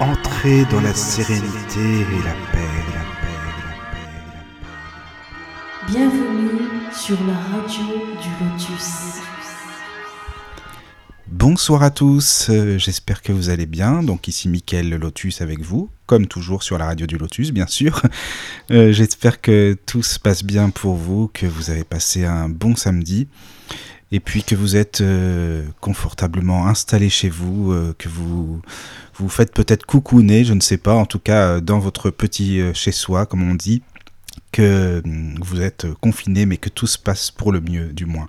Entrez 0.00 0.64
dans 0.70 0.80
la 0.80 0.94
sérénité 0.94 1.78
et 1.78 2.22
la 2.24 2.32
paix, 2.32 2.70
la 2.94 3.02
paix, 3.20 3.36
la 3.36 3.52
paix, 3.60 4.08
la 4.24 4.40
paix. 4.62 5.92
Bienvenue 5.92 6.90
sur 6.90 7.18
la 7.26 7.34
radio 7.34 7.84
du 8.22 8.30
Lotus. 8.42 9.20
Bonsoir 11.26 11.82
à 11.82 11.90
tous, 11.90 12.46
euh, 12.48 12.78
j'espère 12.78 13.20
que 13.20 13.32
vous 13.32 13.50
allez 13.50 13.66
bien. 13.66 14.02
Donc 14.02 14.26
ici 14.26 14.48
Mickaël 14.48 14.88
le 14.88 14.96
Lotus 14.96 15.42
avec 15.42 15.60
vous, 15.60 15.90
comme 16.06 16.26
toujours 16.26 16.62
sur 16.62 16.78
la 16.78 16.86
radio 16.86 17.06
du 17.06 17.18
Lotus 17.18 17.50
bien 17.50 17.66
sûr. 17.66 18.00
Euh, 18.70 18.92
j'espère 18.92 19.40
que 19.40 19.76
tout 19.84 20.04
se 20.04 20.20
passe 20.20 20.44
bien 20.44 20.70
pour 20.70 20.94
vous, 20.94 21.28
que 21.34 21.44
vous 21.44 21.70
avez 21.70 21.82
passé 21.82 22.24
un 22.24 22.48
bon 22.48 22.76
samedi 22.76 23.26
et 24.12 24.20
puis 24.20 24.42
que 24.42 24.54
vous 24.54 24.76
êtes 24.76 25.00
euh, 25.00 25.64
confortablement 25.80 26.66
installé 26.66 27.08
chez 27.08 27.28
vous, 27.28 27.72
euh, 27.72 27.94
que 27.96 28.08
vous 28.08 28.60
vous 29.14 29.28
faites 29.28 29.52
peut-être 29.52 29.86
coucouner, 29.86 30.44
je 30.44 30.54
ne 30.54 30.60
sais 30.60 30.78
pas, 30.78 30.94
en 30.94 31.06
tout 31.06 31.18
cas 31.18 31.56
euh, 31.56 31.60
dans 31.60 31.78
votre 31.78 32.10
petit 32.10 32.60
chez-soi, 32.74 33.26
comme 33.26 33.48
on 33.48 33.54
dit, 33.54 33.82
que 34.52 35.00
hum, 35.04 35.34
vous 35.40 35.60
êtes 35.60 35.86
confiné, 36.00 36.46
mais 36.46 36.56
que 36.56 36.68
tout 36.68 36.86
se 36.86 36.98
passe 36.98 37.30
pour 37.30 37.52
le 37.52 37.60
mieux, 37.60 37.92
du 37.92 38.06
moins. 38.06 38.28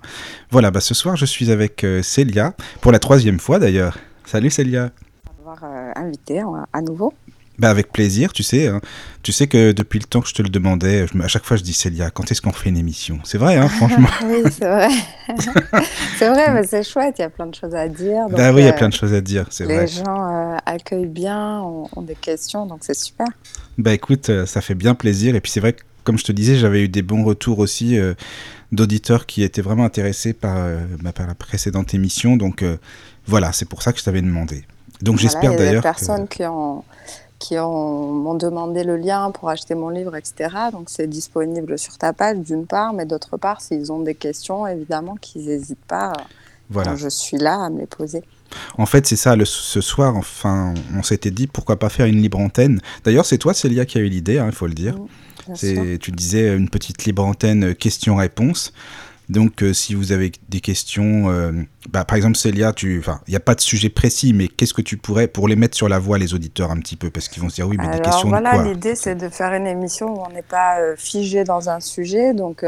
Voilà, 0.50 0.70
bah, 0.70 0.80
ce 0.80 0.94
soir 0.94 1.16
je 1.16 1.26
suis 1.26 1.50
avec 1.50 1.84
Célia, 2.02 2.54
pour 2.80 2.92
la 2.92 2.98
troisième 2.98 3.40
fois 3.40 3.58
d'ailleurs. 3.58 3.98
Salut 4.24 4.50
Célia. 4.50 4.92
avoir 5.40 5.64
invité 5.96 6.40
euh, 6.40 6.62
à 6.72 6.80
nouveau. 6.80 7.12
Bah 7.58 7.68
avec 7.70 7.92
plaisir, 7.92 8.32
tu 8.32 8.42
sais. 8.42 8.66
hein. 8.68 8.80
Tu 9.22 9.30
sais 9.30 9.46
que 9.46 9.72
depuis 9.72 9.98
le 10.00 10.06
temps 10.06 10.20
que 10.20 10.28
je 10.28 10.34
te 10.34 10.42
le 10.42 10.48
demandais, 10.48 11.06
je 11.06 11.22
à 11.22 11.28
chaque 11.28 11.44
fois 11.44 11.56
je 11.56 11.62
dis 11.62 11.74
Célia, 11.74 12.10
quand 12.10 12.30
est-ce 12.32 12.40
qu'on 12.40 12.52
fait 12.52 12.70
une 12.70 12.78
émission? 12.78 13.18
C'est 13.24 13.38
vrai, 13.38 13.56
hein, 13.56 13.68
franchement. 13.68 14.08
oui, 14.24 14.50
c'est 14.50 14.64
vrai. 14.68 14.88
c'est 16.18 16.28
vrai, 16.28 16.52
mais 16.54 16.66
c'est 16.66 16.82
chouette, 16.82 17.16
il 17.18 17.22
y 17.22 17.24
a 17.24 17.30
plein 17.30 17.46
de 17.46 17.54
choses 17.54 17.74
à 17.74 17.88
dire. 17.88 18.26
donc, 18.28 18.36
bah 18.38 18.52
oui, 18.52 18.62
il 18.62 18.64
y 18.64 18.68
a 18.68 18.72
euh, 18.72 18.76
plein 18.76 18.88
de 18.88 18.94
choses 18.94 19.12
à 19.12 19.20
dire, 19.20 19.46
c'est 19.50 19.66
Les 19.66 19.86
gens 19.86 20.26
euh, 20.54 20.56
accueillent 20.66 21.06
bien, 21.06 21.60
ont, 21.60 21.88
ont 21.94 22.02
des 22.02 22.14
questions, 22.14 22.66
donc 22.66 22.80
c'est 22.82 22.94
super. 22.98 23.26
Bah 23.78 23.92
écoute, 23.92 24.30
euh, 24.30 24.46
ça 24.46 24.60
fait 24.60 24.74
bien 24.74 24.94
plaisir. 24.94 25.34
Et 25.36 25.40
puis 25.40 25.52
c'est 25.52 25.60
vrai 25.60 25.74
que, 25.74 25.82
comme 26.04 26.18
je 26.18 26.24
te 26.24 26.32
disais, 26.32 26.56
j'avais 26.56 26.82
eu 26.84 26.88
des 26.88 27.02
bons 27.02 27.22
retours 27.22 27.58
aussi 27.58 27.98
euh, 27.98 28.14
d'auditeurs 28.72 29.26
qui 29.26 29.42
étaient 29.42 29.62
vraiment 29.62 29.84
intéressés 29.84 30.32
par, 30.32 30.56
euh, 30.56 30.78
bah, 31.02 31.12
par 31.12 31.26
la 31.26 31.34
précédente 31.34 31.94
émission. 31.94 32.36
Donc 32.36 32.64
voilà, 33.26 33.52
c'est 33.52 33.66
pour 33.68 33.82
ça 33.82 33.92
que 33.92 33.98
je 33.98 34.04
t'avais 34.04 34.22
demandé. 34.22 34.64
Donc 35.00 35.16
Voilà, 35.16 35.22
j'espère 35.22 35.42
Il 35.42 35.52
y 35.52 35.54
a 35.54 35.58
des 35.58 35.64
d'ailleurs. 35.66 35.82
que- 35.82 35.88
personnes 35.88 36.28
qui 36.28 36.44
ont 36.44 36.82
qui 37.42 37.58
ont 37.58 38.12
m'ont 38.12 38.34
demandé 38.34 38.84
le 38.84 38.96
lien 38.96 39.30
pour 39.32 39.48
acheter 39.48 39.74
mon 39.74 39.88
livre, 39.88 40.14
etc. 40.16 40.34
Donc 40.72 40.84
c'est 40.88 41.08
disponible 41.08 41.78
sur 41.78 41.98
ta 41.98 42.12
page 42.12 42.38
d'une 42.38 42.66
part, 42.66 42.92
mais 42.92 43.04
d'autre 43.06 43.36
part, 43.36 43.60
s'ils 43.60 43.90
ont 43.92 44.00
des 44.00 44.14
questions, 44.14 44.66
évidemment, 44.66 45.16
qu'ils 45.20 45.46
n'hésitent 45.46 45.88
pas. 45.88 46.12
Voilà. 46.70 46.94
Je 46.96 47.08
suis 47.08 47.38
là 47.38 47.64
à 47.64 47.70
me 47.70 47.80
les 47.80 47.86
poser. 47.86 48.22
En 48.78 48.86
fait, 48.86 49.06
c'est 49.06 49.16
ça, 49.16 49.34
le- 49.34 49.44
ce 49.46 49.80
soir, 49.80 50.14
enfin, 50.16 50.74
on 50.96 51.02
s'était 51.02 51.30
dit 51.30 51.46
pourquoi 51.46 51.78
pas 51.78 51.88
faire 51.88 52.06
une 52.06 52.20
libre 52.22 52.38
antenne. 52.38 52.80
D'ailleurs, 53.04 53.26
c'est 53.26 53.38
toi, 53.38 53.54
Célia, 53.54 53.84
qui 53.86 53.98
a 53.98 54.00
eu 54.02 54.08
l'idée, 54.08 54.38
hein, 54.38 54.46
il 54.46 54.52
faut 54.54 54.66
le 54.66 54.74
dire. 54.74 54.94
Tu 56.00 56.10
disais 56.12 56.54
une 56.56 56.68
petite 56.68 57.04
libre 57.04 57.24
antenne 57.24 57.64
euh, 57.70 57.74
questions-réponses. 57.74 58.72
Donc, 59.28 59.62
euh, 59.62 59.72
si 59.72 59.94
vous 59.94 60.12
avez 60.12 60.32
des 60.48 60.60
questions, 60.60 61.30
euh, 61.30 61.52
bah, 61.90 62.04
par 62.04 62.16
exemple, 62.16 62.36
Célia, 62.36 62.72
il 62.82 63.02
n'y 63.28 63.36
a 63.36 63.40
pas 63.40 63.54
de 63.54 63.60
sujet 63.60 63.88
précis, 63.88 64.32
mais 64.32 64.48
qu'est-ce 64.48 64.74
que 64.74 64.82
tu 64.82 64.96
pourrais, 64.96 65.28
pour 65.28 65.48
les 65.48 65.56
mettre 65.56 65.76
sur 65.76 65.88
la 65.88 65.98
voie, 65.98 66.18
les 66.18 66.34
auditeurs, 66.34 66.70
un 66.70 66.78
petit 66.78 66.96
peu, 66.96 67.10
parce 67.10 67.28
qu'ils 67.28 67.42
vont 67.42 67.48
se 67.48 67.54
dire, 67.56 67.68
oui, 67.68 67.76
mais 67.78 67.86
des 67.86 67.92
Alors 67.94 68.04
questions 68.04 68.28
voilà, 68.28 68.58
de 68.58 68.68
l'idée 68.68 68.94
c'est 68.94 69.14
de 69.14 69.28
faire 69.28 69.52
une 69.54 69.66
émission 69.66 70.14
où 70.14 70.24
on 70.26 70.30
n'est 70.30 70.42
pas 70.42 70.80
euh, 70.80 70.94
figé 70.96 71.44
dans 71.44 71.70
un 71.70 71.80
sujet. 71.80 72.34
Donc, 72.34 72.64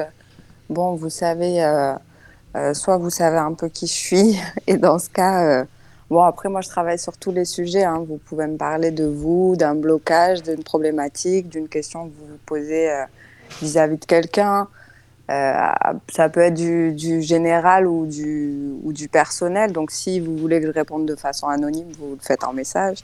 bon, 0.70 0.94
vous 0.94 1.10
savez, 1.10 1.62
soit 2.72 2.96
vous 2.98 3.10
savez 3.10 3.38
un 3.38 3.52
peu 3.52 3.68
qui 3.68 3.86
je 3.86 3.92
suis, 3.92 4.40
et 4.66 4.76
dans 4.76 4.98
ce 4.98 5.10
cas, 5.10 5.66
bon, 6.08 6.22
après, 6.22 6.48
moi 6.48 6.60
je 6.60 6.68
travaille 6.68 6.98
sur 6.98 7.16
tous 7.16 7.32
les 7.32 7.44
sujets. 7.44 7.84
hein. 7.84 8.04
Vous 8.08 8.18
pouvez 8.18 8.46
me 8.46 8.56
parler 8.56 8.90
de 8.90 9.04
vous, 9.04 9.56
d'un 9.56 9.74
blocage, 9.74 10.42
d'une 10.42 10.62
problématique, 10.62 11.48
d'une 11.48 11.68
question 11.68 12.08
que 12.08 12.12
vous 12.14 12.26
vous 12.26 12.38
posez 12.46 12.90
vis-à-vis 13.60 13.98
de 13.98 14.04
quelqu'un. 14.04 14.68
Euh, 15.30 15.52
ça 16.12 16.28
peut 16.28 16.40
être 16.40 16.54
du, 16.54 16.92
du 16.92 17.22
général 17.22 17.86
ou 17.86 18.06
du, 18.06 18.74
ou 18.82 18.92
du 18.92 19.08
personnel. 19.08 19.72
Donc, 19.72 19.90
si 19.90 20.20
vous 20.20 20.36
voulez 20.36 20.60
que 20.60 20.66
je 20.66 20.72
réponde 20.72 21.06
de 21.06 21.16
façon 21.16 21.48
anonyme, 21.48 21.86
vous 21.98 22.10
le 22.12 22.18
faites 22.20 22.44
en 22.44 22.52
message. 22.52 22.98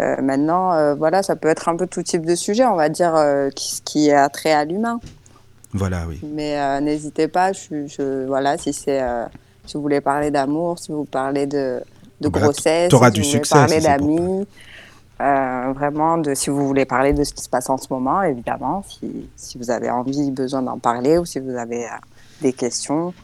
Euh, 0.00 0.20
maintenant, 0.22 0.72
euh, 0.72 0.94
voilà, 0.94 1.22
ça 1.22 1.36
peut 1.36 1.48
être 1.48 1.68
un 1.68 1.76
peu 1.76 1.86
tout 1.86 2.02
type 2.02 2.24
de 2.24 2.34
sujet, 2.34 2.64
on 2.64 2.76
va 2.76 2.88
dire, 2.88 3.14
euh, 3.14 3.50
qui, 3.50 3.80
qui 3.84 4.10
a 4.10 4.28
trait 4.28 4.52
à 4.52 4.64
l'humain. 4.64 5.00
Voilà, 5.72 6.04
oui. 6.08 6.20
Mais 6.22 6.80
n'hésitez 6.80 7.28
pas, 7.28 7.52
je, 7.52 7.86
je- 7.88 8.26
voilà, 8.26 8.56
si 8.56 8.72
c'est, 8.72 9.02
si 9.66 9.74
vous 9.76 9.82
voulez 9.82 10.00
parler 10.00 10.30
d'amour, 10.30 10.78
si 10.78 10.92
vous 10.92 11.04
parlez 11.04 11.46
de, 11.46 11.80
de 12.20 12.28
Bah 12.28 12.40
grossesse, 12.40 12.90
si 12.90 13.10
du 13.12 13.20
vous 13.22 13.26
voulez 13.28 13.38
succès, 13.38 13.54
parler 13.54 13.80
si 13.80 13.86
d'amis, 13.86 14.46
euh, 15.20 15.72
vraiment, 15.74 16.18
de, 16.18 16.34
si 16.34 16.50
vous 16.50 16.66
voulez 16.66 16.84
parler 16.84 17.12
de 17.12 17.22
ce 17.24 17.32
qui 17.32 17.42
se 17.42 17.48
passe 17.48 17.70
en 17.70 17.76
ce 17.78 17.86
moment, 17.90 18.22
évidemment, 18.22 18.84
si, 18.88 19.28
si 19.36 19.58
vous 19.58 19.70
avez 19.70 19.90
envie, 19.90 20.30
besoin 20.30 20.62
d'en 20.62 20.78
parler, 20.78 21.18
ou 21.18 21.24
si 21.24 21.38
vous 21.40 21.56
avez 21.56 21.84
euh, 21.84 21.90
des 22.42 22.52
questions. 22.52 23.14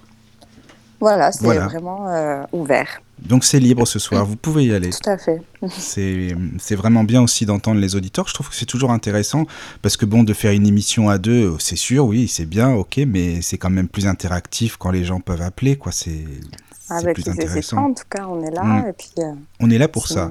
Voilà, 1.01 1.33
c'est 1.33 1.43
Voilà. 1.45 1.67
vraiment 1.67 2.09
euh, 2.09 2.43
ouvert. 2.53 3.01
Donc, 3.19 3.45
c'est 3.45 3.59
libre 3.59 3.87
ce 3.87 3.99
soir, 3.99 4.25
vous 4.25 4.37
pouvez 4.37 4.67
y 4.67 4.75
aller. 4.75 4.91
Tout 4.91 5.09
à 5.11 5.17
fait. 5.19 5.43
C'est, 5.69 6.35
c'est 6.59 6.75
vraiment 6.75 7.05
bien 7.05 7.21
aussi 7.23 7.45
d'entendre 7.45 7.81
les 7.81 7.95
auditeurs. 7.95 8.27
Je 8.29 8.33
trouve 8.33 8.49
que 8.49 8.55
c'est 8.55 8.65
toujours 8.65 8.93
intéressant 8.93 9.45
parce 9.83 9.99
que 9.99 10.07
bon, 10.07 10.23
de 10.23 10.33
faire 10.33 10.53
une 10.53 10.67
émission 10.67 11.11
à 11.11 11.19
deux, 11.19 11.55
c'est 11.59 11.77
sûr, 11.77 12.07
oui, 12.07 12.29
c'est 12.29 12.47
bien, 12.47 12.73
ok, 12.73 12.99
mais 13.07 13.43
c'est 13.43 13.59
quand 13.59 13.69
même 13.69 13.89
plus 13.89 14.07
interactif 14.07 14.79
quand 14.79 14.91
les 14.91 15.05
gens 15.05 15.21
peuvent 15.21 15.43
appeler, 15.43 15.77
quoi. 15.77 15.93
C'est, 15.93 16.25
c'est 16.81 16.95
Avec 16.95 17.15
plus 17.15 17.25
les 17.27 17.31
intéressant. 17.33 17.85
en 17.91 17.93
tout 17.93 18.05
cas, 18.09 18.27
on 18.27 18.43
est 18.43 18.51
là. 18.51 18.63
Mm. 18.63 18.89
Et 18.89 18.93
puis, 18.95 19.11
On 19.61 19.69
est 19.69 19.77
là 19.79 19.89
pour 19.89 20.07
ça. 20.09 20.31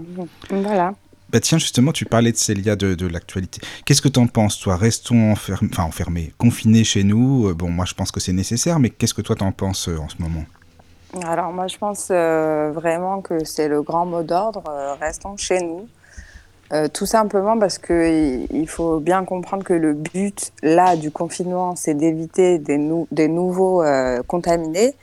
Voilà. 0.49 0.93
Bah 1.31 1.39
tiens, 1.39 1.59
justement, 1.59 1.91
tu 1.91 2.05
parlais 2.05 2.31
de 2.31 2.37
Célia 2.37 2.75
de, 2.75 2.95
de 2.95 3.07
l'actualité. 3.07 3.61
Qu'est-ce 3.85 4.01
que 4.01 4.07
t'en 4.07 4.27
penses, 4.27 4.59
toi? 4.59 4.75
Restons 4.75 5.31
enfermés, 5.31 5.69
enfermés, 5.77 6.33
confinés 6.37 6.83
chez 6.83 7.03
nous. 7.03 7.49
Euh, 7.49 7.53
Bon, 7.53 7.69
moi, 7.69 7.85
je 7.85 7.93
pense 7.93 8.11
que 8.11 8.19
c'est 8.19 8.33
nécessaire, 8.33 8.79
mais 8.79 8.89
qu'est-ce 8.89 9.13
que 9.13 9.21
toi 9.21 9.35
t'en 9.35 9.51
penses 9.51 9.89
euh, 9.89 9.97
en 9.97 10.09
ce 10.09 10.15
moment? 10.19 10.43
Alors 11.23 11.51
moi 11.51 11.65
je 11.65 11.75
pense 11.75 12.09
euh, 12.11 12.71
vraiment 12.71 13.21
que 13.21 13.43
c'est 13.43 13.67
le 13.67 13.81
grand 13.81 14.05
mot 14.05 14.21
d'ordre, 14.21 14.63
restons 15.01 15.35
chez 15.37 15.59
nous. 15.59 15.87
Tout 16.93 17.07
simplement 17.07 17.57
parce 17.57 17.79
que 17.79 18.45
il 18.53 18.67
faut 18.67 18.99
bien 18.99 19.25
comprendre 19.25 19.63
que 19.63 19.73
le 19.73 19.93
but 19.93 20.51
là 20.61 20.95
du 20.95 21.09
confinement 21.09 21.75
c'est 21.75 21.95
d'éviter 21.95 22.59
des, 22.59 22.77
des 23.09 23.27
nouveaux 23.27 23.83
contaminés 24.27 24.93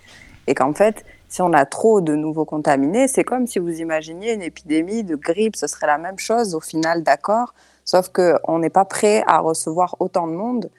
et 0.46 0.54
qu'en 0.54 0.72
fait 0.74 1.04
si 1.28 1.42
on 1.42 1.52
a 1.52 1.64
trop 1.66 2.00
de 2.00 2.14
nouveaux 2.14 2.44
contaminés 2.44 3.08
c'est 3.08 3.24
comme 3.24 3.46
si 3.46 3.58
vous 3.58 3.80
imaginiez 3.80 4.34
une 4.34 4.42
épidémie 4.42 5.04
de 5.04 5.16
grippe, 5.16 5.56
ce 5.56 5.66
serait 5.66 5.86
la 5.86 5.98
même 5.98 6.18
chose 6.18 6.54
au 6.54 6.60
final 6.60 7.02
d'accord, 7.02 7.54
sauf 7.84 8.08
que 8.10 8.34
on 8.44 8.58
n'est 8.58 8.70
pas 8.70 8.84
prêt 8.84 9.22
à 9.26 9.38
recevoir 9.38 9.96
autant 10.00 10.26
de 10.26 10.32
monde 10.32 10.70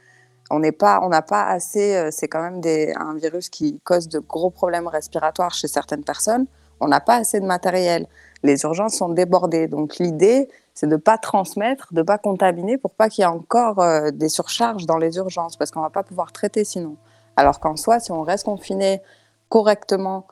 on 0.49 0.59
n'est 0.59 0.71
pas, 0.71 0.99
on 1.03 1.09
n'a 1.09 1.21
pas 1.21 1.45
assez. 1.45 1.95
euh, 1.95 2.09
C'est 2.11 2.27
quand 2.27 2.41
même 2.41 2.61
un 2.95 3.15
virus 3.15 3.49
qui 3.49 3.79
cause 3.83 4.07
de 4.07 4.19
gros 4.19 4.49
problèmes 4.49 4.87
respiratoires 4.87 5.53
chez 5.53 5.67
certaines 5.67 6.03
personnes. 6.03 6.45
On 6.79 6.87
n'a 6.87 6.99
pas 6.99 7.15
assez 7.15 7.39
de 7.39 7.45
matériel. 7.45 8.07
Les 8.43 8.63
urgences 8.63 8.95
sont 8.95 9.09
débordées. 9.09 9.67
Donc 9.67 9.97
l'idée, 9.97 10.47
c'est 10.73 10.87
de 10.87 10.95
pas 10.95 11.17
transmettre, 11.17 11.93
de 11.93 12.01
pas 12.03 12.17
contaminer, 12.17 12.77
pour 12.77 12.91
pas 12.91 13.09
qu'il 13.09 13.23
y 13.23 13.25
ait 13.25 13.29
encore 13.29 13.79
euh, 13.79 14.11
des 14.11 14.29
surcharges 14.29 14.85
dans 14.85 14.97
les 14.97 15.17
urgences, 15.17 15.57
parce 15.57 15.71
qu'on 15.71 15.81
va 15.81 15.89
pas 15.89 16.03
pouvoir 16.03 16.31
traiter 16.31 16.63
sinon. 16.63 16.97
Alors 17.35 17.59
qu'en 17.59 17.75
soi, 17.75 17.99
si 17.99 18.11
on 18.11 18.21
reste 18.21 18.45
confiné 18.45 19.01
correctement 19.49 20.27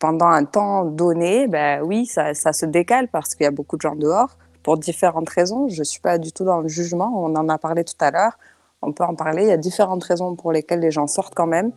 pendant 0.00 0.26
un 0.26 0.44
temps 0.44 0.84
donné, 0.84 1.46
ben 1.46 1.82
oui, 1.82 2.06
ça, 2.06 2.34
ça 2.34 2.52
se 2.52 2.66
décale 2.66 3.06
parce 3.08 3.36
qu'il 3.36 3.44
y 3.44 3.46
a 3.46 3.52
beaucoup 3.52 3.76
de 3.76 3.82
gens 3.82 3.94
dehors 3.94 4.36
pour 4.64 4.78
différentes 4.78 5.28
raisons. 5.28 5.68
Je 5.68 5.84
suis 5.84 6.00
pas 6.00 6.18
du 6.18 6.32
tout 6.32 6.44
dans 6.44 6.60
le 6.60 6.68
jugement. 6.68 7.12
On 7.14 7.36
en 7.36 7.48
a 7.48 7.58
parlé 7.58 7.84
tout 7.84 7.94
à 8.00 8.10
l'heure 8.10 8.36
on 8.82 8.92
peut 8.92 9.04
en 9.04 9.14
parler. 9.14 9.42
Il 9.42 9.48
y 9.48 9.52
a 9.52 9.56
différentes 9.56 10.04
raisons 10.04 10.34
pour 10.34 10.52
lesquelles 10.52 10.80
les 10.80 10.90
gens 10.90 11.06
sortent 11.06 11.34
quand 11.34 11.46
même. 11.46 11.72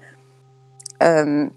Euh, 1.02 1.48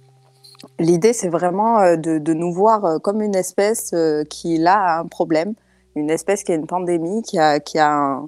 L'idée, 0.78 1.12
c'est 1.12 1.28
vraiment 1.28 1.80
euh, 1.80 1.96
de, 1.96 2.18
de 2.18 2.32
nous 2.32 2.52
voir 2.52 2.84
euh, 2.84 2.98
comme 2.98 3.20
une 3.20 3.36
espèce 3.36 3.94
qui, 4.30 4.66
a 4.66 4.98
un 4.98 5.06
problème, 5.06 5.54
une 5.94 6.10
espèce 6.10 6.44
qui 6.44 6.52
a 6.52 6.54
une 6.54 6.66
pandémie, 6.66 7.22
qui 7.22 7.38
a, 7.38 7.60
qui 7.60 7.78
a, 7.78 8.22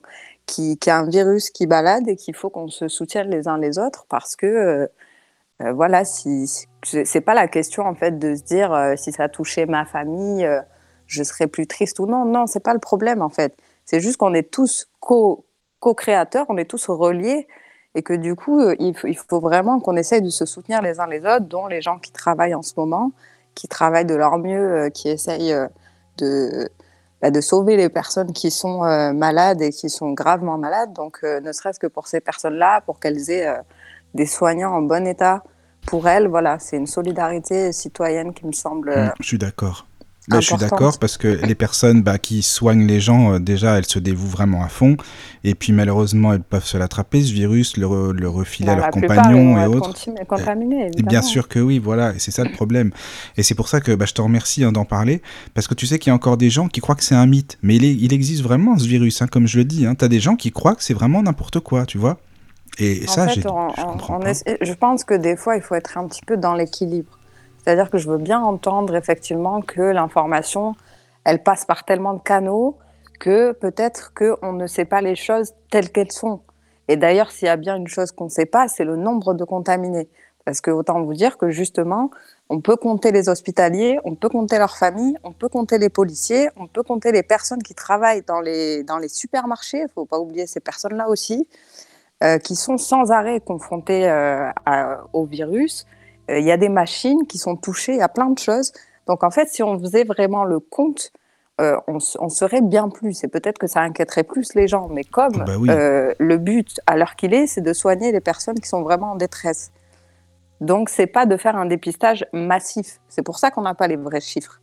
qui, 0.46 0.76
qui 0.78 0.90
a 0.90 0.98
un 0.98 1.08
virus 1.08 1.50
qui 1.50 1.66
balade 1.66 2.06
et 2.06 2.16
qu'il 2.16 2.34
faut 2.34 2.50
qu'on 2.50 2.68
se 2.68 2.86
soutienne 2.88 3.30
les 3.30 3.48
uns 3.48 3.58
les 3.58 3.78
autres 3.78 4.04
parce 4.08 4.36
que, 4.36 4.88
euh, 5.62 5.72
voilà, 5.72 6.04
si, 6.04 6.46
c'est 6.84 7.20
pas 7.20 7.34
la 7.34 7.48
question, 7.48 7.84
en 7.84 7.94
fait, 7.94 8.18
de 8.18 8.34
se 8.36 8.42
dire 8.42 8.72
euh, 8.72 8.94
si 8.96 9.12
ça 9.12 9.28
touchait 9.28 9.66
ma 9.66 9.84
famille, 9.84 10.44
euh, 10.44 10.60
je 11.06 11.22
serais 11.22 11.48
plus 11.48 11.66
triste 11.66 11.98
ou 11.98 12.06
non. 12.06 12.24
Non, 12.24 12.46
c'est 12.46 12.62
pas 12.62 12.74
le 12.74 12.80
problème, 12.80 13.22
en 13.22 13.28
fait. 13.28 13.56
C'est 13.84 14.00
juste 14.00 14.18
qu'on 14.18 14.34
est 14.34 14.50
tous 14.50 14.88
co- 15.00 15.44
co-créateurs, 15.80 16.46
on 16.48 16.56
est 16.58 16.66
tous 16.70 16.88
reliés 16.88 17.48
et 17.94 18.02
que 18.02 18.12
du 18.12 18.36
coup, 18.36 18.60
il 18.78 18.94
faut, 18.94 19.40
vraiment 19.40 19.80
qu'on 19.80 19.96
essaye 19.96 20.22
de 20.22 20.28
se 20.30 20.46
soutenir 20.46 20.82
les 20.82 21.00
uns 21.00 21.06
les 21.06 21.20
autres, 21.20 21.46
dont 21.46 21.66
les 21.66 21.80
gens 21.80 21.98
qui 21.98 22.12
travaillent 22.12 22.54
en 22.54 22.62
ce 22.62 22.74
moment, 22.76 23.12
qui 23.54 23.66
travaillent 23.66 24.04
de 24.04 24.14
leur 24.14 24.38
mieux, 24.38 24.90
qui 24.90 25.08
essayent 25.08 25.56
de, 26.18 26.68
bah, 27.22 27.30
de 27.30 27.40
sauver 27.40 27.76
les 27.76 27.88
personnes 27.88 28.32
qui 28.32 28.50
sont 28.50 28.80
malades 29.14 29.62
et 29.62 29.70
qui 29.70 29.88
sont 29.90 30.12
gravement 30.12 30.58
malades. 30.58 30.92
Donc, 30.92 31.22
ne 31.22 31.50
serait-ce 31.50 31.80
que 31.80 31.86
pour 31.88 32.06
ces 32.06 32.20
personnes-là, 32.20 32.82
pour 32.82 33.00
qu'elles 33.00 33.30
aient 33.30 33.52
des 34.14 34.26
soignants 34.26 34.72
en 34.72 34.82
bon 34.82 35.06
état 35.06 35.42
pour 35.86 36.06
elles, 36.08 36.28
voilà, 36.28 36.58
c'est 36.58 36.76
une 36.76 36.86
solidarité 36.86 37.72
citoyenne 37.72 38.34
qui 38.34 38.46
me 38.46 38.52
semble 38.52 38.90
Mm, 38.90 39.10
Je 39.20 39.26
suis 39.26 39.38
d'accord. 39.38 39.86
Bah, 40.28 40.40
je 40.40 40.46
suis 40.46 40.56
d'accord 40.56 40.98
parce 40.98 41.16
que 41.16 41.26
les 41.28 41.54
personnes 41.54 42.02
bah, 42.02 42.18
qui 42.18 42.42
soignent 42.42 42.86
les 42.86 43.00
gens, 43.00 43.32
euh, 43.32 43.38
déjà, 43.38 43.78
elles 43.78 43.86
se 43.86 43.98
dévouent 43.98 44.28
vraiment 44.28 44.62
à 44.62 44.68
fond. 44.68 44.98
Et 45.42 45.54
puis 45.54 45.72
malheureusement, 45.72 46.34
elles 46.34 46.42
peuvent 46.42 46.66
se 46.66 46.76
l'attraper, 46.76 47.22
ce 47.22 47.32
virus, 47.32 47.78
le, 47.78 48.12
le 48.12 48.28
refiler 48.28 48.68
à 48.68 48.76
leurs 48.76 48.90
compagnons 48.90 49.58
et 49.58 49.66
autres. 49.66 49.94
Et, 50.98 51.02
bien 51.02 51.22
sûr 51.22 51.48
que 51.48 51.58
oui, 51.58 51.78
voilà, 51.78 52.14
et 52.14 52.18
c'est 52.18 52.30
ça 52.30 52.44
le 52.44 52.52
problème. 52.52 52.90
Et 53.38 53.42
c'est 53.42 53.54
pour 53.54 53.68
ça 53.68 53.80
que 53.80 53.92
bah, 53.92 54.04
je 54.04 54.12
te 54.12 54.20
remercie 54.20 54.64
hein, 54.64 54.72
d'en 54.72 54.84
parler, 54.84 55.22
parce 55.54 55.66
que 55.66 55.74
tu 55.74 55.86
sais 55.86 55.98
qu'il 55.98 56.10
y 56.10 56.12
a 56.12 56.14
encore 56.14 56.36
des 56.36 56.50
gens 56.50 56.68
qui 56.68 56.80
croient 56.80 56.96
que 56.96 57.04
c'est 57.04 57.14
un 57.14 57.26
mythe. 57.26 57.58
Mais 57.62 57.76
il, 57.76 57.84
il, 57.84 58.12
existe 58.12 58.42
vraiment 58.42 58.76
ce 58.76 58.86
virus, 58.86 59.22
hein, 59.22 59.28
comme 59.28 59.46
je 59.46 59.56
le 59.56 59.64
dis. 59.64 59.86
Hein. 59.86 59.94
Tu 59.94 60.04
as 60.04 60.08
des 60.08 60.20
gens 60.20 60.36
qui 60.36 60.52
croient 60.52 60.74
que 60.74 60.82
c'est 60.82 60.94
vraiment 60.94 61.22
n'importe 61.22 61.60
quoi, 61.60 61.86
tu 61.86 61.96
vois. 61.96 62.18
Et 62.78 63.06
ça, 63.06 63.26
fait, 63.26 63.40
je, 63.40 64.72
pense 64.74 65.04
que 65.04 65.14
des 65.14 65.36
fois, 65.36 65.56
il 65.56 65.62
faut 65.62 65.74
être 65.74 65.98
un 65.98 66.06
petit 66.06 66.22
peu 66.24 66.36
dans 66.36 66.54
l'équilibre. 66.54 67.18
C'est-à-dire 67.58 67.90
que 67.90 67.98
je 67.98 68.08
veux 68.08 68.18
bien 68.18 68.40
entendre 68.40 68.94
effectivement 68.94 69.62
que 69.62 69.80
l'information, 69.80 70.74
elle 71.24 71.42
passe 71.42 71.64
par 71.64 71.84
tellement 71.84 72.14
de 72.14 72.22
canaux 72.22 72.76
que 73.18 73.52
peut-être 73.52 74.12
qu'on 74.14 74.52
ne 74.52 74.66
sait 74.66 74.84
pas 74.84 75.00
les 75.00 75.16
choses 75.16 75.54
telles 75.70 75.90
qu'elles 75.90 76.12
sont. 76.12 76.40
Et 76.86 76.96
d'ailleurs, 76.96 77.32
s'il 77.32 77.46
y 77.46 77.50
a 77.50 77.56
bien 77.56 77.76
une 77.76 77.88
chose 77.88 78.12
qu'on 78.12 78.24
ne 78.24 78.30
sait 78.30 78.46
pas, 78.46 78.68
c'est 78.68 78.84
le 78.84 78.96
nombre 78.96 79.34
de 79.34 79.44
contaminés. 79.44 80.08
Parce 80.44 80.62
que 80.62 80.70
autant 80.70 81.02
vous 81.02 81.12
dire 81.12 81.36
que 81.36 81.50
justement, 81.50 82.10
on 82.48 82.60
peut 82.60 82.76
compter 82.76 83.12
les 83.12 83.28
hospitaliers, 83.28 83.98
on 84.04 84.14
peut 84.14 84.30
compter 84.30 84.56
leurs 84.56 84.78
familles, 84.78 85.18
on 85.22 85.32
peut 85.32 85.48
compter 85.48 85.76
les 85.76 85.90
policiers, 85.90 86.48
on 86.56 86.66
peut 86.66 86.82
compter 86.82 87.12
les 87.12 87.22
personnes 87.22 87.62
qui 87.62 87.74
travaillent 87.74 88.22
dans 88.22 88.40
les, 88.40 88.82
dans 88.84 88.96
les 88.96 89.08
supermarchés, 89.08 89.78
il 89.78 89.82
ne 89.82 89.88
faut 89.88 90.06
pas 90.06 90.18
oublier 90.18 90.46
ces 90.46 90.60
personnes-là 90.60 91.10
aussi, 91.10 91.46
euh, 92.24 92.38
qui 92.38 92.56
sont 92.56 92.78
sans 92.78 93.12
arrêt 93.12 93.38
confrontées 93.40 94.08
euh, 94.08 94.50
au 95.12 95.24
virus, 95.24 95.86
euh, 96.28 96.40
il 96.40 96.44
y 96.44 96.50
a 96.50 96.56
des 96.56 96.68
machines 96.68 97.26
qui 97.28 97.38
sont 97.38 97.54
touchées 97.54 98.00
à 98.00 98.08
plein 98.08 98.30
de 98.30 98.38
choses. 98.40 98.72
Donc 99.06 99.22
en 99.22 99.30
fait, 99.30 99.48
si 99.50 99.62
on 99.62 99.78
faisait 99.78 100.02
vraiment 100.02 100.44
le 100.44 100.58
compte, 100.58 101.12
on, 101.60 102.28
serait 102.28 102.60
bien 102.60 102.88
plus. 102.88 103.24
Et 103.24 103.28
peut-être 103.28 103.58
que 103.58 103.66
ça 103.66 103.80
inquiéterait 103.80 104.24
plus 104.24 104.54
les 104.54 104.68
gens. 104.68 104.88
Mais 104.88 105.02
comme 105.02 105.44
bah 105.44 105.56
le 105.56 106.36
but, 106.36 106.80
à 106.86 106.96
l'heure 106.96 107.16
qu'il 107.16 107.34
est, 107.34 107.48
c'est 107.48 107.60
de 107.60 107.72
soigner 107.72 108.12
les 108.12 108.20
personnes 108.20 108.60
qui 108.60 108.68
sont 108.68 108.82
vraiment 108.82 109.12
en 109.12 109.16
détresse. 109.16 109.72
Donc 110.60 110.88
c'est 110.88 111.06
pas 111.06 111.26
de 111.26 111.36
faire 111.36 111.56
un 111.56 111.66
dépistage 111.66 112.26
massif. 112.32 113.00
C'est 113.08 113.22
pour 113.22 113.38
ça 113.38 113.50
qu'on 113.50 113.62
n'a 113.62 113.74
pas 113.74 113.88
les 113.88 113.96
vrais 113.96 114.20
chiffres. 114.20 114.60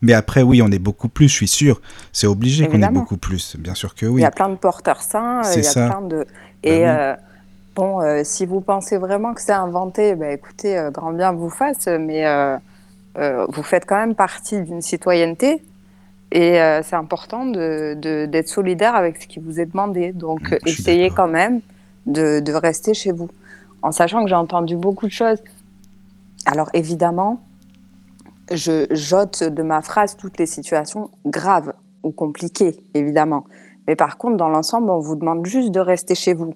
Mais 0.00 0.12
après, 0.12 0.42
oui, 0.42 0.62
on 0.62 0.70
est 0.70 0.78
beaucoup 0.78 1.08
plus, 1.08 1.28
je 1.28 1.34
suis 1.34 1.48
sûr. 1.48 1.80
C'est 2.12 2.26
obligé 2.26 2.68
qu'on 2.68 2.82
ait 2.82 2.88
beaucoup 2.88 3.16
plus. 3.16 3.56
Bien 3.56 3.74
sûr 3.74 3.94
que 3.94 4.06
oui. 4.06 4.20
Il 4.20 4.22
y 4.22 4.26
a 4.26 4.30
plein 4.30 4.48
de 4.48 4.56
porteurs 4.56 5.02
sains. 5.02 5.42
Il 5.54 5.62
y 5.62 5.66
a 5.66 5.88
plein 5.88 6.02
de. 6.02 6.26
Bah 6.62 6.70
Et 6.70 7.16
Bon, 7.78 8.00
euh, 8.00 8.22
si 8.24 8.44
vous 8.44 8.60
pensez 8.60 8.98
vraiment 8.98 9.34
que 9.34 9.40
c'est 9.40 9.52
inventé, 9.52 10.16
bah, 10.16 10.32
écoutez, 10.32 10.76
euh, 10.76 10.90
grand 10.90 11.12
bien 11.12 11.30
vous 11.30 11.48
fasse, 11.48 11.86
mais 11.86 12.26
euh, 12.26 12.58
vous 13.50 13.62
faites 13.62 13.86
quand 13.86 13.94
même 13.94 14.16
partie 14.16 14.60
d'une 14.62 14.82
citoyenneté 14.82 15.62
et 16.32 16.58
c'est 16.82 16.96
important 16.96 17.46
d'être 17.46 18.00
de, 18.00 18.42
solidaire 18.44 18.96
avec 18.96 19.22
ce 19.22 19.28
qui 19.28 19.38
vous 19.38 19.60
est 19.60 19.66
demandé. 19.66 20.10
Donc, 20.10 20.58
essayez 20.66 21.10
quand 21.10 21.28
même 21.28 21.60
de, 22.06 22.40
de, 22.40 22.52
rester 22.52 22.94
chez 22.94 23.12
vous. 23.12 23.30
En 23.82 23.92
sachant 23.92 24.24
que 24.24 24.28
j'ai 24.28 24.34
entendu 24.34 24.74
beaucoup 24.74 25.06
de 25.06 25.12
choses. 25.12 25.38
Alors, 26.46 26.70
évidemment, 26.74 27.40
je 28.50 28.86
jote 28.90 29.44
de 29.44 29.62
ma 29.62 29.82
phrase 29.82 30.16
toutes 30.16 30.36
les 30.38 30.46
situations 30.46 31.10
graves 31.26 31.74
ou 32.02 32.10
compliquées, 32.10 32.76
évidemment. 32.94 33.44
Mais 33.88 33.96
par 33.96 34.18
contre, 34.18 34.36
dans 34.36 34.48
l'ensemble, 34.48 34.90
on 34.90 35.00
vous 35.00 35.16
demande 35.16 35.44
juste 35.46 35.72
de 35.72 35.80
rester 35.80 36.14
chez 36.14 36.34
vous. 36.34 36.54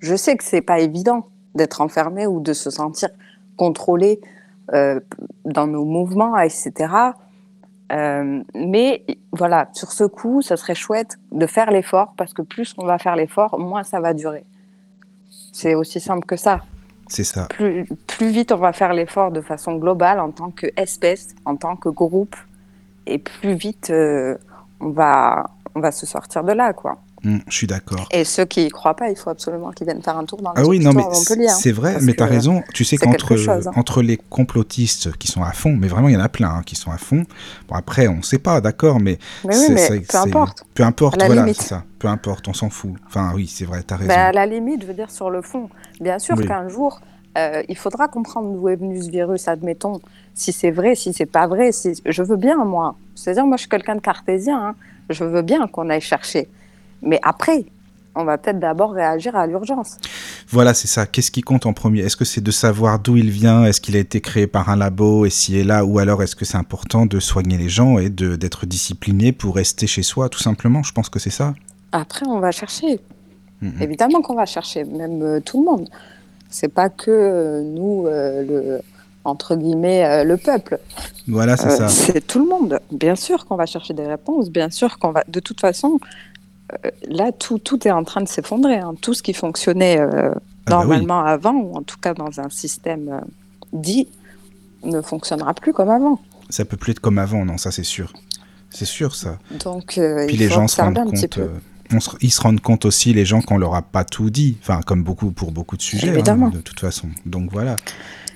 Je 0.00 0.16
sais 0.16 0.36
que 0.36 0.44
c'est 0.44 0.60
pas 0.60 0.80
évident 0.80 1.28
d'être 1.54 1.80
enfermé 1.80 2.26
ou 2.26 2.40
de 2.40 2.52
se 2.52 2.70
sentir 2.70 3.08
contrôlé 3.56 4.20
euh, 4.72 5.00
dans 5.44 5.66
nos 5.66 5.84
mouvements, 5.84 6.36
etc. 6.38 6.92
Euh, 7.92 8.42
mais 8.54 9.04
voilà, 9.32 9.68
sur 9.72 9.92
ce 9.92 10.04
coup, 10.04 10.42
ça 10.42 10.56
serait 10.56 10.74
chouette 10.74 11.18
de 11.32 11.46
faire 11.46 11.70
l'effort 11.70 12.14
parce 12.16 12.34
que 12.34 12.42
plus 12.42 12.74
on 12.78 12.84
va 12.84 12.98
faire 12.98 13.16
l'effort, 13.16 13.58
moins 13.58 13.82
ça 13.82 14.00
va 14.00 14.12
durer. 14.12 14.44
C'est 15.52 15.74
aussi 15.74 16.00
simple 16.00 16.26
que 16.26 16.36
ça. 16.36 16.60
C'est 17.08 17.24
ça. 17.24 17.46
Plus, 17.50 17.86
plus 18.06 18.30
vite 18.30 18.52
on 18.52 18.58
va 18.58 18.72
faire 18.72 18.92
l'effort 18.92 19.32
de 19.32 19.40
façon 19.40 19.74
globale 19.74 20.20
en 20.20 20.30
tant 20.30 20.50
qu'espèce, 20.50 21.34
en 21.44 21.56
tant 21.56 21.74
que 21.74 21.88
groupe, 21.88 22.36
et 23.06 23.18
plus 23.18 23.54
vite 23.54 23.90
euh, 23.90 24.36
on, 24.80 24.90
va, 24.90 25.50
on 25.74 25.80
va 25.80 25.92
se 25.92 26.06
sortir 26.06 26.44
de 26.44 26.52
là, 26.52 26.72
quoi. 26.72 26.98
Mm, 27.22 27.38
je 27.46 27.54
suis 27.54 27.66
d'accord. 27.66 28.08
Et 28.10 28.24
ceux 28.24 28.46
qui 28.46 28.66
y 28.66 28.68
croient 28.70 28.96
pas, 28.96 29.10
il 29.10 29.16
faut 29.16 29.30
absolument 29.30 29.70
qu'ils 29.72 29.86
viennent 29.86 30.02
faire 30.02 30.16
un 30.16 30.24
tour 30.24 30.40
dans 30.40 30.52
les 30.54 30.62
ah 30.62 30.66
oui, 30.66 30.78
non, 30.78 30.92
mais 30.92 31.02
hein, 31.02 31.48
C'est 31.48 31.72
vrai, 31.72 31.98
mais 32.00 32.14
tu 32.14 32.22
as 32.22 32.26
raison. 32.26 32.62
Tu 32.72 32.84
sais 32.84 32.96
qu'entre 32.96 33.36
hein. 33.48 33.60
entre 33.76 34.02
les 34.02 34.16
complotistes 34.16 35.16
qui 35.18 35.28
sont 35.28 35.42
à 35.42 35.52
fond, 35.52 35.76
mais 35.76 35.88
vraiment 35.88 36.08
il 36.08 36.14
y 36.14 36.16
en 36.16 36.20
a 36.20 36.30
plein 36.30 36.48
hein, 36.48 36.62
qui 36.64 36.76
sont 36.76 36.90
à 36.90 36.96
fond. 36.96 37.24
Bon 37.68 37.74
après, 37.74 38.08
on 38.08 38.16
ne 38.16 38.22
sait 38.22 38.38
pas, 38.38 38.60
d'accord, 38.60 39.00
mais, 39.00 39.18
mais, 39.44 39.56
oui, 39.56 39.66
mais 39.70 40.00
peu 40.00 40.16
importe. 40.16 40.64
Peu 40.74 40.82
importe, 40.82 41.22
voilà, 41.22 41.46
c'est 41.48 41.62
ça. 41.62 41.84
Peu 41.98 42.08
importe, 42.08 42.48
on 42.48 42.54
s'en 42.54 42.70
fout. 42.70 42.92
Enfin 43.06 43.32
oui, 43.34 43.46
c'est 43.46 43.66
vrai, 43.66 43.82
tu 43.86 43.92
as 43.92 43.98
raison. 43.98 44.08
Bah, 44.08 44.28
à 44.28 44.32
la 44.32 44.46
limite, 44.46 44.82
je 44.82 44.86
veux 44.86 44.94
dire 44.94 45.10
sur 45.10 45.28
le 45.28 45.42
fond, 45.42 45.68
bien 46.00 46.18
sûr 46.18 46.40
qu'un 46.40 46.68
jour, 46.68 47.00
euh, 47.38 47.62
il 47.68 47.76
faudra 47.76 48.08
comprendre 48.08 48.52
d'où 48.52 48.68
est 48.68 48.76
venu 48.76 49.00
ce 49.02 49.10
virus, 49.10 49.46
admettons, 49.46 50.00
si 50.34 50.52
c'est 50.52 50.70
vrai, 50.70 50.94
si 50.94 51.12
c'est 51.12 51.26
pas 51.26 51.46
vrai. 51.46 51.70
Si... 51.70 51.92
Je 52.04 52.22
veux 52.22 52.36
bien, 52.36 52.64
moi. 52.64 52.96
C'est-à-dire, 53.14 53.46
moi, 53.46 53.56
je 53.56 53.62
suis 53.62 53.68
quelqu'un 53.68 53.96
de 53.96 54.00
cartésien. 54.00 54.74
Je 55.10 55.24
veux 55.24 55.42
bien 55.42 55.66
qu'on 55.66 55.90
aille 55.90 56.00
chercher. 56.00 56.48
Mais 57.02 57.20
après, 57.22 57.66
on 58.14 58.24
va 58.24 58.38
peut-être 58.38 58.58
d'abord 58.58 58.92
réagir 58.92 59.36
à 59.36 59.46
l'urgence. 59.46 59.96
Voilà, 60.48 60.74
c'est 60.74 60.88
ça. 60.88 61.06
Qu'est-ce 61.06 61.30
qui 61.30 61.42
compte 61.42 61.66
en 61.66 61.72
premier? 61.72 62.00
Est-ce 62.00 62.16
que 62.16 62.24
c'est 62.24 62.40
de 62.40 62.50
savoir 62.50 62.98
d'où 62.98 63.16
il 63.16 63.30
vient? 63.30 63.64
Est-ce 63.64 63.80
qu'il 63.80 63.96
a 63.96 64.00
été 64.00 64.20
créé 64.20 64.46
par 64.46 64.68
un 64.68 64.76
labo 64.76 65.26
et 65.26 65.30
s'il 65.30 65.56
est 65.56 65.64
là? 65.64 65.84
Ou 65.84 65.98
alors 65.98 66.22
est-ce 66.22 66.34
que 66.34 66.44
c'est 66.44 66.58
important 66.58 67.06
de 67.06 67.20
soigner 67.20 67.56
les 67.58 67.68
gens 67.68 67.98
et 67.98 68.10
d'être 68.10 68.66
discipliné 68.66 69.32
pour 69.32 69.54
rester 69.54 69.86
chez 69.86 70.02
soi, 70.02 70.28
tout 70.28 70.40
simplement? 70.40 70.82
Je 70.82 70.92
pense 70.92 71.08
que 71.08 71.18
c'est 71.18 71.30
ça. 71.30 71.54
Après, 71.92 72.26
on 72.26 72.40
va 72.40 72.50
chercher. 72.50 73.00
Évidemment 73.78 74.22
qu'on 74.22 74.36
va 74.36 74.46
chercher, 74.46 74.84
même 74.84 75.22
euh, 75.22 75.40
tout 75.40 75.60
le 75.60 75.70
monde. 75.70 75.88
C'est 76.48 76.72
pas 76.72 76.88
que 76.88 77.10
euh, 77.10 77.62
nous, 77.62 78.06
euh, 78.06 78.42
le 78.42 78.80
entre 79.24 79.54
guillemets 79.54 80.24
le 80.24 80.36
peuple. 80.36 80.78
Voilà, 81.28 81.56
c'est 81.56 81.70
ça. 81.70 81.88
C'est 81.88 82.26
tout 82.26 82.38
le 82.38 82.48
monde. 82.48 82.80
Bien 82.90 83.16
sûr 83.16 83.46
qu'on 83.46 83.56
va 83.56 83.66
chercher 83.66 83.94
des 83.94 84.06
réponses. 84.06 84.50
Bien 84.50 84.70
sûr 84.70 84.98
qu'on 84.98 85.12
va. 85.12 85.24
De 85.28 85.40
toute 85.40 85.60
façon, 85.60 85.98
euh, 86.72 86.90
là, 87.08 87.32
tout, 87.32 87.58
tout 87.58 87.86
est 87.86 87.90
en 87.90 88.04
train 88.04 88.20
de 88.20 88.28
s'effondrer. 88.28 88.76
Hein. 88.76 88.94
Tout 89.00 89.14
ce 89.14 89.22
qui 89.22 89.32
fonctionnait 89.32 89.98
euh, 89.98 90.32
ah 90.32 90.38
bah 90.66 90.76
normalement 90.76 91.20
avant, 91.20 91.54
ou 91.54 91.76
en 91.76 91.82
tout 91.82 91.98
cas 91.98 92.14
dans 92.14 92.40
un 92.40 92.50
système 92.50 93.08
euh, 93.08 93.20
dit, 93.72 94.08
ne 94.84 95.00
fonctionnera 95.00 95.54
plus 95.54 95.72
comme 95.72 95.90
avant. 95.90 96.20
Ça 96.48 96.64
peut 96.64 96.76
plus 96.76 96.92
être 96.92 97.00
comme 97.00 97.18
avant, 97.18 97.44
non, 97.44 97.58
ça 97.58 97.70
c'est 97.70 97.84
sûr. 97.84 98.12
C'est 98.70 98.84
sûr 98.84 99.14
ça. 99.14 99.38
Donc, 99.64 100.00
Puis 100.28 100.36
les 100.36 100.48
gens 100.48 100.68
se 100.68 100.80
rendent 100.80 100.94
compte. 100.94 101.38
ils 102.20 102.30
se 102.30 102.40
rendent 102.40 102.60
compte 102.60 102.84
aussi, 102.84 103.12
les 103.12 103.24
gens, 103.24 103.40
qu'on 103.40 103.58
leur 103.58 103.74
a 103.74 103.82
pas 103.82 104.04
tout 104.04 104.30
dit. 104.30 104.56
Enfin, 104.62 104.80
comme 104.82 105.02
beaucoup 105.02 105.32
pour 105.32 105.50
beaucoup 105.50 105.76
de 105.76 105.82
sujets, 105.82 106.10
hein, 106.28 106.50
de 106.52 106.60
toute 106.60 106.78
façon. 106.78 107.08
Donc 107.26 107.50
voilà. 107.50 107.76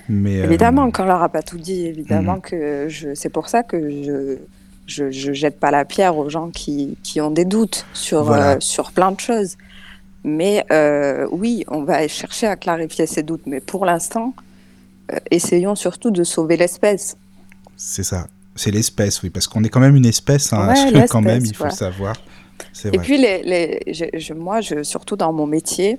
Mais, 0.08 0.34
évidemment, 0.34 0.90
qu'on 0.90 1.04
leur 1.04 1.22
a 1.22 1.28
pas 1.28 1.42
tout 1.42 1.58
dit, 1.58 1.86
évidemment 1.86 2.34
mhm. 2.34 2.40
que 2.40 2.86
je... 2.88 3.14
c'est 3.14 3.30
pour 3.30 3.48
ça 3.48 3.62
que 3.62 3.90
je 3.90 4.38
je, 4.86 5.10
je 5.10 5.32
jette 5.32 5.58
pas 5.58 5.70
la 5.70 5.84
pierre 5.84 6.16
aux 6.16 6.28
gens 6.28 6.50
qui, 6.50 6.96
qui 7.02 7.20
ont 7.20 7.30
des 7.30 7.44
doutes 7.44 7.86
sur, 7.94 8.30
euh, 8.30 8.56
sur 8.60 8.92
plein 8.92 9.12
de 9.12 9.20
choses. 9.20 9.56
Mais 10.24 10.64
euh, 10.72 11.26
oui, 11.30 11.64
on 11.68 11.84
va 11.84 12.06
chercher 12.08 12.46
à 12.46 12.56
clarifier 12.56 13.06
ces 13.06 13.22
doutes. 13.22 13.42
Mais 13.46 13.60
pour 13.60 13.84
l'instant, 13.84 14.34
euh, 15.12 15.16
essayons 15.30 15.74
surtout 15.74 16.10
de 16.10 16.24
sauver 16.24 16.56
l'espèce. 16.56 17.16
C'est 17.76 18.04
ça. 18.04 18.26
C'est 18.56 18.70
l'espèce, 18.70 19.22
oui, 19.22 19.30
parce 19.30 19.48
qu'on 19.48 19.64
est 19.64 19.68
quand 19.68 19.80
même 19.80 19.96
une 19.96 20.06
espèce, 20.06 20.52
hein, 20.52 20.72
quand 21.10 21.20
même, 21.20 21.44
il 21.44 21.54
faut 21.54 21.70
savoir. 21.70 22.14
Et 22.84 22.98
puis, 22.98 23.18
les, 23.18 23.42
les, 23.42 24.34
moi, 24.34 24.60
je, 24.60 24.82
surtout 24.84 25.16
dans 25.16 25.32
mon 25.32 25.46
métier, 25.46 25.98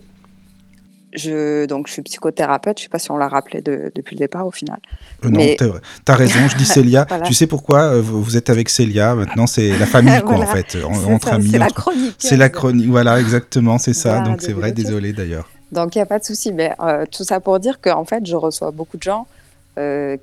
je, 1.15 1.65
donc, 1.65 1.87
je 1.87 1.93
suis 1.93 2.01
psychothérapeute. 2.01 2.77
Je 2.77 2.83
ne 2.83 2.85
sais 2.85 2.89
pas 2.89 2.99
si 2.99 3.11
on 3.11 3.17
l'a 3.17 3.27
rappelé 3.27 3.61
depuis 3.61 4.15
le 4.15 4.19
départ 4.19 4.45
au 4.45 4.51
final. 4.51 4.77
Euh, 5.23 5.29
non, 5.29 5.39
tu 5.39 6.11
as 6.11 6.15
raison. 6.15 6.47
Je 6.47 6.57
dis 6.57 6.65
Célia. 6.65 7.05
Tu 7.25 7.33
sais 7.33 7.47
pourquoi 7.47 7.83
euh, 7.83 8.01
vous 8.01 8.37
êtes 8.37 8.49
avec 8.49 8.69
Célia 8.69 9.15
Maintenant, 9.15 9.47
c'est 9.47 9.77
la 9.77 9.85
famille, 9.85 10.19
quoi, 10.25 10.35
en 10.35 10.45
fait. 10.45 10.77
entre 11.09 11.33
amis. 11.33 11.49
C'est 11.51 11.57
la 11.57 11.69
chronique. 11.69 12.15
C'est 12.19 12.37
la 12.37 12.49
chronique. 12.49 12.89
Voilà, 12.89 13.19
exactement, 13.19 13.77
c'est 13.77 13.93
ça. 13.93 14.21
donc, 14.21 14.41
c'est 14.41 14.53
vrai. 14.53 14.71
Désolé 14.71 15.13
d'ailleurs. 15.13 15.49
Donc, 15.71 15.95
il 15.95 15.99
n'y 15.99 16.03
a 16.03 16.05
pas 16.07 16.19
de 16.19 16.25
souci. 16.25 16.51
Mais 16.51 16.73
euh, 16.79 17.05
tout 17.09 17.23
ça 17.23 17.39
pour 17.39 17.59
dire 17.59 17.79
qu'en 17.81 18.05
fait, 18.05 18.25
je 18.25 18.35
reçois 18.35 18.71
beaucoup 18.71 18.97
de 18.97 19.03
gens 19.03 19.27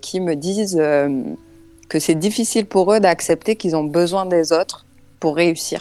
qui 0.00 0.20
me 0.20 0.34
disent 0.34 0.80
que 1.90 1.98
c'est 1.98 2.14
difficile 2.14 2.64
pour 2.64 2.90
eux 2.94 3.00
d'accepter 3.00 3.54
qu'ils 3.54 3.76
ont 3.76 3.84
besoin 3.84 4.24
des 4.24 4.50
autres 4.52 4.86
pour 5.20 5.36
réussir. 5.36 5.80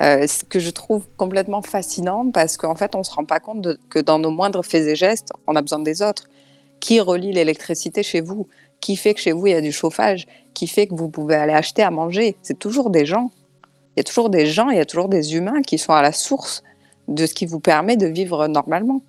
Euh, 0.00 0.26
ce 0.26 0.44
que 0.44 0.58
je 0.58 0.70
trouve 0.70 1.04
complètement 1.16 1.62
fascinant 1.62 2.30
parce 2.30 2.56
qu'en 2.56 2.74
fait, 2.74 2.94
on 2.94 2.98
ne 2.98 3.02
se 3.04 3.12
rend 3.12 3.24
pas 3.24 3.40
compte 3.40 3.68
que 3.90 3.98
dans 3.98 4.18
nos 4.18 4.30
moindres 4.30 4.64
faits 4.64 4.86
et 4.86 4.96
gestes, 4.96 5.32
on 5.46 5.54
a 5.54 5.62
besoin 5.62 5.80
des 5.80 6.02
autres. 6.02 6.24
Qui 6.80 6.98
relie 7.00 7.32
l'électricité 7.32 8.02
chez 8.02 8.20
vous? 8.20 8.48
Qui 8.80 8.96
fait 8.96 9.14
que 9.14 9.20
chez 9.20 9.32
vous, 9.32 9.46
il 9.46 9.52
y 9.52 9.56
a 9.56 9.60
du 9.60 9.70
chauffage? 9.70 10.26
Qui 10.54 10.66
fait 10.66 10.86
que 10.86 10.94
vous 10.94 11.08
pouvez 11.08 11.36
aller 11.36 11.52
acheter 11.52 11.82
à 11.82 11.90
manger? 11.90 12.36
C'est 12.42 12.58
toujours 12.58 12.90
des 12.90 13.06
gens. 13.06 13.30
Il 13.94 13.98
y 13.98 14.00
a 14.00 14.04
toujours 14.04 14.30
des 14.30 14.46
gens, 14.46 14.70
il 14.70 14.78
y 14.78 14.80
a 14.80 14.86
toujours 14.86 15.08
des 15.08 15.36
humains 15.36 15.62
qui 15.62 15.78
sont 15.78 15.92
à 15.92 16.02
la 16.02 16.12
source 16.12 16.62
de 17.08 17.26
ce 17.26 17.34
qui 17.34 17.46
vous 17.46 17.60
permet 17.60 17.96
de 17.96 18.06
vivre 18.06 18.48
normalement. 18.48 19.02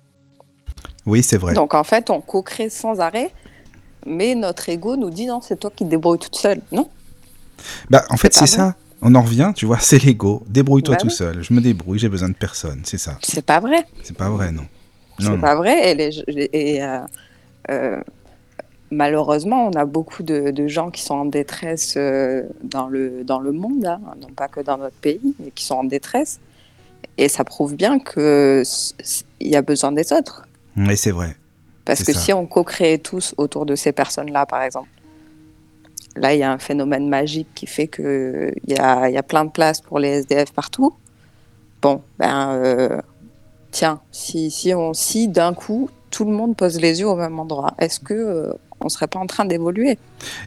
Oui, 1.06 1.22
c'est 1.22 1.38
vrai. 1.38 1.54
Donc 1.54 1.74
en 1.74 1.84
fait, 1.84 2.10
on 2.10 2.20
co-crée 2.20 2.68
sans 2.68 3.00
arrêt 3.00 3.32
mais 4.06 4.34
notre 4.34 4.68
ego 4.68 4.96
nous 4.96 5.10
dit 5.10 5.26
non, 5.26 5.40
c'est 5.40 5.58
toi 5.58 5.70
qui 5.74 5.84
te 5.84 5.90
débrouilles 5.90 6.18
toute 6.18 6.36
seule. 6.36 6.60
Non. 6.72 6.88
Bah, 7.90 8.04
en 8.10 8.16
fait, 8.16 8.34
C'est 8.34 8.46
ça. 8.46 8.74
On 9.04 9.14
en 9.14 9.22
revient, 9.22 9.52
tu 9.54 9.66
vois, 9.66 9.78
c'est 9.80 10.02
l'ego. 10.02 10.42
Débrouille-toi 10.48 10.94
Bah 10.96 11.00
tout 11.00 11.06
oui. 11.08 11.12
seul. 11.12 11.42
Je 11.42 11.52
me 11.54 11.60
débrouille, 11.60 11.98
j'ai 11.98 12.08
besoin 12.08 12.28
de 12.30 12.34
personne. 12.34 12.80
C'est 12.84 12.98
ça. 12.98 13.18
C'est 13.22 13.44
pas 13.44 13.60
vrai. 13.60 13.84
C'est 14.02 14.16
pas 14.16 14.30
vrai, 14.30 14.50
non. 14.50 14.64
C'est 15.20 15.38
pas 15.40 15.54
vrai. 15.54 15.92
Et, 15.92 15.94
les- 15.94 16.50
et, 16.52 16.82
euh, 16.82 16.98
euh, 17.70 18.00
malheureusement, 18.90 19.66
on 19.68 19.72
a 19.72 19.84
beaucoup 19.84 20.22
de, 20.22 20.50
de 20.50 20.66
gens 20.68 20.90
qui 20.90 21.02
sont 21.02 21.14
en 21.14 21.24
détresse 21.24 21.94
euh, 21.96 22.42
dans, 22.62 22.88
le, 22.88 23.22
dans 23.24 23.40
le 23.40 23.52
monde, 23.52 23.84
hein, 23.86 24.00
non 24.20 24.28
pas 24.34 24.48
que 24.48 24.60
dans 24.60 24.78
notre 24.78 24.96
pays, 24.96 25.34
mais 25.38 25.50
qui 25.50 25.64
sont 25.64 25.76
en 25.76 25.84
détresse. 25.84 26.40
Et 27.18 27.28
ça 27.28 27.44
prouve 27.44 27.76
bien 27.76 27.98
qu'il 28.00 28.64
y 29.40 29.54
a 29.56 29.62
besoin 29.62 29.92
des 29.92 30.12
autres. 30.12 30.46
Mais 30.74 30.96
c'est 30.96 31.12
vrai. 31.12 31.36
Parce 31.84 32.02
que 32.02 32.12
ça. 32.12 32.18
si 32.20 32.32
on 32.32 32.46
co-créait 32.46 32.98
tous 32.98 33.34
autour 33.36 33.66
de 33.66 33.76
ces 33.76 33.92
personnes-là, 33.92 34.46
par 34.46 34.62
exemple, 34.62 34.88
là, 36.16 36.34
il 36.34 36.40
y 36.40 36.42
a 36.42 36.52
un 36.52 36.58
phénomène 36.58 37.08
magique 37.08 37.48
qui 37.54 37.66
fait 37.66 37.88
qu'il 37.88 38.54
y 38.66 38.76
a, 38.78 39.10
y 39.10 39.16
a 39.16 39.22
plein 39.22 39.44
de 39.44 39.50
places 39.50 39.80
pour 39.80 39.98
les 39.98 40.20
SDF 40.20 40.52
partout. 40.52 40.94
Bon, 41.82 42.02
ben, 42.18 42.52
euh, 42.52 43.00
tiens, 43.70 44.00
si, 44.10 44.50
si 44.50 45.28
d'un 45.28 45.54
coup, 45.54 45.90
tout 46.10 46.24
le 46.24 46.30
monde 46.30 46.56
pose 46.56 46.80
les 46.80 47.00
yeux 47.00 47.08
au 47.08 47.16
même 47.16 47.38
endroit, 47.38 47.74
est-ce 47.78 48.00
que 48.00 48.14
euh, 48.14 48.52
on 48.84 48.88
serait 48.88 49.08
pas 49.08 49.18
en 49.18 49.26
train 49.26 49.44
d'évoluer 49.44 49.98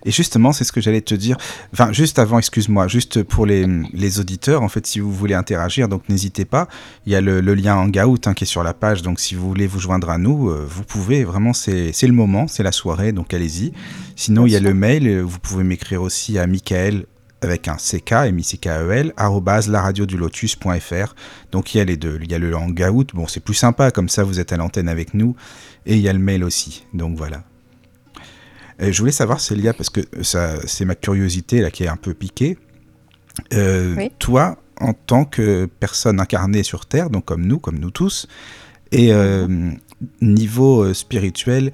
Et 0.06 0.12
justement, 0.12 0.51
c'est 0.53 0.63
ce 0.63 0.72
que 0.72 0.79
j'allais 0.79 1.01
te 1.01 1.15
dire. 1.15 1.38
Enfin, 1.74 1.91
juste 1.91 2.20
avant, 2.20 2.38
excuse-moi, 2.38 2.88
juste 2.88 3.24
pour 3.24 3.46
les, 3.46 3.65
les 3.94 4.20
auditeurs, 4.20 4.62
en 4.62 4.70
fait, 4.70 4.86
si 4.86 5.00
vous 5.00 5.12
voulez 5.12 5.34
interagir, 5.34 5.89
donc 5.89 6.08
n'hésitez 6.08 6.46
pas. 6.46 6.67
Il 7.06 7.12
y 7.12 7.15
a 7.15 7.22
le, 7.22 7.41
le 7.41 7.53
lien 7.56 7.75
Hangout 7.75 8.27
hein, 8.27 8.34
qui 8.34 8.44
est 8.44 8.48
sur 8.48 8.63
la 8.63 8.74
page, 8.74 9.01
donc 9.01 9.20
si 9.20 9.36
vous 9.36 9.48
voulez 9.48 9.67
vous 9.67 9.79
joindre 9.79 10.10
à 10.10 10.17
nous, 10.17 10.50
euh, 10.50 10.65
vous 10.70 10.84
pouvez. 10.84 11.24
Vraiment, 11.24 11.53
c'est 11.53 11.91
le 12.03 12.13
moment, 12.13 12.48
c'est 12.48 12.63
la 12.63 12.72
soirée, 12.72 13.12
donc 13.12 13.34
allez-y. 13.34 13.74
Sinon, 14.15 14.46
il 14.46 14.51
y 14.51 14.56
a 14.56 14.60
le 14.60 14.74
mail, 14.74 15.08
euh, 15.08 15.22
vous 15.22 15.39
pouvez 15.39 15.63
m'écrire 15.63 16.01
aussi 16.01 16.38
à 16.38 16.48
Michael 16.48 17.06
avec 17.41 17.67
un 17.67 17.75
CK, 17.75 18.12
M-I-C-K-E-L, 18.12 19.13
arrobase 19.17 19.70
laradiodulotus.fr. 19.70 21.15
Donc 21.51 21.74
il 21.74 21.77
y 21.77 21.82
a 21.82 21.84
les 21.84 21.98
deux. 21.98 22.20
Il 22.22 22.32
y 22.32 22.36
a 22.36 22.39
le 22.39 22.56
Hangout, 22.56 23.08
bon, 23.13 23.27
c'est 23.27 23.39
plus 23.39 23.53
sympa, 23.53 23.91
comme 23.91 24.10
ça 24.10 24.24
vous 24.24 24.39
êtes 24.39 24.51
à 24.53 24.58
l'antenne 24.58 24.89
avec 24.89 25.13
nous. 25.13 25.36
Et 25.86 25.96
il 25.96 26.01
y 26.01 26.10
a 26.10 26.13
le 26.13 26.20
mail 26.20 26.44
aussi. 26.44 26.86
Donc 26.94 27.17
voilà. 27.17 27.44
Je 28.79 29.00
voulais 29.00 29.12
savoir, 29.12 29.39
Célia, 29.39 29.74
parce 29.74 29.89
que 29.89 30.01
ça, 30.22 30.55
c'est 30.67 30.86
ma 30.86 30.96
curiosité 30.96 31.62
là 31.62 31.72
qui 31.72 31.84
est 31.84 31.88
un 31.88 31.98
peu 31.98 32.13
piquée. 32.13 32.57
Euh, 33.53 33.96
Oui. 33.98 34.12
Toi, 34.19 34.57
en 34.79 34.93
tant 34.93 35.25
que 35.25 35.65
personne 35.79 36.19
incarnée 36.19 36.63
sur 36.63 36.86
Terre, 36.86 37.10
donc 37.10 37.25
comme 37.25 37.46
nous, 37.46 37.60
comme 37.60 37.79
nous 37.79 37.91
tous, 37.91 38.27
et 38.91 39.12
euh, 39.12 39.48
niveau 40.22 40.84
euh, 40.84 40.93
spirituel, 40.93 41.74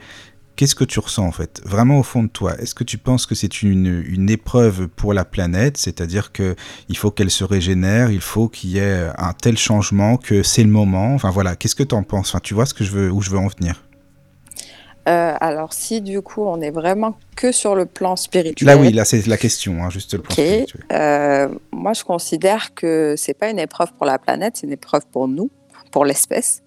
qu'est-ce 0.55 0.75
que 0.75 0.83
tu 0.85 0.99
ressens 0.99 1.25
en 1.25 1.31
fait? 1.31 1.61
Vraiment 1.65 1.99
au 1.99 2.03
fond 2.03 2.23
de 2.23 2.29
toi, 2.29 2.55
est-ce 2.59 2.73
que 2.75 2.83
tu 2.85 2.97
penses 2.97 3.25
que 3.25 3.35
c'est 3.35 3.61
une, 3.63 4.03
une 4.07 4.29
épreuve 4.29 4.87
pour 4.87 5.13
la 5.13 5.25
planète? 5.25 5.77
C'est-à-dire 5.77 6.31
que 6.31 6.55
il 6.89 6.97
faut 6.97 7.11
qu'elle 7.11 7.31
se 7.31 7.43
régénère, 7.43 8.11
il 8.11 8.21
faut 8.21 8.47
qu'il 8.47 8.71
y 8.71 8.77
ait 8.77 9.09
un 9.17 9.33
tel 9.33 9.57
changement 9.57 10.15
que 10.17 10.41
c'est 10.43 10.63
le 10.63 10.69
moment? 10.69 11.13
Enfin 11.15 11.31
voilà, 11.31 11.55
qu'est-ce 11.55 11.75
que 11.75 11.83
tu 11.83 11.95
en 11.95 12.03
penses? 12.03 12.29
Enfin, 12.29 12.39
Tu 12.41 12.53
vois 12.53 12.65
ce 12.65 12.73
que 12.73 12.83
je 12.83 12.91
veux, 12.91 13.11
où 13.11 13.21
je 13.21 13.29
veux 13.29 13.39
en 13.39 13.47
venir? 13.47 13.83
Euh, 15.09 15.33
Alors, 15.41 15.73
si 15.73 16.01
du 16.01 16.21
coup, 16.21 16.43
on 16.43 16.61
est 16.61 16.71
vraiment 16.71 17.15
que 17.35 17.51
sur 17.51 17.75
le 17.75 17.85
plan 17.85 18.15
spirituel, 18.15 18.65
Là 18.67 18.77
oui, 18.77 18.91
là 18.93 19.03
c'est 19.05 19.25
la 19.27 19.37
question, 19.37 19.83
hein, 19.83 19.89
juste 19.89 20.13
le 20.13 20.21
plan 20.21 20.31
Ok. 20.31 20.39
spirituel. 20.39 20.83
Euh, 20.93 21.49
moi, 21.71 21.93
je 21.93 22.03
considère 22.03 22.73
que 22.73 23.15
c'est 23.17 23.33
pas 23.33 23.49
une 23.49 23.59
épreuve 23.59 23.91
pour 23.93 24.05
la 24.05 24.17
planète, 24.17 24.53
c'est 24.57 24.67
une 24.67 24.73
épreuve 24.73 25.05
pour 25.11 25.27
nous, 25.27 25.49
pour 25.91 26.05
l'espèce. 26.05 26.61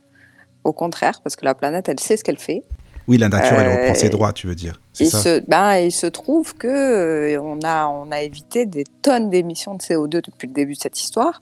Au 0.64 0.72
contraire, 0.72 1.20
parce 1.22 1.36
que 1.36 1.44
la 1.44 1.54
planète, 1.54 1.88
elle 1.88 2.00
sait 2.00 2.16
ce 2.16 2.24
qu'elle 2.24 2.38
fait. 2.38 2.62
Oui, 3.08 3.18
la 3.18 3.28
nature, 3.28 3.58
elle 3.60 3.68
Euh, 3.68 3.76
reprend 3.82 3.94
ses 3.94 4.08
droits, 4.10 4.32
tu 4.32 4.48
veux 4.48 4.54
dire. 4.56 4.80
Il 4.98 5.06
ça 5.08 5.20
se, 5.22 5.40
ben, 5.48 5.76
il 5.76 5.92
se 5.92 6.06
trouve 6.08 6.54
que 6.56 6.66
euh, 6.66 7.40
on 7.40 7.60
a, 7.64 7.86
on 7.86 8.10
a 8.10 8.20
évité 8.22 8.66
des 8.66 8.84
tonnes 9.00 9.30
d'émissions 9.30 9.74
de 9.76 9.80
CO2 9.82 10.20
depuis 10.26 10.48
le 10.48 10.52
début 10.52 10.74
de 10.74 10.80
cette 10.80 11.00
histoire, 11.00 11.40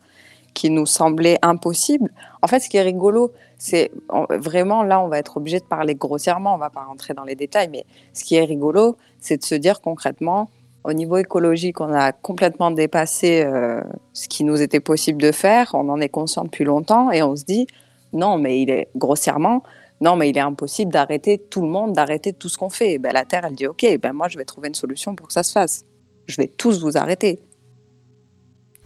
qui 0.52 0.68
nous 0.70 0.86
semblaient 0.86 1.38
impossibles. 1.42 2.10
En 2.44 2.46
fait, 2.46 2.60
ce 2.60 2.68
qui 2.68 2.76
est 2.76 2.82
rigolo, 2.82 3.32
c'est 3.56 3.90
vraiment 4.28 4.82
là, 4.82 5.00
on 5.00 5.08
va 5.08 5.18
être 5.18 5.38
obligé 5.38 5.60
de 5.60 5.64
parler 5.64 5.94
grossièrement, 5.94 6.54
on 6.54 6.58
va 6.58 6.68
pas 6.68 6.84
rentrer 6.84 7.14
dans 7.14 7.24
les 7.24 7.36
détails, 7.36 7.70
mais 7.72 7.86
ce 8.12 8.22
qui 8.22 8.34
est 8.34 8.44
rigolo, 8.44 8.98
c'est 9.18 9.38
de 9.38 9.44
se 9.44 9.54
dire 9.54 9.80
concrètement, 9.80 10.50
au 10.84 10.92
niveau 10.92 11.16
écologique, 11.16 11.80
on 11.80 11.90
a 11.90 12.12
complètement 12.12 12.70
dépassé 12.70 13.42
euh, 13.42 13.80
ce 14.12 14.28
qui 14.28 14.44
nous 14.44 14.60
était 14.60 14.80
possible 14.80 15.22
de 15.22 15.32
faire. 15.32 15.70
On 15.72 15.88
en 15.88 15.98
est 16.02 16.10
conscient 16.10 16.44
depuis 16.44 16.64
longtemps 16.64 17.10
et 17.10 17.22
on 17.22 17.34
se 17.34 17.44
dit, 17.46 17.66
non, 18.12 18.36
mais 18.36 18.60
il 18.60 18.68
est 18.68 18.88
grossièrement, 18.94 19.62
non, 20.02 20.14
mais 20.14 20.28
il 20.28 20.36
est 20.36 20.42
impossible 20.42 20.92
d'arrêter 20.92 21.38
tout 21.38 21.62
le 21.62 21.68
monde, 21.68 21.94
d'arrêter 21.94 22.34
tout 22.34 22.50
ce 22.50 22.58
qu'on 22.58 22.68
fait. 22.68 22.92
Et 22.92 22.98
ben, 22.98 23.14
la 23.14 23.24
Terre, 23.24 23.46
elle 23.46 23.54
dit, 23.54 23.66
OK, 23.66 23.86
ben, 24.02 24.12
moi, 24.12 24.28
je 24.28 24.36
vais 24.36 24.44
trouver 24.44 24.68
une 24.68 24.74
solution 24.74 25.14
pour 25.16 25.28
que 25.28 25.32
ça 25.32 25.44
se 25.44 25.52
fasse. 25.52 25.86
Je 26.26 26.36
vais 26.36 26.48
tous 26.48 26.82
vous 26.82 26.98
arrêter. 26.98 27.40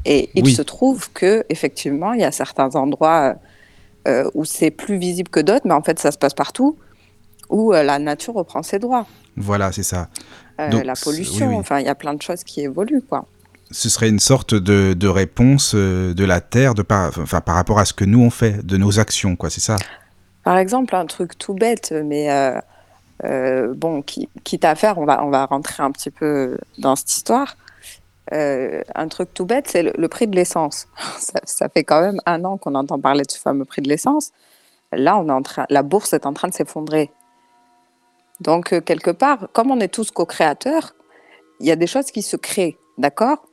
Et 0.05 0.31
il 0.35 0.45
Oui. 0.45 0.55
se 0.55 0.63
trouve 0.63 1.11
que 1.13 1.45
effectivement, 1.49 2.13
il 2.13 2.21
y 2.21 2.25
a 2.25 2.33
certains 2.33 2.75
endroits 2.77 3.35
euh, 4.07 4.31
où 4.35 4.45
c'est 4.45 4.71
plus 4.71 4.97
visible 4.97 5.29
que 5.29 5.41
d'autres, 5.41 5.67
mais 5.67 5.75
en 5.75 5.83
fait, 5.83 5.99
ça 5.99 6.11
se 6.13 6.19
passe 6.19 6.35
partout, 6.35 6.79
où 7.51 7.75
euh, 7.75 7.83
la 7.83 7.99
nature 7.99 8.35
reprend 8.35 8.63
ses 8.63 8.79
droits. 8.79 9.07
Voilà, 9.37 9.71
c'est 9.73 9.83
ça. 9.83 10.09
Euh, 10.61 10.71
Donc, 10.71 10.85
la 10.85 10.95
pollution, 10.95 11.47
oui, 11.49 11.55
oui. 11.55 11.59
enfin, 11.61 11.81
il 11.81 11.87
y 11.87 11.91
a 11.91 11.95
plein 11.95 12.15
de 12.15 12.23
choses 12.23 12.43
qui 12.45 12.61
évoluent, 12.63 13.03
quoi. 13.03 13.27
Ce 13.71 13.89
serait 13.91 14.09
une 14.09 14.19
sorte 14.21 14.55
de, 14.55 14.95
de 14.95 15.09
réponse 15.09 15.75
de 15.75 16.25
la 16.25 16.41
Terre 16.41 16.75
de 16.75 16.83
par, 16.83 17.09
enfin, 17.19 17.43
par 17.43 17.55
rapport 17.57 17.79
à 17.79 17.85
ce 17.85 17.93
que 17.93 18.05
nous 18.07 18.21
on 18.21 18.31
fait, 18.31 18.65
de 18.65 18.79
nos 18.79 18.99
actions, 18.99 19.37
quoi, 19.37 19.51
c'est 19.51 19.61
ça? 19.61 19.77
Par 20.43 20.57
exemple, 20.57 20.95
un 20.97 21.05
truc 21.05 21.37
tout 21.37 21.53
bête, 21.55 21.93
mais 22.05 22.29
bon, 23.75 24.01
qui, 24.01 24.31
quitte 24.45 24.65
à 24.65 24.75
faire, 24.75 24.97
on 24.97 25.05
va, 25.05 25.23
on 25.23 25.29
va 25.29 25.45
rentrer 25.45 25.83
un 25.83 25.91
petit 25.91 26.11
peu 26.11 26.57
dans 26.79 26.97
cette 26.97 27.11
histoire. 27.13 27.57
Euh, 28.33 28.83
un 28.95 29.09
truc 29.09 29.33
tout 29.33 29.47
bête, 29.47 29.69
c'est 29.69 29.83
le, 29.83 30.09
prix 30.09 30.27
de 30.27 30.37
l'essence. 30.37 30.89
Ça, 31.19 31.69
fait 31.69 31.85
quand 31.85 32.01
même 32.01 32.21
un 32.27 32.45
an 32.45 32.59
qu'on 32.59 32.75
entend 32.75 33.01
parler 33.01 33.25
de 33.25 33.31
ce 33.31 33.39
fameux 33.39 33.65
prix 33.65 33.83
de 33.83 33.89
l'essence. 33.89 34.33
Là, 34.93 35.19
on 35.19 35.29
est 35.29 35.33
en 35.33 35.43
train, 35.43 35.67
la 35.71 35.83
bourse 35.83 36.13
est 36.13 36.27
en 36.27 36.33
train 36.33 36.49
de 36.49 36.55
s'effondrer. 36.55 37.11
Donc, 38.41 38.73
euh, 38.73 38.81
quelque 38.81 39.11
part, 39.11 39.49
comme 39.53 39.71
on 39.71 39.81
est 39.81 39.93
tous 39.93 40.11
co-créateurs, 40.11 40.95
il 41.61 41.67
y 41.67 41.71
a 41.71 41.77
des 41.77 41.87
choses 41.87 42.11
qui 42.11 42.23
se 42.23 42.37
créent, 42.37 42.77
d'accord? 42.99 43.45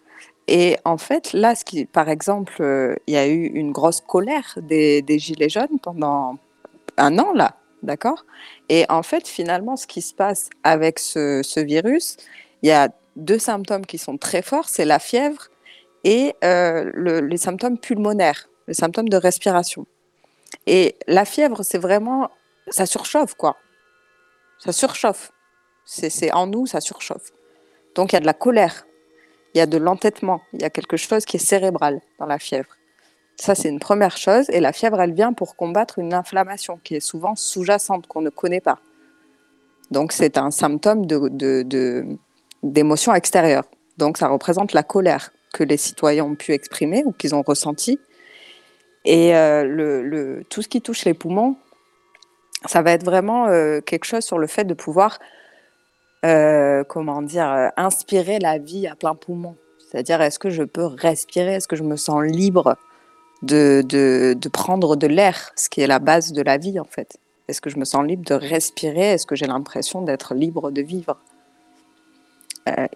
Et 0.47 0.77
en 0.85 0.97
fait, 0.97 1.33
là, 1.33 1.55
ce 1.55 1.65
qui, 1.65 1.85
par 1.85 2.07
exemple, 2.07 2.53
euh, 2.61 2.95
il 3.07 3.15
y 3.15 3.17
a 3.17 3.27
eu 3.27 3.45
une 3.45 3.71
grosse 3.71 4.01
colère 4.01 4.57
des, 4.61 5.03
Gilets 5.17 5.49
jaunes 5.49 5.79
pendant 5.81 6.37
un 6.97 7.17
an, 7.17 7.33
là, 7.33 7.55
d'accord? 7.81 8.25
Et 8.69 8.85
en 8.89 9.01
fait, 9.01 9.27
finalement, 9.27 9.75
ce 9.75 9.87
qui 9.87 10.01
se 10.01 10.13
passe 10.13 10.49
avec 10.63 10.99
ce 10.99 11.59
virus, 11.61 12.17
il 12.61 12.69
y 12.69 12.71
a 12.71 12.89
deux 13.15 13.39
symptômes 13.39 13.85
qui 13.85 13.97
sont 13.97 14.17
très 14.17 14.41
forts, 14.41 14.69
c'est 14.69 14.85
la 14.85 14.99
fièvre 14.99 15.47
et 16.03 16.35
euh, 16.43 16.89
le- 16.93 17.21
les 17.21 17.37
symptômes 17.37 17.77
pulmonaires, 17.77 18.49
les 18.67 18.73
symptômes 18.73 19.09
de 19.09 19.17
respiration. 19.17 19.85
Et 20.67 20.95
la 21.07 21.25
fièvre, 21.25 21.63
c'est 21.63 21.77
vraiment, 21.77 22.29
ça 22.69 22.85
surchauffe, 22.85 23.35
quoi. 23.35 23.57
Ça 24.59 24.71
surchauffe. 24.71 25.31
C'est 25.85 26.31
en 26.31 26.47
nous, 26.47 26.65
ça 26.65 26.81
surchauffe. 26.81 27.31
Donc 27.93 28.11
il 28.11 28.15
y 28.15 28.17
a 28.17 28.21
de 28.21 28.25
la 28.25 28.33
colère, 28.33 28.85
il 29.53 29.59
y 29.59 29.61
a 29.61 29.67
de 29.67 29.77
l'entêtement, 29.77 30.41
il 30.53 30.61
y 30.61 30.65
a 30.65 30.69
quelque 30.69 30.97
chose 30.97 31.25
qui 31.25 31.37
est 31.37 31.39
cérébral 31.39 32.01
dans 32.19 32.25
la 32.25 32.39
fièvre. 32.39 32.75
Ça, 33.37 33.53
c'est 33.53 33.69
une 33.69 33.79
première 33.79 34.17
chose. 34.17 34.49
Et 34.49 34.61
la 34.61 34.71
fièvre, 34.71 34.99
elle 35.01 35.13
vient 35.13 35.33
pour 35.33 35.55
combattre 35.55 35.99
une 35.99 36.13
inflammation 36.13 36.79
qui 36.83 36.95
est 36.95 37.01
souvent 37.01 37.35
sous-jacente, 37.35 38.07
qu'on 38.07 38.21
ne 38.21 38.29
connaît 38.29 38.61
pas. 38.61 38.79
Donc, 39.91 40.13
c'est 40.13 40.37
un 40.37 40.51
symptôme 40.51 41.05
de- 41.05 42.17
d'émotion 42.65 43.13
extérieure. 43.13 43.63
Donc, 43.97 44.17
ça 44.17 44.27
représente 44.27 44.73
la 44.73 44.83
colère 44.83 45.31
que 45.53 45.63
les 45.63 45.77
citoyens 45.77 46.25
ont 46.25 46.35
pu 46.35 46.51
exprimer 46.51 47.03
ou 47.05 47.11
qu'ils 47.11 47.33
ont 47.33 47.41
ressenti. 47.41 47.99
Et 49.05 49.35
euh, 49.35 49.63
le, 49.63 50.43
tout 50.49 50.61
ce 50.61 50.67
qui 50.67 50.81
touche 50.81 51.05
les 51.05 51.13
poumons, 51.13 51.55
ça 52.65 52.81
va 52.81 52.91
être 52.91 53.05
vraiment 53.05 53.47
euh, 53.47 53.79
quelque 53.79 54.05
chose 54.05 54.23
sur 54.23 54.39
le 54.39 54.47
fait 54.47 54.65
de 54.65 54.73
pouvoir, 54.73 55.19
euh, 56.25 56.83
comment 56.83 57.21
dire, 57.21 57.71
inspirer 57.77 58.39
la 58.39 58.57
vie 58.57 58.87
à 58.87 58.95
plein 58.95 59.15
poumon. 59.15 59.55
C'est-à-dire, 59.79 60.21
est-ce 60.21 60.39
que 60.39 60.49
je 60.49 60.63
peux 60.63 60.85
respirer? 60.85 61.53
Est-ce 61.53 61.67
que 61.67 61.75
je 61.75 61.83
me 61.83 61.95
sens 61.95 62.23
libre 62.23 62.75
de, 63.43 64.35
prendre 64.51 64.95
de 64.95 65.07
l'air, 65.07 65.51
ce 65.55 65.69
qui 65.69 65.81
est 65.81 65.87
la 65.87 65.99
base 65.99 66.33
de 66.33 66.41
la 66.41 66.57
vie 66.57 66.79
en 66.79 66.85
fait? 66.85 67.17
Est-ce 67.47 67.61
que 67.61 67.69
je 67.69 67.77
me 67.77 67.85
sens 67.85 68.03
libre 68.03 68.25
de 68.25 68.33
respirer? 68.33 69.11
Est-ce 69.11 69.27
que 69.27 69.35
j'ai 69.35 69.45
l'impression 69.45 70.01
d'être 70.01 70.33
libre 70.33 70.71
de 70.71 70.81
vivre? 70.81 71.17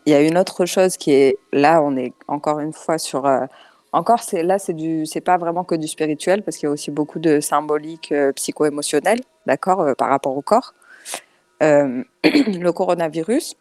Il 0.05 0.11
y 0.11 0.15
a 0.15 0.21
une 0.21 0.38
autre 0.38 0.65
chose 0.65 0.97
qui 0.97 1.11
est 1.11 1.38
là, 1.53 1.81
on 1.83 1.95
est 1.95 2.13
encore 2.27 2.59
une 2.59 2.73
fois 2.73 2.97
sur. 2.97 3.25
euh, 3.25 3.45
encore, 3.91 4.21
c'est 4.23 4.43
là, 4.43 4.59
c'est 4.59 4.73
du, 4.73 5.05
c'est 5.05 5.21
pas 5.21 5.38
vraiment 5.38 5.63
que 5.63 5.75
du 5.75 5.88
spirituel 5.88 6.43
parce 6.43 6.57
qu'il 6.57 6.67
y 6.67 6.69
a 6.69 6.71
aussi 6.71 6.91
beaucoup 6.91 7.19
de 7.19 7.39
symbolique 7.39 8.11
euh, 8.11 8.31
psycho-émotionnel, 8.33 9.19
d'accord, 9.47 9.81
euh, 9.81 9.93
par 9.95 10.09
rapport 10.09 10.38
au 10.38 10.41
corps. 10.41 10.73
Euh, 11.63 12.03
le 12.23 12.71
coronavirus, 12.71 13.55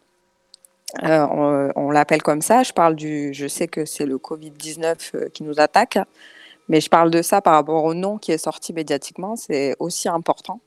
euh, 1.03 1.27
on, 1.31 1.71
on 1.75 1.91
l'appelle 1.91 2.21
comme 2.21 2.41
ça. 2.41 2.63
Je 2.63 2.73
parle 2.73 2.95
du, 2.95 3.33
je 3.33 3.47
sais 3.47 3.67
que 3.67 3.85
c'est 3.85 4.05
le 4.05 4.17
Covid-19 4.17 5.11
euh, 5.15 5.29
qui 5.29 5.43
nous 5.43 5.59
attaque, 5.59 5.97
mais 6.69 6.81
je 6.81 6.89
parle 6.89 7.11
de 7.11 7.21
ça 7.21 7.41
par 7.41 7.53
rapport 7.53 7.83
au 7.83 7.93
nom 7.93 8.17
qui 8.17 8.31
est 8.31 8.37
sorti 8.37 8.73
médiatiquement. 8.73 9.35
C'est 9.35 9.75
aussi 9.79 10.09
important 10.09 10.61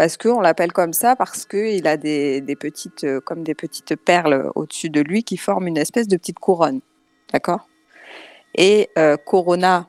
parce 0.00 0.16
qu'on 0.16 0.40
l'appelle 0.40 0.72
comme 0.72 0.94
ça 0.94 1.14
parce 1.14 1.44
qu'il 1.44 1.86
a 1.86 1.98
des, 1.98 2.56
petites, 2.58 3.04
euh, 3.04 3.20
comme 3.20 3.42
des 3.42 3.54
petites 3.54 3.96
perles 3.96 4.50
au-dessus 4.54 4.88
de 4.88 5.02
lui 5.02 5.24
qui 5.24 5.36
forment 5.36 5.66
une 5.66 5.76
espèce 5.76 6.08
de 6.08 6.16
petite 6.16 6.38
couronne. 6.38 6.80
D'accord? 7.34 7.68
Et 8.54 8.88
euh, 8.96 9.18
Corona, 9.18 9.88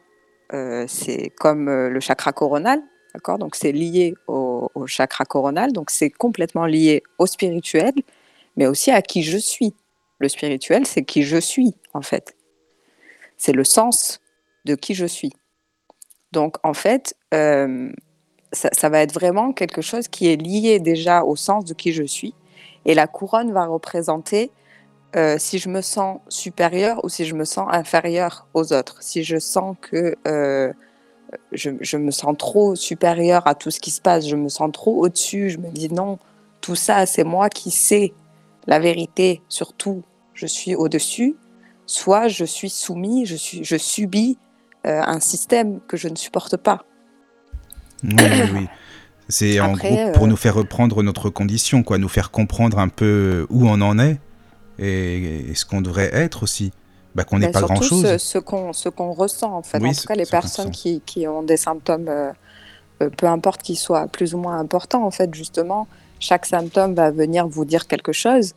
euh, 0.52 0.84
c'est 0.90 1.30
comme 1.40 1.70
le 1.70 2.00
chakra 2.02 2.34
coronal. 2.34 2.82
D'accord? 3.14 3.38
Donc 3.38 3.56
c'est 3.56 3.72
lié 3.72 4.14
au, 4.28 4.70
chakra 4.86 5.24
coronal. 5.24 5.72
Donc 5.72 5.90
c'est 5.90 6.10
complètement 6.10 6.66
lié 6.66 7.04
au 7.18 7.26
spirituel, 7.26 7.94
mais 8.58 8.68
aussi 8.68 8.92
à 8.92 9.02
qui 9.02 9.24
je 9.24 9.38
suis. 9.38 9.74
Le 10.20 10.28
spirituel, 10.28 10.86
c'est 10.86 11.04
qui 11.04 11.24
je 11.24 11.38
suis, 11.38 11.74
en 11.94 12.02
fait. 12.02 12.36
C'est 13.38 13.54
le 13.54 13.64
sens 13.64 14.20
de 14.66 14.76
qui 14.76 14.94
je 14.94 15.06
suis. 15.06 15.32
Donc 16.34 16.58
en 16.64 16.74
fait, 16.74 17.16
ça, 18.52 18.90
va 18.90 19.00
être 19.00 19.14
vraiment 19.14 19.54
quelque 19.54 19.82
chose 19.82 20.08
qui 20.08 20.28
est 20.28 20.36
lié 20.36 20.80
déjà 20.80 21.24
au 21.24 21.36
sens 21.36 21.66
de 21.66 21.74
qui 21.74 21.94
je 21.94 22.04
suis. 22.04 22.34
Et 22.86 22.94
la 22.94 23.08
couronne 23.08 23.52
va 23.52 23.66
représenter 23.66 24.52
euh, 25.16 25.38
si 25.38 25.58
je 25.58 25.70
me 25.70 25.82
sens 25.82 26.20
supérieure 26.30 27.04
ou 27.04 27.10
si 27.10 27.26
je 27.26 27.36
me 27.36 27.46
sens 27.46 27.68
inférieure 27.72 28.48
aux 28.54 28.74
autres. 28.74 29.02
Si 29.02 29.24
je 29.24 29.38
sens 29.38 29.76
que 29.82 30.16
euh, 30.28 30.74
je, 31.52 31.72
je 31.80 31.98
me 31.98 32.12
sens 32.12 32.36
trop 32.38 32.76
supérieure 32.76 33.46
à 33.48 33.56
tout 33.56 33.72
ce 33.72 33.80
qui 33.80 33.92
se 33.92 34.02
passe, 34.02 34.28
je 34.28 34.36
me 34.36 34.50
sens 34.50 34.72
trop 34.72 35.04
au-dessus, 35.04 35.50
je 35.50 35.58
me 35.58 35.70
dis 35.70 35.90
non, 35.90 36.18
tout 36.60 36.76
ça, 36.76 37.06
c'est 37.06 37.24
moi 37.24 37.50
qui 37.50 37.72
sais 37.72 38.14
la 38.68 38.80
vérité 38.80 39.42
sur 39.50 39.74
tout, 39.74 40.04
je 40.34 40.46
suis 40.46 40.76
au-dessus. 40.76 41.36
Soit 41.86 42.28
je 42.28 42.46
suis 42.46 42.70
soumis, 42.70 43.26
je, 43.26 43.36
suis, 43.36 43.64
je 43.64 43.76
subis 43.76 44.38
euh, 44.86 45.02
un 45.06 45.20
système 45.20 45.82
que 45.88 45.98
je 45.98 46.08
ne 46.08 46.16
supporte 46.16 46.58
pas. 46.58 46.86
Oui, 48.04 48.16
oui, 48.20 48.50
oui. 48.54 48.68
C'est 49.30 49.60
en 49.62 49.74
gros 49.74 50.12
pour 50.14 50.26
euh, 50.26 50.28
nous 50.28 50.36
faire 50.36 50.56
reprendre 50.56 51.02
notre 51.04 51.30
condition, 51.30 51.84
quoi, 51.84 51.98
nous 51.98 52.10
faire 52.10 52.32
comprendre 52.32 52.80
un 52.80 52.90
peu 52.90 53.48
où 53.50 53.66
on 53.66 53.80
en 53.80 53.98
est 53.98 54.20
et, 54.78 55.52
et 55.52 55.56
ce 55.56 55.64
qu'on 55.66 55.82
devrait 55.82 56.10
être 56.14 56.44
aussi. 56.44 56.72
Bah, 57.16 57.24
qu'on 57.24 57.40
n'est 57.40 57.48
Ben, 57.48 57.54
pas 57.54 57.60
surtout 57.60 57.74
grand-chose. 57.74 58.18
ce, 58.18 58.40
ce 58.74 58.90
qu'on 58.90 59.12
ressent 59.12 59.54
en 59.54 59.64
fait. 59.64 59.80
Oui, 59.80 59.90
en 59.90 59.94
tout 59.94 60.08
cas, 60.08 60.16
les 60.16 60.26
personnes 60.26 60.72
qui, 60.72 61.02
qui 61.06 61.28
ont 61.28 61.44
des 61.44 61.58
symptômes, 61.58 62.08
euh, 62.08 62.32
euh, 63.02 63.10
peu 63.10 63.28
importe 63.28 63.62
qu'ils 63.64 63.78
soient 63.78 64.08
plus 64.08 64.34
ou 64.34 64.38
moins 64.38 64.58
importants, 64.60 65.06
en 65.06 65.12
fait, 65.12 65.34
justement, 65.34 65.88
chaque 66.20 66.46
symptôme 66.46 66.94
va 66.94 67.12
venir 67.12 67.48
vous 67.48 67.66
dire 67.66 67.88
quelque 67.88 68.14
chose, 68.14 68.54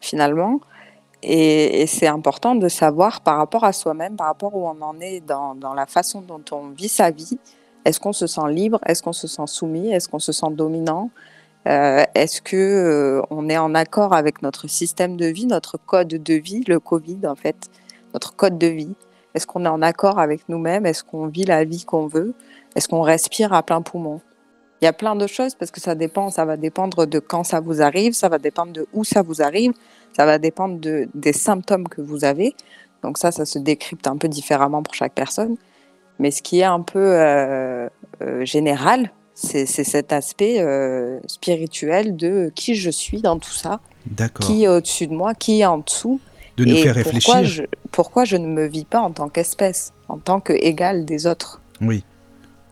finalement. 0.00 0.60
Et, 1.22 1.82
et 1.82 1.86
c'est 1.86 2.06
important 2.06 2.54
de 2.54 2.68
savoir 2.68 3.22
par 3.22 3.38
rapport 3.38 3.64
à 3.64 3.72
soi-même, 3.72 4.16
par 4.16 4.26
rapport 4.26 4.54
où 4.54 4.66
on 4.66 4.80
en 4.82 5.00
est 5.00 5.20
dans, 5.20 5.54
dans 5.54 5.74
la 5.74 5.86
façon 5.86 6.20
dont 6.20 6.42
on 6.52 6.68
vit 6.68 6.88
sa 6.90 7.10
vie. 7.10 7.38
Est-ce 7.88 8.00
qu'on 8.00 8.12
se 8.12 8.26
sent 8.26 8.50
libre? 8.50 8.78
Est-ce 8.84 9.02
qu'on 9.02 9.14
se 9.14 9.26
sent 9.26 9.46
soumis? 9.46 9.90
Est-ce 9.90 10.10
qu'on 10.10 10.18
se 10.18 10.30
sent 10.30 10.50
dominant? 10.50 11.10
Euh, 11.66 12.04
Est-ce 12.14 12.42
que 12.42 12.54
euh, 12.54 13.22
on 13.30 13.48
est 13.48 13.56
en 13.56 13.74
accord 13.74 14.12
avec 14.12 14.42
notre 14.42 14.68
système 14.68 15.16
de 15.16 15.24
vie, 15.24 15.46
notre 15.46 15.78
code 15.78 16.08
de 16.08 16.34
vie, 16.34 16.62
le 16.68 16.80
Covid 16.80 17.20
en 17.26 17.34
fait, 17.34 17.70
notre 18.12 18.36
code 18.36 18.58
de 18.58 18.66
vie? 18.66 18.94
Est-ce 19.32 19.46
qu'on 19.46 19.64
est 19.64 19.68
en 19.68 19.80
accord 19.80 20.18
avec 20.18 20.50
nous-mêmes? 20.50 20.84
Est-ce 20.84 21.02
qu'on 21.02 21.28
vit 21.28 21.44
la 21.44 21.64
vie 21.64 21.86
qu'on 21.86 22.06
veut? 22.06 22.34
Est-ce 22.76 22.88
qu'on 22.88 23.00
respire 23.00 23.54
à 23.54 23.62
plein 23.62 23.80
poumon? 23.80 24.20
Il 24.82 24.84
y 24.84 24.88
a 24.88 24.92
plein 24.92 25.16
de 25.16 25.26
choses 25.26 25.54
parce 25.54 25.70
que 25.70 25.80
ça 25.80 25.94
dépend, 25.94 26.28
ça 26.28 26.44
va 26.44 26.58
dépendre 26.58 27.06
de 27.06 27.18
quand 27.18 27.42
ça 27.42 27.60
vous 27.60 27.80
arrive, 27.80 28.12
ça 28.12 28.28
va 28.28 28.38
dépendre 28.38 28.74
de 28.74 28.86
où 28.92 29.02
ça 29.02 29.22
vous 29.22 29.40
arrive, 29.40 29.72
ça 30.14 30.26
va 30.26 30.38
dépendre 30.38 30.78
de, 30.78 31.08
des 31.14 31.32
symptômes 31.32 31.88
que 31.88 32.02
vous 32.02 32.26
avez. 32.26 32.54
Donc 33.02 33.16
ça, 33.16 33.32
ça 33.32 33.46
se 33.46 33.58
décrypte 33.58 34.06
un 34.06 34.18
peu 34.18 34.28
différemment 34.28 34.82
pour 34.82 34.92
chaque 34.92 35.14
personne. 35.14 35.56
Mais 36.18 36.30
ce 36.30 36.42
qui 36.42 36.60
est 36.60 36.64
un 36.64 36.80
peu 36.80 36.98
euh, 36.98 37.88
euh, 38.22 38.44
général, 38.44 39.10
c'est 39.34 39.66
cet 39.66 40.12
aspect 40.12 40.56
euh, 40.58 41.20
spirituel 41.26 42.16
de 42.16 42.50
qui 42.54 42.74
je 42.74 42.90
suis 42.90 43.20
dans 43.22 43.38
tout 43.38 43.52
ça, 43.52 43.80
qui 44.40 44.64
est 44.64 44.68
au-dessus 44.68 45.06
de 45.06 45.14
moi, 45.14 45.34
qui 45.34 45.60
est 45.60 45.64
en 45.64 45.78
dessous, 45.78 46.20
De 46.56 46.64
nous 46.64 46.74
et 46.74 46.82
faire 46.82 46.94
pourquoi 46.94 47.34
réfléchir. 47.36 47.44
je, 47.44 47.62
pourquoi 47.92 48.24
je 48.24 48.36
ne 48.36 48.46
me 48.46 48.66
vis 48.66 48.84
pas 48.84 49.00
en 49.00 49.12
tant 49.12 49.28
qu'espèce, 49.28 49.92
en 50.08 50.18
tant 50.18 50.40
qu'égal 50.40 51.04
des 51.04 51.26
autres. 51.28 51.60
Oui. 51.80 52.02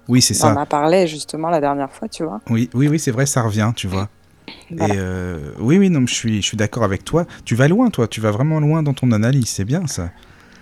Oui, 0.09 0.23
c'est 0.23 0.35
On 0.45 0.49
en 0.49 0.55
ça. 0.55 0.61
a 0.63 0.67
parlé 0.67 1.07
justement 1.07 1.51
la 1.51 1.61
dernière 1.61 1.93
fois, 1.93 2.09
tu 2.09 2.25
vois. 2.25 2.41
Oui, 2.51 2.69
oui, 2.75 2.89
oui, 2.89 2.99
c'est 2.99 3.11
vrai, 3.13 3.27
ça 3.27 3.43
revient, 3.43 3.73
tu 3.77 3.87
vois. 3.87 4.09
Voilà. 4.71 4.95
Et 4.95 4.97
euh, 4.99 5.39
oui, 5.59 5.79
oui, 5.79 5.91
non, 5.91 6.05
je 6.07 6.15
suis, 6.15 6.43
je 6.43 6.47
suis 6.47 6.57
d'accord 6.57 6.85
avec 6.85 7.05
toi. 7.05 7.27
Tu 7.45 7.55
vas 7.55 7.67
loin, 7.69 7.91
toi. 7.91 8.07
Tu 8.09 8.21
vas 8.21 8.31
vraiment 8.31 8.61
loin 8.61 8.83
dans 8.83 8.95
ton 8.95 9.11
analyse. 9.13 9.49
C'est 9.49 9.65
bien 9.65 9.87
ça. 9.87 10.11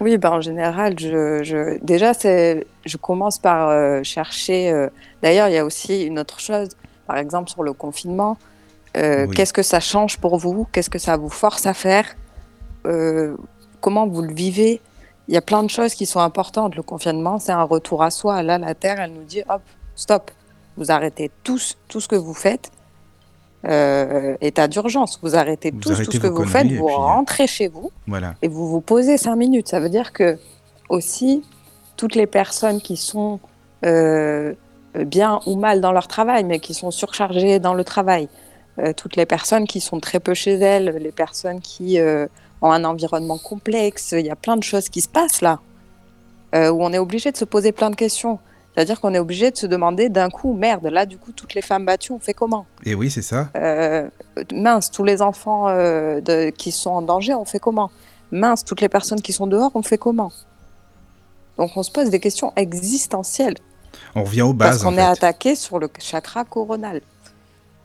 Oui, 0.05 0.19
ben, 0.19 0.33
en 0.33 0.41
général, 0.43 0.99
je, 0.99 1.43
je... 1.43 1.79
déjà, 1.83 2.13
je 2.93 2.97
commence 2.99 3.39
par 3.39 3.71
euh, 3.71 4.03
chercher. 4.03 4.71
euh, 4.71 4.91
D'ailleurs, 5.23 5.49
il 5.49 5.55
y 5.55 5.59
a 5.59 5.65
aussi 5.65 6.05
une 6.05 6.19
autre 6.19 6.41
chose, 6.41 6.69
par 7.07 7.17
exemple, 7.17 7.49
sur 7.49 7.63
le 7.63 7.73
confinement. 7.73 8.37
Euh, 8.99 9.27
Oui. 9.27 9.35
Qu'est-ce 9.35 9.55
que 9.55 9.63
ça 9.63 9.81
change 9.81 10.19
pour 10.19 10.37
vous? 10.37 10.67
Qu'est-ce 10.73 10.91
que 10.91 10.99
ça 10.99 11.17
vous 11.17 11.31
force 11.31 11.65
à 11.67 11.73
faire? 11.73 12.07
Euh, 12.87 13.35
Comment 13.81 14.07
vous 14.07 14.21
le 14.23 14.35
vivez? 14.35 14.81
Il 15.29 15.35
y 15.35 15.39
a 15.39 15.43
plein 15.43 15.63
de 15.63 15.71
choses 15.71 15.95
qui 15.95 16.07
sont 16.07 16.21
importantes. 16.21 16.75
Le 16.77 16.83
confinement, 16.83 17.39
c'est 17.39 17.53
un 17.53 17.63
retour 17.63 18.03
à 18.03 18.11
soi. 18.11 18.43
Là, 18.43 18.59
la 18.59 18.75
Terre, 18.75 19.01
elle 19.01 19.13
nous 19.13 19.25
dit 19.25 19.43
hop, 19.49 19.63
stop. 19.95 20.31
Vous 20.77 20.91
arrêtez 20.91 21.31
tous, 21.45 21.79
tout 21.89 22.01
ce 22.01 22.09
que 22.09 22.17
vous 22.17 22.35
faites. 22.35 22.71
Euh, 23.67 24.37
état 24.43 24.69
d'urgence. 24.69 25.19
Vous 25.23 25.37
arrêtez 25.37 25.71
Vous 25.71 25.79
tous 25.81 26.03
tout 26.03 26.13
ce 26.13 26.19
que 26.19 26.27
vous 26.27 26.45
faites. 26.45 26.67
Vous 26.67 26.85
puis, 26.87 26.95
euh, 26.95 26.97
rentrez 26.97 27.47
chez 27.47 27.69
vous 27.69 27.91
Voilà. 28.07 28.35
et 28.43 28.49
vous 28.49 28.69
vous 28.69 28.81
posez 28.83 29.17
cinq 29.17 29.37
minutes. 29.37 29.69
Ça 29.69 29.81
veut 29.81 29.89
dire 29.89 30.13
que 30.13 30.39
aussi 30.91 31.43
toutes 31.97 32.15
les 32.15 32.27
personnes 32.27 32.83
qui 32.83 32.99
sont 32.99 33.41
euh, 33.87 34.53
bien 34.95 35.41
ou 35.47 35.57
mal 35.57 35.81
dans 35.81 35.93
leur 35.93 36.09
travail, 36.09 36.45
mais 36.45 36.59
qui 36.59 36.75
sont 36.75 36.91
surchargées 36.91 37.59
dans 37.59 37.73
le 37.73 37.85
travail, 37.85 38.29
euh, 38.79 38.93
toutes 38.93 39.17
les 39.17 39.25
personnes 39.25 39.67
qui 39.67 39.81
sont 39.81 39.99
très 39.99 40.21
peu 40.21 40.35
chez 40.35 40.55
elles, 40.55 40.99
les 41.01 41.13
personnes 41.13 41.61
qui 41.61 41.99
ont 42.61 42.71
un 42.73 42.85
environnement 42.85 43.39
complexe, 43.39 44.13
il 44.13 44.27
y 44.27 44.31
a 44.31 44.37
plein 44.37 44.59
de 44.59 44.63
choses 44.63 44.91
qui 44.91 45.01
se 45.01 45.09
passent 45.09 45.41
là, 45.41 45.61
où 46.55 46.85
on 46.85 46.93
est 46.93 46.99
obligé 46.99 47.33
de 47.33 47.37
se 47.37 47.45
poser 47.47 47.73
plein 47.73 47.91
de 47.91 47.97
questions. 47.97 48.39
C'est-à-dire 48.75 49.01
qu'on 49.01 49.15
est 49.15 49.19
obligé 49.21 49.51
de 49.53 49.57
se 49.57 49.67
demander 49.67 50.09
d'un 50.09 50.31
coup, 50.31 50.53
merde, 50.53 50.87
là 50.87 51.07
du 51.07 51.17
coup 51.17 51.31
toutes 51.33 51.55
les 51.55 51.63
femmes 51.63 51.85
battues, 51.87 52.13
on 52.13 52.19
fait 52.19 52.35
comment? 52.35 52.67
Et 52.85 52.95
oui, 52.95 53.11
c'est 53.11 53.23
ça. 53.23 53.51
euh, 53.57 54.09
mince, 54.53 54.91
tous 54.91 55.05
les 55.05 55.23
enfants 55.23 55.69
euh, 55.69 56.21
de- 56.21 56.51
qui 56.51 56.73
sont 56.73 56.91
en 56.91 57.03
danger, 57.03 57.35
on 57.35 57.45
fait 57.45 57.61
comment? 57.61 57.91
Mince, 58.33 58.65
toutes 58.65 58.81
les 58.81 58.89
personnes 58.89 59.21
qui 59.21 59.33
sont 59.33 59.47
dehors, 59.47 59.71
on 59.75 59.83
fait 59.83 59.99
comment? 59.99 60.33
Donc 61.57 61.71
on 61.77 61.85
se 61.85 61.91
pose 61.93 62.11
des 62.11 62.19
questions 62.19 62.53
existentielles 62.57 63.55
On 64.17 64.25
revient 64.25 64.43
aux 64.43 64.55
parce 64.55 64.79
bases. 64.79 64.87
en 64.87 64.91
qu'on 64.91 64.95
est 64.97 65.03
fait. 65.03 65.03
attaqué 65.07 65.55
sur 65.55 65.79
le 65.79 65.89
chakra 66.01 66.45
coronal, 66.45 67.01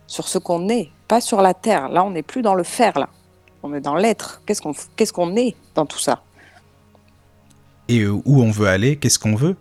sur 0.07 0.27
ce 0.27 0.39
qu'on 0.39 0.69
est, 0.69 0.89
pas 1.07 1.21
sur 1.21 1.39
la 1.43 1.53
terre. 1.53 1.87
Là, 1.89 2.03
on 2.03 2.09
n'est 2.09 2.23
plus 2.23 2.41
dans 2.41 2.55
le 2.55 2.63
faire, 2.63 2.97
là. 2.97 3.09
On 3.61 3.75
est 3.75 3.81
dans 3.81 3.93
l'être. 3.95 4.41
Qu'est-ce 4.47 4.61
qu'on 4.61 4.73
qu'est-ce 4.95 5.13
qu'on 5.13 5.35
est 5.35 5.55
dans 5.75 5.85
tout 5.85 5.99
ça? 5.99 6.23
Et 7.89 7.99
euh, 7.99 8.19
où 8.25 8.41
on 8.41 8.49
veut 8.49 8.67
aller, 8.67 8.95
qu'est-ce 8.95 9.19
qu'on 9.19 9.35
veut? 9.35 9.55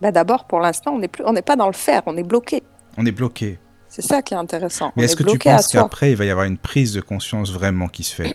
Bah, 0.00 0.12
D'abord, 0.12 0.46
pour 0.46 0.60
l'instant, 0.60 0.98
on 1.24 1.32
n'est 1.32 1.42
pas 1.42 1.56
dans 1.56 1.66
le 1.66 1.72
faire, 1.72 2.02
on 2.06 2.16
est 2.16 2.22
bloqué. 2.22 2.62
On 2.96 3.06
est 3.06 3.12
bloqué. 3.12 3.58
C'est 3.88 4.02
ça 4.02 4.22
qui 4.22 4.34
est 4.34 4.36
intéressant. 4.36 4.92
Mais 4.96 5.04
est-ce 5.04 5.14
est 5.14 5.24
que 5.24 5.30
tu 5.30 5.38
penses 5.38 5.68
qu'après, 5.68 6.10
il 6.10 6.16
va 6.16 6.24
y 6.26 6.30
avoir 6.30 6.46
une 6.46 6.58
prise 6.58 6.92
de 6.92 7.00
conscience 7.00 7.50
vraiment 7.52 7.88
qui 7.88 8.04
se 8.04 8.14
fait? 8.14 8.34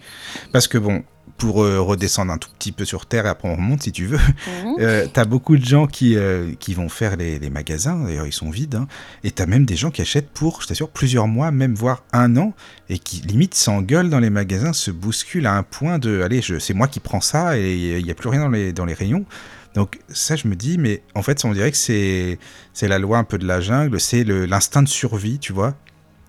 Parce 0.52 0.68
que 0.68 0.80
bon, 0.80 1.04
pour 1.38 1.64
euh, 1.64 1.80
redescendre 1.80 2.32
un 2.32 2.38
tout 2.38 2.50
petit 2.58 2.72
peu 2.72 2.86
sur 2.86 3.06
Terre, 3.06 3.26
et 3.26 3.30
après 3.30 3.50
on 3.50 3.56
remonte 3.56 3.84
si 3.84 3.92
tu 3.92 4.06
veux, 4.06 4.18
Mhm. 4.18 4.76
euh, 4.80 5.08
t'as 5.12 5.26
beaucoup 5.26 5.58
de 5.58 5.66
gens 5.66 5.88
qui, 5.88 6.16
euh, 6.16 6.54
qui 6.60 6.74
vont 6.74 6.90
faire 6.90 7.18
les, 7.18 7.40
les 7.40 7.50
magasins, 7.50 8.04
d'ailleurs 8.04 8.26
ils 8.28 8.34
sont 8.34 8.50
vides, 8.50 8.76
hein, 8.76 8.88
et 9.24 9.32
t'as 9.32 9.46
même 9.46 9.66
des 9.66 9.76
gens 9.76 9.92
qui 9.92 10.02
achètent 10.02 10.30
pour, 10.30 10.62
je 10.62 10.68
t'assure, 10.68 10.90
plusieurs 10.90 11.28
mois, 11.28 11.52
même 11.52 11.76
voire 11.76 12.04
un 12.14 12.38
an, 12.38 12.54
et 12.90 12.98
qui 13.00 13.22
limite 13.22 13.56
s'engueulent 13.56 14.10
dans 14.10 14.20
les 14.20 14.30
magasins, 14.30 14.74
se 14.74 14.92
bousculent 14.92 15.48
à 15.48 15.54
un 15.56 15.64
point 15.64 16.00
de, 16.00 16.22
allez, 16.22 16.42
c'est 16.60 16.74
moi 16.74 16.88
qui 16.88 17.00
prends 17.00 17.22
ça, 17.22 17.58
et 17.58 18.00
il 18.00 18.06
n'y 18.06 18.12
a 18.12 18.16
plus 18.16 18.30
rien 18.30 18.42
dans 18.42 18.50
les, 18.50 18.74
dans 18.74 18.86
les 18.86 18.94
rayons. 18.94 19.26
Donc 19.74 20.00
ça, 20.10 20.36
je 20.36 20.48
me 20.48 20.56
dis, 20.56 20.78
mais 20.78 21.02
en 21.16 21.24
fait, 21.24 21.44
on 21.46 21.52
dirait 21.52 21.72
que 21.72 21.78
c'est 21.78 22.38
la 22.82 23.00
loi 23.00 23.18
un 23.18 23.24
peu 23.24 23.38
de 23.38 23.48
la 23.48 23.60
jungle, 23.60 24.00
c'est 24.00 24.24
l'instinct 24.24 24.84
de 24.84 24.88
survie, 24.88 25.40
tu 25.40 25.54
vois 25.54 25.74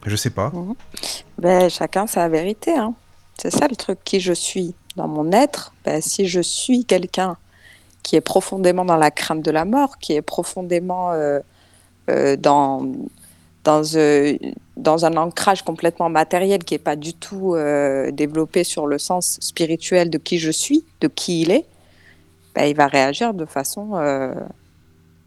Je 0.07 0.17
sais 0.17 0.31
pas. 0.31 0.53
Ben, 1.39 1.69
chacun 1.69 2.07
sa 2.07 2.29
vérité. 2.29 2.73
Hein. 2.73 2.95
C'est 3.41 3.51
ça 3.51 3.67
le 3.69 3.77
truc, 3.77 3.99
qui 4.05 4.21
je 4.21 4.33
suis. 4.33 4.75
Dans 4.97 5.09
mon 5.09 5.33
être, 5.33 5.75
ben, 5.85 6.01
si 6.01 6.27
je 6.27 6.41
suis 6.41 6.85
quelqu'un 6.85 7.37
qui 8.05 8.17
est 8.17 8.21
profondément 8.21 8.85
dans 8.85 8.97
la 8.97 9.11
crainte 9.11 9.43
de 9.43 9.51
la 9.51 9.65
mort, 9.65 9.99
qui 9.99 10.13
est 10.13 10.23
profondément 10.23 11.13
euh, 11.13 11.41
euh, 12.11 12.37
dans, 12.37 12.87
dans, 13.65 13.83
euh, 13.97 14.37
dans 14.77 15.05
un 15.05 15.17
ancrage 15.17 15.63
complètement 15.63 16.11
matériel 16.11 16.63
qui 16.63 16.75
n'est 16.75 16.79
pas 16.79 16.97
du 16.97 17.15
tout 17.15 17.57
développé 18.13 18.63
sur 18.63 18.87
le 18.87 18.99
sens 18.99 19.39
spirituel 19.41 20.11
de 20.11 20.19
qui 20.19 20.39
je 20.39 20.51
suis, 20.51 20.85
de 21.01 21.09
qui 21.09 21.43
il 21.43 21.51
est, 21.51 21.67
ben, 22.55 22.65
il 22.65 22.77
va 22.77 22.87
réagir 22.87 23.35
de 23.35 23.45
façon, 23.45 23.93
euh, 23.95 24.35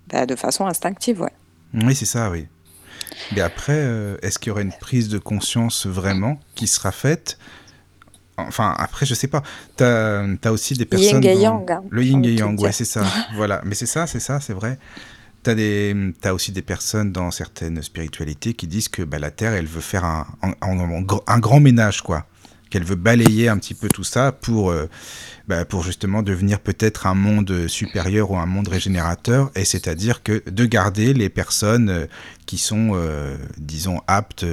ben, 0.08 0.26
de 0.26 0.36
façon 0.36 0.66
instinctive. 0.66 1.22
Ouais. 1.22 1.34
Oui, 1.74 1.96
c'est 1.96 2.06
ça, 2.06 2.30
oui. 2.30 2.48
Mais 3.36 3.42
après, 3.42 3.76
euh, 3.76 4.18
est-ce 4.22 4.40
qu'il 4.40 4.50
y 4.50 4.52
aura 4.52 4.62
une 4.62 4.72
prise 4.72 5.10
de 5.10 5.18
conscience 5.18 5.86
vraiment 5.86 6.40
qui 6.56 6.68
sera 6.68 6.92
faite? 6.92 7.38
Enfin, 8.38 8.76
après, 8.78 9.06
je 9.06 9.16
sais 9.16 9.28
pas. 9.28 9.42
T'as 9.76 10.24
as 10.44 10.52
aussi 10.52 10.76
des 10.76 10.86
personnes. 10.86 11.24
Yin 11.24 11.38
et 11.38 11.42
yang, 11.42 11.72
hein, 11.72 11.84
Le 11.90 12.04
yin 12.04 12.24
et 12.24 12.34
yang, 12.34 12.60
ouais, 12.60 12.72
c'est 12.72 12.86
ça. 12.86 13.04
voilà. 13.36 13.62
Mais 13.66 13.76
c'est 13.76 13.88
ça, 13.88 14.06
c'est 14.06 14.20
ça, 14.20 14.40
c'est 14.40 14.54
vrai. 14.54 14.78
tu 15.44 15.50
as, 15.50 16.30
as, 16.30 16.34
aussi 16.34 16.52
des 16.52 16.62
personnes 16.62 17.12
dans 17.12 17.32
certaines 17.32 17.82
spiritualités 17.82 18.54
qui 18.54 18.68
disent 18.68 18.90
que 18.90 19.02
bah, 19.02 19.18
la 19.18 19.32
Terre, 19.32 19.54
elle 19.54 19.66
veut 19.66 19.82
faire 19.82 20.06
un, 20.06 20.28
un, 20.44 20.54
un 20.62 21.40
grand 21.40 21.60
ménage, 21.60 22.02
quoi. 22.04 22.26
Qu'elle 22.70 22.84
veut 22.84 22.96
balayer 22.96 23.50
un 23.50 23.58
petit 23.58 23.74
peu 23.74 23.88
tout 23.88 24.04
ça 24.04 24.32
pour, 24.32 24.72
euh, 24.72 24.88
bah, 25.47 25.65
pour 25.65 25.83
justement 25.83 26.23
devenir 26.23 26.60
peut-être 26.60 27.07
un 27.07 27.13
monde 27.13 27.67
supérieur 27.67 28.31
ou 28.31 28.38
un 28.38 28.45
monde 28.45 28.67
régénérateur, 28.67 29.51
et 29.55 29.65
c'est-à-dire 29.65 30.23
que 30.23 30.43
de 30.49 30.65
garder 30.65 31.13
les 31.13 31.29
personnes 31.29 31.89
euh, 31.89 32.05
qui 32.45 32.57
sont, 32.57 32.91
euh, 32.93 33.38
disons, 33.57 34.01
aptes 34.07 34.45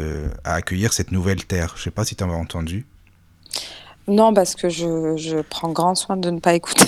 à 0.44 0.54
accueillir 0.54 0.92
cette 0.92 1.12
nouvelle 1.12 1.44
Terre. 1.44 1.74
Je 1.76 1.82
sais 1.82 1.90
pas 1.90 2.04
si 2.04 2.16
tu 2.16 2.24
en 2.24 2.30
as 2.30 2.34
entendu. 2.34 2.86
Non, 4.06 4.34
parce 4.34 4.54
que 4.54 4.68
je, 4.68 5.16
je 5.16 5.38
prends 5.38 5.72
grand 5.72 5.94
soin 5.94 6.16
de 6.16 6.30
ne 6.30 6.38
pas 6.38 6.54
écouter. 6.54 6.86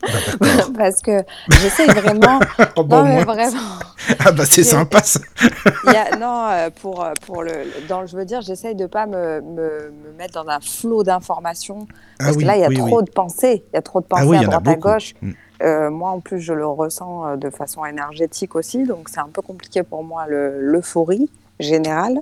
Bah, 0.00 0.48
Parce 0.76 1.00
que 1.02 1.22
j'essaie 1.48 1.86
vraiment. 1.86 2.38
oh, 2.76 2.84
bon, 2.84 2.98
non, 2.98 3.04
mais 3.04 3.24
vraiment. 3.24 3.60
Ah 4.24 4.32
bah 4.32 4.44
c'est 4.46 4.62
sympa 4.62 5.02
ça. 5.02 5.20
y 5.84 5.94
a, 5.94 6.16
non, 6.16 6.46
euh, 6.48 6.70
pour, 6.80 7.04
euh, 7.04 7.12
pour 7.26 7.42
le, 7.42 7.50
dans, 7.88 8.06
je 8.06 8.16
veux 8.16 8.24
dire, 8.24 8.40
j'essaie 8.40 8.74
de 8.74 8.86
pas 8.86 9.04
me, 9.06 9.42
me, 9.42 9.90
me, 9.90 10.12
mettre 10.16 10.42
dans 10.42 10.48
un 10.48 10.60
flot 10.60 11.02
d'informations. 11.02 11.86
Ah 11.90 11.94
parce 12.18 12.30
ah 12.30 12.32
oui, 12.36 12.42
que 12.42 12.46
là, 12.46 12.56
il 12.56 12.60
y 12.60 12.64
a 12.64 12.86
trop 12.86 13.02
de 13.02 13.10
pensées. 13.10 13.64
Il 13.72 13.74
y 13.74 13.78
a 13.78 13.82
trop 13.82 14.00
de 14.00 14.06
pensées 14.06 14.22
ah 14.24 14.30
oui, 14.30 14.36
à 14.38 14.44
droite 14.44 14.68
à 14.68 14.74
gauche. 14.76 15.14
Mm. 15.20 15.32
Euh, 15.62 15.90
moi, 15.90 16.10
en 16.10 16.20
plus, 16.20 16.40
je 16.40 16.54
le 16.54 16.66
ressens 16.66 17.36
de 17.36 17.50
façon 17.50 17.84
énergétique 17.84 18.54
aussi. 18.54 18.84
Donc, 18.84 19.10
c'est 19.10 19.20
un 19.20 19.28
peu 19.30 19.42
compliqué 19.42 19.82
pour 19.82 20.02
moi 20.04 20.24
l'euphorie 20.28 21.28
générale. 21.60 22.20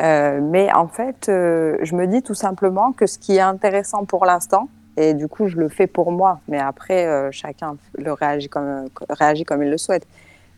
Euh, 0.00 0.40
mais 0.42 0.70
en 0.74 0.88
fait, 0.88 1.24
je 1.28 1.94
me 1.94 2.06
dis 2.06 2.22
tout 2.22 2.34
simplement 2.34 2.92
que 2.92 3.06
ce 3.06 3.18
qui 3.18 3.36
est 3.36 3.40
intéressant 3.40 4.04
pour 4.04 4.26
l'instant, 4.26 4.68
et 4.96 5.14
du 5.14 5.28
coup, 5.28 5.48
je 5.48 5.56
le 5.56 5.68
fais 5.68 5.86
pour 5.86 6.12
moi. 6.12 6.40
Mais 6.48 6.58
après, 6.58 7.06
euh, 7.06 7.30
chacun 7.30 7.76
le 7.94 8.12
réagit 8.12 8.48
comme, 8.48 8.88
réagit 9.08 9.44
comme 9.44 9.62
il 9.62 9.70
le 9.70 9.78
souhaite. 9.78 10.06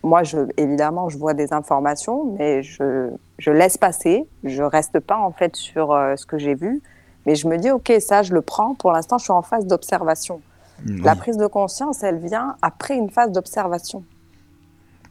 Moi, 0.03 0.23
je, 0.23 0.37
évidemment, 0.57 1.09
je 1.09 1.17
vois 1.17 1.33
des 1.33 1.53
informations, 1.53 2.35
mais 2.37 2.61
je, 2.61 3.09
je 3.39 3.51
laisse 3.51 3.77
passer. 3.77 4.27
Je 4.43 4.61
reste 4.61 4.99
pas, 4.99 5.17
en 5.17 5.31
fait, 5.31 5.55
sur 5.55 5.91
euh, 5.91 6.15
ce 6.15 6.25
que 6.25 6.37
j'ai 6.37 6.53
vu. 6.53 6.81
Mais 7.25 7.35
je 7.35 7.47
me 7.47 7.57
dis, 7.57 7.71
OK, 7.71 7.91
ça, 7.99 8.21
je 8.21 8.33
le 8.33 8.41
prends. 8.41 8.75
Pour 8.75 8.91
l'instant, 8.91 9.17
je 9.17 9.23
suis 9.23 9.33
en 9.33 9.41
phase 9.41 9.65
d'observation. 9.65 10.41
Oui. 10.85 11.01
La 11.01 11.15
prise 11.15 11.37
de 11.37 11.47
conscience, 11.47 12.03
elle 12.03 12.19
vient 12.19 12.57
après 12.61 12.95
une 12.95 13.09
phase 13.09 13.31
d'observation. 13.31 14.03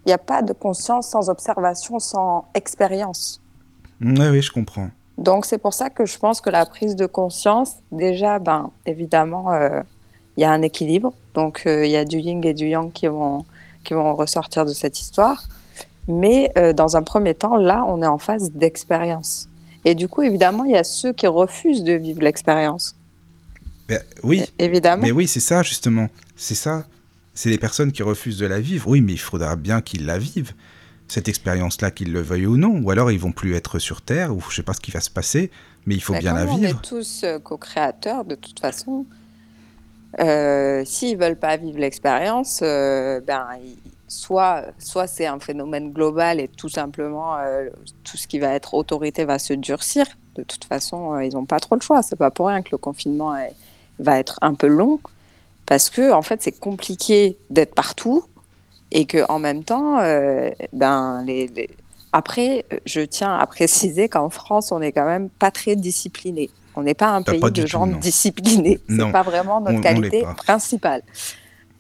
Il 0.04 0.10
n'y 0.10 0.12
a 0.12 0.18
pas 0.18 0.42
de 0.42 0.52
conscience 0.52 1.08
sans 1.08 1.30
observation, 1.30 1.98
sans 1.98 2.46
expérience. 2.54 3.40
Oui, 4.00 4.28
oui, 4.30 4.42
je 4.42 4.52
comprends. 4.52 4.90
Donc 5.18 5.46
c'est 5.46 5.59
pour 5.59 5.74
ça 5.74 5.90
que 5.90 6.07
je 6.07 6.18
pense 6.18 6.40
que 6.40 6.50
la 6.50 6.66
prise 6.66 6.96
de 6.96 7.07
conscience, 7.07 7.74
déjà, 7.92 8.38
ben 8.38 8.70
évidemment, 8.87 9.53
il 9.55 9.62
euh, 9.62 9.83
y 10.38 10.44
a 10.44 10.50
un 10.50 10.62
équilibre. 10.62 11.12
Donc 11.35 11.62
il 11.66 11.70
euh, 11.70 11.87
y 11.87 11.96
a 11.96 12.05
du 12.05 12.18
yin 12.18 12.44
et 12.44 12.55
du 12.55 12.66
yang 12.66 12.92
qui 12.92 13.07
vont 13.07 13.44
qui 13.85 13.94
vont 13.94 14.14
ressortir 14.14 14.64
de 14.64 14.72
cette 14.72 15.00
histoire. 15.00 15.44
Mais 16.09 16.50
euh, 16.59 16.72
dans 16.72 16.96
un 16.96 17.03
premier 17.03 17.35
temps, 17.35 17.57
là, 17.57 17.85
on 17.87 18.03
est 18.03 18.07
en 18.07 18.18
phase 18.18 18.50
d'expérience. 18.50 19.48
Et 19.85 19.94
du 19.94 20.09
coup, 20.09 20.22
évidemment, 20.22 20.64
il 20.64 20.72
y 20.72 20.77
a 20.77 20.85
ceux 20.85 21.12
qui 21.12 21.27
refusent 21.27 21.85
de 21.85 21.92
vivre 21.92 22.22
l'expérience. 22.22 22.96
Ben, 23.88 24.00
oui, 24.22 24.44
évidemment. 24.59 25.03
Mais 25.03 25.12
oui, 25.12 25.29
c'est 25.29 25.40
ça 25.40 25.62
justement. 25.62 26.09
C'est 26.37 26.55
ça. 26.55 26.85
C'est 27.35 27.50
les 27.50 27.59
personnes 27.59 27.92
qui 27.92 28.03
refusent 28.03 28.38
de 28.38 28.46
la 28.46 28.61
vivre. 28.61 28.88
Oui, 28.88 29.00
mais 29.00 29.12
il 29.12 29.18
faudra 29.18 29.57
bien 29.57 29.81
qu'ils 29.81 30.07
la 30.07 30.18
vivent 30.18 30.55
cette 31.09 31.29
expérience-là, 31.29 31.90
qu'ils 31.90 32.12
le 32.12 32.21
veuillent 32.23 32.47
ou 32.47 32.57
non, 32.57 32.81
ou 32.83 32.90
alors 32.90 33.11
ils 33.11 33.19
vont 33.21 33.33
plus 33.33 33.55
être 33.55 33.79
sur 33.79 34.03
Terre, 34.03 34.35
ou 34.35 34.40
je 34.51 34.57
sais 34.57 34.62
pas 34.62 34.73
ce 34.75 34.81
qui 34.81 34.90
va 34.90 35.01
se 35.01 35.11
passer, 35.11 35.51
mais 35.87 35.95
il 35.95 36.03
faut 36.03 36.14
Mais 36.14 36.21
bien 36.21 36.35
la 36.35 36.45
comme 36.45 36.55
on 36.55 36.57
vivre. 36.57 36.81
est 36.83 36.88
tous 36.88 37.23
euh, 37.25 37.38
co-créateurs, 37.38 38.25
de 38.25 38.35
toute 38.35 38.59
façon, 38.61 39.07
euh, 40.21 40.83
s'ils 40.85 41.17
veulent 41.19 41.37
pas 41.38 41.57
vivre 41.57 41.79
l'expérience, 41.79 42.61
euh, 42.62 43.21
ben, 43.21 43.47
soit, 44.07 44.64
soit 44.79 45.07
c'est 45.07 45.27
un 45.27 45.40
phénomène 45.40 45.93
global 45.93 46.40
et 46.40 46.49
tout 46.49 46.69
simplement 46.69 47.37
euh, 47.38 47.69
tout 48.05 48.17
ce 48.17 48.27
qui 48.29 48.38
va 48.38 48.49
être 48.55 48.75
autorité 48.75 49.25
va 49.25 49.38
se 49.38 49.53
durcir. 49.55 50.07
De 50.37 50.43
toute 50.43 50.64
façon, 50.64 51.19
ils 51.21 51.33
n'ont 51.35 51.47
pas 51.47 51.59
trop 51.61 51.75
le 51.75 51.81
choix. 51.81 52.03
C'est 52.03 52.17
pas 52.17 52.31
pour 52.31 52.47
rien 52.49 52.62
que 52.62 52.71
le 52.73 52.79
confinement 52.79 53.37
est- 53.37 53.55
va 53.99 54.19
être 54.19 54.38
un 54.43 54.55
peu 54.55 54.67
long 54.69 55.01
parce 55.67 55.90
que 55.90 56.12
en 56.12 56.23
fait, 56.23 56.43
c'est 56.43 56.59
compliqué 56.59 57.37
d'être 57.51 57.75
partout 57.75 58.25
et 58.94 59.04
que 59.04 59.30
en 59.30 59.38
même 59.38 59.62
temps, 59.64 59.98
euh, 60.00 60.50
ben 60.72 61.22
les, 61.26 61.48
les- 61.48 61.68
après, 62.12 62.64
je 62.87 63.00
tiens 63.00 63.35
à 63.37 63.44
préciser 63.46 64.09
qu'en 64.09 64.30
France, 64.30 64.70
on 64.72 64.78
n'est 64.78 64.92
quand 64.92 65.04
même 65.04 65.28
pas 65.28 65.50
très 65.50 65.74
discipliné. 65.76 66.48
On 66.76 66.83
n'est 66.83 66.94
pas 66.94 67.09
un 67.09 67.22
pays 67.22 67.40
pas 67.40 67.50
de 67.50 67.66
gens 67.66 67.87
disciplinés. 68.00 68.80
C'est 68.88 69.12
pas 69.12 69.22
vraiment 69.22 69.61
notre 69.61 69.78
on 69.78 69.80
qualité 69.83 70.22
principale. 70.37 71.02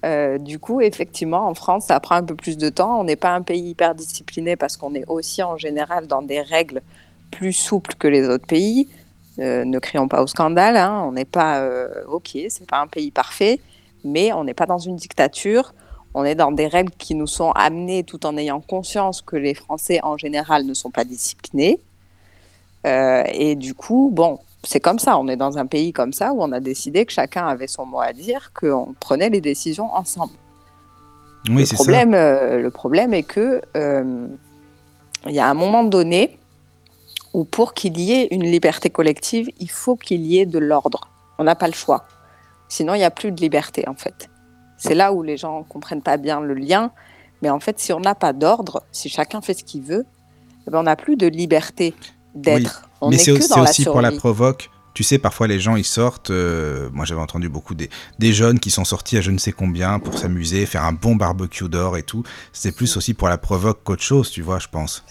Euh, 0.04 0.38
du 0.38 0.58
coup, 0.58 0.80
effectivement, 0.80 1.46
en 1.48 1.54
France, 1.54 1.86
ça 1.86 1.98
prend 2.00 2.16
un 2.16 2.22
peu 2.22 2.34
plus 2.34 2.58
de 2.58 2.68
temps. 2.68 3.00
On 3.00 3.04
n'est 3.04 3.16
pas 3.16 3.30
un 3.34 3.42
pays 3.42 3.70
hyper 3.70 3.94
discipliné 3.94 4.54
parce 4.56 4.76
qu'on 4.76 4.94
est 4.94 5.04
aussi 5.08 5.42
en 5.42 5.56
général 5.56 6.06
dans 6.06 6.20
des 6.20 6.42
règles 6.42 6.82
plus 7.30 7.52
souples 7.52 7.94
que 7.94 8.06
les 8.08 8.28
autres 8.28 8.46
pays. 8.46 8.88
Euh, 9.38 9.64
ne 9.64 9.78
crions 9.78 10.06
pas 10.08 10.22
au 10.22 10.26
scandale. 10.26 10.76
hein. 10.76 11.02
On 11.06 11.12
n'est 11.12 11.24
pas 11.24 11.60
euh, 11.60 11.88
ok, 12.08 12.30
c'est 12.48 12.66
pas 12.68 12.78
un 12.80 12.86
pays 12.86 13.10
parfait, 13.10 13.60
mais 14.04 14.32
on 14.32 14.44
n'est 14.44 14.54
pas 14.54 14.66
dans 14.66 14.78
une 14.78 14.96
dictature. 14.96 15.74
On 16.14 16.24
est 16.24 16.36
dans 16.36 16.52
des 16.52 16.68
règles 16.68 16.92
qui 16.96 17.14
nous 17.14 17.26
sont 17.26 17.50
amenées 17.52 18.04
tout 18.04 18.24
en 18.24 18.36
ayant 18.36 18.60
conscience 18.60 19.20
que 19.20 19.36
les 19.36 19.54
Français 19.54 20.00
en 20.02 20.16
général 20.16 20.64
ne 20.64 20.72
sont 20.72 20.90
pas 20.90 21.04
disciplinés. 21.04 21.80
Euh, 22.86 23.24
et 23.32 23.56
du 23.56 23.74
coup, 23.74 24.10
bon, 24.12 24.38
c'est 24.62 24.80
comme 24.80 25.00
ça. 25.00 25.18
On 25.18 25.26
est 25.26 25.36
dans 25.36 25.58
un 25.58 25.66
pays 25.66 25.92
comme 25.92 26.12
ça 26.12 26.32
où 26.32 26.42
on 26.42 26.52
a 26.52 26.60
décidé 26.60 27.04
que 27.04 27.12
chacun 27.12 27.46
avait 27.46 27.66
son 27.66 27.84
mot 27.84 28.00
à 28.00 28.12
dire, 28.12 28.52
qu'on 28.54 28.94
prenait 29.00 29.28
les 29.28 29.40
décisions 29.40 29.92
ensemble. 29.92 30.32
Oui, 31.48 31.56
le, 31.56 31.64
c'est 31.64 31.76
ça. 31.76 31.82
problème, 31.82 32.14
euh, 32.14 32.60
le 32.60 32.70
problème 32.70 33.12
est 33.12 33.24
que 33.24 33.60
euh, 33.76 34.26
il 35.26 35.32
y 35.32 35.40
a 35.40 35.48
un 35.48 35.54
moment 35.54 35.84
donné 35.84 36.38
où 37.32 37.44
pour 37.44 37.74
qu'il 37.74 37.98
y 37.98 38.12
ait 38.12 38.28
une 38.30 38.44
liberté 38.44 38.88
collective, 38.88 39.50
il 39.58 39.70
faut 39.70 39.96
qu'il 39.96 40.24
y 40.24 40.38
ait 40.38 40.46
de 40.46 40.58
l'ordre. 40.58 41.08
On 41.38 41.44
n'a 41.44 41.56
pas 41.56 41.66
le 41.66 41.72
choix. 41.72 42.06
Sinon, 42.68 42.94
il 42.94 42.98
n'y 42.98 43.04
a 43.04 43.10
plus 43.10 43.32
de 43.32 43.40
liberté, 43.40 43.86
en 43.88 43.94
fait. 43.94 44.28
C'est 44.88 44.94
là 44.94 45.12
où 45.12 45.22
les 45.22 45.36
gens 45.36 45.60
ne 45.60 45.64
comprennent 45.64 46.02
pas 46.02 46.16
bien 46.16 46.40
le 46.40 46.54
lien. 46.54 46.92
Mais 47.42 47.50
en 47.50 47.60
fait, 47.60 47.78
si 47.78 47.92
on 47.92 48.00
n'a 48.00 48.14
pas 48.14 48.32
d'ordre, 48.32 48.84
si 48.92 49.08
chacun 49.08 49.40
fait 49.40 49.54
ce 49.54 49.64
qu'il 49.64 49.82
veut, 49.82 50.04
eh 50.66 50.70
ben, 50.70 50.80
on 50.80 50.82
n'a 50.84 50.96
plus 50.96 51.16
de 51.16 51.26
liberté 51.26 51.94
d'être. 52.34 52.88
On 53.00 53.10
Mais 53.10 53.18
c'est 53.18 53.32
aussi, 53.32 53.48
dans 53.48 53.62
la 53.62 53.70
aussi 53.70 53.84
pour 53.84 54.00
la 54.00 54.12
provoque. 54.12 54.70
Tu 54.94 55.02
sais, 55.02 55.18
parfois 55.18 55.48
les 55.48 55.58
gens 55.58 55.74
ils 55.74 55.84
sortent. 55.84 56.30
euh, 56.30 56.88
moi 56.92 57.04
j'avais 57.04 57.20
entendu 57.20 57.48
beaucoup 57.48 57.74
des, 57.74 57.90
des 58.20 58.32
jeunes 58.32 58.60
qui 58.60 58.70
sont 58.70 58.84
sortis 58.84 59.16
à 59.16 59.20
je 59.20 59.32
ne 59.32 59.38
sais 59.38 59.50
combien 59.50 59.98
pour 59.98 60.16
s'amuser, 60.16 60.66
faire 60.66 60.84
un 60.84 60.92
bon 60.92 61.16
barbecue 61.16 61.68
d'or 61.68 61.96
et 61.96 62.04
tout. 62.04 62.22
C'est 62.52 62.74
plus 62.76 62.96
aussi 62.96 63.12
pour 63.12 63.28
la 63.28 63.36
provoque 63.36 63.82
qu'autre 63.82 64.02
chose, 64.02 64.30
tu 64.30 64.40
vois, 64.42 64.60
je 64.60 64.68
pense. 64.68 65.04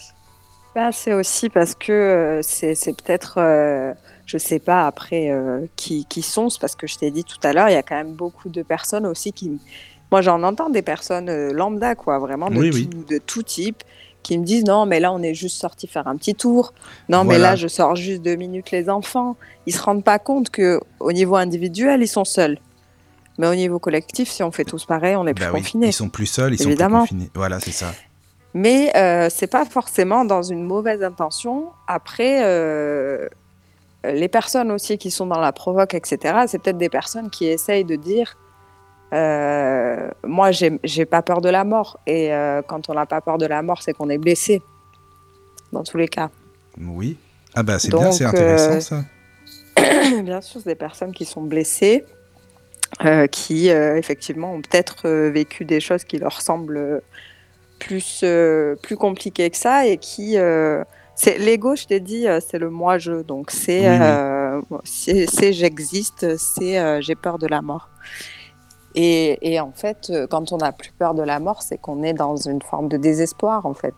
Ben, 0.75 0.91
c'est 0.91 1.13
aussi 1.13 1.49
parce 1.49 1.75
que 1.75 1.91
euh, 1.91 2.41
c'est 2.41 2.75
c'est 2.75 2.93
peut-être, 2.93 3.35
euh, 3.37 3.93
je 4.25 4.37
sais 4.37 4.59
pas 4.59 4.87
après 4.87 5.29
euh, 5.31 5.65
qui, 5.75 6.05
qui 6.05 6.21
sont, 6.21 6.49
c'est 6.49 6.59
parce 6.61 6.75
que 6.75 6.87
je 6.87 6.97
t'ai 6.97 7.11
dit 7.11 7.23
tout 7.23 7.37
à 7.43 7.53
l'heure, 7.53 7.69
il 7.69 7.73
y 7.73 7.77
a 7.77 7.83
quand 7.83 7.95
même 7.95 8.13
beaucoup 8.13 8.49
de 8.49 8.61
personnes 8.63 9.05
aussi 9.05 9.33
qui, 9.33 9.59
moi 10.11 10.21
j'en 10.21 10.41
entends 10.43 10.69
des 10.69 10.81
personnes 10.81 11.29
euh, 11.29 11.51
lambda 11.53 11.95
quoi, 11.95 12.19
vraiment 12.19 12.49
de, 12.49 12.57
Oui, 12.57 12.69
tout, 12.71 12.77
oui. 12.77 13.05
de 13.09 13.17
tout 13.17 13.43
type, 13.43 13.83
qui 14.23 14.37
me 14.37 14.45
disent 14.45 14.63
non 14.63 14.85
mais 14.85 15.01
là 15.01 15.11
on 15.11 15.21
est 15.21 15.33
juste 15.33 15.59
sorti 15.59 15.85
faire 15.87 16.07
un 16.07 16.15
petit 16.15 16.35
tour, 16.35 16.73
non 17.09 17.25
mais 17.25 17.37
là 17.37 17.55
je 17.57 17.67
sors 17.67 17.95
juste 17.97 18.21
deux 18.21 18.35
minutes 18.37 18.71
les 18.71 18.89
enfants, 18.89 19.35
ils 19.65 19.73
se 19.75 19.81
rendent 19.81 20.03
pas 20.05 20.19
compte 20.19 20.49
que 20.49 20.79
au 21.01 21.11
niveau 21.11 21.35
individuel 21.35 22.01
ils 22.01 22.07
sont 22.07 22.23
seuls, 22.23 22.57
mais 23.37 23.47
au 23.47 23.55
niveau 23.55 23.79
collectif 23.79 24.29
si 24.29 24.41
on 24.41 24.51
fait 24.51 24.63
tous 24.63 24.85
pareil 24.85 25.17
on 25.17 25.27
est 25.27 25.33
plus 25.33 25.43
Bah 25.43 25.51
oui, 25.53 25.59
confinés. 25.59 25.87
ils 25.87 25.93
sont 25.93 26.07
plus 26.07 26.27
seuls, 26.27 26.53
ils 26.53 26.61
Évidemment. 26.61 27.01
sont 27.01 27.07
plus 27.07 27.15
confinés. 27.15 27.31
Voilà, 27.35 27.59
c'est 27.59 27.71
ça. 27.71 27.91
Mais 28.53 28.95
euh, 28.95 29.29
c'est 29.31 29.47
pas 29.47 29.65
forcément 29.65 30.23
dans 30.25 30.43
une 30.43 30.63
mauvaise 30.63 31.01
intention. 31.01 31.69
Après, 31.87 32.43
euh, 32.45 33.27
les 34.03 34.27
personnes 34.27 34.71
aussi 34.71 34.97
qui 34.97 35.11
sont 35.11 35.25
dans 35.25 35.39
la 35.39 35.51
provoque, 35.51 35.93
etc., 35.93 36.45
c'est 36.47 36.61
peut-être 36.61 36.77
des 36.77 36.89
personnes 36.89 37.29
qui 37.29 37.45
essayent 37.45 37.85
de 37.85 37.95
dire 37.95 38.37
euh, 39.13 40.09
Moi, 40.23 40.51
j'ai 40.51 41.05
pas 41.05 41.21
peur 41.21 41.41
de 41.41 41.49
la 41.49 41.63
mort. 41.63 41.99
Et 42.07 42.33
euh, 42.33 42.61
quand 42.61 42.89
on 42.89 42.93
n'a 42.93 43.05
pas 43.05 43.21
peur 43.21 43.37
de 43.37 43.45
la 43.45 43.61
mort, 43.61 43.81
c'est 43.81 43.93
qu'on 43.93 44.09
est 44.09 44.17
blessé. 44.17 44.61
Dans 45.71 45.83
tous 45.83 45.97
les 45.97 46.07
cas. 46.07 46.29
Oui. 46.79 47.17
Ah 47.55 47.63
bah 47.63 47.79
c'est 47.79 47.89
bien, 47.89 48.11
c'est 48.11 48.25
intéressant 48.25 48.73
euh, 48.73 48.79
ça. 48.79 49.03
Bien 50.23 50.41
sûr, 50.41 50.61
c'est 50.61 50.69
des 50.69 50.75
personnes 50.75 51.13
qui 51.13 51.25
sont 51.25 51.41
blessées, 51.41 52.05
euh, 53.05 53.27
qui 53.27 53.69
effectivement 53.69 54.53
ont 54.53 54.61
peut-être 54.61 55.09
vécu 55.09 55.65
des 55.65 55.79
choses 55.79 56.03
qui 56.03 56.17
leur 56.17 56.41
semblent 56.41 57.01
plus, 57.79 58.21
euh, 58.23 58.75
plus 58.75 58.97
compliquées 58.97 59.49
que 59.49 59.57
ça 59.57 59.85
et 59.85 59.97
qui. 59.97 60.37
euh, 60.37 60.83
c'est 61.15 61.37
l'ego, 61.37 61.75
je 61.75 61.85
t'ai 61.85 61.99
dit, 61.99 62.27
euh, 62.27 62.39
c'est 62.45 62.57
le 62.57 62.69
moi-je. 62.69 63.21
Donc 63.21 63.51
c'est 63.51 63.89
Oui, 63.89 63.97
euh, 64.01 64.61
c'est 64.83 65.27
c'est 65.27 65.53
j'existe, 65.53 66.37
c'est 66.37 66.79
euh, 66.79 67.01
j'ai 67.01 67.15
peur 67.15 67.37
de 67.37 67.47
la 67.47 67.61
mort. 67.61 67.89
Et, 68.95 69.39
et 69.41 69.59
en 69.59 69.71
fait, 69.71 70.11
quand 70.29 70.51
on 70.51 70.57
n'a 70.57 70.71
plus 70.71 70.91
peur 70.91 71.15
de 71.15 71.23
la 71.23 71.39
mort, 71.39 71.63
c'est 71.63 71.79
qu'on 71.79 72.03
est 72.03 72.13
dans 72.13 72.35
une 72.35 72.61
forme 72.61 72.89
de 72.89 72.97
désespoir, 72.97 73.65
en 73.65 73.73
fait. 73.73 73.95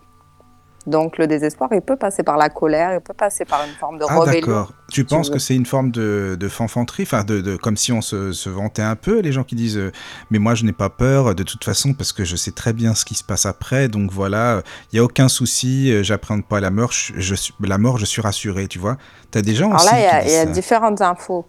Donc 0.86 1.18
le 1.18 1.26
désespoir, 1.26 1.68
il 1.72 1.80
peut 1.80 1.96
passer 1.96 2.22
par 2.22 2.36
la 2.36 2.48
colère, 2.48 2.94
il 2.94 3.00
peut 3.00 3.12
passer 3.12 3.44
par 3.44 3.64
une 3.64 3.74
forme 3.74 3.98
de 3.98 4.04
Ah 4.08 4.20
rébellion. 4.20 4.46
d'accord. 4.46 4.72
Tu 4.92 5.04
penses 5.04 5.30
que 5.30 5.40
c'est 5.40 5.56
une 5.56 5.66
forme 5.66 5.90
de, 5.90 6.36
de 6.38 6.48
fanfanterie, 6.48 7.02
enfin 7.02 7.24
de, 7.24 7.40
de- 7.40 7.56
comme 7.56 7.76
si 7.76 7.90
on 7.90 8.00
se, 8.00 8.30
se 8.32 8.48
vantait 8.48 8.82
un 8.82 8.94
peu, 8.94 9.18
les 9.18 9.32
gens 9.32 9.42
qui 9.42 9.56
disent 9.56 9.78
euh, 9.78 9.90
mais 10.30 10.38
moi 10.38 10.54
je 10.54 10.64
n'ai 10.64 10.72
pas 10.72 10.88
peur 10.88 11.34
de 11.34 11.42
toute 11.42 11.64
façon 11.64 11.92
parce 11.92 12.12
que 12.12 12.24
je 12.24 12.36
sais 12.36 12.52
très 12.52 12.72
bien 12.72 12.94
ce 12.94 13.04
qui 13.04 13.14
se 13.14 13.24
passe 13.24 13.46
après, 13.46 13.88
donc 13.88 14.12
voilà, 14.12 14.62
il 14.92 14.96
y 14.96 14.98
a 15.00 15.04
aucun 15.04 15.28
souci, 15.28 15.92
euh, 15.92 16.04
j'appréhende 16.04 16.46
pas 16.46 16.60
la 16.60 16.70
mort, 16.70 16.92
je, 16.92 17.34
la 17.60 17.78
mort, 17.78 17.98
je 17.98 18.04
suis 18.04 18.22
rassuré, 18.22 18.68
tu 18.68 18.78
vois. 18.78 18.96
T'as 19.32 19.42
des 19.42 19.56
gens 19.56 19.70
Alors 19.70 19.80
aussi 19.80 19.92
là, 19.92 20.22
il 20.24 20.30
y 20.30 20.36
a, 20.36 20.44
y 20.44 20.52
différentes 20.52 21.00
infos. 21.00 21.46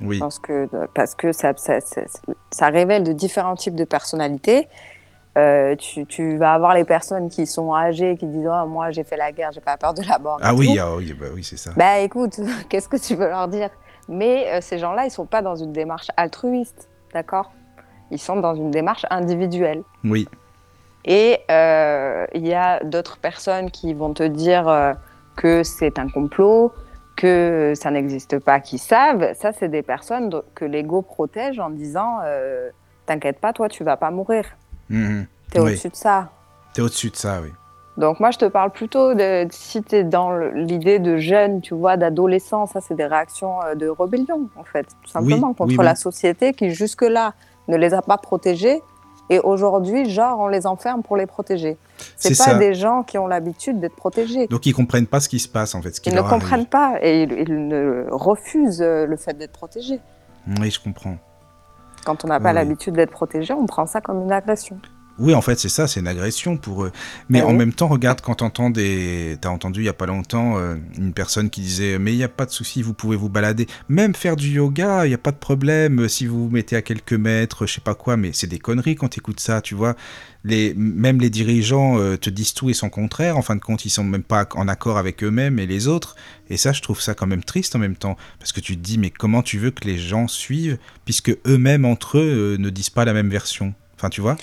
Oui, 0.00 0.18
pense 0.18 0.38
que, 0.40 0.68
parce 0.94 1.14
que 1.14 1.32
ça, 1.32 1.52
ça, 1.56 1.80
ça, 1.80 2.02
ça 2.50 2.66
révèle 2.68 3.04
de 3.04 3.12
différents 3.12 3.54
types 3.54 3.76
de 3.76 3.84
personnalités. 3.84 4.68
Euh, 5.36 5.74
tu, 5.74 6.06
tu 6.06 6.36
vas 6.36 6.52
avoir 6.52 6.74
les 6.74 6.84
personnes 6.84 7.28
qui 7.28 7.46
sont 7.46 7.74
âgées, 7.74 8.16
qui 8.16 8.26
disent 8.26 8.48
oh, 8.48 8.66
Moi, 8.66 8.92
j'ai 8.92 9.02
fait 9.02 9.16
la 9.16 9.32
guerre, 9.32 9.50
j'ai 9.52 9.60
pas 9.60 9.76
peur 9.76 9.92
de 9.92 10.02
la 10.08 10.18
mort. 10.18 10.38
ah 10.40 10.54
oui, 10.54 10.78
ah 10.78 10.94
oui, 10.96 11.12
bah 11.12 11.26
oui, 11.34 11.42
c'est 11.42 11.56
ça. 11.56 11.72
Bah 11.76 11.98
écoute, 11.98 12.38
qu'est-ce 12.68 12.88
que 12.88 12.96
tu 12.96 13.16
veux 13.16 13.28
leur 13.28 13.48
dire? 13.48 13.70
Mais 14.08 14.46
euh, 14.52 14.60
ces 14.60 14.78
gens-là, 14.78 15.06
ils 15.06 15.10
sont 15.10 15.26
pas 15.26 15.42
dans 15.42 15.56
une 15.56 15.72
démarche 15.72 16.08
altruiste, 16.16 16.88
d'accord? 17.12 17.52
Ils 18.10 18.18
sont 18.18 18.36
dans 18.36 18.54
une 18.54 18.70
démarche 18.70 19.06
individuelle. 19.10 19.82
Oui, 20.04 20.28
Et 21.04 21.40
euh, 21.50 22.26
il 22.32 22.46
y 22.46 22.54
a 22.54 22.84
d'autres 22.84 23.18
personnes 23.18 23.70
qui 23.70 23.92
vont 23.92 24.12
te 24.12 24.22
dire 24.22 24.94
que 25.36 25.62
c'est 25.64 25.98
un 25.98 26.08
complot, 26.08 26.72
que 27.16 27.72
ça 27.74 27.90
n'existe 27.90 28.38
pas, 28.38 28.60
qui 28.60 28.78
savent. 28.78 29.32
Ça, 29.34 29.52
c'est 29.52 29.68
des 29.68 29.82
personnes 29.82 30.30
que 30.54 30.64
l'ego 30.64 31.02
protège 31.02 31.58
en 31.58 31.70
disant 31.70 32.18
T'inquiète 33.06 33.40
pas, 33.40 33.52
toi, 33.52 33.68
tu 33.68 33.84
vas 33.84 33.96
pas 33.96 34.10
mourir. 34.10 34.44
T'es 34.88 35.60
Oui. 35.60 35.60
au-dessus 35.70 35.88
de 35.88 35.96
ça. 35.96 36.30
t'es 36.72 36.82
au-dessus 36.82 37.10
de 37.10 37.16
ça, 37.16 37.40
oui. 37.42 37.50
Donc 37.96 38.18
moi, 38.18 38.32
je 38.32 38.38
te 38.38 38.44
parle 38.46 38.70
plutôt 38.72 39.14
de 39.14 39.46
si 39.52 39.80
tu 39.82 39.94
es 39.94 40.02
dans 40.04 40.36
l'idée 40.36 40.98
de 40.98 41.16
jeune, 41.18 41.60
tu 41.60 41.74
vois, 41.74 41.96
d'adolescent, 41.96 42.66
ça 42.66 42.80
c'est 42.80 42.94
des 42.96 43.06
réactions 43.06 43.62
euh, 43.62 43.76
de 43.76 43.86
rébellion 43.88 44.48
en 44.56 44.64
fait, 44.64 44.86
tout 45.04 45.10
simplement 45.10 45.48
Oui, 45.50 45.54
contre 45.54 45.68
oui, 45.70 45.76
oui. 45.78 45.84
la 45.84 45.94
société 45.94 46.52
qui 46.54 46.70
jusque-là 46.70 47.34
ne 47.68 47.76
les 47.76 47.94
a 47.94 48.02
pas 48.02 48.18
protégés 48.18 48.82
et 49.30 49.38
aujourd'hui, 49.38 50.10
genre, 50.10 50.40
on 50.40 50.48
les 50.48 50.66
enferme 50.66 51.02
pour 51.04 51.16
les 51.16 51.26
protéger. 51.26 51.78
C'est 52.16 52.30
pas 52.36 52.44
ça. 52.50 52.54
des 52.56 52.74
gens 52.74 53.04
qui 53.04 53.16
ont 53.16 53.28
l'habitude 53.28 53.78
d'être 53.80 53.94
protégés. 53.96 54.48
Donc 54.48 54.66
ils 54.66 54.74
comprennent 54.74 55.06
pas 55.06 55.20
ce 55.20 55.28
qui 55.28 55.38
se 55.38 55.48
passe 55.48 55.74
en 55.76 55.80
fait, 55.80 55.94
ce 55.94 56.00
qui 56.00 56.10
Ils 56.10 56.14
ne 56.16 56.18
arrive. 56.18 56.30
comprennent 56.32 56.66
pas 56.66 56.96
et 57.00 57.22
ils, 57.22 57.32
ils 57.32 57.68
ne 57.68 58.06
refusent 58.10 58.82
euh, 58.82 59.06
le 59.06 59.16
fait 59.16 59.32
d'être 59.38 59.52
protégés. 59.52 60.00
Oui, 60.60 60.68
je 60.70 60.80
comprends. 60.80 61.16
Quand 62.04 62.24
on 62.24 62.28
n'a 62.28 62.38
pas 62.38 62.52
l'habitude 62.52 62.94
d'être 62.94 63.10
protégé, 63.10 63.54
on 63.54 63.66
prend 63.66 63.86
ça 63.86 64.00
comme 64.00 64.22
une 64.22 64.32
agression. 64.32 64.78
Oui, 65.16 65.32
en 65.32 65.40
fait, 65.42 65.60
c'est 65.60 65.68
ça, 65.68 65.86
c'est 65.86 66.00
une 66.00 66.08
agression 66.08 66.56
pour 66.56 66.84
eux. 66.84 66.92
Mais 67.28 67.40
Ah 67.40 67.46
en 67.46 67.50
oui. 67.50 67.56
même 67.58 67.72
temps, 67.72 67.86
regarde, 67.86 68.20
quand 68.20 68.34
t'entends 68.34 68.68
des... 68.68 69.36
T'as 69.40 69.48
entendu 69.48 69.80
il 69.82 69.84
y 69.84 69.88
a 69.88 69.92
pas 69.92 70.06
longtemps 70.06 70.58
euh, 70.58 70.74
une 70.98 71.12
personne 71.12 71.50
qui 71.50 71.60
disait 71.60 71.98
«Mais 72.00 72.12
il 72.12 72.16
n'y 72.16 72.24
a 72.24 72.28
pas 72.28 72.46
de 72.46 72.50
souci, 72.50 72.82
vous 72.82 72.94
pouvez 72.94 73.16
vous 73.16 73.28
balader. 73.28 73.68
Même 73.88 74.16
faire 74.16 74.34
du 74.34 74.48
yoga, 74.48 75.06
il 75.06 75.10
n'y 75.10 75.14
a 75.14 75.18
pas 75.18 75.30
de 75.30 75.36
problème 75.36 76.00
euh, 76.00 76.08
si 76.08 76.26
vous 76.26 76.44
vous 76.44 76.50
mettez 76.50 76.74
à 76.74 76.82
quelques 76.82 77.12
mètres, 77.12 77.64
je 77.64 77.74
sais 77.74 77.80
pas 77.80 77.94
quoi.» 77.94 78.16
Mais 78.18 78.30
c'est 78.32 78.48
des 78.48 78.58
conneries 78.58 78.96
quand 78.96 79.06
t'écoutes 79.06 79.38
ça, 79.38 79.60
tu 79.60 79.76
vois. 79.76 79.94
Les... 80.42 80.74
Même 80.74 81.20
les 81.20 81.30
dirigeants 81.30 81.96
euh, 82.00 82.16
te 82.16 82.28
disent 82.28 82.54
tout 82.54 82.68
et 82.68 82.74
son 82.74 82.90
contraire. 82.90 83.38
En 83.38 83.42
fin 83.42 83.54
de 83.54 83.60
compte, 83.60 83.84
ils 83.84 83.90
sont 83.90 84.02
même 84.02 84.24
pas 84.24 84.48
en 84.56 84.66
accord 84.66 84.98
avec 84.98 85.22
eux-mêmes 85.22 85.60
et 85.60 85.66
les 85.66 85.86
autres. 85.86 86.16
Et 86.50 86.56
ça, 86.56 86.72
je 86.72 86.82
trouve 86.82 87.00
ça 87.00 87.14
quand 87.14 87.28
même 87.28 87.44
triste 87.44 87.76
en 87.76 87.78
même 87.78 87.96
temps. 87.96 88.16
Parce 88.40 88.50
que 88.50 88.60
tu 88.60 88.76
te 88.76 88.82
dis 88.82 88.98
«Mais 88.98 89.10
comment 89.10 89.42
tu 89.42 89.58
veux 89.58 89.70
que 89.70 89.84
les 89.84 89.96
gens 89.96 90.26
suivent 90.26 90.78
puisque 91.04 91.30
eux-mêmes, 91.46 91.84
entre 91.84 92.18
eux, 92.18 92.56
euh, 92.56 92.58
ne 92.58 92.68
disent 92.68 92.90
pas 92.90 93.04
la 93.04 93.12
même 93.12 93.28
version?» 93.30 93.74
Enfin, 93.96 94.10
tu 94.10 94.20
vois? 94.20 94.36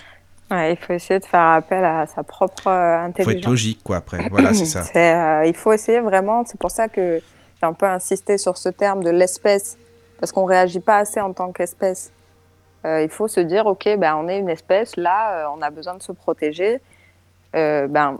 Ouais, 0.51 0.73
il 0.73 0.77
faut 0.77 0.91
essayer 0.91 1.19
de 1.19 1.25
faire 1.25 1.39
appel 1.47 1.85
à 1.85 2.05
sa 2.07 2.23
propre 2.23 2.67
euh, 2.67 2.97
faut 2.99 3.05
intelligence. 3.05 3.35
être 3.35 3.47
logique, 3.47 3.83
quoi, 3.83 3.97
après. 3.97 4.27
Voilà, 4.29 4.53
c'est 4.53 4.65
ça. 4.65 4.83
Euh, 4.95 5.45
il 5.45 5.55
faut 5.55 5.71
essayer 5.71 6.01
vraiment, 6.01 6.43
c'est 6.45 6.59
pour 6.59 6.71
ça 6.71 6.89
que 6.89 7.19
j'ai 7.19 7.65
un 7.65 7.73
peu 7.73 7.85
insisté 7.85 8.37
sur 8.37 8.57
ce 8.57 8.67
terme 8.67 9.01
de 9.01 9.09
l'espèce, 9.09 9.77
parce 10.19 10.33
qu'on 10.33 10.43
réagit 10.43 10.81
pas 10.81 10.97
assez 10.97 11.21
en 11.21 11.31
tant 11.31 11.53
qu'espèce. 11.53 12.11
Euh, 12.85 13.01
il 13.01 13.09
faut 13.09 13.29
se 13.29 13.39
dire, 13.39 13.65
ok, 13.65 13.87
ben, 13.97 14.15
on 14.15 14.27
est 14.27 14.39
une 14.39 14.49
espèce, 14.49 14.97
là, 14.97 15.45
euh, 15.45 15.55
on 15.55 15.61
a 15.61 15.69
besoin 15.69 15.95
de 15.95 16.01
se 16.01 16.11
protéger. 16.11 16.81
Ben, 17.53 18.17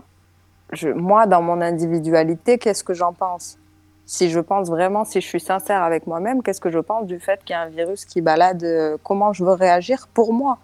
je, 0.72 0.88
moi, 0.88 1.26
dans 1.26 1.42
mon 1.42 1.60
individualité, 1.60 2.58
qu'est-ce 2.58 2.84
que 2.84 2.94
j'en 2.94 3.12
pense? 3.12 3.58
Si 4.06 4.30
je 4.30 4.40
pense 4.40 4.68
vraiment, 4.68 5.04
si 5.04 5.20
je 5.20 5.26
suis 5.26 5.40
sincère 5.40 5.82
avec 5.82 6.06
moi-même, 6.06 6.42
qu'est-ce 6.42 6.60
que 6.60 6.70
je 6.70 6.78
pense 6.78 7.06
du 7.06 7.18
fait 7.20 7.44
qu'il 7.44 7.54
y 7.54 7.56
a 7.56 7.62
un 7.62 7.68
virus 7.68 8.04
qui 8.06 8.20
balade 8.22 8.98
Comment 9.04 9.32
je 9.32 9.44
veux 9.44 9.52
réagir 9.52 10.08
pour 10.14 10.32
moi? 10.32 10.58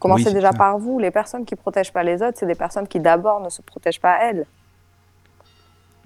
Commencez 0.00 0.24
Oui, 0.28 0.32
déjà 0.34 0.48
clair. 0.48 0.58
par 0.58 0.78
vous. 0.78 0.98
Les 0.98 1.12
personnes 1.12 1.44
qui 1.44 1.54
protègent 1.54 1.92
pas 1.92 2.02
les 2.02 2.20
autres, 2.22 2.36
c'est 2.38 2.46
des 2.46 2.54
personnes 2.56 2.88
qui 2.88 2.98
d'abord 2.98 3.38
ne 3.40 3.48
se 3.50 3.62
protègent 3.62 4.00
pas 4.00 4.18
elles. 4.22 4.46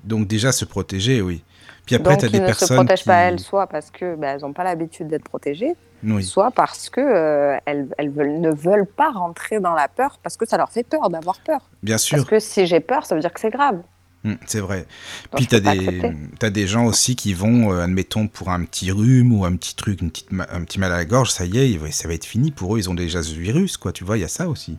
Donc 0.02 0.26
déjà 0.26 0.52
se 0.52 0.64
protéger, 0.66 1.22
oui. 1.22 1.42
Puis 1.86 1.94
après, 1.96 2.16
tu 2.16 2.26
as 2.26 2.28
des 2.28 2.40
ne 2.40 2.52
se 2.52 2.72
protègent 2.72 3.00
qui... 3.02 3.06
pas 3.08 3.16
elles, 3.16 3.38
soit 3.40 3.66
parce 3.66 3.90
que 3.90 4.16
ben, 4.16 4.34
elles 4.34 4.40
n'ont 4.42 4.52
pas 4.52 4.64
l'habitude 4.64 5.06
d'être 5.08 5.24
protégées, 5.24 5.74
Oui, 6.02 6.22
soit 6.24 6.50
parce 6.50 6.88
que 6.90 7.00
euh, 7.00 7.56
elles, 7.66 7.88
elles 7.98 8.10
veulent- 8.10 8.40
ne 8.40 8.50
veulent 8.50 8.86
pas 8.86 9.10
rentrer 9.10 9.60
dans 9.60 9.74
la 9.74 9.88
peur 9.88 10.18
parce 10.22 10.36
que 10.36 10.46
ça 10.46 10.56
leur 10.58 10.70
fait 10.70 10.82
peur 10.82 11.08
d'avoir 11.10 11.38
peur. 11.40 11.60
bien 11.82 11.94
Parce 11.94 12.02
sûr, 12.02 12.26
que 12.26 12.38
si 12.38 12.66
j'ai 12.66 12.80
peur, 12.80 13.06
ça 13.06 13.14
veut 13.14 13.20
dire 13.20 13.32
que 13.32 13.40
c'est 13.40 13.50
grave. 13.50 13.80
Mm, 14.24 14.34
c'est 14.46 14.60
vrai. 14.60 14.86
Donc, 15.32 15.36
Puis 15.36 15.46
tu 15.46 15.56
as, 15.56 15.60
des... 15.60 16.50
des 16.50 16.66
gens 16.66 16.86
aussi 16.86 17.14
qui 17.14 17.34
vont, 17.34 17.72
euh, 17.72 17.82
admettons, 17.82 18.26
pour 18.26 18.50
un 18.50 18.64
petit 18.64 18.90
rhume 18.90 19.32
ou 19.32 19.44
un 19.44 19.54
petit 19.56 19.76
truc, 19.76 20.00
une 20.00 20.10
petite 20.10 20.30
un 20.32 20.64
petit 20.64 20.80
mal 20.80 20.92
à 20.92 20.96
la 20.96 21.04
gorge, 21.04 21.30
ça 21.30 21.44
y 21.44 21.58
est, 21.58 21.92
ça 21.92 22.08
va 22.08 22.14
être 22.14 22.24
fini 22.24 22.50
pour 22.50 22.74
eux, 22.74 22.78
ils 22.78 22.88
ont 22.90 22.94
déjà 22.94 23.22
ce 23.22 23.34
virus, 23.34 23.76
quoi, 23.76 23.92
tu 23.92 24.04
vois, 24.04 24.16
il 24.16 24.22
y 24.22 24.24
a 24.24 24.28
ça 24.28 24.48
aussi. 24.48 24.78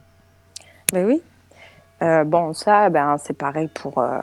Mais 0.94 1.04
oui. 1.04 1.22
Euh, 2.02 2.24
bon, 2.24 2.54
ça, 2.54 2.90
ben, 2.90 3.18
c'est 3.18 3.38
pareil 3.38 3.70
pour. 3.74 4.00
euh, 4.00 4.20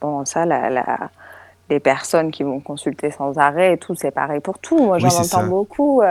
bon, 0.00 0.24
ça, 0.24 0.46
la, 0.46 0.70
la- 0.70 1.10
les 1.70 1.80
personnes 1.80 2.30
qui 2.30 2.42
vont 2.42 2.60
consulter 2.60 3.10
sans 3.10 3.38
arrêt 3.38 3.74
et 3.74 3.78
tout, 3.78 3.94
c'est 3.94 4.10
pareil 4.10 4.40
pour 4.40 4.58
tout. 4.58 4.78
Moi, 4.78 4.98
j'en 4.98 5.08
entends 5.08 5.22
ça. 5.22 5.48
beaucoup. 5.48 6.02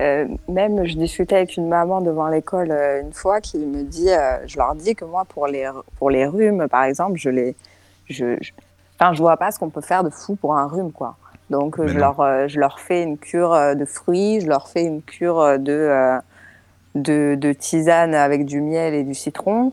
Euh, 0.00 0.26
même, 0.48 0.84
je 0.84 0.96
discutais 0.96 1.36
avec 1.36 1.56
une 1.56 1.68
maman 1.68 2.00
devant 2.00 2.26
l'école 2.26 2.72
euh, 2.72 3.00
une 3.00 3.12
fois 3.12 3.40
qui 3.40 3.58
me 3.58 3.84
dit 3.84 4.10
euh, 4.10 4.38
je 4.46 4.56
leur 4.56 4.74
dis 4.74 4.94
que 4.96 5.04
moi, 5.04 5.24
pour 5.24 5.46
les, 5.46 5.70
pour 5.98 6.10
les 6.10 6.26
rhumes, 6.26 6.66
par 6.68 6.84
exemple, 6.84 7.16
je 7.16 7.30
les. 7.30 7.56
Je, 8.08 8.36
je, 8.40 8.52
enfin, 8.98 9.12
je 9.14 9.22
vois 9.22 9.36
pas 9.36 9.50
ce 9.52 9.58
qu'on 9.58 9.70
peut 9.70 9.80
faire 9.80 10.02
de 10.02 10.10
fou 10.10 10.34
pour 10.36 10.56
un 10.56 10.66
rhume, 10.66 10.90
quoi. 10.92 11.16
Donc, 11.48 11.78
Mais 11.78 11.88
je 11.88 11.94
non. 11.94 12.00
leur, 12.00 12.48
je 12.48 12.58
leur 12.58 12.80
fais 12.80 13.02
une 13.02 13.18
cure 13.18 13.76
de 13.76 13.84
fruits, 13.84 14.40
je 14.40 14.48
leur 14.48 14.68
fais 14.68 14.82
une 14.82 15.02
cure 15.02 15.58
de. 15.58 16.18
de, 16.94 17.36
de 17.38 17.52
tisane 17.52 18.14
avec 18.14 18.46
du 18.46 18.60
miel 18.60 18.94
et 18.94 19.04
du 19.04 19.14
citron. 19.14 19.72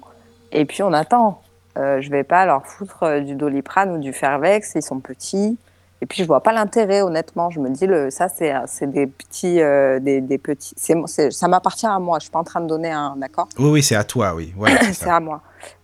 Et 0.52 0.66
puis 0.66 0.84
on 0.84 0.94
attend. 0.94 1.42
Je 1.76 2.10
vais 2.10 2.24
pas 2.24 2.46
leur 2.46 2.66
foutre 2.66 3.22
du 3.22 3.36
doliprane 3.36 3.92
ou 3.92 3.98
du 3.98 4.14
fervex, 4.14 4.74
ils 4.76 4.82
sont 4.84 5.00
petits. 5.00 5.58
Et 6.02 6.08
puis 6.08 6.24
je 6.24 6.28
vois 6.28 6.42
pas 6.42 6.52
l'intérêt, 6.52 7.02
honnêtement. 7.02 7.52
Je 7.52 7.60
me 7.60 7.70
dis 7.70 7.86
le, 7.86 8.10
ça 8.10 8.28
c'est 8.28 8.54
c'est 8.66 8.88
des 8.88 9.06
petits, 9.06 9.62
euh, 9.62 10.00
des, 10.00 10.20
des 10.20 10.38
petits. 10.40 10.74
ça 11.32 11.48
m'appartient 11.48 11.86
à 11.86 12.00
moi. 12.00 12.18
Je 12.20 12.24
suis 12.24 12.32
pas 12.32 12.40
en 12.40 12.44
train 12.44 12.62
de 12.62 12.68
donner 12.68 12.92
un, 12.92 13.16
d'accord? 13.18 13.48
Oui, 13.60 13.70
oui, 13.70 13.84
c'est 13.84 13.96
à 13.96 14.04
toi, 14.04 14.34
oui. 14.36 14.54
C'est 14.94 15.10
à 15.10 15.20
moi. 15.20 15.42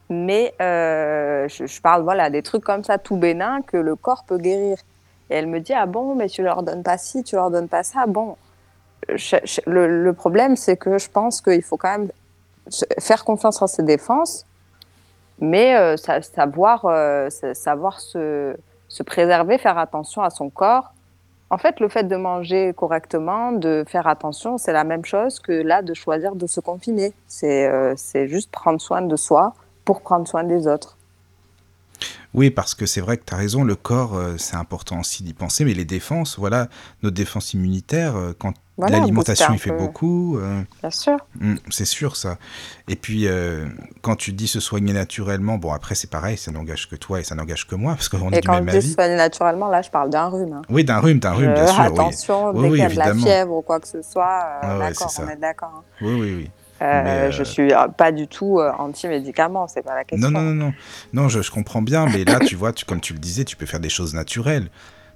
Mais 0.10 0.54
euh, 0.62 1.48
je, 1.50 1.66
je 1.68 1.82
parle 1.82 2.02
voilà 2.04 2.30
des 2.30 2.42
trucs 2.42 2.64
comme 2.64 2.84
ça 2.84 2.98
tout 2.98 3.18
bénin 3.18 3.62
que 3.62 3.78
le 3.78 3.96
corps 3.96 4.24
peut 4.26 4.38
guérir. 4.38 4.78
Et 5.30 5.36
elle 5.36 5.48
me 5.48 5.60
dit 5.60 5.74
ah 5.74 5.86
bon 5.86 6.16
mais 6.16 6.28
tu 6.30 6.42
leur 6.42 6.64
donnes 6.64 6.82
pas 6.84 6.98
ci, 6.98 7.24
tu 7.24 7.36
leur 7.36 7.52
donnes 7.52 7.68
pas 7.68 7.84
ça. 7.84 8.06
Bon, 8.08 8.38
je- 9.14 9.36
je- 9.44 9.62
le, 9.68 10.04
le 10.04 10.14
problème 10.14 10.56
c'est 10.56 10.78
que 10.78 10.98
je 10.98 11.10
pense 11.10 11.42
qu'il 11.42 11.62
faut 11.62 11.78
quand 11.78 11.92
même 11.98 12.10
faire 13.00 13.24
confiance 13.26 13.62
en 13.62 13.68
ses 13.68 13.84
défenses, 13.84 14.46
mais 15.40 15.76
euh, 15.76 15.98
sa- 15.98 16.22
savoir 16.22 16.86
euh, 16.86 17.30
sa- 17.30 17.54
savoir 17.54 18.00
se, 18.00 18.56
se 18.88 19.04
préserver, 19.04 19.58
faire 19.58 19.78
attention 19.78 20.22
à 20.22 20.30
son 20.30 20.50
corps. 20.50 20.94
En 21.50 21.58
fait, 21.58 21.80
le 21.80 21.88
fait 21.88 22.04
de 22.04 22.16
manger 22.16 22.74
correctement, 22.76 23.54
de 23.54 23.86
faire 23.88 24.08
attention, 24.08 24.58
c'est 24.58 24.74
la 24.74 24.84
même 24.84 25.06
chose 25.06 25.40
que 25.40 25.54
là 25.54 25.82
de 25.82 25.94
choisir 25.94 26.36
de 26.36 26.46
se 26.46 26.60
confiner. 26.60 27.14
C'est 27.28 27.68
euh, 27.68 27.96
juste 28.28 28.52
prendre 28.52 28.82
soin 28.82 29.02
de 29.02 29.16
soi 29.16 29.54
pour 29.86 30.02
prendre 30.02 30.28
soin 30.28 30.44
des 30.44 30.68
autres. 30.68 30.98
Oui, 32.34 32.52
parce 32.52 32.76
que 32.76 32.86
c'est 32.86 33.02
vrai 33.02 33.18
que 33.18 33.24
tu 33.26 33.34
as 33.34 33.38
raison, 33.38 33.64
le 33.64 33.76
corps, 33.76 34.16
euh, 34.16 34.36
c'est 34.38 34.58
important 34.58 35.00
aussi 35.00 35.24
d'y 35.24 35.34
penser, 35.34 35.64
mais 35.64 35.74
les 35.74 35.86
défenses, 35.86 36.38
voilà, 36.38 36.68
notre 37.02 37.16
défense 37.16 37.54
immunitaire, 37.54 38.16
euh, 38.16 38.34
quand 38.38 38.54
Voilà, 38.78 39.00
l'alimentation 39.00 39.54
il 39.54 39.60
fait 39.60 39.72
peu. 39.72 39.78
beaucoup, 39.78 40.38
euh, 40.38 40.62
Bien 40.82 40.92
sûr. 40.92 41.18
mm, 41.40 41.56
c'est 41.70 41.86
sûr 41.86 42.16
ça. 42.16 42.38
Et 42.88 42.96
puis, 42.96 43.28
euh, 43.28 43.66
quand 44.02 44.16
tu 44.16 44.34
dis 44.34 44.48
se 44.48 44.60
soigner 44.60 44.94
naturellement, 44.94 45.58
bon, 45.58 45.72
après, 45.72 45.96
c'est 45.96 46.10
pareil, 46.12 46.38
ça 46.38 46.52
n'engage 46.52 46.88
que 46.88 46.96
toi 46.96 47.20
et 47.20 47.24
ça 47.24 47.34
n'engage 47.34 47.66
que 47.66 47.74
moi, 47.76 47.94
parce 47.96 48.08
qu'on 48.08 48.32
est 48.32 48.38
Et 48.38 48.42
du 48.42 48.48
quand 48.48 48.54
même 48.54 48.66
je 48.68 48.72
dis 48.74 48.78
avis. 48.78 48.94
soigner 48.94 49.16
naturellement, 49.16 49.68
là, 49.70 49.82
je 49.82 49.90
parle 49.90 50.12
d'un 50.12 50.28
rhume. 50.28 50.54
hein. 50.54 50.62
Oui, 50.70 50.84
d'un 50.84 51.00
rhume, 51.00 51.18
d'un 51.20 51.32
rhume, 51.32 51.54
bien 51.56 51.66
sûr, 51.66 51.80
oui. 51.80 51.88
attention, 51.88 52.50
Oui, 52.52 52.54
dès 52.54 52.70
oui, 52.70 52.70
qu'il 52.72 52.78
y 52.80 52.82
a 52.86 52.90
de 52.90 52.96
la 53.00 53.16
fièvre 53.16 53.54
ou 53.56 53.62
quoi 53.64 53.80
que 53.80 53.88
ce 53.88 54.02
soit, 54.04 54.24
euh, 54.24 54.60
Ah 54.62 54.78
ouais, 54.78 54.90
d'accord, 54.90 55.10
ça. 55.10 55.24
on 55.26 55.30
est 55.30 55.36
d'accord. 55.38 55.74
hein. 55.76 55.84
Oui, 56.02 56.14
oui, 56.14 56.34
oui. 56.38 56.52
Euh, 56.80 56.86
euh, 56.86 57.32
Je 57.32 57.44
suis 57.44 57.74
euh, 57.74 57.88
pas 57.88 58.12
du 58.12 58.28
tout 58.28 58.60
anti-médicaments, 58.78 59.68
c'est 59.68 59.82
pas 59.82 59.96
la 59.96 60.04
question. 60.04 60.30
Non, 60.30 60.40
non, 60.40 60.52
non, 60.54 60.66
non. 60.66 60.74
Non, 61.14 61.30
je, 61.30 61.42
je 61.42 61.50
comprends 61.50 61.82
bien, 61.82 62.06
mais 62.06 62.24
là, 62.24 62.40
tu 62.40 62.56
vois, 62.56 62.74
tu, 62.74 62.86
comme 62.86 63.02
tu 63.02 63.14
le 63.14 63.20
disais, 63.20 63.44
tu 63.46 63.56
peux 63.56 63.66
faire 63.66 63.80
des 63.80 63.90
choses 63.90 64.14
naturelles. 64.14 64.70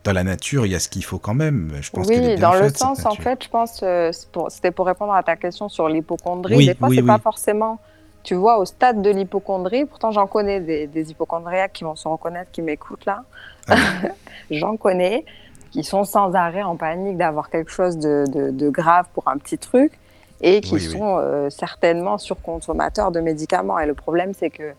Dans 0.04 0.14
la 0.14 0.24
nature, 0.24 0.66
il 0.66 0.72
y 0.72 0.76
a 0.76 0.80
ce 0.80 0.90
qu'il 0.90 1.04
faut 1.04 1.20
quand 1.20 1.34
même. 1.36 1.74
Je 1.82 1.92
pense 1.92 2.08
qu'elle 2.08 2.24
est 2.24 2.28
Oui, 2.30 2.36
bien 2.36 2.50
dans 2.50 2.56
le 2.56 2.70
sens, 2.70 3.06
en 3.06 3.14
fait, 3.16 3.44
je 3.44 3.50
pense, 3.50 3.82
euh, 3.84 4.12
pour- 4.32 4.50
c'était 4.50 4.72
pour 4.72 4.88
répondre 4.88 5.14
à 5.14 5.22
ta 5.22 5.36
question 5.36 5.70
sur 5.70 5.88
l'hypochondrie. 5.90 6.56
Oui, 6.56 6.66
Des 6.68 6.74
fois, 6.76 6.88
oui, 6.90 6.96
c'est 6.96 7.02
oui. 7.02 7.08
pas 7.08 7.20
forcément 7.20 7.80
tu 8.24 8.36
vois, 8.36 8.60
au 8.60 8.66
stade 8.66 9.02
de 9.02 9.10
l'hypochondrie. 9.10 9.86
Pourtant, 9.86 10.12
j'en 10.12 10.28
connais 10.28 10.60
des, 10.60 10.86
des 10.86 11.10
hypochondriaques 11.10 11.74
qui 11.74 11.84
vont 11.84 11.96
se 11.96 12.08
reconnaître, 12.08 12.52
qui 12.52 12.62
m'écoutent 12.62 13.06
là. 13.06 13.24
Ah 13.68 13.76
j'en 14.52 14.78
connais 14.78 15.26
qui 15.72 15.84
sont 15.84 16.04
sans 16.04 16.34
arrêt 16.36 16.62
en 16.64 16.76
panique 16.76 17.18
d'avoir 17.18 17.50
quelque 17.50 17.72
chose 17.72 17.98
de, 17.98 18.26
de- 18.28 18.52
de 18.52 18.70
grave 18.70 19.06
pour 19.14 19.28
un 19.28 19.38
petit 19.38 19.58
truc 19.58 19.94
et 20.42 20.62
qui 20.62 20.76
Oui, 20.76 20.88
oui. 20.88 20.98
sont 21.00 21.18
euh, 21.18 21.50
certainement 21.50 22.18
surconsommateurs 22.20 23.12
de 23.12 23.22
médicaments. 23.22 23.80
Et 23.80 23.86
le 23.88 23.94
problème, 23.96 24.34
c'est 24.38 24.50
que 24.52 24.74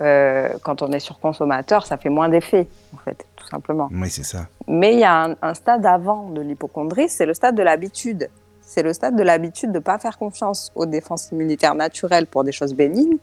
euh, 0.00 0.48
quand 0.62 0.82
on 0.82 0.90
est 0.90 1.00
surconsommateur, 1.00 1.86
ça 1.86 1.98
fait 1.98 2.08
moins 2.08 2.28
d'effet, 2.30 2.66
en 2.94 2.98
fait, 2.98 3.24
simplement. 3.52 3.88
Oui, 3.92 4.10
c'est 4.10 4.24
ça. 4.24 4.46
Mais 4.66 4.94
il 4.94 5.00
y 5.00 5.04
a 5.04 5.24
un, 5.24 5.36
un 5.42 5.54
stade 5.54 5.86
avant 5.86 6.30
de 6.30 6.40
l'hypochondrie, 6.40 7.08
c'est 7.08 7.26
le 7.26 7.34
stade 7.34 7.54
de 7.54 7.62
l'habitude. 7.62 8.28
C'est 8.60 8.82
le 8.82 8.92
stade 8.92 9.16
de 9.16 9.22
l'habitude 9.22 9.70
de 9.70 9.78
ne 9.78 9.82
pas 9.82 9.98
faire 9.98 10.18
confiance 10.18 10.70
aux 10.74 10.86
défenses 10.86 11.30
immunitaires 11.32 11.74
naturelles 11.74 12.26
pour 12.26 12.42
des 12.44 12.52
choses 12.52 12.74
bénignes 12.74 13.18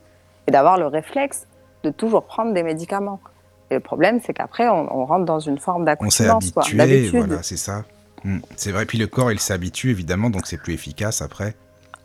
et 0.48 0.52
d'avoir 0.52 0.78
le 0.78 0.88
réflexe 0.88 1.48
de 1.84 1.90
toujours 1.90 2.24
prendre 2.24 2.54
des 2.54 2.64
médicaments. 2.64 3.20
Et 3.72 3.76
le 3.76 3.80
problème, 3.80 4.20
c'est 4.24 4.34
qu'après, 4.34 4.68
on, 4.68 5.02
on 5.02 5.06
rentre 5.06 5.26
dans 5.26 5.40
une 5.40 5.60
forme 5.60 5.84
On 5.84 6.10
s'est 6.10 6.26
d'accoutumance, 6.26 6.80
habitué, 6.80 7.20
voilà, 7.20 7.44
c'est 7.44 7.58
ça. 7.58 7.84
Mm. 8.24 8.40
C'est 8.56 8.72
vrai, 8.72 8.86
puis 8.86 8.98
le 8.98 9.08
corps, 9.08 9.32
il 9.32 9.40
s'habitue 9.40 9.92
évidemment, 9.92 10.30
donc 10.30 10.48
c'est 10.48 10.58
plus 10.62 10.74
efficace 10.74 11.22
après. 11.22 11.56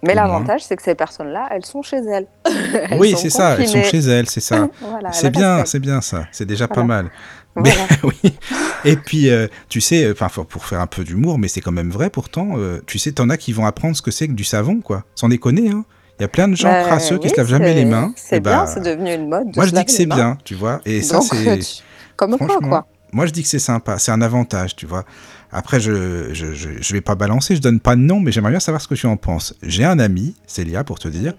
Mais 0.06 0.14
l'avantage, 0.14 0.62
c'est 0.64 0.76
que 0.76 0.82
ces 0.82 0.94
personnes-là, 0.94 1.48
elles 1.50 1.64
sont 1.64 1.80
chez 1.80 1.96
elles. 1.96 2.26
Elles 2.44 2.98
oui, 2.98 3.14
c'est 3.16 3.30
ça, 3.30 3.56
elles 3.58 3.68
sont 3.68 3.82
chez 3.82 4.00
elles, 4.00 4.28
c'est 4.28 4.40
ça. 4.40 4.68
Voilà, 4.80 5.12
c'est 5.12 5.30
bien, 5.30 5.64
c'est 5.64 5.78
bien 5.78 6.00
ça, 6.00 6.26
c'est 6.30 6.44
déjà 6.44 6.68
pas 6.68 6.82
Voilà. 7.56 7.74
Mais 7.90 7.98
oui. 8.24 8.32
Et 8.84 8.96
puis, 8.96 9.30
euh, 9.30 9.46
tu 9.68 9.80
sais, 9.80 10.10
enfin, 10.10 10.28
faut- 10.28 10.44
pour 10.44 10.66
faire 10.66 10.80
un 10.80 10.86
peu 10.86 11.04
d'humour, 11.04 11.38
mais 11.38 11.48
c'est 11.48 11.60
quand 11.60 11.72
même 11.72 11.90
vrai 11.90 12.10
pourtant, 12.10 12.54
euh, 12.56 12.80
tu 12.86 12.98
sais, 12.98 13.12
t'en 13.12 13.30
as 13.30 13.36
qui 13.36 13.52
vont 13.52 13.64
apprendre 13.66 13.96
ce 13.96 14.02
que 14.02 14.10
c'est 14.10 14.26
que 14.28 14.32
du 14.32 14.44
savon, 14.44 14.80
quoi. 14.80 15.04
Sans 15.14 15.28
déconner, 15.28 15.70
hein. 15.70 15.84
Il 16.18 16.22
y 16.22 16.24
a 16.24 16.28
plein 16.28 16.46
de 16.46 16.54
gens 16.54 16.68
Bah, 16.70 16.84
crasseux 16.84 17.18
qui 17.18 17.24
oui, 17.26 17.30
se 17.30 17.36
lavent 17.36 17.48
jamais 17.48 17.68
c'est- 17.68 17.74
les 17.74 17.84
mains. 17.84 18.12
C'est 18.16 18.36
Et 18.36 18.40
bien, 18.40 18.64
bah, 18.64 18.66
c'est 18.72 18.80
devenu 18.82 19.12
une 19.14 19.28
mode. 19.28 19.50
de 19.50 19.56
Moi, 19.56 19.66
je 19.66 19.72
dis 19.72 19.84
que 19.84 19.90
c'est 19.90 20.06
bien, 20.06 20.38
tu 20.44 20.54
vois. 20.54 20.80
Et 20.84 21.02
ça, 21.02 21.18
Donc, 21.18 21.24
c'est. 21.32 21.58
tu- 21.58 21.82
Comme 22.16 22.38
quoi, 22.38 22.58
quoi. 22.62 22.86
Moi, 23.12 23.26
je 23.26 23.32
dis 23.32 23.42
que 23.42 23.48
c'est 23.48 23.58
sympa, 23.58 23.98
c'est 23.98 24.12
un 24.12 24.22
avantage, 24.22 24.76
tu 24.76 24.86
vois. 24.86 25.04
Après, 25.52 25.78
je, 25.80 26.32
je, 26.32 26.52
je, 26.54 26.68
je 26.80 26.92
vais 26.92 27.00
pas 27.00 27.14
balancer, 27.16 27.54
je 27.56 27.60
donne 27.60 27.78
pas 27.80 27.94
de 27.96 28.00
nom, 28.00 28.20
mais 28.20 28.30
j'aimerais 28.32 28.50
bien 28.52 28.60
savoir 28.60 28.80
ce 28.80 28.86
que 28.88 28.94
tu 28.94 29.06
en 29.06 29.16
penses. 29.16 29.54
J'ai 29.62 29.84
un 29.84 29.98
ami, 30.00 30.34
Célia, 30.46 30.82
pour 30.84 30.98
te 31.00 31.06
dire, 31.08 31.34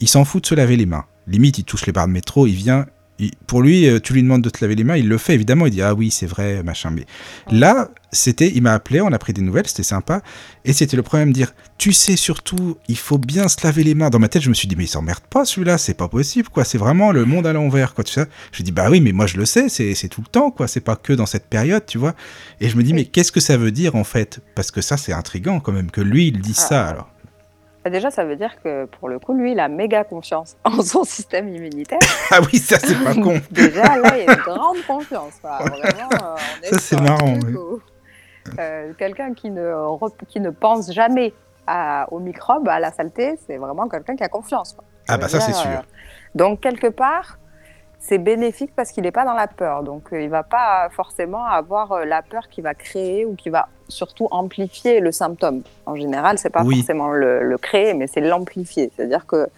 il 0.00 0.08
s'en 0.08 0.24
fout 0.24 0.42
de 0.42 0.46
se 0.48 0.54
laver 0.54 0.76
les 0.76 0.86
mains. 0.86 1.04
Limite, 1.26 1.58
il 1.58 1.64
touche 1.64 1.84
les 1.86 1.92
barres 1.92 2.06
de 2.08 2.12
métro, 2.12 2.46
il 2.46 2.54
vient. 2.54 2.86
Il- 3.20 3.32
pour 3.46 3.62
lui, 3.62 3.86
euh, 3.86 4.00
tu 4.00 4.12
lui 4.12 4.22
demandes 4.22 4.42
de 4.42 4.50
te 4.50 4.58
laver 4.64 4.74
les 4.74 4.84
mains, 4.84 4.96
il 4.96 5.08
le 5.08 5.18
fait 5.18 5.34
évidemment, 5.34 5.66
il 5.66 5.70
dit 5.72 5.82
ah 5.82 5.94
oui, 5.94 6.10
c'est 6.10 6.26
vrai, 6.26 6.62
machin. 6.62 6.90
Mais 6.90 7.06
là, 7.50 7.88
c'était, 8.12 8.50
il 8.54 8.62
m'a 8.62 8.72
appelé, 8.72 9.00
on 9.00 9.12
a 9.12 9.18
pris 9.18 9.32
des 9.32 9.42
nouvelles, 9.42 9.66
c'était 9.66 9.82
sympa. 9.82 10.22
Et 10.64 10.72
c'était 10.72 10.96
le 10.96 11.02
problème 11.02 11.28
de 11.30 11.34
dire, 11.34 11.52
tu 11.78 11.92
sais 11.92 12.16
surtout, 12.16 12.76
il 12.88 12.96
faut 12.98 13.18
bien 13.18 13.48
se 13.48 13.56
laver 13.64 13.84
les 13.84 13.94
mains. 13.94 14.10
Dans 14.10 14.18
ma 14.18 14.28
tête, 14.28 14.42
je 14.42 14.48
me 14.48 14.54
suis 14.54 14.66
dit, 14.68 14.76
mais 14.76 14.84
il 14.84 14.88
s'emmerde 14.88 15.20
pas 15.30 15.44
celui-là, 15.44 15.78
c'est 15.78 15.94
pas 15.94 16.08
possible, 16.08 16.48
quoi. 16.48 16.64
C'est 16.64 16.78
vraiment 16.78 17.12
le 17.12 17.24
monde 17.24 17.46
à 17.46 17.52
l'envers, 17.52 17.94
quoi, 17.94 18.04
tu 18.04 18.12
sais. 18.12 18.26
Je 18.52 18.62
dis, 18.62 18.72
bah 18.72 18.88
oui, 18.90 19.00
mais 19.00 19.12
moi 19.12 19.26
je 19.26 19.36
le 19.36 19.44
sais, 19.46 19.68
c'est 19.68 19.94
c'est 19.94 20.08
tout 20.08 20.20
le 20.22 20.26
temps, 20.28 20.50
quoi. 20.50 20.66
C'est 20.68 20.80
pas 20.80 20.96
que 20.96 21.12
dans 21.12 21.26
cette 21.26 21.46
période, 21.48 21.84
tu 21.86 21.98
vois. 21.98 22.14
Et 22.60 22.68
je 22.68 22.76
me 22.76 22.82
dis, 22.82 22.92
mais 22.94 23.04
qu'est-ce 23.04 23.32
que 23.32 23.40
ça 23.40 23.56
veut 23.56 23.70
dire, 23.72 23.94
en 23.96 24.04
fait? 24.04 24.40
Parce 24.54 24.70
que 24.70 24.80
ça, 24.80 24.96
c'est 24.96 25.12
intriguant, 25.12 25.60
quand 25.60 25.72
même, 25.72 25.90
que 25.90 26.00
lui, 26.00 26.28
il 26.28 26.40
dit 26.40 26.54
Ah. 26.56 26.60
ça, 26.60 26.86
alors. 26.88 27.08
Bah, 27.84 27.90
Déjà, 27.90 28.10
ça 28.10 28.24
veut 28.24 28.36
dire 28.36 28.60
que 28.62 28.84
pour 28.86 29.08
le 29.08 29.18
coup, 29.18 29.32
lui, 29.32 29.52
il 29.52 29.60
a 29.60 29.68
méga 29.68 30.04
confiance 30.04 30.56
en 30.64 30.82
son 30.82 31.04
système 31.04 31.48
immunitaire. 31.48 31.98
Ah 32.30 32.38
oui, 32.40 32.58
ça, 32.58 32.78
c'est 32.78 33.02
pas 33.02 33.14
con. 33.22 33.40
Déjà, 33.50 33.96
là, 33.98 34.16
il 34.18 34.24
y 34.24 34.28
a 34.28 34.32
une 34.34 34.40
grande 34.40 34.82
confiance. 34.86 35.34
Vraiment, 35.42 36.08
euh, 36.12 36.36
on 36.36 36.62
est 36.62 36.68
Ça, 36.68 36.78
c'est 36.78 37.00
marrant, 37.00 37.34
oui. 37.44 37.54
où, 37.54 37.80
euh, 38.58 38.92
Quelqu'un 38.98 39.32
qui 39.34 39.50
ne, 39.50 39.72
qui 40.28 40.40
ne 40.40 40.50
pense 40.50 40.92
jamais 40.92 41.32
à, 41.66 42.06
aux 42.12 42.18
microbes, 42.18 42.68
à 42.68 42.80
la 42.80 42.90
saleté, 42.92 43.38
c'est 43.46 43.56
vraiment 43.56 43.88
quelqu'un 43.88 44.16
qui 44.16 44.24
a 44.24 44.28
confiance. 44.28 44.72
quoi. 44.74 44.84
Ah 45.08 45.16
bah 45.18 45.28
ça, 45.28 45.40
c'est 45.40 45.52
dire, 45.52 45.60
sûr. 45.60 45.70
euh, 45.70 45.82
donc, 46.34 46.60
quelque 46.60 46.86
part, 46.88 47.38
c'est 47.98 48.18
bénéfique 48.18 48.72
parce 48.74 48.92
qu'il 48.92 49.02
n'est 49.04 49.12
pas 49.12 49.24
dans 49.24 49.34
la 49.34 49.46
peur. 49.46 49.82
Donc, 49.82 50.12
euh, 50.12 50.20
il 50.20 50.26
ne 50.26 50.30
va 50.30 50.42
pas 50.42 50.88
forcément 50.90 51.44
avoir 51.44 51.92
euh, 51.92 52.04
la 52.04 52.22
peur 52.22 52.48
qui 52.48 52.60
va 52.60 52.74
créer 52.74 53.24
ou 53.26 53.34
qui 53.36 53.50
va 53.50 53.68
surtout 53.90 54.28
amplifier 54.30 55.00
le 55.00 55.12
symptôme. 55.12 55.62
En 55.86 55.94
général, 55.96 56.38
c'est 56.38 56.50
pas 56.50 56.62
Oui. 56.64 56.76
forcément 56.78 57.10
le, 57.10 57.42
le 57.42 57.58
créer, 57.58 57.94
mais 57.94 58.06
c'est 58.06 58.20
l'amplifier. 58.20 58.90
C'est-à-dire 58.96 59.26
que, 59.26 59.48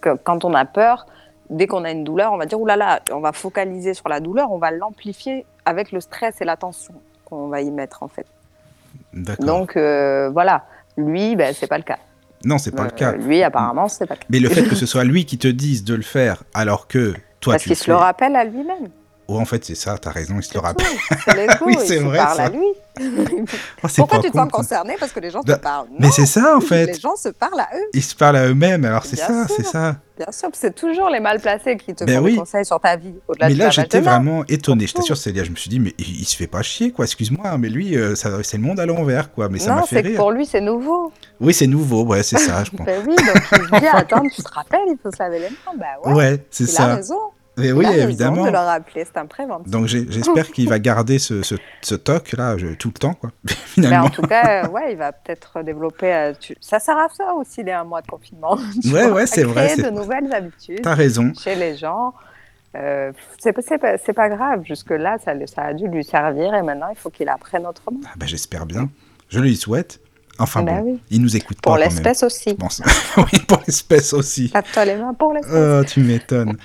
que 0.00 0.14
quand 0.16 0.44
on 0.44 0.54
a 0.54 0.64
peur, 0.64 1.06
dès 1.50 1.66
qu'on 1.66 1.84
a 1.84 1.90
une 1.90 2.04
douleur, 2.04 2.32
on 2.32 2.36
va 2.36 2.46
dire, 2.46 2.60
oulala, 2.60 2.84
là 2.86 3.00
là, 3.08 3.16
on 3.16 3.20
va 3.20 3.32
focaliser 3.32 3.94
sur 3.94 4.08
la 4.08 4.20
douleur, 4.20 4.50
on 4.50 4.58
va 4.58 4.70
l'amplifier 4.70 5.46
avec 5.64 5.92
le 5.92 6.00
stress 6.00 6.40
et 6.40 6.44
la 6.44 6.56
tension 6.56 6.94
qu'on 7.24 7.48
va 7.48 7.60
y 7.60 7.70
mettre, 7.70 8.02
en 8.02 8.08
fait. 8.08 8.26
D'accord. 9.12 9.44
Donc, 9.44 9.76
euh, 9.76 10.30
voilà. 10.30 10.64
Lui, 10.96 11.36
ben, 11.36 11.52
c'est 11.54 11.66
pas 11.66 11.78
le 11.78 11.84
cas. 11.84 11.98
Non, 12.44 12.58
c'est 12.58 12.70
pas 12.74 12.82
le 12.82 12.88
Euh, 12.88 12.90
cas. 12.90 13.12
Lui, 13.12 13.42
apparemment, 13.42 13.88
c'est 13.88 14.06
pas 14.06 14.14
le 14.14 14.20
cas. 14.20 14.26
Mais 14.30 14.38
le 14.40 14.48
fait 14.48 14.64
que 14.64 14.74
ce 14.74 14.86
soit 14.92 15.04
lui 15.04 15.24
qui 15.24 15.38
te 15.38 15.48
dise 15.48 15.84
de 15.84 15.94
le 15.94 16.02
faire, 16.02 16.42
alors 16.52 16.86
que 16.86 17.14
toi, 17.40 17.54
Parce 17.54 17.62
tu 17.62 17.68
qu'il 17.70 17.76
le 17.78 17.82
se 17.82 17.90
le 17.90 17.96
rappelle 17.96 18.36
à 18.36 18.44
lui-même. 18.44 18.88
Oh, 19.26 19.38
en 19.38 19.44
fait, 19.46 19.64
c'est 19.64 19.74
ça, 19.74 19.96
t'as 19.96 20.10
raison, 20.10 20.34
il 20.36 20.42
se 20.42 20.52
le 20.52 20.60
rappelle. 20.60 20.86
Oui, 21.64 21.76
il 21.80 21.86
c'est 21.86 21.98
vrai, 21.98 22.18
parle 22.18 22.36
ça. 22.36 22.44
à 22.44 22.48
lui. 22.50 22.66
Oh, 23.82 23.88
Pourquoi 23.96 24.20
tu 24.20 24.30
te 24.30 24.36
sens 24.36 24.46
ça. 24.46 24.50
concerné 24.56 24.94
Parce 25.00 25.10
que 25.12 25.18
les 25.20 25.30
gens 25.30 25.40
Bah, 25.44 25.56
te 25.56 25.62
parlent? 25.62 25.88
Mais 25.98 26.10
c'est 26.12 26.26
ça, 26.26 26.56
en 26.56 26.60
fait. 26.60 26.86
Les 26.86 26.94
gens 27.00 27.16
se 27.16 27.28
parlent 27.30 27.58
à 27.58 27.68
eux, 27.74 27.82
Ils 27.92 28.02
se 28.02 28.14
parlent 28.14 28.36
à 28.36 28.46
eux-mêmes, 28.46 28.84
alors 28.84 29.04
c'est 29.04 29.16
ça, 29.16 29.46
c'est 29.48 29.64
ça. 29.66 29.96
bien 30.16 30.30
sûr. 30.30 30.48
C'est 30.52 30.74
toujours 30.74 31.08
les 31.10 31.18
mal 31.20 31.40
placés 31.40 31.76
qui 31.76 31.92
te 31.94 32.04
Ben 32.04 32.18
font 32.18 32.24
oui. 32.24 32.32
des 32.32 32.38
conseils 32.38 32.64
sur 32.64 32.78
ta 32.78 32.96
vie. 32.96 33.14
Au-delà 33.26 33.48
Mais 33.48 33.54
là, 33.54 33.70
j'étais 33.70 34.00
vraiment 34.00 34.44
étonné. 34.46 34.86
J'étais 34.86 35.02
sûr, 35.02 35.16
Célia, 35.16 35.42
je 35.42 35.50
me 35.50 35.56
suis 35.56 35.68
dit, 35.70 35.80
mais 35.80 35.92
il, 35.98 36.20
il 36.20 36.24
se 36.24 36.36
fait 36.36 36.46
pas 36.46 36.62
chier, 36.62 36.92
quoi. 36.92 37.04
Excuse-moi, 37.06 37.56
mais 37.58 37.68
lui, 37.68 37.96
euh, 37.96 38.14
ça- 38.14 38.42
c'est 38.42 38.58
le 38.58 38.62
monde 38.62 38.78
à 38.78 38.86
l'envers, 38.86 39.32
quoi. 39.32 39.48
Mais 39.48 39.58
ça 39.58 39.70
m'a 39.74 39.80
Non, 39.80 39.86
fait 39.86 39.96
c'est 39.96 40.02
que 40.02 40.08
rire. 40.08 40.16
pour 40.18 40.30
lui, 40.30 40.46
c'est 40.46 40.60
nouveau. 40.60 41.12
Oui, 41.40 41.52
c'est 41.52 41.66
nouveau, 41.66 42.04
ouais, 42.04 42.22
c'est 42.22 42.38
ça, 42.38 42.62
je 42.62 42.70
pense. 42.76 42.86
Ben 42.86 43.02
oui, 43.06 43.16
donc 43.16 43.42
il 43.72 43.80
dit, 43.80 43.86
attends, 43.88 44.22
tu 44.28 44.42
te 44.42 44.52
rappelles, 44.52 44.80
il 44.86 44.96
faut 45.02 45.10
se 45.10 45.18
laver 45.18 45.38
les 45.40 45.48
mains. 45.50 45.72
Bah 45.76 45.86
ouais, 46.04 46.12
Ouais, 46.14 46.46
c'est 46.50 46.64
il 46.64 46.70
a 46.70 46.72
ça. 46.72 46.94
raison. 46.94 47.18
Mais 47.56 47.70
oui, 47.72 47.86
raison 47.86 48.02
évidemment. 48.08 48.44
de 48.46 48.50
le 48.50 48.58
rappeler, 48.58 49.04
c'est 49.04 49.16
un 49.18 49.26
préventif. 49.26 49.70
Donc 49.70 49.86
j'espère 49.86 50.50
qu'il 50.50 50.68
va 50.68 50.78
garder 50.78 51.18
ce, 51.18 51.42
ce, 51.42 51.54
ce 51.82 51.94
toc 51.94 52.32
là 52.32 52.58
je- 52.58 52.74
tout 52.74 52.88
le 52.88 52.98
temps, 52.98 53.14
quoi. 53.14 53.30
Mais 53.76 53.96
en 53.96 54.10
tout 54.10 54.22
cas, 54.22 54.64
euh, 54.64 54.68
ouais, 54.68 54.92
il 54.92 54.98
va 54.98 55.12
peut-être 55.12 55.62
développer. 55.62 56.12
euh, 56.12 56.32
tu- 56.38 56.56
Ça 56.60 56.78
sert 56.80 56.96
à 56.98 57.08
ça 57.16 57.32
aussi, 57.34 57.62
les 57.62 57.72
un 57.72 57.84
mois 57.84 58.02
de 58.02 58.06
confinement. 58.08 58.58
Ouais, 58.92 59.06
ouais, 59.10 59.26
c'est 59.26 59.44
vrai, 59.44 59.68
Créer 59.68 59.84
de 59.84 59.90
nouvelles 59.90 60.32
habitudes. 60.32 60.82
T'as 60.82 60.94
raison. 60.94 61.32
chez 61.40 61.54
les 61.54 61.76
gens. 61.76 62.12
Euh, 62.76 63.12
c'est 63.38 63.52
pas, 64.14 64.28
grave, 64.28 64.62
jusque-là, 64.64 65.18
ça, 65.24 65.32
ça 65.46 65.62
a 65.62 65.74
dû 65.74 65.86
lui 65.86 66.02
servir 66.02 66.52
et 66.54 66.62
maintenant 66.62 66.88
il 66.90 66.96
faut 66.96 67.08
qu'il 67.10 67.28
apprenne 67.28 67.66
autrement. 67.66 68.00
Ah, 68.06 68.14
bah, 68.16 68.26
j'espère 68.26 68.66
bien. 68.66 68.90
Je 69.28 69.38
lui 69.38 69.54
souhaite. 69.56 70.00
Enfin 70.40 70.64
Bah 70.64 70.80
bon, 70.80 70.94
oui. 70.94 71.00
il 71.10 71.22
nous 71.22 71.36
écoute 71.36 71.58
Pour 71.62 71.74
pas 71.74 71.78
même. 71.78 71.88
l'espèce 71.88 72.24
aussi. 72.24 72.56
Je 72.58 73.20
oui, 73.22 73.38
pour 73.46 73.60
l'espèce 73.64 74.12
aussi. 74.12 74.50
Mains 74.52 75.14
pour 75.14 75.32
l'espèce. 75.32 75.54
Oh, 75.56 75.84
tu 75.84 76.00
m'étonnes. 76.00 76.56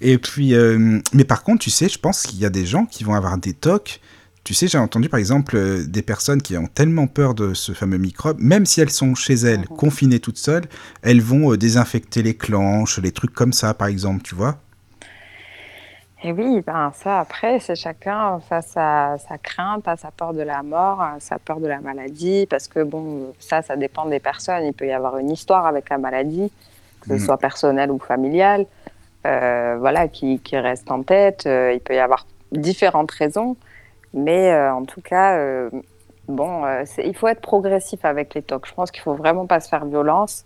Et 0.00 0.18
puis, 0.18 0.54
euh, 0.54 1.00
mais 1.14 1.24
par 1.24 1.42
contre, 1.42 1.60
tu 1.64 1.70
sais, 1.70 1.88
je 1.88 1.98
pense 1.98 2.22
qu'il 2.22 2.38
y 2.38 2.44
a 2.44 2.50
des 2.50 2.66
gens 2.66 2.84
qui 2.86 3.04
vont 3.04 3.14
avoir 3.14 3.38
des 3.38 3.54
tocs. 3.54 4.00
Tu 4.44 4.54
sais, 4.54 4.68
j'ai 4.68 4.78
entendu 4.78 5.08
par 5.08 5.18
exemple 5.18 5.56
euh, 5.56 5.84
des 5.86 6.02
personnes 6.02 6.40
qui 6.40 6.56
ont 6.56 6.68
tellement 6.68 7.06
peur 7.08 7.34
de 7.34 7.52
ce 7.54 7.72
fameux 7.72 7.96
microbe, 7.98 8.38
même 8.38 8.64
si 8.66 8.80
elles 8.80 8.90
sont 8.90 9.14
chez 9.14 9.34
elles, 9.34 9.60
Mhm. 9.70 9.76
confinées 9.76 10.20
toutes 10.20 10.38
seules, 10.38 10.64
elles 11.02 11.20
vont 11.20 11.52
euh, 11.52 11.56
désinfecter 11.56 12.22
les 12.22 12.34
clenches, 12.36 12.98
les 13.00 13.10
trucs 13.10 13.32
comme 13.34 13.52
ça, 13.52 13.74
par 13.74 13.88
exemple, 13.88 14.22
tu 14.22 14.34
vois. 14.36 14.58
Et 16.22 16.32
oui, 16.32 16.62
ben 16.66 16.92
ça 16.94 17.20
après, 17.20 17.60
c'est 17.60 17.76
chacun 17.76 18.40
face 18.48 18.72
à 18.76 19.16
sa 19.28 19.36
crainte, 19.38 19.86
à 19.86 19.96
sa 19.96 20.10
peur 20.10 20.32
de 20.32 20.42
la 20.42 20.62
mort, 20.62 21.00
à 21.00 21.16
sa 21.20 21.38
peur 21.38 21.60
de 21.60 21.66
la 21.66 21.80
maladie, 21.80 22.46
parce 22.48 22.68
que 22.68 22.82
bon, 22.82 23.32
ça, 23.38 23.62
ça 23.62 23.76
dépend 23.76 24.06
des 24.06 24.18
personnes. 24.18 24.64
Il 24.64 24.72
peut 24.72 24.86
y 24.86 24.92
avoir 24.92 25.18
une 25.18 25.30
histoire 25.30 25.66
avec 25.66 25.90
la 25.90 25.98
maladie, 25.98 26.50
que 27.00 27.08
ce 27.08 27.12
Mhm. 27.14 27.18
soit 27.18 27.38
personnelle 27.38 27.90
ou 27.90 27.98
familiale, 27.98 28.64
voilà, 29.78 30.08
qui, 30.08 30.38
qui 30.40 30.56
reste 30.56 30.90
en 30.90 31.02
tête. 31.02 31.46
Euh, 31.46 31.72
il 31.72 31.80
peut 31.80 31.94
y 31.94 31.98
avoir 31.98 32.26
différentes 32.52 33.10
raisons, 33.10 33.56
mais 34.14 34.52
euh, 34.52 34.72
en 34.72 34.84
tout 34.84 35.00
cas, 35.00 35.36
euh, 35.38 35.70
bon, 36.28 36.64
euh, 36.64 36.84
il 37.04 37.14
faut 37.14 37.28
être 37.28 37.40
progressif 37.40 38.04
avec 38.04 38.34
les 38.34 38.42
tocs. 38.42 38.66
Je 38.66 38.74
pense 38.74 38.90
qu'il 38.90 39.02
faut 39.02 39.14
vraiment 39.14 39.46
pas 39.46 39.60
se 39.60 39.68
faire 39.68 39.84
violence. 39.84 40.44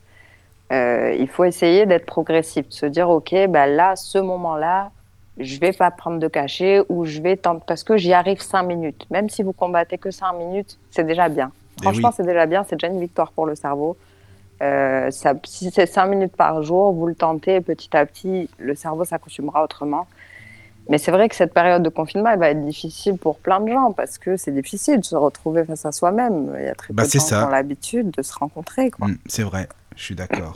Euh, 0.73 1.15
il 1.19 1.29
faut 1.29 1.45
essayer 1.45 1.85
d'être 1.87 2.07
progressif, 2.07 2.69
de 2.69 2.73
se 2.73 2.87
dire, 2.87 3.11
ok, 3.11 3.35
ben 3.49 3.67
là, 3.67 3.97
ce 3.97 4.19
moment-là, 4.19 4.91
je 5.39 5.59
vais 5.59 5.73
pas 5.73 5.91
prendre 5.91 6.19
de 6.19 6.29
cachet 6.29 6.83
ou 6.89 7.05
je 7.05 7.21
vais 7.21 7.37
tenter 7.37 7.65
parce 7.67 7.83
que 7.83 7.97
j'y 7.97 8.13
arrive 8.13 8.41
cinq 8.41 8.65
minutes. 8.65 9.07
Même 9.11 9.29
si 9.29 9.43
vous 9.43 9.53
combattez 9.53 9.99
que 9.99 10.11
cinq 10.11 10.35
minutes, 10.35 10.79
c'est 10.91 11.05
déjà 11.05 11.29
bien. 11.29 11.51
Eh 11.79 11.83
Franchement, 11.83 12.09
oui. 12.09 12.15
c'est 12.17 12.27
déjà 12.27 12.47
bien. 12.47 12.65
C'est 12.69 12.77
déjà 12.77 12.93
une 12.93 13.01
victoire 13.01 13.33
pour 13.33 13.47
le 13.47 13.55
cerveau. 13.55 13.97
Euh, 14.63 15.11
ça, 15.11 15.35
si 15.45 15.71
c'est 15.71 15.87
cinq 15.87 16.07
minutes 16.07 16.37
par 16.37 16.63
jour, 16.63 16.93
vous 16.93 17.07
le 17.07 17.15
tentez 17.15 17.61
petit 17.61 17.97
à 17.97 18.05
petit, 18.05 18.49
le 18.59 18.75
cerveau 18.75 19.05
s'accoutumera 19.05 19.65
autrement. 19.65 20.07
Mais 20.89 20.99
c'est 20.99 21.13
vrai 21.13 21.29
que 21.29 21.37
cette 21.37 21.55
période 21.55 21.83
de 21.83 21.89
confinement, 21.89 22.31
elle 22.31 22.39
va 22.41 22.51
être 22.51 22.65
difficile 22.65 23.17
pour 23.17 23.39
plein 23.39 23.61
de 23.61 23.69
gens 23.71 23.93
parce 23.93 24.19
que 24.19 24.37
c'est 24.37 24.51
difficile 24.51 25.01
de 25.01 25.05
se 25.05 25.15
retrouver 25.17 25.65
face 25.65 25.87
à 25.87 25.93
soi-même. 25.93 26.55
Il 26.59 26.65
y 26.65 26.69
a 26.69 26.75
très 26.75 26.93
Bah, 26.93 27.05
peu 27.05 27.09
de 27.09 27.13
gens 27.13 27.27
qui 27.27 27.35
ont 27.35 27.49
l'habitude 27.49 28.11
de 28.11 28.23
se 28.23 28.33
rencontrer. 28.35 28.91
Quoi. 28.91 29.09
Mm, 29.09 29.19
c'est 29.27 29.43
vrai, 29.45 29.69
je 29.97 30.03
suis 30.03 30.15
d'accord. 30.15 30.55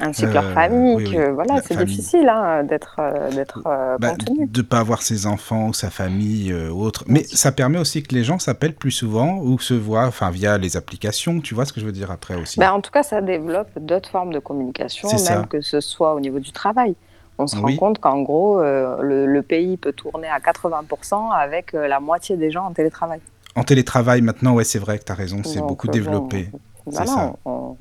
Ainsi 0.00 0.22
que 0.22 0.32
leur 0.32 0.44
Euh, 0.44 0.54
famille. 0.54 0.94
oui, 0.96 1.04
oui, 1.06 1.12
que, 1.16 1.30
voilà, 1.32 1.60
c'est 1.60 1.76
difficile 1.76 2.28
hein, 2.28 2.64
d'être 2.64 2.96
euh, 2.98 3.30
d'être 3.30 3.62
euh, 3.66 3.96
Bah, 3.98 4.10
contenu. 4.12 4.46
de 4.46 4.60
ne 4.60 4.66
pas 4.66 4.78
avoir 4.78 5.02
ses 5.02 5.26
enfants 5.26 5.68
ou 5.68 5.72
sa 5.74 5.90
famille 5.90 6.50
euh, 6.52 6.70
ou 6.70 6.82
autre. 6.82 7.04
Mais 7.06 7.24
ça 7.24 7.52
permet 7.52 7.78
aussi 7.78 8.02
que 8.02 8.14
les 8.14 8.24
gens 8.24 8.38
s'appellent 8.38 8.74
plus 8.74 8.90
souvent 8.90 9.38
ou 9.38 9.58
se 9.58 9.74
voient 9.74 10.06
enfin, 10.06 10.30
via 10.30 10.58
les 10.58 10.76
applications. 10.76 11.40
Tu 11.40 11.54
vois 11.54 11.64
ce 11.64 11.72
que 11.72 11.80
je 11.80 11.86
veux 11.86 11.92
dire 11.92 12.10
après 12.10 12.34
aussi? 12.34 12.58
Ben, 12.58 12.72
en 12.72 12.80
tout 12.80 12.90
cas, 12.90 13.02
ça 13.02 13.20
développe 13.20 13.68
d'autres 13.78 14.08
formes 14.08 14.32
de 14.32 14.38
communication, 14.38 15.08
même 15.08 15.18
ça. 15.18 15.46
que 15.48 15.60
ce 15.60 15.80
soit 15.80 16.14
au 16.14 16.20
niveau 16.20 16.38
du 16.38 16.52
travail. 16.52 16.94
On 17.38 17.46
se 17.46 17.56
Oui. 17.56 17.74
rend 17.74 17.76
compte 17.76 17.98
qu'en 17.98 18.20
gros, 18.22 18.60
euh, 18.60 19.00
le, 19.02 19.26
le 19.26 19.42
pays 19.42 19.76
peut 19.76 19.92
tourner 19.92 20.28
à 20.28 20.38
80% 20.38 21.30
avec 21.30 21.74
euh, 21.74 21.88
la 21.88 21.98
moitié 21.98 22.36
des 22.36 22.50
gens 22.50 22.66
en 22.66 22.72
télétravail. 22.72 23.20
En 23.56 23.64
télétravail 23.64 24.22
maintenant, 24.22 24.54
ouais, 24.54 24.64
c'est 24.64 24.78
vrai 24.78 24.98
que 24.98 25.04
tu 25.04 25.12
as 25.12 25.14
raison, 25.14 25.42
c'est 25.44 25.60
beaucoup 25.60 25.88
euh, 25.88 25.92
développé. 25.92 26.48
C'est 26.86 26.92
voilà, 26.92 27.06
ça. 27.06 27.32
on- 27.44 27.76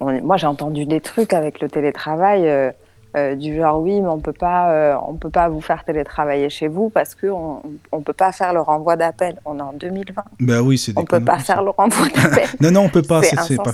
on 0.00 0.20
moi, 0.22 0.36
j'ai 0.36 0.46
entendu 0.46 0.86
des 0.86 1.00
trucs 1.00 1.32
avec 1.32 1.60
le 1.60 1.68
télétravail. 1.68 2.48
euh, 2.48 2.70
euh, 3.16 3.34
du 3.34 3.56
genre 3.56 3.80
oui 3.80 4.00
mais 4.00 4.06
on 4.06 4.20
peut 4.20 4.32
pas 4.32 4.70
euh, 4.70 4.94
on 5.08 5.14
peut 5.16 5.30
pas 5.30 5.48
vous 5.48 5.60
faire 5.60 5.82
télétravailler 5.82 6.48
chez 6.48 6.68
vous 6.68 6.90
parce 6.90 7.16
que 7.16 7.26
on, 7.26 7.60
on 7.90 8.02
peut 8.02 8.12
pas 8.12 8.30
faire 8.30 8.52
le 8.54 8.60
renvoi 8.60 8.94
d'appel. 8.96 9.36
On 9.44 9.58
est 9.58 9.62
en 9.62 9.72
2020 9.72 10.22
Bah 10.38 10.62
oui, 10.62 10.78
c'est 10.78 10.96
on 10.96 11.04
peut 11.04 11.18
pas 11.18 11.40
faire 11.40 11.60
le 11.64 11.70
renvoi 11.70 12.06
d'appel. 12.14 12.46
Non, 12.60 12.70
non, 12.70 12.80
on 12.82 12.88
peut 12.88 13.02
pas, 13.02 13.20
c'est 13.24 13.34
pas 13.56 13.72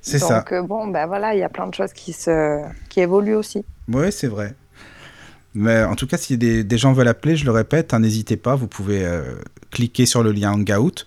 C'est 0.00 0.20
ça. 0.20 0.44
donc 0.48 0.68
bon 0.68 0.86
ben 0.86 1.06
voilà 1.06 1.34
il 1.34 1.40
y 1.40 1.42
a 1.42 1.48
plein 1.48 1.66
de 1.66 1.74
choses 1.74 1.92
qui 1.92 2.12
se 2.12 2.62
qui 2.88 3.00
évoluent 3.00 3.34
aussi. 3.34 3.64
Oui, 3.88 4.12
c'est 4.12 4.28
vrai. 4.28 4.54
Mais 5.54 5.82
en 5.82 5.96
tout 5.96 6.06
cas, 6.06 6.16
si 6.16 6.38
des, 6.38 6.62
des 6.62 6.78
gens 6.78 6.92
veulent 6.92 7.08
appeler, 7.08 7.34
je 7.34 7.44
le 7.44 7.50
répète, 7.50 7.92
hein, 7.94 7.98
n'hésitez 7.98 8.36
pas, 8.36 8.54
vous 8.54 8.68
pouvez 8.68 9.04
cliquer 9.72 10.06
sur 10.06 10.22
le 10.22 10.30
lien 10.30 10.52
Hangout 10.52 11.04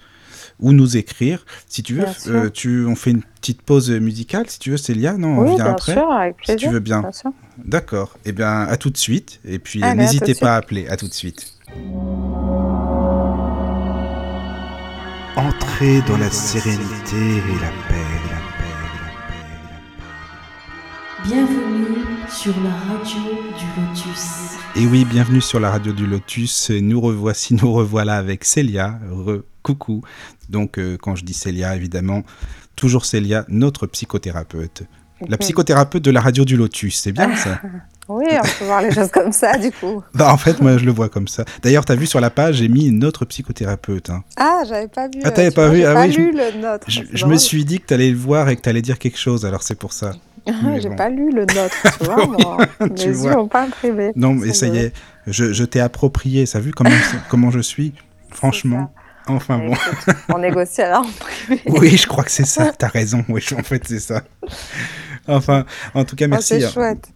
ou 0.59 0.71
nous 0.73 0.97
écrire. 0.97 1.45
Si 1.67 1.83
tu 1.83 1.95
veux, 1.95 2.05
euh, 2.27 2.49
tu, 2.49 2.85
on 2.85 2.95
fait 2.95 3.11
une 3.11 3.23
petite 3.23 3.61
pause 3.61 3.89
musicale, 3.91 4.45
si 4.49 4.59
tu 4.59 4.71
veux, 4.71 4.77
Célia, 4.77 5.13
non, 5.17 5.39
on 5.39 5.41
oui 5.41 5.55
vient 5.55 5.63
bien 5.65 5.73
après 5.73 5.93
sûr 5.93 6.11
avec 6.11 6.35
Si 6.39 6.45
plaisir 6.45 6.69
tu 6.69 6.73
veux 6.73 6.79
bien. 6.79 7.01
bien 7.01 7.11
sûr 7.11 7.31
D'accord. 7.63 8.17
Eh 8.25 8.31
bien, 8.31 8.61
à 8.61 8.77
tout 8.77 8.89
de 8.89 8.97
suite. 8.97 9.39
Et 9.45 9.59
puis, 9.59 9.81
n'hésitez 9.81 10.35
pas 10.35 10.53
à 10.53 10.57
appeler. 10.57 10.87
À 10.87 10.97
tout 10.97 11.07
de 11.07 11.13
suite. 11.13 11.53
Entrez 15.37 16.01
dans 16.07 16.17
la 16.17 16.29
sérénité 16.29 17.17
et 17.17 17.59
la 17.59 17.69
paix, 17.89 18.05
la 18.29 18.39
paix, 18.57 18.71
la 18.71 19.37
paix, 19.37 19.43
la 19.51 19.67
paix. 19.67 21.27
Bienvenue 21.27 22.05
sur 22.29 22.53
la 22.63 22.69
radio 22.93 23.19
du 23.57 23.81
Lotus. 23.81 24.27
Et 24.77 24.85
oui, 24.85 25.03
bienvenue 25.05 25.41
sur 25.41 25.59
la 25.59 25.71
radio 25.71 25.91
du 25.91 26.07
Lotus. 26.07 26.69
Nous 26.69 27.01
revoici, 27.01 27.53
nous 27.55 27.73
revoilà 27.73 28.15
avec 28.17 28.45
Célia. 28.45 28.97
Re, 29.11 29.41
coucou. 29.61 30.01
Donc, 30.49 30.77
euh, 30.77 30.97
quand 31.01 31.15
je 31.15 31.23
dis 31.25 31.33
Célia, 31.33 31.75
évidemment, 31.75 32.23
toujours 32.75 33.05
Célia, 33.05 33.45
notre 33.47 33.87
psychothérapeute. 33.87 34.83
La 35.21 35.27
Mhm. 35.37 35.37
psychothérapeute 35.37 36.03
de 36.03 36.11
la 36.11 36.19
radio 36.19 36.43
du 36.43 36.57
Lotus, 36.57 36.99
c'est 36.99 37.13
bien 37.13 37.33
ça 37.37 37.61
oui 38.09 38.25
on 38.31 38.41
peut 38.43 38.65
voir 38.65 38.81
les 38.81 38.91
choses 38.91 39.09
comme 39.09 39.31
ça 39.31 39.57
du 39.57 39.71
coup 39.71 40.03
Bah, 40.13 40.31
En 40.33 40.37
fait, 40.37 40.59
moi, 40.61 40.77
je 40.77 40.83
le 40.83 40.91
vois 40.91 41.07
comme 41.07 41.29
ça. 41.29 41.45
D'ailleurs, 41.63 41.85
tu 41.85 41.93
as 41.93 41.95
vu 41.95 42.05
sur 42.05 42.19
la 42.19 42.29
page, 42.29 42.55
j'ai 42.55 42.67
mis 42.67 42.91
notre 42.91 43.23
psychothérapeute. 43.23 44.09
hein. 44.09 44.23
ah 44.35 44.63
j'avais 44.67 44.89
pas 44.89 45.07
vu 45.07 45.21
Ah, 45.23 45.31
t'avais 45.31 45.51
pas 45.51 45.67
vois, 45.67 45.73
vu 45.75 45.79
j'ai 45.81 45.85
Ah 45.85 45.93
pas 45.93 46.05
oui, 46.05 46.11
je- 46.11 46.19
lu 46.19 46.31
le 46.33 46.61
nôtre 46.61 46.85
Je, 46.89 47.25
me 47.25 47.37
suis 47.37 47.63
dit 47.63 47.79
que 47.79 47.85
tu 47.87 47.93
allais 47.93 48.11
le 48.11 48.17
voir 48.17 48.49
et 48.49 48.57
que 48.57 48.61
tu 48.61 48.67
allais 48.67 48.81
dire 48.81 48.99
quelque 48.99 49.17
chose, 49.17 49.45
alors 49.45 49.63
c'est 49.63 49.75
pour 49.79 49.93
ça. 49.93 50.11
Ah, 50.45 50.51
j'ai 50.81 50.89
bon. 50.89 50.95
pas 50.97 51.09
lu 51.09 51.31
le 51.31 51.45
nôtre 51.45 51.75
tu 51.97 52.03
vois 52.03 52.57
mes 52.89 53.05
yeux 53.05 53.37
ont 53.37 53.47
pas 53.47 53.63
imprimé 53.63 54.11
Non, 54.17 54.33
mais 54.33 54.53
ça 54.53 54.67
y 54.67 54.77
est, 54.77 54.93
je, 55.27 55.53
je 55.53 55.63
t'ai 55.63 55.79
approprié. 55.79 56.45
Ça 56.45 56.57
a 56.57 56.61
vu 56.61 56.71
comment, 56.71 56.89
comment 57.29 57.51
je 57.51 57.61
suis 57.61 57.93
Franchement. 58.31 58.93
Enfin 59.27 59.57
bon. 59.59 59.73
Écoute, 59.73 60.15
on 60.33 60.37
négocie 60.37 60.81
alors 60.81 61.05
en 61.05 61.11
privé. 61.11 61.61
Oui, 61.67 61.97
je 61.97 62.07
crois 62.07 62.23
que 62.23 62.31
c'est 62.31 62.45
ça. 62.45 62.71
T'as 62.77 62.87
raison. 62.87 63.25
Oui, 63.29 63.43
en 63.57 63.63
fait, 63.63 63.81
c'est 63.87 63.99
ça. 63.99 64.21
Enfin, 65.27 65.65
en 65.93 66.05
tout 66.05 66.15
cas, 66.15 66.25
Oh, 66.25 66.29
merci. 66.29 66.59
c'est 66.59 66.65
hein. 66.65 66.71
chouette. 66.71 67.09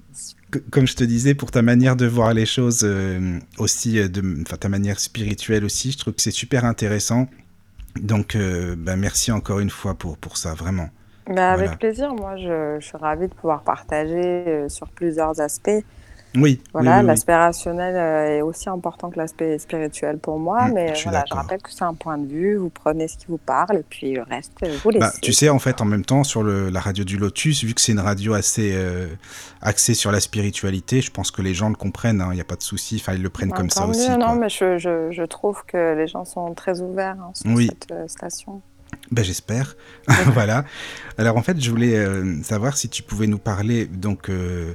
Comme 0.71 0.87
je 0.87 0.95
te 0.95 1.03
disais, 1.03 1.35
pour 1.35 1.51
ta 1.51 1.61
manière 1.61 1.95
de 1.95 2.07
voir 2.07 2.33
les 2.33 2.47
choses, 2.47 2.81
euh, 2.83 3.37
aussi, 3.59 3.99
euh, 3.99 4.07
enfin, 4.41 4.57
ta 4.57 4.67
manière 4.69 4.99
spirituelle 4.99 5.63
aussi, 5.63 5.91
je 5.91 5.99
trouve 5.99 6.13
que 6.15 6.21
c'est 6.23 6.31
super 6.31 6.65
intéressant. 6.65 7.27
Donc, 8.01 8.35
euh, 8.35 8.75
bah, 8.77 8.95
merci 8.95 9.31
encore 9.31 9.59
une 9.59 9.69
fois 9.69 9.93
pour, 9.93 10.17
pour 10.17 10.37
ça, 10.37 10.55
vraiment. 10.55 10.89
Bah, 11.27 11.51
avec 11.51 11.77
plaisir, 11.77 12.15
moi 12.15 12.35
je, 12.37 12.77
je 12.79 12.85
suis 12.87 12.97
ravie 12.97 13.27
de 13.27 13.33
pouvoir 13.35 13.61
partager 13.61 14.15
euh, 14.47 14.67
sur 14.69 14.87
plusieurs 14.89 15.39
aspects. 15.39 15.69
Oui, 16.35 16.61
Voilà, 16.73 16.91
oui, 16.91 16.95
oui, 16.97 17.01
oui. 17.01 17.07
l'aspect 17.07 17.35
rationnel 17.35 17.95
euh, 17.95 18.37
est 18.37 18.41
aussi 18.43 18.69
important 18.69 19.09
que 19.09 19.17
l'aspect 19.17 19.57
spirituel 19.57 20.19
pour 20.19 20.37
moi, 20.37 20.67
Mm, 20.67 20.73
mais 20.73 20.95
je 20.95 21.03
voilà, 21.03 21.25
je 21.27 21.33
rappelle 21.33 21.59
que 21.61 21.71
c'est 21.71 21.83
un 21.83 21.95
point 21.95 22.17
de 22.19 22.27
vue, 22.27 22.55
vous 22.55 22.69
prenez 22.69 23.07
ce 23.07 23.17
qui 23.17 23.25
vous 23.27 23.39
parle 23.39 23.77
et 23.77 23.83
puis 23.89 24.13
le 24.13 24.21
reste, 24.21 24.51
vous 24.83 24.89
laissez. 24.91 24.99
Bah, 24.99 25.11
tu 25.21 25.33
sais, 25.33 25.49
en 25.49 25.57
fait, 25.59 25.81
en 25.81 25.85
même 25.85 26.05
temps, 26.05 26.23
sur 26.23 26.43
le, 26.43 26.69
la 26.69 26.79
radio 26.79 27.03
du 27.03 27.17
Lotus, 27.17 27.63
vu 27.63 27.73
que 27.73 27.81
c'est 27.81 27.93
une 27.93 27.99
radio 27.99 28.33
assez 28.33 28.71
euh, 28.75 29.07
axée 29.61 29.95
sur 29.95 30.11
la 30.11 30.19
spiritualité, 30.19 31.01
je 31.01 31.09
pense 31.09 31.31
que 31.31 31.41
les 31.41 31.53
gens 31.55 31.69
le 31.69 31.75
comprennent, 31.75 32.23
il 32.31 32.35
n'y 32.35 32.41
a 32.41 32.45
pas 32.45 32.55
de 32.57 32.63
souci, 32.63 32.97
enfin, 33.01 33.13
ils 33.13 33.23
le 33.23 33.29
prennent 33.29 33.49
Bah, 33.49 33.57
comme 33.57 33.69
ça 33.71 33.87
aussi. 33.87 34.09
non, 34.11 34.17
quoi. 34.19 34.35
mais 34.35 34.49
je, 34.49 34.77
je, 34.77 35.11
je 35.11 35.23
trouve 35.23 35.63
que 35.65 35.95
les 35.97 36.07
gens 36.07 36.25
sont 36.25 36.53
très 36.53 36.79
ouverts 36.81 37.17
hein, 37.19 37.31
sur 37.33 37.49
Oui. 37.55 37.67
cette 37.67 37.91
euh, 37.91 38.07
station. 38.07 38.61
Ben, 39.11 39.23
j'espère. 39.25 39.75
voilà. 40.33 40.63
Alors, 41.17 41.37
en 41.37 41.41
fait, 41.41 41.59
je 41.59 41.69
voulais 41.71 41.95
euh, 41.95 42.41
savoir 42.43 42.77
si 42.77 42.89
tu 42.89 43.01
pouvais 43.01 43.25
nous 43.27 43.37
parler 43.39 43.85
donc 43.85 44.29
euh, 44.29 44.73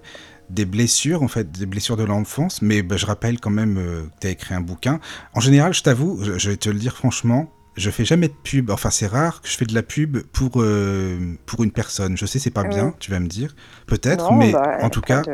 des 0.54 0.64
blessures, 0.64 1.22
en 1.22 1.28
fait, 1.28 1.50
des 1.52 1.66
blessures 1.66 1.96
de 1.96 2.04
l'enfance, 2.04 2.62
mais 2.62 2.82
ben, 2.82 2.96
je 2.96 3.06
rappelle 3.06 3.40
quand 3.40 3.50
même 3.50 3.76
euh, 3.78 4.02
que 4.04 4.20
tu 4.20 4.26
as 4.28 4.30
écrit 4.30 4.54
un 4.54 4.60
bouquin. 4.60 5.00
En 5.34 5.40
général, 5.40 5.74
je 5.74 5.82
t'avoue, 5.82 6.20
je, 6.22 6.38
je 6.38 6.50
vais 6.50 6.56
te 6.56 6.68
le 6.70 6.78
dire 6.78 6.96
franchement, 6.96 7.50
je 7.76 7.90
fais 7.90 8.04
jamais 8.04 8.28
de 8.28 8.34
pub. 8.44 8.70
Enfin, 8.70 8.90
c'est 8.90 9.06
rare 9.08 9.40
que 9.42 9.48
je 9.48 9.56
fais 9.56 9.64
de 9.66 9.74
la 9.74 9.82
pub 9.82 10.18
pour, 10.32 10.52
euh, 10.62 11.34
pour 11.44 11.64
une 11.64 11.72
personne. 11.72 12.16
Je 12.16 12.24
sais, 12.24 12.38
c'est 12.38 12.50
pas 12.50 12.62
Oui. 12.62 12.68
bien, 12.68 12.94
tu 13.00 13.10
vas 13.10 13.18
me 13.20 13.26
dire. 13.26 13.54
Peut-être, 13.86 14.32
mais 14.32 14.52
bah, 14.52 14.78
en 14.82 14.90
tout 14.90 15.00
cas, 15.00 15.22
de- 15.22 15.32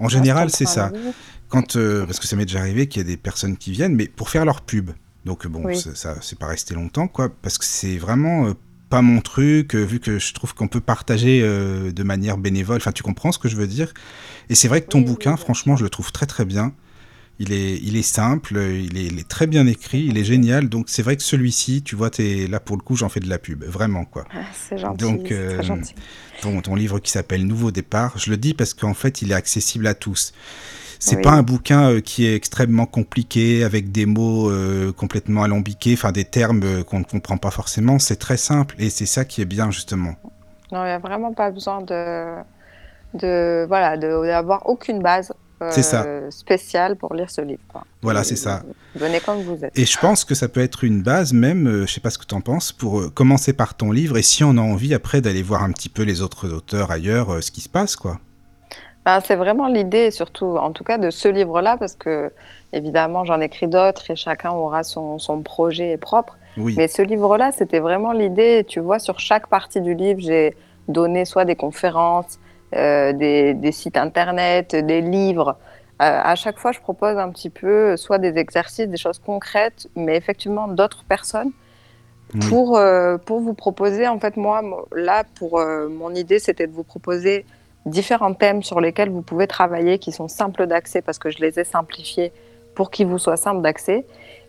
en 0.00 0.08
général, 0.08 0.50
c'est 0.50 0.66
ça. 0.66 0.90
Quand, 1.48 1.76
euh, 1.76 2.04
parce 2.04 2.18
que 2.18 2.26
ça 2.26 2.34
m'est 2.34 2.44
déjà 2.44 2.58
arrivé 2.58 2.88
qu'il 2.88 3.02
y 3.02 3.04
a 3.04 3.08
des 3.08 3.16
personnes 3.16 3.56
qui 3.56 3.70
viennent, 3.70 3.94
mais 3.94 4.08
pour 4.08 4.30
faire 4.30 4.44
leur 4.44 4.62
pub. 4.62 4.90
Donc 5.24 5.46
bon, 5.46 5.64
Oui. 5.64 5.78
ça, 5.80 5.94
ça 5.94 6.16
c'est 6.22 6.38
pas 6.38 6.46
resté 6.46 6.74
longtemps, 6.74 7.06
quoi, 7.08 7.28
parce 7.42 7.56
que 7.58 7.64
c'est 7.64 7.96
vraiment 7.98 8.46
euh, 8.48 8.52
pas 8.88 9.02
mon 9.02 9.20
truc, 9.20 9.74
euh, 9.74 9.82
vu 9.84 10.00
que 10.00 10.18
je 10.18 10.32
trouve 10.32 10.54
qu'on 10.54 10.68
peut 10.68 10.80
partager 10.80 11.40
euh, 11.42 11.92
de 11.92 12.02
manière 12.02 12.38
bénévole. 12.38 12.76
Enfin, 12.76 12.92
tu 12.92 13.02
comprends 13.02 13.32
ce 13.32 13.38
que 13.38 13.48
je 13.48 13.56
veux 13.56 13.66
dire 13.66 13.92
Et 14.48 14.54
c'est 14.54 14.68
vrai 14.68 14.80
que 14.82 14.88
ton 14.88 15.00
Oui, 15.00 15.04
bouquin, 15.04 15.36
franchement, 15.36 15.76
je 15.76 15.84
le 15.84 15.90
trouve 15.90 16.12
très 16.12 16.26
très 16.26 16.44
bien. 16.44 16.72
Il 17.38 17.52
est, 17.52 17.76
il 17.82 17.96
est 17.96 18.02
simple, 18.02 18.56
il 18.56 18.96
est, 18.96 19.04
il 19.06 19.18
est 19.18 19.28
très 19.28 19.46
bien 19.46 19.66
écrit, 19.66 20.06
il 20.08 20.16
est 20.16 20.24
génial. 20.24 20.70
Donc 20.70 20.86
c'est 20.88 21.02
vrai 21.02 21.16
que 21.16 21.22
celui-ci, 21.22 21.82
tu 21.82 21.94
vois, 21.94 22.10
es 22.18 22.46
là 22.46 22.60
pour 22.60 22.76
le 22.76 22.82
coup, 22.82 22.96
j'en 22.96 23.10
fais 23.10 23.20
de 23.20 23.28
la 23.28 23.38
pub, 23.38 23.62
vraiment 23.64 24.06
quoi. 24.06 24.24
Ah, 24.32 24.44
C'est 24.54 24.78
gentil, 24.78 25.04
Donc, 25.04 25.32
euh, 25.32 25.62
gentil. 25.62 25.94
Ton, 26.40 26.62
ton 26.62 26.74
livre 26.74 26.98
qui 26.98 27.10
s'appelle 27.10 27.46
Nouveau 27.46 27.70
départ, 27.70 28.16
je 28.18 28.30
le 28.30 28.38
dis 28.38 28.54
parce 28.54 28.72
qu'en 28.72 28.94
fait, 28.94 29.20
il 29.20 29.32
est 29.32 29.34
accessible 29.34 29.86
à 29.86 29.94
tous. 29.94 30.32
C'est 30.98 31.16
Oui. 31.16 31.22
pas 31.22 31.32
un 31.32 31.42
bouquin 31.42 31.90
euh, 31.90 32.00
qui 32.00 32.26
est 32.26 32.34
extrêmement 32.34 32.86
compliqué 32.86 33.64
avec 33.64 33.92
des 33.92 34.06
mots 34.06 34.50
euh, 34.50 34.92
complètement 34.92 35.42
alambiqués, 35.42 35.94
enfin 35.94 36.12
des 36.12 36.24
termes 36.24 36.62
euh, 36.64 36.82
qu'on 36.82 36.98
ne 37.00 37.04
comprend 37.04 37.36
pas 37.38 37.50
forcément. 37.50 37.98
C'est 37.98 38.16
très 38.16 38.36
simple 38.36 38.74
et 38.78 38.90
c'est 38.90 39.06
ça 39.06 39.24
qui 39.24 39.40
est 39.42 39.46
bien 39.46 39.70
justement. 39.70 40.14
Non, 40.72 40.82
il 40.82 40.86
n'y 40.86 40.90
a 40.92 40.98
vraiment 40.98 41.32
pas 41.32 41.50
besoin 41.50 41.80
de, 41.82 42.24
de 43.14 43.64
voilà, 43.68 43.96
de- 43.96 44.26
d'avoir 44.26 44.68
aucune 44.68 45.00
base 45.02 45.32
euh, 45.62 45.70
ça. 45.70 46.04
spéciale 46.30 46.96
pour 46.96 47.14
lire 47.14 47.30
ce 47.30 47.40
livre. 47.40 47.62
quoi. 47.68 47.84
Voilà, 48.02 48.24
c'est 48.24 48.36
ça. 48.36 48.62
Venez 48.94 49.20
comme 49.20 49.42
vous 49.42 49.64
êtes. 49.64 49.78
Et 49.78 49.86
je 49.86 49.98
pense 49.98 50.24
que 50.24 50.34
ça 50.34 50.48
peut 50.48 50.60
être 50.60 50.84
une 50.84 51.02
base 51.02 51.32
même, 51.32 51.66
euh, 51.66 51.86
je 51.86 51.92
sais 51.94 52.00
pas 52.00 52.10
ce 52.10 52.18
que 52.18 52.26
tu 52.26 52.34
en 52.34 52.40
penses, 52.42 52.72
pour 52.72 53.00
euh, 53.00 53.08
commencer 53.10 53.52
par 53.54 53.74
ton 53.74 53.90
livre 53.90 54.18
et 54.18 54.22
si 54.22 54.44
on 54.44 54.50
a 54.58 54.60
envie 54.60 54.92
après 54.92 55.20
d'aller 55.22 55.42
voir 55.42 55.62
un 55.62 55.72
petit 55.72 55.88
peu 55.88 56.02
les 56.02 56.20
autres 56.20 56.50
auteurs 56.52 56.90
ailleurs, 56.90 57.42
ce 57.42 57.50
qui 57.50 57.60
se 57.62 57.68
passe 57.70 57.96
quoi. 57.96 58.20
Ben, 59.06 59.20
c'est 59.20 59.36
vraiment 59.36 59.68
l'idée, 59.68 60.10
surtout 60.10 60.56
en 60.58 60.72
tout 60.72 60.84
cas 60.84 60.98
de 60.98 61.10
ce 61.10 61.28
livre-là, 61.28 61.76
parce 61.78 61.94
que 61.96 62.32
évidemment 62.72 63.24
j'en 63.24 63.40
écris 63.40 63.68
d'autres 63.68 64.10
et 64.10 64.16
chacun 64.16 64.52
aura 64.52 64.82
son, 64.84 65.18
son 65.20 65.42
projet 65.42 65.96
propre. 65.96 66.38
Oui, 66.56 66.74
Mais 66.76 66.88
ce 66.88 67.02
livre-là, 67.02 67.52
c'était 67.52 67.78
vraiment 67.80 68.12
l'idée. 68.12 68.64
Tu 68.68 68.80
vois, 68.80 68.98
sur 68.98 69.20
chaque 69.20 69.48
partie 69.48 69.80
du 69.80 69.94
livre, 69.94 70.20
j'ai 70.20 70.56
donné 70.88 71.24
soit 71.24 71.44
des 71.44 71.56
conférences, 71.56 72.40
euh, 72.74 73.12
des, 73.12 73.54
des 73.54 73.72
sites 73.72 73.96
internet, 73.96 74.74
des 74.74 75.02
livres. 75.02 75.58
Euh, 76.02 76.20
à 76.24 76.34
chaque 76.34 76.58
fois, 76.58 76.72
je 76.72 76.80
propose 76.80 77.16
un 77.18 77.30
petit 77.30 77.50
peu 77.50 77.96
soit 77.96 78.18
des 78.18 78.36
exercices, 78.38 78.88
des 78.88 78.96
choses 78.96 79.20
concrètes, 79.20 79.88
mais 79.96 80.16
effectivement 80.16 80.68
d'autres 80.68 81.04
personnes 81.04 81.52
oui. 82.34 82.40
pour, 82.40 82.76
euh, 82.76 83.18
pour 83.18 83.40
vous 83.40 83.54
proposer. 83.54 84.08
En 84.08 84.18
fait, 84.20 84.36
moi, 84.36 84.62
mo- 84.62 84.88
là, 84.92 85.24
pour 85.38 85.60
mon 85.90 86.14
idée, 86.14 86.40
c'était 86.40 86.66
de 86.66 86.72
vous 86.72 86.84
proposer 86.84 87.46
différents 87.86 88.34
thèmes 88.34 88.62
sur 88.62 88.80
lesquels 88.80 89.10
vous 89.10 89.22
pouvez 89.22 89.46
travailler, 89.46 89.98
qui 89.98 90.12
sont 90.12 90.28
simples 90.28 90.66
d'accès, 90.66 91.00
parce 91.00 91.18
que 91.18 91.30
je 91.30 91.38
les 91.38 91.58
ai 91.58 91.64
simplifiés 91.64 92.32
pour 92.74 92.90
qu'ils 92.90 93.06
vous 93.06 93.18
soient 93.18 93.36
simples 93.36 93.62
d'accès. 93.62 94.04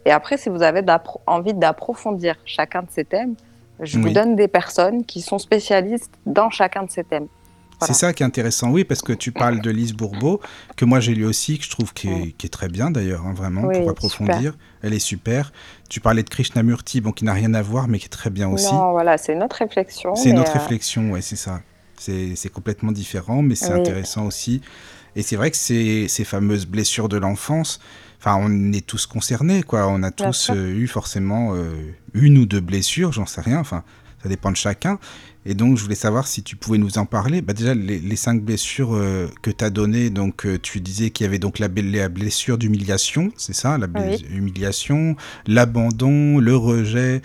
Et 0.05 0.11
après, 0.11 0.37
si 0.37 0.49
vous 0.49 0.61
avez 0.61 0.83
envie 1.25 1.53
d'approfondir 1.53 2.35
chacun 2.45 2.81
de 2.81 2.89
ces 2.89 3.05
thèmes, 3.05 3.35
je 3.79 3.99
vous 3.99 4.09
donne 4.09 4.35
des 4.35 4.47
personnes 4.47 5.05
qui 5.05 5.21
sont 5.21 5.37
spécialistes 5.37 6.13
dans 6.25 6.49
chacun 6.49 6.83
de 6.83 6.91
ces 6.91 7.03
thèmes. 7.03 7.27
C'est 7.81 7.93
ça 7.93 8.11
qui 8.11 8.23
est 8.23 8.25
intéressant, 8.25 8.71
oui, 8.71 8.83
parce 8.83 9.01
que 9.01 9.13
tu 9.13 9.31
parles 9.31 9.61
de 9.61 9.69
Lise 9.69 9.93
Bourbeau, 9.93 10.41
que 10.75 10.85
moi 10.85 10.99
j'ai 10.99 11.13
lu 11.13 11.25
aussi, 11.25 11.59
que 11.59 11.63
je 11.63 11.69
trouve 11.69 11.93
qui 11.93 12.09
est, 12.09 12.51
très 12.51 12.69
bien 12.69 12.89
d'ailleurs, 12.89 13.25
hein, 13.25 13.33
vraiment, 13.35 13.61
Oui, 13.61 13.79
pour 13.79 13.91
approfondir. 13.91 14.57
Elle 14.81 14.93
est 14.93 14.99
super. 14.99 15.51
Tu 15.87 15.99
parlais 15.99 16.23
de 16.23 16.29
Krishnamurti, 16.29 17.01
bon, 17.01 17.11
qui 17.11 17.23
n'a 17.23 17.33
rien 17.33 17.53
à 17.53 17.61
voir, 17.61 17.87
mais 17.87 17.99
qui 17.99 18.05
est 18.05 18.09
très 18.09 18.31
bien 18.31 18.49
aussi. 18.49 18.73
Non, 18.73 18.91
voilà, 18.91 19.17
c'est 19.19 19.33
une 19.33 19.43
autre 19.43 19.57
réflexion. 19.57 20.15
C'est 20.15 20.31
une 20.31 20.39
autre 20.39 20.55
euh, 20.55 20.59
réflexion, 20.59 21.11
ouais, 21.11 21.21
c'est 21.21 21.35
ça. 21.35 21.61
C'est 21.99 22.51
complètement 22.51 22.91
différent, 22.91 23.41
mais 23.41 23.55
c'est 23.55 23.73
Oui. 23.73 23.79
intéressant 23.79 24.25
aussi. 24.25 24.61
Et 25.15 25.23
c'est 25.23 25.35
vrai 25.35 25.49
que 25.51 25.57
ces, 25.57 26.07
ces 26.07 26.23
fameuses 26.23 26.65
blessures 26.67 27.09
de 27.09 27.17
l'enfance, 27.17 27.79
enfin, 28.19 28.35
on 28.39 28.71
est 28.71 28.85
tous 28.85 29.05
concernés, 29.07 29.63
quoi. 29.63 29.87
On 29.87 30.03
a 30.03 30.11
Bien 30.11 30.27
tous 30.29 30.51
euh, 30.51 30.69
eu 30.69 30.87
forcément 30.87 31.55
euh, 31.55 31.71
une 32.13 32.37
ou 32.37 32.45
deux 32.45 32.59
blessures, 32.61 33.11
j'en 33.13 33.25
sais 33.25 33.41
rien. 33.41 33.59
Enfin, 33.59 33.83
ça 34.21 34.29
dépend 34.29 34.51
de 34.51 34.57
chacun. 34.57 34.99
Et 35.49 35.53
donc, 35.53 35.77
je 35.77 35.83
voulais 35.83 35.95
savoir 35.95 36.27
si 36.27 36.43
tu 36.43 36.55
pouvais 36.57 36.77
nous 36.77 36.97
en 36.97 37.05
parler. 37.05 37.41
Bah, 37.41 37.53
déjà, 37.53 37.73
les, 37.73 37.99
les 37.99 38.15
cinq 38.17 38.41
blessures 38.43 38.93
euh, 38.93 39.27
que 39.41 39.49
tu 39.49 39.63
as 39.63 39.69
données, 39.69 40.09
donc 40.09 40.45
euh, 40.45 40.59
tu 40.61 40.81
disais 40.81 41.09
qu'il 41.09 41.23
y 41.23 41.27
avait 41.27 41.39
donc 41.39 41.57
la, 41.57 41.69
blessure 41.69 42.57
d'humiliation, 42.57 43.31
c'est 43.37 43.55
ça, 43.55 43.77
la 43.77 43.87
Oui. 43.87 44.25
humiliation, 44.29 45.15
l'abandon, 45.47 46.37
le 46.39 46.55
rejet, 46.55 47.21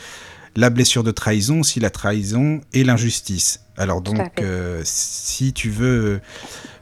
la 0.55 0.71
blessure 0.71 1.03
de 1.03 1.11
trahison, 1.11 1.61
aussi 1.61 1.81
la 1.81 1.91
trahison 1.91 2.61
et 2.73 2.85
l'injustice. 2.85 3.62
Alors 3.83 4.01
donc, 4.01 4.41
euh, 4.41 4.81
si 4.85 5.53
tu 5.53 5.71
veux 5.71 6.15
euh, 6.15 6.21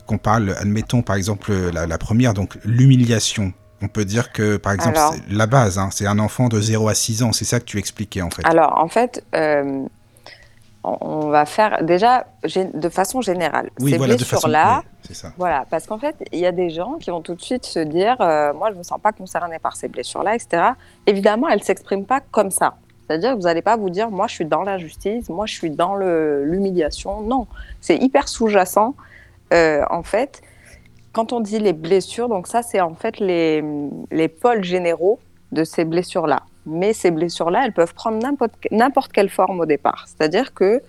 qu'on 0.06 0.18
parle, 0.18 0.54
admettons 0.58 1.02
par 1.02 1.16
exemple 1.16 1.52
la, 1.72 1.86
la 1.86 1.98
première, 1.98 2.34
donc 2.34 2.58
l'humiliation. 2.64 3.52
On 3.82 3.88
peut 3.88 4.04
dire 4.04 4.30
que, 4.32 4.58
par 4.58 4.74
exemple, 4.74 4.98
Alors- 4.98 5.14
la 5.30 5.46
base, 5.46 5.78
hein, 5.78 5.88
c'est 5.90 6.06
un 6.06 6.18
enfant 6.18 6.48
de 6.48 6.60
0 6.60 6.88
à 6.88 6.94
6 6.94 7.22
ans, 7.22 7.32
c'est 7.32 7.46
ça 7.46 7.60
que 7.60 7.64
tu 7.64 7.78
expliquais 7.78 8.20
en 8.20 8.28
fait. 8.28 8.42
Alors, 8.44 8.76
en 8.78 8.88
fait, 8.88 9.24
euh, 9.34 9.86
on 10.84 11.28
va 11.28 11.46
faire 11.46 11.82
déjà 11.84 12.26
de 12.44 12.88
façon 12.88 13.20
générale. 13.22 13.70
oui, 13.80 13.92
Ces 13.92 13.96
voilà, 13.98 14.16
blessures-là. 14.16 14.82
Voilà, 15.38 15.64
parce 15.70 15.86
qu'en 15.86 15.98
fait, 15.98 16.14
il 16.32 16.38
y 16.40 16.46
a 16.46 16.52
des 16.52 16.70
gens 16.70 16.94
qui 17.00 17.10
vont 17.10 17.20
tout 17.22 17.34
de 17.34 17.40
suite 17.42 17.64
se 17.66 17.78
dire 17.78 18.16
euh, 18.20 18.52
Moi, 18.54 18.68
je 18.68 18.74
ne 18.74 18.78
me 18.78 18.82
sens 18.82 19.00
pas 19.02 19.12
concerné 19.12 19.58
par 19.58 19.76
ces 19.76 19.88
blessures-là, 19.88 20.34
etc. 20.34 20.62
Évidemment, 21.06 21.48
elles 21.48 21.58
ne 21.60 21.64
s'expriment 21.64 22.04
pas 22.06 22.20
comme 22.20 22.50
ça. 22.50 22.76
C'est-à-dire 23.10 23.32
que 23.32 23.36
vous 23.38 23.42
n'allez 23.48 23.62
pas 23.62 23.76
vous 23.76 23.90
dire 23.90 24.08
Moi, 24.08 24.28
je 24.28 24.34
suis 24.36 24.44
dans 24.44 24.62
l'injustice, 24.62 25.28
moi, 25.28 25.44
je 25.46 25.52
suis 25.54 25.70
dans 25.70 25.96
l'humiliation. 25.96 27.22
Non, 27.22 27.48
c'est 27.80 27.96
hyper 27.96 28.28
sous-jacent. 28.28 28.94
Euh, 29.52 29.82
en 29.90 30.04
fait, 30.04 30.42
quand 31.12 31.32
on 31.32 31.40
dit 31.40 31.58
les 31.58 31.72
blessures, 31.72 32.28
donc 32.28 32.46
ça, 32.46 32.62
c'est 32.62 32.80
en 32.80 32.94
fait 32.94 33.18
les, 33.18 33.64
les 34.12 34.28
pôles 34.28 34.62
généraux 34.62 35.18
de 35.50 35.64
ces 35.64 35.84
blessures-là. 35.84 36.44
Mais 36.66 36.92
ces 36.92 37.10
blessures-là, 37.10 37.62
elles 37.64 37.72
peuvent 37.72 37.94
prendre 37.94 38.20
n'importe 38.70 39.10
quelle 39.12 39.28
forme 39.28 39.58
au 39.58 39.66
départ. 39.66 40.04
C'est-à-dire 40.06 40.54
que, 40.54 40.80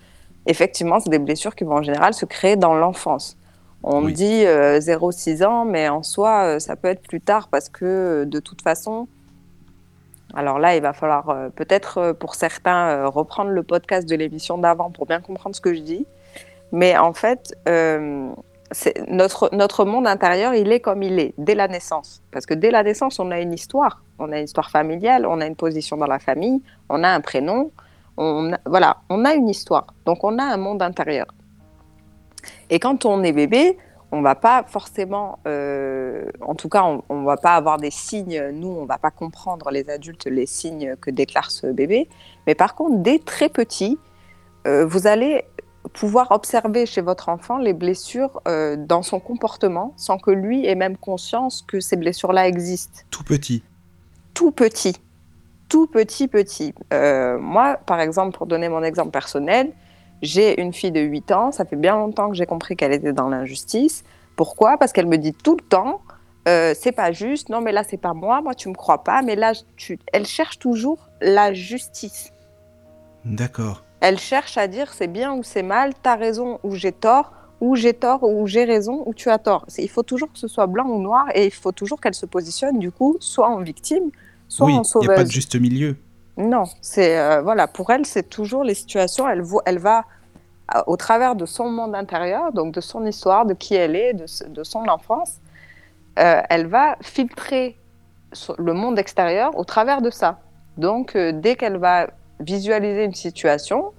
effectivement, 0.45 0.99
c'est 0.99 1.09
des 1.09 1.17
blessures 1.17 1.55
qui 1.55 1.63
vont 1.63 1.77
en 1.77 1.81
général 1.81 2.13
se 2.13 2.25
créer 2.25 2.55
dans 2.55 2.75
l'enfance. 2.75 3.35
On 3.81 4.05
Oui. 4.05 4.13
dit 4.13 4.45
euh, 4.45 4.79
0-6 4.79 5.43
ans, 5.43 5.65
mais 5.65 5.89
en 5.89 6.03
soi, 6.03 6.43
euh, 6.43 6.59
ça 6.59 6.75
peut 6.75 6.87
être 6.89 7.01
plus 7.01 7.19
tard 7.19 7.47
parce 7.47 7.67
que 7.67 8.25
de 8.27 8.39
toute 8.39 8.61
façon, 8.61 9.07
alors 10.33 10.59
là, 10.59 10.75
il 10.75 10.81
va 10.81 10.93
falloir 10.93 11.29
euh, 11.29 11.49
peut-être 11.49 11.97
euh, 11.97 12.13
pour 12.13 12.35
certains 12.35 12.89
euh, 12.89 13.09
reprendre 13.09 13.51
le 13.51 13.63
podcast 13.63 14.07
de 14.07 14.15
l'émission 14.15 14.57
d'avant 14.57 14.91
pour 14.91 15.05
bien 15.05 15.19
comprendre 15.19 15.55
ce 15.55 15.61
que 15.61 15.73
je 15.73 15.81
dis. 15.81 16.05
Mais 16.71 16.97
en 16.97 17.11
fait, 17.11 17.53
notre, 19.09 19.49
notre 19.51 19.83
monde 19.83 20.07
intérieur, 20.07 20.53
il 20.53 20.71
est 20.71 20.79
comme 20.79 21.03
il 21.03 21.19
est 21.19 21.33
dès 21.37 21.53
la 21.53 21.67
naissance. 21.67 22.21
Parce 22.31 22.45
que 22.45 22.53
dès 22.53 22.71
la 22.71 22.81
naissance, 22.81 23.19
on 23.19 23.29
a 23.29 23.41
une 23.41 23.51
histoire. 23.51 24.01
On 24.19 24.31
a 24.31 24.37
une 24.37 24.45
histoire 24.45 24.71
familiale, 24.71 25.25
on 25.25 25.41
a 25.41 25.47
une 25.47 25.57
position 25.57 25.97
dans 25.97 26.07
la 26.07 26.19
famille, 26.19 26.61
on 26.87 27.03
a 27.03 27.09
un 27.09 27.19
prénom. 27.19 27.71
Voilà, 28.15 28.97
on 29.09 29.25
a 29.25 29.33
une 29.33 29.49
histoire. 29.49 29.87
Donc 30.05 30.23
on 30.23 30.37
a 30.37 30.43
un 30.43 30.55
monde 30.55 30.81
intérieur. 30.81 31.25
Et 32.69 32.79
quand 32.79 33.03
on 33.03 33.21
est 33.23 33.33
bébé, 33.33 33.77
on 34.11 34.21
va 34.21 34.35
pas 34.35 34.63
forcément, 34.67 35.39
euh, 35.47 36.25
en 36.41 36.55
tout 36.55 36.67
cas, 36.69 36.83
on, 36.83 37.03
on 37.09 37.23
va 37.23 37.37
pas 37.37 37.55
avoir 37.55 37.77
des 37.77 37.91
signes. 37.91 38.49
Nous, 38.53 38.67
on 38.67 38.85
va 38.85 38.97
pas 38.97 39.11
comprendre 39.11 39.71
les 39.71 39.89
adultes 39.89 40.25
les 40.25 40.45
signes 40.45 40.95
que 40.97 41.09
déclare 41.09 41.49
ce 41.49 41.67
bébé. 41.67 42.09
Mais 42.45 42.55
par 42.55 42.75
contre, 42.75 42.97
dès 42.97 43.19
très 43.19 43.47
petit, 43.49 43.97
euh, 44.67 44.85
vous 44.85 45.07
allez 45.07 45.45
pouvoir 45.93 46.31
observer 46.31 46.85
chez 46.85 47.01
votre 47.01 47.29
enfant 47.29 47.57
les 47.57 47.73
blessures 47.73 48.41
euh, 48.47 48.75
dans 48.77 49.01
son 49.01 49.19
comportement, 49.19 49.93
sans 49.95 50.17
que 50.17 50.31
lui 50.31 50.65
ait 50.65 50.75
même 50.75 50.97
conscience 50.97 51.61
que 51.61 51.79
ces 51.79 51.95
blessures-là 51.95 52.47
existent 52.47 53.01
Tout 53.09 53.23
petit. 53.23 53.63
tout 54.33 54.51
petit, 54.51 54.95
tout 55.69 55.87
petit, 55.87 56.27
petit. 56.27 56.73
Moi, 56.91 57.77
par 57.85 58.01
exemple, 58.01 58.37
pour 58.37 58.45
donner 58.45 58.67
mon 58.69 58.83
exemple 58.83 59.11
personnel, 59.11 59.71
j'ai 60.21 60.59
une 60.61 60.73
fille 60.73 60.91
de 60.91 61.01
8 61.01 61.31
ans, 61.31 61.51
ça 61.51 61.65
fait 61.65 61.75
bien 61.75 61.95
longtemps 61.95 62.29
que 62.29 62.35
j'ai 62.35 62.45
compris 62.45 62.75
qu'elle 62.75 62.93
était 62.93 63.13
dans 63.13 63.29
l'injustice. 63.29 64.03
Pourquoi? 64.35 64.77
Parce 64.77 64.91
qu'elle 64.91 65.07
me 65.07 65.17
dit 65.17 65.33
tout 65.33 65.55
le 65.55 65.63
temps, 65.63 66.01
euh, 66.47 66.73
c'est 66.77 66.91
pas 66.91 67.11
juste, 67.11 67.49
non 67.49 67.61
mais 67.61 67.71
là 67.71 67.83
c'est 67.83 67.97
pas 67.97 68.13
moi, 68.13 68.41
moi 68.41 68.55
tu 68.55 68.69
me 68.69 68.73
crois 68.73 69.03
pas, 69.03 69.21
mais 69.21 69.35
là 69.35 69.53
tu... 69.75 69.99
elle 70.11 70.25
cherche 70.25 70.57
toujours 70.59 71.09
la 71.21 71.53
justice. 71.53 72.31
D'accord. 73.25 73.83
Elle 73.99 74.17
cherche 74.17 74.57
à 74.57 74.67
dire 74.67 74.91
c'est 74.93 75.07
bien 75.07 75.33
ou 75.33 75.43
c'est 75.43 75.61
mal, 75.63 75.93
t'as 76.01 76.15
raison 76.15 76.59
ou 76.63 76.73
j'ai 76.75 76.91
tort, 76.91 77.31
ou 77.59 77.75
j'ai 77.75 77.93
tort 77.93 78.23
ou 78.23 78.47
j'ai 78.47 78.63
raison 78.63 79.03
ou 79.05 79.13
tu 79.13 79.29
as 79.29 79.37
tort. 79.37 79.65
Il 79.77 79.89
faut 79.89 80.01
toujours 80.01 80.31
que 80.31 80.39
ce 80.39 80.47
soit 80.47 80.65
blanc 80.65 80.87
ou 80.87 80.99
noir 80.99 81.25
et 81.35 81.45
il 81.45 81.53
faut 81.53 81.71
toujours 81.71 82.01
qu'elle 82.01 82.15
se 82.15 82.25
positionne 82.25 82.79
du 82.79 82.91
coup 82.91 83.17
soit 83.19 83.47
en 83.47 83.59
victime, 83.59 84.09
soit 84.47 84.65
oui, 84.65 84.73
en 84.73 84.77
il 84.77 84.79
n'y 84.79 84.85
sauveuse. 84.85 85.09
a 85.11 85.15
pas 85.15 85.23
de 85.23 85.31
juste 85.31 85.55
milieu. 85.59 85.95
Non, 86.41 86.63
c'est 86.81 87.17
euh, 87.17 87.41
voilà 87.41 87.67
pour 87.67 87.91
elle 87.91 88.05
c'est 88.05 88.27
toujours 88.29 88.63
les 88.63 88.73
situations. 88.73 89.25
Elle 89.29 89.79
va 89.79 90.05
euh, 90.75 90.81
au 90.87 90.97
travers 90.97 91.35
de 91.35 91.45
son 91.45 91.69
monde 91.69 91.95
intérieur, 91.95 92.51
donc 92.53 92.73
de 92.73 92.81
son 92.81 93.05
histoire, 93.05 93.45
de 93.45 93.53
qui 93.53 93.75
elle 93.75 93.95
est, 93.95 94.13
de, 94.13 94.25
ce- 94.27 94.45
de 94.45 94.63
son 94.63 94.87
enfance, 94.87 95.39
euh, 96.19 96.41
elle 96.49 96.67
va 96.67 96.95
filtrer 97.01 97.77
le 98.57 98.73
monde 98.73 98.97
extérieur 98.97 99.57
au 99.57 99.65
travers 99.65 100.01
de 100.01 100.09
ça. 100.09 100.39
Donc 100.77 101.15
dès 101.17 101.55
qu'elle 101.57 101.77
va 101.77 102.07
visualiser 102.39 103.03
une 103.03 103.13
situation, 103.13 103.91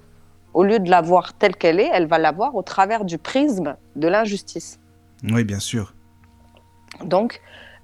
au 0.55 0.65
lieu 0.65 0.79
de 0.79 0.91
la 0.91 1.01
voir 1.01 1.35
telle 1.35 1.55
qu'elle 1.57 1.79
est, 1.81 1.91
elle 1.93 2.07
va 2.07 2.19
la 2.19 2.33
voir 2.33 2.55
au 2.57 2.63
travers 2.63 3.05
du 3.05 3.19
prisme 3.19 3.77
de 3.97 4.09
l'injustice. 4.09 4.81
Oui, 5.31 5.45
bien 5.45 5.61
sûr. 5.61 5.95
Donc, 7.05 7.41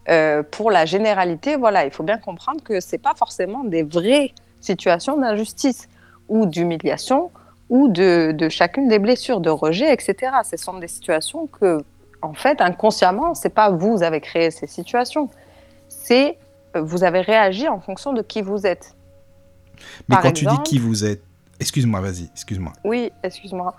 euh, 0.08 0.42
pour 0.42 0.70
la 0.70 0.84
généralité, 0.86 1.56
voilà, 1.56 1.84
il 1.84 1.90
faut 1.90 2.02
bien 2.02 2.18
comprendre 2.18 2.62
que 2.62 2.80
c'est 2.80 2.98
pas 2.98 3.14
forcément 3.14 3.62
des 3.64 3.82
vraies 3.82 4.32
situations 4.60 5.16
d'injustice 5.16 5.88
ou 6.28 6.46
d'humiliation 6.46 7.30
ou 7.68 7.88
de, 7.88 8.32
de 8.32 8.48
chacune 8.48 8.88
des 8.88 8.98
blessures, 8.98 9.40
de 9.40 9.50
rejet, 9.50 9.92
etc. 9.92 10.32
Ce 10.48 10.56
sont 10.56 10.78
des 10.78 10.88
situations 10.88 11.46
que, 11.46 11.84
en 12.22 12.32
fait, 12.32 12.60
inconsciemment, 12.60 13.34
c'est 13.34 13.54
pas 13.54 13.70
vous 13.70 14.02
avez 14.02 14.20
créé 14.20 14.50
ces 14.50 14.66
situations, 14.66 15.28
c'est 15.88 16.38
euh, 16.76 16.82
vous 16.82 17.04
avez 17.04 17.20
réagi 17.20 17.68
en 17.68 17.80
fonction 17.80 18.12
de 18.12 18.22
qui 18.22 18.42
vous 18.42 18.66
êtes. 18.66 18.94
Mais 20.08 20.16
Par 20.16 20.22
quand 20.22 20.32
tu 20.32 20.46
dis 20.46 20.62
qui 20.64 20.78
vous 20.78 21.04
êtes, 21.04 21.22
excuse-moi, 21.60 22.00
vas-y, 22.00 22.24
excuse-moi. 22.32 22.72
Oui, 22.84 23.12
excuse-moi. 23.22 23.74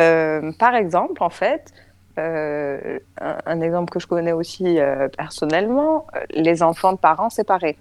Euh, 0.00 0.52
par 0.58 0.74
exemple, 0.74 1.22
en 1.22 1.30
fait, 1.30 1.72
euh, 2.18 2.98
un, 3.20 3.38
un 3.46 3.60
exemple 3.60 3.92
que 3.92 4.00
je 4.00 4.06
connais 4.06 4.32
aussi 4.32 4.78
euh, 4.78 5.08
personnellement, 5.08 6.06
les 6.30 6.62
enfants 6.62 6.92
de 6.92 6.98
parents 6.98 7.30
séparés. 7.30 7.78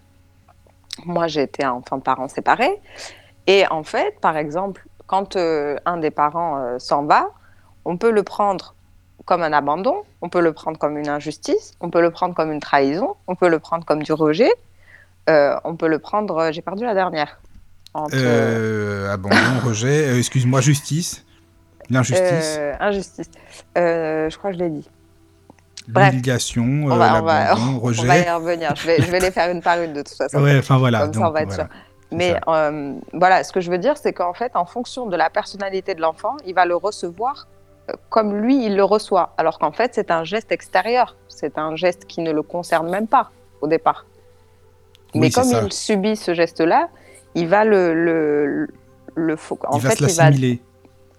Moi, 1.05 1.27
j'ai 1.27 1.43
été 1.43 1.63
un 1.63 1.71
enfant 1.71 1.97
de 1.97 2.03
parents 2.03 2.27
séparés. 2.27 2.81
Et 3.47 3.65
en 3.69 3.83
fait, 3.83 4.19
par 4.21 4.37
exemple, 4.37 4.85
quand 5.07 5.35
euh, 5.35 5.77
un 5.85 5.97
des 5.97 6.11
parents 6.11 6.57
euh, 6.59 6.79
s'en 6.79 7.05
va, 7.05 7.29
on 7.83 7.97
peut 7.97 8.11
le 8.11 8.23
prendre 8.23 8.75
comme 9.25 9.41
un 9.41 9.53
abandon, 9.53 10.03
on 10.21 10.29
peut 10.29 10.41
le 10.41 10.53
prendre 10.53 10.77
comme 10.77 10.97
une 10.97 11.09
injustice, 11.09 11.73
on 11.81 11.89
peut 11.89 12.01
le 12.01 12.11
prendre 12.11 12.35
comme 12.35 12.51
une 12.51 12.59
trahison, 12.59 13.15
on 13.27 13.35
peut 13.35 13.49
le 13.49 13.59
prendre 13.59 13.85
comme 13.85 14.03
du 14.03 14.13
rejet, 14.13 14.51
euh, 15.29 15.55
on 15.63 15.75
peut 15.75 15.87
le 15.87 15.99
prendre... 15.99 16.51
J'ai 16.51 16.61
perdu 16.61 16.83
la 16.83 16.93
dernière. 16.93 17.39
Entre, 17.95 18.17
abandon, 19.11 19.35
rejet, 19.65 20.17
excuse-moi, 20.19 20.61
justice, 20.61 21.25
l'injustice, 21.89 22.59
injustice. 22.79 23.31
Je 23.75 24.37
crois 24.37 24.51
que 24.51 24.57
je 24.57 24.63
l'ai 24.63 24.69
dit. 24.69 24.89
L'humiliation, 25.95 26.63
On 26.85 26.91
euh, 26.91 26.95
va, 26.95 27.21
on, 27.21 27.25
va, 27.25 27.43
l'abandon, 27.43 27.61
on 27.67 27.73
va 27.73 27.79
rejet. 27.87 28.25
y 28.25 28.29
revenir. 28.29 28.75
Je 28.75 28.87
vais, 28.87 29.01
je 29.01 29.11
vais 29.11 29.19
les 29.19 29.31
faire 29.31 29.49
une 29.51 29.61
par 29.61 29.81
une 29.81 29.93
de 29.93 30.01
toute 30.01 30.15
façon. 30.15 30.41
Ouais, 30.41 30.57
enfin 30.59 30.77
voilà. 30.77 31.01
Comme 31.01 31.13
ça, 31.13 31.19
on 31.19 31.23
donc, 31.25 31.33
va 31.33 31.41
être 31.41 31.49
voilà. 31.49 31.63
sûr. 31.65 31.73
Mais 32.11 32.35
euh, 32.47 32.93
voilà, 33.13 33.43
ce 33.43 33.51
que 33.51 33.61
je 33.61 33.69
veux 33.69 33.77
dire, 33.77 33.95
c'est 33.97 34.13
qu'en 34.13 34.33
fait, 34.33 34.55
en 34.55 34.65
fonction 34.65 35.05
de 35.05 35.15
la 35.15 35.29
personnalité 35.29 35.93
de 35.93 36.01
l'enfant, 36.01 36.35
il 36.45 36.55
va 36.55 36.65
le 36.65 36.75
recevoir 36.75 37.47
euh, 37.89 37.93
comme 38.09 38.35
lui, 38.35 38.65
il 38.65 38.75
le 38.75 38.83
reçoit. 38.83 39.33
Alors 39.37 39.59
qu'en 39.59 39.71
fait, 39.71 39.93
c'est 39.93 40.11
un 40.11 40.23
geste 40.23 40.51
extérieur. 40.51 41.15
C'est 41.27 41.57
un 41.57 41.75
geste 41.75 42.05
qui 42.05 42.21
ne 42.21 42.31
le 42.31 42.41
concerne 42.41 42.89
même 42.89 43.07
pas 43.07 43.31
au 43.61 43.67
départ. 43.67 44.05
Oui, 45.13 45.21
Mais 45.21 45.29
comme 45.31 45.43
ça. 45.45 45.61
il 45.63 45.71
subit 45.73 46.15
ce 46.15 46.33
geste-là, 46.33 46.89
il 47.35 47.47
va 47.47 47.63
le, 47.65 47.93
le, 47.93 48.67
le 49.15 49.35
En 49.67 49.77
il 49.77 49.81
va 49.81 49.89
fait, 49.91 49.95
se 49.95 50.03
il 50.03 50.57
va. 50.57 50.63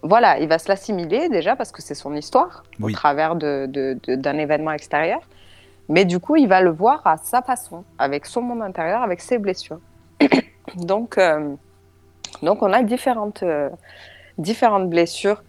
Voilà, 0.02 0.38
il 0.38 0.48
va 0.48 0.58
se 0.58 0.68
l'assimiler 0.68 1.28
déjà 1.28 1.56
parce 1.56 1.72
que 1.72 1.82
c'est 1.82 1.94
son 1.94 2.14
histoire 2.14 2.64
Oui. 2.80 2.92
au 2.92 2.94
travers 2.96 3.36
de- 3.36 3.66
de- 3.68 3.98
de- 4.04 4.14
d'un 4.14 4.38
événement 4.38 4.72
extérieur. 4.72 5.20
Mais 5.88 6.04
du 6.04 6.20
coup, 6.20 6.36
il 6.36 6.48
va 6.48 6.60
le 6.62 6.70
voir 6.70 7.02
à 7.04 7.16
sa 7.16 7.42
façon, 7.42 7.84
avec 7.98 8.24
son 8.26 8.42
monde 8.42 8.62
intérieur, 8.62 9.02
avec 9.02 9.20
ses 9.20 9.38
blessures. 9.38 9.80
donc, 10.76 11.18
euh, 11.18 11.54
donc, 12.42 12.62
on 12.62 12.72
a 12.72 12.82
différentes, 12.82 13.42
euh, 13.42 13.68
différentes 14.38 14.88
blessures. 14.88 15.42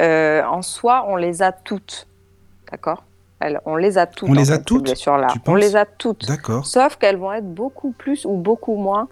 Euh, 0.00 0.42
en 0.44 0.62
soi, 0.62 1.04
on 1.08 1.16
les 1.16 1.42
a 1.42 1.52
toutes. 1.52 2.06
D'accord? 2.70 3.02
On 3.66 3.74
les 3.74 3.98
a 3.98 4.06
toutes. 4.06 4.30
On 4.30 4.34
les 4.34 4.52
a 4.52 4.58
fait, 4.58 4.62
toutes. 4.62 4.94
Tu 4.94 5.08
On 5.48 5.54
les 5.56 5.74
a 5.74 5.84
toutes. 5.84 6.26
D'accord. 6.28 6.64
Sauf 6.64 6.94
qu'elles 6.96 7.16
vont 7.16 7.32
être 7.32 7.52
beaucoup 7.52 7.90
plus 7.90 8.24
ou 8.24 8.36
beaucoup 8.36 8.76
moins 8.76 9.08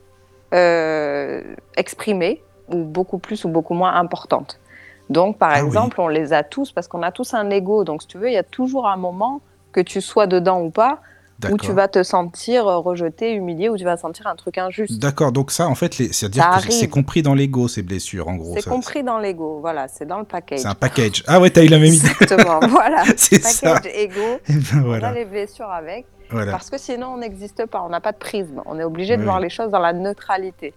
exprimées, 1.76 2.40
ou 2.68 2.84
beaucoup 2.84 3.18
plus 3.18 3.44
ou 3.44 3.48
beaucoup 3.48 3.74
moins 3.74 3.94
importantes. 3.96 4.59
Donc, 5.10 5.36
par 5.38 5.50
Ah 5.52 5.60
oui. 5.60 5.66
exemple, 5.66 6.00
on 6.00 6.08
les 6.08 6.32
a 6.32 6.42
tous 6.44 6.72
parce 6.72 6.88
qu'on 6.88 7.02
a 7.02 7.10
tous 7.12 7.34
un 7.34 7.50
ego. 7.50 7.84
Donc, 7.84 8.02
si 8.02 8.08
tu 8.08 8.16
veux, 8.16 8.28
il 8.28 8.34
y 8.34 8.38
a 8.38 8.42
toujours 8.44 8.88
un 8.88 8.96
moment 8.96 9.40
que 9.72 9.80
tu 9.80 10.00
sois 10.00 10.26
dedans 10.26 10.60
ou 10.62 10.70
pas, 10.70 11.00
où 11.50 11.56
tu 11.56 11.72
vas 11.72 11.88
te 11.88 12.02
sentir 12.02 12.66
rejeté, 12.66 13.32
humilié, 13.32 13.70
où 13.70 13.76
tu 13.78 13.84
vas 13.84 13.96
sentir 13.96 14.26
un 14.26 14.36
truc 14.36 14.58
injuste. 14.58 14.98
D'accord, 15.00 15.32
donc 15.32 15.50
ça, 15.50 15.68
en 15.68 15.74
fait, 15.74 15.96
les- 15.98 16.12
c'est-à-dire 16.12 16.48
que 16.66 16.70
c'est 16.72 16.88
compris 16.88 17.22
dans 17.22 17.34
l'ego, 17.34 17.66
ces 17.66 17.82
blessures, 17.82 18.28
en 18.28 18.34
gros. 18.36 18.54
C'est 18.56 18.68
compris 18.68 19.02
dans 19.02 19.18
l'ego, 19.18 19.58
voilà, 19.60 19.88
c'est 19.88 20.04
dans 20.04 20.18
le 20.18 20.24
package. 20.26 20.58
C'est 20.60 20.66
un 20.68 20.74
package. 20.74 21.24
Ah 21.26 21.40
ouais, 21.40 21.48
t'as 21.50 21.64
eu 21.64 21.68
la 21.68 21.78
même 21.78 21.94
idée. 21.94 22.06
Exactement, 22.20 22.60
voilà. 22.68 23.04
C'est 23.16 23.40
ça. 23.42 23.72
Package 23.74 23.92
ego, 23.94 24.20
Et 24.48 24.52
ben 24.52 24.60
on 24.74 24.78
a 24.78 24.82
voilà. 24.82 25.12
les 25.12 25.24
blessures 25.24 25.70
avec, 25.70 26.04
voilà. 26.30 26.52
parce 26.52 26.68
que 26.68 26.76
sinon 26.78 27.14
on 27.14 27.18
n'existe 27.18 27.64
pas, 27.66 27.82
on 27.86 27.88
n'a 27.88 28.00
pas 28.00 28.12
de 28.12 28.18
prisme, 28.18 28.60
on 28.66 28.78
est 28.78 28.84
obligé 28.84 29.14
de 29.16 29.20
Oui. 29.20 29.24
voir 29.26 29.40
les 29.40 29.50
choses 29.50 29.70
dans 29.70 29.78
la 29.80 29.94
neutralité. 29.94 30.74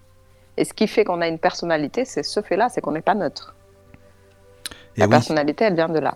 Et 0.55 0.63
ce 0.63 0.73
qui 0.73 0.87
fait 0.87 1.03
qu'on 1.03 1.19
a 1.19 1.27
une 1.27 1.39
personnalité, 1.39 2.05
c'est 2.05 2.23
ce 2.23 2.41
fait-là, 2.41 2.69
c'est 2.69 2.79
qu'on 2.79 2.91
n'est 2.93 3.01
pas 3.01 3.15
neutre. 3.15 3.53
Et 4.95 4.99
La 5.01 5.05
oui. 5.05 5.11
personnalité, 5.11 5.65
elle 5.65 5.75
vient 5.75 5.89
de 5.89 5.99
là. 5.99 6.15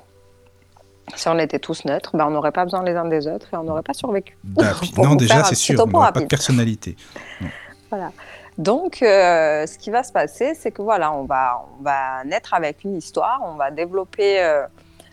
Si 1.16 1.28
on 1.30 1.40
était 1.40 1.60
tous 1.60 1.86
neutres, 1.86 2.16
ben, 2.18 2.26
on 2.28 2.32
n'aurait 2.32 2.52
pas 2.52 2.66
besoin 2.66 2.84
les 2.84 2.96
uns 2.96 3.06
des 3.06 3.28
autres 3.28 3.48
et 3.54 3.58
on 3.58 3.64
n'aurait 3.64 3.82
pas 3.82 3.94
survécu. 3.94 4.38
Bah, 4.44 4.74
non, 4.98 5.16
déjà, 5.16 5.44
c'est 5.46 5.56
sûr, 5.56 5.76
on 5.80 5.86
topo 5.86 5.98
n'aura 5.98 6.12
pas 6.12 6.20
de 6.20 6.26
personnalité. 6.26 6.96
Donc, 8.58 9.02
euh, 9.04 9.66
ce 9.68 9.78
qui 9.78 9.92
va 9.92 10.04
se 10.04 10.12
passer, 10.12 10.54
c'est 10.56 10.72
que 10.72 10.82
voilà, 10.82 11.14
on 11.14 11.24
va, 11.26 11.64
on 11.80 11.84
va 11.84 12.24
naître 12.26 12.54
avec 12.54 12.84
une 12.84 12.98
histoire, 12.98 13.40
on 13.46 13.54
va 13.56 13.70
développer 13.72 14.42
euh, 14.44 14.64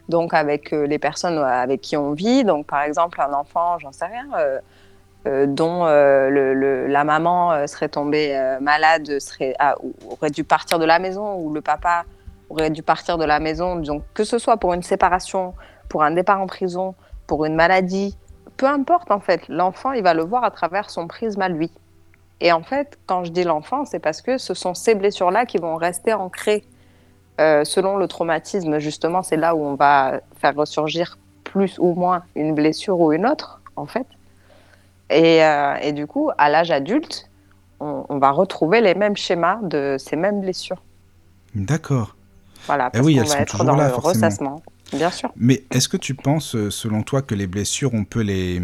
donc 0.09 0.33
avec 0.33 0.73
euh, 0.73 0.87
les 0.87 0.99
personnes 0.99 1.39
avec 1.39 1.83
qui 1.83 1.97
on 1.97 2.13
vit. 2.13 2.43
Donc, 2.45 2.67
par 2.67 2.83
exemple, 2.83 3.21
un 3.21 3.33
enfant, 3.35 3.79
j'en 3.79 3.93
sais 3.93 4.07
rien, 4.07 4.27
dont 5.47 5.85
le- 5.85 6.53
le- 6.55 6.87
la 6.87 7.05
maman 7.05 7.67
serait 7.67 7.89
tombée 7.89 8.57
malade, 8.61 9.19
serait, 9.21 9.55
ah, 9.59 9.75
aurait 10.11 10.31
dû 10.31 10.43
partir 10.45 10.79
de 10.79 10.85
la 10.85 10.99
maison, 10.99 11.37
ou 11.37 11.53
le 11.53 11.61
papa 11.61 12.05
aurait 12.51 12.71
dû 12.71 12.83
partir 12.83 13.19
de 13.19 13.25
la 13.25 13.41
maison. 13.41 13.77
Donc, 13.77 14.03
que 14.15 14.25
ce 14.25 14.39
soit 14.39 14.57
pour 14.57 14.75
une 14.75 14.83
séparation, 14.83 15.55
pour 15.89 16.03
un 16.03 16.11
départ 16.11 16.41
en 16.41 16.47
prison, 16.47 16.95
pour 17.27 17.45
une 17.45 17.55
maladie, 17.55 18.17
peu 18.57 18.67
importe 18.67 19.11
en 19.11 19.21
fait, 19.21 19.49
l'enfant, 19.49 19.93
il 19.93 20.03
va 20.03 20.15
le 20.15 20.23
voir 20.23 20.45
à 20.45 20.51
travers 20.51 20.91
son 20.91 21.07
prisme 21.07 21.43
à 21.43 21.49
lui. 21.49 21.71
Et 22.41 22.53
en 22.53 22.63
fait, 22.63 22.99
quand 23.07 23.25
je 23.25 23.33
dis 23.33 23.45
l'enfant, 23.45 23.85
c'est 23.85 23.99
parce 23.99 24.21
que 24.21 24.39
ce 24.39 24.55
sont 24.55 24.75
ces 24.75 24.95
blessures-là 24.95 25.47
qui 25.47 25.59
vont 25.59 25.77
rester 25.77 26.13
ancrées. 26.13 26.65
Euh, 27.41 27.65
selon 27.65 27.97
le 27.97 28.07
traumatisme, 28.07 28.79
justement, 28.79 29.23
c'est 29.23 29.37
là 29.37 29.57
où 29.57 29.65
on 29.65 29.75
va 29.75 30.21
faire 30.37 30.55
ressurgir 30.55 31.19
plus 31.43 31.79
ou 31.79 31.95
moins 31.95 32.23
une 32.37 32.55
blessure 32.55 33.01
ou 33.01 33.13
une 33.13 33.27
autre, 33.27 33.61
en 33.77 33.87
fait. 33.87 34.07
Et, 35.11 35.45
euh, 35.45 35.93
du 35.93 36.07
coup, 36.07 36.31
à 36.39 36.49
l'âge 36.49 36.71
adulte, 36.71 37.29
on 37.81 38.19
va 38.19 38.31
retrouver 38.31 38.81
les 38.81 38.95
mêmes 38.95 39.17
schémas 39.17 39.59
de 39.63 39.97
ces 39.99 40.17
mêmes 40.17 40.41
blessures. 40.41 40.81
D'accord. 41.55 42.15
Voilà, 42.67 42.91
Eh 42.91 42.93
parce 42.93 43.07
oui, 43.07 43.15
qu'on 43.15 43.21
elles 43.21 43.27
va 43.27 43.35
sont 43.35 43.43
être 43.43 43.65
dans 43.65 43.77
là, 43.77 43.89
le 43.89 43.95
forcément. 43.95 44.09
ressassement. 44.09 44.63
Bien 44.93 45.11
sûr. 45.11 45.31
Mais 45.37 45.65
est-ce 45.71 45.89
que 45.89 45.97
tu 45.97 46.15
penses, 46.15 46.55
euh, 46.55 46.71
selon 46.71 47.03
toi, 47.03 47.23
que 47.23 47.35
les 47.35 47.47
blessures, 47.47 47.93
on 47.95 48.05
peut 48.05 48.21
les, 48.23 48.61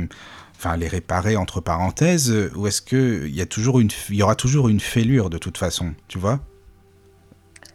enfin, 0.57 0.77
les 0.77 0.89
réparer 0.89 1.37
entre 1.37 1.61
parenthèses, 1.61 2.33
ou 2.55 2.67
est-ce 2.67 2.83
que 2.83 3.27
il 3.27 3.35
y 3.35 3.41
a 3.41 3.47
toujours 3.47 3.81
une, 3.81 3.91
il 4.11 4.17
y 4.17 4.23
aura 4.23 4.37
toujours 4.37 4.69
une 4.69 4.81
fêlure 4.81 5.31
de 5.31 5.39
toute 5.39 5.59
façon, 5.59 5.93
tu 6.09 6.19
vois? 6.19 6.41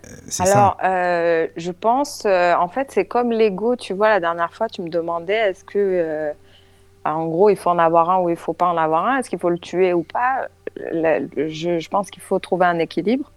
Euh. 0.05 0.09
Alors, 0.39 0.77
euh, 0.83 1.47
je 1.57 1.71
pense, 1.71 2.23
euh, 2.25 2.53
en 2.55 2.67
fait, 2.67 2.91
c'est 2.91 3.05
comme 3.05 3.31
l'ego. 3.31 3.75
Tu 3.75 3.93
vois, 3.93 4.09
la 4.09 4.19
dernière 4.19 4.53
fois, 4.53 4.67
tu 4.69 4.81
me 4.81 4.89
demandais 4.89 5.33
est-ce 5.33 5.63
que, 5.63 5.77
euh, 5.79 6.31
en 7.05 7.27
gros, 7.27 7.49
il 7.49 7.55
faut 7.57 7.69
en 7.71 7.79
avoir 7.79 8.09
un 8.09 8.19
ou 8.19 8.29
il 8.29 8.35
faut 8.35 8.53
pas 8.53 8.67
en 8.67 8.77
avoir 8.77 9.05
un? 9.05 9.19
Est-ce 9.19 9.29
qu'il 9.29 9.39
faut 9.39 9.49
le 9.49 9.59
tuer 9.59 9.93
ou 9.93 10.03
pas? 10.03 10.47
Le- 10.77 11.29
le- 11.35 11.49
je, 11.49 11.79
je 11.79 11.89
pense 11.89 12.09
qu'il 12.11 12.21
faut 12.23 12.39
trouver 12.39 12.65
un 12.65 12.79
équilibre 12.79 13.31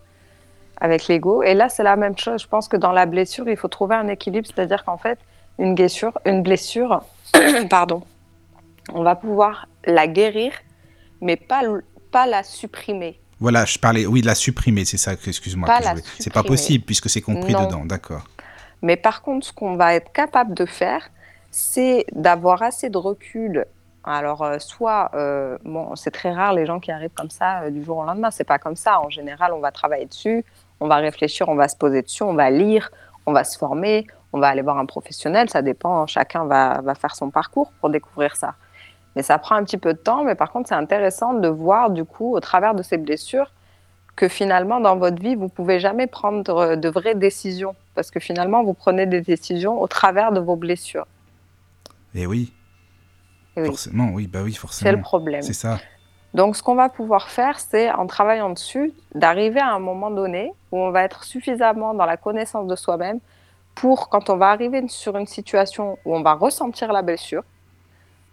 avec 0.81 1.09
l'ego. 1.09 1.43
Et 1.43 1.55
là, 1.55 1.69
c'est 1.69 1.83
la 1.83 1.97
même 1.97 2.17
chose. 2.19 2.43
Je 2.43 2.49
pense 2.49 2.69
que 2.69 2.77
dans 2.77 2.93
la 2.93 3.07
blessure, 3.07 3.49
il 3.49 3.57
faut 3.57 3.69
trouver 3.69 3.97
un 3.97 4.09
équilibre. 4.09 4.47
C'est-à-dire 4.47 4.85
qu'en 4.85 4.99
fait, 4.99 5.19
une 5.59 5.75
blessure, 5.75 6.19
une 6.25 6.43
blessure 6.43 7.03
pardon, 7.71 8.03
on 8.93 9.03
va 9.03 9.17
pouvoir 9.17 9.67
la 9.85 10.07
guérir, 10.07 10.53
mais 11.21 11.37
pas, 11.37 11.63
pas 12.11 12.27
la 12.27 12.43
supprimer. 12.43 13.19
Voilà, 13.41 13.65
je 13.65 13.79
parlais, 13.79 14.07
oui, 14.07 14.21
de 14.21 14.27
la 14.27 14.35
supprimer, 14.35 14.85
c'est 14.85 14.97
ça. 14.97 15.13
Excuse-moi. 15.13 15.69
C'est 16.19 16.33
pas 16.33 16.43
possible 16.43 16.85
puisque 16.85 17.09
c'est 17.09 17.21
compris 17.21 17.53
Non. 17.53 17.67
dedans. 17.67 17.85
D'accord. 17.85 18.25
Mais 18.83 18.97
par 18.97 19.23
contre, 19.23 19.47
ce 19.47 19.53
qu'on 19.53 19.77
va 19.77 19.95
être 19.95 20.13
capable 20.13 20.55
de 20.55 20.67
faire, 20.67 21.09
c'est 21.51 22.05
d'avoir 22.13 22.63
assez 22.63 22.91
de 22.91 22.99
recul. 22.99 23.65
Alors, 24.05 24.43
euh, 24.43 24.59
soit, 24.59 25.11
euh, 25.15 25.59
bon, 25.65 25.95
c'est 25.97 26.11
très 26.11 26.33
rare 26.33 26.53
les 26.53 26.67
gens 26.67 26.81
qui 26.81 26.91
arrivent 26.91 27.15
comme 27.15 27.31
ça 27.31 27.63
euh, 27.63 27.71
du 27.71 27.85
jour 27.85 27.99
au 27.99 28.05
lendemain. 28.05 28.31
C'est 28.31 28.45
pas 28.45 28.59
comme 28.59 28.77
ça. 28.77 29.01
En 29.01 29.11
général, 29.11 29.53
on 29.53 29.61
va 29.61 29.71
travailler 29.71 30.07
dessus, 30.07 30.45
on 30.81 30.89
va 30.89 30.97
réfléchir, 30.97 31.49
on 31.49 31.55
va 31.55 31.69
se 31.69 31.77
poser 31.77 32.03
dessus, 32.03 32.23
on 32.23 32.35
va 32.35 32.51
lire, 32.51 32.91
on 33.27 33.33
va 33.33 33.45
se 33.45 33.59
former, 33.59 34.07
on 34.33 34.39
va 34.41 34.49
aller 34.49 34.63
voir 34.63 34.79
un 34.79 34.87
professionnel. 34.87 35.49
Ça 35.51 35.63
dépend. 35.63 36.07
Chacun 36.07 36.45
va, 36.45 36.81
va 36.83 36.95
faire 36.95 37.15
son 37.15 37.31
parcours 37.31 37.73
pour 37.81 37.91
découvrir 37.91 38.37
ça. 38.37 38.55
Mais 39.17 39.23
ça 39.23 39.39
prend 39.39 39.57
un 39.57 39.65
petit 39.65 39.79
peu 39.79 39.95
de 39.95 39.99
temps. 39.99 40.25
Mais 40.25 40.35
par 40.35 40.53
contre, 40.53 40.69
c'est 40.69 40.75
intéressant 40.75 41.35
de 41.35 41.49
voir 41.49 41.91
du 41.91 42.05
coup, 42.05 42.35
au 42.35 42.41
travers 42.41 42.75
de 42.75 42.83
ces 42.83 42.99
blessures, 42.99 43.53
que 44.17 44.29
finalement, 44.29 44.81
dans 44.81 44.97
votre 44.97 45.21
vie, 45.23 45.35
vous 45.37 45.49
pouvez 45.49 45.79
jamais 45.81 46.07
prendre 46.07 46.77
de 46.77 46.89
vraies 46.89 47.15
décisions. 47.15 47.75
Parce 47.95 48.11
que 48.11 48.21
finalement, 48.21 48.63
vous 48.65 48.75
prenez 48.75 49.07
des 49.07 49.21
décisions 49.21 49.81
au 49.81 49.87
travers 49.89 50.33
de 50.33 50.41
vos 50.41 50.57
blessures. 50.57 51.07
Et 52.15 52.27
oui, 52.27 52.53
Et 53.57 53.63
oui, 53.63 53.67
forcément, 53.67 54.11
oui, 54.13 54.27
bah 54.27 54.41
oui, 54.43 54.53
c'est 54.53 54.57
le 54.57 54.61
forcément. 54.61 55.01
problème. 55.03 55.43
C'est 55.43 55.53
ça. 55.53 55.79
Donc, 56.35 56.57
ce 56.57 56.63
qu'on 56.63 56.75
va 56.75 56.89
pouvoir 56.89 57.31
faire, 57.31 57.59
c'est, 57.59 57.91
en 57.91 58.07
travaillant 58.07 58.51
dessus, 58.51 58.93
d'arriver 59.15 59.61
à 59.61 59.73
un 59.73 59.79
moment 59.79 60.11
donné 60.11 60.53
où 60.73 60.79
on 60.79 60.91
va 60.91 61.05
être 61.05 61.25
suffisamment 61.25 61.95
dans 61.95 62.05
la 62.05 62.17
connaissance 62.17 62.67
de 62.67 62.77
soi-même 62.77 63.19
pour, 63.75 64.09
quand 64.09 64.29
on 64.29 64.37
va 64.37 64.51
arriver 64.51 64.87
sur 64.89 65.17
une 65.17 65.27
situation 65.27 65.99
où 66.05 66.15
on 66.15 66.23
va 66.23 66.35
ressentir 66.35 66.93
la 66.93 67.03
blessure, 67.03 67.45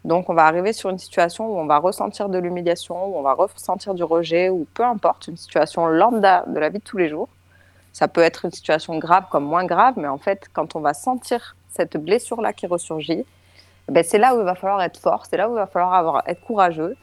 donc 0.04 0.28
on 0.28 0.34
va 0.34 0.44
arriver 0.44 0.72
sur 0.72 0.90
une 0.90 0.98
situation 0.98 1.48
où 1.48 1.58
on 1.58 1.66
va 1.66 1.78
ressentir 1.78 2.28
de 2.28 2.38
l'humiliation, 2.38 3.06
où 3.06 3.16
on 3.16 3.22
va 3.22 3.32
ressentir 3.32 3.94
du 3.94 4.04
rejet, 4.04 4.50
ou 4.50 4.66
peu 4.74 4.84
importe, 4.84 5.28
une 5.28 5.36
situation 5.36 5.86
lambda 5.86 6.44
de 6.46 6.58
la 6.60 6.68
vie 6.68 6.78
de 6.78 6.84
tous 6.84 6.96
les 6.96 7.08
jours. 7.08 7.28
Ça 7.92 8.08
peut 8.08 8.20
être 8.20 8.44
une 8.44 8.52
situation 8.52 8.98
grave 8.98 9.24
comme 9.30 9.44
moins 9.44 9.64
grave, 9.64 9.94
mais 9.96 10.06
en 10.06 10.18
fait, 10.18 10.48
quand 10.52 10.76
on 10.76 10.80
va 10.80 10.94
sentir 10.94 11.56
cette 11.70 11.96
blessure-là 11.96 12.52
qui 12.52 12.66
ressurgit, 12.66 13.24
ben, 13.88 14.04
c'est 14.04 14.18
là 14.18 14.36
où 14.36 14.40
il 14.40 14.44
va 14.44 14.54
falloir 14.54 14.82
être 14.82 14.98
fort, 14.98 15.26
c'est 15.26 15.36
là 15.36 15.48
où 15.48 15.52
il 15.52 15.56
va 15.56 15.66
falloir 15.66 15.94
avoir, 15.94 16.22
être 16.28 16.40
courageux 16.42 16.96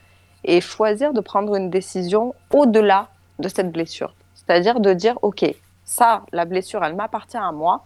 et 0.43 0.61
choisir 0.61 1.13
de 1.13 1.21
prendre 1.21 1.55
une 1.55 1.69
décision 1.69 2.35
au-delà 2.51 3.09
de 3.39 3.47
cette 3.47 3.71
blessure. 3.71 4.13
C'est-à-dire 4.35 4.79
de 4.79 4.93
dire, 4.93 5.17
OK, 5.21 5.45
ça, 5.83 6.23
la 6.31 6.45
blessure, 6.45 6.83
elle 6.83 6.95
m'appartient 6.95 7.37
à 7.37 7.51
moi. 7.51 7.85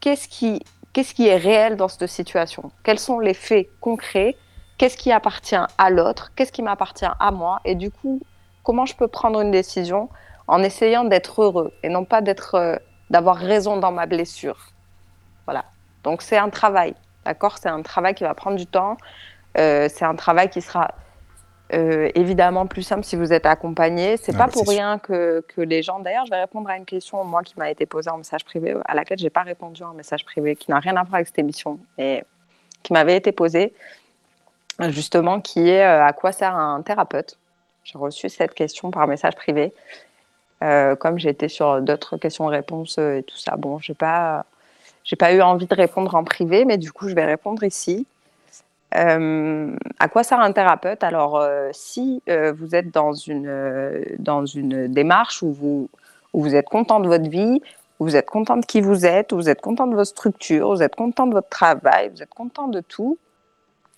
Qu'est-ce 0.00 0.28
qui, 0.28 0.62
qu'est-ce 0.92 1.14
qui 1.14 1.28
est 1.28 1.36
réel 1.36 1.76
dans 1.76 1.88
cette 1.88 2.06
situation? 2.08 2.70
Quels 2.82 2.98
sont 2.98 3.18
les 3.18 3.34
faits 3.34 3.68
concrets? 3.80 4.36
Qu'est-ce 4.78 4.96
qui 4.96 5.12
appartient 5.12 5.56
à 5.78 5.90
l'autre? 5.90 6.32
Qu'est-ce 6.34 6.52
qui 6.52 6.62
m'appartient 6.62 7.06
à 7.18 7.30
moi? 7.30 7.60
Et 7.64 7.74
du 7.74 7.90
coup, 7.90 8.20
comment 8.62 8.86
je 8.86 8.96
peux 8.96 9.08
prendre 9.08 9.40
une 9.40 9.50
décision 9.50 10.08
en 10.46 10.62
essayant 10.62 11.04
d'être 11.04 11.42
heureux 11.42 11.72
et 11.82 11.88
non 11.88 12.04
pas 12.04 12.20
d'être, 12.20 12.54
euh, 12.56 12.76
d'avoir 13.10 13.36
raison 13.36 13.76
dans 13.76 13.92
ma 13.92 14.06
blessure? 14.06 14.72
Voilà. 15.46 15.64
Donc 16.02 16.22
c'est 16.22 16.36
un 16.36 16.50
travail, 16.50 16.94
d'accord? 17.24 17.56
C'est 17.58 17.68
un 17.68 17.82
travail 17.82 18.14
qui 18.14 18.24
va 18.24 18.34
prendre 18.34 18.56
du 18.56 18.66
temps. 18.66 18.96
Euh, 19.56 19.88
c'est 19.88 20.04
un 20.04 20.16
travail 20.16 20.50
qui 20.50 20.60
sera 20.60 20.90
euh, 21.72 22.10
évidemment 22.14 22.66
plus 22.66 22.82
simple 22.82 23.04
si 23.04 23.16
vous 23.16 23.32
êtes 23.32 23.46
accompagné. 23.46 24.16
C'est 24.16 24.34
Ah 24.34 24.38
pas 24.38 24.46
bah, 24.46 24.52
pour 24.52 24.68
rien 24.68 24.98
que, 24.98 25.44
que 25.48 25.60
les 25.60 25.82
gens. 25.82 25.98
D'ailleurs, 25.98 26.26
je 26.26 26.30
vais 26.30 26.40
répondre 26.40 26.68
à 26.68 26.76
une 26.76 26.84
question 26.84 27.24
moi 27.24 27.42
qui 27.42 27.54
m'a 27.58 27.70
été 27.70 27.86
posée 27.86 28.10
en 28.10 28.18
message 28.18 28.44
privé, 28.44 28.74
à 28.84 28.94
laquelle 28.94 29.18
j'ai 29.18 29.30
pas 29.30 29.42
répondu 29.42 29.82
en 29.82 29.94
message 29.94 30.24
privé, 30.24 30.56
qui 30.56 30.70
n'a 30.70 30.78
rien 30.78 30.96
à 30.96 31.02
voir 31.02 31.16
avec 31.16 31.28
cette 31.28 31.38
émission, 31.38 31.78
mais 31.96 32.24
qui 32.82 32.92
m'avait 32.92 33.16
été 33.16 33.32
posée 33.32 33.72
justement, 34.88 35.40
qui 35.40 35.68
est 35.68 35.84
euh, 35.84 36.04
à 36.04 36.12
quoi 36.12 36.32
sert 36.32 36.54
un 36.54 36.82
thérapeute 36.82 37.38
J'ai 37.84 37.98
reçu 37.98 38.28
cette 38.28 38.54
question 38.54 38.90
par 38.90 39.06
message 39.06 39.34
privé. 39.34 39.72
Euh, 40.62 40.96
comme 40.96 41.18
été 41.18 41.48
sur 41.48 41.82
d'autres 41.82 42.16
questions-réponses 42.16 42.98
et 42.98 43.24
tout 43.26 43.36
ça, 43.36 43.56
bon, 43.56 43.78
j'ai 43.78 43.94
pas, 43.94 44.46
j'ai 45.02 45.16
pas 45.16 45.32
eu 45.32 45.42
envie 45.42 45.66
de 45.66 45.74
répondre 45.74 46.14
en 46.14 46.24
privé, 46.24 46.64
mais 46.64 46.78
du 46.78 46.92
coup, 46.92 47.08
je 47.08 47.14
vais 47.14 47.24
répondre 47.24 47.62
ici. 47.64 48.06
Euh, 48.96 49.76
à 49.98 50.08
quoi 50.08 50.22
sert 50.22 50.40
un 50.40 50.52
thérapeute? 50.52 51.02
Alors, 51.02 51.38
euh, 51.38 51.70
si 51.72 52.22
euh, 52.28 52.52
vous 52.56 52.74
êtes 52.74 52.90
dans 52.92 53.12
une, 53.12 54.04
dans 54.18 54.46
une 54.46 54.88
démarche 54.88 55.42
où 55.42 55.52
vous, 55.52 55.88
où 56.32 56.42
vous 56.42 56.54
êtes 56.54 56.68
content 56.68 57.00
de 57.00 57.08
votre 57.08 57.28
vie, 57.28 57.60
où 57.98 58.04
vous 58.04 58.16
êtes 58.16 58.30
content 58.30 58.56
de 58.56 58.64
qui 58.64 58.80
vous 58.80 59.04
êtes, 59.06 59.32
où 59.32 59.36
vous 59.36 59.48
êtes 59.48 59.60
content 59.60 59.86
de 59.86 59.94
votre 59.94 60.10
structure, 60.10 60.70
vous 60.70 60.82
êtes 60.82 60.94
content 60.94 61.26
de 61.26 61.34
votre 61.34 61.48
travail, 61.48 62.10
vous 62.10 62.22
êtes 62.22 62.34
content 62.34 62.68
de 62.68 62.80
tout, 62.80 63.18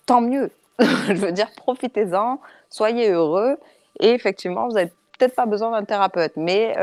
tant 0.05 0.21
mieux. 0.21 0.49
Je 0.79 1.13
veux 1.13 1.31
dire, 1.31 1.49
profitez-en, 1.55 2.39
soyez 2.69 3.09
heureux. 3.11 3.57
Et 3.99 4.11
effectivement, 4.11 4.67
vous 4.67 4.73
n'avez 4.75 4.91
peut-être 5.17 5.35
pas 5.35 5.45
besoin 5.47 5.71
d'un 5.71 5.83
thérapeute, 5.83 6.33
mais 6.37 6.75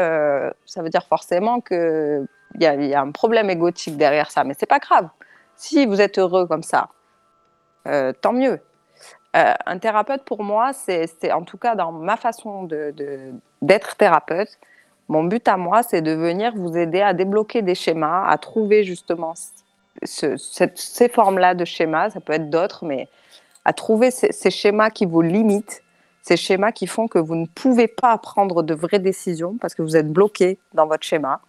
ça 0.66 0.82
veut 0.82 0.88
dire 0.88 1.06
forcément 1.06 1.60
qu'il 1.60 2.26
y, 2.60 2.66
a- 2.66 2.74
y 2.74 2.94
a 2.94 3.00
un 3.00 3.12
problème 3.12 3.50
égotique 3.50 3.96
derrière 3.96 4.32
ça. 4.32 4.42
Mais 4.42 4.54
c'est 4.58 4.66
pas 4.66 4.80
grave. 4.80 5.08
Si 5.56 5.86
vous 5.86 6.00
êtes 6.00 6.18
heureux 6.18 6.46
comme 6.48 6.64
ça, 6.64 6.88
euh, 7.87 8.12
tant 8.20 8.32
mieux. 8.32 8.61
Euh, 9.37 9.53
un 9.66 9.78
thérapeute, 9.78 10.24
pour 10.24 10.45
moi, 10.45 10.72
c'est 10.72 11.09
en 11.32 11.43
tout 11.43 11.59
cas 11.59 11.74
dans 11.74 11.93
ma 11.93 12.16
façon 12.16 12.64
de- 12.64 12.93
de- 12.97 13.32
d'être 13.62 13.97
thérapeute, 13.97 14.59
Mon 15.09 15.24
but 15.24 15.47
à 15.49 15.57
moi, 15.59 15.82
c'est 15.82 16.03
de 16.03 16.12
venir 16.12 16.55
vous 16.57 16.76
aider 16.78 17.03
à 17.03 17.12
débloquer 17.14 17.62
des 17.62 17.74
schémas, 17.74 18.26
à 18.26 18.39
trouver 18.39 18.85
justement 18.85 19.35
ces 20.05 21.09
formes-là 21.09 21.55
de 21.55 21.64
schémas, 21.64 22.11
ça 22.11 22.20
peut 22.20 22.32
être 22.32 22.51
d'autres, 22.51 22.85
mais 22.85 23.09
à 23.64 23.72
trouver 23.72 24.11
ces, 24.11 24.32
ces, 24.32 24.51
schémas 24.51 24.91
qui 24.91 25.07
vous 25.07 25.22
limitent, 25.22 25.82
ces 26.22 26.37
schémas 26.37 26.72
qui 26.72 26.87
font 26.87 27.09
que 27.09 27.18
vous 27.18 27.37
ne 27.37 27.47
pouvez 27.47 27.89
pas 27.89 28.16
prendre 28.18 28.62
de 28.62 28.74
vraies 28.74 28.99
décisions 28.99 29.57
parce 29.61 29.74
que 29.74 29.82
vous 29.82 29.97
êtes 29.97 30.11
bloqué 30.12 30.59
dans 30.74 30.87
votre 30.87 31.05
schéma. 31.05 31.41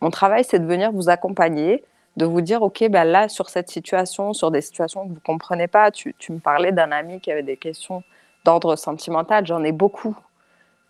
Mon 0.00 0.10
travail, 0.10 0.44
c'est 0.44 0.58
de 0.58 0.66
venir 0.66 0.92
vous 0.92 1.10
accompagner, 1.10 1.84
de 2.16 2.24
vous 2.24 2.40
dire, 2.40 2.62
OK, 2.62 2.84
ben 2.90 3.04
là, 3.04 3.28
sur 3.28 3.48
cette 3.48 3.70
situation, 3.70 4.32
sur 4.32 4.50
des 4.50 4.60
situations 4.60 5.04
que 5.04 5.08
vous 5.08 5.14
ne 5.14 5.20
comprenez 5.20 5.68
pas, 5.68 5.90
tu, 5.90 6.14
tu 6.18 6.32
me 6.32 6.38
parlais 6.38 6.72
d'un 6.72 6.92
ami 6.92 7.20
qui 7.20 7.30
avait 7.30 7.42
des 7.42 7.56
questions 7.56 8.02
d'ordre 8.44 8.76
sentimental, 8.76 9.46
j'en 9.46 9.62
ai 9.64 9.72
beaucoup. 9.72 10.16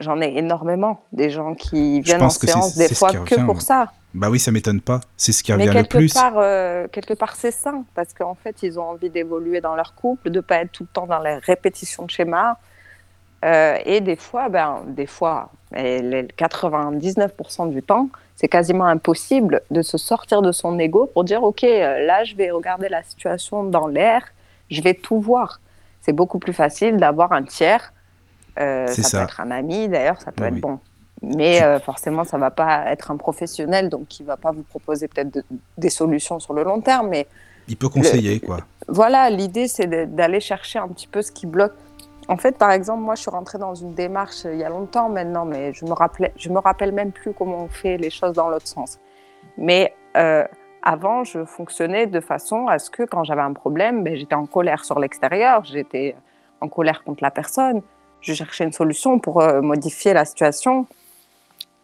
J'en 0.01 0.21
ai 0.23 0.39
énormément. 0.39 1.03
Des 1.13 1.29
gens 1.29 1.55
qui 1.55 2.01
viennent 2.01 2.23
en 2.23 2.31
séance 2.31 2.75
des 2.75 2.95
fois 2.95 3.13
que 3.13 3.45
pour 3.45 3.61
ça. 3.61 3.93
Bah 4.15 4.31
oui, 4.31 4.41
ça 4.41 4.51
m'étonne 4.51 4.81
pas. 4.81 5.01
C'est 5.17 5.33
ce 5.33 5.43
qui 5.43 5.53
revient 5.53 5.71
le 5.73 5.85
plus. 5.85 6.15
Part, 6.15 6.33
euh, 6.37 6.89
quelque 6.89 7.15
part, 7.15 7.37
c'est 7.37 7.51
sain 7.51 7.85
parce 7.95 8.15
qu'en 8.15 8.35
fait, 8.35 8.63
ils 8.63 8.81
ont 8.81 8.85
envie 8.85 9.11
d'évoluer 9.11 9.61
dans 9.61 9.77
leur 9.77 9.95
couple, 9.95 10.31
de 10.31 10.37
ne 10.37 10.41
pas 10.41 10.63
être 10.63 10.73
tout 10.73 10.85
le 10.85 10.89
temps 10.89 11.07
dans 11.07 11.21
les 11.21 11.37
répétitions 11.37 12.07
de 12.07 12.11
schémas. 12.11 12.57
Euh, 13.45 13.79
et 13.85 14.01
des 14.01 14.17
fois, 14.17 14.49
ben, 14.49 14.83
des 14.87 15.07
fois, 15.07 15.51
et 15.77 16.03
les 16.03 16.23
99% 16.25 17.71
du 17.71 17.83
temps, 17.83 18.09
c'est 18.41 18.49
quasiment 18.49 18.87
impossible 18.87 19.61
de 19.71 19.83
se 19.83 19.99
sortir 19.99 20.41
de 20.41 20.51
son 20.51 20.79
ego 20.79 21.05
pour 21.13 21.25
dire 21.25 21.43
ok, 21.43 21.63
euh, 21.63 22.07
là, 22.07 22.25
je 22.25 22.35
vais 22.35 22.51
regarder 22.51 22.89
la 22.89 23.03
situation 23.03 23.65
dans 23.65 23.87
l'air, 23.87 24.23
je 24.71 24.81
vais 24.81 24.95
tout 24.95 25.21
voir. 25.21 25.61
C'est 26.01 26.15
beaucoup 26.15 26.39
plus 26.39 26.55
facile 26.55 26.97
d'avoir 26.97 27.33
un 27.33 27.43
tiers. 27.43 27.93
Euh, 28.59 28.87
ça, 28.87 29.03
ça, 29.03 29.19
peut 29.19 29.25
être 29.25 29.41
un 29.43 29.51
ami, 29.51 29.91
d'ailleurs, 29.91 30.23
ça 30.23 30.33
peut 30.33 30.45
oui. 30.45 30.57
être 30.57 30.61
bon. 30.61 30.79
Mais 31.21 31.63
euh, 31.63 31.79
forcément, 31.81 32.25
ça 32.25 32.39
ne 32.39 32.41
va 32.41 32.51
pas 32.51 32.87
être 32.87 33.11
un 33.11 33.19
professionnel, 33.19 33.91
donc 33.91 34.09
qui 34.09 34.23
ne 34.23 34.29
va 34.29 34.39
pas 34.39 34.53
vous 34.53 34.63
proposer 34.63 35.07
peut-être 35.07 35.35
de, 35.35 35.45
des 35.77 35.91
solutions 35.91 36.41
sur 36.41 36.55
le 36.55 36.65
long 36.65 36.81
terme. 36.81 37.09
Mais 37.11 37.27
il 37.69 37.77
peut 37.77 37.91
conseiller, 37.91 38.39
le, 38.41 38.47
quoi. 38.47 38.61
Voilà, 38.89 39.29
l'idée, 39.29 39.69
c'est 39.69 39.87
d'aller 40.15 40.41
chercher 40.41 40.79
un 40.79 40.89
petit 40.89 41.09
peu 41.09 41.21
ce 41.21 41.31
qui 41.31 41.45
bloque. 41.45 41.75
En 42.29 42.37
fait, 42.37 42.57
par 42.59 42.71
exemple, 42.71 43.03
moi, 43.03 43.15
je 43.15 43.23
suis 43.23 43.31
rentrée 43.31 43.59
dans 43.59 43.75
une 43.75 43.95
démarche 43.95 44.45
il 44.45 44.57
y 44.57 44.65
a 44.65 44.69
longtemps 44.69 45.09
maintenant, 45.09 45.45
mais 45.45 45.73
je 45.73 45.85
me 45.85 45.95
je 46.37 46.49
me 46.49 46.59
rappelle 46.59 46.93
même 46.93 47.13
plus 47.13 47.33
comment 47.33 47.65
on 47.65 47.69
fait 47.69 47.97
les 47.97 48.11
choses 48.11 48.35
dans 48.35 48.49
l'autre 48.49 48.69
sens. 48.69 48.99
Mais 49.57 49.95
euh, 50.17 50.45
avant, 50.83 51.25
je 51.25 51.45
fonctionnais 51.45 52.07
de 52.07 52.21
façon 52.21 52.67
à 52.69 52.79
ce 52.79 52.91
que 52.91 53.03
quand 53.03 53.25
j'avais 53.25 53.43
un 53.43 53.53
problème, 53.53 54.05
ben, 54.05 54.15
j'étais 54.15 54.35
en 54.35 54.47
colère 54.47 54.85
sur 54.85 54.99
l'extérieur, 54.99 55.65
j'étais 55.65 56.17
en 56.61 56.69
colère 56.69 57.05
contre 57.05 57.23
la 57.23 57.31
personne, 57.31 57.83
je 58.21 58.35
cherchais 58.35 58.65
une 58.65 58.73
solution 58.73 59.19
pour 59.19 59.41
euh, 59.41 59.61
modifier 59.61 60.13
la 60.13 60.25
situation. 60.25 60.87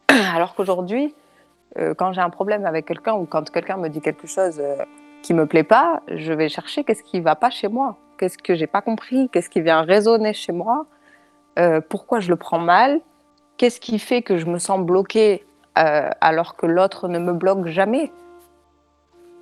Alors 0.09 0.55
qu'aujourd'hui, 0.55 1.14
euh, 1.78 1.95
quand 1.95 2.12
j'ai 2.12 2.20
un 2.20 2.30
problème 2.30 2.64
avec 2.64 2.87
quelqu'un 2.87 3.14
ou 3.14 3.26
quand 3.26 3.51
quelqu'un 3.51 3.76
me 3.76 3.89
dit 3.89 4.01
quelque 4.01 4.26
chose 4.26 4.59
euh, 4.61 4.76
qui 5.22 5.34
me 5.34 5.47
plaît 5.47 5.64
pas, 5.64 6.03
je 6.09 6.32
vais 6.32 6.49
chercher 6.49 6.84
qu'est-ce 6.84 7.03
qui 7.03 7.20
va 7.20 7.34
pas 7.34 7.51
chez 7.51 7.68
moi, 7.68 7.97
qu'est-ce 8.19 8.39
que 8.39 8.55
j'ai 8.55 8.67
pas 8.67 8.83
compris, 8.83 9.29
qu'est-ce 9.31 9.51
qui 9.51 9.61
vient 9.61 9.83
résonner 9.83 10.33
chez 10.33 10.53
moi, 10.53 10.87
euh, 11.59 11.81
pourquoi 11.81 12.21
je 12.21 12.29
le 12.29 12.37
prends 12.37 12.59
mal, 12.59 13.01
qu'est-ce 13.57 13.81
qui 13.81 13.99
fait 13.99 14.23
que 14.23 14.37
je 14.37 14.47
me 14.47 14.59
sens 14.59 14.81
bloquée 14.81 15.45
euh, 15.79 16.09
alors 16.21 16.57
que 16.57 16.67
l'autre 16.67 17.09
ne 17.09 17.19
me 17.19 17.33
bloque 17.33 17.67
jamais. 17.67 18.11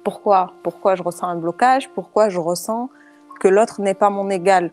Pourquoi? 0.02 0.52
Pourquoi 0.62 0.96
je 0.96 1.02
ressens 1.02 1.28
un 1.28 1.36
blocage? 1.36 1.88
Pourquoi 1.90 2.28
je 2.28 2.38
ressens 2.38 2.90
que 3.40 3.48
l'autre 3.48 3.80
n'est 3.80 3.94
pas 3.94 4.10
mon 4.10 4.28
égal? 4.30 4.72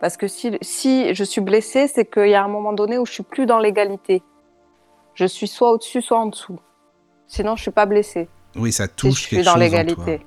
Parce 0.00 0.16
que 0.16 0.28
si, 0.28 0.58
si 0.62 1.14
je 1.14 1.24
suis 1.24 1.40
blessée, 1.40 1.88
c'est 1.88 2.06
qu'il 2.06 2.28
y 2.28 2.34
a 2.34 2.42
un 2.42 2.48
moment 2.48 2.72
donné 2.72 2.98
où 2.98 3.06
je 3.06 3.12
suis 3.12 3.22
plus 3.22 3.46
dans 3.46 3.58
l'égalité. 3.58 4.22
Je 5.14 5.26
suis 5.26 5.46
soit 5.46 5.70
au-dessus, 5.70 6.02
soit 6.02 6.18
en 6.18 6.26
dessous. 6.26 6.58
Sinon, 7.26 7.56
je 7.56 7.62
suis 7.62 7.70
pas 7.70 7.86
blessée. 7.86 8.28
Oui, 8.56 8.72
ça 8.72 8.88
touche 8.88 9.28
si 9.28 9.36
je 9.36 9.36
suis 9.36 9.44
dans 9.44 9.56
l'égalité. 9.56 10.20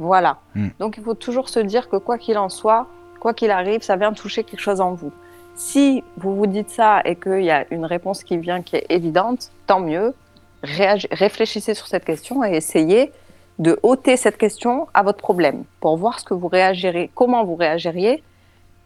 Voilà. 0.00 0.38
Hmm. 0.54 0.68
Donc, 0.78 0.96
il 0.96 1.04
faut 1.04 1.14
toujours 1.14 1.50
se 1.50 1.60
dire 1.60 1.88
que 1.88 1.96
quoi 1.96 2.16
qu'il 2.16 2.38
en 2.38 2.48
soit, 2.48 2.86
quoi 3.20 3.34
qu'il 3.34 3.50
arrive, 3.50 3.82
ça 3.82 3.96
vient 3.96 4.12
toucher 4.12 4.44
quelque 4.44 4.60
chose 4.60 4.80
en 4.80 4.94
vous. 4.94 5.12
Si 5.54 6.02
vous 6.16 6.34
vous 6.34 6.46
dites 6.46 6.70
ça 6.70 7.02
et 7.04 7.16
qu'il 7.16 7.44
y 7.44 7.50
a 7.50 7.66
une 7.70 7.84
réponse 7.84 8.24
qui 8.24 8.38
vient 8.38 8.62
qui 8.62 8.76
est 8.76 8.86
évidente, 8.88 9.52
tant 9.66 9.80
mieux. 9.80 10.14
Réfléchissez 10.62 11.74
sur 11.74 11.86
cette 11.86 12.04
question 12.04 12.44
et 12.44 12.56
essayez 12.56 13.12
de 13.58 13.78
ôter 13.82 14.16
cette 14.16 14.38
question 14.38 14.88
à 14.94 15.02
votre 15.02 15.18
problème 15.18 15.64
pour 15.80 15.98
voir 15.98 16.18
ce 16.18 16.24
que 16.24 16.34
vous 16.34 16.48
réagirez, 16.48 17.10
comment 17.14 17.44
vous 17.44 17.56
réagiriez 17.56 18.22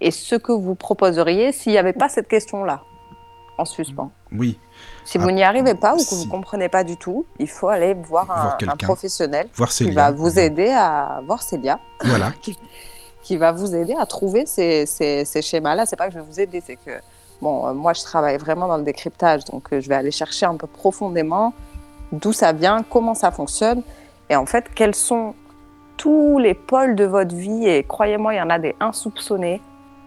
et 0.00 0.10
ce 0.10 0.34
que 0.34 0.50
vous 0.50 0.74
proposeriez 0.74 1.52
s'il 1.52 1.72
n'y 1.72 1.78
avait 1.78 1.92
pas 1.92 2.08
cette 2.08 2.26
question-là 2.26 2.82
en 3.56 3.64
suspens. 3.64 4.10
Oui. 4.36 4.58
Si 5.04 5.18
vous 5.18 5.28
ah, 5.28 5.32
n'y 5.32 5.42
arrivez 5.42 5.74
pas 5.74 5.94
ou 5.94 5.98
que 5.98 6.02
si. 6.02 6.14
vous 6.14 6.24
ne 6.24 6.30
comprenez 6.30 6.68
pas 6.68 6.82
du 6.82 6.96
tout, 6.96 7.26
il 7.38 7.48
faut 7.48 7.68
aller 7.68 7.94
voir, 7.94 8.26
voir 8.26 8.58
un, 8.60 8.68
un, 8.68 8.76
professionnel 8.76 9.48
voir 9.54 9.68
qui 9.68 9.90
va 9.90 10.10
vous 10.10 10.38
aider 10.38 10.70
à 10.70 11.20
voir 11.26 11.42
Célia. 11.42 11.78
Voilà. 12.02 12.32
qui, 12.42 12.58
qui, 13.22 13.36
va 13.36 13.52
vous 13.52 13.74
aider 13.74 13.94
à 13.98 14.06
trouver 14.06 14.46
ces, 14.46 14.86
ces, 14.86 15.24
ces 15.24 15.42
schémas-là. 15.42 15.86
C'est 15.86 15.96
pas 15.96 16.06
que 16.08 16.14
je 16.14 16.18
vais 16.18 16.24
vous 16.24 16.40
aider, 16.40 16.62
c'est 16.64 16.76
que 16.76 16.92
bon, 17.40 17.66
euh, 17.66 17.74
moi 17.74 17.92
je 17.92 18.02
travaille 18.02 18.38
vraiment 18.38 18.66
dans 18.66 18.78
le 18.78 18.84
décryptage, 18.84 19.44
donc 19.44 19.72
euh, 19.72 19.80
je 19.80 19.88
vais 19.88 19.94
aller 19.94 20.10
chercher 20.10 20.46
un 20.46 20.56
peu 20.56 20.66
profondément 20.66 21.52
d'où 22.12 22.32
ça 22.32 22.52
vient, 22.52 22.84
comment 22.88 23.14
ça 23.14 23.30
fonctionne, 23.30 23.82
et 24.30 24.36
en 24.36 24.46
fait 24.46 24.66
quels 24.74 24.94
sont 24.94 25.34
tous 25.96 26.38
les 26.38 26.54
pôles 26.54 26.96
de 26.96 27.04
votre 27.04 27.34
vie? 27.34 27.66
Et 27.66 27.84
croyez-moi, 27.84 28.34
il 28.34 28.38
y 28.38 28.42
en 28.42 28.50
a 28.50 28.58
des 28.58 28.74
insoupçonnés 28.80 29.60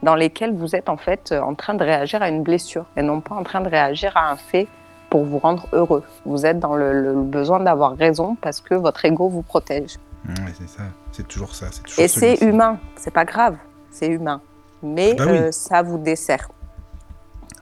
dans 0.04 0.16
lesquels 0.16 0.54
vous 0.56 0.76
êtes 0.76 0.90
en 0.90 0.98
fait 0.98 1.34
en 1.34 1.56
train 1.56 1.74
de 1.74 1.84
réagir 1.84 2.22
à 2.22 2.30
une 2.30 2.44
blessure 2.44 2.86
et 2.96 3.02
non 3.02 3.20
pas 3.22 3.36
en 3.36 3.44
train 3.44 3.62
de 3.62 3.70
réagir 3.70 4.16
à 4.16 4.32
un 4.32 4.36
fait 4.36 4.68
pour 5.10 5.24
vous 5.24 5.40
rendre 5.40 5.68
heureux. 5.74 6.04
Vous 6.26 6.46
êtes 6.46 6.60
dans 6.60 6.76
le, 6.76 6.92
le 7.02 7.14
besoin 7.22 7.60
d'avoir 7.62 7.96
raison 7.98 8.36
parce 8.42 8.60
que 8.62 8.76
votre 8.76 9.04
ego 9.06 9.30
vous 9.30 9.42
protège. 9.42 9.96
Oui, 10.28 10.52
c'est 10.60 10.68
ça, 10.70 10.84
c'est 11.12 11.28
toujours 11.28 11.56
ça. 11.56 11.68
Toujours 11.84 12.04
et 12.04 12.08
c'est 12.08 12.36
humain, 12.42 12.78
c'est 12.96 13.12
pas 13.14 13.24
grave, 13.26 13.56
c'est 13.90 14.08
humain. 14.08 14.42
Mais 14.84 15.14
bah 15.16 15.24
oui. 15.28 15.38
euh, 15.38 15.52
ça 15.52 15.82
vous 15.82 15.98
dessert. 15.98 16.50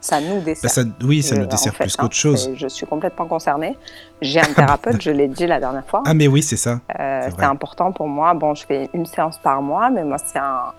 Ça 0.01 0.19
nous 0.21 0.39
dessert. 0.41 0.63
Bah 0.63 0.69
ça, 0.69 0.81
oui, 1.05 1.23
ça 1.23 1.35
Euh, 1.35 1.39
nous 1.39 1.45
dessert 1.47 1.73
fait, 1.73 1.85
plus 1.85 1.93
hein, 1.97 2.01
qu'autre 2.03 2.15
chose. 2.15 2.51
Je 2.55 2.67
suis 2.67 2.85
complètement 2.85 3.25
concernée. 3.25 3.75
J'ai 4.21 4.39
un 4.39 4.53
thérapeute, 4.53 5.01
je 5.01 5.09
l'ai 5.11 5.27
dit 5.27 5.47
la 5.47 5.59
dernière 5.59 5.85
fois. 5.85 6.03
Ah, 6.05 6.13
mais 6.13 6.27
oui, 6.27 6.43
c'est 6.43 6.57
ça. 6.57 6.79
Euh, 6.99 7.29
c'est 7.35 7.43
important 7.43 7.91
pour 7.91 8.07
moi. 8.07 8.33
Bon, 8.35 8.53
je 8.53 8.65
fais 8.65 8.89
une 8.93 9.05
séance 9.05 9.37
par 9.39 9.61
mois, 9.63 9.89
mais 9.89 10.03
moi, 10.03 10.17
c'est 10.17 10.37
un, 10.37 10.73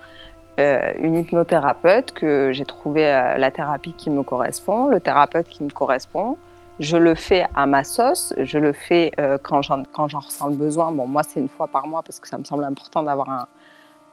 euh, 0.59 0.93
une 0.99 1.15
hypnothérapeute 1.15 2.11
que 2.11 2.51
j'ai 2.51 2.65
trouvé 2.65 3.05
euh, 3.05 3.37
la 3.37 3.51
thérapie 3.51 3.93
qui 3.93 4.09
me 4.09 4.23
correspond, 4.23 4.87
le 4.87 4.99
thérapeute 4.99 5.47
qui 5.47 5.63
me 5.63 5.69
correspond. 5.69 6.37
Je 6.79 6.97
le 6.97 7.15
fais 7.15 7.45
à 7.55 7.65
ma 7.65 7.83
sauce, 7.83 8.33
je 8.37 8.59
le 8.59 8.73
fais 8.73 9.11
euh, 9.19 9.37
quand 9.41 9.61
j'en 9.61 9.83
ressens 10.19 10.47
le 10.47 10.55
besoin. 10.55 10.91
Bon, 10.91 11.07
moi, 11.07 11.23
c'est 11.23 11.39
une 11.39 11.49
fois 11.49 11.67
par 11.67 11.87
mois 11.87 12.03
parce 12.03 12.19
que 12.19 12.27
ça 12.27 12.37
me 12.37 12.43
semble 12.43 12.63
important 12.63 13.03
d'avoir 13.03 13.29
un, 13.29 13.47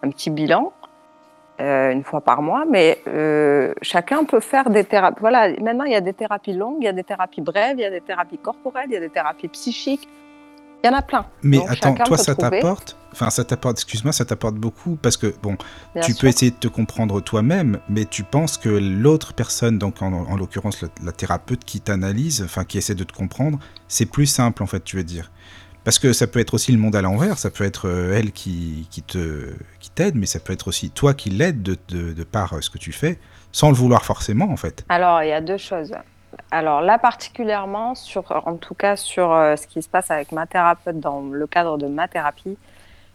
un 0.02 0.10
petit 0.10 0.30
bilan. 0.30 0.72
euh, 1.60 1.92
une 1.92 2.02
fois 2.02 2.20
par 2.20 2.42
mois, 2.42 2.64
mais 2.68 2.98
chacun 3.82 4.24
peut 4.24 4.40
faire 4.40 4.70
des 4.70 4.84
thérapies. 4.84 5.20
Voilà, 5.20 5.48
maintenant 5.60 5.84
il 5.84 5.92
y 5.92 5.96
a 5.96 6.00
des 6.00 6.12
thérapies 6.14 6.52
longues, 6.52 6.78
il 6.80 6.84
y 6.84 6.88
a 6.88 6.92
des 6.92 7.04
thérapies 7.04 7.40
brèves, 7.40 7.76
il 7.78 7.82
y 7.82 7.84
a 7.84 7.90
des 7.90 8.00
thérapies 8.00 8.38
corporelles, 8.38 8.86
il 8.88 8.94
y 8.94 8.96
a 8.96 9.00
des 9.00 9.10
thérapies 9.10 9.48
psychiques. 9.48 10.08
Il 10.84 10.88
y 10.88 10.90
en 10.90 10.96
a 10.98 11.02
plein. 11.02 11.24
Mais 11.42 11.56
Donc, 11.56 11.70
attends, 11.70 11.94
toi, 11.94 12.18
ça 12.18 12.34
t'apporte 12.34 12.96
Enfin, 13.12 13.30
ça 13.30 13.44
t'apporte, 13.44 13.78
excuse-moi, 13.78 14.12
ça 14.12 14.24
t'apporte 14.24 14.56
beaucoup 14.56 14.96
parce 15.00 15.16
que, 15.16 15.32
bon, 15.40 15.56
Bien 15.94 16.02
tu 16.02 16.12
sûr. 16.12 16.20
peux 16.20 16.26
essayer 16.26 16.50
de 16.50 16.56
te 16.56 16.66
comprendre 16.68 17.20
toi-même, 17.22 17.78
mais 17.88 18.04
tu 18.06 18.24
penses 18.24 18.58
que 18.58 18.68
l'autre 18.68 19.32
personne, 19.34 19.78
donc 19.78 20.02
en, 20.02 20.12
en 20.12 20.36
l'occurrence 20.36 20.82
la, 20.82 20.88
la 21.02 21.12
thérapeute 21.12 21.64
qui 21.64 21.80
t'analyse, 21.80 22.42
enfin 22.44 22.64
qui 22.64 22.76
essaie 22.76 22.96
de 22.96 23.04
te 23.04 23.12
comprendre, 23.12 23.58
c'est 23.88 24.06
plus 24.06 24.26
simple 24.26 24.62
en 24.62 24.66
fait, 24.66 24.82
tu 24.82 24.96
veux 24.96 25.04
dire. 25.04 25.30
Parce 25.84 25.98
que 25.98 26.12
ça 26.12 26.26
peut 26.26 26.40
être 26.40 26.54
aussi 26.54 26.72
le 26.72 26.78
monde 26.78 26.96
à 26.96 27.02
l'envers, 27.02 27.38
ça 27.38 27.50
peut 27.50 27.64
être 27.64 27.88
euh, 27.88 28.18
elle 28.18 28.32
qui, 28.32 28.88
qui 28.90 29.02
te 29.02 29.52
qui 29.80 29.90
t'aide, 29.90 30.16
mais 30.16 30.26
ça 30.26 30.40
peut 30.40 30.52
être 30.52 30.66
aussi 30.68 30.90
toi 30.90 31.14
qui 31.14 31.30
l'aide 31.30 31.62
de, 31.62 31.76
de, 31.88 32.12
de 32.12 32.24
par 32.24 32.54
euh, 32.54 32.60
ce 32.62 32.68
que 32.68 32.78
tu 32.78 32.90
fais, 32.90 33.18
sans 33.52 33.68
le 33.68 33.76
vouloir 33.76 34.04
forcément 34.04 34.50
en 34.50 34.56
fait. 34.56 34.84
Alors, 34.88 35.22
il 35.22 35.28
y 35.28 35.32
a 35.32 35.40
deux 35.40 35.56
choses. 35.58 35.92
Alors 36.50 36.80
là, 36.80 36.98
particulièrement, 36.98 37.94
en 38.28 38.56
tout 38.56 38.74
cas 38.74 38.96
sur 38.96 39.32
euh, 39.32 39.56
ce 39.56 39.66
qui 39.66 39.82
se 39.82 39.88
passe 39.88 40.10
avec 40.10 40.32
ma 40.32 40.46
thérapeute 40.46 41.00
dans 41.00 41.20
le 41.20 41.46
cadre 41.46 41.78
de 41.78 41.86
ma 41.86 42.08
thérapie, 42.08 42.56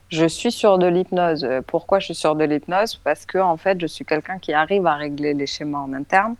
je 0.10 0.26
suis 0.26 0.52
sur 0.52 0.78
de 0.78 0.88
l'hypnose. 0.88 1.44
Euh, 1.44 1.62
Pourquoi 1.66 2.00
je 2.00 2.06
suis 2.06 2.16
sur 2.16 2.36
de 2.36 2.44
l'hypnose? 2.44 2.96
Parce 2.96 3.26
que 3.26 3.38
en 3.38 3.58
fait, 3.58 3.80
je 3.80 3.88
suis 3.88 4.06
quelqu'un 4.06 4.40
qui 4.40 4.54
arrive 4.54 4.86
à 4.88 4.96
régler 4.96 5.34
les 5.34 5.46
schémas 5.46 5.80
en 5.80 5.94
interne, 5.94 6.36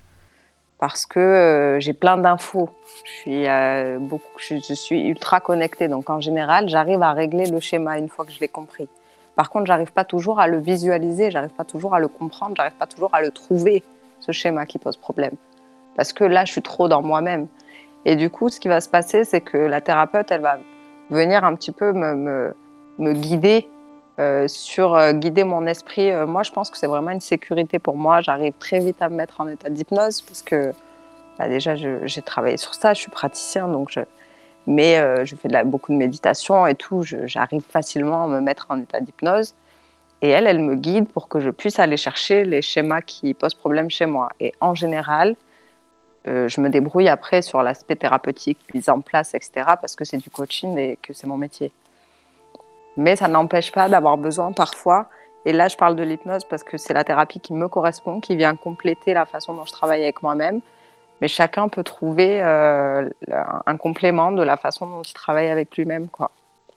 parce 0.80 1.06
que 1.06 1.20
euh, 1.20 1.80
j'ai 1.80 1.94
plein 1.94 2.18
d'infos. 2.18 2.70
Je 3.06 3.12
suis 3.12 3.46
beaucoup, 4.00 4.40
je, 4.40 4.56
je 4.56 4.74
suis 4.74 5.02
ultra 5.08 5.40
connectée, 5.40 5.88
donc 5.88 6.10
en 6.10 6.22
général, 6.22 6.70
j'arrive 6.70 7.02
à 7.04 7.14
régler 7.14 7.48
le 7.48 7.60
schéma 7.60 7.98
une 7.98 8.10
fois 8.10 8.26
que 8.26 8.32
je 8.32 8.40
l'ai 8.40 8.48
compris. 8.48 8.88
Par 9.36 9.50
contre, 9.50 9.68
j'arrive 9.68 9.94
pas 9.94 10.06
toujours 10.06 10.40
à 10.40 10.48
le 10.48 10.60
visualiser, 10.60 11.32
j'arrive 11.32 11.52
pas 11.52 11.64
toujours 11.64 11.96
à 11.96 12.00
le 12.00 12.08
comprendre, 12.08 12.56
j'arrive 12.58 12.76
pas 12.78 12.88
toujours 12.88 13.14
à 13.14 13.22
le 13.22 13.32
trouver, 13.32 13.84
ce 14.20 14.32
schéma 14.32 14.66
qui 14.66 14.80
pose 14.80 14.98
problème 14.98 15.36
parce 16.00 16.14
que 16.14 16.24
là, 16.24 16.46
je 16.46 16.54
suis 16.54 16.62
trop 16.62 16.88
dans 16.88 17.02
moi-même. 17.02 17.50
Et 18.06 18.16
du 18.16 18.30
coup, 18.30 18.48
ce 18.48 18.62
qui 18.62 18.70
va 18.70 18.80
se 18.80 18.88
passer, 18.88 19.26
c'est 19.26 19.42
que 19.42 19.58
la 19.58 19.82
thérapeute, 19.82 20.32
elle 20.32 20.40
va 20.40 20.58
venir 21.10 21.44
un 21.44 21.56
petit 21.56 21.74
peu 21.74 21.92
me, 21.92 22.54
guider 22.98 23.68
euh, 24.18 24.48
sur 24.48 24.96
euh, 24.96 25.12
guider 25.12 25.44
mon 25.44 25.68
esprit. 25.68 26.10
Euh, 26.10 26.26
moi, 26.26 26.44
je 26.44 26.52
pense 26.52 26.70
que 26.70 26.78
c'est 26.78 26.88
vraiment 26.88 27.12
une 27.12 27.20
sécurité 27.20 27.80
pour 27.80 27.98
moi. 27.98 28.22
J'arrive 28.22 28.54
très 28.60 28.80
vite 28.80 29.02
à 29.02 29.10
me 29.10 29.18
mettre 29.18 29.42
en 29.42 29.50
état 29.50 29.70
d'hypnose 29.70 30.22
parce 30.22 30.42
que 30.42 30.72
bah, 31.38 31.50
déjà, 31.50 31.76
j'ai 31.76 32.22
travaillé 32.22 32.56
sur 32.56 32.76
ça, 32.76 32.94
je 32.94 33.02
suis 33.02 33.12
praticien, 33.12 33.68
donc 33.68 33.90
je, 33.92 34.00
mais 34.68 35.26
je 35.26 35.36
fais 35.36 35.50
beaucoup 35.66 35.92
de 35.92 35.98
méditation 35.98 36.66
et 36.66 36.76
tout. 36.76 37.04
J'arrive 37.04 37.64
facilement 37.70 38.24
à 38.24 38.28
me 38.28 38.40
mettre 38.40 38.68
en 38.70 38.80
état 38.80 39.02
d'hypnose. 39.02 39.54
Et 40.22 40.30
elle, 40.30 40.48
elle 40.48 40.60
me 40.60 40.76
guide 40.76 41.10
pour 41.10 41.28
que 41.28 41.42
je 41.42 41.50
puisse 41.50 41.78
aller 41.78 41.98
chercher 41.98 42.46
les 42.46 42.62
schémas 42.62 43.02
qui 43.02 43.34
posent 43.34 43.54
problème 43.54 43.90
chez 43.90 44.06
moi. 44.06 44.30
Et 44.40 44.54
en 44.62 44.76
général, 44.76 45.36
euh, 46.28 46.48
je 46.48 46.60
me 46.62 46.70
débrouille 46.70 47.08
après 47.08 47.42
sur 47.42 47.64
l'aspect 47.64 47.96
thérapeutique, 47.96 48.60
mise 48.74 48.90
en 48.90 49.02
place, 49.02 49.34
etc., 49.34 49.52
parce 49.82 49.96
que 49.96 50.04
c'est 50.04 50.18
du 50.18 50.30
coaching 50.30 50.78
et 50.78 50.98
que 51.02 51.14
c'est 51.14 51.28
mon 51.28 51.38
métier. 51.38 51.72
Mais 52.98 53.16
ça 53.16 53.28
n'empêche 53.28 53.72
pas 53.72 53.88
d'avoir 53.88 54.18
besoin 54.18 54.52
parfois, 54.52 55.08
et 55.46 55.54
là 55.54 55.70
je 55.70 55.78
parle 55.78 55.96
de 55.96 56.04
l'hypnose 56.04 56.44
parce 56.44 56.64
que 56.64 56.78
c'est 56.78 56.94
la 56.94 57.04
thérapie 57.04 57.40
qui 57.40 57.54
me 57.54 57.68
correspond, 57.68 58.20
qui 58.20 58.36
vient 58.36 58.56
compléter 58.56 59.14
la 59.14 59.26
façon 59.26 59.54
dont 59.54 59.66
je 59.66 59.72
travaille 59.72 60.02
avec 60.04 60.22
moi-même, 60.22 60.60
mais 61.22 61.28
chacun 61.28 61.70
peut 61.70 61.84
trouver 61.84 62.42
euh, 62.42 63.10
un 63.66 63.78
complément 63.78 64.32
de 64.32 64.44
la 64.44 64.58
façon 64.58 64.88
dont 64.88 65.02
il 65.02 65.14
travaille 65.14 65.50
avec 65.50 65.76
lui-même. 65.76 66.08
Quoi. 66.08 66.32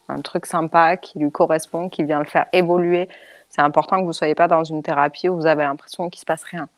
Un 0.09 0.21
truc 0.21 0.47
sympa 0.47 0.97
qui 0.97 1.19
lui 1.19 1.31
correspond, 1.31 1.89
qui 1.89 2.05
vient 2.05 2.19
le 2.19 2.25
faire 2.25 2.47
évoluer. 2.53 3.09
C'est 3.49 3.63
important 3.63 3.97
que 3.97 4.03
vous 4.03 4.09
ne 4.09 4.13
soyez 4.13 4.35
pas 4.35 4.49
dans 4.49 4.65
une 4.65 4.83
thérapie 4.83 5.29
où 5.29 5.37
vous 5.37 5.47
avez 5.47 5.63
l'impression 5.63 6.11
qu'il 6.11 6.19
ne 6.19 6.21
se 6.21 6.27
passe 6.27 6.43
rien. 6.45 6.69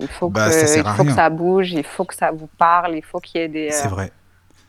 Il 0.00 0.08
faut, 0.08 0.28
bah, 0.28 0.48
que, 0.48 0.66
ça, 0.66 0.76
il 0.76 0.84
faut 0.84 1.04
que 1.04 1.12
ça 1.12 1.30
bouge, 1.30 1.72
il 1.72 1.84
faut 1.84 2.04
que 2.04 2.14
ça 2.14 2.30
vous 2.30 2.48
parle, 2.58 2.96
il 2.96 3.02
faut 3.02 3.18
qu'il 3.18 3.40
y 3.40 3.44
ait 3.44 3.48
des... 3.48 3.70
C'est 3.70 3.86
euh, 3.86 3.90
vrai. 3.90 4.12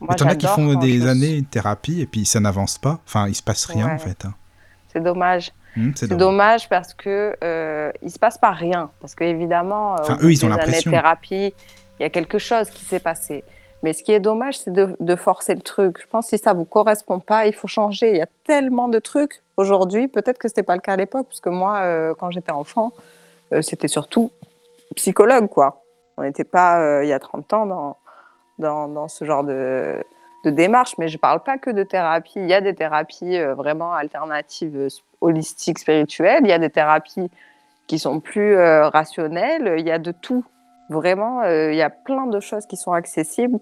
Moi, 0.00 0.14
il 0.16 0.20
y 0.22 0.24
en 0.24 0.28
a 0.28 0.34
qui 0.34 0.46
font 0.46 0.74
des 0.74 1.06
années 1.06 1.34
une 1.36 1.44
thérapie 1.44 2.00
et 2.00 2.06
puis 2.06 2.24
ça 2.24 2.40
n'avance 2.40 2.78
pas. 2.78 3.00
Enfin, 3.06 3.28
il 3.28 3.34
se 3.34 3.42
passe 3.42 3.66
rien 3.66 3.88
en 3.88 3.98
fait. 3.98 4.24
Hein. 4.24 4.34
C'est 4.88 5.02
dommage. 5.02 5.52
Hmm, 5.76 5.90
c'est 5.94 6.08
dommage. 6.08 6.68
parce 6.68 6.94
que 6.94 7.36
euh, 7.44 7.92
il 8.02 8.10
se 8.10 8.18
passe 8.18 8.38
pas 8.38 8.50
rien. 8.50 8.90
Parce 9.00 9.14
que 9.14 9.24
évidemment, 9.24 9.96
enfin, 10.00 10.16
eux, 10.22 10.32
ils 10.32 10.44
ont 10.44 10.48
l'impression. 10.48 10.90
thérapie, 10.90 11.54
il 11.98 12.02
y 12.02 12.04
a 12.04 12.10
quelque 12.10 12.38
chose 12.38 12.70
qui 12.70 12.84
s'est 12.84 13.00
passé. 13.00 13.44
Mais 13.82 13.92
ce 13.92 14.02
qui 14.02 14.12
est 14.12 14.20
dommage, 14.20 14.58
c'est 14.58 14.72
de, 14.72 15.16
forcer 15.16 15.54
le 15.54 15.62
truc. 15.62 15.98
Je 16.00 16.06
pense 16.06 16.30
que 16.30 16.36
si 16.36 16.42
ça 16.42 16.52
vous 16.52 16.66
correspond 16.66 17.18
pas, 17.18 17.46
il 17.46 17.54
faut 17.54 17.68
changer. 17.68 18.10
Il 18.10 18.16
y 18.16 18.22
a 18.22 18.28
tellement 18.44 18.88
de 18.88 18.98
trucs 18.98 19.42
aujourd'hui. 19.56 20.06
Peut-être 20.08 20.38
que 20.38 20.48
c'était 20.48 20.62
pas 20.62 20.74
le 20.74 20.82
cas 20.82 20.94
à 20.94 20.96
l'époque, 20.96 21.26
parce 21.28 21.40
que 21.40 21.48
moi, 21.48 21.78
euh, 21.78 22.14
quand 22.18 22.30
j'étais 22.30 22.52
enfant, 22.52 22.92
euh, 23.52 23.62
c'était 23.62 23.88
surtout 23.88 24.32
psychologue, 24.94 25.48
quoi. 25.48 25.82
On 26.16 26.22
n'était 26.22 26.44
pas, 26.44 26.80
euh, 26.80 27.04
il 27.04 27.08
y 27.08 27.12
a 27.12 27.18
30 27.18 27.52
ans, 27.52 27.66
dans, 27.66 27.96
dans, 28.58 28.88
dans 28.88 29.08
ce 29.08 29.24
genre 29.24 29.44
de, 29.44 30.04
de, 30.44 30.50
démarche. 30.50 30.98
Mais 30.98 31.08
je 31.08 31.18
parle 31.18 31.42
pas 31.42 31.58
que 31.58 31.70
de 31.70 31.82
thérapie. 31.82 32.40
Il 32.40 32.48
y 32.48 32.54
a 32.54 32.60
des 32.60 32.74
thérapies 32.74 33.38
vraiment 33.38 33.92
alternatives, 33.92 34.88
holistiques, 35.20 35.78
spirituelles. 35.78 36.42
Il 36.42 36.48
y 36.48 36.52
a 36.52 36.58
des 36.58 36.70
thérapies 36.70 37.30
qui 37.86 37.98
sont 37.98 38.20
plus 38.20 38.56
rationnelles. 38.56 39.76
Il 39.78 39.86
y 39.86 39.90
a 39.90 39.98
de 39.98 40.12
tout. 40.12 40.44
Vraiment, 40.90 41.42
euh, 41.42 41.70
il 41.70 41.78
y 41.78 41.82
a 41.82 41.88
plein 41.88 42.26
de 42.26 42.40
choses 42.40 42.66
qui 42.66 42.76
sont 42.76 42.90
accessibles. 42.90 43.60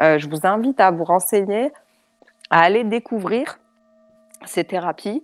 Euh, 0.00 0.18
je 0.18 0.28
vous 0.28 0.40
invite 0.42 0.80
à 0.80 0.90
vous 0.90 1.04
renseigner, 1.04 1.72
à 2.50 2.62
aller 2.62 2.82
découvrir 2.82 3.60
ces 4.44 4.64
thérapies. 4.64 5.22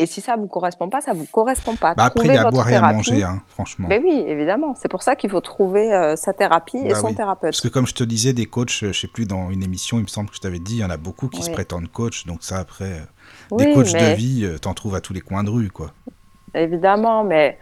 Et 0.00 0.06
si 0.06 0.20
ça 0.20 0.36
ne 0.36 0.40
vous 0.40 0.48
correspond 0.48 0.88
pas, 0.88 1.00
ça 1.00 1.12
ne 1.12 1.18
vous 1.18 1.26
correspond 1.26 1.76
pas. 1.76 1.94
Bah 1.94 2.04
après, 2.04 2.26
il 2.26 2.34
y 2.34 2.36
a 2.36 2.46
à 2.46 2.50
boire 2.50 2.68
et 2.70 2.74
à 2.74 2.92
manger, 2.92 3.22
hein, 3.22 3.42
franchement. 3.48 3.86
Mais 3.88 4.00
oui, 4.02 4.24
évidemment. 4.26 4.74
C'est 4.74 4.88
pour 4.88 5.02
ça 5.02 5.14
qu'il 5.14 5.28
faut 5.28 5.42
trouver 5.42 5.92
euh, 5.92 6.16
sa 6.16 6.32
thérapie 6.32 6.78
et 6.78 6.90
bah 6.90 6.94
son 6.94 7.12
thérapeute. 7.12 7.50
Parce 7.50 7.60
que 7.60 7.68
comme 7.68 7.86
je 7.86 7.94
te 7.94 8.04
disais, 8.04 8.32
des 8.32 8.46
coachs, 8.46 8.70
je 8.70 8.86
ne 8.86 8.92
sais 8.92 9.08
plus, 9.08 9.26
dans 9.26 9.50
une 9.50 9.62
émission, 9.62 9.98
il 9.98 10.02
me 10.02 10.08
semble 10.08 10.30
que 10.30 10.36
je 10.36 10.40
t'avais 10.40 10.58
dit, 10.58 10.76
il 10.76 10.80
y 10.80 10.84
en 10.84 10.90
a 10.90 10.96
beaucoup 10.96 11.28
qui 11.28 11.42
se 11.42 11.50
prétendent 11.50 11.92
coach. 11.92 12.26
Donc 12.26 12.42
ça, 12.42 12.56
après, 12.56 13.02
des 13.52 13.74
coachs 13.74 13.92
de 13.92 14.14
vie, 14.14 14.48
tu 14.60 14.68
en 14.68 14.74
trouves 14.74 14.94
à 14.94 15.00
tous 15.00 15.12
les 15.12 15.20
coins 15.20 15.44
de 15.44 15.50
rue, 15.50 15.70
quoi. 15.70 15.92
Évidemment, 16.54 17.22
mais 17.22 17.58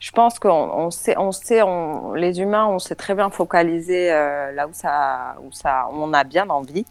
je 0.00 0.10
pense 0.12 0.38
qu'on 0.38 0.90
sait, 0.90 1.16
on 1.18 1.30
sait 1.30 1.62
on, 1.62 2.14
les 2.14 2.40
humains, 2.40 2.66
on 2.66 2.78
s'est 2.78 2.94
très 2.94 3.14
bien 3.14 3.28
focalisé 3.28 4.10
euh, 4.10 4.50
là 4.52 4.66
où 4.66 4.72
ça, 4.72 5.36
où 5.44 5.52
ça, 5.52 5.88
on 5.92 6.12
a 6.14 6.24
bien 6.24 6.48
envie, 6.48 6.86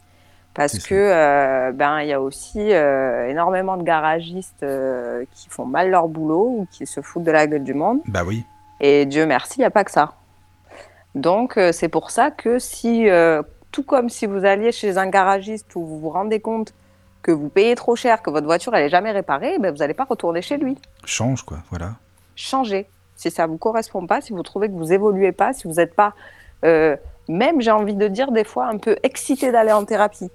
parce 0.60 0.80
que 0.80 0.94
euh, 0.94 1.72
ben 1.72 2.02
il 2.02 2.08
y 2.10 2.14
a 2.14 2.22
aussi 2.22 2.74
euh, 2.74 3.30
énormément 3.30 3.78
de 3.78 3.84
garagistes 3.84 4.66
qui 5.34 5.50
font 5.50 5.66
mal 5.66 5.90
leur 5.90 6.08
boulot 6.08 6.48
ou 6.60 6.68
qui 6.72 6.86
se 6.86 7.02
foutent 7.02 7.24
de 7.24 7.32
la 7.32 7.48
gueule 7.48 7.64
du 7.64 7.74
monde. 7.74 8.02
Bah 8.08 8.24
oui. 8.26 8.44
Et 8.80 9.06
Dieu 9.06 9.26
merci, 9.26 9.56
il 9.58 9.62
n'y 9.62 9.66
a 9.66 9.72
pas 9.72 9.84
que 9.84 9.92
ça. 9.92 10.14
Donc 11.16 11.60
c'est 11.72 11.90
pour 11.90 12.12
ça 12.12 12.32
que 12.32 12.60
si, 12.60 13.08
tout 13.72 13.84
comme 13.84 14.10
si 14.10 14.26
vous 14.26 14.46
alliez 14.46 14.72
chez 14.72 14.98
un 14.98 15.08
garagiste 15.08 15.76
où 15.76 15.86
vous 15.86 16.00
vous 16.00 16.10
rendez 16.10 16.40
compte 16.40 16.74
que 17.22 17.32
vous 17.32 17.50
payez 17.50 17.76
trop 17.76 17.96
cher, 17.96 18.22
que 18.22 18.30
votre 18.30 18.46
voiture 18.46 18.76
elle 18.76 18.86
est 18.86 18.90
jamais 18.90 19.12
réparée, 19.12 19.58
ben, 19.60 19.72
vous 19.72 19.80
n'allez 19.80 19.94
pas 19.94 20.06
retourner 20.06 20.42
chez 20.42 20.58
lui. 20.58 20.78
Change 21.06 21.44
quoi, 21.44 21.60
voilà. 21.70 21.96
Changez 22.36 22.88
si 23.20 23.30
ça 23.32 23.46
ne 23.46 23.52
vous 23.52 23.58
correspond 23.58 24.08
pas, 24.08 24.22
si 24.22 24.32
vous 24.32 24.44
trouvez 24.44 24.70
que 24.70 24.74
vous 24.74 24.94
évoluez 24.94 25.34
pas, 25.34 25.52
si 25.52 25.68
vous 25.68 25.74
n'êtes 25.74 25.94
pas, 25.94 26.14
euh, 26.64 26.96
même 27.28 27.60
j'ai 27.60 27.72
envie 27.72 27.96
de 27.96 28.08
dire 28.08 28.32
des 28.32 28.46
fois 28.46 28.68
un 28.68 28.78
peu 28.78 28.96
excité 29.04 29.52
d'aller 29.52 29.74
en 29.74 29.84
thérapie. 29.84 30.30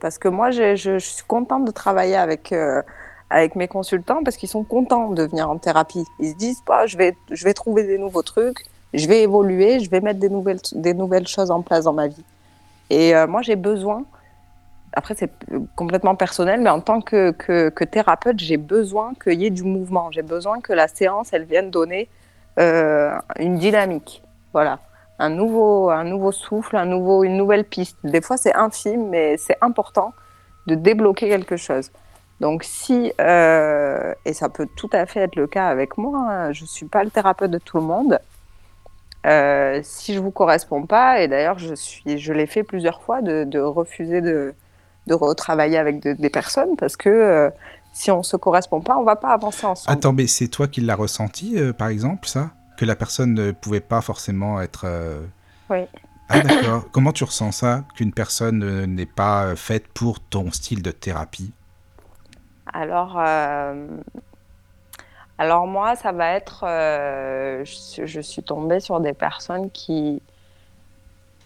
Parce 0.00 0.18
que 0.18 0.28
moi, 0.28 0.50
je, 0.50 0.98
suis 0.98 1.24
contente 1.26 1.64
de 1.64 1.70
travailler 1.70 2.16
avec, 2.16 2.52
euh, 2.52 2.82
avec 3.30 3.56
mes 3.56 3.68
consultants 3.68 4.22
parce 4.22 4.36
qu'ils 4.36 4.48
sont 4.48 4.64
contents 4.64 5.10
de 5.10 5.22
venir 5.24 5.48
en 5.48 5.58
thérapie. 5.58 6.04
Ils 6.20 6.30
se 6.30 6.36
disent, 6.36 6.62
bah, 6.66 6.86
je, 6.86 6.96
vais, 6.96 7.16
je 7.30 7.44
vais 7.44 7.54
trouver 7.54 7.84
des 7.84 7.98
nouveaux 7.98 8.22
trucs, 8.22 8.64
je 8.92 9.06
vais 9.06 9.22
évoluer, 9.22 9.80
je 9.80 9.90
vais 9.90 10.00
mettre 10.00 10.20
des 10.20 10.28
nouvelles, 10.28 10.60
des 10.72 10.94
nouvelles 10.94 11.26
choses 11.26 11.50
en 11.50 11.62
place 11.62 11.84
dans 11.84 11.92
ma 11.92 12.08
vie. 12.08 12.24
Et 12.90 13.14
euh, 13.14 13.26
moi, 13.26 13.42
j'ai 13.42 13.56
besoin, 13.56 14.04
après 14.92 15.14
c'est 15.14 15.30
complètement 15.74 16.14
personnel, 16.14 16.60
mais 16.60 16.70
en 16.70 16.80
tant 16.80 17.00
que, 17.00 17.32
que, 17.32 17.68
que 17.68 17.84
thérapeute, 17.84 18.38
j'ai 18.38 18.56
besoin 18.56 19.12
qu'il 19.22 19.40
y 19.40 19.46
ait 19.46 19.50
du 19.50 19.64
mouvement. 19.64 20.10
J'ai 20.10 20.22
besoin 20.22 20.60
que 20.60 20.72
la 20.72 20.88
séance, 20.88 21.32
elle 21.32 21.44
vienne 21.44 21.70
donner 21.70 22.08
euh, 22.58 23.18
une 23.38 23.58
dynamique. 23.58 24.22
Voilà. 24.52 24.78
Un 25.18 25.30
nouveau, 25.30 25.90
un 25.90 26.04
nouveau 26.04 26.32
souffle, 26.32 26.76
un 26.76 26.84
nouveau, 26.84 27.24
une 27.24 27.36
nouvelle 27.36 27.64
piste. 27.64 27.96
Des 28.04 28.20
fois, 28.20 28.36
c'est 28.36 28.54
infime, 28.54 29.08
mais 29.08 29.36
c'est 29.38 29.56
important 29.60 30.12
de 30.66 30.74
débloquer 30.74 31.28
quelque 31.28 31.56
chose. 31.56 31.90
Donc, 32.40 32.64
si, 32.64 33.12
euh, 33.20 34.12
et 34.24 34.34
ça 34.34 34.48
peut 34.48 34.68
tout 34.76 34.90
à 34.92 35.06
fait 35.06 35.20
être 35.20 35.36
le 35.36 35.46
cas 35.46 35.68
avec 35.68 35.96
moi, 35.96 36.18
hein, 36.28 36.52
je 36.52 36.62
ne 36.62 36.68
suis 36.68 36.86
pas 36.86 37.02
le 37.02 37.10
thérapeute 37.10 37.50
de 37.50 37.58
tout 37.58 37.78
le 37.78 37.84
monde. 37.84 38.18
Euh, 39.26 39.80
si 39.82 40.12
je 40.12 40.18
ne 40.18 40.24
vous 40.24 40.30
correspond 40.30 40.84
pas, 40.84 41.20
et 41.20 41.28
d'ailleurs, 41.28 41.58
je, 41.58 41.74
je 41.74 42.32
l'ai 42.32 42.46
fait 42.46 42.62
plusieurs 42.62 43.02
fois 43.02 43.22
de, 43.22 43.58
refuser 43.58 44.20
de, 44.20 44.54
de 45.06 45.14
retravailler 45.14 45.78
avec 45.78 46.00
des 46.00 46.30
personnes 46.30 46.76
parce 46.76 46.96
que 46.96 47.50
si 47.96 48.10
on 48.10 48.22
se 48.22 48.36
correspond 48.36 48.82
pas, 48.82 48.98
on 48.98 49.04
va 49.04 49.16
pas 49.16 49.30
avancer 49.30 49.64
ensemble. 49.64 49.96
Attends, 49.96 50.12
mais 50.12 50.26
c'est 50.26 50.48
toi 50.48 50.68
qui 50.68 50.82
l'as 50.82 50.94
ressenti, 50.94 51.54
euh, 51.56 51.72
par 51.72 51.88
exemple, 51.88 52.28
ça? 52.28 52.50
Que 52.76 52.84
la 52.84 52.96
personne 52.96 53.34
ne 53.34 53.52
pouvait 53.52 53.80
pas 53.80 54.00
forcément 54.00 54.60
être. 54.60 54.82
Euh, 54.84 55.24
oui. 55.70 55.84
Ah 56.28 56.40
d'accord. 56.40 56.84
Comment 56.92 57.12
tu 57.12 57.24
ressens 57.24 57.52
ça 57.52 57.84
Qu'une 57.94 58.12
personne 58.12 58.62
euh, 58.62 58.86
n'est 58.86 59.06
pas 59.06 59.56
faite 59.56 59.88
pour 59.88 60.20
ton 60.20 60.50
style 60.52 60.82
de 60.82 60.90
thérapie? 60.90 61.52
Alors, 62.72 63.18
alors 65.38 65.66
moi, 65.66 65.96
ça 65.96 66.12
va 66.12 66.32
être. 66.32 66.64
je, 66.64 68.20
suis 68.20 68.42
tombée 68.42 68.80
sur 68.80 69.00
des 69.00 69.14
personnes 69.14 69.70
qui 69.70 70.20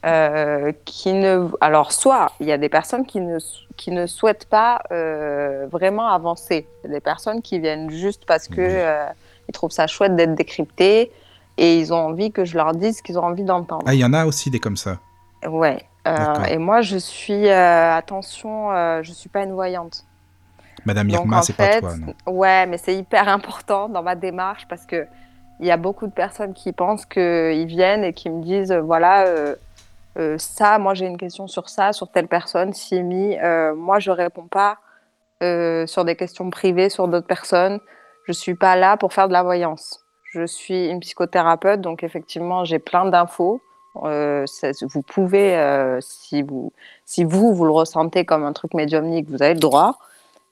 euh, 0.06 0.72
qui 0.86 1.12
ne, 1.12 1.48
alors 1.60 1.92
soit 1.92 2.32
il 2.40 2.46
y 2.46 2.52
a 2.52 2.56
des 2.56 2.70
personnes 2.70 3.04
qui 3.04 3.20
ne, 3.20 3.36
qui 3.76 3.90
ne 3.90 4.06
souhaitent 4.06 4.46
pas 4.46 4.80
euh, 4.92 5.66
vraiment 5.70 6.08
avancer, 6.08 6.66
des 6.88 7.00
personnes 7.00 7.42
qui 7.42 7.58
viennent 7.58 7.90
juste 7.90 8.24
parce 8.24 8.48
que 8.48 8.62
euh, 8.62 9.04
ils 9.46 9.52
trouvent 9.52 9.70
ça 9.70 9.86
chouette 9.86 10.16
d'être 10.16 10.34
décryptés 10.34 11.12
et 11.60 11.78
ils 11.78 11.92
ont 11.92 11.98
envie 11.98 12.32
que 12.32 12.44
je 12.44 12.56
leur 12.56 12.74
dise 12.74 12.98
ce 12.98 13.02
qu'ils 13.02 13.18
ont 13.18 13.24
envie 13.24 13.44
d'entendre. 13.44 13.84
Ah, 13.86 13.94
il 13.94 14.00
y 14.00 14.04
en 14.04 14.12
a 14.12 14.26
aussi 14.26 14.50
des 14.50 14.58
comme 14.58 14.76
ça. 14.76 14.98
Ouais. 15.48 15.84
et 16.48 16.58
moi, 16.58 16.80
je 16.80 16.96
suis 16.96 17.48
attention, 17.48 18.70
je 19.02 19.12
suis 19.12 19.28
pas 19.28 19.44
une 19.44 19.52
voyante. 19.52 20.04
Madame 20.84 21.10
Irma, 21.10 21.42
c'est 21.42 21.52
pas 21.52 21.80
toi, 21.80 21.96
non 21.96 22.14
Ouais, 22.26 22.66
mais 22.66 22.78
c'est 22.78 22.96
hyper 22.96 23.28
important 23.28 23.88
dans 23.88 24.02
ma 24.02 24.16
démarche 24.16 24.66
parce 24.68 24.86
que 24.86 25.06
il 25.60 25.66
y 25.66 25.70
a 25.70 25.76
beaucoup 25.76 26.06
de 26.06 26.12
personnes 26.12 26.54
qui 26.54 26.72
pensent 26.72 27.04
qu'ils 27.04 27.66
viennent 27.66 28.02
et 28.02 28.14
qui 28.14 28.30
me 28.30 28.42
disent 28.42 28.72
voilà 28.72 29.56
euh, 30.18 30.36
ça, 30.38 30.78
moi 30.78 30.94
j'ai 30.94 31.06
une 31.06 31.16
question 31.16 31.46
sur 31.46 31.68
ça, 31.68 31.92
sur 31.92 32.10
telle 32.10 32.28
personne, 32.28 32.72
Simi, 32.72 33.38
euh, 33.38 33.74
moi 33.74 34.00
je 34.00 34.10
réponds 34.10 34.48
pas 34.48 34.78
euh, 35.42 35.86
sur 35.86 36.04
des 36.04 36.16
questions 36.16 36.50
privées 36.50 36.90
sur 36.90 37.08
d'autres 37.08 37.26
personnes. 37.26 37.80
Je 38.26 38.32
suis 38.32 38.54
pas 38.54 38.76
là 38.76 38.96
pour 38.96 39.12
faire 39.12 39.28
de 39.28 39.32
la 39.32 39.42
voyance. 39.42 39.99
Je 40.32 40.46
suis 40.46 40.88
une 40.88 41.00
psychothérapeute, 41.00 41.80
donc 41.80 42.02
effectivement 42.02 42.64
j'ai 42.64 42.78
plein 42.78 43.04
d'infos. 43.04 43.60
vous 43.94 45.02
pouvez, 45.02 45.98
si 46.00 46.42
vous, 46.42 46.72
si 47.04 47.24
vous 47.24 47.52
vous 47.52 47.64
le 47.64 47.72
ressentez 47.72 48.24
comme 48.24 48.44
un 48.44 48.52
truc 48.52 48.74
médiumnique, 48.74 49.28
vous 49.28 49.42
avez 49.42 49.54
le 49.54 49.60
droit. 49.60 49.98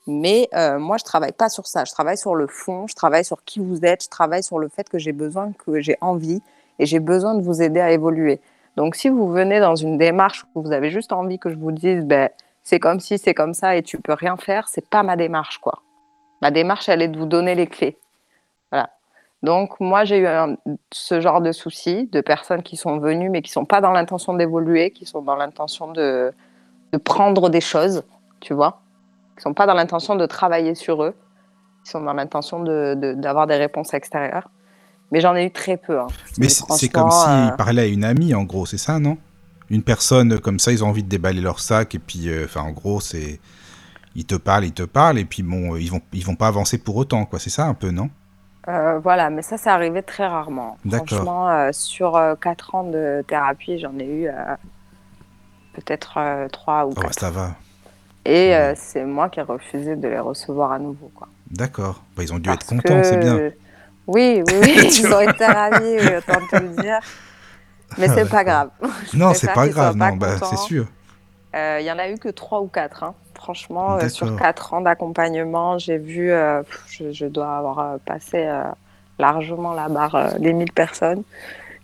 Mais 0.08 0.48
moi, 0.78 0.96
je 0.96 1.04
travaille 1.04 1.32
pas 1.32 1.48
sur 1.48 1.66
ça. 1.66 1.84
Je 1.84 1.92
travaille 1.92 2.16
sur 2.18 2.34
le 2.34 2.46
fond. 2.46 2.86
Je 2.88 2.94
travaille 2.94 3.24
sur 3.24 3.44
qui 3.44 3.60
vous 3.60 3.84
êtes. 3.84 4.04
Je 4.04 4.08
travaille 4.08 4.42
sur 4.42 4.58
le 4.58 4.68
fait 4.68 4.88
que 4.88 4.98
j'ai 4.98 5.12
besoin, 5.12 5.52
que 5.52 5.80
j'ai 5.80 5.96
envie, 6.00 6.42
et 6.78 6.86
j'ai 6.86 6.98
besoin 6.98 7.34
de 7.34 7.42
vous 7.42 7.62
aider 7.62 7.80
à 7.80 7.92
évoluer. 7.92 8.40
Donc, 8.76 8.96
si 8.96 9.08
vous 9.08 9.28
venez 9.30 9.60
dans 9.60 9.76
une 9.76 9.98
démarche 9.98 10.44
où 10.54 10.62
vous 10.62 10.72
avez 10.72 10.90
juste 10.90 11.12
envie 11.12 11.38
que 11.38 11.50
je 11.50 11.56
vous 11.56 11.72
dise, 11.72 12.04
ben, 12.04 12.30
c'est 12.62 12.80
comme 12.80 13.00
si, 13.00 13.18
c'est 13.18 13.34
comme 13.34 13.54
ça 13.54 13.76
et 13.76 13.82
tu 13.82 13.98
peux 13.98 14.12
rien 14.12 14.36
faire, 14.36 14.68
c'est 14.68 14.88
pas 14.88 15.02
ma 15.02 15.16
démarche, 15.16 15.58
quoi. 15.58 15.82
Ma 16.42 16.50
démarche, 16.50 16.88
elle 16.88 17.02
est 17.02 17.08
de 17.08 17.18
vous 17.18 17.26
donner 17.26 17.54
les 17.54 17.66
clés. 17.66 17.98
Donc, 19.42 19.78
moi, 19.80 20.04
j'ai 20.04 20.18
eu 20.18 20.26
un- 20.26 20.56
ce 20.92 21.20
genre 21.20 21.40
de 21.40 21.52
soucis 21.52 22.08
de 22.12 22.20
personnes 22.20 22.62
qui 22.62 22.76
sont 22.76 22.98
venues, 22.98 23.30
mais 23.30 23.42
qui 23.42 23.50
sont 23.52 23.64
pas 23.64 23.80
dans 23.80 23.92
l'intention 23.92 24.34
d'évoluer, 24.34 24.90
qui 24.90 25.06
sont 25.06 25.22
dans 25.22 25.36
l'intention 25.36 25.92
de, 25.92 26.32
de 26.92 26.98
prendre 26.98 27.50
des 27.50 27.60
choses, 27.60 28.04
tu 28.40 28.54
vois, 28.54 28.82
qui 29.36 29.42
sont 29.42 29.54
pas 29.54 29.66
dans 29.66 29.74
l'intention 29.74 30.16
de 30.16 30.26
travailler 30.26 30.74
sur 30.74 31.04
eux, 31.04 31.14
qui 31.84 31.90
sont 31.92 32.00
dans 32.02 32.14
l'intention 32.14 32.60
de, 32.62 32.94
de- 32.96 33.14
d'avoir 33.14 33.46
des 33.46 33.56
réponses 33.56 33.94
extérieures. 33.94 34.48
Mais 35.12 35.20
j'en 35.20 35.36
ai 35.36 35.46
eu 35.46 35.50
très 35.52 35.76
peu. 35.76 35.98
hein. 36.00 36.08
Mais 36.38 36.48
c'est 36.48 36.88
comme 36.88 37.10
franchement, 37.10 37.10
s'il 37.10 37.52
euh, 37.52 37.56
parlait 37.56 37.82
à 37.82 37.86
une 37.86 38.04
amie, 38.04 38.34
en 38.34 38.44
gros, 38.44 38.66
c'est 38.66 38.78
ça, 38.78 38.98
non? 38.98 39.18
Une 39.70 39.82
personne 39.82 40.38
comme 40.40 40.58
ça, 40.58 40.72
ils 40.72 40.84
ont 40.84 40.88
envie 40.88 41.02
de 41.02 41.08
déballer 41.08 41.40
leur 41.40 41.60
sac, 41.60 41.94
et 41.94 41.98
puis, 41.98 42.28
euh, 42.28 42.44
enfin, 42.46 42.62
en 42.62 42.72
gros, 42.72 43.00
c'est. 43.00 43.40
Ils 44.16 44.26
te 44.26 44.34
parlent, 44.36 44.64
ils 44.64 44.72
te 44.72 44.82
parlent, 44.84 45.18
et 45.18 45.24
puis 45.24 45.42
bon, 45.42 45.74
euh, 45.74 45.80
ils 45.80 45.90
vont, 45.90 46.00
ils 46.12 46.24
vont 46.24 46.36
pas 46.36 46.48
avancer 46.48 46.78
pour 46.78 46.96
autant, 46.96 47.24
quoi. 47.26 47.38
C'est 47.38 47.50
ça, 47.50 47.66
un 47.66 47.74
peu, 47.74 47.90
non? 47.90 48.10
Euh, 48.68 48.98
voilà, 48.98 49.30
mais 49.30 49.42
ça, 49.42 49.56
c'est 49.56 49.70
arrivé 49.70 50.02
très 50.02 50.26
rarement. 50.26 50.76
D'accord. 50.84 51.06
Franchement, 51.08 51.48
euh, 51.48 51.70
sur 51.72 52.16
euh, 52.16 52.34
4 52.34 52.74
ans 52.74 52.84
de 52.84 53.24
thérapie, 53.26 53.78
j'en 53.78 53.98
ai 53.98 54.04
eu 54.04 54.28
euh, 54.28 54.32
peut-être 55.74 56.18
euh, 56.18 56.48
3 56.48 56.86
ou 56.86 56.90
Oh, 56.96 57.00
4. 57.00 57.18
ça 57.18 57.30
va. 57.30 57.50
Et 58.24 58.52
c'est 58.76 59.04
moi 59.06 59.30
qui 59.30 59.40
ai 59.40 59.42
refusé 59.42 59.96
de 59.96 60.06
les 60.06 60.18
recevoir 60.18 60.72
à 60.72 60.78
nouveau. 60.78 61.10
Quoi. 61.14 61.28
D'accord. 61.50 62.02
Bah, 62.14 62.22
ils 62.22 62.32
ont 62.32 62.38
dû 62.38 62.50
Parce 62.50 62.60
être 62.64 62.68
contents, 62.68 63.00
que- 63.00 63.02
c'est 63.02 63.16
bien. 63.16 63.38
Oui, 64.06 64.42
oui, 64.46 64.74
ils 65.00 65.06
ont 65.14 65.20
été 65.20 65.46
ravis, 65.46 65.96
autant 66.18 66.40
te 66.46 66.56
le 66.56 66.68
dire. 66.82 66.98
Mais 67.96 68.08
c'est 68.14 68.28
pas 68.28 68.44
grave. 68.44 68.68
Je 69.12 69.16
Non, 69.16 69.32
c'est 69.32 69.46
préfère 69.46 69.54
pas 69.54 69.68
grave, 69.68 69.96
non, 69.96 70.16
bah, 70.16 70.36
c'est 70.46 70.56
sûr. 70.58 70.86
Euh, 71.54 71.78
Il 71.80 71.86
y 71.86 71.90
en 71.92 71.98
a 71.98 72.08
eu 72.10 72.18
que 72.18 72.28
3 72.28 72.60
ou 72.60 72.66
4. 72.68 73.02
Hein. 73.04 73.14
Franchement, 73.34 73.94
euh, 73.96 74.08
sur. 74.08 74.36
4 74.36 74.74
ans 74.74 74.80
d'accompagnement, 74.80 75.78
j'ai 75.78 75.96
vu, 75.98 76.30
euh, 76.30 76.62
je, 76.88 77.12
je 77.12 77.26
dois 77.26 77.56
avoir 77.56 77.78
euh, 77.78 77.96
passé 78.04 78.44
euh, 78.46 78.62
largement 79.18 79.72
la 79.74 79.88
barre 79.88 80.14
euh, 80.14 80.38
des 80.38 80.52
1000 80.52 80.72
personnes. 80.72 81.22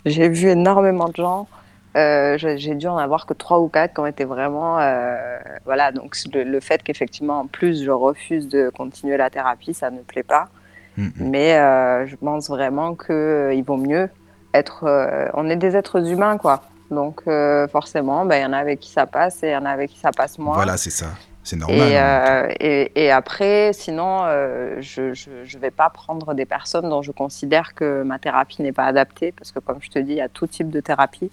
J'ai 0.05 0.29
vu 0.29 0.49
énormément 0.49 1.09
de 1.09 1.17
gens. 1.17 1.49
Euh, 1.97 2.37
j'ai 2.39 2.75
dû 2.75 2.89
en 2.89 2.99
avoir 2.99 3.25
que 3.25 3.35
3 3.35 3.61
ou 3.61 3.69
4 3.69 3.95
qui 3.95 4.01
ont 4.01 4.07
été 4.07 4.25
vraiment. 4.25 4.79
euh, 4.81 5.39
voilà, 5.65 5.93
donc 5.93 6.17
le, 6.33 6.43
le 6.43 6.61
fait 6.61 6.83
qu'effectivement, 6.83 7.41
en 7.41 7.47
plus, 7.47 7.85
je 7.85 7.91
refuse 7.91 8.49
de 8.49 8.69
continuer 8.69 9.17
la 9.17 9.31
thérapie, 9.31 9.73
ça 9.75 9.91
ne 9.91 10.01
plaît 10.01 10.25
pas. 10.25 10.49
Mm. 10.97 11.09
Mais 11.19 11.55
euh, 11.57 12.07
je 12.07 12.17
pense 12.17 12.49
vraiment 12.51 12.95
qu'il 12.97 13.62
vaut 13.65 13.77
mieux 13.77 14.11
être. 14.53 14.85
euh, 14.85 15.29
on 15.35 15.49
est 15.49 15.57
des 15.57 15.77
êtres 15.77 16.07
humains, 16.11 16.37
quoi. 16.37 16.62
Donc, 16.91 17.22
euh, 17.26 17.66
forcément, 17.68 18.24
ben, 18.26 18.37
il 18.37 18.43
y 18.43 18.45
en 18.47 18.53
a 18.53 18.59
avec 18.59 18.80
qui 18.80 18.91
ça 18.91 19.07
passe 19.07 19.43
et 19.43 19.49
il 19.49 19.53
y 19.53 19.57
en 19.57 19.64
a 19.64 19.70
avec 19.70 19.91
qui 19.91 19.99
ça 19.99 20.11
passe 20.12 20.39
moins. 20.39 20.55
Voilà, 20.55 20.76
c'est 20.76 20.91
ça. 20.91 21.07
C'est 21.43 21.57
normal. 21.57 21.78
Et, 21.89 21.97
hein. 21.97 22.03
euh, 22.49 22.53
et, 22.61 23.05
et 23.05 23.11
après, 23.11 23.72
sinon, 23.72 24.20
euh, 24.24 24.76
je 24.80 25.03
ne 25.03 25.59
vais 25.61 25.70
pas 25.70 25.91
prendre 25.91 26.32
des 26.35 26.47
personnes 26.47 26.89
dont 26.89 27.03
je 27.03 27.12
considère 27.12 27.74
que 27.74 28.03
ma 28.03 28.18
thérapie 28.18 28.62
n'est 28.62 28.72
pas 28.72 28.85
adaptée, 28.87 29.32
parce 29.32 29.53
que 29.53 29.59
comme 29.59 29.78
je 29.82 29.91
te 29.91 29.99
dis, 29.99 30.12
il 30.12 30.18
y 30.18 30.20
a 30.22 30.28
tout 30.28 30.47
type 30.47 30.70
de 30.70 30.80
thérapie. 30.80 31.30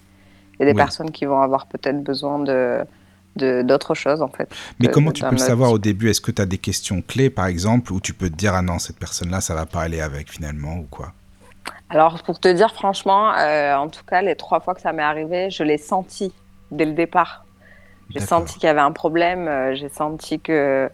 Il 0.54 0.60
y 0.60 0.62
a 0.62 0.66
des 0.66 0.72
Oui. 0.72 0.76
personnes 0.84 1.10
qui 1.10 1.24
vont 1.24 1.40
avoir 1.40 1.66
peut-être 1.66 2.02
besoin 2.02 2.38
de 2.38 2.84
d'autres 3.34 3.94
choses, 3.94 4.20
en 4.20 4.28
fait. 4.28 4.50
Mais 4.78 4.88
de- 4.88 4.92
comment 4.92 5.08
de- 5.08 5.14
tu 5.14 5.24
peux 5.24 5.30
le 5.30 5.38
savoir 5.38 5.70
type. 5.70 5.76
au 5.76 5.78
début? 5.78 6.10
Est-ce 6.10 6.20
que 6.20 6.30
tu 6.30 6.42
as 6.42 6.46
des 6.46 6.58
questions 6.58 7.00
clés, 7.00 7.30
par 7.30 7.46
exemple, 7.46 7.90
où 7.94 7.98
tu 8.00 8.12
peux 8.12 8.28
te 8.28 8.34
dire, 8.34 8.52
ah 8.54 8.60
non, 8.60 8.78
cette 8.78 8.98
personne-là, 8.98 9.40
ça 9.40 9.54
va 9.54 9.64
pas 9.64 9.80
aller 9.80 10.02
avec 10.02 10.30
finalement, 10.30 10.74
ou 10.76 10.86
quoi? 10.90 11.12
Alors, 11.92 12.22
pour 12.22 12.40
te 12.40 12.48
dire 12.48 12.72
franchement, 12.72 13.34
euh, 13.36 13.74
en 13.76 13.88
tout 13.88 14.02
cas, 14.04 14.22
les 14.22 14.34
trois 14.34 14.60
fois 14.60 14.74
que 14.74 14.80
ça 14.80 14.92
m'est 14.94 15.02
arrivé, 15.02 15.50
je 15.50 15.62
l'ai 15.62 15.76
senti 15.76 16.32
dès 16.70 16.86
le 16.86 16.94
départ. 16.94 17.44
J'ai 18.10 18.20
senti 18.20 18.54
qu'il 18.54 18.64
y 18.64 18.68
avait 18.68 18.80
un 18.80 18.92
problème, 18.92 19.46
euh, 19.46 19.74
j'ai 19.74 19.90
senti 19.90 20.40
que 20.40 20.90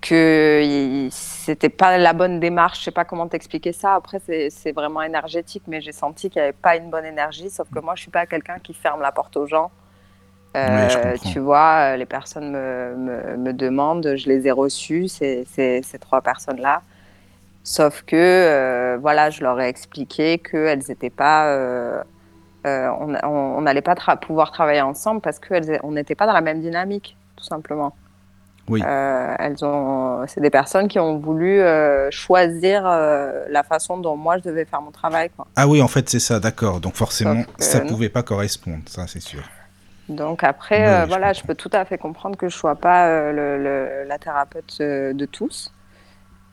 que 0.00 1.08
c'était 1.10 1.68
pas 1.68 1.98
la 1.98 2.12
bonne 2.14 2.40
démarche. 2.40 2.78
Je 2.80 2.84
sais 2.84 2.90
pas 2.92 3.04
comment 3.04 3.28
t'expliquer 3.28 3.72
ça. 3.72 3.94
Après, 3.94 4.20
c'est 4.50 4.72
vraiment 4.72 5.02
énergétique, 5.02 5.64
mais 5.66 5.80
j'ai 5.82 5.92
senti 5.92 6.30
qu'il 6.30 6.40
n'y 6.40 6.48
avait 6.48 6.56
pas 6.56 6.76
une 6.76 6.88
bonne 6.88 7.04
énergie. 7.04 7.50
Sauf 7.50 7.68
que 7.70 7.80
moi, 7.80 7.94
je 7.96 8.02
suis 8.02 8.10
pas 8.10 8.26
quelqu'un 8.26 8.58
qui 8.60 8.74
ferme 8.74 9.02
la 9.02 9.12
porte 9.12 9.36
aux 9.36 9.46
gens. 9.46 9.70
Euh, 10.56 10.88
Oui, 11.12 11.20
tu 11.32 11.40
vois, 11.40 11.96
les 11.96 12.06
personnes 12.06 12.50
me, 12.52 12.94
me, 12.96 13.36
me 13.36 13.52
demandent, 13.52 14.14
je 14.16 14.28
les 14.28 14.46
ai 14.46 14.52
reçues, 14.52 15.08
ces, 15.08 15.44
ces, 15.46 15.82
ces 15.82 15.98
trois 15.98 16.22
personnes-là. 16.22 16.82
Sauf 17.70 18.02
que, 18.06 18.16
euh, 18.16 18.96
voilà, 18.98 19.28
je 19.28 19.42
leur 19.42 19.60
ai 19.60 19.68
expliqué 19.68 20.38
qu'elles 20.38 20.82
n'étaient 20.88 21.10
pas. 21.10 21.48
euh, 21.48 22.02
euh, 22.66 22.88
on 23.24 23.60
n'allait 23.60 23.82
pas 23.82 23.92
tra- 23.92 24.18
pouvoir 24.18 24.52
travailler 24.52 24.80
ensemble 24.80 25.20
parce 25.20 25.38
qu'on 25.38 25.92
n'était 25.92 26.14
pas 26.14 26.26
dans 26.26 26.32
la 26.32 26.40
même 26.40 26.62
dynamique, 26.62 27.18
tout 27.36 27.44
simplement. 27.44 27.94
Oui. 28.70 28.82
Elles 28.82 29.62
ont, 29.66 30.24
c'est 30.28 30.40
des 30.40 30.48
personnes 30.48 30.88
qui 30.88 30.98
ont 30.98 31.18
voulu 31.18 31.60
choisir 32.10 32.84
la 32.84 33.62
façon 33.64 33.98
dont 33.98 34.16
moi 34.16 34.38
je 34.38 34.44
devais 34.44 34.64
faire 34.64 34.80
mon 34.80 34.90
travail. 34.90 35.28
Quoi. 35.36 35.46
Ah 35.54 35.68
oui, 35.68 35.82
en 35.82 35.88
fait, 35.88 36.08
c'est 36.08 36.20
ça, 36.20 36.40
d'accord. 36.40 36.80
Donc 36.80 36.94
forcément, 36.94 37.42
que 37.42 37.62
ça 37.62 37.80
non. 37.80 37.86
pouvait 37.86 38.08
pas 38.08 38.22
correspondre, 38.22 38.82
ça, 38.86 39.06
c'est 39.06 39.20
sûr. 39.20 39.42
Donc 40.08 40.42
après, 40.42 40.80
Ouais, 40.86 41.02
je 41.02 41.08
voilà, 41.08 41.34
je 41.34 41.42
peux 41.42 41.54
tout 41.54 41.70
à 41.74 41.84
fait 41.84 41.98
comprendre 41.98 42.38
que 42.38 42.48
je 42.48 42.56
sois 42.56 42.76
pas 42.76 43.30
le- 43.30 43.62
le- 43.62 44.04
la 44.06 44.18
thérapeute 44.18 44.78
de 44.80 45.26
tous. 45.26 45.70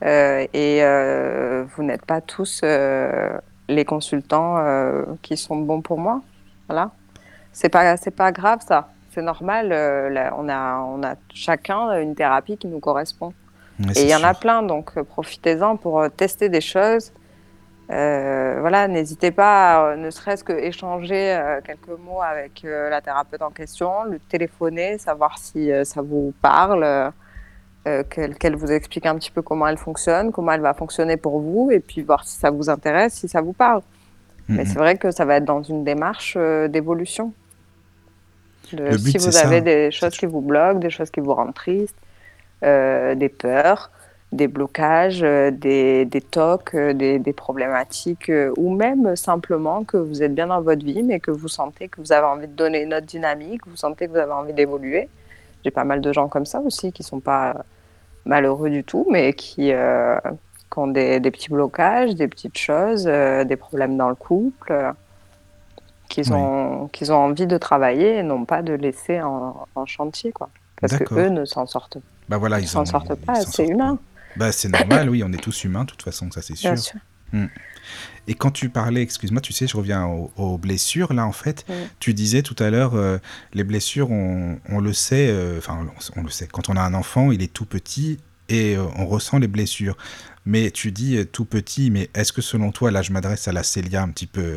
Euh, 0.03 0.45
et 0.53 0.83
euh, 0.83 1.65
vous 1.75 1.83
n'êtes 1.83 2.05
pas 2.05 2.21
tous 2.21 2.61
euh, 2.63 3.37
les 3.67 3.85
consultants 3.85 4.63
qui 5.21 5.37
sont 5.37 5.57
bons 5.57 5.81
pour 5.81 5.99
moi. 5.99 6.21
Voilà. 6.67 6.91
C'est 7.53 7.69
pas, 7.69 7.97
c'est 7.97 8.11
pas 8.11 8.31
grave 8.31 8.59
ça. 8.65 8.89
C'est 9.11 9.21
normal. 9.21 9.69
là, 9.69 10.33
on 10.37 10.49
a, 10.49 10.79
on 10.79 11.03
a 11.03 11.15
chacun 11.33 12.01
une 12.01 12.15
thérapie 12.15 12.57
qui 12.57 12.67
nous 12.67 12.79
correspond. 12.79 13.33
Et 13.95 14.03
il 14.03 14.09
y 14.09 14.15
en 14.15 14.23
a 14.23 14.33
plein, 14.33 14.63
donc 14.63 15.01
profitez-en 15.01 15.75
pour 15.77 16.09
tester 16.11 16.47
des 16.49 16.61
choses. 16.61 17.11
Euh, 17.91 18.57
voilà, 18.61 18.87
n'hésitez 18.87 19.31
pas, 19.31 19.91
à, 19.91 19.95
ne 19.95 20.09
serait-ce 20.09 20.43
que 20.43 20.53
échanger 20.53 21.35
euh, 21.35 21.61
quelques 21.63 21.99
mots 21.99 22.21
avec 22.21 22.65
euh, 22.65 22.89
la 22.89 22.99
thérapeute 23.01 23.43
en 23.43 23.51
question, 23.51 24.05
le 24.05 24.17
téléphoner, 24.19 24.97
savoir 24.97 25.37
si 25.37 25.69
ça 25.83 26.01
vous 26.01 26.33
parle, 26.41 27.11
euh, 27.88 28.03
qu'elle 28.03 28.55
vous 28.55 28.71
explique 28.71 29.05
un 29.05 29.15
petit 29.15 29.31
peu 29.31 29.41
comment 29.41 29.67
elle 29.67 29.77
fonctionne, 29.77 30.31
comment 30.31 30.51
elle 30.53 30.61
va 30.61 30.73
fonctionner 30.73 31.17
pour 31.17 31.39
vous, 31.39 31.69
et 31.71 31.79
puis 31.79 32.01
voir 32.01 32.25
si 32.27 32.38
ça 32.38 32.49
vous 32.49 32.69
intéresse, 32.69 33.13
si 33.13 33.27
ça 33.27 33.41
vous 33.41 33.53
parle. 33.53 33.81
Mais 34.47 34.63
Mhm. 34.63 34.65
c'est 34.65 34.79
vrai 34.79 34.97
que 34.97 35.11
ça 35.11 35.25
va 35.25 35.36
être 35.38 35.45
dans 35.45 35.63
une 35.63 35.83
démarche 35.83 36.36
euh, 36.38 36.67
d'évolution. 36.67 37.33
Si 38.63 39.17
vous 39.17 39.38
avez 39.38 39.57
ça. 39.57 39.61
des 39.61 39.91
choses 39.91 40.17
qui 40.17 40.25
vous 40.25 40.41
bloquent, 40.41 40.79
des 40.79 40.89
choses 40.89 41.11
qui 41.11 41.19
vous 41.19 41.33
rendent 41.33 41.53
triste, 41.53 41.95
euh, 42.63 43.13
des 43.15 43.29
peurs, 43.29 43.91
des 44.31 44.47
blocages, 44.47 45.21
des, 45.21 46.05
des 46.05 46.21
tocs, 46.21 46.75
des, 46.75 47.19
des 47.19 47.33
problématiques, 47.33 48.31
ou 48.57 48.73
même 48.75 49.15
simplement 49.15 49.83
que 49.83 49.97
vous 49.97 50.23
êtes 50.23 50.33
bien 50.33 50.47
dans 50.47 50.61
votre 50.61 50.83
vie, 50.83 51.03
mais 51.03 51.19
que 51.19 51.31
vous 51.31 51.47
sentez 51.47 51.88
que 51.88 52.01
vous 52.01 52.11
avez 52.11 52.25
envie 52.25 52.47
de 52.47 52.53
donner 52.53 52.81
une 52.81 52.93
autre 52.93 53.05
dynamique, 53.05 53.61
vous 53.67 53.75
sentez 53.77 54.07
que 54.07 54.11
vous 54.11 54.17
avez 54.17 54.31
envie 54.33 54.53
d'évoluer. 54.53 55.09
J'ai 55.63 55.71
pas 55.71 55.83
mal 55.83 56.01
de 56.01 56.11
gens 56.11 56.27
comme 56.27 56.45
ça 56.45 56.59
aussi 56.59 56.91
qui 56.91 57.03
sont 57.03 57.19
pas 57.19 57.55
malheureux 58.26 58.69
du 58.69 58.84
tout, 58.84 59.05
mais 59.11 59.34
qui, 59.34 59.71
euh, 59.71 60.17
qui 60.71 60.80
ont 60.80 60.88
des, 60.88 61.19
des 61.19 61.32
petits 61.32 61.49
blocages, 61.49 62.15
des 62.15 62.28
petites 62.28 62.57
choses, 62.57 63.05
euh, 63.07 63.43
des 63.43 63.55
problèmes 63.55 63.97
dans 63.97 64.09
le 64.09 64.15
couple, 64.15 64.71
euh, 64.71 64.91
qu'ils 66.09 66.32
Oui. 66.32 66.39
ont, 66.39 66.88
qu'ils 66.91 67.11
ont 67.11 67.17
envie 67.17 67.47
de 67.47 67.57
travailler 67.57 68.17
et 68.17 68.23
non 68.23 68.45
pas 68.45 68.61
de 68.61 68.73
laisser 68.73 69.21
en, 69.21 69.67
en 69.76 69.86
chantier. 69.86 70.32
Quoi. 70.32 70.49
Parce 70.82 70.93
D'accord. 70.93 71.17
qu'eux 71.17 71.30
ne 71.30 71.45
s'en 71.45 71.65
sortent, 71.65 71.97
Bah 72.30 72.38
voilà, 72.38 72.59
ils 72.59 72.67
s'en 72.67 72.86
sortent 72.86 73.15
pas, 73.15 73.36
c'est 73.36 73.65
humain. 73.65 73.99
Bah 74.36 74.51
c'est 74.51 74.69
normal, 74.69 75.09
oui, 75.09 75.23
on 75.23 75.32
est 75.32 75.41
tous 75.41 75.63
humains, 75.63 75.84
de 75.86 75.91
toute 75.91 76.01
façon, 76.03 76.30
ça 76.32 76.41
c'est 76.41 76.55
sûr. 76.55 76.71
bien 76.71 76.76
sûr. 76.82 76.99
Et 78.28 78.34
quand 78.34 78.51
tu 78.51 78.69
parlais, 78.69 79.01
excuse-moi, 79.01 79.39
tu 79.41 79.53
sais, 79.53 79.67
je 79.67 79.78
reviens 79.78 80.05
aux, 80.05 80.32
aux 80.36 80.57
blessures, 80.57 81.13
là, 81.13 81.26
en 81.28 81.32
fait, 81.32 81.65
tu 81.99 82.13
disais 82.13 82.41
tout 82.41 82.55
à 82.57 82.69
l'heure, 82.71 82.95
euh, 82.95 83.19
les 83.53 83.63
blessures, 83.63 84.09
on, 84.11 84.59
on 84.69 84.80
le 84.80 84.93
sait, 84.93 85.28
euh, 85.30 85.59
enfin, 85.59 85.86
on, 86.15 86.21
on 86.21 86.23
le 86.23 86.30
sait, 86.30 86.47
quand 86.47 86.69
on 86.69 86.76
a 86.76 86.82
un 86.82 86.93
enfant, 86.95 87.32
il 87.32 87.43
est 87.43 87.53
tout 87.53 87.65
petit 87.65 88.17
et 88.49 88.76
euh, 88.78 88.84
on 88.97 89.05
ressent 89.05 89.38
les 89.38 89.47
blessures. 89.47 89.95
Mais 90.45 90.71
tu 90.71 90.91
dis 90.91 91.23
tout 91.32 91.45
petit, 91.45 91.91
mais 91.91 92.09
est-ce 92.15 92.34
que 92.34 92.41
selon 92.41 92.71
toi, 92.71 92.89
là, 92.91 93.01
je 93.01 93.11
m'adresse 93.11 93.47
à 93.47 93.51
la 93.51 93.63
Célia 93.63 94.01
un 94.01 94.09
petit 94.09 94.28
peu 94.28 94.55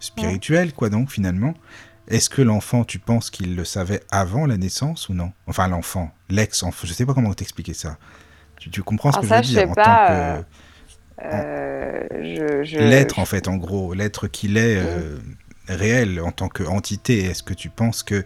spirituelle, 0.00 0.72
quoi, 0.72 0.88
donc, 0.88 1.10
finalement? 1.10 1.54
Est-ce 2.08 2.30
que 2.30 2.40
l'enfant, 2.40 2.84
tu 2.84 2.98
penses 2.98 3.30
qu'il 3.30 3.54
le 3.54 3.64
savait 3.64 4.00
avant 4.10 4.46
la 4.46 4.56
naissance 4.56 5.08
ou 5.08 5.14
non? 5.14 5.32
Enfin, 5.46 5.68
l'enfant, 5.68 6.10
l'ex-enfant, 6.30 6.86
je 6.86 6.92
sais 6.92 7.04
pas 7.04 7.14
comment 7.14 7.34
t'expliquer 7.34 7.74
ça. 7.74 7.98
Tu, 8.58 8.70
tu 8.70 8.82
comprends 8.82 9.12
ce 9.12 9.18
Ah, 9.18 9.20
que 9.20 9.26
ça, 9.26 9.42
je 9.42 9.48
je 9.48 9.52
veux 9.54 9.54
dire 9.58 9.62
sais 9.66 9.70
en 9.70 9.74
pas, 9.74 9.84
tant 9.84 10.42
que 10.42 10.46
euh, 11.24 11.26
Euh, 11.32 12.08
je, 12.22 12.64
je- 12.64 12.78
l'être 12.78 13.18
en 13.18 13.24
fait 13.24 13.48
en 13.48 13.56
gros 13.56 13.94
l'être 13.94 14.28
qu'il 14.28 14.56
est 14.56 14.76
euh, 14.76 15.18
réel 15.68 16.20
en 16.20 16.32
tant 16.32 16.48
qu'entité 16.48 17.24
est-ce 17.24 17.42
que 17.42 17.54
tu 17.54 17.70
penses 17.70 18.02
que 18.02 18.24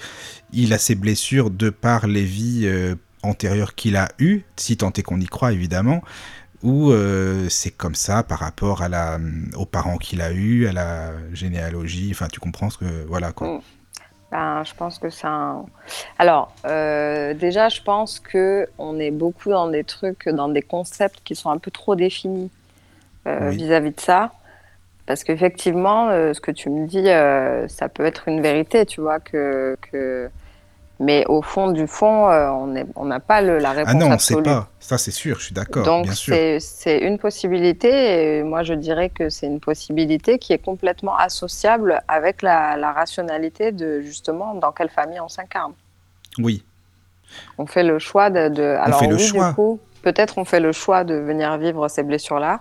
il 0.52 0.72
a 0.72 0.78
ses 0.78 0.94
blessures 0.94 1.50
de 1.50 1.70
par 1.70 2.06
les 2.06 2.24
vies 2.24 2.62
euh, 2.66 2.94
antérieures 3.22 3.74
qu'il 3.74 3.96
a 3.96 4.08
eues 4.18 4.42
si 4.56 4.76
tant 4.76 4.92
est 4.92 5.02
qu'on 5.02 5.20
y 5.20 5.26
croit 5.26 5.52
évidemment 5.52 6.02
ou 6.62 6.92
c'est 7.48 7.72
comme 7.72 7.96
ça 7.96 8.22
par 8.22 8.38
rapport 8.38 8.82
à 8.82 8.88
la 8.88 9.18
aux 9.56 9.66
parents 9.66 9.96
qu'il 9.98 10.20
a 10.22 10.30
eu 10.32 10.66
à 10.68 10.72
la 10.72 11.12
généalogie 11.32 12.10
enfin 12.12 12.28
tu 12.28 12.38
comprends 12.40 12.70
ce 12.70 12.78
que 12.78 13.04
voilà 13.08 13.32
quoi 13.32 13.48
Mm. 13.48 13.60
Ben, 14.30 14.64
je 14.64 14.74
pense 14.74 14.98
que 14.98 15.10
c'est 15.10 15.26
un. 15.26 15.66
Alors, 16.18 16.54
euh, 16.66 17.34
déjà, 17.34 17.68
je 17.68 17.82
pense 17.82 18.18
que 18.18 18.66
on 18.78 18.98
est 18.98 19.10
beaucoup 19.10 19.50
dans 19.50 19.68
des 19.68 19.84
trucs, 19.84 20.28
dans 20.28 20.48
des 20.48 20.62
concepts 20.62 21.20
qui 21.22 21.34
sont 21.36 21.50
un 21.50 21.58
peu 21.58 21.70
trop 21.70 21.94
définis. 21.96 22.50
Euh, 23.26 23.50
Oui. 23.50 23.56
vis-à-vis 23.56 23.92
de 23.92 24.00
ça. 24.00 24.32
Parce 25.06 25.24
qu'effectivement, 25.24 26.08
euh, 26.10 26.32
ce 26.32 26.40
que 26.40 26.50
tu 26.52 26.70
me 26.70 26.86
dis, 26.86 27.08
euh, 27.10 27.66
ça 27.68 27.88
peut 27.88 28.04
être 28.04 28.28
une 28.28 28.40
vérité, 28.40 28.86
tu 28.86 29.00
vois, 29.00 29.20
que, 29.20 29.76
que... 29.90 30.30
Mais 31.00 31.24
au 31.26 31.42
fond 31.42 31.72
du 31.72 31.88
fond, 31.88 32.28
on 32.30 32.74
on 32.94 33.04
n'a 33.06 33.18
pas 33.18 33.42
le- 33.42 33.58
la 33.58 33.72
réponse 33.72 33.94
Ah 33.96 33.98
non, 33.98 34.06
on 34.06 34.18
sait 34.18 34.34
absolue. 34.34 34.42
pas. 34.44 34.68
Ça, 34.78 34.98
c'est 34.98 35.10
sûr, 35.10 35.40
je 35.40 35.46
suis 35.46 35.54
d'accord, 35.54 35.84
Donc 35.84 36.06
c'est 36.60 36.98
une 36.98 37.18
possibilité, 37.18 38.38
et 38.38 38.42
moi 38.44 38.62
je 38.62 38.74
dirais 38.74 39.08
que 39.10 39.28
c'est 39.28 39.46
une 39.48 39.58
possibilité 39.58 40.38
qui 40.38 40.52
est 40.52 40.58
complètement 40.64 41.16
associable 41.16 42.00
avec 42.06 42.42
la, 42.42 42.76
la 42.76 42.92
rationalité 42.92 43.72
de 43.72 44.00
justement 44.02 44.54
dans 44.54 44.70
quelle 44.70 44.90
famille 44.90 45.18
on 45.18 45.28
s'incarne. 45.28 45.72
Oui, 46.38 46.62
On 47.58 47.66
fait 47.66 47.82
le 47.82 47.98
choix 47.98 48.30
de... 48.30 48.48
de- 48.48 48.76
alors 48.80 49.00
fait 49.00 49.08
le 49.08 49.16
oui, 49.16 49.26
choix. 49.26 49.48
du 49.48 49.54
coup, 49.54 49.80
peut-être 50.02 50.38
on 50.38 50.44
fait 50.44 50.60
le 50.60 50.70
choix 50.72 51.02
de 51.02 51.14
venir 51.14 51.56
vivre 51.58 51.88
ces 51.88 52.04
blessures-là. 52.04 52.60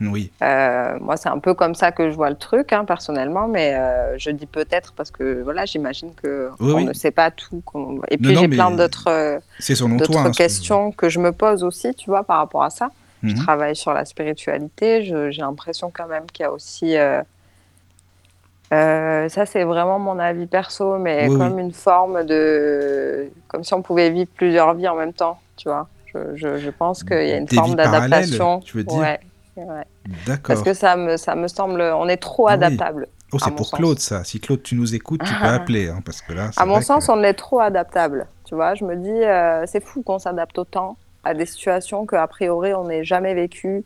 Oui. 0.00 0.30
Euh, 0.42 0.98
moi, 1.00 1.16
c'est 1.16 1.28
un 1.28 1.38
peu 1.38 1.52
comme 1.54 1.74
ça 1.74 1.92
que 1.92 2.10
je 2.10 2.16
vois 2.16 2.30
le 2.30 2.36
truc, 2.36 2.72
hein, 2.72 2.84
personnellement, 2.84 3.48
mais 3.48 3.74
euh, 3.74 4.16
je 4.18 4.30
dis 4.30 4.46
peut-être 4.46 4.92
parce 4.94 5.10
que 5.10 5.42
voilà, 5.42 5.66
j'imagine 5.66 6.14
que 6.14 6.50
Oui, 6.60 6.72
on 6.72 6.76
oui. 6.76 6.84
ne 6.86 6.92
sait 6.92 7.10
pas 7.10 7.30
tout. 7.30 7.62
Et 8.10 8.16
puis 8.16 8.34
j'ai 8.34 8.48
plein 8.48 8.70
d'autres 8.70 9.08
euh, 9.08 9.38
hein, 10.26 10.30
questions 10.32 10.92
que 10.92 11.08
je 11.08 11.18
me 11.18 11.32
pose 11.32 11.62
aussi, 11.62 11.94
tu 11.94 12.08
vois, 12.08 12.24
par 12.24 12.38
rapport 12.38 12.62
à 12.62 12.70
ça. 12.70 12.90
Je 13.22 13.34
Mhm. 13.34 13.36
travaille 13.36 13.76
sur 13.76 13.92
la 13.92 14.06
spiritualité. 14.06 15.02
J'ai 15.02 15.42
l'impression 15.42 15.90
quand 15.94 16.06
même 16.06 16.24
qu'il 16.32 16.44
y 16.44 16.46
a 16.46 16.52
aussi. 16.52 16.96
euh, 16.96 17.20
euh, 18.72 19.28
ça, 19.28 19.46
c'est 19.46 19.64
vraiment 19.64 19.98
mon 19.98 20.18
avis 20.18 20.46
perso, 20.46 20.96
mais 20.96 21.28
Oui, 21.28 21.36
comme 21.36 21.58
une 21.58 21.72
forme 21.72 22.24
de. 22.24 23.30
Comme 23.48 23.64
si 23.64 23.74
on 23.74 23.82
pouvait 23.82 24.10
vivre 24.10 24.30
plusieurs 24.34 24.74
vies 24.74 24.88
en 24.88 24.94
même 24.96 25.12
temps, 25.12 25.38
tu 25.56 25.68
vois. 25.68 25.88
Je, 26.14 26.18
je, 26.36 26.58
je 26.58 26.70
pense 26.70 27.02
qu'il 27.04 27.26
y 27.26 27.32
a 27.32 27.36
une 27.36 27.44
Des 27.44 27.56
forme 27.56 27.74
d'adaptation. 27.74 28.60
tu 28.60 28.76
veux 28.78 28.84
dire? 28.84 28.96
Ouais, 28.98 29.20
ouais. 29.56 29.84
Parce 30.04 30.26
D'accord. 30.26 30.64
que 30.64 30.74
ça 30.74 30.96
me, 30.96 31.16
ça 31.16 31.34
me 31.34 31.48
semble. 31.48 31.80
On 31.82 32.08
est 32.08 32.16
trop 32.16 32.48
Ah 32.48 32.52
oui. 32.56 32.64
adaptable. 32.64 33.06
Oh, 33.32 33.38
c'est 33.38 33.54
pour 33.54 33.66
sens. 33.66 33.78
Claude, 33.78 33.98
ça. 34.00 34.24
Si 34.24 34.40
Claude, 34.40 34.62
tu 34.62 34.74
nous 34.74 34.94
écoutes, 34.94 35.22
tu 35.24 35.34
peux 35.34 35.44
appeler, 35.48 35.88
hein, 35.88 36.00
parce 36.04 36.20
que 36.20 36.32
là, 36.32 36.50
À 36.56 36.66
mon 36.66 36.80
sens, 36.80 37.06
que- 37.06 37.12
on 37.12 37.22
est 37.22 37.34
trop 37.34 37.60
adaptable. 37.60 38.26
Tu 38.44 38.54
vois, 38.56 38.74
je 38.74 38.84
me 38.84 38.96
dis, 38.96 39.08
euh, 39.10 39.64
c'est 39.66 39.82
fou 39.84 40.02
qu'on 40.02 40.18
s'adapte 40.18 40.58
autant 40.58 40.96
à 41.22 41.34
des 41.34 41.46
situations 41.46 42.06
qu'a 42.06 42.26
priori 42.26 42.72
on 42.74 42.84
n'ait 42.84 43.04
jamais 43.04 43.34
vécues 43.34 43.84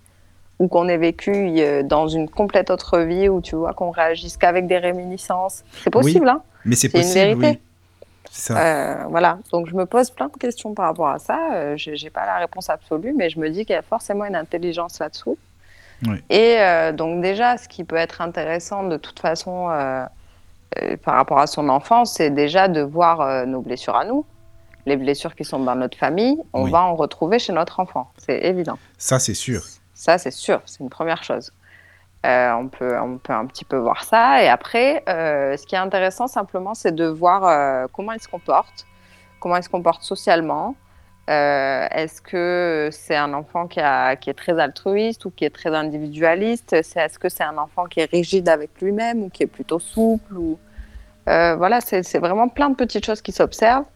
ou 0.60 0.68
qu'on 0.68 0.88
ait 0.88 0.96
vécues 0.96 1.52
euh, 1.58 1.82
dans 1.82 2.06
une 2.08 2.28
complète 2.30 2.70
autre 2.70 3.00
vie 3.00 3.28
où 3.28 3.40
tu 3.42 3.56
vois 3.56 3.74
qu'on 3.74 3.90
réagisse 3.90 4.36
qu'avec 4.38 4.66
des 4.66 4.78
réminiscences. 4.78 5.64
C'est 5.82 5.90
possible, 5.90 6.28
hein 6.28 6.40
Mais 6.64 6.76
c'est 6.76 6.88
c'est 6.88 6.98
une 6.98 7.02
possible, 7.02 7.40
vérité. 7.42 7.46
oui. 7.48 7.58
C'est 8.30 8.52
ça. 8.54 8.58
Euh, 8.58 9.04
Voilà. 9.10 9.38
Donc 9.52 9.68
je 9.68 9.74
me 9.74 9.84
pose 9.84 10.10
plein 10.10 10.28
de 10.28 10.36
questions 10.38 10.72
par 10.72 10.86
rapport 10.86 11.08
à 11.08 11.18
ça. 11.18 11.38
Euh, 11.54 11.76
j'ai 11.76 11.96
j'ai 11.96 12.08
pas 12.08 12.24
la 12.24 12.38
réponse 12.38 12.70
absolue, 12.70 13.12
mais 13.14 13.28
je 13.28 13.38
me 13.38 13.50
dis 13.50 13.66
qu'il 13.66 13.74
y 13.74 13.78
a 13.78 13.82
forcément 13.82 14.24
une 14.24 14.36
intelligence 14.36 15.00
là-dessous. 15.00 15.36
Oui. 16.08 16.22
Et 16.30 16.56
euh, 16.58 16.92
donc 16.92 17.22
déjà, 17.22 17.56
ce 17.56 17.68
qui 17.68 17.84
peut 17.84 17.96
être 17.96 18.20
intéressant 18.20 18.84
de 18.84 18.96
toute 18.96 19.20
façon 19.20 19.70
euh, 19.70 20.04
euh, 20.82 20.96
par 21.04 21.14
rapport 21.14 21.38
à 21.38 21.46
son 21.46 21.68
enfance, 21.68 22.14
c'est 22.14 22.30
déjà 22.30 22.68
de 22.68 22.80
voir 22.80 23.46
nos 23.46 23.60
blessures 23.60 23.96
à 23.96 24.04
nous, 24.04 24.24
les 24.86 24.96
blessures 24.96 25.34
qui 25.34 25.44
sont 25.44 25.60
dans 25.60 25.74
notre 25.74 25.96
famille. 25.96 26.36
On 26.52 26.64
Oui. 26.64 26.70
va 26.70 26.82
en 26.82 26.94
retrouver 26.94 27.38
chez 27.38 27.52
notre 27.52 27.80
enfant, 27.80 28.10
c'est 28.18 28.38
évident. 28.44 28.78
Ça, 28.98 29.18
c'est 29.18 29.34
sûr. 29.34 29.62
Ça, 29.94 30.18
c'est 30.18 30.30
sûr, 30.32 30.60
c'est 30.66 30.80
une 30.80 30.90
première 30.90 31.22
chose. 31.22 31.52
On, 32.26 32.68
peut, 32.68 32.98
on 32.98 33.18
peut 33.18 33.34
un 33.34 33.44
petit 33.46 33.66
peu 33.66 33.76
voir 33.76 34.02
ça. 34.02 34.42
Et 34.42 34.48
après, 34.48 35.02
ce 35.06 35.64
qui 35.66 35.74
est 35.74 35.78
intéressant 35.78 36.26
simplement, 36.26 36.72
c'est 36.74 36.94
de 36.94 37.06
voir 37.06 37.86
comment 37.92 38.12
il 38.12 38.20
se 38.20 38.28
comporte, 38.28 38.86
comment 39.40 39.56
il 39.56 39.62
se 39.62 39.68
comporte 39.68 40.02
socialement. 40.02 40.74
Euh, 41.30 41.86
Est-ce 41.90 42.20
que 42.20 42.90
c'est 42.92 43.16
un 43.16 43.32
enfant 43.32 43.66
qui, 43.66 43.80
a- 43.80 44.14
qui 44.16 44.28
est 44.28 44.34
très 44.34 44.58
altruiste 44.60 45.24
ou 45.24 45.30
qui 45.30 45.44
est 45.46 45.50
très 45.54 45.74
individualiste? 45.74 46.76
C'est- 46.82 47.00
Est-ce 47.00 47.18
que 47.18 47.28
c'est 47.30 47.44
un 47.44 47.56
enfant 47.56 47.84
qui 47.86 48.00
est 48.00 48.10
rigide 48.10 48.48
avec 48.48 48.70
lui-même 48.82 49.22
ou 49.22 49.28
qui 49.30 49.42
est 49.42 49.46
plutôt 49.48 49.78
souple 49.78 50.36
ou... 50.36 50.58
Euh, 51.28 51.56
Voilà, 51.56 51.80
c'est 51.80 52.18
vraiment 52.18 52.48
plein 52.48 52.68
de 52.68 52.74
petites 52.76 53.06
choses 53.06 53.22
qui 53.22 53.32
s'observent, 53.32 53.86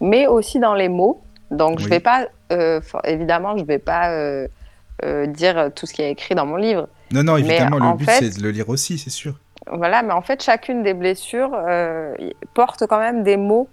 mais 0.00 0.26
aussi 0.26 0.58
dans 0.58 0.74
les 0.74 0.88
mots. 0.88 1.22
Donc, 1.50 1.78
je 1.80 1.84
Oui. 1.84 1.90
vais 1.90 2.00
pas, 2.00 2.26
euh, 2.52 2.80
for- 2.80 3.02
évidemment, 3.04 3.58
je 3.58 3.64
vais 3.64 3.78
pas 3.78 4.10
euh, 4.12 4.48
euh, 5.04 5.26
dire 5.26 5.70
tout 5.74 5.84
ce 5.84 5.92
qui 5.92 6.00
est 6.00 6.10
écrit 6.10 6.34
dans 6.34 6.46
mon 6.46 6.56
livre. 6.56 6.88
Non, 7.10 7.22
non, 7.22 7.36
évidemment, 7.36 7.78
le 7.78 7.92
but, 7.98 8.08
c'est 8.08 8.38
de 8.38 8.42
le 8.42 8.50
lire 8.50 8.70
aussi, 8.70 8.96
c'est 8.96 9.10
sûr. 9.10 9.34
Voilà, 9.70 10.02
mais 10.02 10.12
en 10.14 10.22
fait, 10.22 10.42
chacune 10.42 10.82
des 10.82 10.94
blessures 10.94 11.50
euh, 11.54 12.14
porte 12.54 12.86
quand 12.88 12.98
même 12.98 13.22
des 13.22 13.36
mots 13.36 13.68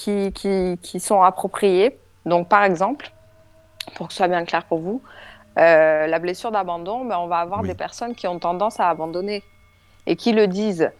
qui, 0.00 0.32
qui, 0.32 0.78
qui 0.82 0.98
sont 0.98 1.22
appropriés. 1.22 1.98
Donc, 2.24 2.48
par 2.48 2.64
exemple, 2.64 3.12
pour 3.94 4.06
que 4.08 4.12
ce 4.12 4.18
soit 4.18 4.28
bien 4.28 4.44
clair 4.44 4.64
pour 4.64 4.78
vous, 4.78 5.02
euh, 5.58 6.06
la 6.06 6.18
blessure 6.18 6.50
d'abandon, 6.50 7.04
ben, 7.04 7.18
on 7.18 7.26
va 7.26 7.38
avoir 7.38 7.60
Oui. 7.60 7.68
des 7.68 7.74
personnes 7.74 8.14
qui 8.14 8.26
ont 8.26 8.38
tendance 8.38 8.80
à 8.80 8.88
abandonner 8.88 9.42
et 10.06 10.16
qui 10.16 10.32
le 10.32 10.46
disent. 10.46 10.90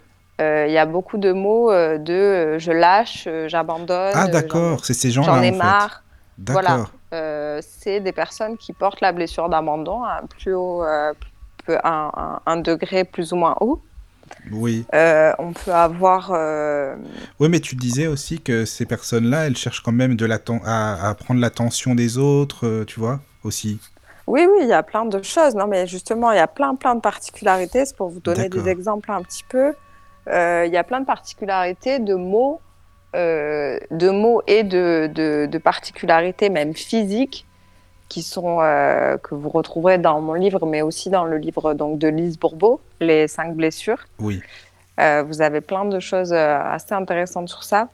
Euh, 0.41 0.67
Il 0.69 0.73
y 0.73 0.79
a 0.79 0.87
beaucoup 0.87 1.19
de 1.19 1.33
mots 1.33 1.71
euh, 1.71 1.99
de 1.99 2.59
je 2.59 2.73
lâche, 2.73 3.27
j'abandonne. 3.47 4.13
Ah, 4.15 4.29
d'accord, 4.29 4.85
c'est 4.85 4.95
ces 4.95 5.11
gens-là, 5.11 5.35
j'en 5.35 5.43
ai 5.43 5.49
en 5.51 5.53
fait. 5.53 5.59
marre. 5.59 6.03
D'accord. 6.39 6.63
Voilà. 7.13 7.61
C'est 7.63 8.01
des 8.01 8.13
personnes 8.13 8.57
qui 8.57 8.73
portent 8.73 9.01
la 9.01 9.13
blessure 9.13 9.49
d'abandon 9.49 10.03
à 10.05 10.21
un 10.23 10.27
plus 10.27 10.55
haut, 10.55 10.83
peu- 11.67 11.79
un, 11.85 12.11
un- 12.17 12.41
un 12.47 12.57
degré 12.57 13.05
plus 13.05 13.33
ou 13.33 13.37
moins 13.37 13.57
haut. 13.61 13.83
Oui. 14.51 14.85
Euh, 14.95 15.33
on 15.39 15.53
peut 15.53 15.73
avoir. 15.73 16.33
euh, 16.35 16.97
Oui, 17.39 17.49
mais 17.49 17.61
tu 17.61 17.77
disais 17.77 18.07
aussi 18.07 18.41
que 18.41 18.65
ces 18.65 18.87
personnes-là, 18.87 19.47
elles 19.47 19.57
cherchent 19.57 19.83
quand 19.83 19.93
même 19.93 20.17
de 20.17 20.29
à, 20.65 21.09
à 21.09 21.15
prendre 21.15 21.41
l'attention 21.41 21.95
des 21.95 22.19
autres, 22.19 22.67
euh, 22.67 22.85
tu 22.85 23.01
vois, 23.01 23.21
aussi. 23.45 23.81
Oui, 24.27 24.47
oui, 24.51 24.61
il 24.63 24.69
y 24.69 24.73
a 24.73 24.83
plein 24.83 25.05
de 25.05 25.23
choses. 25.23 25.55
Non, 25.55 25.67
mais 25.67 25.87
justement, 25.87 26.31
il 26.33 26.37
y 26.37 26.41
a 26.41 26.47
plein, 26.47 26.75
plein 26.75 26.95
de 26.95 27.01
particularités. 27.01 27.85
C'est 27.85 27.97
pour 27.97 28.09
vous 28.09 28.21
donner 28.21 28.49
des 28.49 28.69
exemples 28.69 29.11
un 29.11 29.23
petit 29.23 29.45
peu. 29.49 29.75
Il 30.27 30.71
y 30.73 30.77
a 30.77 30.85
plein 30.85 31.01
de 31.01 31.07
particularités 31.07 31.99
de 31.99 32.15
mots, 32.15 32.61
de 33.15 34.11
mots 34.11 34.43
et 34.47 34.63
de, 34.63 35.11
de, 35.13 35.47
de 35.47 35.59
particularités 35.59 36.49
même 36.49 36.75
physiques 36.75 37.47
qui 38.11 38.23
sont 38.23 38.59
euh, 38.61 39.17
que 39.17 39.35
vous 39.35 39.49
retrouverez 39.49 39.97
dans 39.97 40.21
mon 40.21 40.35
livre, 40.35 40.67
mais 40.67 40.83
aussi 40.83 41.09
dans 41.09 41.25
le 41.25 41.39
livre 41.39 41.73
donc 41.73 41.99
de 41.99 42.09
Lise 42.09 42.39
Bourbeau, 42.39 42.81
Les 43.01 43.27
cinq 43.29 43.55
blessures. 43.55 44.05
Oui. 44.19 44.43
Euh, 45.01 45.23
vous 45.23 45.41
avez 45.41 45.63
plein 45.63 45.87
de 45.87 45.99
choses 46.01 46.33
euh, 46.35 46.59
assez 46.63 46.93
intéressantes 46.93 47.49
sur 47.49 47.65
ça. 47.65 47.89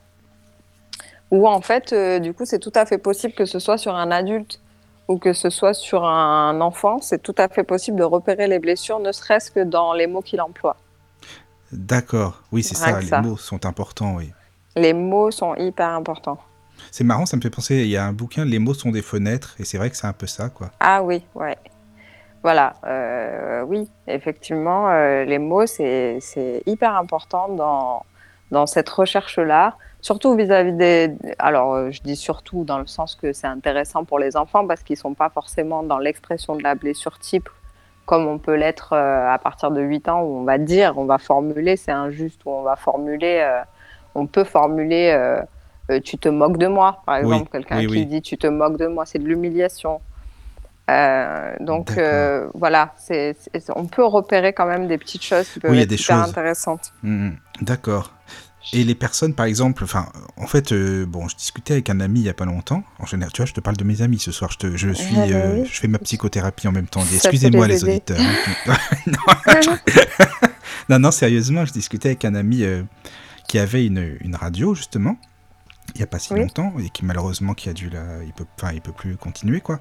Où 1.30 1.46
en 1.46 1.60
fait, 1.60 1.92
euh, 1.92 2.18
du 2.18 2.32
coup, 2.32 2.44
c'est 2.44 2.58
tout 2.58 2.72
à 2.74 2.86
fait 2.86 2.98
possible 2.98 3.34
que 3.34 3.44
ce 3.44 3.58
soit 3.58 3.78
sur 3.78 3.94
un 3.94 4.10
adulte 4.10 4.60
ou 5.06 5.18
que 5.18 5.32
ce 5.32 5.50
soit 5.50 5.74
sur 5.74 6.04
un 6.04 6.60
enfant, 6.60 6.98
c'est 7.00 7.22
tout 7.22 7.34
à 7.38 7.48
fait 7.48 7.62
possible 7.62 7.98
de 7.98 8.02
repérer 8.04 8.48
les 8.48 8.58
blessures, 8.58 8.98
ne 8.98 9.12
serait-ce 9.12 9.52
que 9.52 9.60
dans 9.60 9.92
les 9.92 10.08
mots 10.08 10.22
qu'il 10.22 10.40
emploie. 10.40 10.76
D'accord. 11.70 12.42
Oui, 12.50 12.64
c'est 12.64 12.74
ça, 12.74 12.94
que 12.94 13.02
les 13.02 13.06
ça. 13.06 13.20
mots 13.20 13.36
sont 13.36 13.66
importants, 13.66 14.14
oui. 14.16 14.32
Les 14.74 14.92
mots 14.92 15.30
sont 15.30 15.54
hyper 15.54 15.90
importants. 15.90 16.38
C'est 16.90 17.04
marrant, 17.04 17.26
ça 17.26 17.36
me 17.36 17.42
fait 17.42 17.50
penser, 17.50 17.76
il 17.76 17.88
y 17.88 17.96
a 17.96 18.04
un 18.04 18.12
bouquin, 18.12 18.44
Les 18.44 18.58
mots 18.58 18.74
sont 18.74 18.90
des 18.90 19.02
fenêtres, 19.02 19.54
et 19.58 19.64
c'est 19.64 19.78
vrai 19.78 19.90
que 19.90 19.96
c'est 19.96 20.06
un 20.06 20.12
peu 20.12 20.26
ça, 20.26 20.48
quoi. 20.48 20.70
Ah 20.80 21.02
oui, 21.02 21.22
ouais. 21.34 21.56
Voilà, 22.46 22.74
euh, 22.86 23.62
oui, 23.62 23.90
effectivement, 24.06 24.88
euh, 24.88 25.24
les 25.24 25.38
mots, 25.40 25.66
c'est 25.66 26.20
hyper 26.64 26.94
important 26.94 27.48
dans, 27.48 28.06
dans 28.52 28.66
cette 28.66 28.88
recherche-là, 28.88 29.76
surtout 30.00 30.36
vis-à-vis 30.36 30.72
des... 30.72 31.12
Alors, 31.40 31.74
euh, 31.74 31.90
je 31.90 32.00
dis 32.02 32.14
surtout 32.14 32.62
dans 32.62 32.78
le 32.78 32.86
sens 32.86 33.16
que 33.16 33.32
c'est 33.32 33.48
intéressant 33.48 34.04
pour 34.04 34.20
les 34.20 34.36
enfants 34.36 34.64
parce 34.64 34.84
qu'ils 34.84 34.94
ne 34.94 35.00
sont 35.00 35.14
pas 35.14 35.28
forcément 35.28 35.82
dans 35.82 35.98
l'expression 35.98 36.54
de 36.54 36.62
la 36.62 36.76
blessure 36.76 37.18
type 37.18 37.48
comme 38.04 38.28
on 38.28 38.38
peut 38.38 38.54
l'être 38.54 38.92
à 38.92 39.36
partir 39.42 39.72
de 39.72 39.80
8 39.80 40.08
ans 40.08 40.22
où 40.22 40.36
on 40.36 40.44
va 40.44 40.58
dire, 40.58 40.96
on 40.96 41.06
va 41.06 41.18
formuler, 41.18 41.76
c'est 41.76 41.90
injuste, 41.90 42.42
où 42.44 42.50
on 42.50 42.62
va 42.62 42.76
formuler, 42.76 43.44
on 44.14 44.28
peut 44.28 44.44
formuler 44.44 45.40
euh, 45.90 46.00
tu 46.00 46.18
te 46.18 46.28
moques 46.28 46.58
de 46.58 46.66
moi, 46.66 47.02
par 47.06 47.16
Oui, 47.22 47.34
exemple, 47.34 47.50
quelqu'un 47.52 47.78
oui, 47.78 47.86
qui 47.86 47.92
oui. 47.92 48.06
dit 48.06 48.22
tu 48.22 48.36
te 48.38 48.46
moques 48.46 48.78
de 48.78 48.86
moi, 48.86 49.04
c'est 49.06 49.18
de 49.18 49.24
l'humiliation. 49.26 50.00
Euh, 50.88 51.54
donc 51.60 51.98
euh, 51.98 52.46
voilà, 52.54 52.94
c'est, 52.96 53.36
c'est- 53.52 53.72
on 53.74 53.86
peut 53.86 54.04
repérer 54.04 54.52
quand 54.52 54.66
même 54.66 54.86
des 54.86 54.98
petites 54.98 55.24
choses 55.24 55.48
qui 55.48 55.58
peuvent 55.58 55.70
Oui, 55.72 55.78
il 55.78 55.80
y 55.80 55.82
a 55.82 55.84
être 55.84 55.88
des 55.90 56.00
hyper 56.00 56.18
choses. 56.20 56.28
intéressantes. 56.30 56.92
Mhm. 57.02 57.36
D'accord. 57.62 58.12
Et 58.72 58.82
les 58.82 58.94
personnes, 58.96 59.32
par 59.34 59.46
exemple, 59.46 59.84
enfin, 59.84 60.06
en 60.36 60.46
fait, 60.48 60.72
euh, 60.72 61.04
bon, 61.06 61.28
je 61.28 61.36
discutais 61.36 61.74
avec 61.74 61.88
un 61.90 62.00
ami 62.00 62.20
il 62.20 62.26
y 62.26 62.28
a 62.28 62.34
pas 62.34 62.44
longtemps. 62.46 62.82
En 62.98 63.06
général, 63.06 63.32
tu 63.32 63.40
vois, 63.42 63.46
je 63.46 63.52
te 63.52 63.60
parle 63.60 63.76
de 63.76 63.84
mes 63.84 64.02
amis 64.02 64.18
ce 64.18 64.32
soir. 64.32 64.50
Je, 64.52 64.58
te, 64.58 64.76
je 64.76 64.90
suis, 64.90 65.14
bah 65.14 65.22
euh, 65.30 65.60
oui. 65.62 65.68
je 65.72 65.80
fais 65.80 65.86
ma 65.86 65.98
psychothérapie 66.00 66.66
en 66.66 66.72
même 66.72 66.88
temps. 66.88 67.00
Ça 67.02 67.14
Excusez-moi 67.14 67.68
les 67.68 67.84
auditeurs. 67.84 68.18
hein. 68.20 68.74
non, 69.06 69.14
non, 70.88 70.98
non, 70.98 71.10
sérieusement, 71.12 71.64
je 71.64 71.72
discutais 71.72 72.08
avec 72.10 72.24
un 72.24 72.34
ami 72.34 72.62
euh, 72.64 72.82
qui 73.48 73.58
avait 73.60 73.86
une, 73.86 74.16
une 74.20 74.34
radio 74.34 74.74
justement. 74.74 75.16
Il 75.94 75.98
n'y 75.98 76.02
a 76.02 76.06
pas 76.06 76.18
si 76.18 76.32
Oui. 76.32 76.40
longtemps 76.40 76.72
et 76.78 76.90
qui 76.90 77.04
malheureusement 77.04 77.54
qui 77.54 77.68
a 77.68 77.72
dû 77.72 77.88
la, 77.88 78.22
il 78.24 78.32
peut, 78.32 78.44
enfin 78.56 78.72
il 78.72 78.80
peut 78.80 78.92
plus 78.92 79.16
continuer 79.16 79.60
quoi. 79.60 79.80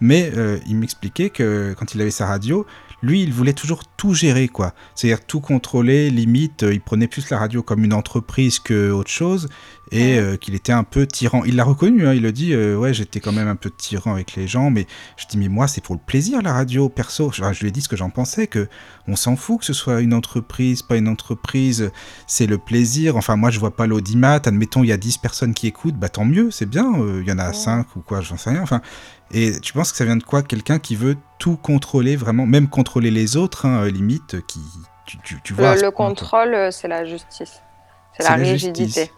Mais 0.00 0.30
euh, 0.36 0.58
il 0.66 0.76
m'expliquait 0.76 1.30
que 1.30 1.74
quand 1.78 1.94
il 1.94 2.00
avait 2.00 2.10
sa 2.10 2.26
radio, 2.26 2.66
lui 3.02 3.22
il 3.22 3.32
voulait 3.32 3.52
toujours 3.52 3.84
tout 3.96 4.14
gérer 4.14 4.48
quoi. 4.48 4.72
C'est-à-dire 4.94 5.24
tout 5.26 5.40
contrôler, 5.40 6.10
limite 6.10 6.62
euh, 6.62 6.72
il 6.72 6.80
prenait 6.80 7.06
plus 7.08 7.28
la 7.30 7.38
radio 7.38 7.62
comme 7.62 7.84
une 7.84 7.92
entreprise 7.94 8.58
que 8.58 8.90
autre 8.90 9.10
chose 9.10 9.48
et 9.92 10.18
euh, 10.18 10.36
qu'il 10.36 10.54
était 10.56 10.72
un 10.72 10.82
peu 10.82 11.06
tyran. 11.06 11.44
Il 11.44 11.54
l'a 11.56 11.62
reconnu, 11.64 12.06
hein, 12.08 12.12
il 12.14 12.22
le 12.22 12.32
dit. 12.32 12.52
euh, 12.54 12.76
ouais 12.76 12.92
j'étais 12.94 13.20
quand 13.20 13.32
même 13.32 13.46
un 13.48 13.54
peu 13.56 13.70
tyran 13.70 14.14
avec 14.14 14.34
les 14.34 14.48
gens, 14.48 14.70
mais 14.70 14.86
je 15.16 15.26
dis 15.26 15.38
mais 15.38 15.48
moi 15.48 15.68
c'est 15.68 15.80
pour 15.82 15.94
le 15.94 16.00
plaisir 16.04 16.42
la 16.42 16.52
radio 16.52 16.88
perso. 16.88 17.26
Enfin, 17.28 17.52
je 17.52 17.60
lui 17.60 17.68
ai 17.68 17.70
dit 17.70 17.80
ce 17.82 17.88
que 17.88 17.96
j'en 17.96 18.10
pensais 18.10 18.46
que 18.46 18.68
on 19.08 19.14
s'en 19.16 19.36
fout 19.36 19.60
que 19.60 19.64
ce 19.66 19.72
soit 19.72 20.00
une 20.00 20.12
entreprise, 20.14 20.82
pas 20.82 20.96
une 20.96 21.08
entreprise 21.08 21.90
c'est 22.26 22.46
le 22.46 22.58
plaisir. 22.58 23.16
Enfin, 23.16 23.36
moi, 23.36 23.50
je 23.50 23.58
vois 23.60 23.74
pas 23.76 23.86
l'audimat. 23.86 24.40
Admettons, 24.44 24.82
il 24.82 24.88
y 24.88 24.92
a 24.92 24.96
10 24.96 25.18
personnes 25.18 25.54
qui 25.54 25.66
écoutent, 25.66 25.94
bah 25.96 26.08
tant 26.08 26.24
mieux, 26.24 26.50
c'est 26.50 26.66
bien. 26.68 26.92
euh, 27.00 27.20
Il 27.22 27.28
y 27.28 27.32
en 27.32 27.38
a 27.38 27.48
Ouais. 27.48 27.54
5 27.54 27.94
ou 27.96 28.00
quoi, 28.00 28.20
j'en 28.20 28.36
sais 28.36 28.50
rien. 28.50 28.62
Enfin, 28.62 28.80
et 29.32 29.60
tu 29.60 29.72
penses 29.72 29.90
que 29.92 29.98
ça 29.98 30.04
vient 30.04 30.16
de 30.16 30.22
quoi 30.22 30.42
Quelqu'un 30.42 30.78
qui 30.78 30.96
veut 30.96 31.16
tout 31.38 31.56
contrôler, 31.56 32.16
vraiment, 32.16 32.46
même 32.46 32.68
contrôler 32.68 33.10
les 33.10 33.36
autres, 33.36 33.66
hein, 33.66 33.82
euh, 33.84 33.90
limite, 33.90 34.44
qui. 34.46 34.60
Tu, 35.06 35.18
tu, 35.22 35.40
tu 35.42 35.54
vois. 35.54 35.74
Le, 35.76 35.82
le 35.82 35.90
contrôle, 35.90 36.54
euh, 36.54 36.70
c'est 36.70 36.88
la 36.88 37.04
justice. 37.04 37.62
C'est 38.16 38.24
la 38.24 38.30
la 38.30 38.36
rigidité. 38.44 38.84
justice. 38.84 39.10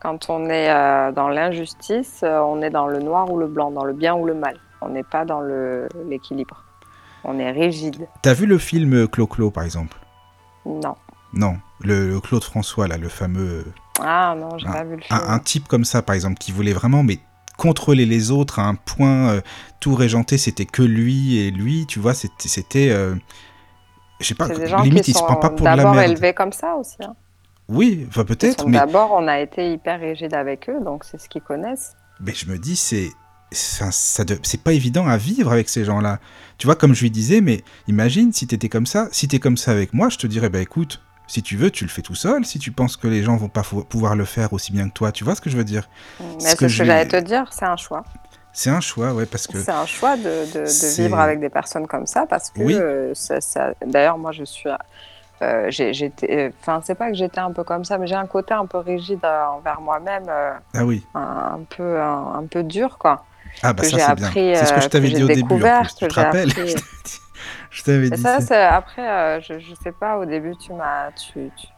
Quand 0.00 0.28
on 0.30 0.46
est 0.48 0.68
euh, 0.70 1.12
dans 1.12 1.28
l'injustice, 1.28 2.20
euh, 2.24 2.40
on 2.40 2.60
est 2.62 2.70
dans 2.70 2.88
le 2.88 2.98
noir 2.98 3.30
ou 3.30 3.38
le 3.38 3.46
blanc, 3.46 3.70
dans 3.70 3.84
le 3.84 3.92
bien 3.92 4.14
ou 4.14 4.26
le 4.26 4.34
mal. 4.34 4.58
On 4.80 4.88
n'est 4.88 5.04
pas 5.04 5.24
dans 5.24 5.40
l'équilibre. 6.08 6.64
On 7.22 7.38
est 7.38 7.52
rigide. 7.52 8.08
T'as 8.22 8.34
vu 8.34 8.46
le 8.46 8.58
film 8.58 8.94
euh, 8.94 9.06
Clo-Clo, 9.06 9.52
par 9.52 9.62
exemple? 9.62 9.96
Non. 10.66 10.96
Non, 11.32 11.56
le, 11.80 12.08
le 12.08 12.20
Claude 12.20 12.42
François, 12.42 12.88
là, 12.88 12.96
le 12.98 13.08
fameux. 13.08 13.64
Ah 14.00 14.34
non, 14.36 14.58
j'ai 14.58 14.66
pas 14.66 14.82
vu 14.82 14.96
le 14.96 15.02
film. 15.02 15.20
Un, 15.20 15.34
un 15.34 15.38
type 15.38 15.68
comme 15.68 15.84
ça, 15.84 16.02
par 16.02 16.16
exemple, 16.16 16.38
qui 16.38 16.50
voulait 16.50 16.72
vraiment, 16.72 17.04
mais 17.04 17.20
contrôler 17.56 18.06
les 18.06 18.30
autres 18.30 18.58
à 18.58 18.66
un 18.66 18.74
point, 18.74 19.28
euh, 19.30 19.40
tout 19.80 19.94
régenter, 19.94 20.38
c'était 20.38 20.64
que 20.66 20.82
lui 20.82 21.38
et 21.38 21.50
lui, 21.50 21.86
tu 21.86 21.98
vois, 21.98 22.14
c'était. 22.14 22.48
c'était 22.48 22.90
euh, 22.90 23.14
je 24.20 24.26
sais 24.26 24.34
pas, 24.34 24.48
limite, 24.48 25.08
il 25.08 25.14
se 25.14 25.22
prend 25.22 25.36
pas 25.36 25.50
pour 25.50 25.60
de 25.66 25.70
la 25.70 25.76
d'abord 25.76 26.00
élevés 26.00 26.32
comme 26.32 26.52
ça 26.52 26.74
aussi. 26.76 26.96
hein. 27.02 27.14
Oui, 27.68 28.04
enfin 28.08 28.24
peut-être, 28.24 28.66
mais, 28.68 28.78
D'abord, 28.78 29.12
on 29.12 29.26
a 29.28 29.40
été 29.40 29.72
hyper 29.72 30.00
rigide 30.00 30.34
avec 30.34 30.68
eux, 30.68 30.78
donc 30.84 31.04
c'est 31.04 31.18
ce 31.20 31.28
qu'ils 31.28 31.42
connaissent. 31.42 31.94
mais 32.20 32.34
je 32.34 32.46
me 32.50 32.58
dis, 32.58 32.76
c'est 32.76 33.10
ça, 33.50 33.90
ça 33.90 34.24
de- 34.24 34.38
c'est 34.42 34.62
pas 34.62 34.72
évident 34.72 35.06
à 35.06 35.16
vivre 35.16 35.52
avec 35.52 35.68
ces 35.68 35.84
gens-là. 35.84 36.20
Tu 36.58 36.66
vois, 36.66 36.76
comme 36.76 36.94
je 36.94 37.02
lui 37.02 37.10
disais, 37.10 37.40
mais 37.40 37.62
imagine 37.88 38.32
si 38.32 38.46
t'étais 38.46 38.68
comme 38.68 38.86
ça, 38.86 39.08
si 39.12 39.28
t'es 39.28 39.38
comme 39.38 39.56
ça 39.56 39.72
avec 39.72 39.92
moi, 39.92 40.08
je 40.08 40.18
te 40.18 40.26
dirais, 40.26 40.48
bah 40.50 40.60
écoute, 40.60 41.00
si 41.32 41.42
tu 41.42 41.56
veux, 41.56 41.70
tu 41.70 41.84
le 41.84 41.90
fais 41.90 42.02
tout 42.02 42.14
seul, 42.14 42.44
si 42.44 42.58
tu 42.58 42.72
penses 42.72 42.98
que 42.98 43.08
les 43.08 43.22
gens 43.22 43.36
vont 43.36 43.48
pas 43.48 43.62
pouvoir 43.88 44.16
le 44.16 44.26
faire 44.26 44.52
aussi 44.52 44.70
bien 44.70 44.86
que 44.88 44.92
toi, 44.92 45.12
tu 45.12 45.24
vois 45.24 45.34
ce 45.34 45.40
que 45.40 45.48
je 45.48 45.56
veux 45.56 45.64
dire? 45.64 45.88
Mais 46.20 46.50
Ce 46.50 46.56
que 46.56 46.66
que 46.66 46.68
j'allais 46.68 47.06
te 47.06 47.16
dire, 47.16 47.50
c'est 47.52 47.64
un 47.64 47.76
choix. 47.76 48.04
C'est 48.52 48.68
un 48.68 48.80
choix, 48.82 49.14
ouais, 49.14 49.24
parce 49.24 49.46
que... 49.46 49.56
C'est 49.58 49.70
un 49.72 49.86
choix 49.86 50.16
de, 50.18 50.44
de- 50.44 50.50
de 50.52 50.68
C'est- 50.68 51.02
vivre 51.02 51.18
avec 51.18 51.40
des 51.40 51.48
personnes 51.48 51.86
comme 51.86 52.06
ça 52.06 52.26
parce 52.26 52.50
que 52.50 52.62
Oui. 52.62 52.74
euh, 52.74 53.14
ça, 53.14 53.40
ça- 53.40 53.72
d'ailleurs 53.86 54.18
moi 54.18 54.32
je 54.32 54.44
suis 54.44 54.68
euh, 55.42 55.70
j'étais 55.70 56.52
enfin 56.60 56.80
c'est 56.84 56.94
pas 56.94 57.08
que 57.10 57.16
j'étais 57.16 57.40
un 57.40 57.50
peu 57.52 57.64
comme 57.64 57.84
ça 57.84 57.98
mais 57.98 58.06
j'ai 58.06 58.14
un 58.14 58.26
côté 58.26 58.54
un 58.54 58.66
peu 58.66 58.78
rigide 58.78 59.20
euh, 59.24 59.44
envers 59.46 59.80
moi-même 59.80 60.24
euh, 60.28 60.52
Ah 60.74 60.84
oui, 60.84 61.06
un, 61.14 61.20
un 61.60 61.64
peu 61.68 62.00
un, 62.00 62.34
un 62.34 62.46
peu 62.46 62.62
dur 62.62 62.98
quoi 62.98 63.24
ah 63.62 63.72
bah 63.72 63.82
que 63.82 63.90
ça 63.90 63.98
c'est 63.98 64.14
bien. 64.14 64.30
C'est 64.54 64.66
ce 64.66 64.72
que 64.72 64.80
je 64.80 64.88
t'avais 64.88 65.10
dit 65.10 65.22
au 65.22 65.28
début, 65.28 65.62
en 65.62 65.68
plus, 65.70 65.94
tu 65.94 66.06
te 66.08 66.14
rappelles? 66.14 66.48
appris. 66.48 66.74
Je 67.72 67.82
t'avais 67.82 68.10
dit 68.10 68.20
ça, 68.20 68.40
ça. 68.40 68.76
après, 68.76 69.08
euh, 69.08 69.40
je, 69.40 69.58
je 69.58 69.74
sais 69.74 69.92
pas, 69.92 70.18
au 70.18 70.26
début, 70.26 70.56
tu 70.56 70.72
m'as, 70.74 71.10
tu, 71.12 71.50
tu 71.56 71.72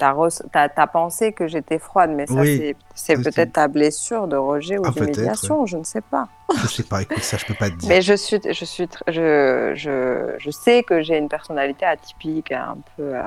as, 0.00 0.86
pensé 0.86 1.32
que 1.32 1.46
j'étais 1.46 1.78
froide, 1.78 2.10
mais 2.14 2.26
ça, 2.26 2.42
Oui. 2.42 2.74
c'est, 2.94 3.16
peut-être 3.22 3.52
ta 3.52 3.68
blessure 3.68 4.26
de 4.28 4.36
rejet 4.36 4.78
ou 4.78 4.86
Ah, 4.86 4.90
d'humiliation, 4.90 5.66
je 5.66 5.76
ne 5.76 5.84
sais 5.84 6.00
pas. 6.00 6.28
Je 6.62 6.66
sais 6.66 6.84
pas, 6.84 7.02
écoute, 7.02 7.22
ça 7.22 7.36
je 7.36 7.44
peux 7.44 7.54
pas 7.54 7.68
te 7.70 7.76
dire. 7.76 7.88
Mais 7.88 8.00
je 8.00 8.14
suis, 8.14 8.40
je 8.42 8.64
suis, 8.64 8.88
je, 9.08 9.72
je, 9.74 10.34
je 10.38 10.50
sais 10.50 10.82
que 10.82 11.02
j'ai 11.02 11.18
une 11.18 11.28
personnalité 11.28 11.84
atypique, 11.84 12.52
un 12.52 12.78
peu, 12.96 13.14
euh, 13.16 13.22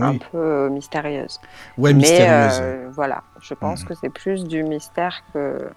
un 0.00 0.12
Oui. 0.12 0.18
peu 0.18 0.38
euh, 0.38 0.70
mystérieuse. 0.70 1.40
Ouais, 1.76 1.92
mais 1.92 1.96
mystérieuse. 1.96 2.60
euh, 2.60 2.90
voilà, 2.92 3.22
je 3.40 3.54
pense 3.54 3.82
Mhm. 3.82 3.88
que 3.88 3.94
c'est 3.94 4.10
plus 4.10 4.44
du 4.44 4.64
mystère 4.64 5.22
que 5.32 5.70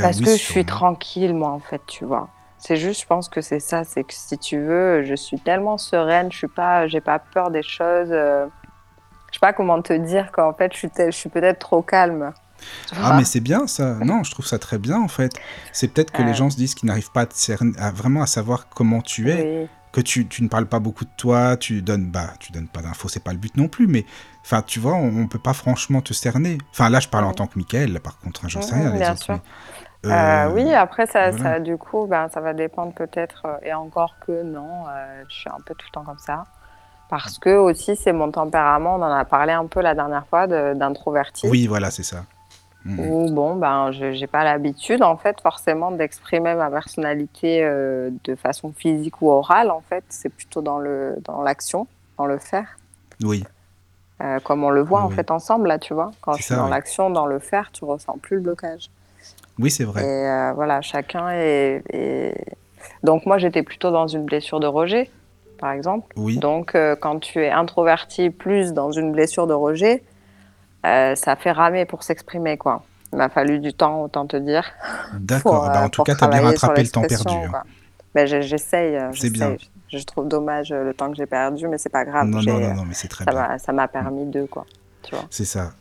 parce 0.00 0.20
que 0.20 0.30
je 0.36 0.42
suis 0.42 0.64
tranquille, 0.64 1.34
moi, 1.34 1.50
en 1.50 1.60
fait, 1.60 1.84
tu 1.86 2.04
vois. 2.04 2.28
C'est 2.64 2.76
juste, 2.76 3.00
je 3.02 3.06
pense 3.06 3.28
que 3.28 3.40
c'est 3.40 3.58
ça, 3.58 3.82
c'est 3.82 4.04
que 4.04 4.14
si 4.14 4.38
tu 4.38 4.56
veux, 4.60 5.02
je 5.02 5.14
suis 5.16 5.40
tellement 5.40 5.78
sereine, 5.78 6.30
je 6.30 6.36
suis 6.38 6.46
pas, 6.48 6.86
j'ai 6.86 7.00
pas 7.00 7.18
peur 7.18 7.50
des 7.50 7.62
choses. 7.64 8.08
euh, 8.12 8.46
je 9.30 9.34
sais 9.34 9.40
pas 9.40 9.52
comment 9.52 9.82
te 9.82 9.92
dire 9.94 10.30
qu'en 10.30 10.52
fait, 10.52 10.72
je 10.72 10.78
suis, 10.78 10.90
tel- 10.90 11.10
je 11.12 11.16
suis 11.16 11.28
peut-être 11.28 11.58
trop 11.58 11.82
calme. 11.82 12.32
Ah 12.96 13.14
mais 13.16 13.24
c'est 13.24 13.40
bien 13.40 13.66
ça. 13.66 13.94
Non, 14.04 14.22
je 14.22 14.30
trouve 14.30 14.46
ça 14.46 14.60
très 14.60 14.78
bien 14.78 15.00
en 15.00 15.08
fait. 15.08 15.32
C'est 15.72 15.88
peut-être 15.88 16.12
que 16.12 16.22
les 16.22 16.28
Ouais. 16.28 16.34
gens 16.34 16.50
se 16.50 16.56
disent 16.56 16.76
qu'ils 16.76 16.86
n'arrivent 16.86 17.10
pas 17.10 17.22
à, 17.22 17.26
te 17.26 17.34
cerner- 17.34 17.76
à 17.78 17.90
vraiment 17.90 18.22
à 18.22 18.26
savoir 18.26 18.68
comment 18.68 19.00
tu 19.02 19.30
es, 19.32 19.62
Oui. 19.62 19.68
que 19.90 20.00
tu, 20.00 20.28
tu 20.28 20.44
ne 20.44 20.48
parles 20.48 20.66
pas 20.66 20.78
beaucoup 20.78 21.04
de 21.04 21.10
toi, 21.16 21.56
tu 21.56 21.82
donnes 21.82 22.08
bah 22.12 22.34
tu 22.38 22.52
donnes 22.52 22.68
pas 22.68 22.80
d'infos, 22.82 23.08
c'est 23.08 23.24
pas 23.24 23.32
le 23.32 23.38
but 23.38 23.56
non 23.56 23.66
plus, 23.66 23.88
mais 23.88 24.06
enfin 24.44 24.62
tu 24.62 24.78
vois, 24.78 24.94
on, 24.94 25.08
on 25.22 25.26
peut 25.26 25.40
pas 25.40 25.54
franchement 25.54 26.02
te 26.02 26.12
cerner. 26.12 26.58
Enfin 26.70 26.88
là 26.88 27.00
je 27.00 27.08
parle 27.08 27.24
en 27.24 27.32
tant 27.32 27.48
que 27.48 27.58
Michael, 27.58 27.98
par 27.98 28.18
contre, 28.20 28.44
hein, 28.44 28.48
j'en 28.48 28.62
sais 28.62 28.76
rien 28.76 28.92
les 28.92 28.98
bien 29.00 29.12
autres. 29.12 29.22
sûr. 29.24 29.34
mais, 29.34 29.81
Euh, 30.06 30.10
euh, 30.10 30.50
oui, 30.52 30.72
après, 30.74 31.06
ça, 31.06 31.30
voilà. 31.30 31.44
ça, 31.44 31.60
du 31.60 31.76
coup, 31.76 32.06
ben, 32.06 32.28
ça 32.28 32.40
va 32.40 32.54
dépendre 32.54 32.92
peut-être, 32.92 33.42
euh, 33.46 33.56
et 33.62 33.72
encore 33.72 34.16
que 34.26 34.42
non, 34.42 34.86
euh, 34.88 35.22
je 35.28 35.34
suis 35.34 35.48
un 35.48 35.60
peu 35.64 35.74
tout 35.74 35.86
le 35.88 35.92
temps 35.92 36.04
comme 36.04 36.18
ça. 36.18 36.44
Parce 37.08 37.38
que 37.38 37.50
aussi, 37.56 37.94
c'est 37.94 38.12
mon 38.12 38.30
tempérament, 38.30 38.96
on 38.96 39.02
en 39.02 39.12
a 39.12 39.24
parlé 39.24 39.52
un 39.52 39.66
peu 39.66 39.80
la 39.80 39.94
dernière 39.94 40.26
fois, 40.26 40.46
de- 40.46 40.74
d'introverti. 40.74 41.48
Oui, 41.48 41.66
voilà, 41.66 41.90
c'est 41.90 42.02
ça. 42.02 42.24
Où 42.98 43.30
bon, 43.30 43.54
ben, 43.54 43.92
je 43.92 44.06
n'ai 44.06 44.26
pas 44.26 44.42
l'habitude, 44.42 45.04
en 45.04 45.16
fait, 45.16 45.40
forcément, 45.40 45.92
d'exprimer 45.92 46.54
ma 46.54 46.68
personnalité 46.68 47.62
euh, 47.62 48.10
de 48.24 48.34
façon 48.34 48.72
physique 48.76 49.22
ou 49.22 49.30
orale, 49.30 49.70
en 49.70 49.82
fait. 49.82 50.02
C'est 50.08 50.30
plutôt 50.30 50.62
dans 50.62 50.78
le 50.78 51.16
dans 51.24 51.42
l'action, 51.42 51.86
dans 52.18 52.26
le 52.26 52.38
faire. 52.38 52.76
Oui, 53.22 53.44
comme 54.44 54.64
on 54.64 54.70
le 54.70 54.82
voit, 54.82 55.00
Oui, 55.00 55.06
en 55.06 55.10
fait, 55.10 55.30
ensemble, 55.30 55.68
là, 55.68 55.78
tu 55.78 55.94
vois. 55.94 56.10
Quand 56.22 56.34
suis 56.34 56.44
ça, 56.44 56.56
dans 56.56 56.68
l'action, 56.68 57.10
dans 57.10 57.26
le 57.26 57.38
faire, 57.38 57.70
tu 57.72 57.84
ressens 57.84 58.18
plus 58.18 58.36
le 58.36 58.42
blocage. 58.42 58.88
Oui, 59.58 59.70
c'est 59.70 59.84
vrai. 59.84 60.02
Et 60.02 60.06
euh, 60.06 60.52
voilà, 60.54 60.80
chacun 60.82 61.30
est, 61.30 61.82
est- 61.90 62.34
Donc, 63.02 63.26
moi, 63.26 63.38
j'étais 63.38 63.62
plutôt 63.62 63.90
dans 63.90 64.06
une 64.06 64.24
blessure 64.24 64.60
de 64.60 64.66
rejet, 64.66 65.10
par 65.58 65.72
exemple. 65.72 66.06
Oui, 66.16 66.36
Donc, 66.38 66.74
euh, 66.74 66.96
quand 66.96 67.18
tu 67.20 67.40
es 67.44 67.50
introverti 67.50 68.30
plus 68.30 68.72
dans 68.72 68.90
une 68.92 69.12
blessure 69.12 69.46
de 69.46 69.54
rejet, 69.54 70.02
euh, 70.86 71.14
ça 71.14 71.36
fait 71.36 71.52
ramer 71.52 71.84
pour 71.84 72.02
s'exprimer, 72.02 72.56
quoi. 72.58 72.82
Il 73.12 73.18
m'a 73.18 73.28
fallu 73.28 73.58
du 73.58 73.72
temps, 73.74 74.02
autant 74.02 74.26
te 74.26 74.36
dire. 74.36 74.64
d'accord. 75.14 75.64
Bah, 75.66 75.82
euh, 75.82 75.84
en 75.84 75.88
tout 75.90 76.02
cas, 76.02 76.14
tu 76.14 76.24
as 76.24 76.28
bien 76.28 76.40
rattrapé 76.40 76.82
le 76.82 76.88
temps 76.88 77.02
perdu. 77.02 77.30
hein. 77.30 77.62
Ben, 78.14 78.26
j'essaye, 78.26 78.98
C'est 79.14 79.30
bien. 79.30 79.56
Je 79.90 79.98
trouve 80.04 80.28
dommage 80.28 80.70
le 80.70 80.92
temps 80.94 81.10
que 81.10 81.16
j'ai 81.16 81.26
perdu, 81.26 81.68
mais 81.68 81.78
c'est 81.78 81.90
pas 81.90 82.04
grave. 82.04 82.28
Non, 82.28 82.42
non, 82.42 82.58
non, 82.58 82.74
non, 82.74 82.84
mais 82.84 82.94
c'est 82.94 83.08
très 83.08 83.24
ça 83.24 83.30
bien. 83.30 83.58
ça 83.58 83.72
m'a 83.72 83.88
permis 83.88 84.26
de, 84.26 84.44
quoi. 84.46 84.64
Tu 85.02 85.14
vois. 85.14 85.24
C'est 85.30 85.44
ça. 85.44 85.72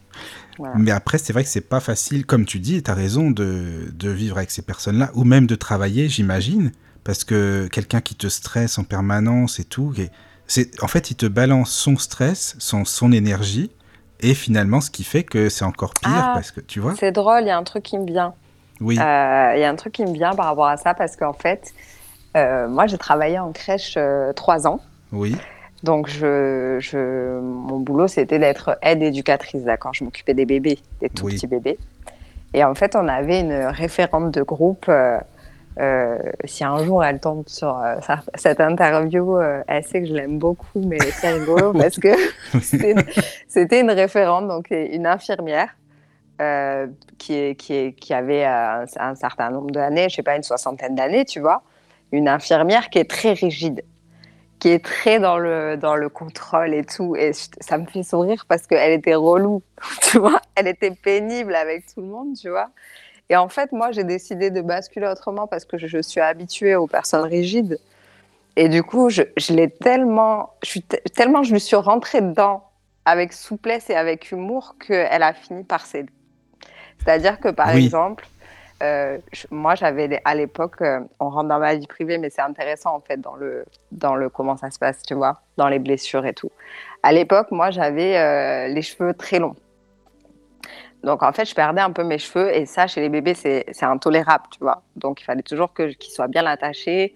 Voilà. 0.62 0.76
Mais 0.78 0.92
après, 0.92 1.18
c'est 1.18 1.34
vrai 1.34 1.44
que 1.44 1.50
c'est 1.50 1.68
pas 1.68 1.80
facile, 1.80 2.26
comme 2.26 2.46
tu 2.46 2.60
dis, 2.60 2.76
et 2.78 2.82
tu 2.82 2.90
as 2.92 2.94
raison 2.94 3.32
de, 3.32 3.92
de 3.94 4.10
vivre 4.10 4.38
avec 4.38 4.52
ces 4.52 4.62
personnes-là, 4.62 5.10
ou 5.16 5.24
même 5.24 5.48
de 5.48 5.56
travailler, 5.56 6.08
j'imagine, 6.10 6.72
parce 7.04 7.24
que 7.24 7.68
quelqu'un 7.72 8.00
qui 8.02 8.16
te 8.16 8.28
stresse 8.28 8.78
en 8.78 8.84
permanence 8.84 9.60
et 9.60 9.64
tout, 9.64 9.94
et 9.98 10.10
c'est 10.48 10.82
en 10.84 10.88
fait, 10.88 11.10
il 11.12 11.16
te 11.16 11.26
balance 11.26 11.72
son 11.72 11.98
stress, 11.98 12.56
son, 12.60 12.86
son 12.86 13.12
énergie, 13.12 13.72
et 14.20 14.34
finalement, 14.36 14.82
ce 14.82 14.92
qui 14.92 15.04
fait 15.04 15.24
que 15.24 15.50
c'est 15.50 15.66
encore 15.66 15.94
pire, 15.96 16.12
Ah. 16.14 16.32
parce 16.36 16.52
que 16.52 16.62
tu 16.62 16.80
vois, 16.80 16.94
C'est 17.00 17.12
drôle, 17.12 17.42
il 17.42 17.48
y 17.48 17.52
a 17.52 17.58
un 17.58 17.64
truc 17.64 17.84
qui 17.84 17.98
me 17.98 18.06
vient. 18.06 18.34
oui, 18.80 18.98
Euh, 19.00 19.54
Il 19.56 19.60
y 19.62 19.64
a 19.64 19.70
un 19.70 19.76
truc 19.76 19.94
qui 19.94 20.06
me 20.06 20.14
vient 20.14 20.34
par 20.36 20.46
rapport 20.46 20.68
à 20.68 20.78
ça, 20.78 20.94
parce 20.94 21.16
qu'en 21.16 21.34
fait, 21.34 21.74
euh, 22.38 22.68
moi, 22.70 22.86
j'ai 22.88 22.98
travaillé 23.00 23.40
en 23.40 23.52
crèche 23.52 23.96
euh, 23.98 24.32
trois 24.34 24.68
ans. 24.68 24.80
oui, 25.12 25.36
Donc, 25.84 26.08
je, 26.08 26.78
je, 26.80 27.40
mon 27.40 27.80
boulot, 27.80 28.08
c'était 28.08 28.38
d'être 28.40 28.78
aide 28.84 29.02
éducatrice, 29.02 29.64
d'accord 29.64 29.94
Je 29.94 30.03
m'occupais 30.03 30.34
des 30.34 30.45
bébés, 30.45 30.80
des 30.99 31.10
tout 31.10 31.26
Oui. 31.26 31.34
petits 31.36 31.48
bébés. 31.48 31.80
Et 32.53 32.64
en 32.64 32.76
fait, 32.76 32.95
on 32.95 33.08
avait 33.08 33.40
une 33.40 33.53
référente 33.53 34.32
de 34.32 34.41
groupe. 34.44 34.86
euh, 34.90 35.18
euh, 35.80 36.18
si 36.44 36.66
un 36.66 36.84
jour 36.84 37.02
elle 37.02 37.20
tombe 37.20 37.48
sur 37.48 37.78
euh, 37.80 37.95
sa- 38.02 38.22
cette 38.36 38.60
interview, 38.60 39.40
elle 39.40 39.84
sait 39.86 40.02
que 40.02 40.08
je 40.08 40.14
l'aime 40.14 40.38
beaucoup, 40.38 40.82
mais 40.86 40.99
c'est 40.99 41.30
rigolo 41.30 41.72
parce 41.78 41.98
que 41.98 42.10
c'était 43.48 43.80
une, 43.80 43.90
référente, 43.91 44.49
donc 44.49 44.68
une 44.70 45.08
infirmière. 45.08 45.70
qui, 47.18 48.14
avait 48.14 48.44
un, 48.45 48.84
un 48.99 49.16
certain 49.16 49.49
nombre 49.49 49.72
d'années, 49.72 50.10
je 50.10 50.16
sais 50.16 50.24
pas, 50.24 50.36
une 50.36 50.44
soixantaine 50.44 50.95
d'années, 50.95 51.24
tu 51.24 51.40
vois, 51.40 51.64
une 52.12 52.28
infirmière 52.28 52.90
qui 52.90 52.99
est 52.99 53.10
très 53.10 53.32
rigide 53.34 53.84
qui 54.62 54.70
est 54.70 54.86
très 54.86 55.20
dans 55.20 55.40
le, 55.40 55.76
dans 55.76 55.98
le 55.98 56.08
contrôle 56.08 56.74
et 56.76 56.86
tout. 56.86 57.18
Et 57.18 57.34
je- 57.34 57.50
ça 57.62 57.78
me 57.80 57.86
fait 57.88 58.04
sourire 58.04 58.46
parce 58.48 58.68
qu'elle 58.68 58.94
était 58.94 59.16
relou, 59.16 59.64
tu 60.04 60.20
vois. 60.20 60.40
Elle 60.56 60.68
était 60.70 60.92
pénible 60.92 61.56
avec 61.56 61.88
tout 61.94 62.02
le 62.02 62.08
monde, 62.08 62.36
tu 62.40 62.50
vois. 62.50 62.70
Et 63.30 63.38
en 63.38 63.50
fait, 63.50 63.72
moi, 63.74 63.92
j'ai 63.92 64.04
décidé 64.06 64.52
de 64.52 64.62
basculer 64.62 65.08
autrement 65.08 65.48
parce 65.48 65.66
que 65.66 65.78
je, 65.78 65.88
je 65.88 66.02
suis 66.02 66.22
habituée 66.22 66.76
aux 66.76 66.88
personnes 66.88 67.26
rigides. 67.26 67.80
Et 68.58 68.70
du 68.70 68.84
coup, 68.84 69.10
je, 69.10 69.24
je 69.38 69.54
l'ai 69.54 69.70
tellement, 69.70 70.52
je 70.64 70.70
suis 70.70 70.84
te- 70.84 70.98
tellement, 71.16 71.44
je 71.44 71.54
me 71.54 71.60
suis 71.60 71.78
rentrée 71.78 72.22
dedans 72.22 72.66
avec 73.06 73.34
souplesse 73.34 73.90
et 73.90 73.96
avec 73.96 74.32
humour 74.32 74.76
qu'elle 74.86 75.24
a 75.24 75.34
fini 75.34 75.64
par 75.64 75.86
céder. 75.86 76.12
C'est-à-dire 77.00 77.40
que, 77.40 77.50
par 77.50 77.74
Oui. 77.74 77.86
exemple, 77.86 78.28
euh, 78.82 79.18
moi, 79.52 79.76
j'avais 79.76 80.22
à 80.26 80.34
l'époque, 80.36 80.82
euh, 80.82 81.02
on 81.20 81.30
rentre 81.30 81.49
dans 81.49 81.60
ma 81.60 81.76
vie 81.76 81.88
privée, 81.88 82.18
mais 82.18 82.30
c'est 82.30 82.41
intéressant 82.41 82.95
en 82.95 83.02
fait 83.02 83.20
dans 83.22 83.36
le, 83.36 84.30
comment 84.30 84.58
ça 84.58 84.72
se 84.72 84.80
passe, 84.80 85.02
tu 85.03 85.14
vois, 85.14 85.41
dans 85.58 85.68
les 85.68 85.80
blessures 85.80 86.26
et 86.26 86.34
tout. 86.34 86.52
À 87.03 87.12
l'époque, 87.12 87.52
moi, 87.52 87.72
j'avais 87.72 88.18
euh, 88.18 88.68
les 88.68 88.82
cheveux 88.82 89.14
très 89.14 89.40
longs. 89.40 89.56
Donc, 91.03 91.24
en 91.24 91.32
fait, 91.32 91.45
je 91.45 91.56
perdais 91.56 91.82
un 91.82 91.91
peu 91.91 92.03
mes 92.03 92.18
cheveux 92.18 92.56
et 92.56 92.66
ça, 92.66 92.88
chez 92.88 93.02
les 93.02 93.10
bébés, 93.10 93.34
c'est 93.34 93.84
intolérable, 93.84 94.44
tu 94.52 94.60
vois. 94.60 94.84
Donc, 94.95 95.22
il 95.22 95.24
fallait 95.24 95.41
toujours 95.41 95.74
qu'ils 95.74 96.12
soient 96.12 96.28
bien 96.28 96.45
attachés. 96.45 97.16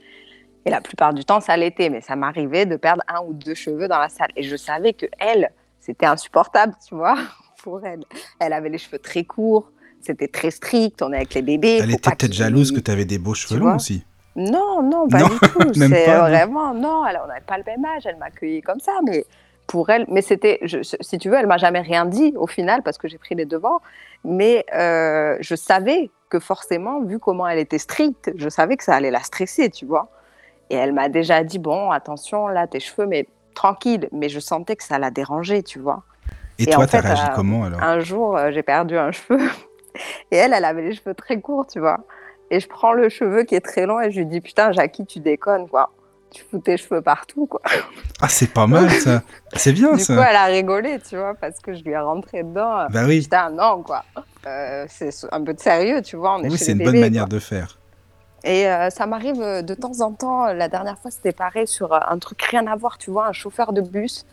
Et 0.66 0.72
la 0.72 0.82
plupart 0.82 1.14
du 1.14 1.24
temps, 1.24 1.40
ça 1.40 1.56
l'était, 1.56 1.90
mais 1.90 2.02
ça 2.02 2.16
m'arrivait 2.16 2.66
de 2.66 2.76
perdre 2.76 3.04
un 3.08 3.22
ou 3.22 3.34
deux 3.34 3.54
cheveux 3.54 3.88
dans 3.88 4.00
la 4.00 4.10
salle. 4.10 4.32
Et 4.36 4.42
je 4.42 4.56
savais 4.56 4.94
que 4.94 5.06
elle, 5.20 5.52
c'était 5.80 6.08
insupportable, 6.08 6.74
tu 6.88 6.96
vois, 6.96 7.16
pour 7.64 7.86
elle. 7.86 8.04
Elle 8.40 8.54
avait 8.54 8.70
les 8.70 8.80
cheveux 8.80 8.98
très 8.98 9.24
courts, 9.24 9.72
c'était 10.06 10.28
très 10.28 10.52
strict, 10.52 11.02
on 11.02 11.12
est 11.12 11.18
avec 11.18 11.34
les 11.34 11.42
bébés. 11.42 11.80
Elle 11.82 11.92
était 11.92 12.12
peut-être 12.12 12.34
jalouse 12.34 12.72
que 12.72 12.80
tu 12.80 12.92
avais 12.92 13.06
des 13.06 13.18
beaux 13.18 13.34
cheveux 13.34 13.60
longs 13.60 13.76
aussi. 13.76 14.04
Non, 14.36 14.84
non, 14.84 15.08
pas 15.08 15.20
Non, 15.20 15.28
du 15.30 15.40
tout. 15.40 15.74
C'est 15.74 16.06
vraiment, 16.06 16.74
non, 16.74 17.06
elle, 17.06 17.20
on 17.24 17.28
n'avait 17.28 17.42
pas 17.42 17.58
le 17.58 17.64
même 17.66 17.86
âge, 17.86 18.06
elle 18.06 18.18
m'a 18.18 18.26
accueilli 18.26 18.62
comme 18.62 18.80
ça, 18.80 18.92
mais 19.06 19.26
pour 19.66 19.90
elle, 19.90 20.06
mais 20.10 20.22
c'était, 20.22 20.60
si 21.02 21.18
tu 21.18 21.30
veux, 21.30 21.38
elle 21.38 21.48
m'a 21.48 21.58
jamais 21.58 21.80
rien 21.80 22.06
dit 22.06 22.34
au 22.36 22.46
final 22.46 22.84
parce 22.84 22.98
que 22.98 23.08
j'ai 23.08 23.18
pris 23.18 23.34
les 23.36 23.46
devants, 23.46 23.82
mais 24.24 24.66
euh, 24.74 25.38
je 25.40 25.56
savais 25.56 26.12
que 26.30 26.40
forcément, 26.40 27.02
vu 27.02 27.18
comment 27.20 27.48
elle 27.48 27.60
était 27.60 27.78
stricte, 27.78 28.32
je 28.36 28.50
savais 28.50 28.78
que 28.78 28.84
ça 28.84 28.96
allait 28.96 29.12
la 29.12 29.22
stresser, 29.22 29.70
tu 29.70 29.86
vois. 29.86 30.10
Et 30.70 30.76
elle 30.76 30.94
m'a 30.94 31.10
déjà 31.10 31.44
dit, 31.44 31.60
bon, 31.60 31.92
attention, 31.92 32.48
là, 32.48 32.68
tes 32.68 32.80
cheveux, 32.80 33.08
mais 33.08 33.28
tranquille, 33.54 34.10
mais 34.12 34.30
je 34.30 34.40
sentais 34.40 34.76
que 34.76 34.84
ça 34.84 35.00
la 35.00 35.12
dérangeait, 35.12 35.64
tu 35.64 35.80
vois. 35.80 36.04
Et, 36.60 36.64
Et 36.64 36.66
toi, 36.68 36.88
t'as 36.88 37.02
réagi 37.02 37.24
euh, 37.24 37.36
comment 37.36 37.66
alors? 37.66 37.82
Un 37.82 38.00
jour, 38.00 38.38
euh, 38.38 38.52
j'ai 38.52 38.64
perdu 38.64 38.98
un 38.98 39.12
cheveu 39.12 39.40
et 40.32 40.38
elle, 40.38 40.54
elle 40.54 40.66
avait 40.66 40.82
les 40.82 40.94
cheveux 40.94 41.14
très 41.14 41.40
courts, 41.40 41.68
tu 41.68 41.80
vois. 41.80 42.00
Et 42.52 42.60
je 42.60 42.68
prends 42.68 42.94
le 42.94 43.10
cheveu 43.10 43.44
qui 43.44 43.56
est 43.56 43.62
très 43.62 43.86
long 43.86 44.00
et 44.00 44.12
je 44.12 44.20
lui 44.20 44.26
dis 44.26 44.42
Putain, 44.42 44.72
Jackie, 44.72 45.06
tu 45.06 45.20
déconnes, 45.20 45.68
quoi. 45.68 45.92
Tu 46.32 46.44
fous 46.44 46.60
tes 46.60 46.78
cheveux 46.78 47.02
partout, 47.02 47.46
quoi. 47.48 47.62
Ah, 48.22 48.30
c'est 48.30 48.52
pas 48.52 48.66
mal 48.66 48.90
ça. 48.92 49.24
C'est 49.56 49.74
bien 49.74 49.92
Du 49.92 49.98
coup, 49.98 50.04
ça. 50.04 50.30
elle 50.30 50.36
a 50.36 50.46
rigolé, 50.46 51.00
tu 51.08 51.18
vois, 51.18 51.34
parce 51.34 51.60
que 51.60 51.74
je 51.74 51.84
lui 51.84 51.92
ai 51.92 51.98
rentré 51.98 52.44
dedans. 52.44 52.88
Bah 52.90 53.04
oui, 53.06 53.22
Putain, 53.22 53.50
non, 53.50 53.84
quoi. 53.84 54.04
Euh, 54.48 54.86
c'est 54.88 55.10
un 55.32 55.44
peu 55.44 55.54
de 55.54 55.60
sérieux, 55.60 56.02
tu 56.02 56.16
vois. 56.16 56.36
On 56.36 56.44
est 56.44 56.50
oui 56.50 56.58
c'est 56.58 56.74
une 56.74 56.84
bonne 56.84 57.00
manière 57.00 57.24
quoi. 57.24 57.30
de 57.30 57.40
faire. 57.40 57.78
Et 58.44 58.70
euh, 58.70 58.90
ça 58.90 59.06
m'arrive 59.08 59.42
euh, 59.42 59.62
de 59.64 59.74
temps 59.74 60.02
en 60.02 60.12
temps. 60.14 60.46
La 60.54 60.70
dernière 60.70 61.00
fois, 61.00 61.10
c'était 61.12 61.32
pareil 61.32 61.68
sur 61.68 61.94
un 61.94 62.20
truc 62.20 62.42
rien 62.44 62.68
à 62.68 62.76
voir, 62.76 62.98
tu 62.98 63.10
vois, 63.12 63.28
un 63.28 63.34
chauffeur 63.34 63.74
de 63.74 63.82
bus. 63.82 64.26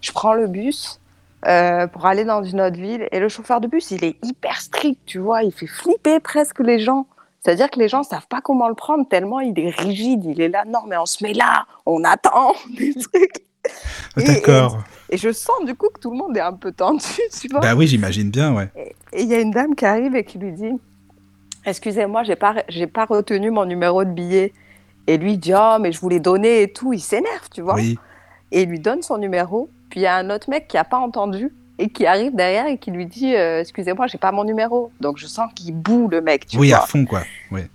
Je 0.00 0.10
prends 0.12 0.32
le 0.32 0.46
bus 0.46 1.00
euh, 1.46 1.86
pour 1.86 2.06
aller 2.06 2.24
dans 2.24 2.42
une 2.42 2.60
autre 2.60 2.76
ville 2.76 3.06
et 3.12 3.20
le 3.20 3.28
chauffeur 3.28 3.60
de 3.60 3.68
bus, 3.68 3.90
il 3.90 4.04
est 4.04 4.16
hyper 4.24 4.60
strict, 4.60 5.00
tu 5.06 5.18
vois, 5.18 5.42
il 5.42 5.52
fait 5.52 5.66
flipper 5.66 6.20
presque 6.20 6.58
les 6.60 6.78
gens. 6.78 7.06
C'est-à-dire 7.44 7.70
que 7.70 7.78
les 7.78 7.88
gens 7.88 8.02
savent 8.02 8.26
pas 8.28 8.40
comment 8.40 8.68
le 8.68 8.74
prendre 8.74 9.08
tellement 9.08 9.40
il 9.40 9.58
est 9.58 9.70
rigide, 9.70 10.24
il 10.24 10.40
est 10.40 10.48
là, 10.48 10.64
non 10.66 10.80
mais 10.88 10.96
on 10.96 11.06
se 11.06 11.22
met 11.22 11.32
là, 11.34 11.66
on 11.86 12.02
attend, 12.04 12.54
des 12.76 12.92
trucs. 12.94 13.44
Et- 14.16 14.24
D'accord. 14.24 14.78
Et 15.10 15.16
je 15.16 15.32
sens 15.32 15.64
du 15.64 15.74
coup 15.74 15.88
que 15.94 16.00
tout 16.00 16.10
le 16.10 16.16
monde 16.16 16.36
est 16.36 16.40
un 16.40 16.52
peu 16.52 16.72
tendu, 16.72 17.04
tu 17.40 17.48
vois. 17.48 17.60
Bah 17.60 17.74
oui, 17.74 17.86
j'imagine 17.86 18.30
bien, 18.30 18.54
ouais. 18.54 18.68
Et 19.12 19.22
il 19.22 19.28
y 19.28 19.34
a 19.34 19.40
une 19.40 19.50
dame 19.52 19.74
qui 19.74 19.86
arrive 19.86 20.16
et 20.16 20.24
qui 20.24 20.38
lui 20.38 20.52
dit 20.52 20.72
Excusez-moi, 21.64 22.22
j'ai 22.24 22.36
pas, 22.36 22.56
j'ai 22.68 22.86
pas 22.86 23.04
retenu 23.04 23.50
mon 23.50 23.64
numéro 23.64 24.04
de 24.04 24.10
billet. 24.10 24.52
Et 25.06 25.16
lui 25.18 25.38
dit 25.38 25.52
Oh, 25.54 25.76
mais 25.80 25.92
je 25.92 26.00
voulais 26.00 26.20
donner 26.20 26.62
et 26.62 26.72
tout. 26.72 26.92
Il 26.92 27.00
s'énerve, 27.00 27.48
tu 27.52 27.62
vois. 27.62 27.74
Oui. 27.74 27.98
Et 28.52 28.62
il 28.62 28.68
lui 28.68 28.80
donne 28.80 29.02
son 29.02 29.18
numéro. 29.18 29.68
Puis 29.90 30.00
il 30.00 30.02
y 30.02 30.06
a 30.06 30.16
un 30.16 30.30
autre 30.30 30.50
mec 30.50 30.68
qui 30.68 30.76
a 30.76 30.84
pas 30.84 30.98
entendu 30.98 31.52
et 31.80 31.88
qui 31.90 32.06
arrive 32.06 32.34
derrière 32.34 32.66
et 32.66 32.76
qui 32.76 32.90
lui 32.90 33.06
dit 33.06 33.36
euh, 33.36 33.60
Excusez-moi, 33.60 34.06
j'ai 34.08 34.18
pas 34.18 34.32
mon 34.32 34.44
numéro. 34.44 34.90
Donc 35.00 35.16
je 35.18 35.26
sens 35.26 35.50
qu'il 35.54 35.74
boue 35.74 36.08
le 36.08 36.20
mec, 36.20 36.46
tu 36.46 36.58
Oui, 36.58 36.72
à 36.72 36.80
fond, 36.80 37.04
quoi. 37.04 37.22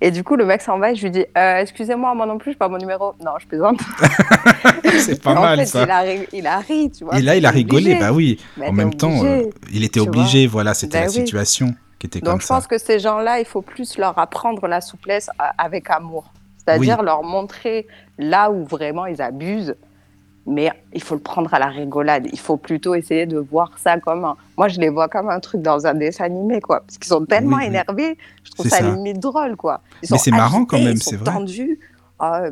Et 0.02 0.12
du 0.12 0.24
coup, 0.24 0.36
le 0.36 0.46
mec 0.46 0.62
s'en 0.62 0.78
va 0.78 0.92
et 0.92 0.96
je 0.96 1.04
lui 1.04 1.12
dis 1.12 1.26
Euh, 1.38 1.58
Excusez-moi, 1.58 2.14
moi 2.14 2.26
non 2.26 2.38
plus, 2.38 2.52
j'ai 2.52 2.58
pas 2.58 2.68
mon 2.68 2.78
numéro. 2.78 3.14
Non, 3.24 3.32
je 3.40 3.48
plaisante. 3.48 3.80
c'est 5.00 5.22
pas 5.22 5.32
en 5.36 5.42
mal, 5.42 5.60
fait, 5.60 5.66
ça. 5.66 5.84
Il 5.84 5.92
a, 5.92 6.00
ri- 6.02 6.28
il 6.34 6.48
a 6.48 6.58
ri, 6.60 6.92
tu 6.92 7.04
vois. 7.06 7.18
Et 7.18 7.22
là, 7.22 7.36
il 7.36 7.46
a 7.46 7.50
rigolé, 7.50 7.86
obligé. 7.92 8.00
bah 8.00 8.12
oui. 8.12 8.40
Mais 8.58 8.68
en 8.68 8.74
même 8.74 8.94
temps, 8.94 9.24
euh, 9.24 9.44
il 9.72 9.84
était 9.84 10.00
obligé, 10.00 10.48
voilà, 10.48 10.74
c'était 10.74 10.98
Ben 11.00 11.06
la 11.06 11.10
oui. 11.12 11.14
situation 11.16 11.74
qui 12.00 12.08
était 12.08 12.20
comme 12.20 12.34
Donc 12.34 12.42
je 12.42 12.46
ça. 12.48 12.56
pense 12.56 12.68
que 12.68 12.78
ces 12.78 13.00
gens-là, 13.00 13.40
il 13.40 13.46
faut 13.46 13.62
plus 13.62 13.98
leur 13.98 14.18
apprendre 14.20 14.68
la 14.68 14.82
souplesse 14.82 15.30
avec 15.58 15.90
amour. 15.90 16.26
C'est-à-dire 16.58 17.04
leur 17.04 17.24
montrer 17.24 17.88
là 18.18 18.50
où 18.52 18.64
vraiment 18.66 19.06
ils 19.06 19.22
abusent, 19.22 19.76
mais 20.46 20.72
il 20.94 21.02
faut 21.02 21.16
le 21.16 21.22
prendre 21.22 21.54
à 21.54 21.60
la 21.60 21.68
rigolade. 21.68 22.28
Il 22.32 22.40
faut 22.40 22.58
plutôt 22.58 22.96
essayer 22.96 23.26
de 23.26 23.38
voir 23.38 23.72
ça 23.78 23.98
comme 24.00 24.26
un... 24.26 24.36
Moi, 24.58 24.68
je 24.68 24.80
les 24.80 24.90
vois 24.90 25.08
comme 25.08 25.30
un 25.30 25.40
truc 25.40 25.62
dans 25.62 25.86
un 25.88 25.94
dessin 25.94 26.26
animé, 26.26 26.60
quoi. 26.60 26.82
Parce 26.82 26.98
qu'ils 26.98 27.08
sont 27.08 27.26
tellement 27.26 27.58
Oui, 27.58 27.64
oui. 27.64 27.68
énervés, 27.70 28.18
je 28.44 28.52
trouve 28.52 28.68
ça, 28.68 28.78
ça. 28.80 28.90
limite 28.92 29.20
drôle, 29.20 29.56
quoi. 29.56 29.82
Ils 29.96 29.98
Mais 30.04 30.08
sont 30.18 30.24
c'est 30.24 30.32
marrant 30.32 30.66
quand 30.66 30.78
même, 30.80 30.94
ils 30.98 31.02
sont 31.04 31.12
c'est 31.12 31.16
vrai. 31.18 31.34
tendus. 31.34 31.80
Ah, 32.20 32.44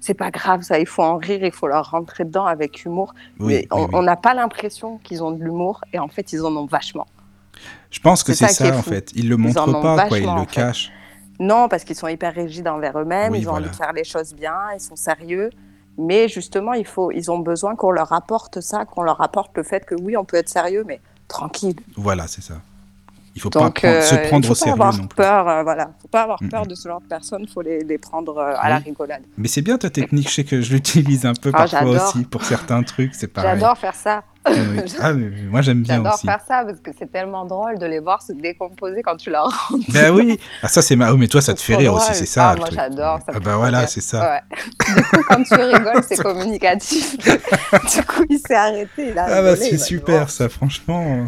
c'est 0.00 0.14
pas 0.14 0.30
grave, 0.30 0.62
ça, 0.62 0.78
il 0.78 0.86
faut 0.86 1.02
en 1.02 1.18
rire, 1.18 1.44
il 1.44 1.52
faut 1.52 1.66
leur 1.66 1.90
rentrer 1.90 2.24
dedans 2.24 2.46
avec 2.46 2.84
humour. 2.84 3.14
Oui, 3.40 3.66
mais 3.70 3.88
on 3.92 4.02
n'a 4.02 4.16
pas 4.16 4.32
l'impression 4.32 4.98
qu'ils 4.98 5.22
ont 5.22 5.32
de 5.32 5.42
l'humour, 5.44 5.82
et 5.92 5.98
en 5.98 6.08
fait, 6.08 6.32
ils 6.32 6.42
en 6.42 6.56
ont 6.56 6.66
vachement. 6.66 7.06
Je 7.90 8.00
pense 8.00 8.22
que 8.22 8.32
c'est 8.32 8.48
ça 8.48 8.68
en 8.76 8.82
fou. 8.82 8.90
fait. 8.90 9.10
Ils 9.14 9.28
le 9.28 9.36
Ils 9.38 9.58
en 9.58 9.66
montrent 9.66 9.78
ont 9.78 9.96
pas, 9.96 10.08
quoi. 10.08 10.18
Ils 10.18 10.24
le 10.24 10.40
fait. 10.40 10.46
cachent. 10.46 10.90
Non, 11.40 11.68
parce 11.68 11.84
qu'ils 11.84 11.96
sont 11.96 12.08
hyper 12.08 12.34
rigides 12.34 12.68
envers 12.68 12.98
eux-mêmes, 12.98 13.34
ils 13.34 13.46
ont 13.46 13.50
voilà. 13.50 13.66
envie 13.66 13.70
de 13.70 13.76
faire 13.76 13.92
les 13.92 14.04
choses 14.04 14.34
bien, 14.34 14.54
ils 14.74 14.80
sont 14.80 14.96
sérieux. 14.96 15.50
Mais 15.98 16.28
justement, 16.28 16.72
il 16.74 16.86
faut, 16.86 17.10
ils 17.10 17.30
ont 17.30 17.38
besoin 17.40 17.74
qu'on 17.76 17.90
leur 17.90 18.12
apporte 18.12 18.60
ça, 18.60 18.84
qu'on 18.84 19.02
leur 19.02 19.20
apporte 19.20 19.56
le 19.56 19.62
fait 19.64 19.84
que 19.84 19.94
oui, 19.94 20.16
on 20.16 20.24
peut 20.24 20.36
être 20.36 20.48
sérieux, 20.48 20.84
mais 20.86 21.00
tranquille. 21.26 21.76
Voilà, 21.96 22.26
c'est 22.28 22.42
ça. 22.42 22.54
Il 23.34 23.40
faut 23.40 23.50
Donc, 23.50 23.82
pas 23.82 23.88
prendre- 23.92 24.02
se 24.02 24.14
euh, 24.14 24.28
prendre 24.28 24.44
il 24.44 24.46
faut 24.46 24.52
au 24.52 24.54
sérieux 24.56 24.72
avoir 24.72 24.92
non 24.96 25.06
plus. 25.06 25.16
peur, 25.16 25.48
euh, 25.48 25.62
voilà, 25.62 25.90
faut 26.02 26.08
pas 26.08 26.22
avoir 26.22 26.42
Mm, 26.42 26.48
peur 26.48 26.64
mm. 26.64 26.68
de 26.68 26.74
ce 26.74 26.88
genre 26.88 27.00
de 27.00 27.06
personnes, 27.06 27.46
faut 27.46 27.62
les, 27.62 27.80
les 27.84 27.98
prendre 27.98 28.36
euh, 28.36 28.54
à 28.58 28.68
la 28.68 28.76
Oui. 28.78 28.82
rigolade. 28.86 29.22
Mais 29.36 29.46
c'est 29.48 29.62
bien 29.62 29.78
ta 29.78 29.90
technique, 29.90 30.28
je 30.28 30.34
sais 30.34 30.44
que 30.44 30.60
je 30.60 30.72
l'utilise 30.72 31.24
un 31.26 31.34
peu 31.34 31.50
Ah, 31.54 31.58
parfois 31.66 32.08
aussi 32.08 32.24
pour 32.24 32.44
certains 32.44 32.82
trucs, 32.82 33.14
c'est 33.14 33.28
pareil. 33.28 33.50
J'adore 33.60 33.76
faire 33.78 33.94
ça. 33.94 34.24
Oui. 34.50 34.82
Ah, 35.00 35.12
mais 35.12 35.30
moi 35.50 35.60
j'aime 35.62 35.82
bien 35.82 35.96
J'adore 35.96 36.14
aussi. 36.14 36.26
faire 36.26 36.40
ça 36.46 36.64
parce 36.64 36.80
que 36.80 36.90
c'est 36.98 37.10
tellement 37.10 37.44
drôle 37.44 37.78
de 37.78 37.86
les 37.86 38.00
voir 38.00 38.20
se 38.22 38.32
décomposer 38.32 39.02
quand 39.02 39.16
tu 39.16 39.30
leur 39.30 39.44
rends. 39.44 39.78
Ben 39.90 40.10
oui, 40.14 40.38
ah, 40.62 40.68
ça 40.68 40.82
c'est 40.82 40.96
ma... 40.96 41.12
oh, 41.12 41.16
mais 41.16 41.28
toi 41.28 41.40
ça 41.40 41.54
te 41.54 41.60
fait 41.60 41.76
rire 41.76 41.94
aussi, 41.94 42.14
c'est 42.14 42.26
ça. 42.26 42.50
Ah, 42.50 42.56
moi, 42.56 42.68
j'adore, 42.72 43.18
ça 43.18 43.32
Ah 43.34 43.40
trop 43.40 43.58
voilà, 43.58 43.86
c'est 43.86 44.00
ça. 44.00 44.20
Ouais. 44.20 44.56
Du 44.96 45.02
coup, 45.02 45.22
quand 45.28 45.42
tu 45.42 45.54
rigoles, 45.54 46.02
c'est 46.08 46.16
communicatif. 46.22 47.16
du 47.18 48.02
coup, 48.04 48.24
il 48.30 48.38
s'est 48.38 48.54
arrêté. 48.54 49.10
Il 49.10 49.18
a 49.18 49.26
Ah 49.28 49.42
bah 49.42 49.56
c'est 49.56 49.76
super 49.78 50.30
ça, 50.30 50.48
franchement. 50.48 51.26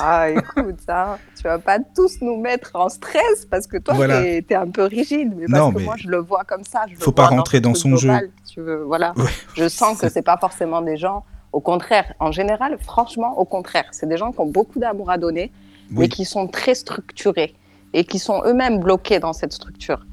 Ah, 0.00 0.28
écoute, 0.30 0.78
hein, 0.88 1.16
tu 1.36 1.42
vas 1.44 1.58
pas 1.58 1.78
tous 1.94 2.18
nous 2.20 2.36
mettre 2.40 2.70
en 2.74 2.88
stress 2.88 3.46
parce 3.50 3.66
que 3.66 3.78
toi, 3.78 3.94
Voilà. 3.94 4.20
t'es 4.20 4.44
es 4.50 4.54
un 4.54 4.68
peu 4.70 4.84
rigide. 4.84 5.32
Mais 5.36 5.46
parce 5.46 5.58
Non, 5.58 5.72
que 5.72 5.78
mais 5.78 5.84
moi, 5.84 5.94
je 5.96 6.08
le 6.08 6.18
vois 6.18 6.44
comme 6.44 6.64
ça. 6.64 6.82
Je 6.88 6.96
faut 7.02 7.12
pas 7.12 7.26
rentrer 7.26 7.60
dans 7.60 7.74
son 7.74 7.96
jeu. 7.96 8.12
Tu 8.52 8.60
veux, 8.60 8.82
voilà. 8.84 9.12
Ouais. 9.16 9.24
Je 9.56 9.68
sens 9.68 9.98
que 9.98 10.08
c'est 10.08 10.22
pas 10.22 10.36
forcément 10.36 10.82
des 10.82 10.96
gens. 10.96 11.24
Au 11.52 11.60
contraire, 11.60 12.12
en 12.20 12.30
général, 12.32 12.76
franchement, 12.80 13.38
au 13.38 13.44
contraire, 13.44 13.86
c'est 13.92 14.08
des 14.08 14.16
gens 14.16 14.32
qui 14.32 14.40
ont 14.40 14.46
beaucoup 14.46 14.78
d'amour 14.78 15.10
à 15.10 15.18
donner, 15.18 15.50
mais 15.90 16.08
qui 16.08 16.24
sont 16.24 16.46
très 16.46 16.74
structurés 16.74 17.54
et 17.94 18.04
qui 18.04 18.18
sont 18.18 18.42
eux-mêmes 18.44 18.80
bloqués 18.80 19.18
dans 19.18 19.32
cette 19.32 19.52
structure. 19.54 20.04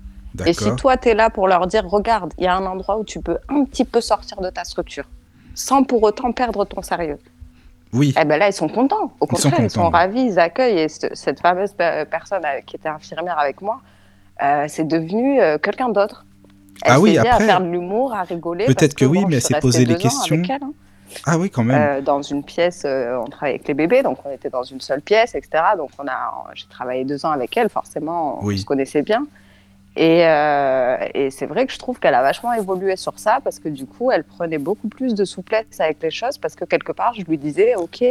Et 0.45 0.53
si 0.53 0.76
toi, 0.76 0.98
tu 0.98 1.10
es 1.10 1.14
là 1.14 1.30
pour 1.30 1.48
leur 1.48 1.68
dire, 1.68 1.86
regarde, 1.88 2.34
il 2.38 2.44
y 2.45 2.48
a 2.48 2.56
un 2.56 2.66
endroit 2.66 2.98
où 2.98 3.03
tu 3.03 3.20
peux 3.22 3.38
un 3.49 3.64
petit 3.66 3.86
peu 3.86 4.02
sortir 4.02 4.40
de 4.41 4.49
ta 4.49 4.64
structure, 4.64 5.06
sans 5.53 5.84
pour 5.84 6.03
autant 6.03 6.32
perdre 6.32 6.64
ton 6.66 6.82
sérieux. 6.82 7.18
Oui, 7.94 8.14
Eh 8.20 8.26
ben 8.26 8.38
là, 8.38 8.48
ils 8.49 8.53
sont 8.53 8.68
contents. 8.68 9.14
Au 9.22 9.26
Ils 9.32 9.38
sont 9.38 9.49
contraire, 9.49 9.66
ils 9.66 9.70
sont, 9.70 9.90
ravis, 9.90 10.22
ils 10.24 10.40
accueillent. 10.40 10.80
Et 10.80 10.90
ce- 10.90 11.07
cette 11.14 11.40
fameuse 11.40 11.72
pe- 11.72 12.03
personne 12.06 12.44
euh, 12.44 12.60
qui 12.66 12.76
était 12.76 12.90
infirmière 12.90 13.40
avec 13.40 13.62
moi, 13.62 13.80
euh, 14.44 14.66
c'est 14.68 14.86
devenu 14.86 15.40
euh, 15.41 15.57
quelqu'un 15.57 15.88
d'autre. 15.90 16.26
Elle 16.84 16.91
Ah 16.94 16.99
oui, 16.99 17.18
après- 17.18 17.30
à 17.30 17.40
faire 17.40 17.62
de 17.62 17.68
l'humour, 17.68 18.14
à 18.14 18.24
rigoler. 18.24 18.66
Peut-être 18.66 18.95
que 18.95 19.06
oui, 19.06 19.22
bon, 19.22 19.28
mais 19.30 19.36
elle 19.36 19.41
s'est 19.41 19.60
posé 19.62 19.86
les 19.86 19.95
questions. 19.95 20.41
elle, 20.44 20.64
hein. 20.64 20.72
Ah 21.26 21.38
oui 21.38 21.49
quand 21.49 21.64
même. 21.64 21.82
Euh, 21.82 22.02
dans 22.02 22.22
une 22.22 22.44
pièce, 22.44 22.84
euh, 22.86 23.15
on 23.18 23.26
travaillait 23.27 23.56
avec 23.56 23.68
les 23.68 23.73
bébés, 23.73 24.03
donc 24.03 24.18
on 24.26 24.32
était 24.32 24.49
dans 24.49 24.64
une 24.64 24.82
seule 24.82 25.02
pièce, 25.02 25.36
etc. 25.36 25.64
Donc 25.77 25.90
on 25.99 26.07
a, 26.07 26.45
j'ai 26.53 26.68
travaillé 26.68 27.03
deux 27.06 27.26
ans 27.26 27.32
avec 27.32 27.56
elle, 27.57 27.69
forcément, 27.69 28.40
on 28.41 28.45
Oui. 28.45 28.57
se 28.60 28.65
connaissait 28.65 29.02
bien. 29.02 29.26
Et, 29.98 30.26
euh, 30.26 30.98
et 31.14 31.32
c'est 31.32 31.45
vrai 31.45 31.65
que 31.65 31.72
je 31.72 31.80
trouve 31.80 31.99
qu'elle 31.99 32.15
a 32.15 32.22
vachement 32.22 32.52
évolué 32.53 32.98
sur 32.98 33.18
ça 33.18 33.40
parce 33.44 33.60
que 33.60 33.69
du 33.69 33.86
coup, 33.86 34.11
elle 34.11 34.26
prenait 34.26 34.57
beaucoup 34.57 34.90
plus 34.90 35.14
de 35.15 35.23
souplesse 35.23 35.80
avec 35.80 36.03
les 36.03 36.11
choses 36.11 36.38
parce 36.38 36.56
que 36.56 36.65
quelque 36.65 36.91
part, 36.91 37.14
je 37.14 37.22
lui 37.23 37.38
disais, 37.38 37.76
ok, 37.76 38.03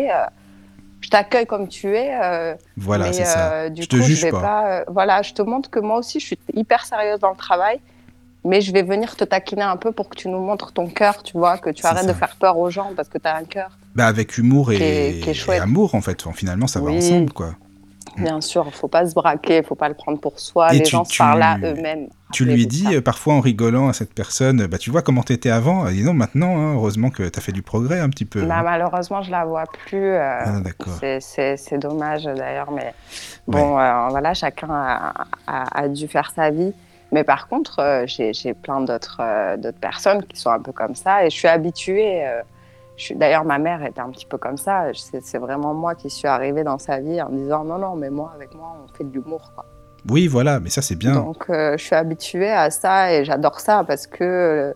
je 1.03 1.11
t'accueille 1.11 1.45
comme 1.47 1.69
tu 1.69 1.95
es. 1.95 2.57
Voilà, 2.79 3.12
c'est 3.12 3.27
ça. 3.27 3.69
du 3.69 3.83
Je 3.83 3.89
te 3.89 3.97
coup, 3.97 4.03
juge 4.03 4.16
je 4.21 4.25
vais 4.27 4.31
pas. 4.33 4.41
pas. 4.41 4.85
voilà, 4.89 5.21
je 5.21 5.35
te 5.35 5.43
montre 5.43 5.69
que 5.69 5.79
moi 5.79 5.99
aussi, 5.99 6.21
je 6.21 6.25
suis 6.27 6.39
hyper 6.55 6.87
sérieuse 6.87 7.21
dans 7.21 7.31
le 7.31 7.37
travail, 7.37 7.79
mais 8.45 8.61
je 8.61 8.73
vais 8.73 8.83
venir 8.83 9.16
te 9.16 9.25
taquiner 9.25 9.62
un 9.62 9.77
peu 9.77 9.93
pour 9.93 10.09
que 10.09 10.16
tu 10.16 10.29
nous 10.29 10.39
montres 10.41 10.73
ton 10.73 10.87
cœur, 10.89 11.23
tu 11.23 11.37
vois, 11.39 11.59
que 11.59 11.71
tu 11.71 11.85
arrêtes 11.87 12.03
ça. 12.05 12.12
de 12.12 12.16
faire 12.16 12.37
peur 12.37 12.59
aux 12.59 12.71
gens 12.71 12.93
parce 12.97 13.09
que 13.09 13.19
tu 13.19 13.27
as 13.29 13.37
un 13.37 13.45
cœur. 13.45 13.71
Bah, 13.95 14.07
avec 14.07 14.37
humour 14.39 14.73
et... 14.73 14.77
qui 14.77 14.83
est- 14.83 15.21
qui 15.23 15.31
est 15.31 15.49
et 15.57 15.59
amour 15.59 15.95
en 15.95 16.01
fait. 16.01 16.21
Enfin, 16.27 16.35
finalement 16.37 16.66
ça 16.66 16.81
va 16.81 16.87
Oui. 16.91 16.99
ensemble 16.99 17.33
quoi. 17.33 17.55
Bien 18.19 18.41
sûr, 18.41 18.73
faut 18.73 18.87
pas 18.87 19.07
se 19.09 19.15
braquer, 19.15 19.62
faut 19.65 19.75
pas 19.75 19.89
le 19.89 19.95
prendre 19.95 20.21
pour 20.21 20.39
soi. 20.39 20.73
Et 20.73 20.79
les 20.79 20.83
tu- 20.85 20.91
gens 20.93 21.05
se 21.05 21.11
tu- 21.12 21.19
parlent 21.19 21.43
à 21.43 21.59
eux-mêmes. 21.59 22.07
Tu 22.33 22.45
lui 22.45 22.66
dis 22.69 22.85
ça. 22.85 22.91
euh, 22.93 23.01
parfois 23.01 23.35
en 23.35 23.41
rigolant 23.41 23.89
à 23.89 23.93
cette 23.93 24.12
personne, 24.15 24.66
bah 24.66 24.79
tu 24.79 24.91
vois 24.91 25.03
comment 25.03 25.23
t'étais 25.25 25.51
avant? 25.51 25.89
Et 25.89 26.03
non, 26.03 26.15
maintenant, 26.15 26.57
hein, 26.57 26.75
heureusement 26.75 27.11
que 27.11 27.25
t'as 27.29 27.41
fait 27.41 27.51
du 27.53 27.62
progrès 27.62 27.99
un 27.99 28.09
petit 28.11 28.25
peu. 28.25 28.43
Bah, 28.45 28.59
hein. 28.59 28.62
malheureusement, 28.62 29.23
je 29.23 29.31
la 29.33 29.45
vois 29.45 29.65
plus. 29.87 30.11
euh, 30.12 30.39
Ah, 30.45 30.61
d'accord. 30.61 30.95
c'est- 31.01 31.79
dommage 31.79 32.25
d'ailleurs, 32.25 32.71
mais 32.71 32.95
bon, 33.49 33.79
euh, 33.81 34.09
voilà, 34.11 34.33
chacun 34.35 34.69
a, 34.71 35.12
a- 35.49 35.81
a 35.81 35.89
dû 35.89 36.07
faire 36.07 36.31
sa 36.37 36.51
vie. 36.51 36.73
Mais 37.15 37.23
par 37.23 37.43
contre, 37.51 37.78
euh, 37.78 38.05
j'ai 38.07 38.55
plein 38.55 38.81
d'autres 38.81 39.19
euh, 39.20 39.57
d'autres 39.57 39.78
personnes 39.78 40.23
qui 40.24 40.36
sont 40.43 40.51
un 40.51 40.62
peu 40.66 40.73
comme 40.73 40.97
ça 40.97 41.24
et 41.24 41.31
je 41.31 41.36
suis 41.41 41.49
habituée. 41.49 42.27
euh, 42.27 42.43
D'ailleurs, 43.20 43.45
ma 43.45 43.59
mère 43.59 43.81
était 43.85 44.01
un 44.01 44.11
petit 44.11 44.27
peu 44.27 44.39
comme 44.39 44.57
ça. 44.57 44.77
C'est 44.95 45.39
vraiment 45.39 45.74
moi 45.74 45.95
qui 45.95 46.11
suis 46.11 46.28
arrivée 46.28 46.65
dans 46.70 46.78
sa 46.78 46.97
vie 47.01 47.20
en 47.23 47.31
disant 47.31 47.62
non, 47.65 47.78
non, 47.78 47.95
mais 47.97 48.11
moi, 48.11 48.32
avec 48.36 48.55
moi, 48.55 48.69
on 48.85 48.89
fait 48.97 49.05
de 49.05 49.12
l'humour. 49.12 49.45
Oui, 50.12 50.27
voilà, 50.28 50.61
mais 50.61 50.70
ça 50.70 50.82
c'est 50.82 50.97
bien. 50.97 51.15
Donc, 51.15 51.43
euh, 51.51 51.77
je 51.78 51.85
suis 51.85 51.97
habituée 51.97 52.51
à 52.51 52.70
ça 52.70 53.12
et 53.12 53.24
j'adore 53.24 53.59
ça 53.59 53.85
parce 53.85 54.07
que, 54.07 54.74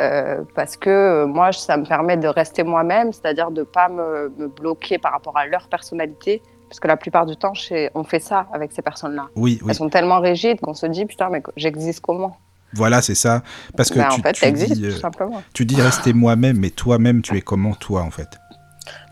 euh, 0.00 0.42
parce 0.54 0.76
que 0.76 1.24
moi, 1.24 1.52
ça 1.52 1.76
me 1.76 1.86
permet 1.86 2.16
de 2.16 2.28
rester 2.28 2.62
moi-même, 2.64 3.12
c'est-à-dire 3.12 3.50
de 3.50 3.60
ne 3.60 3.64
pas 3.64 3.88
me, 3.88 4.32
me 4.38 4.48
bloquer 4.48 4.98
par 4.98 5.12
rapport 5.12 5.36
à 5.36 5.46
leur 5.46 5.68
personnalité. 5.68 6.42
Parce 6.74 6.80
que 6.80 6.88
la 6.88 6.96
plupart 6.96 7.24
du 7.24 7.36
temps, 7.36 7.54
chez- 7.54 7.88
on 7.94 8.02
fait 8.02 8.18
ça 8.18 8.48
avec 8.52 8.72
ces 8.72 8.82
personnes-là. 8.82 9.26
Oui, 9.36 9.60
oui. 9.62 9.66
Elles 9.68 9.76
sont 9.76 9.88
tellement 9.88 10.18
rigides 10.18 10.60
qu'on 10.60 10.74
se 10.74 10.86
dit, 10.86 11.06
putain, 11.06 11.28
mais 11.30 11.40
j'existe 11.56 12.00
comment? 12.00 12.36
Voilà, 12.72 13.00
c'est 13.00 13.14
ça. 13.14 13.44
Parce 13.76 13.90
que 13.90 14.00
Ben, 14.00 14.08
tu, 14.08 14.18
En 14.18 14.22
fait, 14.24 14.32
tu 14.32 14.40
t'existes, 14.40 14.72
dis, 14.72 14.86
euh, 14.86 14.90
tout 14.90 14.98
simplement. 14.98 15.40
tu 15.52 15.64
dis 15.64 15.80
rester 15.80 16.12
moi-même, 16.12 16.58
mais 16.58 16.70
toi-même, 16.70 17.22
tu 17.22 17.36
es 17.36 17.42
comment 17.42 17.74
toi 17.74 18.02
en 18.02 18.10
fait? 18.10 18.26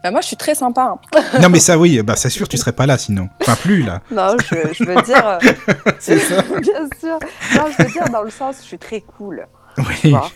Ben, 0.03 0.11
moi, 0.11 0.21
je 0.23 0.27
suis 0.27 0.37
très 0.37 0.57
sympa. 0.57 0.97
hein. 1.15 1.21
Non, 1.41 1.49
mais 1.51 1.61
ça, 1.61 1.79
oui, 1.79 2.03
bah 2.03 2.17
c'est 2.17 2.31
sûr, 2.31 2.49
tu 2.49 2.57
serais 2.57 2.73
pas 2.73 2.87
là 2.87 2.99
sinon. 2.99 3.29
Enfin, 3.41 3.55
plus 3.55 3.85
là. 3.85 4.01
Non, 4.11 4.35
je, 4.51 4.73
je 4.75 4.83
veux 4.85 5.01
dire... 5.03 5.25
euh, 5.25 5.39
C'est 6.01 6.19
ça. 6.19 6.43
Bien 6.43 6.89
sûr. 6.99 7.21
Non, 7.55 7.67
je 7.71 7.81
veux 7.85 7.91
dire 7.93 8.09
dans 8.11 8.23
le 8.23 8.31
sens, 8.31 8.57
je 8.59 8.63
suis 8.67 8.79
très 8.79 9.03
cool. 9.03 9.47
tu 9.77 9.83
Oui. 10.05 10.11
vois? 10.11 10.29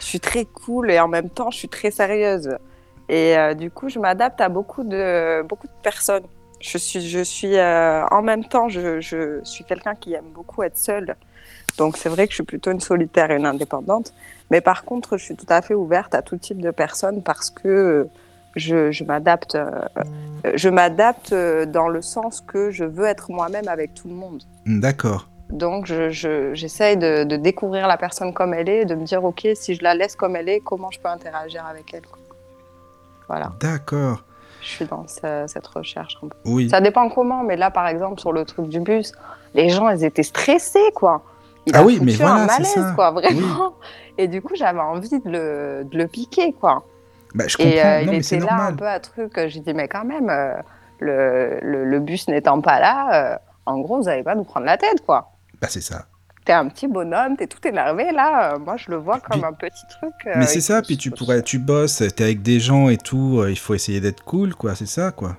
Je 0.00 0.06
suis 0.06 0.20
très 0.20 0.46
cool 0.46 0.90
et 0.90 0.98
en 0.98 1.08
même 1.08 1.28
temps, 1.28 1.50
je 1.50 1.58
suis 1.58 1.68
très 1.68 1.90
sérieuse. 1.90 2.56
Et 3.10 3.36
euh, 3.36 3.52
du 3.52 3.70
coup, 3.70 3.90
je 3.90 3.98
m'adapte 3.98 4.40
à 4.40 4.48
beaucoup 4.48 4.82
de, 4.84 5.42
beaucoup 5.46 5.66
de 5.66 5.72
personnes. 5.82 6.22
Je 6.60 6.78
suis, 6.78 7.00
je 7.00 7.20
suis 7.20 7.56
euh, 7.56 8.04
en 8.10 8.22
même 8.22 8.44
temps, 8.44 8.68
je, 8.68 9.00
je 9.00 9.40
suis 9.44 9.64
quelqu'un 9.64 9.94
qui 9.94 10.12
aime 10.14 10.28
beaucoup 10.34 10.62
être 10.62 10.76
seule. 10.76 11.16
Donc, 11.78 11.96
c'est 11.96 12.08
vrai 12.10 12.26
que 12.26 12.32
je 12.32 12.36
suis 12.36 12.44
plutôt 12.44 12.70
une 12.70 12.80
solitaire 12.80 13.30
et 13.30 13.36
une 13.36 13.46
indépendante. 13.46 14.12
Mais 14.50 14.60
par 14.60 14.84
contre, 14.84 15.16
je 15.16 15.24
suis 15.24 15.36
tout 15.36 15.46
à 15.48 15.62
fait 15.62 15.74
ouverte 15.74 16.14
à 16.14 16.22
tout 16.22 16.36
type 16.36 16.60
de 16.60 16.70
personnes 16.70 17.22
parce 17.22 17.48
que 17.50 18.06
je, 18.56 18.90
je 18.90 19.04
m'adapte. 19.04 19.54
euh, 19.54 19.70
je 20.54 20.68
m'adapte 20.68 21.32
euh, 21.32 21.64
dans 21.66 21.88
le 21.88 22.02
sens 22.02 22.40
que 22.40 22.70
je 22.70 22.84
veux 22.84 23.06
être 23.06 23.30
moi-même 23.30 23.68
avec 23.68 23.94
tout 23.94 24.08
le 24.08 24.14
monde. 24.14 24.42
D'accord. 24.66 25.28
Donc, 25.50 25.86
je- 25.86 26.10
je- 26.10 26.52
j'essaye 26.54 26.96
de, 26.96 27.24
de 27.24 27.36
découvrir 27.36 27.88
la 27.88 27.96
personne 27.96 28.32
comme 28.34 28.52
elle 28.54 28.68
est, 28.68 28.82
et 28.82 28.84
de 28.84 28.94
me 28.94 29.04
dire, 29.04 29.24
OK, 29.24 29.46
si 29.54 29.74
je 29.74 29.82
la 29.82 29.94
laisse 29.94 30.14
comme 30.16 30.36
elle 30.36 30.48
est, 30.48 30.60
comment 30.60 30.90
je 30.90 31.00
peux 31.00 31.08
interagir 31.08 31.64
avec 31.66 31.92
elle. 31.94 32.02
Voilà, 33.28 33.52
D'accord. 33.60 34.24
Je 34.62 34.68
suis 34.68 34.84
dans 34.86 35.06
ce- 35.06 35.44
cette 35.46 35.66
recherche. 35.66 36.16
un 36.22 36.28
peu. 36.28 36.36
Oui. 36.44 36.68
Ça 36.70 36.80
dépend 36.80 37.08
comment, 37.08 37.42
mais 37.42 37.56
là, 37.56 37.70
par 37.70 37.86
exemple, 37.88 38.20
sur 38.20 38.32
le 38.32 38.44
truc 38.44 38.68
du 38.68 38.80
bus, 38.80 39.12
les 39.54 39.68
gens, 39.68 39.88
ils 39.90 40.04
étaient 40.04 40.22
stressés, 40.22 40.90
quoi. 40.94 41.22
Il 41.66 41.74
Ah 41.76 41.80
a 41.80 41.84
oui, 41.84 41.98
mais 42.02 42.12
voilà, 42.12 42.34
un 42.42 42.46
malaise, 42.46 42.66
ça. 42.72 42.92
quoi, 42.94 43.10
vraiment. 43.10 43.74
Et 44.18 44.28
du 44.28 44.40
coup, 44.42 44.54
j'avais 44.54 44.80
envie 44.80 45.08
de 45.20 45.30
le, 45.30 45.84
de 45.84 45.98
le 45.98 46.06
piquer, 46.06 46.52
quoi. 46.52 46.84
Bah, 47.34 47.44
je 47.46 47.56
comprends. 47.56 47.70
Et 47.72 47.80
euh, 47.84 48.04
non, 48.06 48.12
il 48.12 48.18
était 48.18 48.38
là 48.38 48.54
un 48.66 48.74
peu 48.74 48.86
à 48.86 48.98
truc. 49.00 49.36
euh, 49.38 49.48
J'ai 49.48 49.60
dit, 49.60 49.72
mais 49.74 49.86
quand 49.88 50.04
même, 50.04 50.28
euh, 50.30 50.54
le, 50.98 51.58
le, 51.62 51.84
le 51.84 52.00
bus 52.00 52.28
n'étant 52.28 52.60
pas 52.60 52.80
là, 52.80 53.32
euh, 53.34 53.38
en 53.66 53.78
gros, 53.78 53.98
vous 53.98 54.04
n'allez 54.04 54.22
pas 54.22 54.34
nous 54.34 54.44
prendre 54.44 54.66
la 54.66 54.76
tête, 54.76 55.04
quoi. 55.06 55.30
Bah, 55.60 55.68
c'est 55.70 55.80
ça. 55.82 56.06
T'es 56.50 56.54
un 56.56 56.66
petit 56.66 56.88
bonhomme, 56.88 57.36
t'es 57.36 57.46
tout 57.46 57.64
énervé 57.64 58.10
là. 58.10 58.54
euh, 58.54 58.58
moi, 58.58 58.76
je 58.76 58.90
le 58.90 58.96
vois 58.96 59.20
comme 59.20 59.40
Puis- 59.40 59.48
un 59.48 59.52
petit 59.52 59.86
truc. 59.88 60.12
euh, 60.26 60.32
Mais 60.34 60.46
c'est 60.46 60.60
ça, 60.60 60.82
puis 60.82 60.96
tu 60.96 61.12
pourrais, 61.12 61.42
tu 61.42 61.60
bosses, 61.60 62.02
t'es 62.16 62.24
avec 62.24 62.42
des 62.42 62.58
gens 62.58 62.88
et 62.88 62.96
tout, 62.96 63.38
euh, 63.38 63.52
il 63.52 63.56
faut 63.56 63.72
essayer 63.72 64.00
d'être 64.00 64.24
cool, 64.24 64.56
quoi, 64.56 64.74
c'est 64.74 64.88
ça, 64.88 65.12
quoi. 65.12 65.36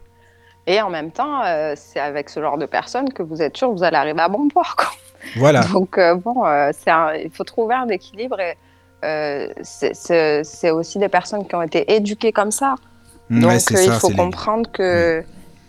Et 0.67 0.81
en 0.81 0.89
même 0.89 1.11
temps, 1.11 1.43
euh, 1.43 1.73
c'est 1.75 1.99
avec 1.99 2.29
ce 2.29 2.39
genre 2.39 2.57
de 2.57 2.65
personnes 2.65 3.11
que 3.11 3.23
vous 3.23 3.41
êtes 3.41 3.57
sûr 3.57 3.67
que 3.67 3.73
vous 3.73 3.83
allez 3.83 3.97
arriver 3.97 4.21
à 4.21 4.29
bon 4.29 4.47
port. 4.47 4.77
Quoi. 4.77 4.87
Voilà. 5.35 5.63
Donc 5.73 5.97
euh, 5.97 6.15
bon, 6.15 6.45
euh, 6.45 6.69
c'est 6.71 6.91
un- 6.91 7.13
il 7.15 7.29
faut 7.29 7.43
trouver 7.43 7.75
un 7.75 7.89
équilibre. 7.89 8.37
Et, 8.39 9.49
c'est- 9.63 10.71
aussi 10.71 10.97
des 10.97 11.09
personnes 11.09 11.45
qui 11.45 11.55
ont 11.55 11.61
été 11.61 11.93
éduquées 11.93 12.31
comme 12.31 12.51
ça. 12.51 12.75
Donc 13.29 13.49
ouais, 13.51 13.59
c'est 13.59 13.75
euh, 13.79 13.83
il 13.83 13.91
ça. 13.91 13.99
faut 13.99 14.09
les- 14.11 14.15
comprendre 14.15 14.71
que 14.71 15.23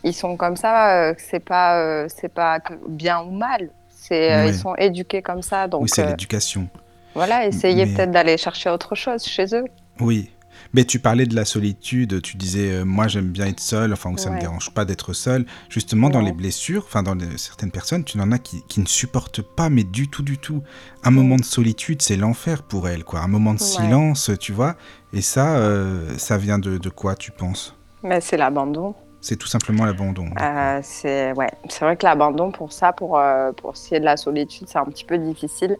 ils 0.05 0.14
sont 0.14 0.36
comme 0.36 0.56
ça, 0.56 1.14
que 1.14 1.20
c'est 1.20 1.40
pas 1.44 2.09
c'est 2.09 2.32
pas 2.32 2.59
bien 2.89 3.23
ou 3.23 3.32
mal. 3.32 3.70
C'est 4.12 4.30
euh, 4.32 4.44
Ouais. 4.44 4.51
ils 4.51 4.55
sont 4.55 4.74
éduqués 4.76 5.22
comme 5.22 5.40
ça. 5.43 5.66
Donc 5.68 5.82
Oui, 5.84 5.89
c'est 5.90 6.05
euh, 6.05 6.10
l'éducation. 6.10 6.68
voilà, 7.14 7.47
essayez 7.47 7.86
mais- 7.86 7.94
peut-être 7.94 8.10
d'aller 8.10 8.36
chercher 8.36 8.68
autre 8.70 8.94
chose 8.94 9.24
chez 9.24 9.47
eux. 9.55 9.64
Oui. 10.01 10.30
Mais 10.74 10.84
tu 10.84 10.98
parlais 11.01 11.26
de 11.26 11.34
la 11.34 11.44
solitude, 11.44 12.20
tu 12.22 12.36
disais 12.36 12.70
euh, 12.72 12.84
moi 12.84 13.09
j'aime 13.09 13.28
bien 13.30 13.47
être 13.47 13.60
seul, 13.60 13.93
enfin 13.93 14.10
ou 14.10 14.16
ça 14.18 14.28
me 14.30 14.34
Ouais. 14.34 14.40
dérange 14.40 14.70
pas 14.72 14.84
d'être 14.84 15.12
seul. 15.14 15.44
Justement 15.70 16.09
dans 16.10 16.20
les 16.20 16.32
blessures, 16.32 16.84
enfin 16.86 17.02
dans 17.02 17.14
les- 17.14 17.36
certaines 17.39 17.70
personnes, 17.70 18.05
tu 18.05 18.18
en 18.20 18.30
as 18.32 18.39
qui, 18.39 18.62
qui 18.68 18.80
ne 18.80 18.86
supportent 18.86 19.43
pas, 19.43 19.70
mais 19.70 19.82
du 19.82 20.09
tout 20.09 20.22
du 20.22 20.36
tout. 20.39 20.62
Un 21.05 21.10
moment 21.10 21.36
de 21.36 21.44
solitude, 21.44 22.01
c'est 22.02 22.16
l'enfer 22.16 22.62
pour 22.62 22.89
elles, 22.89 23.05
quoi. 23.05 23.20
Un 23.20 23.28
moment 23.28 23.55
de 23.55 23.60
silence, 23.60 24.30
tu 24.40 24.52
vois. 24.52 24.76
Et 25.14 25.20
ça, 25.22 25.56
euh, 25.56 26.16
ça 26.18 26.36
vient 26.39 26.59
de, 26.59 26.76
de 26.78 26.89
quoi, 26.90 27.16
tu 27.16 27.32
penses? 27.32 27.74
Mais 28.02 28.20
c'est 28.20 28.36
l'abandon. 28.36 28.94
C'est 29.22 29.36
tout 29.36 29.46
simplement 29.46 29.84
l'abandon. 29.84 30.26
Euh, 30.40 30.80
c'est 30.82 31.32
ouais, 31.32 31.50
vrai 31.80 31.96
que 31.96 32.04
l'abandon 32.04 32.50
pour 32.50 32.72
ça, 32.72 32.92
pour 32.92 33.18
euh, 33.18 33.52
pour 33.52 33.76
ce 33.76 33.88
qui 33.88 33.94
est 33.94 34.00
de 34.00 34.04
la 34.04 34.16
solitude, 34.16 34.66
c'est 34.68 34.78
un 34.78 34.84
petit 34.84 35.04
peu 35.04 35.16
difficile. 35.16 35.76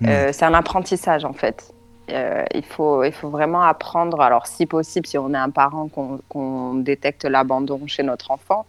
Ouais. 0.00 0.08
Euh, 0.08 0.30
c'est 0.32 0.44
un 0.44 0.54
apprentissage 0.54 1.24
en 1.24 1.32
fait. 1.32 1.74
Il 2.08 2.64
faut 2.64 3.02
il 3.02 3.10
faut 3.10 3.28
vraiment 3.28 3.62
apprendre. 3.62 4.20
Alors 4.20 4.46
si 4.46 4.66
possible, 4.66 5.04
si 5.04 5.18
on 5.18 5.34
est 5.34 5.38
un 5.38 5.50
parent 5.50 5.88
qu'on 5.88 6.74
détecte 6.76 7.24
l'abandon 7.24 7.80
chez 7.88 8.04
notre 8.04 8.30
enfant, 8.30 8.64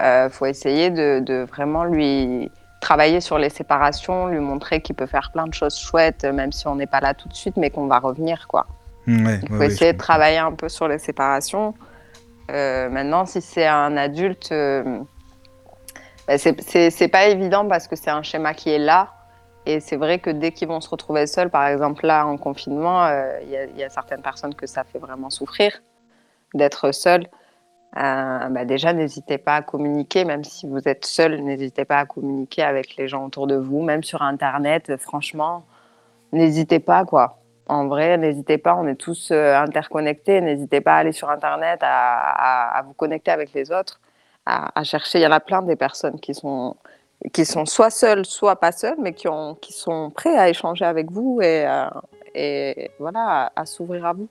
il 0.00 0.28
faut 0.32 0.46
essayer 0.46 0.90
de, 0.90 1.20
de 1.20 1.46
vraiment 1.48 1.84
lui 1.84 2.50
travailler 2.80 3.20
sur 3.20 3.38
les 3.38 3.50
séparations, 3.50 4.26
lui 4.26 4.40
montrer 4.40 4.80
qu'il 4.80 4.96
peut 4.96 5.06
faire 5.06 5.30
plein 5.32 5.46
de 5.46 5.54
choses 5.54 5.78
chouettes, 5.78 6.24
même 6.24 6.50
si 6.50 6.66
on 6.66 6.74
n'est 6.74 6.88
pas 6.88 7.00
là 7.00 7.14
tout 7.14 7.28
de 7.28 7.34
suite, 7.34 7.56
mais 7.56 7.70
qu'on 7.70 7.86
va 7.86 8.00
revenir 8.00 8.48
quoi. 8.48 8.66
Ouais, 9.06 9.38
Il 9.40 9.48
faut 9.48 9.54
ouais, 9.54 9.66
essayer 9.66 9.92
de 9.92 9.98
travailler 9.98 10.38
un 10.38 10.50
peu 10.52 10.68
sur 10.68 10.88
les 10.88 10.98
séparations. 10.98 11.74
Euh, 12.50 12.88
maintenant, 12.90 13.24
si 13.26 13.40
c'est 13.40 13.66
un 13.66 13.96
adulte, 13.96 14.50
euh, 14.52 15.00
bah, 16.26 16.38
c'est- 16.38 17.08
pas 17.08 17.26
évident 17.26 17.66
parce 17.68 17.88
que 17.88 17.96
c'est 17.96 18.10
un 18.10 18.22
schéma 18.22 18.54
qui 18.54 18.70
est 18.70 18.78
là. 18.78 19.10
Et 19.64 19.78
c'est 19.80 19.96
vrai 19.96 20.18
que 20.18 20.30
dès 20.30 20.50
qu'ils 20.52 20.68
vont 20.68 20.80
se 20.80 20.88
retrouver 20.90 21.26
seuls, 21.26 21.48
par 21.50 21.66
exemple 21.68 22.04
là 22.06 22.26
en 22.26 22.36
confinement, 22.36 23.04
euh, 23.04 23.38
il 23.44 23.70
il 23.74 23.78
y 23.78 23.84
a 23.84 23.90
certaines 23.90 24.22
personnes 24.22 24.54
que 24.54 24.66
ça 24.66 24.82
fait 24.84 24.98
vraiment 24.98 25.30
souffrir 25.30 25.80
d'être 26.54 26.92
seul. 26.92 27.28
Euh, 27.96 28.48
bah, 28.48 28.64
déjà, 28.64 28.92
n'hésitez 28.92 29.38
pas 29.38 29.56
à 29.56 29.62
communiquer, 29.62 30.24
même 30.24 30.44
si 30.44 30.66
vous 30.66 30.88
êtes 30.88 31.04
seul, 31.06 31.42
n'hésitez 31.42 31.84
pas 31.84 31.98
à 31.98 32.06
communiquer 32.06 32.62
avec 32.62 32.96
les 32.96 33.06
gens 33.08 33.26
autour 33.26 33.46
de 33.46 33.56
vous, 33.56 33.82
même 33.82 34.02
sur 34.02 34.22
Internet. 34.22 34.90
euh, 34.90 34.96
franchement, 34.98 35.64
n'hésitez 36.32 36.80
pas, 36.80 37.04
quoi. 37.04 37.41
En 37.72 37.86
vrai, 37.88 38.18
n'hésitez 38.18 38.58
pas, 38.58 38.74
on 38.76 38.86
est 38.86 38.96
tous 38.96 39.30
euh, 39.30 39.56
interconnectés. 39.56 40.42
N'hésitez 40.42 40.82
pas 40.82 40.96
à 40.96 40.98
aller 40.98 41.12
sur 41.12 41.30
Internet, 41.30 41.80
à, 41.82 42.82
vous 42.84 42.92
connecter 42.92 43.30
avec 43.30 43.54
les 43.54 43.72
autres, 43.72 43.98
à, 44.44 44.84
chercher. 44.84 45.20
Il 45.20 45.22
y 45.22 45.26
en 45.26 45.32
a 45.32 45.40
plein 45.40 45.62
des 45.62 45.74
personnes 45.74 46.20
qui 46.20 46.34
sont, 46.34 46.76
qui 47.32 47.46
sont 47.46 47.64
soit 47.64 47.88
seules, 47.88 48.26
soit 48.26 48.56
pas 48.60 48.72
seules, 48.72 48.98
mais 48.98 49.14
qui, 49.14 49.26
ont, 49.26 49.54
qui 49.54 49.72
sont 49.72 50.10
prêts 50.10 50.36
à 50.36 50.50
échanger 50.50 50.84
avec 50.84 51.10
vous 51.10 51.40
et, 51.40 51.66
euh, 51.66 52.88
voilà, 52.98 53.50
à, 53.56 53.62
à 53.62 53.64
s'ouvrir 53.64 54.04
à 54.04 54.12
vous. 54.12 54.28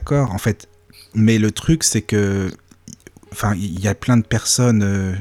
D'accord, 0.00 0.30
en 0.34 0.38
fait. 0.38 0.68
Mais 1.14 1.38
le 1.38 1.52
truc, 1.52 1.84
c'est 1.84 2.02
que. 2.02 2.50
Enfin, 3.32 3.54
il 3.54 3.80
y 3.80 3.88
a 3.88 3.94
plein 3.94 4.18
de 4.18 4.26
personnes. 4.26 4.82
euh, 4.82 5.14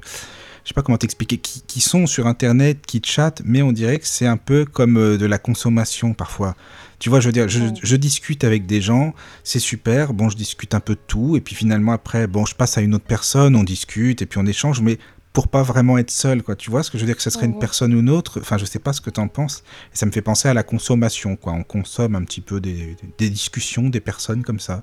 je 0.65 0.69
sais 0.69 0.73
pas 0.73 0.81
comment 0.81 0.97
t'expliquer, 0.97 1.37
qui, 1.37 1.61
qui 1.61 1.79
sont 1.79 2.07
sur 2.07 2.25
Internet, 2.25 2.87
qui 2.87 2.99
chattent, 3.05 3.43
mais 3.45 3.61
on 3.61 3.71
dirait 3.71 3.99
que 3.99 4.07
c'est 4.07 4.25
un 4.25 4.35
peu 4.35 4.65
comme 4.65 4.97
euh, 4.97 5.17
de 5.17 5.27
la 5.27 5.37
consommation 5.37 6.15
parfois. 6.15 6.55
Tu 6.97 7.09
vois, 7.09 7.19
je 7.19 7.27
veux 7.27 7.31
dire, 7.31 7.47
je, 7.47 7.95
discute 7.95 8.43
avec 8.43 8.65
des 8.65 8.81
gens, 8.81 9.13
c'est 9.43 9.59
super, 9.59 10.13
bon, 10.13 10.29
je 10.29 10.35
discute 10.35 10.73
un 10.73 10.79
peu 10.79 10.95
de 10.95 10.99
tout, 11.05 11.37
et 11.37 11.41
puis 11.41 11.53
finalement, 11.53 11.91
après, 11.91 12.25
bon, 12.25 12.47
je 12.47 12.55
passe 12.55 12.79
à 12.79 12.81
une 12.81 12.95
autre 12.95 13.05
personne, 13.05 13.55
on 13.55 13.63
discute, 13.63 14.23
et 14.23 14.25
puis 14.25 14.39
on 14.39 14.45
échange, 14.47 14.81
mais 14.81 14.97
pour 15.33 15.49
pas 15.49 15.61
vraiment 15.61 15.99
être 15.99 16.09
seul, 16.09 16.41
quoi. 16.41 16.55
Tu 16.55 16.71
vois 16.71 16.81
ce 16.81 16.89
que 16.89 16.97
je 16.97 17.03
veux 17.03 17.07
dire, 17.07 17.17
que 17.17 17.21
ce 17.21 17.29
serait 17.29 17.45
une 17.45 17.59
personne 17.59 17.93
ou 17.93 17.99
une 17.99 18.09
autre, 18.09 18.39
enfin, 18.39 18.57
je 18.57 18.65
sais 18.65 18.79
pas 18.79 18.93
ce 18.93 19.01
que 19.01 19.11
t'en 19.11 19.27
penses, 19.27 19.63
et 19.93 19.97
ça 19.97 20.07
me 20.07 20.11
fait 20.11 20.23
penser 20.23 20.47
à 20.47 20.55
la 20.55 20.63
consommation, 20.63 21.35
quoi. 21.35 21.53
On 21.53 21.63
consomme 21.63 22.15
un 22.15 22.23
petit 22.23 22.41
peu 22.41 22.59
des, 22.59 22.95
des 23.19 23.29
discussions, 23.29 23.89
des 23.89 23.99
personnes 23.99 24.43
comme 24.43 24.59
ça. 24.59 24.81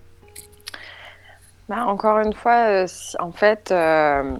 Bah, 1.69 1.87
encore 1.87 2.21
une 2.21 2.35
fois, 2.35 2.69
euh, 2.69 2.87
en 3.19 3.33
fait, 3.33 3.73
euh, 3.73 4.37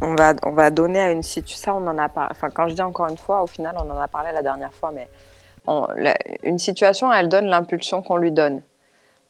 on, 0.00 0.14
va, 0.14 0.34
on 0.44 0.50
va 0.52 0.70
donner 0.70 1.00
à 1.00 1.10
une 1.10 1.22
situation. 1.22 1.72
Ça, 1.72 1.74
on 1.74 1.86
en 1.86 1.98
a 1.98 2.08
pas. 2.08 2.28
Enfin, 2.30 2.50
quand 2.50 2.68
je 2.68 2.74
dis 2.74 2.82
encore 2.82 3.08
une 3.08 3.18
fois, 3.18 3.42
au 3.42 3.46
final, 3.46 3.74
on 3.78 3.90
en 3.90 3.98
a 3.98 4.08
parlé 4.08 4.32
la 4.32 4.42
dernière 4.42 4.72
fois, 4.72 4.90
mais 4.92 5.08
on- 5.66 5.86
la- 5.96 6.16
une 6.42 6.58
situation, 6.58 7.12
elle 7.12 7.28
donne 7.28 7.46
l'impulsion 7.46 8.02
qu'on 8.02 8.16
lui 8.16 8.32
donne. 8.32 8.62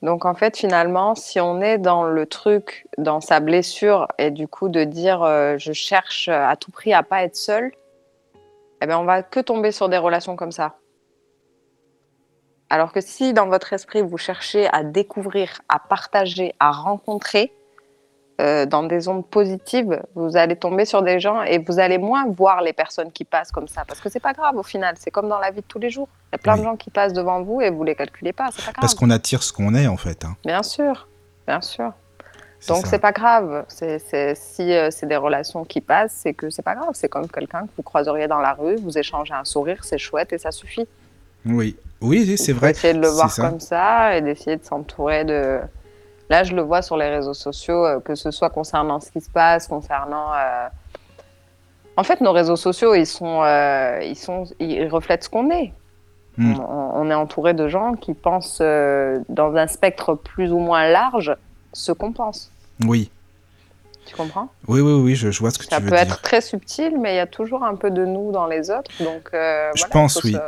Donc 0.03 0.27
en 0.27 0.35
fait, 0.35 0.57
finalement, 0.57 1.15
si 1.15 1.41
on 1.41 1.63
est 1.63 1.79
dans 1.79 2.05
le 2.05 2.27
truc, 2.27 2.87
dans 2.99 3.23
sa 3.23 3.41
blessure, 3.41 4.07
et 4.19 4.31
du 4.31 4.47
coup 4.49 4.69
de 4.69 4.85
dire 4.85 5.23
euh, 5.23 5.57
je 5.57 5.73
cherche 5.73 6.29
à 6.29 6.57
tout 6.57 6.71
prix 6.71 6.93
à 6.93 7.03
pas 7.03 7.23
être 7.23 7.37
seul, 7.37 7.73
eh 8.83 8.87
ben 8.87 8.99
on 8.99 9.05
va 9.05 9.23
que 9.23 9.41
tomber 9.41 9.73
sur 9.73 9.89
des 9.89 9.97
relations 9.97 10.37
comme 10.37 10.53
ça. 10.53 10.75
Alors 12.69 12.93
que 12.93 13.01
si 13.01 13.33
dans 13.33 13.47
votre 13.47 13.73
esprit 13.73 14.03
vous 14.03 14.19
cherchez 14.19 14.69
à 14.75 14.83
découvrir, 14.83 15.63
à 15.71 15.79
partager, 15.79 16.55
à 16.61 16.71
rencontrer, 16.71 17.55
euh, 18.41 18.67
dans 18.67 18.83
des 18.83 19.07
ondes 19.09 19.25
positives, 19.27 20.01
vous 20.15 20.37
allez 20.37 20.57
tomber 20.57 20.85
sur 20.85 21.03
des 21.03 21.21
gens 21.21 21.43
et 21.43 21.59
vous 21.59 21.79
allez 21.79 21.99
moins 21.99 22.27
voir 22.27 22.63
les 22.63 22.73
personnes 22.73 23.13
qui 23.13 23.25
passent 23.25 23.53
comme 23.53 23.69
ça. 23.69 23.85
Parce 23.87 24.01
que 24.01 24.09
c'est 24.09 24.21
pas 24.21 24.33
grave 24.33 24.57
au 24.57 24.63
final, 24.65 24.97
c'est 24.99 25.11
comme 25.13 25.29
dans 25.29 25.39
la 25.39 25.51
vie 25.51 25.61
de 25.61 25.67
tous 25.67 25.79
les 25.79 25.91
jours. 25.91 26.09
Il 26.33 26.35
y 26.35 26.37
a 26.37 26.39
plein 26.39 26.55
Oui. 26.55 26.61
de 26.61 26.65
gens 26.65 26.77
qui 26.77 26.91
passent 26.91 27.13
devant 27.13 27.43
vous 27.43 27.61
et 27.61 27.71
vous 27.71 27.85
les 27.85 27.95
calculez 27.95 28.33
pas, 28.33 28.49
c'est 28.53 28.65
pas 28.65 28.73
grave. 28.73 28.81
Parce 28.81 28.95
qu'on 28.95 29.11
attire 29.11 29.43
ce 29.43 29.53
qu'on 29.53 29.75
est, 29.75 29.87
en 29.87 29.97
fait. 29.97 30.25
hein. 30.25 30.37
Bien 30.45 30.63
sûr, 30.65 31.07
bien 31.47 31.61
sûr. 31.61 31.93
Donc 32.67 32.87
c'est 32.87 32.99
pas 32.99 33.13
grave. 33.13 33.67
Si 33.69 33.85
euh, 34.73 34.89
c'est 34.91 35.07
des 35.07 35.17
relations 35.17 35.65
qui 35.65 35.81
passent, 35.83 36.15
c'est 36.23 36.33
que 36.33 36.49
c'est 36.51 36.63
pas 36.63 36.75
grave. 36.75 36.89
C'est 36.95 37.09
comme 37.11 37.29
quelqu'un 37.29 37.63
que 37.67 37.71
vous 37.77 37.83
croiseriez 37.83 38.27
dans 38.27 38.41
la 38.41 38.55
rue, 38.55 38.77
vous 38.77 38.97
échangez 38.97 39.35
un 39.35 39.45
sourire, 39.45 39.85
c'est 39.85 39.99
chouette 39.99 40.33
et 40.33 40.39
ça 40.39 40.51
suffit. 40.51 40.89
Oui, 41.45 41.77
oui, 42.01 42.39
c'est 42.39 42.55
vrai. 42.55 42.71
Essayer 42.71 42.95
de 42.95 43.01
le 43.01 43.09
voir 43.09 43.31
ça. 43.31 43.51
comme 43.51 43.61
ça 43.61 44.17
et 44.17 44.23
d'essayer 44.23 44.57
de 44.57 44.65
s'entourer 44.65 45.25
de. 45.25 45.61
Là, 46.31 46.43
je 46.45 46.55
le 46.55 46.63
vois 46.63 46.83
sur 46.83 46.97
les 46.97 47.09
réseaux 47.09 47.35
sociaux, 47.35 47.85
euh, 47.85 48.01
que 48.01 48.15
ce 48.15 48.31
soit 48.31 48.51
concernant 48.51 49.01
ce 49.01 49.11
qui 49.11 49.21
se 49.21 49.31
passe, 49.31 49.67
concernant. 49.67 50.33
euh, 50.35 50.69
En 51.97 52.03
fait, 52.03 52.21
nos 52.21 52.33
réseaux 52.33 52.57
sociaux, 52.57 52.95
ils 52.95 53.07
sont, 53.07 53.43
euh, 53.43 54.01
ils 54.03 54.17
sont, 54.17 54.45
ils 54.59 54.89
reflètent 54.89 55.25
ce 55.25 55.29
qu'on 55.29 55.51
est. 55.51 55.73
Mm. 56.37 56.55
On, 56.61 56.91
on 56.95 57.11
est 57.11 57.15
entouré 57.15 57.55
de 57.55 57.69
gens 57.69 57.93
qui 57.95 58.15
pensent 58.15 58.61
dans 58.61 59.55
un 59.55 59.67
spectre 59.67 60.15
plus 60.15 60.51
ou 60.53 60.59
moins 60.59 60.89
large 60.89 61.37
ce 61.73 61.93
qu'on 61.93 62.13
pense. 62.13 62.51
Oui, 62.85 63.11
Tu 64.07 64.15
comprends? 64.15 64.51
Oui, 64.69 64.81
oui, 64.81 64.93
oui, 64.93 65.17
je, 65.17 65.31
je 65.31 65.39
vois 65.41 65.51
ce 65.51 65.59
que 65.59 65.65
Ça 65.65 65.77
tu 65.79 65.83
veux 65.85 65.91
peut 65.91 65.97
dire. 65.97 66.05
être 66.05 66.21
très 66.23 66.41
subtil, 66.41 66.93
mais 67.01 67.15
il 67.15 67.17
y 67.17 67.21
a 67.21 67.27
toujours 67.27 67.65
un 67.65 67.75
peu 67.75 67.91
de 67.91 68.05
nous 68.05 68.33
dans 68.33 68.47
les 68.47 68.71
autres. 68.71 68.91
Donc, 69.01 69.31
euh, 69.33 69.71
Je 69.75 69.81
voilà, 69.81 69.93
pense, 69.93 70.15
faut 70.21 70.27
oui. 70.29 70.33
se 70.33 70.39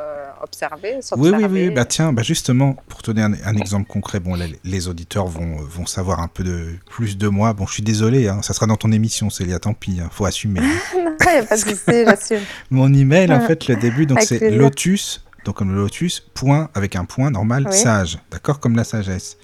observer, 0.43 0.99
Oui, 1.17 1.31
oui, 1.35 1.47
oui. 1.51 1.71
Bah 1.71 1.87
tiens, 1.87 2.13
bah 2.13 2.23
justement, 2.23 2.75
pour 2.89 3.01
te 3.03 3.11
donner 3.11 3.23
un, 3.23 3.33
un 3.47 3.57
exemple 3.57 3.89
concret, 3.89 4.21
bon, 4.21 4.35
les- 4.35 4.59
les 4.65 4.87
auditeurs 4.89 5.27
vont, 5.27 5.57
vont 5.57 5.87
savoir 5.87 6.21
un 6.21 6.29
peu 6.29 6.45
de 6.45 6.75
plus 6.91 7.17
de 7.17 7.29
moi. 7.29 7.55
Bon, 7.55 7.67
je 7.67 7.73
suis 7.73 7.83
désolé, 7.83 8.29
hein, 8.29 8.43
ça 8.43 8.53
sera 8.53 8.67
dans 8.67 8.77
ton 8.77 8.93
émission, 8.93 9.31
Célia, 9.31 9.59
tant 9.59 9.73
pis, 9.73 9.99
hein, 10.03 10.09
faut 10.13 10.27
assumer. 10.27 10.61
hein. 10.61 10.65
Non, 10.95 11.17
il 11.21 11.33
n'y 11.33 11.39
a 11.39 11.43
pas 11.45 11.57
de 11.57 11.61
souci, 11.61 12.05
j'assume. 12.05 12.41
Mon 12.71 12.93
email, 12.93 13.33
en 13.33 13.41
fait, 13.41 13.67
le 13.69 13.77
début, 13.77 14.05
donc 14.05 14.21
c'est 14.21 14.51
lotus, 14.51 15.25
donc 15.47 15.57
comme 15.57 15.75
le 15.75 15.81
lotus, 15.81 16.21
point, 16.35 16.69
avec 16.75 16.97
un 16.97 17.07
point 17.07 17.31
normal, 17.31 17.67
Oui. 17.71 17.77
sage, 17.77 18.19
d'accord, 18.31 18.61
comme 18.61 18.77
la 18.77 18.85
sagesse. 18.85 19.39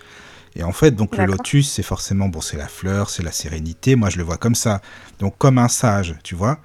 Et 0.57 0.63
en 0.63 0.73
fait, 0.73 0.91
donc 0.93 1.17
le 1.17 1.25
lotus, 1.25 1.71
c'est 1.71 1.83
forcément, 1.83 2.29
bon, 2.29 2.41
c'est 2.41 2.57
la 2.59 2.69
fleur, 2.69 3.09
c'est 3.11 3.23
la 3.23 3.33
sérénité, 3.33 3.97
moi 3.97 4.11
je 4.11 4.19
le 4.19 4.23
vois 4.23 4.37
comme 4.37 4.55
ça. 4.55 4.83
Donc 5.19 5.37
comme 5.39 5.59
un 5.59 5.69
sage, 5.69 6.15
tu 6.23 6.35
vois. 6.35 6.59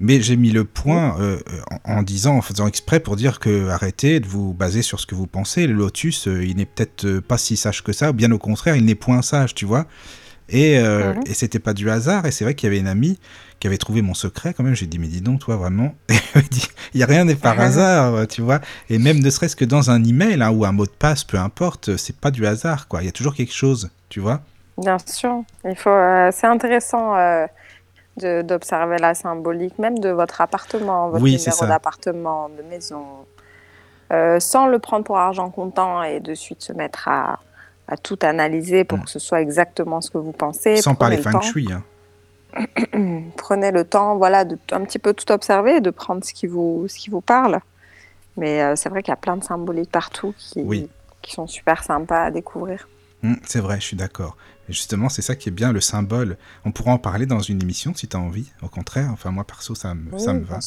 Mais 0.00 0.20
j'ai 0.20 0.36
mis 0.36 0.50
le 0.50 0.64
point 0.64 1.18
euh, 1.20 1.38
en, 1.84 1.98
en 1.98 2.02
disant, 2.02 2.36
en 2.36 2.42
faisant 2.42 2.66
exprès 2.66 3.00
pour 3.00 3.16
dire 3.16 3.38
que 3.38 3.68
arrêtez 3.68 4.18
de 4.20 4.26
vous 4.26 4.52
baser 4.52 4.82
sur 4.82 4.98
ce 5.00 5.06
que 5.06 5.14
vous 5.14 5.26
pensez. 5.28 5.66
Le 5.66 5.72
lotus, 5.74 6.26
euh, 6.28 6.44
il 6.44 6.56
n'est 6.56 6.66
peut-être 6.66 7.04
euh, 7.06 7.20
pas 7.20 7.38
si 7.38 7.56
sage 7.56 7.82
que 7.82 7.92
ça, 7.92 8.12
bien 8.12 8.30
au 8.32 8.38
contraire, 8.38 8.76
il 8.76 8.84
n'est 8.84 8.96
point 8.96 9.22
sage, 9.22 9.54
tu 9.54 9.64
vois. 9.66 9.86
Et, 10.48 10.78
euh, 10.78 11.14
Mhm. 11.14 11.22
et 11.26 11.34
c'était 11.34 11.60
pas 11.60 11.74
du 11.74 11.88
hasard. 11.90 12.26
Et 12.26 12.30
c'est 12.32 12.44
vrai 12.44 12.54
qu'il 12.54 12.66
y 12.66 12.70
avait 12.70 12.80
une 12.80 12.88
amie 12.88 13.18
qui 13.64 13.68
avait 13.68 13.78
trouvé 13.78 14.02
mon 14.02 14.12
secret 14.12 14.52
quand 14.52 14.62
même. 14.62 14.74
J'ai 14.74 14.84
dit, 14.84 14.98
mais 14.98 15.06
dis 15.06 15.22
donc, 15.22 15.40
toi, 15.40 15.56
vraiment. 15.56 15.94
Il 16.92 16.98
n'y 16.98 17.02
a 17.02 17.06
rien 17.06 17.24
n'est 17.24 17.34
par 17.34 17.58
hasard, 17.58 18.14
euh, 18.14 18.26
tu 18.26 18.42
vois. 18.42 18.60
Et 18.90 18.98
même 18.98 19.20
ne 19.20 19.30
serait-ce 19.30 19.56
que 19.56 19.64
dans 19.64 19.90
un 19.90 20.04
email 20.04 20.42
hein, 20.42 20.50
ou 20.50 20.66
un 20.66 20.72
mot 20.72 20.84
de 20.84 20.90
passe, 20.90 21.24
peu 21.24 21.38
importe, 21.38 21.96
c'est 21.96 22.14
pas 22.14 22.30
du 22.30 22.46
hasard, 22.46 22.88
quoi. 22.88 23.00
Il 23.00 23.06
y 23.06 23.08
a 23.08 23.12
toujours 23.12 23.34
quelque 23.34 23.54
chose, 23.54 23.88
tu 24.10 24.20
vois. 24.20 24.42
Bien 24.76 24.98
sûr. 25.06 25.44
Il 25.64 25.76
faut, 25.76 25.88
euh, 25.88 26.28
c'est 26.30 26.46
intéressant 26.46 27.16
euh, 27.16 27.46
d'observer 28.42 28.98
la 28.98 29.14
symbolique, 29.14 29.78
même 29.78 29.98
de 29.98 30.10
votre 30.10 30.42
appartement, 30.42 31.08
votre 31.08 31.22
Oui, 31.24 31.38
numéro 31.38 31.64
d'appartement, 31.66 32.50
de 32.50 32.62
maison, 32.68 33.02
euh, 34.12 34.38
sans 34.40 34.66
le 34.66 34.78
prendre 34.78 35.04
pour 35.06 35.16
argent 35.16 35.48
comptant 35.48 36.02
et 36.02 36.20
de 36.20 36.34
suite 36.34 36.60
se 36.60 36.74
mettre 36.74 37.08
à, 37.08 37.38
à 37.88 37.96
tout 37.96 38.18
analyser 38.20 38.84
pour 38.84 38.98
Mm. 38.98 39.04
que 39.04 39.10
ce 39.10 39.18
soit 39.18 39.40
exactement 39.40 40.02
ce 40.02 40.10
que 40.10 40.18
vous 40.18 40.32
pensez. 40.32 40.76
Sans 40.76 40.94
parler 40.94 41.16
le 41.16 41.22
feng 41.22 41.40
shui. 41.40 41.66
hein. 41.72 41.82
prenez 43.36 43.70
le 43.70 43.84
temps, 43.84 44.16
voilà, 44.16 44.44
de 44.44 44.58
un 44.72 44.84
petit 44.84 44.98
peu 44.98 45.12
tout 45.14 45.30
observer 45.32 45.76
et 45.76 45.80
de 45.80 45.90
prendre 45.90 46.24
ce 46.24 46.32
qui 46.32 46.46
vous, 46.46 46.86
ce 46.88 46.96
qui 46.96 47.10
vous 47.10 47.20
parle. 47.20 47.60
Mais 48.36 48.62
euh, 48.62 48.76
c'est 48.76 48.88
vrai 48.88 49.02
qu'il 49.02 49.12
y 49.12 49.14
a 49.14 49.16
plein 49.16 49.36
de 49.36 49.44
symboliques 49.44 49.90
partout 49.90 50.34
qui, 50.38 50.60
Oui. 50.62 50.88
qui 51.22 51.32
sont 51.32 51.46
super 51.46 51.82
sympas 51.84 52.24
à 52.24 52.30
découvrir. 52.30 52.88
Hum, 53.22 53.38
c'est 53.44 53.60
vrai, 53.60 53.80
je 53.80 53.86
suis 53.86 53.96
d'accord. 53.96 54.36
Et 54.68 54.72
justement, 54.72 55.08
c'est 55.08 55.20
ça 55.22 55.34
qui 55.36 55.48
est 55.48 55.52
bien, 55.52 55.72
le 55.72 55.80
symbole. 55.80 56.38
On 56.64 56.72
pourra 56.72 56.92
en 56.92 56.98
parler 56.98 57.26
dans 57.26 57.40
une 57.40 57.60
émission 57.62 57.94
si 57.94 58.08
tu 58.08 58.16
as 58.16 58.20
envie. 58.20 58.50
Au 58.62 58.68
contraire, 58.68 59.10
enfin, 59.12 59.30
moi, 59.30 59.44
perso, 59.46 59.74
ça 59.74 59.94
me, 59.94 60.18
ça 60.18 60.32
me 60.32 60.42
va. 60.44 60.58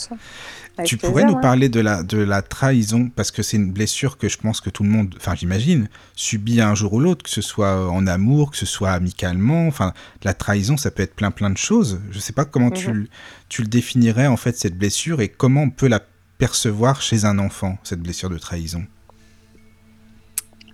Avec 0.78 0.88
Tu 0.88 0.98
plaisir, 0.98 1.10
pourrais 1.10 1.24
nous 1.26 1.34
ouais. 1.34 1.42
parler 1.42 1.70
de 1.70 1.80
la, 1.80 2.04
de 2.04 2.18
la 2.20 2.42
trahison, 2.44 3.10
parce 3.16 3.32
que 3.32 3.42
c'est 3.42 3.58
une 3.58 3.72
blessure 3.72 4.18
que 4.20 4.30
je 4.30 4.38
pense 4.38 4.62
que 4.62 4.70
tout 4.70 4.84
le 4.84 4.90
monde, 4.90 5.16
enfin 5.18 5.34
j'imagine, 5.36 5.90
subit 6.16 6.62
un 6.62 6.76
jour 6.76 6.94
ou 6.94 7.00
l'autre, 7.00 7.24
que 7.24 7.30
ce 7.32 7.42
soit 7.42 7.90
en 7.90 8.06
amour, 8.06 8.52
que 8.52 8.58
ce 8.58 8.68
soit 8.68 8.92
amicalement. 8.92 9.68
Enfin, 9.68 9.94
la 10.24 10.34
trahison, 10.36 10.78
ça 10.78 10.92
peut 10.92 11.02
être 11.04 11.16
plein 11.16 11.32
plein 11.32 11.50
de 11.50 11.58
choses. 11.58 12.00
Je 12.12 12.20
sais 12.20 12.34
pas 12.34 12.46
comment 12.46 12.70
tu, 12.72 12.90
Mhm. 12.90 13.08
tu 13.50 13.62
le 13.64 13.68
définirais, 13.68 14.28
en 14.28 14.38
fait, 14.38 14.58
cette 14.58 14.78
blessure, 14.78 15.22
et 15.22 15.30
comment 15.30 15.64
on 15.64 15.70
peut 15.72 15.88
la 15.88 16.02
percevoir 16.38 17.02
chez 17.02 17.26
un 17.26 17.40
enfant, 17.40 17.80
cette 17.84 18.02
blessure 18.02 18.30
de 18.30 18.38
trahison? 18.38 18.86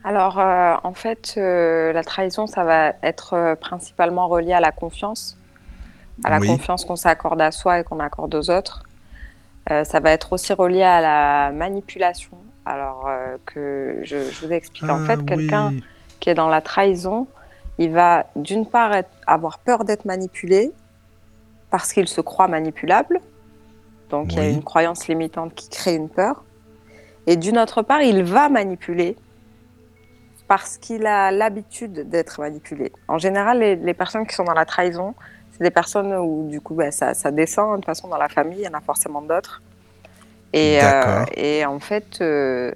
Alors, 0.04 0.38
euh, 0.40 0.76
en 0.84 0.94
fait, 0.94 1.36
euh, 1.38 1.94
la 1.94 2.04
trahison, 2.04 2.46
ça 2.48 2.64
va 2.64 2.94
être 3.04 3.34
euh, 3.36 3.56
principalement 3.56 4.28
relié 4.28 4.54
à 4.54 4.60
la 4.60 4.72
confiance, 4.72 5.38
à 6.26 6.30
la 6.30 6.40
Oui. 6.40 6.48
confiance 6.48 6.84
qu'on 6.84 6.98
s'accorde 6.98 7.40
à 7.42 7.52
soi 7.52 7.80
et 7.80 7.84
qu'on 7.84 8.00
accorde 8.00 8.36
aux 8.36 8.50
autres. 8.50 8.84
Euh, 9.72 9.86
ça 9.86 10.02
va 10.02 10.12
être 10.12 10.34
aussi 10.34 10.52
relié 10.54 10.84
à 10.84 11.00
la 11.00 11.52
manipulation. 11.54 12.38
Alors 12.66 13.06
euh, 13.08 13.38
que 13.46 14.00
je, 14.04 14.30
je 14.30 14.46
vous 14.46 14.52
explique. 14.52 14.90
en 14.90 15.02
Ah, 15.04 15.06
fait, 15.06 15.26
quelqu'un 15.26 15.70
oui. 15.70 15.84
qui 16.20 16.30
est 16.30 16.34
dans 16.34 16.50
la 16.50 16.62
trahison, 16.62 17.28
il 17.78 17.92
va 17.92 18.26
d'une 18.36 18.66
part 18.66 18.94
être- 18.94 19.10
avoir 19.26 19.60
peur 19.60 19.86
d'être 19.86 20.04
manipulé 20.06 20.72
parce 21.70 21.94
qu'il 21.94 22.08
se 22.10 22.20
croit 22.22 22.50
manipulable. 22.50 23.22
Donc 24.10 24.34
il 24.34 24.38
y 24.38 24.42
a 24.42 24.44
Oui. 24.44 24.54
une 24.54 24.64
croyance 24.64 25.08
limitante 25.08 25.56
qui 25.56 25.70
crée 25.70 25.96
une 25.96 26.10
peur. 26.10 26.44
Et 27.26 27.38
d'une 27.38 27.58
autre 27.58 27.82
part, 27.84 28.02
il 28.02 28.24
va 28.24 28.50
manipuler 28.50 29.16
parce 30.54 30.78
qu'il 30.78 31.08
a 31.08 31.32
l'habitude 31.32 32.08
d'être 32.12 32.40
manipulé. 32.40 32.92
En 33.08 33.18
général, 33.18 33.58
les, 33.58 33.76
les 33.76 33.96
personnes 33.96 34.28
qui 34.28 34.36
sont 34.36 34.44
dans 34.44 34.54
la 34.54 34.66
trahison, 34.66 35.16
c'est 35.52 35.64
des 35.64 35.72
personnes 35.72 36.14
où 36.14 36.48
du 36.48 36.62
coup 36.62 36.76
bah, 36.76 36.92
ça, 36.92 37.16
ça 37.16 37.32
descend. 37.32 37.72
De 37.72 37.76
toute 37.78 37.86
façon, 37.86 38.08
dans 38.08 38.18
la 38.20 38.30
famille, 38.30 38.60
il 38.60 38.66
y 38.66 38.68
en 38.68 38.76
a 38.78 38.80
forcément 38.82 39.24
d'autres. 39.24 39.64
Et, 40.54 40.78
euh, 40.84 41.26
et 41.36 41.66
en 41.66 41.80
fait, 41.80 42.22
euh, 42.22 42.72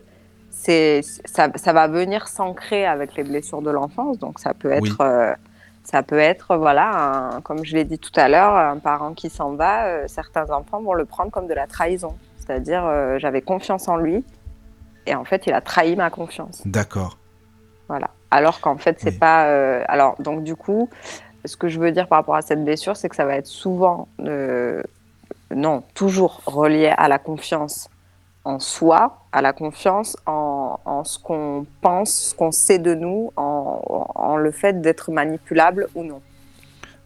c'est, 0.50 1.02
ça, 1.26 1.50
ça 1.54 1.72
va 1.72 1.88
venir 1.88 2.28
s'ancrer 2.28 2.88
avec 2.88 3.16
les 3.16 3.24
blessures 3.24 3.62
de 3.62 3.70
l'enfance. 3.70 4.18
Donc 4.18 4.40
ça 4.40 4.56
peut 4.56 4.72
être, 4.72 4.82
Oui. 4.82 4.96
euh, 5.02 5.36
ça 5.84 6.02
peut 6.02 6.18
être 6.18 6.56
voilà, 6.58 7.36
un- 7.36 7.42
comme 7.42 7.64
je 7.64 7.76
l'ai 7.76 7.84
dit 7.86 8.00
tout 8.00 8.20
à 8.20 8.28
l'heure, 8.28 8.56
un 8.56 8.80
parent 8.80 9.14
qui 9.14 9.30
s'en 9.30 9.52
va. 9.54 10.08
certains 10.08 10.50
enfants 10.50 10.82
vont 10.82 10.96
le 10.96 11.06
prendre 11.06 11.30
comme 11.30 11.46
de 11.46 11.54
la 11.54 11.68
trahison. 11.68 12.16
C'est-à-dire, 12.40 12.84
j'avais 13.20 13.44
confiance 13.44 13.88
en 13.88 13.98
lui, 13.98 14.24
et 15.06 15.14
en 15.14 15.26
fait, 15.26 15.46
il 15.46 15.54
a 15.54 15.62
trahi 15.62 15.96
ma 15.96 16.10
confiance. 16.10 16.64
D'accord. 16.66 17.20
Voilà. 17.88 18.10
Alors 18.32 18.60
qu'en 18.62 18.78
fait, 18.78 18.98
c'est 19.00 19.12
Oui. 19.12 19.18
pas. 19.18 19.48
euh, 19.48 19.84
Alors, 19.88 20.16
donc, 20.22 20.44
du 20.44 20.56
coup, 20.56 20.90
ce 21.46 21.56
que 21.56 21.70
je 21.70 21.80
veux 21.80 21.92
dire 21.92 22.08
par 22.08 22.20
rapport 22.20 22.36
à 22.36 22.42
cette 22.42 22.64
blessure, 22.64 22.98
c'est 22.98 23.10
que 23.10 23.16
ça 23.16 23.26
va 23.26 23.36
être 23.38 23.48
souvent, 23.48 24.08
euh, 24.22 24.82
non, 25.56 25.84
toujours 25.94 26.42
relié 26.46 26.88
à 26.98 27.08
la 27.08 27.20
confiance 27.20 27.90
en 28.44 28.60
soi, 28.60 29.26
à 29.32 29.42
la 29.42 29.54
confiance 29.54 30.18
en, 30.26 30.80
en 30.86 31.04
ce 31.04 31.20
qu'on 31.20 31.66
pense, 31.82 32.12
ce 32.14 32.36
qu'on 32.36 32.52
sait 32.52 32.80
de 32.80 32.94
nous, 32.94 33.32
en, 33.36 33.82
en 34.16 34.36
le 34.38 34.52
fait 34.52 34.82
d'être 34.82 35.12
manipulable 35.12 35.88
ou 35.96 36.04
non. 36.04 36.22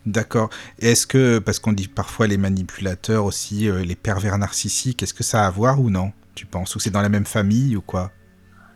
D'accord. 0.05 0.49
Est-ce 0.79 1.05
que, 1.05 1.37
parce 1.39 1.59
qu'on 1.59 1.73
dit 1.73 1.87
parfois 1.87 2.25
les 2.25 2.37
manipulateurs 2.37 3.25
aussi, 3.25 3.69
euh, 3.69 3.83
les 3.83 3.95
pervers 3.95 4.37
narcissiques, 4.39 5.03
est-ce 5.03 5.13
que 5.13 5.23
ça 5.23 5.43
a 5.43 5.47
à 5.47 5.51
voir 5.51 5.79
ou 5.79 5.91
non 5.91 6.11
Tu 6.33 6.47
penses? 6.47 6.75
Ou 6.75 6.79
c'est 6.79 6.89
dans 6.89 7.01
la 7.03 7.09
même 7.09 7.25
famille 7.25 7.75
ou 7.75 7.81
quoi? 7.81 8.11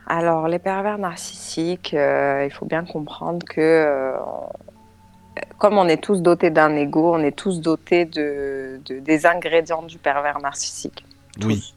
Alors, 0.08 0.48
les 0.48 0.60
pervers 0.60 0.98
narcissiques, 0.98 1.94
euh, 1.94 2.44
il 2.46 2.52
faut 2.54 2.66
bien 2.66 2.86
comprendre 2.86 3.44
que, 3.46 3.60
euh, 3.60 4.18
comme 5.58 5.78
on 5.78 5.88
est 5.88 6.02
tous 6.02 6.22
dotés 6.22 6.50
d'un 6.52 6.76
ego, 6.76 7.16
on 7.16 7.20
est 7.20 7.36
tous 7.36 7.60
dotés 7.60 8.06
de, 8.06 8.80
de- 8.86 9.00
des 9.00 9.26
ingrédients 9.26 9.82
du 9.82 9.98
pervers 9.98 10.40
narcissique. 10.40 11.04
Tous. 11.40 11.48
Oui. 11.48 11.74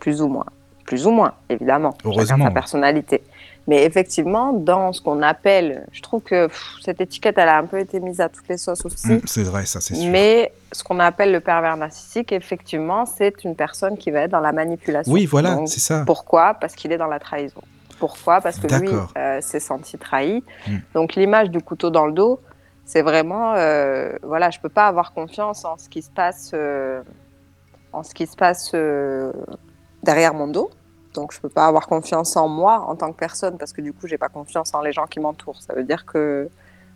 Plus 0.00 0.20
ou 0.20 0.28
moins. 0.28 0.46
Plus 0.84 1.06
ou 1.06 1.10
moins, 1.12 1.32
évidemment. 1.48 1.92
Chacun 2.02 2.10
Heureusement. 2.10 2.44
sa 2.46 2.50
personnalité. 2.50 3.22
Mais 3.66 3.84
effectivement, 3.84 4.52
dans 4.52 4.92
ce 4.92 5.00
qu'on 5.00 5.22
appelle, 5.22 5.86
je 5.92 6.02
trouve 6.02 6.22
que 6.22 6.46
pff, 6.46 6.74
cette 6.82 7.00
étiquette, 7.00 7.38
elle 7.38 7.48
a 7.48 7.58
un 7.58 7.66
peu 7.66 7.78
été 7.78 8.00
mise 8.00 8.20
à 8.20 8.28
toutes 8.28 8.48
les 8.48 8.58
sauces 8.58 8.84
aussi. 8.84 9.12
Hum, 9.12 9.20
c'est 9.24 9.44
vrai, 9.44 9.66
ça 9.66 9.80
c'est 9.80 9.94
sûr. 9.94 10.10
Mais 10.10 10.52
ce 10.72 10.82
qu'on 10.82 10.98
appelle 10.98 11.32
le 11.32 11.40
pervers 11.40 11.76
narcissique, 11.76 12.32
effectivement, 12.32 13.06
c'est 13.06 13.44
une 13.44 13.54
personne 13.54 13.96
qui 13.96 14.10
va 14.10 14.20
être 14.20 14.32
dans 14.32 14.40
la 14.40 14.52
manipulation. 14.52 15.12
Oui, 15.12 15.26
voilà, 15.26 15.58
c'est 15.66 15.80
ça. 15.80 16.04
pourquoi? 16.06 16.54
Parce 16.54 16.74
qu'il 16.74 16.92
est 16.92 16.98
dans 16.98 17.06
la 17.06 17.20
trahison. 17.20 17.62
Pourquoi? 17.98 18.40
Parce 18.40 18.58
que 18.58 18.66
lui 18.80 18.90
euh, 19.16 19.40
s'est 19.40 19.60
senti 19.60 19.96
trahi. 19.96 20.42
Mm. 20.66 20.76
Donc 20.94 21.14
l'image 21.14 21.50
du 21.50 21.60
couteau 21.60 21.90
dans 21.90 22.06
le 22.06 22.12
dos, 22.12 22.40
c'est 22.84 23.02
vraiment, 23.02 23.54
euh, 23.54 24.12
voilà, 24.22 24.50
je 24.50 24.58
peux 24.58 24.68
pas 24.68 24.86
avoir 24.86 25.12
confiance 25.12 25.64
en 25.64 25.78
ce 25.78 25.88
qui 25.88 26.02
se 26.02 26.10
passe, 26.10 26.50
euh, 26.52 27.02
en 27.92 28.02
ce 28.02 28.12
qui 28.12 28.26
se 28.26 28.36
passe 28.36 28.72
euh, 28.74 29.32
derrière 30.02 30.34
mon 30.34 30.48
dos. 30.48 30.70
Donc 31.14 31.32
je 31.32 31.40
peux 31.40 31.48
pas 31.48 31.66
avoir 31.66 31.86
confiance 31.86 32.36
en 32.36 32.48
moi 32.48 32.80
en 32.88 32.96
tant 32.96 33.12
que 33.12 33.18
personne 33.18 33.58
parce 33.58 33.72
que 33.72 33.80
du 33.82 33.92
coup 33.92 34.06
j'ai 34.06 34.18
pas 34.18 34.28
confiance 34.28 34.74
en 34.74 34.80
les 34.82 34.92
gens 34.92 35.06
qui 35.06 35.20
m'entourent. 35.20 35.60
Ça 35.60 35.74
veut 35.74 35.84
dire 35.84 36.06
que 36.06 36.48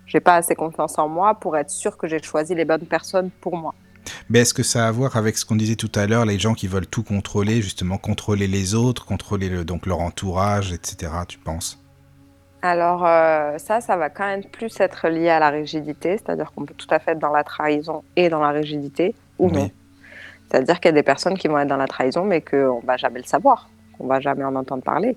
j'ai 0.07 0.21
pas 0.21 0.37
assez 0.37 0.55
confiance 0.55 0.99
en 0.99 1.09
moi 1.09 1.35
pour 1.35 1.57
être 1.57 1.71
sûr 1.71 1.97
que 1.97 2.09
j'ai 2.09 2.23
choisi 2.23 2.55
les 2.55 2.65
bonnes 2.65 2.87
personnes 2.87 3.31
pour 3.41 3.57
moi. 3.57 3.75
Mais 4.29 4.41
est-ce 4.41 4.55
que 4.55 4.63
ça 4.63 4.85
a 4.85 4.89
à 4.89 4.93
voir 4.93 5.17
avec 5.17 5.37
ce 5.37 5.45
qu'on 5.45 5.57
disait 5.57 5.77
tout 5.77 5.91
à 5.95 6.07
l'heure, 6.07 6.25
les 6.25 6.39
gens 6.39 6.55
qui 6.55 6.69
veulent 6.69 6.87
tout 6.87 7.03
contrôler, 7.03 7.61
justement 7.61 7.99
contrôler 7.99 8.47
les 8.47 8.75
autres, 8.75 9.05
contrôler 9.05 9.49
le- 9.49 9.65
donc 9.65 9.85
leur 9.87 10.01
entourage, 10.01 10.73
etc. 10.73 11.13
Tu 11.27 11.39
penses? 11.39 11.79
Alors 12.63 13.05
euh, 13.07 13.59
ça, 13.59 13.81
ça 13.81 13.97
va 13.97 14.11
quand 14.11 14.27
même 14.27 14.45
plus 14.45 14.81
être 14.81 15.09
lié 15.09 15.29
à 15.29 15.39
la 15.39 15.51
rigidité, 15.51 16.19
c'est-à-dire 16.19 16.53
qu'on 16.53 16.65
peut 16.65 16.75
tout 16.75 16.87
à 16.91 16.99
fait 16.99 17.13
être 17.13 17.19
dans 17.19 17.33
la 17.33 17.45
trahison 17.45 18.03
et 18.17 18.29
dans 18.29 18.41
la 18.41 18.51
rigidité, 18.51 19.15
ou 19.39 19.49
Oui. 19.49 19.53
non. 19.55 19.71
C'est-à-dire 20.51 20.77
qu'il 20.81 20.87
y 20.91 20.91
a 20.91 20.93
des 20.93 21.03
personnes 21.03 21.37
qui 21.37 21.49
vont 21.49 21.59
être 21.59 21.69
dans 21.69 21.77
la 21.77 21.87
trahison, 21.89 22.25
mais 22.25 22.41
qu'on 22.41 22.81
va 22.81 22.97
jamais 22.97 23.21
le 23.21 23.27
savoir, 23.27 23.69
qu'on 23.97 24.06
va 24.06 24.20
jamais 24.20 24.44
en 24.44 24.55
entendre 24.55 24.82
parler. 24.82 25.16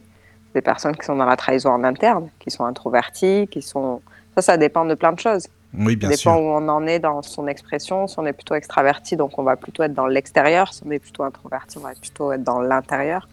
Des 0.54 0.62
personnes 0.62 0.96
qui 0.96 1.06
sont 1.06 1.16
dans 1.16 1.26
la 1.26 1.36
trahison 1.36 1.70
en 1.70 1.84
interne, 1.84 2.30
qui 2.40 2.52
sont 2.52 2.66
introverties, 2.66 3.48
qui 3.52 3.62
sont... 3.62 4.02
Ça, 4.36 4.42
ça 4.42 4.58
dépend 4.58 4.86
de 4.86 4.96
plein 4.96 5.14
de 5.14 5.20
choses. 5.20 5.48
Oui, 5.78 5.96
bien 5.96 6.10
ça 6.10 6.16
dépend 6.16 6.36
sûr. 6.36 6.42
où 6.42 6.50
on 6.50 6.68
en 6.68 6.88
est 6.88 7.00
dans 7.00 7.22
son 7.22 7.48
expression. 7.48 8.08
Si 8.08 8.18
on 8.18 8.26
est 8.26 8.34
plutôt 8.34 8.56
extraverti, 8.56 9.16
donc 9.16 9.38
on 9.38 9.44
va 9.44 9.56
plutôt 9.56 9.84
être 9.84 9.94
dans 9.94 10.08
l'extérieur. 10.08 10.74
Si 10.74 10.82
on 10.86 10.92
est 10.92 11.00
plutôt 11.00 11.24
introverti, 11.24 11.78
on 11.78 11.82
va 11.82 11.94
plutôt 11.94 12.32
être 12.32 12.44
dans 12.44 12.60
l'intérieur. 12.60 13.28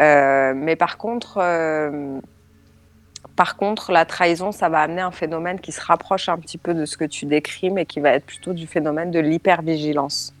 Euh, 0.00 0.52
mais 0.54 0.76
par 0.76 0.96
contre, 0.96 1.38
euh, 1.38 2.20
par 3.36 3.56
contre, 3.56 3.92
la 3.92 4.04
trahison, 4.04 4.52
ça 4.52 4.68
va 4.68 4.80
amener 4.80 5.00
un 5.00 5.10
phénomène 5.10 5.60
qui 5.60 5.72
se 5.72 5.80
rapproche 5.80 6.28
un 6.28 6.38
petit 6.38 6.58
peu 6.58 6.74
de 6.74 6.84
ce 6.84 6.96
que 6.96 7.04
tu 7.04 7.26
décris, 7.26 7.70
mais 7.70 7.84
qui 7.84 8.00
va 8.00 8.10
être 8.10 8.26
plutôt 8.26 8.52
du 8.52 8.66
phénomène 8.66 9.10
de 9.10 9.18
l'hypervigilance. 9.18 10.34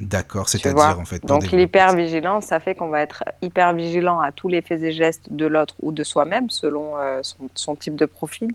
D'accord, 0.00 0.48
c'est-à-dire 0.48 0.98
en 1.00 1.04
fait. 1.04 1.24
Donc 1.24 1.50
l'hypervigilance, 1.52 2.46
ça 2.46 2.60
fait 2.60 2.74
qu'on 2.74 2.88
va 2.88 3.00
être 3.00 3.24
hyper 3.42 3.72
vigilant 3.74 4.20
à 4.20 4.32
tous 4.32 4.48
les 4.48 4.62
faits 4.62 4.82
et 4.82 4.92
gestes 4.92 5.32
de 5.32 5.46
l'autre 5.46 5.74
ou 5.80 5.92
de 5.92 6.04
soi-même, 6.04 6.50
selon 6.50 6.96
euh, 6.98 7.20
son, 7.22 7.48
son 7.54 7.74
type 7.76 7.96
de 7.96 8.06
profil. 8.06 8.50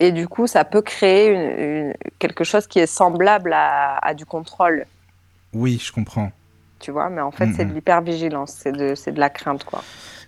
Et 0.00 0.10
du 0.12 0.26
coup, 0.28 0.46
ça 0.46 0.64
peut 0.64 0.82
créer 0.82 1.28
une- 1.28 1.64
une- 1.88 1.94
quelque 2.18 2.42
chose 2.44 2.66
qui 2.66 2.78
est 2.80 2.86
semblable 2.86 3.52
à, 3.52 3.96
à 3.98 4.14
du 4.14 4.26
contrôle. 4.26 4.86
Oui, 5.52 5.78
je 5.82 5.92
comprends. 5.92 6.30
tu 6.80 6.90
vois. 6.90 7.08
Mais 7.08 7.22
en 7.22 7.30
fait, 7.30 7.46
c'est 7.54 7.64
de 7.64 7.70
Mhm. 7.70 7.76
l'hypervigilance, 7.76 8.52
c'est 8.58 8.72
de, 8.72 8.94
c'est 8.94 9.12
de 9.12 9.20
la 9.20 9.30
crainte, 9.30 9.64
quoi. 9.64 9.82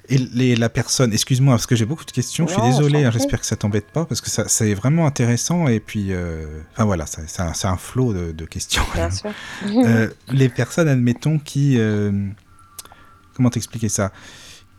Et 0.09 0.19
les- 0.19 0.55
la 0.57 0.69
personne, 0.69 1.13
excuse-moi, 1.13 1.55
parce 1.55 1.67
que 1.67 1.75
j'ai 1.75 1.85
beaucoup 1.85 2.05
de 2.05 2.11
questions, 2.13 2.47
je 2.47 2.53
suis 2.53 2.63
désolé, 2.63 3.05
hein, 3.05 3.11
j'espère 3.13 3.41
que 3.41 3.47
ça 3.47 3.57
t'embête 3.57 3.91
pas, 3.91 4.05
parce 4.05 4.21
que 4.21 4.31
ça, 4.31 4.47
c'est 4.49 4.73
vraiment 4.75 5.07
intéressant, 5.07 5.67
et 5.69 5.81
puis, 5.81 6.09
euh, 6.13 6.61
enfin 6.73 6.85
voilà, 6.85 7.07
ça- 7.07 7.23
c'est 7.27 7.43
un, 7.43 7.53
c'est 7.55 7.67
un 7.67 7.77
flot 7.77 8.13
de, 8.15 8.33
de 8.33 8.45
questions. 8.45 8.83
Bien 8.95 9.11
sûr. 9.11 9.31
Euh, 9.67 10.09
les 10.31 10.49
personnes, 10.49 10.89
admettons, 10.89 11.39
qui... 11.39 11.77
euh, 11.79 12.13
comment 13.35 13.51
t'expliquer 13.51 13.89
ça? 13.89 14.13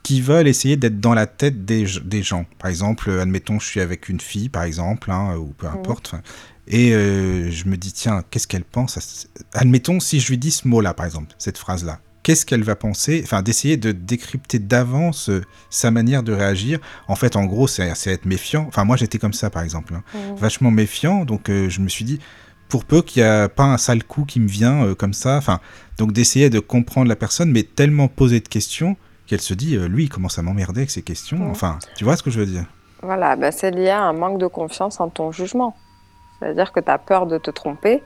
Qui 0.04 0.22
veulent 0.22 0.48
essayer 0.48 0.78
d'être 0.78 1.02
dans 1.02 1.14
la 1.14 1.26
tête 1.28 1.66
des, 1.66 1.86
des 2.06 2.24
gens. 2.24 2.46
Par 2.60 2.70
exemple, 2.70 3.10
admettons, 3.12 3.60
je 3.60 3.66
suis 3.68 3.82
avec 3.82 4.08
une 4.08 4.22
fille, 4.22 4.48
par 4.48 4.64
exemple, 4.64 5.12
hein, 5.12 5.36
ou 5.36 5.48
peu 5.58 5.68
importe, 5.68 6.08
enfin, 6.14 6.22
et 6.70 6.92
je 6.92 7.66
me 7.66 7.76
dis, 7.78 7.92
tiens, 7.92 8.24
qu'est-ce 8.30 8.48
qu'elle 8.48 8.64
pense 8.64 9.28
Admettons, 9.54 10.00
si 10.00 10.20
je 10.22 10.30
lui 10.30 10.38
dis 10.38 10.52
ce 10.52 10.68
mot-là, 10.68 10.94
par 10.94 11.06
exemple, 11.06 11.34
cette 11.38 11.58
phrase-là, 11.58 12.00
qu'est-ce 12.28 12.46
qu'elle 12.46 12.64
va 12.64 12.76
penser 12.76 13.22
Enfin, 13.24 13.42
d'essayer 13.42 13.78
de 13.78 13.94
décrypter 13.94 14.60
d'avance 14.60 15.30
euh, 15.30 15.42
sa 15.70 15.92
manière 15.92 16.24
de 16.24 16.34
réagir. 16.34 16.78
En 17.08 17.16
fait, 17.16 17.38
en 17.38 17.46
gros, 17.46 17.68
c'est 17.68 17.88
être 18.08 18.26
méfiant. 18.26 18.66
Enfin, 18.68 18.84
moi, 18.84 18.98
j'étais 18.98 19.18
comme 19.18 19.32
ça, 19.32 19.50
par 19.50 19.64
exemple. 19.64 19.94
hein 19.96 20.04
Mhm. 20.14 20.36
vachement 20.36 20.70
méfiant. 20.70 21.24
Donc 21.24 21.50
euh, 21.50 21.70
je 21.70 21.80
me 21.80 21.88
suis 21.88 22.04
dit, 22.04 22.20
pour 22.68 22.84
peu 22.84 23.02
qu'il 23.02 23.24
n'y 23.24 23.30
a 23.30 23.48
pas 23.48 23.64
un 23.64 23.78
sale 23.78 24.04
coup 24.04 24.26
qui 24.26 24.42
me 24.42 24.48
vient 24.50 24.84
euh, 24.84 24.94
comme 24.94 25.14
ça, 25.14 25.38
enfin, 25.38 25.62
donc 25.98 26.12
d'essayer 26.12 26.50
de 26.50 26.60
comprendre 26.60 27.08
la 27.08 27.16
personne, 27.16 27.50
mais 27.50 27.64
tellement 27.64 28.10
poser 28.10 28.42
de 28.42 28.48
questions 28.50 28.98
qu'elle 29.26 29.40
se 29.40 29.54
dit, 29.54 29.78
euh, 29.78 29.88
lui, 29.88 30.04
il 30.04 30.10
commence 30.10 30.38
à 30.38 30.42
m'emmerder 30.42 30.82
avec 30.82 30.92
ses 30.92 31.04
questions. 31.04 31.38
Mhm. 31.38 31.52
Enfin, 31.52 31.80
tu 31.96 32.04
vois 32.04 32.18
ce 32.18 32.24
que 32.24 32.30
je 32.30 32.40
veux 32.42 32.46
dire? 32.46 32.66
Voilà, 33.04 33.38
bah, 33.38 33.54
c'est 33.54 33.72
lié 33.72 33.88
à 33.92 34.02
un 34.02 34.12
manque 34.12 34.38
de 34.38 34.48
confiance 34.48 35.00
en 35.00 35.08
ton 35.08 35.32
jugement. 35.32 35.78
C'est-à-dire 36.40 36.74
que 36.74 36.82
tu 36.82 36.92
as 36.92 36.98
peur 36.98 37.26
de 37.26 37.38
te 37.38 37.52
tromper, 37.52 38.04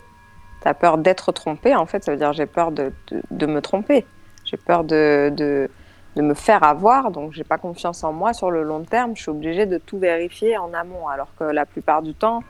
tu 0.61 0.67
as 0.67 0.73
peur 0.73 0.97
d'être 0.97 1.31
trompé, 1.31 1.75
en 1.75 1.85
fait, 1.85 2.03
ça 2.03 2.11
veut 2.11 2.17
dire 2.17 2.33
j'ai 2.33 2.45
peur 2.45 2.71
de, 2.71 2.91
de, 3.07 3.21
de 3.31 3.45
me 3.45 3.61
tromper, 3.61 4.05
j'ai 4.45 4.57
peur 4.57 4.83
de, 4.83 5.31
de, 5.35 5.69
de 6.15 6.21
me 6.21 6.33
faire 6.33 6.63
avoir, 6.63 7.11
donc 7.11 7.33
j'ai 7.33 7.43
pas 7.43 7.57
confiance 7.57 8.03
en 8.03 8.13
moi 8.13 8.33
sur 8.33 8.51
le 8.51 8.63
long 8.63 8.83
terme, 8.83 9.15
je 9.15 9.21
suis 9.21 9.31
obligée 9.31 9.65
de 9.65 9.77
tout 9.77 9.97
vérifier 9.97 10.57
en 10.57 10.73
amont, 10.73 11.07
alors 11.07 11.29
que 11.37 11.43
la 11.43 11.65
plupart 11.65 12.01
du 12.01 12.13
temps, 12.13 12.43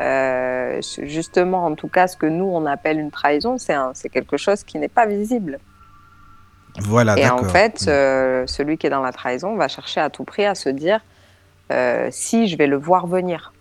euh, 0.00 0.80
justement, 1.02 1.66
en 1.66 1.74
tout 1.74 1.88
cas, 1.88 2.08
ce 2.08 2.16
que 2.16 2.26
nous, 2.26 2.46
on 2.46 2.66
appelle 2.66 2.98
une 2.98 3.10
trahison, 3.10 3.56
c'est 3.58 4.08
quelque 4.08 4.36
chose 4.36 4.64
qui 4.64 4.78
n'est 4.78 4.88
pas 4.88 5.06
visible. 5.06 5.60
Voilà, 6.80 7.18
Et 7.18 7.28
en 7.28 7.44
fait, 7.44 7.84
euh, 7.86 8.46
celui 8.46 8.78
qui 8.78 8.86
est 8.86 8.90
dans 8.90 9.02
la 9.02 9.12
trahison 9.12 9.56
va 9.56 9.68
chercher 9.68 10.00
à 10.00 10.08
tout 10.08 10.24
prix 10.24 10.46
à 10.46 10.54
se 10.54 10.70
dire 10.70 11.00
euh, 11.70 12.08
si 12.10 12.48
je 12.48 12.56
vais 12.56 12.66
le 12.66 12.76
voir 12.76 13.06
venir. 13.06 13.52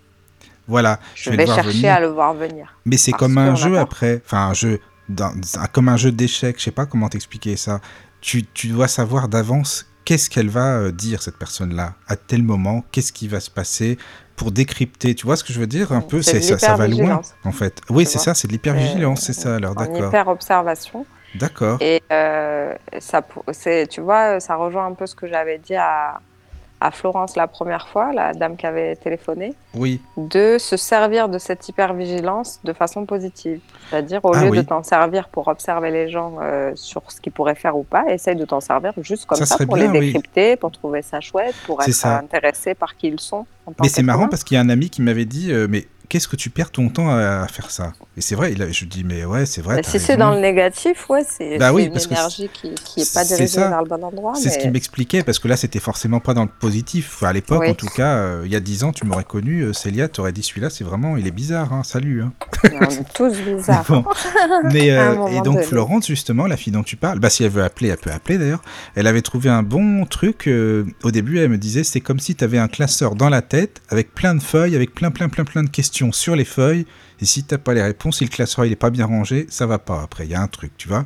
Voilà, 0.68 1.00
Je, 1.16 1.30
vais 1.32 1.46
chercher 1.46 1.70
venir. 1.72 1.94
à 1.94 2.00
le 2.00 2.08
voir 2.08 2.34
venir. 2.34 2.76
Mais 2.86 2.98
c'est 2.98 3.12
comme 3.12 3.38
un 3.38 3.56
jeu 3.56 3.78
après, 3.78 4.22
enfin 4.26 4.48
un 4.50 4.54
jeu, 4.54 4.80
dans- 5.10 5.34
comme 5.74 5.90
un 5.90 5.98
jeu 5.98 6.12
d'échecs, 6.12 6.58
je 6.60 6.64
sais 6.66 6.72
pas 6.72 6.86
comment 6.86 7.10
t'expliquer 7.10 7.56
ça. 7.58 7.80
Tu, 8.22 8.46
tu 8.46 8.68
dois 8.68 8.88
savoir 8.88 9.28
d'avance 9.28 9.88
qu'est-ce 10.06 10.30
qu'elle 10.30 10.50
va 10.50 10.78
euh, 10.78 10.92
dire, 10.92 11.22
cette 11.22 11.38
personne-là, 11.38 11.94
à 12.08 12.16
tel 12.16 12.44
moment, 12.44 12.84
qu'est-ce 12.92 13.12
qui 13.14 13.28
va 13.28 13.40
se 13.40 13.50
passer 13.50 13.98
pour 14.36 14.52
décrypter. 14.52 15.14
Tu 15.16 15.26
vois 15.26 15.36
ce 15.36 15.44
que 15.44 15.54
je 15.54 15.60
veux 15.60 15.68
dire 15.68 15.92
Un 15.92 16.02
peu, 16.02 16.22
C'est 16.22 16.36
de 16.38 16.40
c'est 16.42 16.60
ça, 16.60 16.68
ça 16.70 16.76
va 16.76 16.88
loin, 16.88 17.22
en 17.44 17.52
fait. 17.52 17.82
Oui, 17.90 18.06
c'est 18.06 18.18
ça, 18.20 18.34
c'est 18.34 18.48
de 18.48 18.54
l'hypervigilance, 18.54 19.22
Euh, 19.22 19.26
c'est 19.34 19.34
ça, 19.40 19.56
alors 19.56 19.76
d'accord. 19.76 20.08
hyper 20.08 20.28
observation. 20.28 21.06
D'accord. 21.36 21.78
Et 21.82 22.02
euh, 22.12 22.74
ça, 23.00 23.22
pour- 23.22 23.44
c'est, 23.52 23.88
tu 23.88 24.02
vois, 24.02 24.40
ça 24.40 24.56
rejoint 24.56 24.86
un 24.86 24.94
peu 24.94 25.06
ce 25.06 25.16
que 25.16 25.28
j'avais 25.28 25.58
dit 25.60 25.76
à, 25.76 26.20
à 26.82 26.92
Florence 26.92 27.36
la 27.36 27.48
première 27.48 27.88
fois, 27.88 28.12
la 28.12 28.34
dame 28.34 28.58
qui 28.58 28.66
avait 28.66 28.96
téléphoné, 28.96 29.54
Oui, 29.76 30.02
de 30.18 30.58
se 30.58 30.76
servir 30.78 31.30
de 31.30 31.38
cette 31.38 31.70
hypervigilance 31.70 32.60
de 32.64 32.74
façon 32.74 33.06
positive. 33.06 33.60
C'est-à-dire, 33.90 34.20
au 34.24 34.34
Ah 34.34 34.44
lieu 34.44 34.50
oui. 34.50 34.58
de 34.58 34.64
t'en 34.64 34.82
servir 34.84 35.30
pour 35.30 35.48
observer 35.48 35.92
les 35.92 36.10
gens 36.10 36.38
euh, 36.42 36.72
sur 36.76 37.04
ce 37.12 37.22
qu'ils 37.22 37.32
pourraient 37.32 37.56
faire 37.56 37.78
ou 37.78 37.84
pas, 37.84 38.06
essaye 38.10 38.36
de 38.36 38.46
t'en 38.46 38.60
servir 38.62 38.94
juste 39.02 39.26
comme 39.28 39.38
Ça 39.38 39.58
pour 39.58 39.76
bien, 39.76 39.92
les 39.92 40.00
oui. 40.00 40.06
décrypter, 40.14 40.56
pour 40.56 40.72
trouver 40.72 41.02
ça 41.04 41.22
chouette, 41.22 41.56
pour 41.66 41.82
être 41.82 41.94
ça. 41.94 42.18
intéressé 42.18 42.74
par 42.74 42.96
qui 42.98 43.08
ils 43.08 43.20
sont. 43.20 43.46
en 43.68 43.72
tant 43.74 43.84
mais 43.84 43.90
c'est 43.90 44.04
marrant 44.04 44.28
parce 44.28 44.44
qu'il 44.44 44.56
y 44.56 44.58
a 44.58 44.62
un 44.62 44.70
ami 44.70 44.90
qui 44.90 45.02
m'avait 45.02 45.26
dit, 45.26 45.52
euh, 45.52 45.68
mais 45.70 45.86
qu'est-ce 46.12 46.28
que 46.28 46.36
tu 46.36 46.50
perds 46.50 46.72
ton 46.72 46.90
temps 46.90 47.10
à, 47.10 47.42
à 47.44 47.48
faire 47.48 47.72
ça? 47.72 47.94
Et 48.18 48.22
c'est 48.22 48.36
vrai, 48.36 48.54
a- 48.62 48.70
je 48.70 48.84
dis, 48.84 49.06
mais 49.06 49.24
ouais, 49.24 49.46
c'est 49.46 49.62
vrai. 49.62 49.82
T'as 49.82 49.90
si 49.90 49.98
c'est 49.98 50.18
dans 50.18 50.32
le 50.36 50.42
négatif, 50.42 51.10
ouais, 51.10 51.24
c'est 51.28 51.58
Bah 51.58 51.72
oui, 51.72 51.86
une 51.86 51.98
énergie 51.98 52.50
qui 52.54 52.76
qui 52.76 53.00
est 53.02 53.14
pas 53.14 53.24
dirigée 53.24 53.58
vers 53.58 53.82
le 53.82 53.88
bon 53.88 54.04
endroit. 54.04 54.34
C'est 54.36 54.50
ce 54.50 54.56
mais- 54.58 54.62
qu'il 54.64 54.72
m'expliquait, 54.72 55.24
parce 55.24 55.40
que 55.40 55.48
là, 55.48 55.56
c'était 55.56 55.80
forcément 55.80 56.20
pas 56.20 56.34
dans 56.34 56.44
le 56.44 56.50
positif. 56.50 57.14
Enfin, 57.16 57.28
à 57.30 57.34
l'époque, 57.34 57.62
Oui. 57.62 57.70
en 57.70 57.74
tout 57.76 57.88
cas, 57.88 58.16
euh, 58.18 58.42
il 58.46 58.52
y 58.52 58.56
a 58.58 58.60
10 58.60 58.84
ans, 58.84 58.92
tu 58.92 59.06
m'aurais 59.06 59.24
connu, 59.24 59.62
euh, 59.62 59.72
Célia, 59.74 60.10
t'aurais 60.10 60.34
dit 60.34 60.44
celui-là, 60.44 60.70
c'est 60.70 60.84
vraiment, 60.84 61.16
il 61.16 61.26
est 61.26 61.32
bizarre, 61.32 61.72
hein, 61.72 61.84
salut. 61.86 62.22
hein. 62.24 62.34
On 62.66 62.68
est 62.82 63.04
tous 63.16 63.34
bizarres. 63.40 63.86
Bon. 63.88 64.04
Mais, 64.74 64.92
euh, 64.98 65.28
et 65.28 65.42
donc. 65.42 65.62
Florence, 65.62 66.08
justement, 66.08 66.48
la 66.48 66.58
fille 66.58 66.74
dont 66.74 66.84
tu 66.84 66.98
parles, 66.98 67.20
bah, 67.20 67.30
si 67.30 67.44
elle 67.46 67.52
veut 67.52 67.64
appeler, 67.64 67.90
elle 67.90 67.98
peut 67.98 68.12
appeler 68.12 68.38
d'ailleurs. 68.38 68.62
Elle 68.96 69.08
avait 69.08 69.22
trouvé 69.22 69.50
un 69.50 69.64
bon 69.64 70.06
truc. 70.06 70.48
euh, 70.48 70.84
au 71.04 71.12
début, 71.12 71.40
elle 71.40 71.50
me 71.50 71.58
disait, 71.58 71.84
c'est 71.84 72.02
comme 72.02 72.20
si 72.20 72.36
tu 72.36 72.44
avais 72.44 72.58
un 72.58 72.68
classeur 72.68 73.16
dans 73.16 73.30
la 73.30 73.42
tête, 73.42 73.82
avec 73.90 74.14
plein 74.14 74.36
de 74.36 74.42
feuilles, 74.42 74.76
avec 74.76 74.94
plein, 74.94 75.12
plein, 75.12 75.30
plein, 75.30 75.46
plein 75.46 75.64
de 75.64 75.70
questions 75.70 76.01
sur 76.12 76.36
les 76.36 76.46
feuilles. 76.46 76.88
Et 77.22 77.26
si 77.26 77.44
t'as 77.44 77.60
pas 77.60 77.74
les 77.74 77.84
réponses, 77.84 78.18
si 78.18 78.24
le 78.24 78.30
classeur 78.30 78.66
il 78.66 78.72
est 78.72 78.76
pas 78.76 78.90
bien 78.90 79.06
rangé, 79.06 79.46
ça 79.50 79.68
va 79.68 79.78
pas 79.78 80.02
après. 80.02 80.26
Il 80.26 80.32
y 80.32 80.36
a 80.36 80.42
un 80.42 80.48
truc, 80.48 80.72
tu 80.78 80.88
vois. 80.88 81.06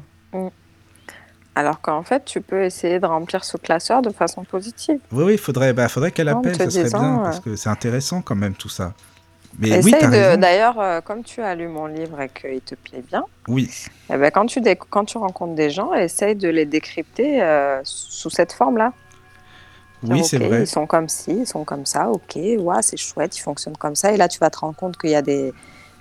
Alors 1.56 1.80
qu'en 1.80 2.04
fait, 2.04 2.26
tu 2.26 2.42
peux 2.42 2.64
essayer 2.64 3.00
de 3.00 3.06
remplir 3.06 3.46
ce 3.46 3.56
classeur 3.56 4.02
de 4.02 4.10
façon 4.10 4.44
positive. 4.44 5.00
Oui, 5.12 5.24
oui, 5.24 5.38
faudrait, 5.38 5.72
bah, 5.72 5.88
faudrait 5.88 6.12
qu'elle 6.12 6.28
appelle, 6.28 6.56
ça 6.56 6.70
serait 6.70 6.84
disant, 6.84 7.00
bien, 7.00 7.20
euh, 7.20 7.24
parce 7.24 7.40
que 7.40 7.56
c'est 7.56 7.70
intéressant 7.70 8.22
quand 8.22 8.36
même 8.36 8.56
tout 8.56 8.70
ça. 8.70 8.94
Mais 9.58 9.70
Essaye 9.70 9.94
oui. 9.94 10.38
D'ailleurs, 10.38 10.80
euh, 10.82 11.00
comme 11.00 11.24
tu 11.24 11.42
as 11.42 11.56
lu 11.56 11.70
mon 11.70 11.86
livre 11.86 12.20
et 12.20 12.28
qu'il 12.28 12.60
te 12.60 12.76
plaît 12.76 13.04
bien, 13.08 13.24
Oui, 13.48 13.70
eh 14.14 14.18
ben, 14.18 14.30
quand, 14.32 14.46
tu 14.48 14.62
quand 14.90 15.06
tu 15.06 15.18
rencontres 15.18 15.56
des 15.56 15.70
gens, 15.70 15.94
essaye 15.94 16.36
de 16.36 16.50
les 16.50 16.66
décrypter 16.66 17.42
euh, 17.42 17.80
sous 17.86 18.30
cette 18.30 18.52
forme-là. 18.52 18.92
Oui, 20.14 20.24
c'est 20.24 20.38
vrai. 20.38 20.62
Ils 20.64 20.68
sont 20.68 20.86
comme 20.88 21.10
ci, 21.10 21.32
ils 21.42 21.48
sont 21.48 21.64
comme 21.64 21.86
ça, 21.86 22.10
ok, 22.10 22.36
ouais, 22.36 22.82
c'est 22.82 22.98
chouette, 22.98 23.38
ils 23.38 23.42
fonctionnent 23.42 23.78
comme 23.78 23.96
ça. 23.96 24.12
Et 24.12 24.18
là, 24.18 24.28
tu 24.28 24.40
vas 24.40 24.50
te 24.50 24.58
rendre 24.60 24.76
compte 24.76 24.98
qu'il 24.98 25.10
y 25.12 25.16
a 25.16 25.22
des, 25.22 25.54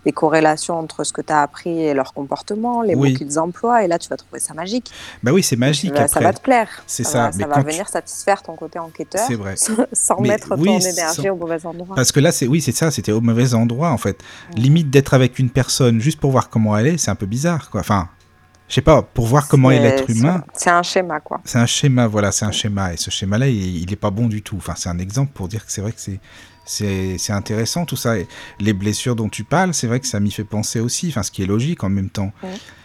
des 0.05 0.13
corrélations 0.13 0.79
entre 0.79 1.03
ce 1.03 1.15
que 1.15 1.23
tu 1.23 1.33
as 1.33 1.41
appris 1.41 1.83
et 1.83 1.95
leur 1.95 2.13
comportement, 2.13 2.83
les 2.83 2.95
Oui. 2.95 3.13
mots 3.13 3.19
qu'ils 3.19 3.39
emploient. 3.39 3.85
Et 3.85 3.89
là, 3.89 3.99
tu 3.99 4.09
vas 4.11 4.17
trouver 4.17 4.39
ça 4.39 4.53
magique. 4.53 4.91
Bah 5.23 5.33
oui, 5.33 5.43
c'est 5.43 5.57
magique 5.57 5.95
vas- 5.95 6.09
ça 6.09 6.21
va 6.21 6.33
te 6.35 6.41
plaire. 6.43 6.69
C'est 6.87 7.05
ça. 7.05 7.11
ça, 7.11 7.19
va, 7.19 7.31
mais 7.37 7.43
ça 7.43 7.49
va 7.49 7.55
tu- 7.55 7.71
venir 7.71 7.89
satisfaire 7.89 8.43
ton 8.43 8.55
côté 8.55 8.79
enquêteur 8.79 9.25
C'est 9.27 9.35
vrai. 9.35 9.55
sans 9.95 10.21
Mais 10.21 10.29
mettre 10.29 10.55
oui, 10.59 10.67
ton 10.67 10.81
sans- 10.81 10.89
énergie 10.91 11.31
au 11.31 11.37
mauvais 11.37 11.65
endroit. 11.65 11.97
Parce 11.97 12.13
que 12.13 12.21
là, 12.21 12.33
c'est 12.33 12.47
oui, 12.47 12.61
c'est 12.61 12.73
ça, 12.73 12.91
c'était 12.91 13.13
au 13.13 13.23
mauvais 13.23 13.55
endroit 13.55 13.91
en 13.91 13.99
fait. 13.99 14.19
Limite 14.57 14.91
d'être 14.91 15.15
avec 15.15 15.39
une 15.39 15.49
personne 15.49 16.01
juste 16.01 16.21
pour 16.21 16.31
voir 16.33 16.51
comment 16.51 16.77
elle 16.77 16.87
est, 16.89 16.99
c'est 16.99 17.11
un 17.11 17.15
peu 17.15 17.27
bizarre 17.27 17.71
quoi. 17.71 17.81
Enfin, 17.81 18.09
je 18.75 18.81
sais 18.81 18.83
pas, 18.83 19.03
pour 19.03 19.27
voir 19.27 19.47
comment 19.47 19.71
est 19.71 19.79
l'être 19.79 20.11
humain. 20.11 20.43
C'est 20.53 20.69
un 20.69 20.83
schéma, 20.83 21.21
quoi. 21.21 21.41
C'est 21.45 21.59
un 21.61 21.67
schéma, 21.67 22.09
voilà, 22.09 22.33
c'est 22.33 22.45
un 22.45 22.51
schéma. 22.51 22.93
Et 22.93 22.97
ce 22.97 23.09
schéma-là, 23.09 23.47
il, 23.47 23.89
n'est 23.89 23.95
pas 23.95 24.11
bon 24.11 24.27
du 24.27 24.43
tout. 24.43 24.57
Enfin, 24.57 24.75
c'est 24.77 24.89
un 24.89 24.99
exemple 24.99 25.31
pour 25.33 25.47
dire 25.47 25.65
que 25.65 25.71
c'est 25.71 25.81
vrai 25.81 25.93
que 25.93 26.01
c'est. 26.01 26.19
C'est 26.67 27.31
intéressant 27.31 27.85
tout 27.85 27.95
ça. 27.95 28.19
Et 28.19 28.27
les 28.59 28.73
blessures 28.73 29.15
dont 29.15 29.29
tu 29.29 29.45
parles, 29.45 29.75
c'est 29.75 29.87
vrai 29.87 30.01
que 30.01 30.09
ça 30.09 30.19
m'y 30.19 30.33
fait 30.33 30.43
penser 30.43 30.81
aussi, 30.81 31.09
enfin, 31.11 31.23
ce 31.23 31.31
qui 31.31 31.45
est 31.45 31.47
logique 31.47 31.85
en 31.85 31.89
même 31.89 32.11
temps. 32.11 32.33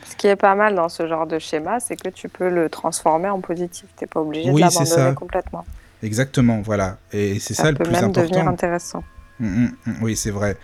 Ce 0.08 0.16
qui 0.16 0.28
est 0.28 0.36
pas 0.36 0.54
mal 0.54 0.76
dans 0.76 0.90
ce 0.90 1.08
genre 1.08 1.26
de 1.26 1.40
schéma, 1.40 1.80
c'est 1.80 1.96
que 1.96 2.10
tu 2.10 2.30
peux 2.30 2.50
le 2.50 2.70
transformer 2.70 3.30
en 3.30 3.40
positif. 3.40 3.86
Tu 3.98 4.04
n'es 4.04 4.08
pas 4.08 4.20
obligé 4.20 4.52
de 4.52 4.60
l'abandonner 4.60 5.16
complètement. 5.16 5.66
Exactement, 6.04 6.62
voilà. 6.62 6.98
Et 7.14 7.40
c'est 7.40 7.56
ça, 7.56 7.72
le 7.72 7.78
plus 7.78 7.88
important. 7.88 8.00
Ça 8.00 8.12
peut 8.14 8.20
même 8.20 8.28
devenir 8.28 8.48
intéressant. 8.48 9.04
Mmh, 9.40 9.48
mmh, 9.48 9.72
mmh. 9.86 9.94
oui, 10.02 10.16
c'est 10.16 10.32
vrai. 10.32 10.56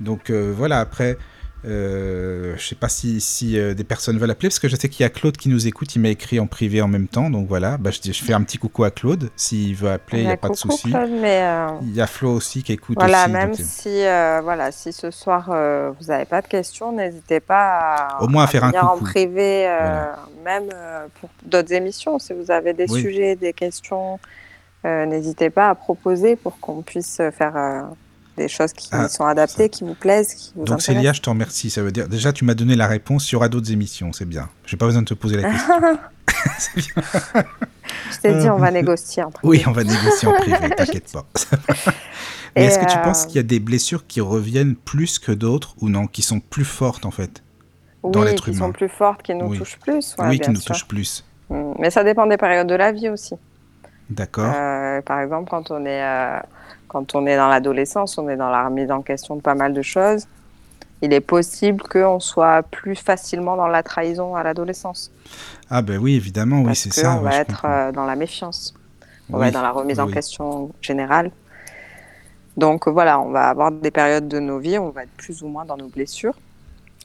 Donc 0.00 0.30
euh, 0.30 0.52
voilà, 0.56 0.80
après, 0.80 1.18
euh, 1.66 2.54
je 2.56 2.64
sais 2.64 2.74
pas 2.74 2.88
si, 2.88 3.20
si 3.20 3.58
euh, 3.58 3.74
des 3.74 3.82
personnes 3.82 4.18
veulent 4.18 4.30
appeler, 4.30 4.48
parce 4.48 4.58
que 4.58 4.68
je 4.68 4.76
sais 4.76 4.88
qu'il 4.88 5.02
y 5.02 5.06
a 5.06 5.10
Claude 5.10 5.36
qui 5.36 5.48
nous 5.48 5.66
écoute, 5.66 5.94
il 5.96 6.00
m'a 6.00 6.10
écrit 6.10 6.38
en 6.38 6.46
privé 6.46 6.80
en 6.80 6.88
même 6.88 7.08
temps, 7.08 7.28
donc 7.28 7.48
voilà, 7.48 7.76
bah, 7.76 7.90
je, 7.90 8.12
je 8.12 8.24
fais 8.24 8.32
un 8.32 8.42
petit 8.42 8.58
coucou 8.58 8.84
à 8.84 8.90
Claude, 8.90 9.30
s'il 9.34 9.74
veut 9.74 9.90
appeler, 9.90 10.22
il 10.22 10.26
n'y 10.26 10.32
a 10.32 10.36
pas 10.36 10.48
de 10.48 10.54
souci. 10.54 10.92
Euh, 10.94 11.68
il 11.82 11.94
y 11.94 12.00
a 12.00 12.06
Flo 12.06 12.34
aussi 12.34 12.62
qui 12.62 12.72
écoute 12.72 12.96
voilà, 12.98 13.26
Même 13.26 13.54
si, 13.54 14.02
voilà, 14.42 14.70
si 14.70 14.92
ce 14.92 15.10
soir 15.10 15.46
vous 15.98 16.06
n'avez 16.06 16.24
pas 16.24 16.40
de 16.40 16.46
questions, 16.46 16.92
n'hésitez 16.92 17.40
pas 17.40 18.16
à, 18.18 18.22
Au 18.22 18.28
moins 18.28 18.44
à, 18.44 18.46
faire 18.46 18.66
venir 18.66 18.84
un 18.84 18.88
en 18.88 18.98
privé, 18.98 19.68
même 20.44 20.68
pour 21.20 21.30
d'autres 21.44 21.72
émissions, 21.72 22.18
si 22.18 22.32
vous 22.32 22.50
avez 22.50 22.74
des 22.74 22.86
sujets, 22.86 23.34
des 23.34 23.52
questions, 23.52 24.20
n'hésitez 24.84 25.50
pas 25.50 25.70
à 25.70 25.74
proposer 25.74 26.36
pour 26.36 26.60
qu'on 26.60 26.82
puisse 26.82 27.20
faire 27.32 27.88
des 28.36 28.48
choses 28.48 28.72
qui 28.72 28.88
ah, 28.92 29.08
sont 29.08 29.24
adaptées, 29.24 29.68
qui 29.68 29.84
vous 29.84 29.94
plaisent, 29.94 30.34
qui 30.34 30.52
vous 30.54 30.64
Donc 30.64 30.82
Célia, 30.82 31.12
je 31.12 31.20
te 31.20 31.30
remercie. 31.30 31.70
Ça 31.70 31.82
veut 31.82 31.92
dire 31.92 32.08
déjà 32.08 32.32
tu 32.32 32.44
m'as 32.44 32.54
donné 32.54 32.74
la 32.76 32.86
réponse. 32.86 33.30
Il 33.30 33.34
y 33.34 33.36
aura 33.36 33.48
d'autres 33.48 33.72
émissions, 33.72 34.12
c'est 34.12 34.24
bien. 34.24 34.48
Je 34.64 34.74
n'ai 34.74 34.78
pas 34.78 34.86
besoin 34.86 35.02
de 35.02 35.08
te 35.08 35.14
poser 35.14 35.36
la 35.36 35.50
question. 35.50 35.74
c'est 36.58 36.76
bien. 36.76 37.44
je 38.12 38.18
t'ai 38.20 38.34
dit, 38.34 38.50
on 38.50 38.58
va 38.58 38.70
négocier 38.70 39.22
en 39.22 39.30
privé. 39.30 39.48
Oui, 39.48 39.64
on 39.66 39.72
va 39.72 39.84
négocier 39.84 40.28
en 40.28 40.34
privé. 40.34 40.70
T'inquiète 40.76 41.12
pas. 41.12 41.26
Mais 42.56 42.64
est-ce 42.64 42.78
que 42.78 42.90
tu 42.90 42.98
penses 43.04 43.24
euh, 43.24 43.26
qu'il 43.26 43.36
y 43.36 43.40
a 43.40 43.42
des 43.42 43.60
blessures 43.60 44.06
qui 44.06 44.20
reviennent 44.20 44.76
plus 44.76 45.18
que 45.18 45.32
d'autres 45.32 45.74
ou 45.80 45.90
non, 45.90 46.06
qui 46.06 46.22
sont 46.22 46.40
plus 46.40 46.64
fortes 46.64 47.04
en 47.04 47.10
fait 47.10 47.42
dans 48.10 48.22
l'être 48.22 48.48
humain 48.48 48.54
qui 48.54 48.58
sont 48.58 48.72
plus 48.72 48.88
fortes, 48.88 49.22
qui 49.22 49.34
nous 49.34 49.56
touchent 49.56 49.78
plus. 49.78 50.16
oui, 50.18 50.38
qui 50.38 50.50
nous 50.50 50.60
touchent 50.60 50.86
plus. 50.86 51.24
Mm. 51.48 51.72
Mais 51.78 51.90
ça 51.90 52.04
dépend 52.04 52.26
des 52.26 52.36
périodes 52.36 52.66
de 52.66 52.74
la 52.74 52.92
vie 52.92 53.08
aussi. 53.08 53.34
D'accord. 54.10 54.52
Euh, 54.54 55.00
par 55.02 55.20
exemple, 55.20 55.50
quand 55.50 55.70
on 55.70 55.84
est 55.84 56.02
euh, 56.02 56.38
quand 56.88 57.14
on 57.14 57.26
est 57.26 57.36
dans 57.36 57.48
l'adolescence, 57.48 58.18
on 58.18 58.28
est 58.28 58.36
dans 58.36 58.50
la 58.50 58.66
remise 58.66 58.90
en 58.90 59.02
question 59.02 59.36
de 59.36 59.42
pas 59.42 59.54
mal 59.54 59.72
de 59.72 59.82
choses. 59.82 60.26
Il 61.02 61.12
est 61.12 61.20
possible 61.20 61.82
qu'on 61.82 62.20
soit 62.20 62.62
plus 62.62 62.96
facilement 62.96 63.56
dans 63.56 63.66
la 63.66 63.82
trahison 63.82 64.34
à 64.34 64.42
l'adolescence. 64.42 65.10
Ah 65.68 65.82
ben 65.82 65.98
oui, 65.98 66.14
évidemment, 66.16 66.62
oui, 66.62 66.74
c'est 66.74 66.92
ça. 66.92 67.16
On 67.18 67.20
va 67.20 67.36
être 67.36 67.64
euh, 67.64 67.92
dans 67.92 68.06
la 68.06 68.16
méfiance. 68.16 68.74
On 69.30 69.38
va 69.38 69.48
être 69.48 69.54
dans 69.54 69.62
la 69.62 69.72
remise 69.72 70.00
en 70.00 70.08
question 70.08 70.70
générale. 70.80 71.30
Donc 72.56 72.88
voilà, 72.88 73.20
on 73.20 73.30
va 73.30 73.48
avoir 73.48 73.70
des 73.70 73.90
périodes 73.90 74.28
de 74.28 74.38
nos 74.38 74.58
vies, 74.58 74.78
on 74.78 74.90
va 74.90 75.02
être 75.02 75.10
plus 75.16 75.42
ou 75.42 75.48
moins 75.48 75.64
dans 75.64 75.76
nos 75.76 75.88
blessures. 75.88 76.34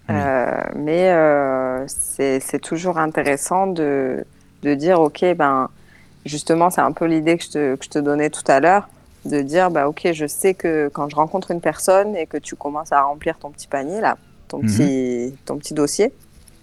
Euh, 0.10 0.62
mais 0.76 1.12
euh, 1.12 1.86
c'est 1.88 2.60
toujours 2.60 2.98
intéressant 2.98 3.68
de, 3.68 4.26
de, 4.64 4.74
dire, 4.74 5.00
ok, 5.00 5.24
ben 5.36 5.70
justement, 6.26 6.70
c'est 6.70 6.82
un 6.82 6.92
peu 6.92 7.06
l'idée 7.06 7.38
que, 7.38 7.76
que, 7.76 7.84
je 7.84 7.90
te 7.90 8.00
donnais 8.00 8.30
tout 8.30 8.44
à 8.48 8.60
l'heure 8.60 8.88
de 9.26 9.42
dire 9.42 9.70
bah 9.70 9.88
ok 9.88 10.10
je 10.14 10.26
sais 10.26 10.54
que 10.54 10.90
quand 10.94 11.10
je 11.10 11.16
rencontre 11.16 11.52
une 11.52 11.62
personne 11.62 12.16
et 12.16 12.26
que 12.26 12.38
tu 12.38 12.56
commences 12.56 12.92
à 12.92 13.02
remplir 13.02 13.38
ton 13.38 13.52
petit 13.52 13.68
panier 13.68 14.02
là 14.02 14.18
ton 14.48 14.60
mhm. 14.60 14.66
petit 14.66 15.36
ton 15.46 15.58
petit 15.58 15.74
dossier 15.74 16.14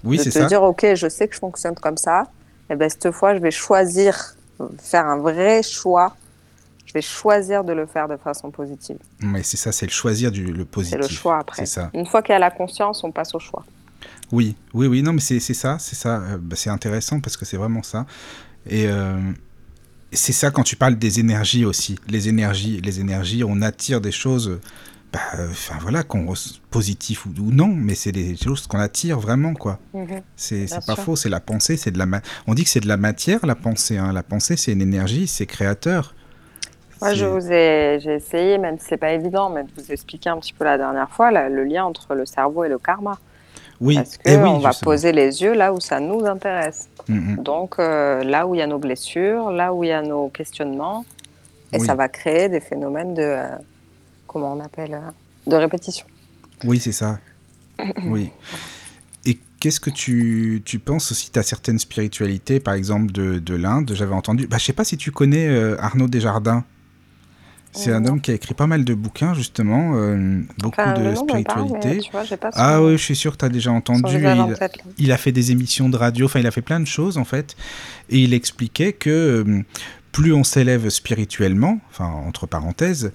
oui, 0.04 0.18
de 0.18 0.24
te 0.24 0.46
dire 0.46 0.62
ok 0.62 0.94
je 0.94 1.08
sais 1.08 1.28
que 1.28 1.34
je 1.34 1.40
fonctionne 1.40 1.74
comme 1.74 1.96
ça 1.96 2.24
et 2.70 2.76
ben 2.76 2.88
cette 2.88 3.10
fois 3.12 3.34
je 3.34 3.40
vais 3.40 3.50
choisir 3.50 4.36
faire 4.80 5.06
un 5.06 5.18
vrai 5.18 5.62
choix. 5.62 6.16
Je 6.86 6.92
vais 6.94 7.02
choisir 7.02 7.64
de 7.64 7.72
le 7.74 7.86
faire 7.86 8.08
de 8.08 8.16
façon 8.16 8.50
positive. 8.50 8.96
Mais 9.20 9.42
c'est 9.42 9.58
ça 9.58 9.72
c'est 9.72 9.86
le 9.86 9.92
choisir 9.92 10.30
du 10.30 10.52
le 10.52 10.64
positif 10.64 10.98
c'est 11.02 11.08
le 11.08 11.14
choix 11.14 11.38
après. 11.38 11.66
Ça. 11.66 11.90
une 11.92 12.06
fois 12.06 12.22
qu'il 12.22 12.32
y 12.32 12.36
a 12.36 12.38
la 12.38 12.50
conscience 12.50 13.04
on 13.04 13.12
passe 13.12 13.34
au 13.34 13.38
choix. 13.38 13.64
Oui 14.32 14.56
oui 14.72 14.86
oui 14.86 15.02
non 15.02 15.12
mais 15.12 15.20
c'est 15.20 15.40
ça 15.40 15.78
c'est 15.78 15.96
ça. 15.96 16.16
Euh, 16.16 16.38
bah, 16.40 16.56
c'est 16.56 16.70
intéressant 16.70 17.20
parce 17.20 17.36
que 17.36 17.44
c'est 17.44 17.58
vraiment 17.58 17.82
ça. 17.82 18.06
Et 18.66 18.86
euh, 18.86 19.18
c'est 20.12 20.32
ça 20.32 20.50
quand 20.50 20.62
tu 20.62 20.76
parles 20.76 20.96
des 20.96 21.20
énergies 21.20 21.64
aussi. 21.64 21.98
Les 22.08 22.28
énergies, 22.28 22.80
les 22.80 23.00
énergies, 23.00 23.44
on 23.44 23.60
attire 23.60 24.00
des 24.00 24.12
choses, 24.12 24.58
bah, 25.12 25.20
enfin 25.50 25.76
voilà, 25.80 26.02
qu'on 26.02 26.32
positif 26.70 27.26
ou, 27.26 27.32
non, 27.38 27.68
mais 27.68 27.94
c'est 27.94 28.12
des 28.12 28.36
choses 28.36 28.66
qu'on 28.66 28.78
attire 28.78 29.18
vraiment 29.18 29.54
quoi. 29.54 29.78
Mhm. 29.94 30.22
C'est 30.36 30.66
pas 30.86 30.96
faux, 30.96 31.16
c'est 31.16 31.28
la 31.28 31.40
pensée, 31.40 31.76
c'est 31.76 31.90
de 31.90 31.98
la. 31.98 32.06
On 32.46 32.54
dit 32.54 32.64
que 32.64 32.70
c'est 32.70 32.80
de 32.80 32.88
la 32.88 32.96
matière 32.96 33.44
la 33.44 33.54
pensée. 33.54 33.98
Hein. 33.98 34.12
La 34.12 34.22
pensée, 34.22 34.56
c'est 34.56 34.72
une 34.72 34.82
énergie, 34.82 35.26
c'est 35.26 35.46
créateur. 35.46 36.14
Moi, 37.00 37.14
je 37.14 37.26
vous 37.26 37.52
ai, 37.52 38.00
j'ai 38.02 38.14
essayé, 38.14 38.58
même 38.58 38.76
si 38.78 38.86
c'est 38.88 38.96
pas 38.96 39.12
évident, 39.12 39.50
mais 39.50 39.62
de 39.62 39.68
vous 39.76 39.92
expliquer 39.92 40.30
un 40.30 40.38
petit 40.38 40.52
peu 40.52 40.64
la 40.64 40.76
dernière 40.76 41.08
fois 41.10 41.30
le 41.30 41.62
lien 41.62 41.84
entre 41.84 42.14
le 42.14 42.26
cerveau 42.26 42.64
et 42.64 42.68
le 42.68 42.78
karma. 42.78 43.18
Oui. 43.80 43.94
Parce 43.94 44.18
eh 44.24 44.36
oui, 44.36 44.62
va 44.62 44.72
poser 44.82 45.12
les 45.12 45.42
yeux 45.42 45.54
là 45.54 45.72
où 45.72 45.78
ça 45.78 46.00
nous 46.00 46.24
intéresse. 46.26 46.88
Mm-hmm. 47.08 47.42
Donc 47.42 47.76
euh, 47.78 48.22
là 48.22 48.46
où 48.46 48.54
il 48.54 48.58
y 48.58 48.62
a 48.62 48.66
nos 48.66 48.78
blessures, 48.78 49.50
là 49.50 49.72
où 49.72 49.84
il 49.84 49.88
y 49.88 49.92
a 49.92 50.02
nos 50.02 50.28
questionnements, 50.28 51.04
et 51.72 51.78
ça 51.78 51.94
va 51.94 52.08
créer 52.08 52.48
des 52.48 52.60
phénomènes 52.60 53.14
de, 53.14 53.22
euh, 53.22 53.56
comment 54.26 54.54
on 54.54 54.60
appelle, 54.60 54.94
euh, 54.94 55.50
de 55.50 55.56
répétition. 55.56 56.06
Oui, 56.64 56.80
c'est 56.80 56.92
ça. 56.92 57.18
oui. 58.06 58.30
Et 59.26 59.38
qu'est-ce 59.60 59.80
que 59.80 59.90
tu, 59.90 60.62
tu 60.64 60.78
penses 60.78 61.12
aussi 61.12 61.30
à 61.36 61.42
certaines 61.42 61.78
spiritualités, 61.78 62.58
par 62.58 62.74
exemple 62.74 63.12
de, 63.12 63.38
de 63.38 63.54
l'Inde? 63.54 63.92
J'avais 63.94 64.14
entendu, 64.14 64.46
bah, 64.46 64.56
je 64.58 64.64
sais 64.64 64.72
pas 64.72 64.84
si 64.84 64.96
tu 64.96 65.10
connais 65.10 65.48
Arnaud 65.78 66.08
Desjardins. 66.08 66.64
C'est 67.72 67.92
un 67.92 68.04
homme 68.06 68.20
qui 68.20 68.30
a 68.30 68.34
écrit 68.34 68.54
pas 68.54 68.66
mal 68.66 68.84
de 68.84 68.94
bouquins, 68.94 69.34
justement, 69.34 69.92
euh, 69.94 70.40
beaucoup 70.58 70.80
de 70.80 71.14
spiritualité. 71.14 72.00
ah 72.54 72.82
oui, 72.82 72.92
je 72.92 73.02
suis 73.02 73.16
sûr 73.16 73.32
que 73.32 73.38
tu 73.38 73.44
as 73.44 73.50
déjà 73.50 73.70
entendu. 73.70 74.16
Il, 74.98 75.12
a 75.12 75.16
fait 75.16 75.32
des 75.32 75.52
émissions 75.52 75.88
de 75.88 75.96
radio, 75.96 76.26
enfin, 76.26 76.40
il 76.40 76.46
a 76.46 76.50
fait 76.50 76.62
plein 76.62 76.80
de 76.80 76.86
choses, 76.86 77.18
en 77.18 77.24
fait. 77.24 77.56
Et 78.10 78.18
il 78.20 78.34
expliquait 78.34 78.92
que 78.92 79.10
euh, 79.10 79.62
plus 80.12 80.32
on 80.32 80.44
s'élève 80.44 80.88
spirituellement, 80.88 81.78
enfin, 81.90 82.06
entre 82.06 82.46
parenthèses, 82.46 83.12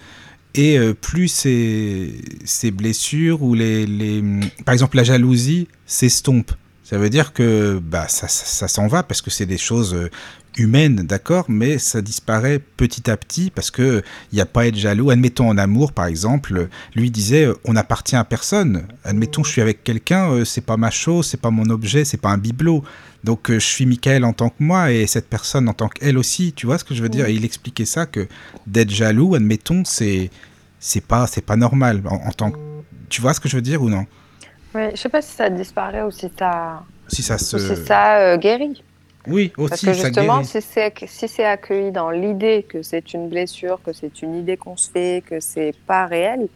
et 0.56 0.78
euh, 0.78 0.94
plus 0.94 1.30
ces, 1.30 2.14
ces, 2.46 2.72
blessures 2.72 3.42
ou 3.42 3.56
les, 3.56 3.86
les, 3.88 4.24
Par 4.66 4.74
exemple, 4.74 4.98
la 4.98 5.04
jalousie 5.04 5.68
s'estompe. 5.86 6.52
Ça 6.84 6.98
veut 6.98 7.10
dire 7.10 7.34
que 7.34 7.82
bah, 7.84 8.08
ça, 8.08 8.28
ça 8.28 8.68
s'en 8.68 8.88
va 8.88 9.04
parce 9.04 9.22
que 9.22 9.32
c'est 9.32 9.48
des 9.48 9.58
choses 9.58 9.98
humaine, 10.58 10.98
d'accord, 10.98 11.46
mais 11.48 11.78
ça 11.78 12.02
disparaît 12.02 12.60
petit 12.60 13.10
à 13.10 13.18
petit 13.18 13.50
parce 13.50 13.72
que 13.72 14.04
il 14.32 14.36
n'y 14.36 14.42
a 14.42 14.46
pas 14.46 14.62
à 14.62 14.66
être 14.68 14.76
jaloux. 14.76 15.10
Admettons 15.10 15.50
en 15.50 15.58
amour, 15.58 15.94
par 15.94 16.06
exemple, 16.06 16.68
lui 16.96 17.12
disait 17.12 17.46
euh, 17.46 17.56
on 17.66 17.74
n'appartient 17.74 18.16
à 18.16 18.24
personne. 18.24 18.88
Admettons 19.04 19.44
je 19.44 19.52
suis 19.52 19.62
avec 19.62 19.84
quelqu'un, 19.84 20.32
euh, 20.32 20.46
c'est 20.46 20.66
pas 20.66 20.78
ma 20.78 20.92
chose, 20.92 21.28
c'est 21.28 21.42
pas 21.42 21.52
mon 21.52 21.70
objet, 21.70 22.06
c'est 22.06 22.18
pas 22.18 22.30
un 22.30 22.38
bibelot. 22.38 22.84
Donc 23.24 23.50
euh, 23.50 23.56
je 23.56 23.66
suis 23.66 23.86
Michael 23.86 24.26
en 24.26 24.34
tant 24.34 24.50
que 24.50 24.56
moi 24.60 24.92
et 24.92 25.08
cette 25.08 25.30
personne 25.30 25.68
en 25.70 25.74
tant 25.74 25.90
qu'elle 25.90 26.18
aussi. 26.18 26.54
Tu 26.54 26.66
vois 26.66 26.78
ce 26.78 26.84
que 26.84 26.94
je 26.94 27.02
veux 27.02 27.10
dire? 27.10 27.28
Et 27.28 27.34
il 27.34 27.46
expliquait 27.46 27.86
ça 27.86 28.06
que 28.06 28.28
d'être 28.68 28.92
jaloux, 28.92 29.36
admettons, 29.36 29.84
c'est 29.86 30.30
c'est 30.80 31.06
pas 31.06 31.28
c'est 31.28 31.46
pas 31.46 31.56
normal 31.56 32.02
en, 32.06 32.32
tant 32.32 32.52
que 32.52 32.58
tu 33.10 33.22
vois 33.22 33.34
ce 33.34 33.40
que 33.40 33.50
je 33.50 33.56
veux 33.56 33.62
dire 33.62 33.82
ou 33.82 33.90
non? 33.90 34.06
Oui, 34.76 34.90
je 34.92 34.98
sais 34.98 35.10
pas 35.10 35.22
si 35.22 35.36
ça 35.36 35.50
disparaît 35.50 36.04
ou 36.04 36.12
si 36.12 36.30
ça 36.38 36.84
si 37.08 37.24
ça 37.24 37.38
se 37.38 37.58
si 37.58 37.86
ça 37.86 38.38
guérit. 38.38 38.84
Oui, 39.28 39.54
aussi, 39.58 39.70
Parce 39.70 39.82
que 39.82 39.94
justement, 39.94 40.44
si 40.44 40.62
c'est 40.62 41.46
accueilli 41.46 41.92
dans 41.92 42.10
l'idée 42.10 42.66
que 42.68 42.82
c'est 42.82 43.14
une 43.14 43.30
blessure, 43.30 43.80
que 43.84 43.94
c'est 43.94 44.22
une 44.22 44.36
idée 44.36 44.58
qu'on 44.58 44.76
se 44.76 44.92
fait, 44.92 45.24
que 45.26 45.40
c'est 45.40 45.74
pas 45.88 46.06
réel, 46.06 46.48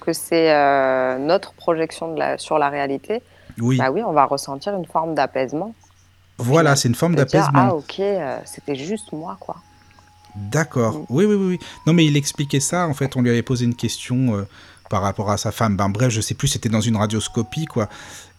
que 0.00 0.12
c'est 0.12 0.52
euh, 0.52 1.18
notre 1.18 1.52
projection 1.52 2.14
de 2.14 2.18
la, 2.18 2.38
sur 2.38 2.58
la 2.58 2.70
réalité, 2.70 3.22
oui. 3.60 3.78
Bah 3.78 3.90
oui, 3.90 4.02
on 4.02 4.12
va 4.12 4.24
ressentir 4.24 4.74
une 4.74 4.86
forme 4.86 5.14
d'apaisement. 5.14 5.74
Voilà, 6.38 6.74
c'est 6.76 6.88
une 6.88 6.94
forme 6.94 7.14
d'apaisement. 7.14 7.50
Ah 7.54 7.74
ok, 7.74 8.00
euh, 8.00 8.38
c'était 8.44 8.74
juste 8.74 9.12
moi, 9.12 9.36
quoi. 9.38 9.56
D'accord. 10.36 11.00
Mm. 11.00 11.06
Oui, 11.10 11.24
oui, 11.24 11.34
oui, 11.34 11.46
oui. 11.50 11.58
Non, 11.86 11.92
mais 11.92 12.04
il 12.06 12.16
expliquait 12.16 12.60
ça. 12.60 12.88
En 12.88 12.94
fait, 12.94 13.16
on 13.16 13.22
lui 13.22 13.30
avait 13.30 13.42
posé 13.42 13.64
une 13.64 13.74
question 13.74 14.36
euh, 14.36 14.42
par 14.90 15.02
rapport 15.02 15.30
à 15.30 15.36
sa 15.36 15.52
femme. 15.52 15.76
Ben 15.76 15.88
bref, 15.88 16.10
je 16.10 16.20
sais 16.20 16.34
plus, 16.34 16.48
c'était 16.48 16.68
dans 16.68 16.80
une 16.80 16.96
radioscopie, 16.96 17.66
quoi. 17.66 17.88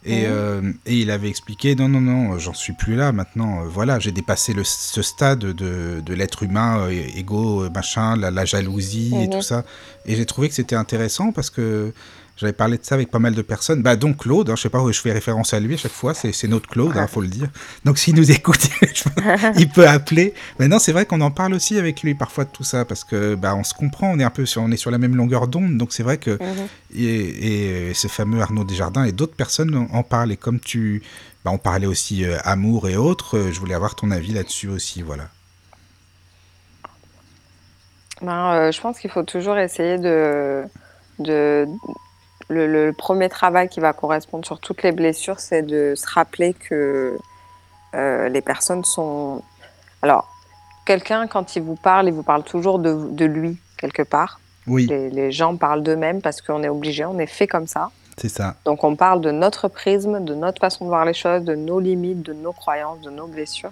Euh, 0.07 0.71
et, 0.85 0.99
il 0.99 1.09
avait 1.09 1.29
expliqué 1.29 1.75
non, 1.75 1.89
non, 1.89 2.01
non, 2.01 2.37
j'en 2.37 2.53
suis 2.53 2.73
plus 2.73 2.95
là 2.95 3.11
maintenant. 3.11 3.61
Euh, 3.61 3.67
voilà, 3.67 3.99
j'ai 3.99 4.11
dépassé 4.11 4.53
le, 4.53 4.63
ce 4.63 5.01
stade 5.01 5.39
de, 5.39 6.01
de 6.01 6.13
l'être 6.13 6.43
humain, 6.43 6.79
euh, 6.81 6.89
égo, 7.15 7.69
machin, 7.71 8.15
la, 8.15 8.45
jalousie 8.45 9.13
et 9.19 9.29
tout 9.29 9.37
mhm. 9.37 9.41
ça. 9.41 9.65
Et 10.05 10.15
j'ai 10.15 10.25
trouvé 10.25 10.49
que 10.49 10.55
c'était 10.55 10.75
intéressant 10.75 11.31
parce 11.31 11.49
que 11.49 11.91
J'avais 12.37 12.53
parlé 12.53 12.77
de 12.77 12.83
ça 12.83 12.95
avec 12.95 13.09
pas 13.11 13.19
mal 13.19 13.33
de 13.33 13.41
personnes. 13.41 13.81
Bah, 13.81 13.95
donc 13.95 14.17
Claude, 14.17 14.49
hein, 14.49 14.55
je 14.57 14.63
sais 14.63 14.69
pas 14.69 14.81
où 14.81 14.91
je 14.91 14.99
fais 14.99 15.13
référence 15.13 15.53
à 15.53 15.59
lui 15.59 15.75
à 15.75 15.77
chaque 15.77 15.93
fois, 15.93 16.13
c'est 16.13 16.47
notre 16.47 16.67
Claude, 16.67 16.91
il 16.93 16.99
hein, 16.99 17.07
faut 17.07 17.21
le 17.21 17.29
dire. 17.29 17.47
Donc 17.85 17.97
s'il 17.97 18.15
nous 18.15 18.29
écoute, 18.29 18.69
il 19.57 19.69
peut 19.69 19.87
appeler. 19.87 20.33
Mais 20.59 20.67
non, 20.67 20.79
c'est 20.79 20.91
vrai 20.91 21.05
qu'on 21.05 21.21
en 21.21 21.31
parle 21.31 21.53
aussi 21.53 21.77
avec 21.77 22.01
lui 22.03 22.13
parfois 22.13 22.43
de 22.43 22.49
tout 22.49 22.65
ça, 22.65 22.83
parce 22.83 23.05
que 23.05 23.35
bah, 23.35 23.55
on 23.55 23.63
se 23.63 23.73
comprend, 23.73 24.11
on 24.11 24.19
est 24.19 24.23
un 24.23 24.29
peu 24.29 24.45
sur, 24.45 24.61
on 24.61 24.71
est 24.71 24.77
sur 24.77 24.91
la 24.91 24.97
même 24.97 25.15
longueur 25.15 25.47
d'onde, 25.47 25.77
donc 25.77 25.93
c'est 25.93 26.03
vrai 26.03 26.17
que. 26.17 26.31
Mhm. 26.31 26.67
et, 26.95 27.93
ce 27.93 28.07
fameux 28.09 28.41
Arnaud 28.41 28.65
Desjardins 28.65 29.05
et 29.05 29.13
d'autres 29.13 29.35
personnes 29.35 29.87
en 29.91 30.03
parlent. 30.03 30.31
Et 30.31 30.37
comme 30.37 30.59
tu. 30.59 31.03
Bah, 31.45 31.51
on 31.53 31.59
parlait 31.59 31.85
aussi 31.85 32.25
euh, 32.25 32.37
amour 32.43 32.89
et 32.89 32.97
autres, 32.97 33.37
euh, 33.37 33.51
je 33.51 33.59
voulais 33.59 33.75
avoir 33.75 33.93
ton 33.93 34.09
avis 34.09 34.33
là-dessus 34.33 34.67
aussi, 34.67 35.03
voilà. 35.03 35.25
Ben, 38.19 38.53
euh, 38.53 38.71
je 38.71 38.81
pense 38.81 38.99
qu'il 38.99 39.11
faut 39.11 39.21
toujours 39.21 39.55
essayer 39.55 39.99
de, 39.99 40.63
de 41.19 41.67
le, 42.49 42.91
premier 42.91 43.29
travail 43.29 43.69
qui 43.69 43.79
va 43.79 43.93
correspondre 43.93 44.45
sur 44.45 44.59
toutes 44.59 44.83
les 44.83 44.91
blessures, 44.91 45.39
c'est 45.39 45.63
de 45.63 45.93
se 45.95 46.07
rappeler 46.07 46.53
que 46.53 47.17
euh, 47.95 48.29
les 48.29 48.41
personnes 48.41 48.83
sont. 48.83 49.41
Alors, 50.01 50.27
quelqu'un, 50.85 51.27
quand 51.27 51.55
il 51.55 51.63
vous 51.63 51.75
parle, 51.75 52.07
il 52.07 52.13
vous 52.13 52.23
parle 52.23 52.43
toujours 52.43 52.79
de, 52.79 53.09
de 53.09 53.25
lui, 53.25 53.57
quelque 53.77 54.03
part. 54.03 54.39
Oui. 54.67 54.87
Les, 54.87 55.31
gens 55.31 55.55
parlent 55.57 55.83
d'eux-mêmes 55.83 56.21
parce 56.21 56.41
qu'on 56.41 56.63
est 56.63 56.69
obligé, 56.69 57.05
on 57.05 57.19
est 57.19 57.27
fait 57.27 57.47
comme 57.47 57.67
ça. 57.67 57.91
C'est 58.17 58.29
ça. 58.29 58.55
Donc, 58.65 58.83
on 58.83 58.95
parle 58.95 59.21
de 59.21 59.31
notre 59.31 59.67
prisme, 59.67 60.23
de 60.23 60.33
notre 60.33 60.59
façon 60.59 60.85
de 60.85 60.89
voir 60.89 61.05
les 61.05 61.13
choses, 61.13 61.43
de 61.43 61.55
nos 61.55 61.79
limites, 61.79 62.23
de 62.23 62.33
nos 62.33 62.53
croyances, 62.53 63.01
de 63.01 63.09
nos 63.09 63.27
blessures. 63.27 63.71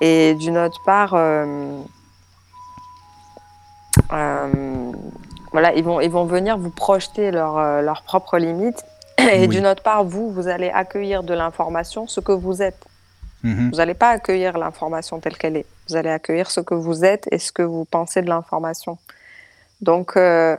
Et 0.00 0.34
d'une 0.34 0.58
autre 0.58 0.80
part, 0.84 1.14
euh, 1.14 1.80
euh, 4.12 4.92
voilà, 5.56 5.72
ils 5.72 5.82
vont, 5.82 6.02
ils 6.02 6.10
vont 6.10 6.26
venir 6.26 6.58
vous 6.58 6.68
projeter 6.68 7.28
euh, 7.28 7.80
leurs 7.80 8.02
propres 8.02 8.36
limites. 8.36 8.84
Et 9.18 9.48
d'une 9.48 9.66
autre 9.66 9.82
part, 9.82 10.04
vous, 10.04 10.30
vous 10.30 10.48
allez 10.48 10.68
accueillir 10.68 11.22
de 11.22 11.32
l'information 11.32 12.06
ce 12.06 12.20
que 12.20 12.32
vous 12.32 12.60
êtes. 12.60 12.84
Mhm. 13.42 13.70
Vous 13.70 13.78
n'allez 13.78 13.94
pas 13.94 14.10
accueillir 14.10 14.58
l'information 14.58 15.18
telle 15.18 15.38
qu'elle 15.38 15.56
est. 15.56 15.64
Vous 15.88 15.96
allez 15.96 16.10
accueillir 16.10 16.50
ce 16.50 16.60
que 16.60 16.74
vous 16.74 17.06
êtes 17.06 17.26
et 17.32 17.38
ce 17.38 17.52
que 17.52 17.62
vous 17.62 17.86
pensez 17.86 18.20
de 18.20 18.28
l'information. 18.28 18.98
Donc, 19.80 20.18
euh, 20.18 20.58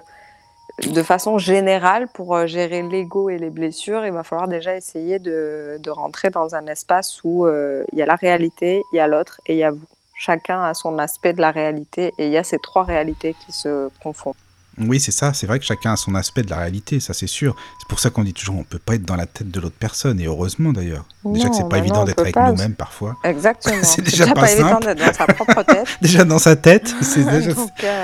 de 0.91 1.03
façon 1.03 1.38
générale, 1.38 2.07
pour 2.07 2.48
gérer 2.48 2.82
l'ego 2.82 3.30
et 3.30 3.38
les 3.38 3.52
blessures, 3.52 4.03
il 4.03 4.14
va 4.14 4.24
falloir 4.24 4.48
déjà 4.48 4.76
essayer 4.76 5.19
de, 5.19 5.78
de 5.80 5.91
rentrer 5.91 6.32
dans 6.32 6.56
un 6.56 6.65
espace 6.65 7.24
où 7.24 7.48
il 7.48 7.99
y 7.99 8.02
a 8.02 8.07
la 8.07 8.15
réalité, 8.15 8.82
il 8.94 8.95
y 8.95 8.99
a 8.99 9.06
l'autre 9.06 9.41
et 9.45 9.53
il 9.53 9.60
y 9.60 9.64
a 9.64 9.69
vous. 9.69 9.86
Chacun 10.15 10.64
a 10.64 10.74
son 10.74 10.98
aspect 10.98 11.34
de 11.34 11.41
la 11.41 11.52
réalité 11.52 12.15
et 12.18 12.26
il 12.26 12.32
y 12.32 12.38
a 12.38 12.44
ces 12.44 12.57
trois 12.57 12.84
réalités 12.84 13.36
qui 13.45 13.52
se 13.52 13.91
confondent. 14.02 14.34
Oui, 14.80 14.99
c'est 14.99 15.12
ça. 15.12 15.34
C'est 15.34 15.48
vrai 15.48 15.60
que 15.60 15.66
chacun 15.66 15.94
a 15.94 15.95
son 15.95 16.14
aspect 16.16 16.44
de 16.44 16.49
la 16.49 16.58
réalité, 16.58 16.99
ça 16.99 17.14
c'est 17.14 17.28
sûr. 17.28 17.56
C'est 17.80 17.88
pour 17.88 17.99
ça 17.99 18.10
qu'on 18.10 18.24
dit 18.24 18.34
toujours 18.34 18.56
on 18.56 18.64
peut 18.64 18.80
pas 18.80 18.95
être 18.95 19.06
dans 19.06 19.16
la 19.16 19.26
tête 19.26 19.49
de 19.49 19.60
l'autre 19.60 19.76
personne, 19.80 20.20
et 20.20 20.26
heureusement 20.26 20.72
d'ailleurs. 20.72 21.06
Déjà 21.26 21.49
que 21.49 21.56
c'est 21.56 21.70
pas 21.70 21.80
évident 21.80 22.06
d'être 22.06 22.20
avec 22.20 22.36
nous-mêmes 22.36 22.76
parfois. 22.76 23.18
Exactement. 23.24 23.84
c'est 23.84 24.02
déjà, 24.02 24.34
pas, 24.34 24.52
évident 24.52 24.80
d'être 24.80 24.99
dans 24.99 25.14
sa 25.14 25.26
propre 25.28 25.64
tête. 25.68 25.88
déjà 26.02 26.24
dans 26.24 26.40
sa 26.40 26.56
tête, 26.56 26.94
c'est 27.02 27.24
déjà... 27.24 27.52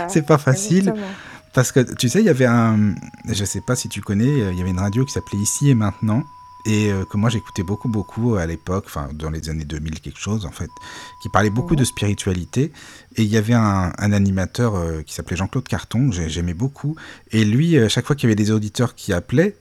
C'est 0.07 0.25
pas 0.25 0.37
facile. 0.37 0.93
Parce 1.53 1.71
que 1.71 1.81
tu 1.81 2.09
sais, 2.09 2.19
il 2.19 2.25
y 2.25 2.29
avait 2.29 2.47
un, 2.47 2.95
je 3.27 3.45
sais 3.45 3.61
pas 3.61 3.75
si 3.75 3.87
tu 3.87 4.01
connais, 4.01 4.25
il 4.25 4.57
y 4.57 4.61
avait 4.61 4.71
une 4.71 4.79
radio 4.79 5.05
qui 5.05 5.13
s'appelait 5.13 5.37
Ici 5.37 5.69
et 5.69 5.75
Maintenant 5.75 6.23
et 6.65 6.91
euh, 6.91 7.05
que 7.05 7.17
moi 7.17 7.29
j'écoutais 7.29 7.63
beaucoup 7.63 7.89
beaucoup 7.89 8.35
à 8.35 8.45
l'époque, 8.45 8.85
enfin 8.87 9.09
dans 9.13 9.29
les 9.29 9.49
années 9.49 9.65
2000 9.65 9.99
quelque 9.99 10.19
chose 10.19 10.45
en 10.45 10.51
fait, 10.51 10.69
qui 11.21 11.29
parlait 11.29 11.49
beaucoup 11.49 11.75
de 11.75 11.83
spiritualité. 11.83 12.71
Et 13.15 13.23
il 13.23 13.29
y 13.29 13.37
avait 13.37 13.53
un, 13.53 13.91
animateur 13.97 14.75
euh, 14.75 15.01
qui 15.01 15.13
s'appelait 15.13 15.35
Jean-Claude 15.35 15.67
Carton, 15.67 16.11
j'aimais 16.11 16.53
beaucoup. 16.53 16.95
Et 17.31 17.45
lui, 17.45 17.77
chaque 17.89 18.05
fois 18.05 18.15
qu'il 18.15 18.29
y 18.29 18.31
avait 18.31 18.35
des 18.35 18.51
auditeurs 18.51 18.95
qui 18.95 19.13
appelaient, 19.13 19.55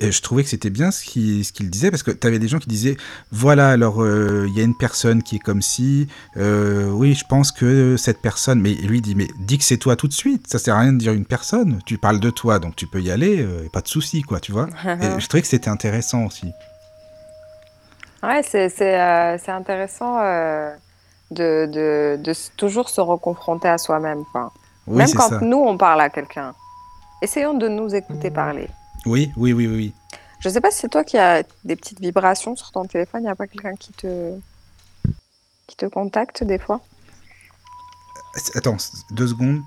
je 0.00 0.20
trouvais 0.22 0.42
que 0.42 0.48
c'était 0.48 0.70
bien 0.70 0.90
ce 0.90 1.04
qu'il 1.04 1.44
ce 1.44 1.52
disait, 1.62 1.90
parce 1.90 2.02
que 2.02 2.10
tu 2.10 2.26
avais 2.26 2.38
des 2.38 2.48
gens 2.48 2.58
qui 2.58 2.68
disaient, 2.68 2.96
voilà, 3.30 3.70
alors 3.70 4.02
euh, 4.02 4.46
il 4.48 4.56
y 4.56 4.60
a 4.60 4.64
une 4.64 4.76
personne 4.76 5.22
qui 5.22 5.36
est 5.36 5.40
comme 5.40 5.62
si, 5.62 6.08
euh, 6.36 6.90
oui, 6.90 7.14
je 7.14 7.24
pense 7.28 7.52
que 7.52 7.96
cette 7.96 8.20
personne, 8.20 8.60
mais 8.60 8.72
lui 8.72 9.00
dit, 9.00 9.14
mais 9.14 9.28
dis 9.38 9.58
que 9.58 9.64
c'est 9.64 9.76
toi 9.76 9.96
tout 9.96 10.08
de 10.08 10.12
suite, 10.12 10.46
ça 10.46 10.58
sert 10.58 10.74
à 10.74 10.80
rien 10.80 10.92
de 10.92 10.98
dire 10.98 11.12
une 11.12 11.26
personne, 11.26 11.80
tu 11.84 11.98
parles 11.98 12.20
de 12.20 12.30
toi, 12.30 12.58
donc 12.58 12.76
tu 12.76 12.86
peux 12.86 13.00
y 13.00 13.10
aller, 13.10 13.42
euh, 13.42 13.68
pas 13.72 13.80
de 13.80 13.88
souci, 13.88 14.22
quoi, 14.22 14.40
tu 14.40 14.52
vois. 14.52 14.68
et 14.84 15.20
je 15.20 15.26
trouvais 15.28 15.42
que 15.42 15.48
c'était 15.48 15.70
intéressant 15.70 16.24
aussi. 16.24 16.50
Ouais, 18.22 18.42
c'est 18.42 19.48
intéressant 19.48 20.18
de, 21.30 21.66
de, 21.66 22.18
de, 22.22 22.32
toujours 22.56 22.88
se 22.88 23.00
reconfronter 23.00 23.68
à 23.68 23.78
soi-même, 23.78 24.24
Même 24.86 25.12
quand 25.12 25.40
nous, 25.42 25.58
on 25.58 25.78
parle 25.78 26.00
à 26.02 26.10
quelqu'un, 26.10 26.54
essayons 27.22 27.54
de 27.54 27.68
nous 27.68 27.94
écouter 27.94 28.30
parler. 28.30 28.68
Oui, 29.06 29.30
oui, 29.36 29.52
oui, 29.52 29.66
oui. 29.66 29.92
Je 30.40 30.48
sais 30.48 30.60
pas 30.60 30.70
si 30.70 30.78
c'est 30.78 30.88
toi 30.88 31.04
qui 31.04 31.18
as 31.18 31.42
des 31.64 31.76
petites 31.76 32.00
vibrations 32.00 32.56
sur 32.56 32.70
ton 32.72 32.84
téléphone. 32.84 33.22
Il 33.22 33.24
n'y 33.24 33.30
a 33.30 33.34
pas 33.34 33.46
quelqu'un 33.46 33.74
qui 33.76 33.92
te... 33.92 34.32
qui 35.66 35.76
te 35.76 35.86
contacte 35.86 36.44
des 36.44 36.58
fois? 36.58 36.80
Attends, 38.54 38.76
deux 39.10 39.28
secondes. 39.28 39.60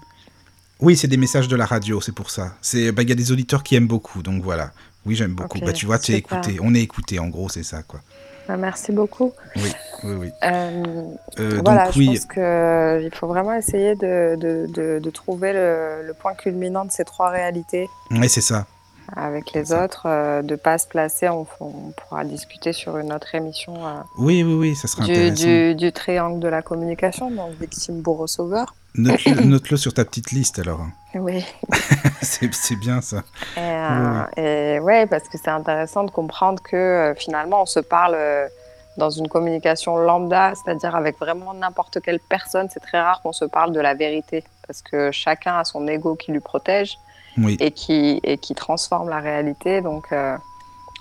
Oui, 0.79 0.97
c'est 0.97 1.07
des 1.07 1.17
messages 1.17 1.47
de 1.47 1.55
la 1.55 1.65
radio, 1.65 2.01
c'est 2.01 2.11
pour 2.11 2.29
ça. 2.29 2.55
C'est, 2.61 2.91
bah, 2.91 3.03
il 3.03 3.09
y 3.09 3.11
a 3.11 3.15
des 3.15 3.31
auditeurs 3.31 3.63
qui 3.63 3.75
aiment 3.75 3.87
beaucoup, 3.87 4.23
donc 4.23 4.43
voilà. 4.43 4.71
Oui, 5.05 5.15
j'aime 5.15 5.33
beaucoup. 5.33 5.59
bah, 5.59 5.73
tu 5.73 5.85
vois, 5.85 5.99
tu 5.99 6.13
es 6.13 6.17
écouté. 6.17 6.57
On 6.61 6.73
est 6.73 6.81
écouté, 6.81 7.19
en 7.19 7.27
gros, 7.27 7.49
c'est 7.49 7.63
ça, 7.63 7.83
quoi. 7.83 8.01
Bah, 8.47 8.57
merci 8.57 8.91
beaucoup. 8.91 9.31
Oui, 9.55 9.71
oui, 10.03 10.13
oui. 10.15 10.29
Euh, 10.43 10.83
euh, 11.39 11.61
voilà, 11.63 11.91
je 11.91 12.05
pense 12.05 12.25
qu'il 12.25 12.41
euh, 12.41 13.09
faut 13.11 13.27
vraiment 13.27 13.53
essayer 13.53 13.95
de, 13.95 14.35
de, 14.35 14.99
de, 14.99 15.09
trouver 15.09 15.53
le, 15.53 16.05
le, 16.05 16.13
point 16.13 16.33
culminant 16.33 16.83
de 16.83 16.91
ces 16.91 17.05
trois 17.05 17.29
réalités. 17.29 17.89
Oui, 18.11 18.27
c'est 18.27 18.41
ça 18.41 18.65
avec 19.15 19.53
les 19.53 19.73
autres, 19.73 20.03
euh, 20.05 20.41
de 20.41 20.51
ne 20.51 20.55
pas 20.55 20.77
se 20.77 20.87
placer. 20.87 21.29
On, 21.29 21.45
pourra 21.45 22.23
discuter 22.23 22.73
sur 22.73 22.97
une 22.97 23.13
autre 23.13 23.35
émission. 23.35 23.85
Euh, 23.85 24.01
oui, 24.17 24.43
oui, 24.43 24.53
oui, 24.53 24.75
ça 24.75 24.87
sera 24.87 25.05
du, 25.05 25.11
intéressant. 25.11 25.77
Du, 25.77 25.91
triangle 25.91 26.39
de 26.39 26.47
la 26.47 26.61
communication, 26.61 27.31
donc 27.31 27.51
victime, 27.59 28.01
bourreau, 28.01 28.27
sauveur. 28.27 28.73
Note-le 28.95 29.77
sur 29.77 29.93
ta 29.93 30.05
petite 30.05 30.31
liste 30.31 30.59
alors. 30.59 30.81
Oui. 31.15 31.43
c'est 32.21 32.75
bien 32.75 33.01
ça. 33.01 33.23
Et, 33.57 33.59
euh, 33.59 34.79
oui. 34.81 35.05
parce 35.07 35.27
que 35.29 35.37
c'est 35.37 35.49
intéressant 35.49 36.03
de 36.03 36.11
comprendre 36.11 36.61
que 36.61 37.13
finalement 37.17 37.63
on 37.63 37.65
se 37.65 37.79
parle 37.79 38.15
dans 38.97 39.09
une 39.09 39.27
communication 39.27 39.97
lambda, 39.97 40.53
c'est-à-dire 40.55 40.95
avec 40.95 41.17
vraiment 41.17 41.53
n'importe 41.55 42.01
quelle 42.01 42.19
personne. 42.19 42.67
C'est 42.71 42.79
très 42.79 43.01
rare 43.01 43.21
qu'on 43.21 43.33
se 43.33 43.45
parle 43.45 43.71
de 43.73 43.79
la 43.79 43.95
vérité 43.95 44.43
parce 44.67 44.81
que 44.81 45.11
chacun 45.11 45.57
a 45.57 45.63
son 45.63 45.87
ego 45.87 46.15
qui 46.15 46.31
lui 46.31 46.39
protège 46.39 46.97
et, 47.59 47.71
qui, 47.71 48.19
et 48.23 48.37
qui 48.37 48.55
transforme 48.55 49.09
la 49.09 49.19
réalité. 49.19 49.81
Donc, 49.81 50.11
euh, 50.11 50.37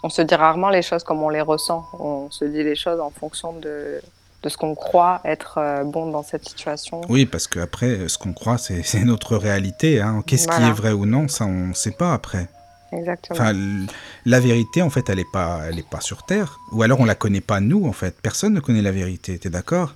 on 0.02 0.09
se 0.09 0.22
dit 0.22 0.34
rarement 0.34 0.70
les 0.70 0.82
choses 0.82 1.04
comme 1.04 1.22
on 1.22 1.28
les 1.28 1.40
ressent. 1.40 1.86
On 1.98 2.30
se 2.30 2.44
dit 2.44 2.62
les 2.62 2.76
choses 2.76 3.00
en 3.00 3.10
fonction 3.10 3.52
de, 3.52 4.00
de 4.42 4.48
ce 4.48 4.56
qu'on 4.56 4.74
croit 4.74 5.20
être 5.24 5.59
euh, 5.59 5.84
bon 5.84 6.10
dans 6.10 6.22
cette 6.22 6.48
situation. 6.48 7.02
Oui, 7.09 7.26
parce 7.26 7.46
qu'après, 7.46 8.09
ce 8.09 8.18
qu'on 8.18 8.32
croit, 8.32 8.59
c'est 8.59 9.04
notre 9.04 9.36
réalité. 9.36 10.00
Hein. 10.00 10.22
Qu'est-ce 10.26 10.48
qui 10.48 10.62
est 10.62 10.72
vrai 10.72 10.92
ou 10.92 11.06
non, 11.06 11.28
ça, 11.28 11.44
on 11.44 11.68
ne 11.68 11.74
sait 11.74 11.92
pas 11.92 12.12
après. 12.12 12.48
Exactement. 12.92 13.38
Enfin, 13.38 13.54
la 14.26 14.40
vérité, 14.40 14.82
en 14.82 14.90
fait, 14.90 15.09
elle 15.09 15.16
n'est 15.16 15.24
pas, 15.32 15.60
elle 15.66 15.78
est 15.78 15.88
pas 15.88 16.00
sur 16.00 16.24
Terre. 16.24 16.59
Ou 16.72 16.82
alors, 16.82 17.00
on 17.00 17.04
la 17.06 17.14
connaît 17.14 17.40
pas, 17.40 17.60
nous, 17.60 17.86
en 17.86 17.92
fait. 17.92 18.20
Personne 18.20 18.52
ne 18.52 18.60
connaît 18.60 18.82
la 18.82 18.92
vérité, 18.92 19.38
tu 19.38 19.48
es 19.48 19.50
d'accord? 19.50 19.94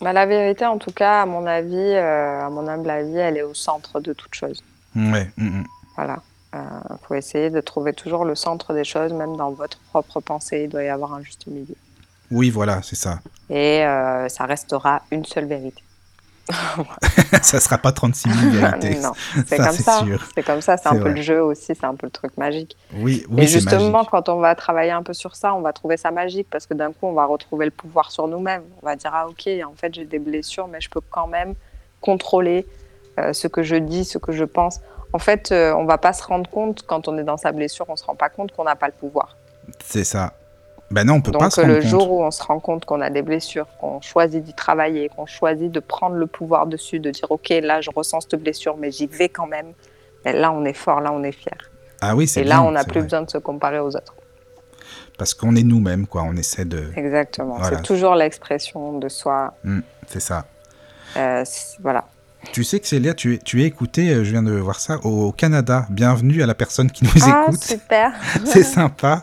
Bah, 0.00 0.12
La 0.12 0.26
vérité, 0.26 0.66
en 0.66 0.78
tout 0.78 0.92
cas, 0.92 1.22
à 1.22 1.26
mon 1.26 1.46
avis, 1.46 1.76
euh, 1.76 2.46
à 2.46 2.50
mon 2.50 2.68
humble 2.68 2.90
avis, 2.90 3.16
elle 3.16 3.38
est 3.38 3.42
au 3.42 3.54
centre 3.54 4.00
de 4.00 4.12
toute 4.12 4.34
chose. 4.34 4.62
Ouais. 4.96 5.30
Mm, 5.36 5.60
mm. 5.60 5.64
Voilà. 5.96 6.18
Il 6.52 6.58
euh, 6.58 6.96
faut 7.02 7.14
essayer 7.14 7.50
de 7.50 7.60
trouver 7.60 7.92
toujours 7.92 8.24
le 8.24 8.36
centre 8.36 8.74
des 8.74 8.84
choses, 8.84 9.12
même 9.12 9.36
dans 9.36 9.50
votre 9.50 9.78
propre 9.90 10.20
pensée, 10.20 10.62
il 10.64 10.68
doit 10.68 10.84
y 10.84 10.88
avoir 10.88 11.12
un 11.12 11.22
juste 11.22 11.48
milieu. 11.48 11.74
Oui, 12.30 12.50
voilà, 12.50 12.80
c'est 12.82 12.96
ça. 12.96 13.18
Et 13.50 13.84
euh, 13.84 14.28
ça 14.28 14.46
restera 14.46 15.02
une 15.10 15.24
seule 15.24 15.46
vérité. 15.46 15.82
ça 17.42 17.58
sera 17.58 17.78
pas 17.78 17.90
36 17.90 18.30
000 18.30 18.50
vérités. 18.52 19.00
non, 19.00 19.12
c'est 19.46 19.56
comme 19.56 19.72
ça. 19.72 20.04
C'est 20.34 20.42
comme 20.42 20.60
ça, 20.60 20.76
c'est 20.76 20.88
un 20.88 20.96
peu 20.96 21.08
le 21.08 21.22
jeu 21.22 21.42
aussi, 21.42 21.74
c'est 21.74 21.84
un 21.84 21.94
peu 21.94 22.06
le 22.06 22.12
truc 22.12 22.36
magique. 22.36 22.76
Oui, 22.92 23.24
oui. 23.30 23.44
Et 23.44 23.46
justement, 23.46 24.04
quand 24.04 24.28
on 24.28 24.38
va 24.38 24.54
travailler 24.54 24.90
un 24.90 25.02
peu 25.02 25.14
sur 25.14 25.34
ça, 25.36 25.54
on 25.54 25.60
va 25.60 25.72
trouver 25.72 25.96
ça 25.96 26.10
magique 26.10 26.46
parce 26.50 26.66
que 26.66 26.74
d'un 26.74 26.92
coup, 26.92 27.06
on 27.06 27.14
va 27.14 27.24
retrouver 27.24 27.64
le 27.64 27.70
pouvoir 27.70 28.12
sur 28.12 28.28
nous-mêmes. 28.28 28.62
On 28.82 28.86
va 28.86 28.94
dire 28.94 29.10
ah 29.12 29.26
ok, 29.26 29.48
en 29.66 29.74
fait 29.74 29.94
j'ai 29.94 30.04
des 30.04 30.18
blessures, 30.18 30.68
mais 30.68 30.80
je 30.80 30.90
peux 30.90 31.00
quand 31.10 31.26
même 31.26 31.54
contrôler 32.00 32.66
euh, 33.18 33.32
ce 33.32 33.48
que 33.48 33.62
je 33.62 33.76
dis, 33.76 34.04
ce 34.04 34.18
que 34.18 34.32
je 34.32 34.44
pense. 34.44 34.80
En 35.12 35.18
fait, 35.18 35.48
on 35.50 35.54
euh, 35.54 35.74
on 35.74 35.84
va 35.84 35.98
pas 35.98 36.12
se 36.12 36.22
rendre 36.24 36.48
compte 36.50 36.82
quand 36.86 37.08
on 37.08 37.16
est 37.18 37.24
dans 37.24 37.36
sa 37.36 37.52
blessure, 37.52 37.86
on 37.88 37.96
se 37.96 38.04
rend 38.04 38.16
pas 38.16 38.28
compte 38.28 38.52
qu'on 38.52 38.64
n'a 38.64 38.76
pas 38.76 38.86
le 38.86 38.92
pouvoir. 38.92 39.36
C'est 39.84 40.04
ça. 40.04 40.32
Ben 40.90 41.04
non, 41.04 41.14
on 41.14 41.20
peut 41.22 41.32
pas 41.32 41.50
se 41.50 41.60
rendre 41.60 41.74
le 41.74 41.80
jour 41.80 42.10
où 42.10 42.22
on 42.22 42.30
se 42.30 42.42
rend 42.42 42.60
compte 42.60 42.84
qu'on 42.84 43.00
a 43.00 43.10
des 43.10 43.22
blessures, 43.22 43.66
qu'on 43.80 44.00
choisit 44.00 44.42
d'y 44.42 44.54
travailler, 44.54 45.08
qu'on 45.08 45.26
choisit 45.26 45.70
de 45.70 45.80
prendre 45.80 46.16
le 46.16 46.26
pouvoir 46.26 46.66
dessus, 46.66 47.00
de 47.00 47.10
dire 47.10 47.30
ok, 47.30 47.48
là 47.62 47.80
je 47.80 47.90
ressens 47.94 48.22
cette 48.22 48.40
blessure, 48.40 48.76
mais 48.76 48.90
j'y 48.90 49.06
vais 49.06 49.28
quand 49.28 49.46
même. 49.46 49.72
Ben 50.24 50.36
là, 50.36 50.52
on 50.52 50.64
est 50.64 50.74
fort, 50.74 51.00
là 51.00 51.12
on 51.12 51.22
est 51.22 51.32
fier. 51.32 51.56
Ah 52.00 52.14
oui, 52.14 52.26
c'est 52.26 52.42
Et 52.42 52.44
là, 52.44 52.62
on 52.62 52.72
n'a 52.72 52.84
plus 52.84 53.02
besoin 53.02 53.22
de 53.22 53.30
se 53.30 53.38
comparer 53.38 53.78
aux 53.78 53.96
autres. 53.96 54.14
Parce 55.16 55.32
qu'on 55.32 55.54
est 55.56 55.62
nous-mêmes, 55.62 56.06
quoi. 56.06 56.22
On 56.22 56.36
essaie 56.36 56.64
de. 56.64 56.90
Exactement. 56.96 57.62
C'est 57.62 57.82
toujours 57.82 58.14
l'expression 58.14 58.98
de 58.98 59.08
soi. 59.08 59.54
Mmh, 59.62 59.80
c'est 60.08 60.20
ça. 60.20 60.44
Euh, 61.16 61.44
voilà. 61.80 62.04
Tu 62.52 62.64
sais 62.64 62.80
que 62.80 62.86
Célia, 62.86 63.14
tu 63.14 63.34
es, 63.34 63.38
tu 63.38 63.62
es 63.62 63.66
écoutée, 63.66 64.10
euh, 64.10 64.24
je 64.24 64.30
viens 64.30 64.42
de 64.42 64.52
voir 64.52 64.78
ça, 64.80 64.98
au 65.04 65.32
Canada. 65.32 65.86
Bienvenue 65.90 66.42
à 66.42 66.46
la 66.46 66.54
personne 66.54 66.90
qui 66.90 67.04
nous 67.04 67.10
Ah, 67.22 67.46
écoute. 67.48 67.62
super. 67.62 68.12
C'est 68.44 68.62
sympa. 68.62 69.22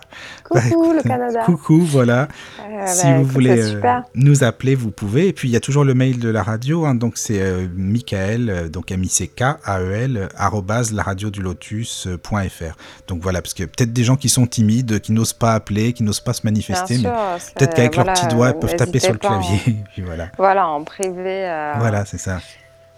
Bah, 0.54 0.62
Coucou 0.62 0.92
le 0.92 1.00
écoute, 1.00 1.08
Canada. 1.08 1.44
Coucou, 1.46 1.80
voilà. 1.82 2.28
Euh, 2.60 2.86
si 2.88 3.04
bah, 3.04 3.14
vous 3.16 3.22
écoute, 3.22 3.32
voulez 3.32 3.76
euh, 3.76 4.00
nous 4.16 4.44
appeler, 4.44 4.76
vous 4.76 4.92
pouvez. 4.92 5.28
Et 5.30 5.34
puis 5.34 5.48
il 5.48 5.52
y 5.52 5.56
a 5.56 5.62
toujours 5.62 5.86
le 5.86 5.94
mail 5.94 6.20
de 6.20 6.30
la 6.30 6.44
radio, 6.44 6.86
hein, 6.86 6.96
donc 6.96 7.18
c'est 7.18 7.42
euh, 7.42 7.68
Michael, 7.74 8.70
donc 8.70 8.92
m 8.92 9.04
i 9.04 9.08
c 9.08 9.28
k 9.28 9.42
a 9.42 9.82
e 9.82 9.92
l 9.94 10.30
arrobase 10.36 10.92
laradiodulotus.fr. 10.92 12.76
Donc 13.08 13.22
voilà, 13.22 13.42
parce 13.42 13.54
que 13.54 13.64
peut-être 13.64 13.94
des 13.94 14.04
gens 14.04 14.18
qui 14.18 14.30
sont 14.30 14.46
timides, 14.46 15.00
qui 15.00 15.14
n'osent 15.14 15.34
pas 15.34 15.54
appeler, 15.54 15.94
qui 15.94 16.04
n'osent 16.04 16.20
pas 16.20 16.34
se 16.34 16.42
Bien 16.42 16.52
manifester, 16.52 16.98
mais 16.98 17.10
peut-être 17.56 17.76
qu'avec 17.76 17.96
voilà, 17.96 18.14
leurs 18.14 18.22
petits 18.22 18.36
doigts, 18.36 18.50
ils 18.50 18.60
peuvent 18.60 18.76
taper 18.76 19.00
sur 19.00 19.14
le 19.14 19.20
pas, 19.20 19.30
hein. 19.30 19.42
clavier. 19.42 19.84
puis 19.94 20.02
voilà. 20.02 20.30
Voilà, 20.38 20.68
en 20.68 20.84
privé, 20.84 21.74
Voilà, 21.78 22.04
c'est 22.06 22.18
ça. 22.18 22.40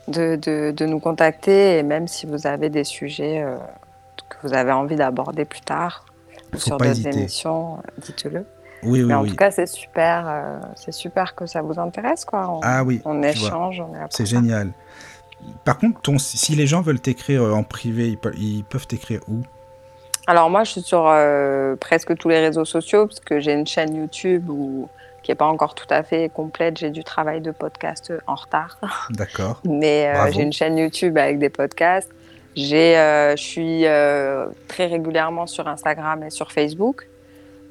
De, 0.08 0.36
de, 0.36 0.72
de 0.72 0.86
nous 0.86 1.00
contacter 1.00 1.78
et 1.78 1.84
même 1.84 2.08
si 2.08 2.26
vous 2.26 2.48
avez 2.48 2.70
des 2.70 2.84
sujets 2.84 3.42
euh, 3.42 3.58
que 4.30 4.38
vous 4.44 4.54
avez 4.54 4.72
envie 4.72 4.96
d'aborder 4.96 5.46
plus 5.46 5.62
tard 5.62 6.06
ou 6.54 6.58
sur 6.58 6.78
d'autres 6.78 7.08
émissions, 7.08 7.78
euh, 7.78 7.82
dites-le. 8.00 8.46
Oui, 8.84 9.02
oui, 9.02 9.04
Mais 9.06 9.14
en 9.14 9.24
oui. 9.24 9.30
tout 9.30 9.36
cas, 9.36 9.50
c'est 9.50 9.66
super, 9.66 10.28
euh, 10.28 10.60
c'est 10.76 10.92
super 10.92 11.36
que 11.36 11.46
ça 11.46 11.62
vous 11.62 11.80
intéresse, 11.80 12.26
quoi. 12.26 12.50
On, 12.50 12.60
Ah 12.64 12.84
oui, 12.84 13.02
on 13.06 13.14
tu 13.14 13.20
vois. 13.22 13.30
échange, 13.30 13.80
on 13.82 13.94
est 13.96 14.00
C'est 14.10 14.26
génial. 14.26 14.72
Par 15.64 15.78
contre, 15.78 16.02
ton, 16.02 16.18
si 16.20 16.56
les 16.56 16.68
gens 16.68 16.82
veulent 16.82 17.00
t'écrire 17.02 17.44
en 17.56 17.64
privé, 17.64 18.10
ils 18.10 18.18
peuvent, 18.18 18.38
ils 18.38 18.64
peuvent 18.64 18.88
t'écrire 18.88 19.22
où? 19.28 19.42
Alors 20.28 20.50
moi, 20.50 20.64
je 20.64 20.72
suis 20.72 20.82
sur 20.82 21.06
euh, 21.08 21.76
presque 21.76 22.16
tous 22.18 22.30
les 22.30 22.40
réseaux 22.40 22.66
sociaux 22.66 23.08
parce 23.08 23.20
que 23.20 23.40
j'ai 23.40 23.54
une 23.54 23.68
chaîne 23.68 23.96
YouTube 23.96 24.50
où, 24.50 24.88
qui 25.24 25.32
n'est 25.32 25.36
pas 25.36 25.46
encore 25.46 25.74
tout 25.74 25.88
à 25.90 26.04
fait 26.04 26.30
complète. 26.30 26.78
J'ai 26.78 26.90
du 26.90 27.04
travail 27.04 27.42
de 27.42 27.52
podcast 27.52 28.14
en 28.28 28.36
retard. 28.36 28.78
D'accord. 29.10 29.62
Mais 29.66 30.14
euh, 30.14 30.32
j'ai 30.32 30.42
une 30.42 30.54
chaîne 30.54 30.78
YouTube 30.78 31.18
avec 31.18 31.40
des 31.40 31.50
podcasts. 31.50 32.12
J'ai, 32.56 32.98
euh, 32.98 33.36
je 33.36 33.42
suis 33.42 33.88
euh, 33.88 34.46
très 34.68 34.86
régulièrement 34.86 35.48
sur 35.48 35.68
Instagram 35.68 36.24
et 36.24 36.30
sur 36.30 36.52
Facebook. 36.52 37.08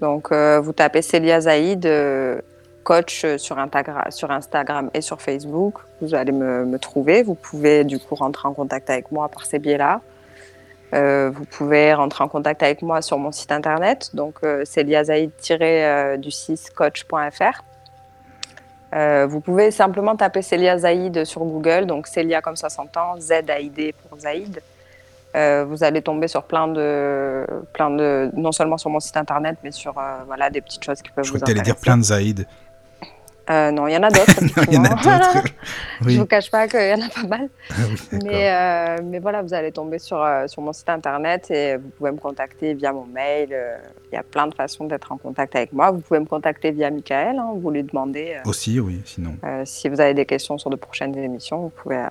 Donc, 0.01 0.33
vous 0.33 0.73
tapez 0.73 1.01
Célia 1.01 1.43
Zaïd, 1.43 1.89
coach 2.83 3.25
sur, 3.37 3.57
Integra- 3.59 4.11
sur 4.11 4.33
Instagram 4.33 4.91
et 4.95 5.01
sur 5.01 5.23
Facebook. 5.23 5.75
Vous 6.01 6.17
allez 6.17 6.33
me, 6.33 6.65
me 6.65 6.77
trouver. 6.81 7.23
Vous 7.23 7.37
pouvez 7.37 7.85
du 7.85 8.01
coup 8.01 8.17
rentrer 8.17 8.49
en 8.49 8.53
contact 8.53 8.91
avec 8.91 9.13
moi 9.13 9.29
par 9.29 9.47
ces 9.47 9.61
biais-là. 9.61 10.01
Euh, 10.95 11.31
vous 11.31 11.45
pouvez 11.45 11.95
rentrer 11.95 12.23
en 12.23 12.29
contact 12.29 12.63
avec 12.63 12.83
moi 12.83 13.01
sur 13.01 13.19
mon 13.19 13.33
site 13.33 13.51
internet, 13.51 14.11
donc 14.15 14.35
euh, 14.45 14.65
céliazaïd-du6coach.fr. 14.65 17.63
Euh, 18.95 19.27
vous 19.27 19.41
pouvez 19.41 19.71
simplement 19.71 20.17
taper 20.17 20.43
Célia 20.43 20.77
Zaïd 20.79 21.25
sur 21.25 21.43
Google, 21.45 21.87
donc 21.87 22.07
Célia 22.07 22.43
comme 22.43 22.57
ça 22.57 22.69
s'entend, 22.69 23.19
Z-A-I-D 23.19 23.95
pour 24.09 24.21
Zaïd. 24.21 24.61
Euh, 25.35 25.65
vous 25.67 25.83
allez 25.83 26.03
tomber 26.03 26.29
sur 26.29 26.43
plein 26.43 26.69
de, 26.69 27.47
plein 27.73 27.89
de, 27.89 28.31
non 28.35 28.53
seulement 28.53 28.77
sur 28.77 28.91
mon 28.91 29.01
site 29.01 29.17
internet, 29.17 29.57
mais 29.65 29.71
sur 29.71 29.97
euh, 29.97 30.19
voilà, 30.27 30.51
des 30.51 30.61
petites 30.61 30.85
choses 30.85 31.01
qui 31.01 31.11
peuvent 31.11 31.25
Je 31.25 31.31
vous 31.31 31.39
crois 31.39 31.47
que 31.47 31.53
t'allais 31.53 31.61
intéresser. 31.61 31.81
dire 31.81 31.81
plein 31.81 31.97
de 31.97 32.03
Zaïd. 32.03 32.47
Euh, 33.51 33.71
non, 33.73 33.87
il 33.89 33.93
y 33.95 33.97
en 33.97 34.03
a 34.05 34.11
d'autres. 34.11 34.41
Il 34.69 34.75
y 34.75 34.79
en 34.79 34.85
a 34.85 34.91
d'autres. 34.91 35.45
Je 36.01 36.07
oui. 36.07 36.17
vous 36.17 36.27
cache 36.27 36.51
pas 36.51 36.69
qu'il 36.69 36.81
y 36.81 36.93
en 36.95 37.01
a 37.05 37.09
pas 37.09 37.27
mal. 37.27 37.49
Ah 37.71 37.75
oui. 37.89 38.19
Mais, 38.25 38.51
euh, 38.51 39.03
mais 39.05 39.19
voilà, 39.19 39.43
vous 39.43 39.53
allez 39.53 39.73
tomber 39.73 39.99
sur, 39.99 40.23
euh, 40.23 40.47
sur 40.47 40.63
mon 40.63 40.73
site 40.73 40.89
internet 40.89 41.51
et 41.51 41.77
vous 41.77 41.89
pouvez 41.91 42.13
me 42.13 42.19
contacter 42.19 42.75
via 42.75 42.93
mon 42.93 43.05
mail. 43.05 43.49
Il 44.11 44.15
y 44.15 44.19
a 44.19 44.23
plein 44.23 44.47
de 44.47 44.55
façons 44.55 44.85
d'être 44.85 45.11
en 45.11 45.17
contact 45.17 45.57
avec 45.57 45.73
moi. 45.73 45.91
Vous 45.91 46.01
pouvez 46.01 46.21
me 46.21 46.27
contacter 46.27 46.71
via 46.71 46.91
Michael. 46.91 47.39
hein, 47.39 47.51
vous 47.57 47.71
lui 47.71 47.83
demandez 47.83 48.37
Aussi, 48.45 48.79
oui, 48.79 49.03
sinon. 49.05 49.35
si 49.65 49.89
vous 49.89 50.01
avez 50.01 50.15
des 50.15 50.27
questions 50.27 50.57
sur 50.59 50.71
de 50.71 50.77
prochaines 50.77 51.17
émissions. 51.17 51.59
Vous 51.63 51.71
pouvez 51.71 52.05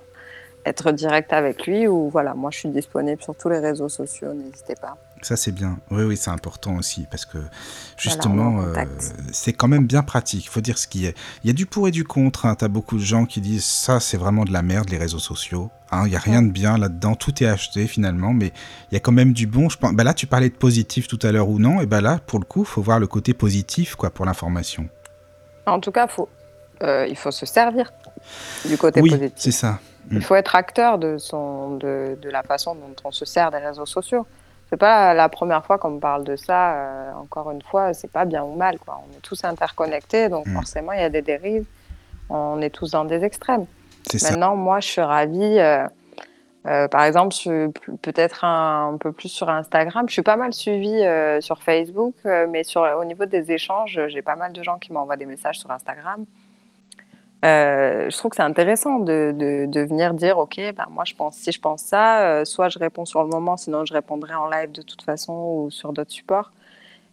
être 0.64 0.92
direct 0.92 1.32
avec 1.32 1.66
lui 1.66 1.88
ou 1.88 2.08
voilà, 2.08 2.34
moi 2.34 2.50
je 2.52 2.58
suis 2.58 2.68
disponible 2.68 3.22
sur 3.22 3.34
tous 3.34 3.48
les 3.48 3.58
réseaux 3.58 3.88
sociaux. 3.88 4.32
N'hésitez 4.32 4.74
pas. 4.80 4.96
Ça, 5.22 5.36
c'est 5.36 5.52
bien. 5.52 5.78
Oui, 5.90 6.02
oui, 6.02 6.16
c'est 6.16 6.30
important 6.30 6.76
aussi 6.76 7.06
parce 7.10 7.24
que 7.24 7.38
justement, 7.96 8.56
en 8.56 8.62
euh, 8.62 8.84
c'est 9.32 9.52
quand 9.52 9.68
même 9.68 9.86
bien 9.86 10.02
pratique. 10.02 10.44
Il 10.44 10.48
faut 10.48 10.60
dire 10.60 10.78
ce 10.78 10.88
qui 10.88 11.06
est. 11.06 11.16
Il 11.44 11.46
y 11.46 11.50
a 11.50 11.52
du 11.52 11.64
pour 11.64 11.86
et 11.86 11.92
du 11.92 12.02
contre. 12.04 12.44
Hein. 12.44 12.56
Tu 12.56 12.64
as 12.64 12.68
beaucoup 12.68 12.96
de 12.96 13.02
gens 13.02 13.24
qui 13.24 13.40
disent 13.40 13.64
ça, 13.64 14.00
c'est 14.00 14.16
vraiment 14.16 14.44
de 14.44 14.52
la 14.52 14.62
merde, 14.62 14.90
les 14.90 14.98
réseaux 14.98 15.20
sociaux. 15.20 15.70
Hein, 15.92 16.02
Il 16.06 16.10
n'y 16.10 16.16
a 16.16 16.20
rien 16.20 16.42
de 16.42 16.50
bien 16.50 16.76
là-dedans. 16.76 17.14
Tout 17.14 17.42
est 17.42 17.46
acheté 17.46 17.86
finalement, 17.86 18.32
mais 18.32 18.52
il 18.90 18.94
y 18.94 18.96
a 18.96 19.00
quand 19.00 19.12
même 19.12 19.32
du 19.32 19.46
bon. 19.46 19.68
Je 19.68 19.78
pense... 19.78 19.92
bah 19.92 20.02
là, 20.04 20.12
tu 20.12 20.26
parlais 20.26 20.48
de 20.48 20.56
positif 20.56 21.06
tout 21.06 21.18
à 21.22 21.30
l'heure 21.30 21.48
ou 21.48 21.58
non. 21.60 21.80
Et 21.80 21.86
ben 21.86 22.00
là, 22.00 22.18
pour 22.26 22.40
le 22.40 22.44
coup, 22.44 22.62
il 22.62 22.66
faut 22.66 22.82
voir 22.82 22.98
le 22.98 23.06
côté 23.06 23.32
positif 23.32 23.94
quoi, 23.94 24.10
pour 24.10 24.26
l'information. 24.26 24.88
En 25.66 25.78
tout 25.78 25.92
cas, 25.92 26.08
faut, 26.08 26.28
euh, 26.82 27.06
il 27.08 27.16
faut 27.16 27.30
se 27.30 27.46
servir 27.46 27.92
du 28.68 28.76
côté 28.76 29.00
Oui, 29.00 29.10
positif. 29.10 29.32
c'est 29.36 29.52
ça. 29.52 29.78
Mm. 30.10 30.16
Il 30.16 30.22
faut 30.24 30.34
être 30.34 30.56
acteur 30.56 30.98
de, 30.98 31.16
son, 31.18 31.76
de, 31.76 32.18
de 32.20 32.28
la 32.28 32.42
façon 32.42 32.74
dont 32.74 32.94
on 33.04 33.12
se 33.12 33.24
sert 33.24 33.52
des 33.52 33.58
réseaux 33.58 33.86
sociaux. 33.86 34.26
C'est 34.72 34.78
pas 34.78 35.12
la 35.12 35.28
première 35.28 35.66
fois 35.66 35.76
qu'on 35.76 35.90
me 35.90 36.00
parle 36.00 36.24
de 36.24 36.34
ça. 36.34 36.72
euh, 36.76 37.12
encore 37.12 37.50
une 37.50 37.60
fois, 37.60 37.92
c'est 37.92 38.10
pas 38.10 38.24
bien 38.24 38.42
ou 38.42 38.54
mal. 38.54 38.78
Quoi. 38.78 39.02
On 39.06 39.18
est 39.18 39.20
tous 39.20 39.44
interconnectés, 39.44 40.30
donc 40.30 40.46
Mm. 40.46 40.54
forcément, 40.54 40.92
il 40.92 41.00
y 41.00 41.04
a 41.04 41.10
des 41.10 41.20
dérives. 41.20 41.66
On 42.30 42.58
est 42.62 42.70
tous 42.70 42.90
dans 42.92 43.04
des 43.04 43.22
extrêmes. 43.22 43.66
Ça. 44.10 44.30
Maintenant, 44.30 44.56
moi, 44.56 44.80
je 44.80 44.88
suis 44.88 45.02
ravie. 45.02 45.58
euh, 45.58 45.86
euh, 46.66 46.88
par 46.88 47.02
exemple, 47.04 47.34
peut-être 48.00 48.44
un, 48.44 48.92
un 48.94 48.96
peu 48.96 49.12
plus 49.12 49.28
sur 49.28 49.50
Instagram. 49.50 50.06
Je 50.08 50.12
suis 50.14 50.22
pas 50.22 50.36
mal 50.36 50.54
suivie 50.54 51.04
euh, 51.04 51.42
sur 51.42 51.62
Facebook, 51.62 52.14
euh, 52.24 52.46
mais 52.48 52.64
sur, 52.64 52.80
au 52.98 53.04
niveau 53.04 53.26
des 53.26 53.52
échanges, 53.52 54.00
j'ai 54.08 54.22
pas 54.22 54.36
mal 54.36 54.52
de 54.54 54.62
gens 54.62 54.78
qui 54.78 54.92
m'envoient 54.94 55.16
des 55.16 55.26
messages 55.26 55.58
sur 55.58 55.70
Instagram. 55.70 56.24
Euh, 57.44 58.08
je 58.08 58.16
trouve 58.16 58.30
que 58.30 58.36
c'est 58.36 58.42
intéressant 58.42 59.00
de, 59.00 59.34
de, 59.36 59.66
de 59.66 59.80
venir 59.80 60.14
dire, 60.14 60.38
OK, 60.38 60.56
ben 60.58 60.86
moi, 60.90 61.04
je 61.04 61.14
pense, 61.14 61.36
si 61.36 61.50
je 61.50 61.60
pense 61.60 61.82
ça, 61.82 62.20
euh, 62.20 62.44
soit 62.44 62.68
je 62.68 62.78
réponds 62.78 63.04
sur 63.04 63.22
le 63.22 63.28
moment, 63.28 63.56
sinon 63.56 63.84
je 63.84 63.92
répondrai 63.92 64.34
en 64.34 64.48
live 64.48 64.70
de 64.70 64.82
toute 64.82 65.02
façon 65.02 65.32
ou 65.32 65.70
sur 65.70 65.92
d'autres 65.92 66.12
supports. 66.12 66.52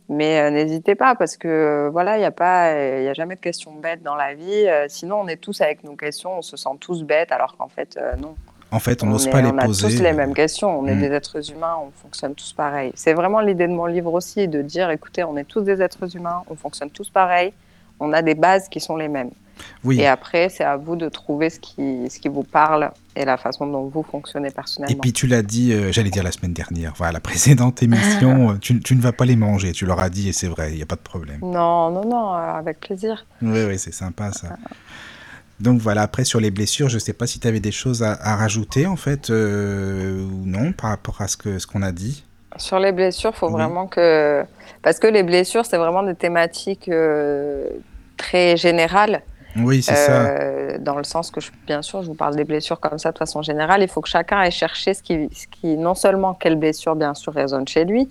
Mais 0.07 0.39
euh, 0.39 0.49
n'hésitez 0.51 0.93
pas 0.95 1.15
parce 1.15 1.35
que 1.37 1.89
voilà, 1.91 2.17
il 2.17 2.19
n'y 2.19 2.25
a 2.25 2.31
pas, 2.31 2.73
il 2.73 3.07
a 3.07 3.13
jamais 3.13 3.35
de 3.35 3.39
questions 3.39 3.71
bêtes 3.73 4.03
dans 4.03 4.15
la 4.15 4.33
vie. 4.35 4.65
Sinon, 4.87 5.21
on 5.21 5.27
est 5.27 5.37
tous 5.37 5.61
avec 5.61 5.83
nos 5.83 5.95
questions, 5.95 6.37
on 6.37 6.41
se 6.43 6.57
sent 6.57 6.69
tous 6.79 7.03
bêtes, 7.03 7.31
alors 7.31 7.55
qu'en 7.57 7.67
fait, 7.67 7.99
non. 8.19 8.35
En 8.71 8.79
fait, 8.79 9.01
on 9.01 9.07
n'ose 9.07 9.27
pas 9.27 9.41
les 9.41 9.49
on 9.49 9.57
a 9.57 9.65
poser. 9.65 9.95
tous 9.97 10.03
les 10.03 10.13
mêmes 10.13 10.35
questions. 10.35 10.79
On 10.79 10.85
est 10.85 10.93
Mm. 10.93 11.01
des 11.01 11.11
êtres 11.11 11.51
humains, 11.51 11.75
on 11.83 11.89
fonctionne 11.91 12.35
tous 12.35 12.53
pareil. 12.53 12.91
C'est 12.93 13.13
vraiment 13.13 13.39
l'idée 13.39 13.67
de 13.67 13.73
mon 13.73 13.87
livre 13.87 14.13
aussi, 14.13 14.47
de 14.47 14.61
dire, 14.61 14.91
écoutez, 14.91 15.23
on 15.23 15.35
est 15.37 15.43
tous 15.43 15.61
des 15.61 15.81
êtres 15.81 16.15
humains, 16.15 16.43
on 16.49 16.55
fonctionne 16.55 16.91
tous 16.91 17.09
pareil, 17.09 17.51
on 17.99 18.13
a 18.13 18.21
des 18.21 18.35
bases 18.35 18.69
qui 18.69 18.79
sont 18.79 18.95
les 18.95 19.07
mêmes. 19.07 19.31
Oui. 19.83 19.99
Et 19.99 20.07
après, 20.07 20.49
c'est 20.49 20.63
à 20.63 20.77
vous 20.77 20.95
de 20.95 21.09
trouver 21.09 21.49
ce 21.49 21.59
qui, 21.59 22.09
ce 22.09 22.19
qui 22.19 22.27
vous 22.29 22.43
parle 22.43 22.91
et 23.15 23.25
la 23.25 23.37
façon 23.37 23.67
dont 23.67 23.83
vous 23.87 24.03
fonctionnez 24.03 24.49
Et 24.49 24.51
personnellement. 24.51 24.99
puis 25.01 25.13
tu 25.13 25.27
l'as 25.27 25.41
dit, 25.41 25.73
euh, 25.73 25.91
j'allais 25.91 26.09
dire 26.09 26.23
la 26.23 26.31
semaine 26.31 26.53
dernière, 26.53 26.93
voilà, 26.97 27.13
la 27.13 27.19
précédente 27.19 27.81
émission, 27.83 28.57
tu, 28.61 28.79
tu 28.79 28.95
ne 28.95 29.01
vas 29.01 29.11
pas 29.11 29.25
les 29.25 29.35
manger, 29.35 29.71
tu 29.71 29.85
leur 29.85 29.99
as 29.99 30.09
dit 30.09 30.29
et 30.29 30.33
c'est 30.33 30.47
vrai, 30.47 30.71
il 30.71 30.77
n'y 30.77 30.81
a 30.83 30.85
pas 30.85 30.95
de 30.95 31.01
problème. 31.01 31.39
Non, 31.41 31.89
non, 31.91 32.05
non, 32.05 32.33
euh, 32.33 32.37
avec 32.37 32.79
plaisir. 32.79 33.25
Oui, 33.41 33.63
oui, 33.67 33.77
c'est 33.79 33.93
sympa 33.93 34.31
ça. 34.31 34.49
Donc 35.59 35.81
voilà, 35.81 36.03
après 36.03 36.23
sur 36.23 36.39
les 36.39 36.51
blessures, 36.51 36.87
je 36.87 36.95
ne 36.95 36.99
sais 36.99 37.11
pas 37.13 37.27
si 37.27 37.39
tu 37.39 37.47
avais 37.47 37.59
des 37.59 37.71
choses 37.73 38.01
à, 38.01 38.13
à 38.21 38.37
rajouter 38.37 38.87
en 38.87 38.95
fait, 38.95 39.29
euh, 39.29 40.23
ou 40.23 40.45
non, 40.45 40.71
par 40.71 40.91
rapport 40.91 41.21
à 41.21 41.27
ce 41.27 41.35
qu'on 41.35 41.59
ce 41.59 41.67
qu'on 41.67 41.81
a 41.81 41.91
dit. 41.91 42.23
Sur 42.57 42.79
les 42.79 42.91
blessures, 42.93 43.31
il 43.35 43.37
faut 43.37 43.47
Oui. 43.47 43.53
vraiment 43.53 43.85
que... 43.87 44.43
Parce 44.81 44.97
que 44.99 45.07
les 45.07 45.23
blessures, 45.23 45.65
c'est 45.65 45.77
vraiment 45.77 46.01
des 46.03 46.15
thématiques 46.15 46.87
euh, 46.89 47.69
très 48.17 48.55
générales. 48.57 49.21
Oui, 49.55 49.81
c'est 49.81 49.95
ça. 49.95 50.27
Euh, 50.27 50.77
dans 50.79 50.95
le 50.95 51.03
sens 51.03 51.31
que, 51.31 51.41
je- 51.41 51.51
bien 51.65 51.81
sûr, 51.81 52.01
je 52.03 52.07
vous 52.07 52.13
parle 52.15 52.35
des 52.35 52.43
blessures 52.43 52.79
comme 52.79 52.99
ça 52.99 53.11
de 53.11 53.17
façon 53.17 53.41
générale. 53.41 53.81
Il 53.81 53.87
faut 53.89 54.01
que 54.01 54.09
chacun 54.09 54.37
aille 54.37 54.51
chercher 54.51 54.93
ce 54.93 55.01
qui, 55.03 55.27
ce 55.33 55.47
qui 55.47 55.75
non 55.77 55.95
seulement 55.95 56.33
quelle 56.35 56.55
blessure, 56.55 56.95
bien 56.95 57.13
sûr, 57.13 57.33
résonne 57.33 57.67
chez 57.67 57.83
lui, 57.85 58.07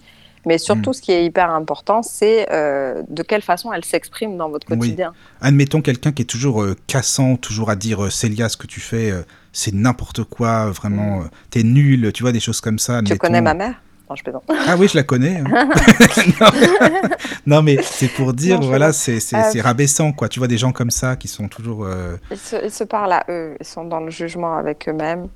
mais 0.47 0.59
surtout 0.59 0.90
Mm. 0.90 0.94
ce 0.94 1.02
qui 1.02 1.12
est 1.12 1.24
hyper 1.24 1.51
important, 1.51 2.02
c'est 2.02 2.47
euh, 2.52 3.02
de 3.09 3.23
quelle 3.23 3.43
façon 3.43 3.73
elle 3.73 3.85
s'exprime 3.85 4.36
dans 4.36 4.48
votre 4.51 4.66
Oui. 4.70 4.78
quotidien. 4.78 5.12
Admettons 5.40 5.81
quelqu'un 5.81 6.12
qui 6.12 6.23
est 6.23 6.27
toujours 6.27 6.62
euh, 6.62 6.77
cassant, 6.86 7.36
toujours 7.36 7.70
à 7.70 7.77
dire 7.77 8.05
euh, 8.05 8.10
Célia, 8.10 8.48
ce 8.48 8.56
que 8.56 8.66
tu 8.66 8.81
fais, 8.81 9.12
c'est 9.52 9.73
n'importe 9.74 10.24
quoi, 10.24 10.70
vraiment, 10.70 11.19
Mm. 11.19 11.23
euh, 11.23 11.28
t'es 11.51 11.62
nul, 11.62 12.12
tu 12.12 12.23
vois, 12.24 12.32
des 12.32 12.40
choses 12.40 12.60
comme 12.60 12.78
ça. 12.78 13.01
Tu 13.02 13.16
connais 13.16 13.40
ma 13.43 13.55
mère? 13.55 13.74
Non, 14.09 14.17
je 14.17 14.23
plaisante. 14.23 14.45
Ah 14.49 14.77
oui, 14.79 14.89
je 14.89 14.97
la 14.97 15.03
connais. 15.03 15.37
hein. 15.41 15.69
non, 17.47 17.63
mais 17.63 17.79
c'est 17.83 18.09
pour 18.09 18.33
dire, 18.33 18.59
Non, 18.61 18.67
voilà, 18.67 18.93
c'est 18.93 19.21
c'est- 19.21 19.37
Euh, 19.37 19.43
c'est 19.53 19.61
rabaissant, 19.61 20.13
quoi. 20.13 20.29
Tu 20.29 20.39
vois 20.39 20.49
des 20.49 20.57
gens 20.59 20.73
comme 20.73 20.91
ça 20.91 21.17
qui 21.17 21.29
sont 21.29 21.49
toujours. 21.49 21.85
euh, 21.85 22.17
Ils 22.31 22.39
se, 22.39 22.57
ils 22.65 22.71
se 22.71 22.85
parlent 22.85 23.13
à 23.13 23.25
eux, 23.29 23.57
ils 23.61 23.67
sont 23.67 23.85
dans 23.85 24.01
le 24.01 24.11
jugement 24.11 24.57
avec 24.57 24.89
eux-mêmes. 24.89 25.29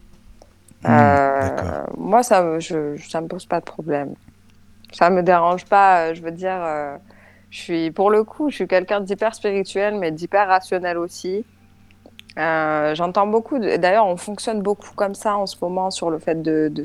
hmm, 0.84 0.88
Euh, 0.88 1.82
moi, 1.98 2.22
ça 2.22 2.58
je, 2.60 2.96
ça 3.08 3.20
me 3.20 3.26
pose 3.28 3.44
pas 3.46 3.60
de 3.60 3.64
problème. 3.64 4.14
Ça 4.92 5.10
me 5.10 5.22
dérange 5.22 5.64
pas. 5.66 6.06
euh, 6.08 6.14
Je 6.14 6.22
veux 6.22 6.30
dire, 6.32 6.60
je 7.50 7.58
suis, 7.58 7.90
pour 7.90 8.10
le 8.10 8.24
coup, 8.24 8.48
je 8.50 8.54
suis 8.56 8.66
quelqu'un 8.68 9.00
d'hyper 9.00 9.34
spirituel, 9.34 9.96
mais 9.98 10.10
d'hyper 10.12 10.48
rationnel 10.48 10.96
aussi. 10.98 11.44
J'entends 12.38 13.26
beaucoup. 13.26 13.58
D'ailleurs, 13.58 14.06
on 14.06 14.16
fonctionne 14.16 14.62
beaucoup 14.62 14.94
comme 14.94 15.14
ça 15.14 15.36
en 15.36 15.44
ce 15.46 15.56
moment 15.60 15.90
sur 15.90 16.08
le 16.10 16.18
fait 16.18 16.42
de, 16.42 16.70
de, 16.72 16.82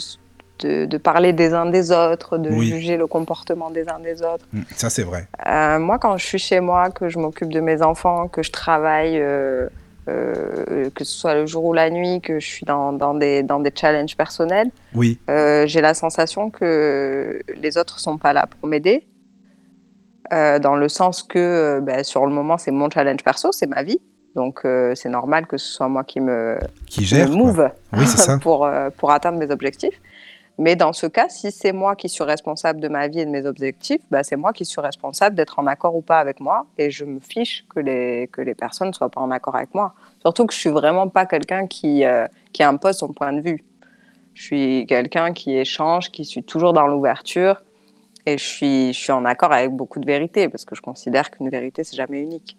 de, 0.60 0.86
de 0.86 0.98
parler 0.98 1.34
des 1.34 1.54
uns 1.54 1.66
des 1.70 1.92
autres, 1.92 2.38
de 2.38 2.50
Oui. 2.50 2.68
juger 2.68 2.98
le 2.98 3.08
comportement 3.08 3.70
des 3.70 3.88
uns 3.90 4.00
des 4.00 4.22
autres. 4.22 4.46
Hmm, 4.54 4.62
Ça, 4.76 4.90
c'est 4.90 5.04
vrai. 5.04 5.28
Euh, 5.48 5.80
moi, 5.80 5.98
quand 6.00 6.18
je 6.18 6.26
suis 6.26 6.40
chez 6.40 6.60
moi, 6.60 6.90
que 6.90 7.10
je 7.10 7.20
m'occupe 7.20 7.52
de 7.52 7.60
mes 7.60 7.82
enfants, 7.82 8.28
que 8.28 8.44
je 8.44 8.52
travaille 8.52 9.20
euh, 9.20 9.68
euh, 10.10 10.90
que 10.96 11.04
ce 11.04 11.12
soit 11.20 11.36
le 11.36 11.46
jour 11.46 11.66
ou 11.66 11.74
la 11.74 11.90
nuit, 11.90 12.22
que 12.22 12.40
je 12.40 12.48
suis 12.48 12.66
dans, 12.66 12.94
dans 12.94 13.14
des, 13.14 13.44
dans 13.44 13.60
des 13.60 13.72
challenges 13.76 14.16
personnels, 14.16 14.70
Oui, 14.96 15.20
j'ai 15.28 15.82
la 15.82 15.94
sensation 15.94 16.50
que 16.50 17.42
les 17.56 17.78
autres 17.78 18.00
sont 18.00 18.18
pas 18.18 18.34
là 18.34 18.46
pour 18.48 18.70
m'aider. 18.70 19.06
Dans 20.32 20.76
le 20.76 20.90
sens 20.90 21.24
que 21.24 21.80
ben, 21.82 22.04
sur 22.04 22.26
le 22.26 22.34
moment, 22.34 22.58
c'est 22.58 22.72
mon 22.72 22.90
challenge 22.90 23.24
perso, 23.24 23.52
c'est 23.54 23.68
ma 23.68 23.84
vie. 23.84 24.00
Donc 24.36 24.60
euh, 24.66 24.94
c'est 24.94 25.10
normal 25.10 25.48
que 25.48 25.58
ce 25.58 25.66
soit 25.74 25.88
moi 25.88 26.04
qui 26.04 26.20
me, 26.20 26.58
qui 26.86 27.00
qui 27.00 27.06
gère. 27.06 27.28
me 27.30 27.36
move 27.36 27.72
Oui, 27.94 28.06
ça. 28.06 28.38
pour, 28.42 28.66
euh, 28.66 28.90
pour 28.96 29.10
atteindre 29.12 29.40
mes 29.40 29.50
objectifs. 29.50 30.00
Mais 30.60 30.76
dans 30.76 30.92
ce 30.92 31.06
cas, 31.06 31.30
si 31.30 31.52
c'est 31.52 31.72
moi 31.72 31.96
qui 31.96 32.10
suis 32.10 32.24
responsable 32.24 32.80
de 32.80 32.88
ma 32.88 33.08
vie 33.08 33.20
et 33.20 33.26
de 33.26 33.30
mes 33.30 33.46
objectifs, 33.46 34.02
bah, 34.10 34.24
c'est 34.24 34.36
moi 34.36 34.54
qui 34.54 34.66
suis 34.66 34.82
responsable 34.82 35.36
d'être 35.36 35.60
en 35.60 35.68
accord 35.68 35.96
ou 35.96 36.02
pas 36.02 36.20
avec 36.20 36.40
moi. 36.40 36.66
Et 36.80 36.90
je 36.90 37.06
me 37.06 37.20
fiche 37.20 37.66
que 37.70 37.80
les, 37.80 38.28
que 38.32 38.42
les 38.42 38.56
personnes 38.56 38.88
ne 38.88 38.94
soient 38.94 39.10
pas 39.10 39.22
en 39.22 39.30
accord 39.30 39.56
avec 39.56 39.76
moi. 39.76 39.94
Surtout 40.22 40.48
que 40.48 40.54
je 40.54 40.60
suis 40.60 40.72
vraiment 40.72 41.10
pas 41.10 41.28
quelqu'un 41.28 41.68
qui, 41.68 42.04
euh, 42.06 42.26
qui 42.54 42.64
impose 42.64 42.98
son 42.98 43.10
point 43.10 43.34
de 43.34 43.42
vue. 43.42 43.64
Je 44.34 44.44
suis 44.44 44.86
quelqu'un 44.88 45.32
qui 45.32 45.56
échange, 45.56 46.12
qui 46.12 46.26
suis 46.26 46.44
toujours 46.44 46.74
dans 46.74 46.88
l'ouverture. 46.88 47.62
Et 48.26 48.38
je 48.38 48.44
suis, 48.44 48.94
je 48.94 49.00
suis 49.00 49.12
en 49.12 49.26
accord 49.26 49.54
avec 49.54 49.72
beaucoup 49.72 50.00
de 50.00 50.06
vérités, 50.06 50.50
parce 50.50 50.66
que 50.66 50.76
je 50.76 50.82
considère 50.82 51.32
qu'une 51.32 51.50
vérité, 51.50 51.84
c'est 51.84 51.96
jamais 51.96 52.20
unique. 52.20 52.58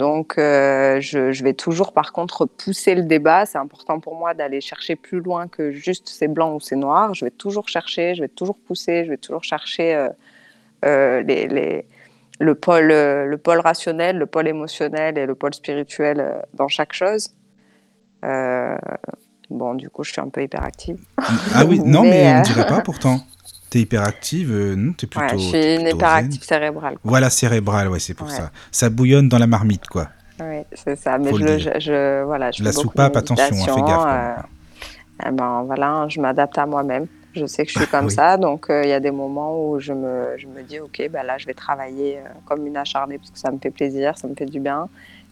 Donc, 0.00 0.38
euh, 0.38 0.98
je, 1.02 1.30
je 1.30 1.44
vais 1.44 1.52
toujours, 1.52 1.92
par 1.92 2.12
contre, 2.14 2.46
pousser 2.46 2.94
le 2.94 3.02
débat. 3.02 3.44
C'est 3.44 3.58
important 3.58 4.00
pour 4.00 4.14
moi 4.16 4.32
d'aller 4.32 4.62
chercher 4.62 4.96
plus 4.96 5.20
loin 5.20 5.46
que 5.46 5.72
juste 5.72 6.08
c'est 6.08 6.26
blanc 6.26 6.54
ou 6.54 6.60
c'est 6.60 6.74
noir. 6.74 7.12
Je 7.12 7.26
vais 7.26 7.30
toujours 7.30 7.68
chercher, 7.68 8.14
je 8.14 8.22
vais 8.22 8.28
toujours 8.28 8.56
pousser, 8.56 9.04
je 9.04 9.10
vais 9.10 9.18
toujours 9.18 9.44
chercher 9.44 9.94
euh, 9.94 10.08
euh, 10.86 11.20
les, 11.20 11.46
les- 11.48 11.84
le, 12.38 12.54
pôle, 12.54 12.86
le 12.88 13.36
pôle 13.36 13.60
rationnel, 13.60 14.16
le 14.16 14.24
pôle 14.24 14.48
émotionnel 14.48 15.18
et 15.18 15.26
le 15.26 15.34
pôle 15.34 15.52
spirituel 15.52 16.46
dans 16.54 16.68
chaque 16.68 16.94
chose. 16.94 17.28
Bon, 19.50 19.74
du 19.74 19.90
coup, 19.90 20.02
je 20.02 20.12
suis 20.12 20.20
un 20.22 20.30
peu 20.30 20.42
hyperactive. 20.42 20.96
Ah 21.54 21.66
oui, 21.66 21.78
non, 21.80 22.02
mais, 22.04 22.10
Mais, 22.10 22.32
on 22.36 22.38
ne 22.38 22.44
dirait 22.44 22.66
pas 22.66 22.80
pourtant. 22.80 23.20
T'es 23.70 23.78
hyperactive, 23.80 24.50
euh, 24.52 24.74
non, 24.74 24.92
t'es 24.92 25.06
plutôt. 25.06 25.24
Ouais, 25.26 25.38
je 25.38 25.46
suis 25.46 25.76
une 25.76 25.86
hyperactive 25.86 26.42
cérébrale. 26.42 26.94
quoi. 26.94 27.00
Voilà, 27.04 27.30
cérébrale, 27.30 27.88
ouais, 27.88 28.00
c'est 28.00 28.14
pour 28.14 28.26
Ouais. 28.26 28.34
ça. 28.34 28.50
Ça 28.72 28.90
bouillonne 28.90 29.28
dans 29.28 29.38
la 29.38 29.46
marmite, 29.46 29.86
quoi. 29.86 30.08
Oui, 30.40 30.62
c'est 30.72 30.96
ça. 30.96 31.18
Mais 31.18 31.32
je, 31.32 31.58
je, 31.58 31.70
je- 31.78 32.24
voilà, 32.24 32.50
je 32.50 32.64
La 32.64 32.72
fais 32.72 32.78
soupape, 32.78 33.16
attention, 33.16 33.44
hein, 33.44 33.48
fais 33.50 33.82
gaffe. 33.82 34.02
quand 34.02 34.08
euh, 34.08 35.28
eh 35.28 35.30
ben 35.32 35.62
voilà, 35.66 36.06
je 36.08 36.20
m'adapte 36.20 36.58
à 36.58 36.66
moi-même. 36.66 37.06
Je 37.32 37.46
sais 37.46 37.64
que 37.64 37.70
je 37.70 37.78
suis 37.78 37.86
comme 37.88 38.06
Oui. 38.06 38.12
ça, 38.12 38.36
donc 38.36 38.68
euh, 38.70 38.82
il 38.82 38.88
y 38.88 38.92
a 38.92 38.98
des 38.98 39.12
moments 39.12 39.56
où 39.70 39.78
je 39.78 39.92
me, 39.92 40.34
je 40.36 40.48
me 40.48 40.62
dis, 40.64 40.80
ok, 40.80 41.08
ben 41.12 41.22
là, 41.22 41.38
je 41.38 41.46
vais 41.46 41.54
travailler 41.54 42.18
euh, 42.18 42.22
comme 42.44 42.66
une 42.66 42.76
acharnée 42.76 43.18
parce 43.18 43.30
que 43.30 43.38
ça 43.38 43.52
me 43.52 43.58
fait 43.58 43.70
plaisir, 43.70 44.18
ça 44.18 44.26
me 44.26 44.34
fait 44.34 44.46
du 44.46 44.58
bien, 44.58 44.88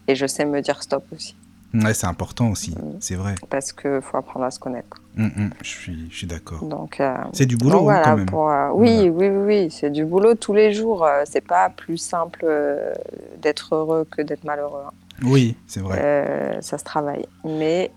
et 0.07 0.15
je 0.15 0.25
sais 0.25 0.45
me 0.45 0.61
dire 0.61 0.81
stop 0.81 1.03
aussi, 1.13 1.35
Ouais, 1.73 1.93
c'est 1.93 2.07
important 2.07 2.49
aussi, 2.49 2.75
c'est 2.99 3.13
vrai. 3.15 3.35
parce 3.49 3.71
qu'il 3.73 3.99
faut 4.01 4.17
apprendre 4.17 4.45
à 4.45 4.51
se 4.51 4.59
connaître. 4.59 4.97
Hum, 5.17 5.31
hum, 5.37 5.49
je 5.61 5.67
suis, 5.69 6.07
je 6.09 6.15
suis 6.17 6.27
d'accord. 6.27 6.63
Donc, 6.63 6.99
euh, 6.99 7.13
C'est 7.33 7.45
du 7.45 7.57
boulot, 7.57 7.79
hein, 7.79 7.83
voilà, 7.83 8.03
quand 8.03 8.17
même. 8.17 8.25
pour, 8.25 8.49
euh, 8.49 8.69
oui, 8.73 9.09
oui, 9.13 9.27
oui, 9.29 9.37
oui, 9.45 9.71
c'est 9.71 9.91
du 9.91 10.03
boulot 10.05 10.33
tous 10.35 10.53
les 10.53 10.73
jours. 10.73 11.05
euh, 11.05 11.21
c'est 11.25 11.45
pas 11.45 11.69
plus 11.69 11.97
simple 11.97 12.39
euh, 12.43 12.93
d'être 13.41 13.75
heureux 13.75 14.07
que 14.09 14.21
d'être 14.23 14.43
malheureux. 14.45 14.81
hein. 14.87 14.91
Oui, 15.23 15.55
c'est 15.67 15.81
vrai. 15.81 16.57
Ça 16.61 16.77
se 16.77 16.83
travaille. 16.83 17.25
Mais 17.43 17.91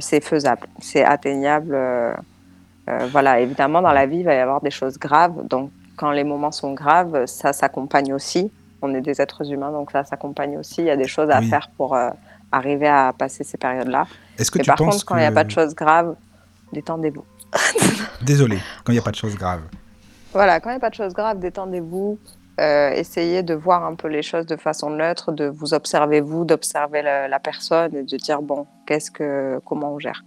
c'est 0.00 0.22
faisable, 0.24 0.68
c'est 0.80 1.04
atteignable. 1.04 1.76
voilà, 3.10 3.40
évidemment, 3.40 3.82
dans 3.82 3.92
la 3.92 4.06
vie, 4.06 4.18
il 4.18 4.24
va 4.24 4.34
y 4.34 4.38
avoir 4.38 4.60
des 4.60 4.70
choses 4.70 4.98
graves. 4.98 5.46
Donc, 5.48 5.70
quand 5.96 6.10
les 6.12 6.24
moments 6.24 6.52
sont 6.52 6.72
graves, 6.72 7.26
ça 7.26 7.52
s'accompagne 7.52 8.12
aussi. 8.14 8.50
On 8.80 8.94
est 8.94 9.00
des 9.00 9.20
êtres 9.20 9.50
humains, 9.52 9.70
donc 9.70 9.90
ça 9.90 10.04
s'accompagne 10.04 10.56
aussi. 10.58 10.80
Il 10.82 10.86
y 10.86 10.90
a 10.90 10.96
des 10.96 11.06
choses 11.08 11.30
à 11.30 11.40
Oui. 11.40 11.48
faire 11.48 11.68
pour 11.76 11.96
arriver 12.52 12.88
à 12.88 13.12
passer 13.16 13.42
ces 13.44 13.56
périodes-là. 13.58 14.06
Est-ce 14.38 14.50
que 14.50 14.58
tu 14.58 14.66
par 14.68 14.76
penses 14.76 14.94
contre, 14.94 15.04
quand 15.06 15.16
il 15.16 15.20
n'y 15.20 15.26
a 15.26 15.32
pas 15.32 15.44
de 15.44 15.50
choses 15.50 15.74
graves, 15.74 16.14
détendez-vous. 16.72 17.24
Désolé, 18.22 18.58
quand 18.84 18.92
il 18.92 18.96
n'y 18.96 18.98
a 18.98 19.02
pas 19.02 19.10
de 19.10 19.16
choses 19.16 19.36
graves. 19.36 19.62
Voilà, 20.32 20.60
quand 20.60 20.70
il 20.70 20.74
n'y 20.74 20.76
a 20.76 20.80
pas 20.80 20.90
de 20.90 20.94
choses 20.94 21.12
graves, 21.14 21.38
détendez-vous. 21.38 22.18
Euh, 22.60 22.90
essayez 22.90 23.42
de 23.42 23.54
voir 23.54 23.84
un 23.84 23.94
peu 23.94 24.08
les 24.08 24.22
choses 24.22 24.46
de 24.46 24.56
façon 24.56 24.90
neutre, 24.90 25.32
de 25.32 25.46
vous 25.46 25.72
observer 25.74 26.20
vous, 26.20 26.44
d'observer 26.44 27.00
la, 27.02 27.26
la 27.26 27.38
personne 27.40 27.94
et 27.96 28.02
de 28.02 28.16
dire 28.16 28.42
bon, 28.42 28.66
qu'est-ce 28.86 29.10
que, 29.10 29.58
comment 29.64 29.94
on 29.94 29.98
gère. 29.98 30.22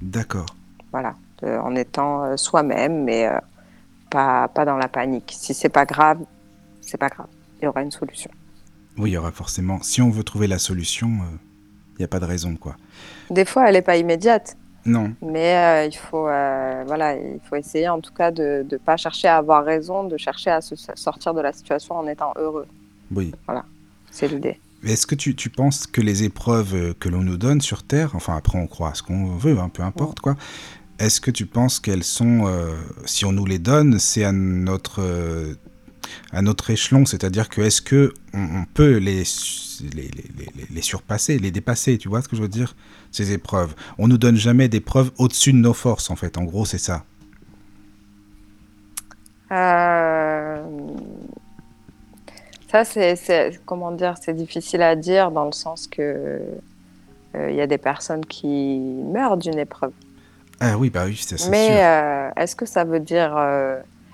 D'accord. 0.00 0.46
Voilà, 0.90 1.14
de- 1.42 1.56
en 1.58 1.74
étant 1.76 2.24
euh, 2.24 2.36
soi-même, 2.36 3.04
mais 3.04 3.28
euh, 3.28 3.38
pas, 4.10 4.48
pas 4.48 4.64
dans 4.64 4.76
la 4.76 4.88
panique. 4.88 5.32
Si 5.36 5.54
c'est 5.54 5.68
pas 5.68 5.84
grave, 5.84 6.18
c'est 6.80 6.98
pas 6.98 7.08
grave. 7.08 7.28
Il 7.60 7.64
y 7.64 7.68
aura 7.68 7.82
une 7.82 7.92
solution. 7.92 8.30
Oui, 8.98 9.10
il 9.10 9.12
y 9.14 9.16
aura 9.16 9.32
forcément. 9.32 9.80
Si 9.82 10.02
on 10.02 10.10
veut 10.10 10.24
trouver 10.24 10.46
la 10.46 10.58
solution, 10.58 11.08
euh, 11.08 11.36
il 11.94 11.98
n'y 12.00 12.04
a 12.04 12.08
pas 12.08 12.20
de 12.20 12.24
raison, 12.24 12.56
quoi. 12.56 12.76
Des 13.30 13.44
fois, 13.44 13.68
elle 13.68 13.74
n'est 13.74 13.82
pas 13.82 13.96
immédiate, 13.96 14.56
Non, 14.84 15.14
mais 15.22 15.56
euh, 15.56 15.86
il 15.86 15.96
faut, 15.96 16.28
euh, 16.28 16.84
voilà, 16.86 17.14
il 17.14 17.40
faut 17.48 17.56
essayer 17.56 17.88
en 17.88 18.00
tout 18.00 18.12
cas 18.12 18.30
de 18.30 18.66
ne 18.70 18.76
pas 18.76 18.96
chercher 18.96 19.28
à 19.28 19.36
avoir 19.36 19.64
raison, 19.64 20.04
de 20.04 20.16
chercher 20.16 20.50
à 20.50 20.60
se 20.60 20.74
sortir 20.94 21.34
de 21.34 21.40
la 21.40 21.52
situation 21.52 21.96
en 21.96 22.06
étant 22.06 22.32
heureux. 22.36 22.66
oui. 23.10 23.32
C'est 24.10 24.28
l'idée. 24.28 24.58
Est-ce 24.84 25.06
que 25.06 25.14
tu, 25.14 25.34
tu 25.34 25.48
penses 25.48 25.86
que 25.86 26.00
les 26.00 26.24
épreuves 26.24 26.74
euh, 26.74 26.92
que 26.98 27.08
l'on 27.08 27.22
nous 27.22 27.36
donne 27.36 27.60
sur 27.60 27.82
Terre, 27.84 28.10
enfin 28.14 28.36
après 28.36 28.58
on 28.58 28.66
croit 28.66 28.90
à 28.90 28.94
ce 28.94 29.02
qu'on 29.02 29.36
veut, 29.36 29.58
hein, 29.58 29.70
peu 29.72 29.82
importe 29.82 30.20
quoi, 30.20 30.34
est-ce 30.98 31.20
que 31.20 31.30
tu 31.30 31.46
penses 31.46 31.80
qu'elles 31.80 32.04
sont, 32.04 32.46
euh, 32.46 32.74
si 33.04 33.24
on 33.24 33.32
nous 33.32 33.46
les 33.46 33.58
donne, 33.58 33.98
c'est 33.98 34.24
à 34.24 34.32
notre, 34.32 35.00
euh, 35.00 35.54
à 36.32 36.42
notre 36.42 36.70
échelon, 36.70 37.04
c'est-à-dire 37.06 37.48
que 37.48 37.60
est-ce 37.60 37.82
que 37.82 38.14
on, 38.34 38.42
on 38.42 38.64
peut 38.72 38.96
les, 38.96 39.22
les, 39.94 40.10
les, 40.70 40.82
surpasser, 40.82 41.38
les 41.38 41.50
dépasser, 41.50 41.98
tu 41.98 42.08
vois 42.08 42.22
ce 42.22 42.28
que 42.28 42.36
je 42.36 42.42
veux 42.42 42.48
dire 42.48 42.74
Ces 43.10 43.32
épreuves? 43.32 43.74
On 43.98 44.08
nous 44.08 44.18
donne 44.18 44.36
jamais 44.36 44.68
des 44.68 44.80
preuves 44.80 45.10
au-dessus 45.18 45.52
de 45.52 45.58
nos 45.58 45.74
forces, 45.74 46.10
en 46.10 46.16
fait, 46.16 46.38
en 46.38 46.44
gros 46.44 46.64
c'est 46.64 46.78
ça. 46.78 47.04
Euh, 49.52 50.64
Ça, 52.70 52.84
c'est, 52.84 53.60
comment 53.66 53.90
dire, 53.92 54.14
c'est 54.18 54.32
difficile 54.34 54.80
à 54.80 54.96
dire 54.96 55.30
dans 55.30 55.44
le 55.44 55.52
sens 55.52 55.86
que 55.86 56.40
euh, 57.34 57.50
il 57.50 57.54
y 57.54 57.60
a 57.60 57.66
des 57.66 57.78
personnes 57.78 58.24
qui 58.24 58.78
meurent 59.12 59.36
d'une 59.36 59.58
épreuve. 59.58 59.92
Ah 60.58 60.78
oui, 60.78 60.88
bah 60.88 61.02
oui, 61.04 61.18
c'est 61.20 61.38
c'est 61.38 61.50
Mais 61.50 61.82
euh, 61.82 62.30
est-ce 62.36 62.56
que 62.56 62.64
ça 62.66 62.84
veut 62.84 63.00
dire, 63.00 63.36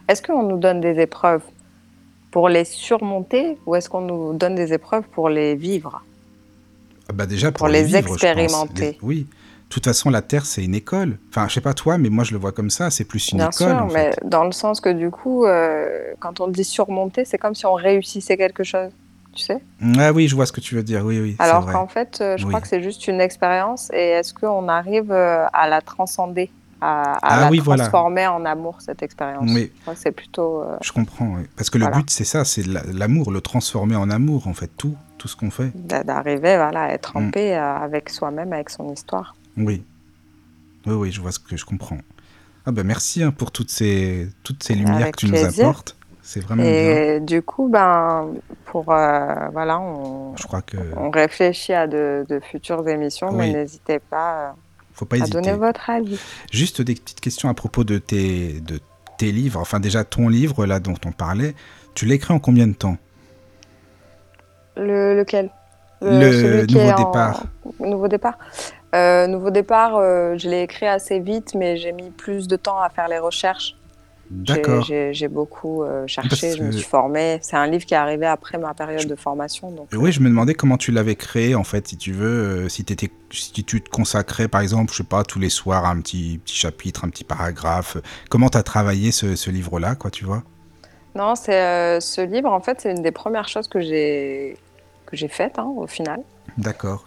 est-ce 0.08 0.22
qu'on 0.22 0.42
nous 0.42 0.58
donne 0.58 0.80
des 0.80 0.98
épreuves 0.98 1.42
pour 2.30 2.48
les 2.48 2.64
surmonter 2.64 3.58
ou 3.66 3.74
est-ce 3.74 3.88
qu'on 3.88 4.00
nous 4.02 4.32
donne 4.34 4.54
des 4.54 4.72
épreuves 4.72 5.04
pour 5.12 5.28
les 5.28 5.54
vivre? 5.54 6.02
Ah 7.08 7.12
Bah 7.12 7.26
déjà 7.26 7.50
pour, 7.50 7.58
pour 7.58 7.68
les 7.68 7.82
vivre, 7.82 8.12
expérimenter. 8.12 8.92
Les- 8.92 8.98
Oui. 9.02 9.26
De 9.68 9.74
toute 9.74 9.84
façon, 9.84 10.08
la 10.08 10.22
Terre, 10.22 10.46
c'est 10.46 10.64
une 10.64 10.74
école. 10.74 11.18
Enfin, 11.30 11.46
je 11.46 11.52
sais 11.54 11.60
pas 11.60 11.74
toi, 11.74 11.98
mais 11.98 12.08
moi, 12.08 12.24
je 12.24 12.32
le 12.32 12.38
vois 12.38 12.52
comme 12.52 12.70
ça. 12.70 12.90
C'est 12.90 13.04
plus 13.04 13.32
une 13.32 13.38
Bien 13.38 13.50
école, 13.50 13.68
sûr, 13.74 13.82
en 13.82 13.86
mais 13.86 14.12
fait. 14.12 14.20
dans 14.26 14.44
le 14.44 14.52
sens 14.52 14.80
que 14.80 14.88
du 14.88 15.10
coup, 15.10 15.44
euh, 15.44 16.14
quand 16.20 16.40
on 16.40 16.48
dit 16.48 16.64
surmonter, 16.64 17.26
c'est 17.26 17.36
comme 17.36 17.54
si 17.54 17.66
on 17.66 17.74
réussissait 17.74 18.38
quelque 18.38 18.64
chose, 18.64 18.90
tu 19.34 19.42
sais? 19.42 19.58
Ah 19.98 20.12
oui, 20.12 20.26
je 20.26 20.34
vois 20.34 20.46
ce 20.46 20.52
que 20.52 20.62
tu 20.62 20.74
veux 20.74 20.82
dire. 20.82 21.04
Oui, 21.04 21.20
oui, 21.20 21.36
Alors 21.38 21.66
qu'en 21.70 21.86
fait, 21.86 22.18
euh, 22.22 22.38
je 22.38 22.44
Oui. 22.44 22.48
crois 22.48 22.62
que 22.62 22.66
c'est 22.68 22.82
juste 22.82 23.08
une 23.08 23.20
expérience 23.20 23.90
et 23.92 24.08
est-ce 24.08 24.32
qu'on 24.32 24.68
arrive 24.68 25.12
euh, 25.12 25.44
à 25.52 25.68
la 25.68 25.82
transcender, 25.82 26.50
à, 26.80 27.12
à 27.14 27.18
Ah 27.22 27.40
la 27.42 27.50
oui, 27.50 27.58
voilà. 27.58 27.84
transformer 27.84 28.26
en 28.26 28.44
amour, 28.44 28.80
cette 28.80 29.02
expérience 29.02 29.50
Oui. 29.52 29.72
C'est 29.94 30.12
plutôt... 30.12 30.62
euh, 30.62 30.76
Je 30.82 30.92
comprends, 30.92 31.34
oui. 31.36 31.42
Parce 31.56 31.70
que 31.70 31.78
le 31.78 31.84
Voilà. 31.84 31.98
but, 31.98 32.10
c'est 32.10 32.24
ça, 32.24 32.44
c'est 32.44 32.66
la- 32.66 32.82
l'amour, 32.92 33.30
le 33.32 33.40
transformer 33.40 33.96
en 33.96 34.10
amour, 34.10 34.46
en 34.46 34.54
fait, 34.54 34.70
tout, 34.76 34.94
tout 35.18 35.28
ce 35.28 35.36
qu'on 35.36 35.50
fait. 35.50 35.70
d'a- 35.74 36.04
d'arriver 36.04 36.56
voilà, 36.56 36.82
à 36.84 36.88
être 36.90 37.16
en 37.16 37.22
Mm. 37.22 37.30
paix 37.32 37.56
euh, 37.56 37.76
avec 37.76 38.10
soi-même, 38.10 38.52
avec 38.52 38.70
son 38.70 38.92
histoire. 38.92 39.34
Oui. 39.56 39.84
Oui, 40.86 40.94
oui, 40.94 41.12
je 41.12 41.20
vois 41.20 41.32
ce 41.32 41.38
que 41.38 41.56
je 41.56 41.64
comprends. 41.64 41.98
Ah 42.66 42.70
ben 42.70 42.86
merci 42.86 43.22
hein, 43.22 43.30
pour 43.30 43.50
toutes 43.50 43.70
ces, 43.70 44.28
toutes 44.44 44.62
ces 44.62 44.74
lumières 44.74 44.96
Avec 44.96 45.16
que 45.16 45.20
tu 45.20 45.30
nous 45.30 45.44
apportes. 45.44 45.96
C'est 46.22 46.40
vraiment 46.40 46.62
bien. 46.62 46.72
Et 46.72 47.20
du 47.20 47.40
coup, 47.42 47.68
ben, 47.68 48.28
pour... 48.66 48.92
euh, 48.92 49.48
voilà, 49.52 49.80
on, 49.80 50.36
Je 50.36 50.42
crois 50.46 50.60
que 50.60 50.76
on 50.96 51.08
réfléchit 51.10 51.72
à 51.72 51.86
de, 51.86 52.26
de 52.28 52.38
futures 52.40 52.86
émissions, 52.86 53.32
mais 53.32 53.50
n'hésitez 53.52 53.98
pas 53.98 54.54
faut 54.98 55.04
pas 55.06 55.16
euh, 55.16 55.20
à 55.20 55.22
hésiter. 55.22 55.40
donner 55.40 55.56
votre 55.56 55.88
avis. 55.90 56.18
Juste 56.52 56.82
des 56.82 56.94
petites 56.94 57.20
questions 57.20 57.48
à 57.48 57.54
propos 57.54 57.84
de 57.84 57.98
tes, 57.98 58.60
de 58.60 58.80
tes 59.18 59.32
livres. 59.32 59.60
Enfin, 59.60 59.80
déjà, 59.80 60.04
ton 60.04 60.28
livre, 60.28 60.66
là, 60.66 60.80
dont 60.80 60.94
on 61.06 61.12
parlait, 61.12 61.54
tu 61.94 62.06
l'as 62.06 62.14
écrit 62.14 62.34
en 62.34 62.38
combien 62.38 62.66
de 62.66 62.74
temps? 62.74 62.96
Le, 64.76 65.16
lequel? 65.16 65.50
Le 66.00 66.30
celui 66.32 66.66
qui 66.68 66.74
Nouveau 66.76 66.90
en- 66.90 66.96
Départ. 66.96 67.42
Nouveau 67.80 68.08
départ. 68.08 68.38
Euh, 68.94 69.26
nouveau 69.26 69.50
départ, 69.50 69.96
euh, 69.96 70.36
je 70.38 70.48
l'ai 70.48 70.62
écrit 70.62 70.86
assez 70.86 71.18
vite, 71.18 71.54
mais 71.54 71.76
j'ai 71.76 71.92
mis 71.92 72.10
plus 72.10 72.46
de 72.48 72.56
temps 72.56 72.80
à 72.80 72.88
faire 72.88 73.08
les 73.08 73.18
recherches. 73.18 73.74
D'accord. 74.30 74.84
J'ai 74.84 75.28
beaucoup 75.28 75.82
euh, 75.82 76.06
cherché, 76.06 76.56
je 76.56 76.62
me 76.62 76.70
suis 76.70 76.84
formée. 76.84 77.38
C'est 77.42 77.56
un 77.56 77.66
livre 77.66 77.86
qui 77.86 77.94
est 77.94 77.98
arrivé 77.98 78.26
après 78.26 78.58
ma 78.58 78.74
période 78.74 79.06
de 79.06 79.14
formation. 79.14 79.70
Donc, 79.70 79.88
Oui, 79.92 80.12
je 80.12 80.20
me 80.20 80.28
demandais 80.28 80.54
comment 80.54 80.76
tu 80.76 80.92
l'avais 80.92 81.16
créé, 81.16 81.54
en 81.54 81.64
fait, 81.64 81.88
si 81.88 81.96
tu 81.96 82.12
veux, 82.12 82.64
euh, 82.64 82.68
si, 82.68 82.84
tu 82.84 83.82
te 83.82 83.88
consacrais, 83.88 84.48
par 84.48 84.60
exemple, 84.60 84.92
je 84.92 84.98
sais 84.98 85.04
pas, 85.04 85.24
tous 85.24 85.38
les 85.38 85.48
soirs 85.48 85.86
à 85.86 85.90
un 85.90 86.00
petit, 86.00 86.40
petit 86.44 86.56
chapitre, 86.56 87.04
un 87.04 87.08
petit 87.08 87.24
paragraphe. 87.24 87.96
Comment 88.28 88.48
tu 88.48 88.58
as 88.58 88.62
travaillé 88.62 89.12
ce, 89.12 89.34
ce 89.34 89.50
livre-là, 89.50 89.94
quoi, 89.94 90.10
tu 90.10 90.24
vois? 90.24 90.42
Non, 91.14 91.34
c'est 91.34 91.60
euh, 91.60 92.00
ce 92.00 92.20
livre, 92.20 92.52
en 92.52 92.60
fait, 92.60 92.80
c'est 92.82 92.92
une 92.92 93.02
des 93.02 93.12
premières 93.12 93.48
choses 93.48 93.68
que 93.68 93.80
j'ai 93.80 94.56
que 95.06 95.16
j'ai 95.16 95.28
faites 95.28 95.58
hein, 95.58 95.72
au 95.76 95.86
final. 95.86 96.20
D'accord. 96.58 97.06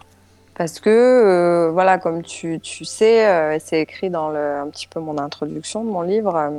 Parce 0.54 0.80
que, 0.80 0.90
euh, 0.90 1.70
voilà, 1.70 1.98
comme 1.98 2.22
tu, 2.22 2.60
tu 2.60 2.84
sais, 2.84 3.26
euh, 3.26 3.58
c'est 3.58 3.80
écrit 3.80 4.10
dans 4.10 4.28
le, 4.30 4.56
un 4.56 4.68
petit 4.68 4.86
peu 4.86 5.00
mon 5.00 5.18
introduction 5.18 5.82
de 5.84 5.90
mon 5.90 6.02
livre, 6.02 6.36
euh, 6.36 6.50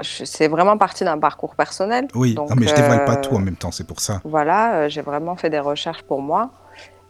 c'est 0.00 0.48
vraiment 0.48 0.78
parti 0.78 1.04
d'un 1.04 1.18
parcours 1.18 1.54
personnel. 1.54 2.08
Oui, 2.14 2.34
Donc, 2.34 2.50
non, 2.50 2.56
mais 2.56 2.66
je 2.66 2.74
dévoile 2.74 3.04
pas 3.04 3.16
euh, 3.16 3.20
tout 3.20 3.34
en 3.34 3.40
même 3.40 3.56
temps, 3.56 3.70
c'est 3.70 3.86
pour 3.86 4.00
ça. 4.00 4.20
Voilà, 4.24 4.74
euh, 4.74 4.88
j'ai 4.88 5.02
vraiment 5.02 5.36
fait 5.36 5.50
des 5.50 5.58
recherches 5.58 6.02
pour 6.02 6.22
moi. 6.22 6.50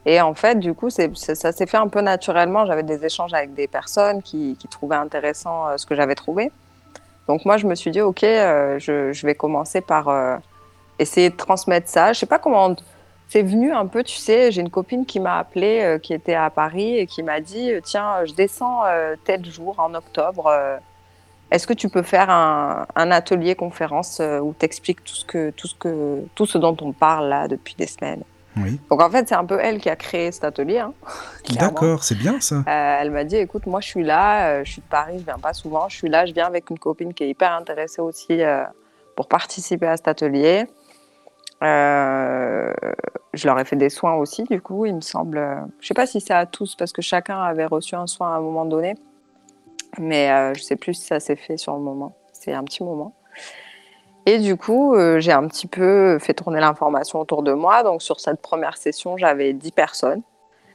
Et 0.06 0.20
en 0.20 0.34
fait, 0.34 0.58
du 0.58 0.72
coup, 0.72 0.88
ça 0.90 1.52
s'est 1.52 1.66
fait 1.66 1.76
un 1.76 1.88
peu 1.88 2.00
naturellement. 2.00 2.64
J'avais 2.64 2.82
des 2.82 3.04
échanges 3.04 3.34
avec 3.34 3.52
des 3.54 3.68
personnes 3.68 4.22
qui, 4.22 4.56
qui 4.58 4.68
trouvaient 4.68 4.96
intéressant 4.96 5.68
euh, 5.68 5.76
ce 5.76 5.84
que 5.84 5.94
j'avais 5.94 6.14
trouvé. 6.14 6.50
Donc 7.26 7.44
moi, 7.44 7.58
je 7.58 7.66
me 7.66 7.74
suis 7.74 7.90
dit, 7.90 8.00
OK, 8.00 8.22
euh, 8.22 8.78
je, 8.78 9.12
je 9.12 9.26
vais 9.26 9.34
commencer 9.34 9.82
par 9.82 10.08
euh, 10.08 10.36
essayer 10.98 11.28
de 11.28 11.36
transmettre 11.36 11.88
ça. 11.88 12.12
Je 12.14 12.20
sais 12.20 12.26
pas 12.26 12.38
comment 12.38 12.74
c'est 13.28 13.42
venu 13.42 13.72
un 13.72 13.86
peu, 13.86 14.02
tu 14.02 14.16
sais, 14.16 14.50
j'ai 14.50 14.62
une 14.62 14.70
copine 14.70 15.04
qui 15.04 15.20
m'a 15.20 15.38
appelée, 15.38 15.82
euh, 15.82 15.98
qui 15.98 16.14
était 16.14 16.34
à 16.34 16.48
Paris 16.48 16.96
et 16.96 17.06
qui 17.06 17.22
m'a 17.22 17.40
dit, 17.40 17.72
euh, 17.72 17.80
tiens, 17.84 18.24
je 18.24 18.32
descends 18.32 18.84
euh, 18.86 19.16
tel 19.24 19.44
jour 19.44 19.74
en 19.78 19.94
octobre. 19.94 20.50
Est-ce 21.50 21.66
que 21.66 21.72
tu 21.72 21.88
peux 21.88 22.02
faire 22.02 22.28
un, 22.30 22.86
un 22.94 23.10
atelier 23.10 23.54
conférence 23.54 24.20
euh, 24.20 24.38
où 24.38 24.54
tu 24.58 24.64
expliques 24.64 25.02
tout 25.04 25.14
ce, 25.14 25.24
que, 25.24 25.50
tout, 25.50 25.66
ce 25.68 25.74
que, 25.74 26.22
tout 26.34 26.46
ce 26.46 26.58
dont 26.58 26.76
on 26.80 26.92
parle 26.92 27.28
là 27.28 27.48
depuis 27.48 27.74
des 27.76 27.86
semaines? 27.86 28.22
Oui. 28.56 28.80
Donc 28.90 29.00
en 29.00 29.08
fait, 29.08 29.28
c'est 29.28 29.34
un 29.36 29.44
peu 29.44 29.58
elle 29.62 29.78
qui 29.78 29.88
a 29.88 29.96
créé 29.96 30.32
cet 30.32 30.44
atelier. 30.44 30.78
hein. 30.78 30.92
D'accord, 31.58 32.02
c'est 32.02 32.16
bien 32.18 32.40
ça. 32.40 32.56
Euh, 32.56 32.62
elle 33.00 33.10
m'a 33.12 33.24
dit 33.24 33.36
écoute, 33.36 33.66
moi 33.66 33.80
je 33.80 33.86
suis 33.88 34.02
là, 34.02 34.48
euh, 34.48 34.64
je 34.64 34.72
suis 34.72 34.80
de 34.82 34.86
Paris, 34.88 35.18
je 35.20 35.24
viens 35.24 35.38
pas 35.38 35.52
souvent, 35.54 35.88
je 35.88 35.96
suis 35.96 36.08
là, 36.08 36.26
je 36.26 36.32
viens 36.34 36.46
avec 36.46 36.68
une 36.70 36.78
copine 36.78 37.14
qui 37.14 37.24
est 37.24 37.28
hyper 37.30 37.52
intéressée 37.52 38.00
aussi 38.02 38.42
euh, 38.42 38.64
pour 39.16 39.28
participer 39.28 39.86
à 39.86 39.96
cet 39.96 40.08
atelier. 40.08 40.66
Je 43.34 43.46
leur 43.46 43.58
ai 43.58 43.64
fait 43.64 43.76
des 43.76 43.90
soins 43.90 44.14
aussi, 44.14 44.44
du 44.44 44.60
coup, 44.60 44.86
il 44.86 44.94
me 44.96 45.00
semble. 45.00 45.40
Je 45.80 45.86
sais 45.86 45.94
pas 45.94 46.06
si 46.06 46.20
c'est 46.20 46.34
à 46.34 46.46
tous 46.46 46.74
parce 46.74 46.92
que 46.92 47.02
chacun 47.02 47.40
avait 47.40 47.66
reçu 47.66 47.94
un 47.94 48.06
soin 48.06 48.32
à 48.34 48.36
un 48.38 48.40
moment 48.40 48.64
donné, 48.64 48.94
mais 49.98 50.30
euh, 50.30 50.54
je 50.54 50.62
sais 50.62 50.76
plus 50.76 50.94
si 50.94 51.06
ça 51.06 51.20
s'est 51.20 51.36
fait 51.36 51.56
sur 51.56 51.74
le 51.74 51.80
moment. 51.80 52.16
C'est 52.32 52.52
un 52.52 52.64
petit 52.64 52.82
moment. 52.84 53.14
Et 54.26 54.38
du 54.38 54.56
coup, 54.56 54.94
euh, 54.94 55.20
j'ai 55.20 55.32
un 55.32 55.46
petit 55.48 55.66
peu 55.66 56.18
fait 56.18 56.34
tourner 56.34 56.60
l'information 56.60 57.18
autour 57.20 57.42
de 57.42 57.52
moi. 57.54 57.82
Donc 57.82 58.02
sur 58.02 58.20
cette 58.20 58.42
première 58.42 58.76
session, 58.76 59.16
j'avais 59.16 59.52
10 59.54 59.72
personnes. 59.72 60.22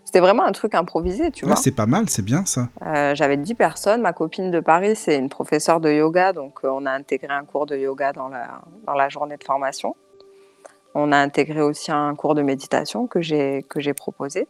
C'était 0.05 0.19
vraiment 0.19 0.43
un 0.43 0.51
truc 0.51 0.75
improvisé, 0.75 1.31
tu 1.31 1.45
Ouais, 1.45 1.51
vois. 1.51 1.55
c'est 1.55 1.71
pas 1.71 1.85
mal, 1.85 2.09
c'est 2.09 2.23
bien 2.25 2.45
ça. 2.45 2.67
Euh, 2.85 3.15
j'avais 3.15 3.37
10 3.37 3.53
personnes. 3.55 4.01
Ma 4.01 4.11
copine 4.11 4.51
de 4.51 4.59
Paris, 4.59 4.95
c'est 4.95 5.17
une 5.17 5.29
professeure 5.29 5.79
de 5.79 5.89
yoga. 5.91 6.33
Donc, 6.33 6.59
euh, 6.63 6.69
on 6.69 6.85
a 6.85 6.91
intégré 6.91 7.31
un 7.33 7.45
cours 7.45 7.65
de 7.65 7.77
yoga 7.77 8.11
dans 8.11 8.27
la, 8.27 8.61
dans 8.85 8.93
la 8.93 9.07
journée 9.09 9.37
de 9.37 9.43
formation. 9.43 9.95
On 10.95 11.11
a 11.11 11.17
intégré 11.17 11.61
aussi 11.61 11.91
un 11.91 12.13
cours 12.15 12.35
de 12.35 12.41
méditation 12.41 13.07
que 13.07 13.21
j'ai 13.21 13.63
que 13.69 13.79
j'ai 13.79 13.93
proposé. 13.93 14.47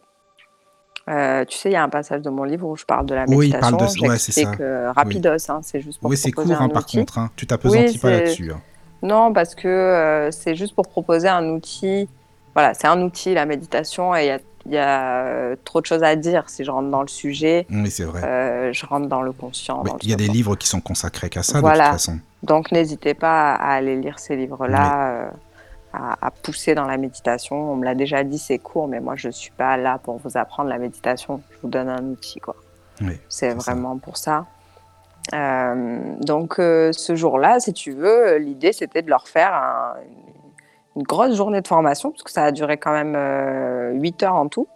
Euh, 1.08 1.44
tu 1.44 1.58
sais, 1.58 1.68
il 1.70 1.72
y 1.72 1.76
a 1.76 1.82
un 1.82 1.88
passage 1.90 2.22
de 2.22 2.30
mon 2.30 2.44
livre 2.44 2.66
où 2.66 2.76
je 2.76 2.84
parle 2.84 3.04
de 3.06 3.14
la 3.14 3.24
Oui, 3.26 3.48
il 3.48 3.52
méditation. 3.52 3.76
parle 3.76 3.94
de- 3.94 4.08
ouais, 4.08 4.18
c'est 4.18 4.32
ça. 4.32 4.52
euh, 4.60 4.90
rapidos, 4.92 5.50
hein, 5.50 5.60
c'est 5.62 5.80
juste 5.80 6.00
pour 6.00 6.10
Oui, 6.10 6.16
c'est 6.16 6.32
court 6.32 6.50
un 6.50 6.64
hein, 6.64 6.68
par 6.70 6.86
contre. 6.86 7.18
hein. 7.18 7.30
Tu 7.36 7.46
t'apesantis 7.46 7.98
pas 7.98 8.08
c'est- 8.08 8.20
là-dessus. 8.20 8.52
hein. 8.52 8.60
Non, 9.02 9.32
parce 9.34 9.54
que 9.54 9.68
euh, 9.68 10.30
c'est 10.30 10.54
juste 10.54 10.74
pour 10.74 10.88
proposer 10.88 11.28
un 11.28 11.44
outil. 11.50 12.08
Voilà, 12.54 12.72
c'est 12.72 12.86
un 12.86 13.02
outil, 13.02 13.34
la 13.34 13.44
méditation, 13.44 14.14
et 14.16 14.22
il 14.22 14.26
y 14.28 14.30
a, 14.30 14.38
il 14.64 14.72
y 14.72 14.78
a, 14.78 15.26
euh, 15.26 15.56
trop 15.64 15.82
de 15.82 15.86
choses 15.86 16.02
à 16.02 16.16
dire 16.16 16.48
si 16.48 16.64
je 16.64 16.70
rentre 16.70 16.88
dans 16.88 17.02
le 17.02 17.08
sujet. 17.08 17.66
Oui, 17.70 17.90
c'est 17.90 18.04
vrai. 18.04 18.72
je 18.72 18.86
rentre 18.86 19.06
dans 19.06 19.20
le 19.20 19.32
conscient. 19.32 19.82
Il 20.02 20.08
y 20.08 20.12
a 20.14 20.16
des 20.16 20.28
livres 20.28 20.56
qui 20.56 20.66
sont 20.68 20.80
consacrés 20.80 21.28
qu'à 21.28 21.42
ça, 21.42 21.60
de 21.60 21.66
toute 21.68 21.76
façon. 21.76 22.18
Donc 22.42 22.72
n'hésitez 22.72 23.12
pas 23.12 23.54
à 23.54 23.72
aller 23.74 23.96
lire 23.96 24.18
ces 24.18 24.36
livres-là, 24.36 25.32
à, 25.94 26.26
à 26.26 26.30
pousser 26.30 26.74
dans 26.74 26.86
la 26.86 26.96
méditation. 26.96 27.72
On 27.72 27.76
me 27.76 27.84
l'a 27.84 27.94
déjà 27.94 28.24
dit, 28.24 28.38
c'est 28.38 28.58
court, 28.58 28.88
mais 28.88 29.00
moi 29.00 29.14
je 29.16 29.28
suis 29.28 29.50
pas 29.52 29.76
là 29.76 29.98
pour 29.98 30.16
vous 30.18 30.36
apprendre 30.36 30.68
la 30.68 30.78
méditation. 30.78 31.40
Je 31.52 31.56
vous 31.62 31.68
donne 31.68 31.88
un 31.88 32.02
outil, 32.04 32.40
quoi. 32.40 32.56
Oui, 33.00 33.18
C'est 33.28 33.50
ça. 33.50 33.56
vraiment 33.56 33.98
pour 33.98 34.16
ça. 34.16 34.46
Euh, 35.32 36.14
donc 36.20 36.58
euh, 36.58 36.92
ce 36.92 37.14
jour-là, 37.16 37.58
si 37.60 37.72
tu 37.72 37.92
veux, 37.92 38.36
l'idée 38.36 38.72
c'était 38.72 39.02
de 39.02 39.08
leur 39.08 39.26
faire 39.26 39.54
un- 39.54 39.94
une 40.96 41.02
grosse 41.02 41.34
journée 41.34 41.60
de 41.60 41.66
formation, 41.66 42.10
parce 42.10 42.22
que 42.22 42.30
ça 42.30 42.44
a 42.44 42.52
duré 42.52 42.76
quand 42.76 42.92
même 42.92 43.14
euh, 43.16 43.92
8 43.94 44.22
heures 44.22 44.34
en 44.36 44.48
tout. 44.48 44.68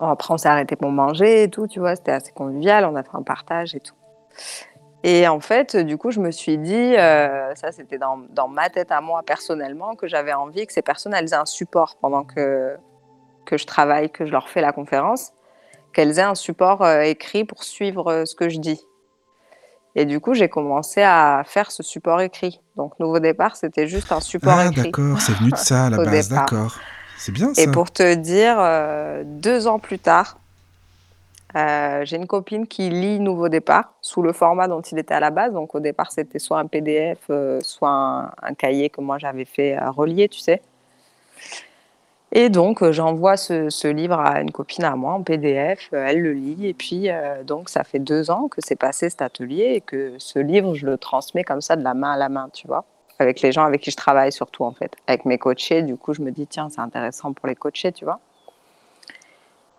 Bon, 0.00 0.08
après, 0.08 0.34
on 0.34 0.38
s'est 0.38 0.48
arrêté 0.48 0.76
pour 0.76 0.90
manger 0.90 1.44
et 1.44 1.48
tout, 1.48 1.66
tu 1.68 1.78
vois, 1.78 1.94
c'était 1.96 2.12
assez 2.12 2.32
convivial, 2.32 2.84
on 2.84 2.96
a 2.96 3.02
fait 3.02 3.14
un 3.14 3.22
partage 3.22 3.74
et 3.74 3.80
tout. 3.80 3.94
Et 5.06 5.28
en 5.28 5.38
fait, 5.38 5.76
du 5.76 5.98
coup, 5.98 6.10
je 6.10 6.18
me 6.18 6.30
suis 6.30 6.56
dit, 6.56 6.96
euh, 6.96 7.54
ça 7.56 7.72
c'était 7.72 7.98
dans, 7.98 8.20
dans 8.30 8.48
ma 8.48 8.70
tête 8.70 8.90
à 8.90 9.02
moi 9.02 9.22
personnellement, 9.22 9.96
que 9.96 10.08
j'avais 10.08 10.32
envie 10.32 10.66
que 10.66 10.72
ces 10.72 10.80
personnes, 10.80 11.12
elles 11.12 11.34
aient 11.34 11.36
un 11.36 11.44
support 11.44 11.98
pendant 12.00 12.24
que, 12.24 12.74
que 13.44 13.58
je 13.58 13.66
travaille, 13.66 14.08
que 14.08 14.24
je 14.24 14.32
leur 14.32 14.48
fais 14.48 14.62
la 14.62 14.72
conférence, 14.72 15.32
qu'elles 15.92 16.18
aient 16.18 16.22
un 16.22 16.34
support 16.34 16.82
euh, 16.82 17.02
écrit 17.02 17.44
pour 17.44 17.64
suivre 17.64 18.10
euh, 18.10 18.24
ce 18.24 18.34
que 18.34 18.48
je 18.48 18.58
dis. 18.58 18.80
Et 19.94 20.06
du 20.06 20.20
coup, 20.20 20.32
j'ai 20.32 20.48
commencé 20.48 21.02
à 21.02 21.42
faire 21.44 21.70
ce 21.70 21.82
support 21.82 22.22
écrit. 22.22 22.62
Donc, 22.76 22.98
Nouveau 22.98 23.18
Départ, 23.18 23.56
c'était 23.56 23.86
juste 23.86 24.10
un 24.10 24.20
support 24.20 24.54
Ah, 24.56 24.66
écrit. 24.68 24.84
d'accord, 24.84 25.20
c'est 25.20 25.32
venu 25.32 25.50
de 25.50 25.56
ça 25.56 25.84
à 25.84 25.90
la 25.90 25.98
base, 26.02 26.30
d'accord. 26.30 26.78
C'est 27.18 27.30
bien 27.30 27.52
ça. 27.52 27.60
Et 27.60 27.70
pour 27.70 27.90
te 27.92 28.14
dire, 28.14 28.56
deux 29.24 29.68
ans 29.68 29.78
plus 29.78 29.98
tard, 29.98 30.38
euh, 31.56 32.04
j'ai 32.04 32.16
une 32.16 32.26
copine 32.26 32.66
qui 32.66 32.90
lit 32.90 33.20
Nouveau 33.20 33.48
Départ 33.48 33.94
sous 34.00 34.22
le 34.22 34.32
format 34.32 34.68
dont 34.68 34.80
il 34.80 34.98
était 34.98 35.14
à 35.14 35.20
la 35.20 35.30
base. 35.30 35.52
Donc 35.52 35.74
au 35.74 35.80
départ, 35.80 36.12
c'était 36.12 36.38
soit 36.38 36.58
un 36.58 36.66
PDF, 36.66 37.18
euh, 37.30 37.60
soit 37.62 38.32
un, 38.42 38.54
cahier 38.54 38.90
que 38.90 39.00
moi 39.00 39.18
j'avais 39.18 39.44
fait 39.44 39.74
à 39.74 39.90
relier, 39.90 40.28
tu 40.28 40.40
sais. 40.40 40.62
Et 42.36 42.48
donc 42.48 42.82
euh, 42.82 42.90
j'envoie 42.90 43.36
ce, 43.36 43.70
ce 43.70 43.86
livre 43.86 44.18
à 44.18 44.40
une 44.40 44.50
copine 44.50 44.82
à 44.84 44.96
moi 44.96 45.12
en 45.12 45.22
PDF, 45.22 45.88
euh, 45.92 46.04
elle 46.06 46.20
le 46.20 46.32
lit. 46.32 46.66
Et 46.66 46.74
puis 46.74 47.08
euh, 47.08 47.44
donc 47.44 47.68
ça 47.68 47.84
fait 47.84 48.00
deux 48.00 48.30
ans 48.30 48.48
que 48.48 48.60
c'est 48.60 48.76
passé 48.76 49.08
cet 49.08 49.22
atelier 49.22 49.74
et 49.76 49.80
que 49.80 50.14
ce 50.18 50.40
livre, 50.40 50.74
je 50.74 50.84
le 50.84 50.98
transmets 50.98 51.44
comme 51.44 51.60
ça 51.60 51.76
de 51.76 51.84
la 51.84 51.94
main 51.94 52.12
à 52.12 52.16
la 52.16 52.28
main, 52.28 52.48
tu 52.52 52.66
vois 52.66 52.84
avec 53.20 53.42
les 53.42 53.52
gens 53.52 53.64
avec 53.64 53.80
qui 53.80 53.92
je 53.92 53.96
travaille 53.96 54.32
surtout 54.32 54.64
en 54.64 54.72
fait, 54.72 54.92
avec 55.06 55.24
mes 55.24 55.38
coachés. 55.38 55.82
Du 55.82 55.96
coup, 55.96 56.14
je 56.14 56.22
me 56.22 56.30
dis 56.30 56.46
tiens, 56.46 56.68
c'est 56.68 56.80
intéressant 56.80 57.32
pour 57.32 57.46
les 57.46 57.54
coachés, 57.54 57.92
tu 57.92 58.04
vois. 58.04 58.18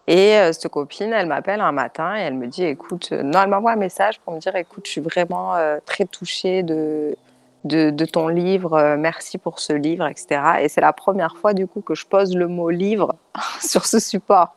Et 0.08 0.38
euh, 0.38 0.54
cette 0.54 0.68
copine, 0.68 1.12
elle 1.14 1.28
m'appelle 1.28 1.62
un 1.62 1.72
matin 1.72 2.16
et 2.16 2.22
elle 2.22 2.36
me 2.36 2.48
dit 2.48 2.64
écoute, 2.64 3.10
euh, 3.12 3.24
non, 3.24 3.42
elle 3.42 3.50
m'envoie 3.50 3.72
un 3.72 3.78
message 3.78 4.20
pour 4.20 4.34
me 4.34 4.40
dire 4.40 4.56
écoute, 4.56 4.86
je 4.86 4.92
suis 4.92 5.02
vraiment 5.02 5.56
euh, 5.56 5.80
très 5.84 6.06
touchée 6.06 6.62
de, 6.62 7.16
de, 7.64 7.90
de 7.90 8.06
ton 8.06 8.28
livre, 8.28 8.96
merci 9.00 9.40
pour 9.40 9.60
ce 9.60 9.74
livre, 9.74 10.06
etc. 10.08 10.40
Et 10.62 10.70
c'est 10.70 10.82
la 10.82 10.94
première 10.94 11.36
fois 11.38 11.54
du 11.54 11.66
coup 11.66 11.82
que 11.82 11.96
je 11.96 12.06
pose 12.06 12.36
le 12.36 12.48
mot 12.48 12.70
livre 12.70 13.16
sur 13.62 13.86
ce 13.88 14.00
support, 14.00 14.56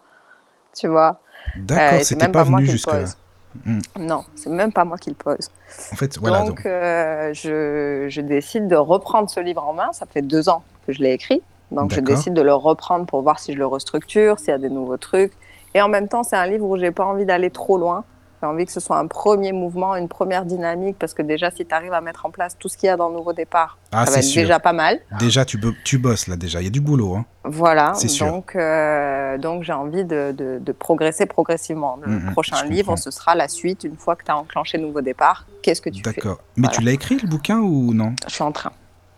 tu 0.78 0.86
vois. 0.86 1.20
D'accord, 1.56 2.00
c'était 2.04 2.24
même 2.24 2.32
pas 2.32 2.44
pas 2.44 2.50
venu 2.50 2.66
jusque-là. 2.66 3.00
pose. 3.00 3.16
Hmm. 3.64 3.78
Non, 3.98 4.24
c'est 4.34 4.50
même 4.50 4.72
pas 4.72 4.84
moi 4.84 4.98
qui 4.98 5.08
le 5.08 5.16
pose. 5.16 5.50
En 5.92 5.96
fait, 5.96 6.18
voilà. 6.18 6.40
donc, 6.40 6.62
donc- 6.62 6.64
je, 6.64 8.04
je 8.08 8.20
décide 8.20 8.68
de 8.68 8.76
reprendre 8.76 9.30
ce 9.30 9.40
livre 9.40 9.66
en 9.66 9.72
main. 9.72 9.90
Ça 9.94 10.04
fait 10.04 10.20
deux 10.20 10.50
ans 10.50 10.62
que 10.86 10.92
je 10.92 11.02
l'ai 11.02 11.12
écrit. 11.12 11.42
Donc, 11.70 11.90
je 11.92 12.00
décide 12.16 12.34
de 12.34 12.42
le 12.42 12.54
reprendre 12.54 13.06
pour 13.06 13.22
voir 13.22 13.38
si 13.38 13.52
je 13.52 13.58
le 13.58 13.66
restructure, 13.66 14.38
s'il 14.38 14.48
y 14.48 14.52
a 14.52 14.58
des 14.58 14.70
nouveaux 14.70 14.96
trucs. 14.96 15.32
Et 15.74 15.82
en 15.82 15.88
même 15.88 16.08
temps, 16.08 16.22
c'est 16.22 16.36
un 16.36 16.46
livre 16.46 16.64
où 16.64 16.76
j'ai 16.78 16.90
pas 16.90 17.04
envie 17.04 17.26
d'aller 17.26 17.50
trop 17.50 17.76
loin. 17.78 18.04
J'ai 18.40 18.46
envie 18.46 18.64
que 18.66 18.72
ce 18.72 18.78
soit 18.78 18.96
un 18.98 19.08
premier 19.08 19.50
mouvement, 19.50 19.96
une 19.96 20.06
première 20.06 20.44
dynamique, 20.44 20.96
parce 20.96 21.12
que 21.12 21.22
déjà, 21.22 21.50
si 21.50 21.66
tu 21.66 21.74
arrives 21.74 21.92
à 21.92 22.00
mettre 22.00 22.24
en 22.24 22.30
place 22.30 22.56
tout 22.56 22.68
ce 22.68 22.76
qu'il 22.78 22.86
y 22.86 22.90
a 22.90 22.96
dans 22.96 23.08
le 23.08 23.16
Nouveau 23.16 23.32
Départ, 23.32 23.78
Ah, 23.90 24.06
ça 24.06 24.12
va 24.12 24.18
être 24.18 24.22
sûr. 24.24 24.42
déjà 24.42 24.60
pas 24.60 24.72
mal. 24.72 25.00
Déjà, 25.18 25.44
tu, 25.44 25.58
bo- 25.58 25.72
tu 25.84 25.98
bosses 25.98 26.28
là, 26.28 26.36
déjà. 26.36 26.60
Il 26.60 26.64
y 26.64 26.68
a 26.68 26.70
du 26.70 26.80
boulot. 26.80 27.16
Hein. 27.16 27.24
Voilà, 27.44 27.94
sûr. 27.94 28.26
donc, 28.28 28.54
euh, 28.54 29.36
donc 29.38 29.64
j'ai 29.64 29.72
envie 29.72 30.04
de, 30.04 30.32
de- 30.36 30.58
de 30.60 30.72
progresser 30.72 31.26
progressivement. 31.26 31.98
Le 32.00 32.30
prochain 32.30 32.64
livre, 32.64 32.94
ce 32.96 33.10
sera 33.10 33.34
la 33.34 33.48
suite, 33.48 33.82
une 33.82 33.96
fois 33.96 34.14
que 34.14 34.24
tu 34.24 34.30
as 34.30 34.36
enclenché 34.38 34.78
Nouveau 34.78 35.00
Départ. 35.00 35.44
Qu'est-ce 35.62 35.82
que 35.82 35.90
tu 35.90 36.02
fais? 36.04 36.12
D'accord. 36.14 36.38
Mais 36.56 36.68
tu 36.68 36.80
l'as 36.82 36.92
écrit 36.92 37.18
le 37.20 37.26
bouquin 37.28 37.58
ou 37.58 37.92
non? 37.92 38.14
Je 38.28 38.32
suis 38.34 38.44
en 38.44 38.52
train. 38.52 38.70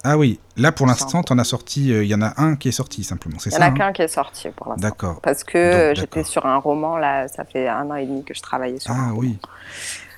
Ah 0.02 0.16
oui, 0.16 0.40
là 0.56 0.72
pour 0.72 0.86
l'instant, 0.86 1.22
tu 1.22 1.32
en 1.32 1.39
as 1.39 1.44
sorti. 1.44 1.93
euh, 1.93 2.02
Il 2.05 2.09
y 2.09 2.14
en 2.14 2.22
a 2.22 2.32
un 2.40 2.56
qui 2.56 2.68
est 2.68 2.72
sorti 2.72 3.05
simplement, 3.05 3.39
c'est 3.39 3.51
Il 3.51 3.52
n'y 3.52 3.56
en 3.56 3.60
ça 3.60 3.64
a 3.66 3.68
hein 3.68 3.74
qu'un 3.74 3.93
qui 3.93 4.02
est 4.02 4.09
sorti 4.09 4.48
pour 4.48 4.68
l'instant. 4.70 4.81
D'accord. 4.89 5.20
Parce 5.20 5.44
que 5.44 5.93
j'étais 5.94 6.24
sur 6.24 6.47
un 6.47 6.56
roman, 6.56 6.97
là, 6.97 7.28
ça 7.28 7.44
fait 7.44 7.68
un 7.68 7.90
an 7.90 7.97
et 7.97 8.06
demi 8.06 8.24
que 8.24 8.32
je 8.35 8.40
travaillais 8.40 8.78
sur 8.78 8.93
Ah 8.94 9.10
oui. 9.14 9.39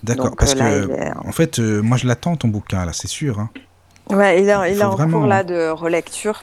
D'accord. 0.04 0.34
Parce 0.36 0.54
euh, 0.54 0.58
là, 0.58 0.86
que, 0.86 0.92
est- 0.92 1.26
en 1.28 1.32
fait, 1.32 1.58
euh, 1.58 1.80
moi 1.82 1.96
je 1.96 2.06
l'attends 2.06 2.36
ton 2.36 2.48
bouquin 2.48 2.84
là, 2.84 2.92
c'est 2.92 3.08
sûr. 3.08 3.40
hein. 3.40 3.50
Ouais, 4.10 4.40
il 4.42 4.48
est, 4.48 4.72
il 4.72 4.82
en 4.84 4.90
vraiment, 4.90 5.18
cours 5.18 5.26
là 5.26 5.42
de 5.44 5.68
relecture. 5.70 6.42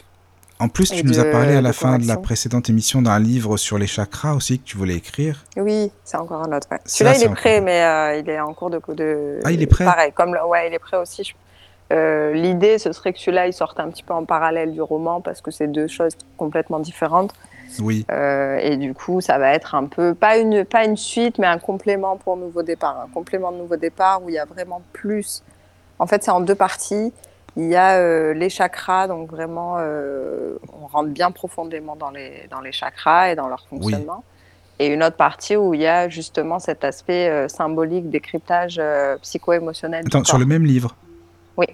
En 0.61 0.67
plus, 0.67 0.89
tu 0.91 1.05
nous 1.05 1.19
as 1.19 1.23
parlé 1.25 1.55
à 1.55 1.61
la 1.61 1.71
fin 1.71 1.97
de 1.97 2.05
la 2.07 2.17
précédente 2.17 2.69
émission 2.69 3.01
d'un 3.01 3.17
livre 3.19 3.55
sur 3.55 3.77
les 3.77 3.87
chakras 3.87 4.33
aussi 4.33 4.59
que 4.59 4.65
tu 4.65 4.75
voulais 4.75 4.95
écrire. 4.95 5.45
Oui, 5.55 5.89
c'est 6.03 6.17
encore 6.17 6.41
un 6.43 6.51
autre. 6.57 6.67
ouais. 6.71 6.79
Ça, 6.83 6.97
Celui-là, 7.05 7.15
il 7.17 7.23
est 7.23 7.33
prêt, 7.33 7.61
mais 7.61 7.81
euh, 7.83 8.17
il 8.17 8.29
est 8.29 8.41
en 8.41 8.53
cours 8.53 8.69
de, 8.69 8.81
de. 8.93 9.39
Ah, 9.45 9.51
il 9.51 9.61
est 9.61 9.67
prêt 9.67 9.85
Pareil, 9.85 10.11
comme 10.13 10.33
le- 10.33 10.45
ouais, 10.45 10.67
il 10.67 10.73
est 10.73 10.79
prêt 10.79 10.97
aussi. 10.97 11.23
Je- 11.23 11.33
euh, 11.91 12.33
L'idée, 12.33 12.77
ce 12.77 12.91
serait 12.91 13.13
que 13.13 13.19
celui-là, 13.19 13.47
il 13.47 13.53
sorte 13.53 13.79
un 13.79 13.89
petit 13.89 14.03
peu 14.03 14.13
en 14.13 14.25
parallèle 14.25 14.71
du 14.71 14.81
roman 14.81 15.21
parce 15.21 15.41
que 15.41 15.51
c'est 15.51 15.67
deux 15.67 15.87
choses 15.87 16.13
complètement 16.37 16.79
différentes. 16.79 17.33
Oui. 17.79 18.05
Euh, 18.11 18.57
et 18.57 18.77
du 18.77 18.93
coup, 18.93 19.21
ça 19.21 19.37
va 19.37 19.53
être 19.53 19.75
un 19.75 19.85
peu, 19.85 20.15
pas 20.15 20.37
une, 20.37 20.65
pas 20.65 20.85
une 20.85 20.97
suite, 20.97 21.37
mais 21.37 21.47
un 21.47 21.59
complément 21.59 22.17
pour 22.17 22.37
Nouveau 22.37 22.63
Départ. 22.63 22.99
Un 22.99 23.13
complément 23.13 23.51
de 23.51 23.57
Nouveau 23.57 23.75
Départ 23.75 24.23
où 24.23 24.29
il 24.29 24.35
y 24.35 24.39
a 24.39 24.45
vraiment 24.45 24.81
plus. 24.93 25.43
En 25.99 26.07
fait, 26.07 26.23
c'est 26.23 26.31
en 26.31 26.41
deux 26.41 26.55
parties. 26.55 27.13
Il 27.57 27.65
y 27.65 27.75
a 27.75 27.97
euh, 27.97 28.33
les 28.33 28.49
chakras, 28.49 29.07
donc 29.07 29.29
vraiment, 29.29 29.77
on 29.77 30.87
rentre 30.87 31.09
bien 31.09 31.31
profondément 31.31 31.95
dans 31.95 32.11
les, 32.11 32.47
dans 32.49 32.61
les 32.61 32.71
chakras 32.71 33.31
et 33.31 33.35
dans 33.35 33.47
leur 33.47 33.67
fonctionnement. 33.67 34.23
et 34.79 34.87
une 34.87 35.03
autre 35.03 35.17
partie 35.17 35.57
où 35.57 35.73
il 35.73 35.81
y 35.81 35.87
a 35.87 36.07
justement 36.07 36.59
cet 36.59 36.83
aspect 36.83 37.29
euh, 37.29 37.47
symbolique, 37.49 38.09
décryptage 38.09 38.77
euh, 38.79 39.17
psycho-émotionnel. 39.17 40.05
Attends, 40.07 40.23
sur 40.23 40.37
le 40.37 40.45
même 40.45 40.65
livre 40.65 40.95
Oui. 41.57 41.65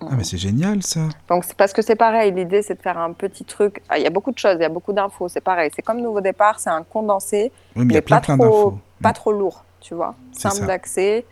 Ah, 0.00 0.08
mais 0.16 0.24
c'est 0.24 0.36
génial 0.36 0.82
ça. 0.82 1.00
Donc, 1.28 1.44
c'est 1.44 1.56
parce 1.56 1.72
que 1.72 1.80
c'est 1.80 1.96
pareil, 1.96 2.30
l'idée 2.32 2.60
c'est 2.62 2.74
de 2.74 2.82
faire 2.82 2.98
un 2.98 3.12
petit 3.12 3.44
truc. 3.44 3.82
Ah, 3.88 3.96
Il 3.98 4.04
y 4.04 4.06
a 4.06 4.10
beaucoup 4.10 4.30
de 4.30 4.38
choses, 4.38 4.56
il 4.58 4.62
y 4.62 4.66
a 4.66 4.68
beaucoup 4.68 4.92
d'infos, 4.92 5.28
c'est 5.28 5.40
pareil. 5.40 5.70
C'est 5.74 5.82
comme 5.82 6.00
Nouveau 6.02 6.20
Départ, 6.20 6.60
c'est 6.60 6.68
un 6.70 6.82
condensé, 6.82 7.50
Oui, 7.74 7.84
mais 7.86 7.92
il 7.92 7.94
y 7.94 7.96
a 7.96 7.98
mais 7.98 8.02
plein, 8.02 8.16
pas 8.16 8.22
plein 8.22 8.36
trop, 8.36 8.46
d'infos. 8.70 8.80
pas 9.02 9.12
trop 9.14 9.32
lourd, 9.32 9.64
tu 9.80 9.94
vois. 9.94 10.14
Simple 10.32 10.66
d'accès, 10.66 11.24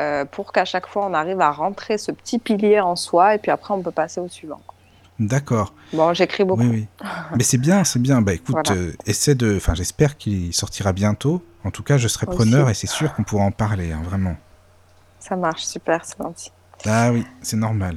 euh, 0.00 0.24
pour 0.26 0.52
qu'à 0.52 0.64
chaque 0.66 0.86
fois 0.86 1.06
on 1.06 1.14
arrive 1.14 1.40
à 1.40 1.50
rentrer 1.50 1.96
ce 1.96 2.12
petit 2.12 2.38
pilier 2.38 2.80
en 2.80 2.94
soi 2.96 3.36
et 3.36 3.38
puis 3.38 3.50
après 3.50 3.72
on 3.72 3.80
peut 3.80 3.90
passer 3.92 4.20
au 4.20 4.28
suivant. 4.28 4.60
D'accord. 5.20 5.72
Bon, 5.92 6.12
j'écris 6.12 6.42
beaucoup. 6.44 6.62
Oui, 6.62 6.88
oui. 7.00 7.06
Mais 7.36 7.44
c'est 7.44 7.56
bien, 7.58 7.84
c'est 7.84 8.00
bien. 8.00 8.20
Bah 8.20 8.34
écoute, 8.34 8.56
Voilà. 8.66 8.72
euh, 8.80 8.92
essaie 9.06 9.36
de. 9.36 9.56
Enfin, 9.56 9.74
j'espère 9.74 10.16
qu'il 10.18 10.52
sortira 10.52 10.92
bientôt. 10.92 11.40
En 11.62 11.70
tout 11.70 11.84
cas, 11.84 11.96
je 11.98 12.08
serai 12.08 12.26
preneur 12.26 12.68
et 12.68 12.74
c'est 12.74 12.88
sûr 12.88 13.14
qu'on 13.14 13.22
pourra 13.22 13.44
en 13.44 13.52
parler, 13.52 13.92
hein, 13.92 14.02
vraiment. 14.04 14.34
Ça 15.20 15.36
marche, 15.36 15.62
super, 15.64 16.04
c'est 16.04 16.18
gentil. 16.18 16.50
Ah 16.86 17.10
oui, 17.12 17.24
c'est 17.42 17.56
normal. 17.56 17.96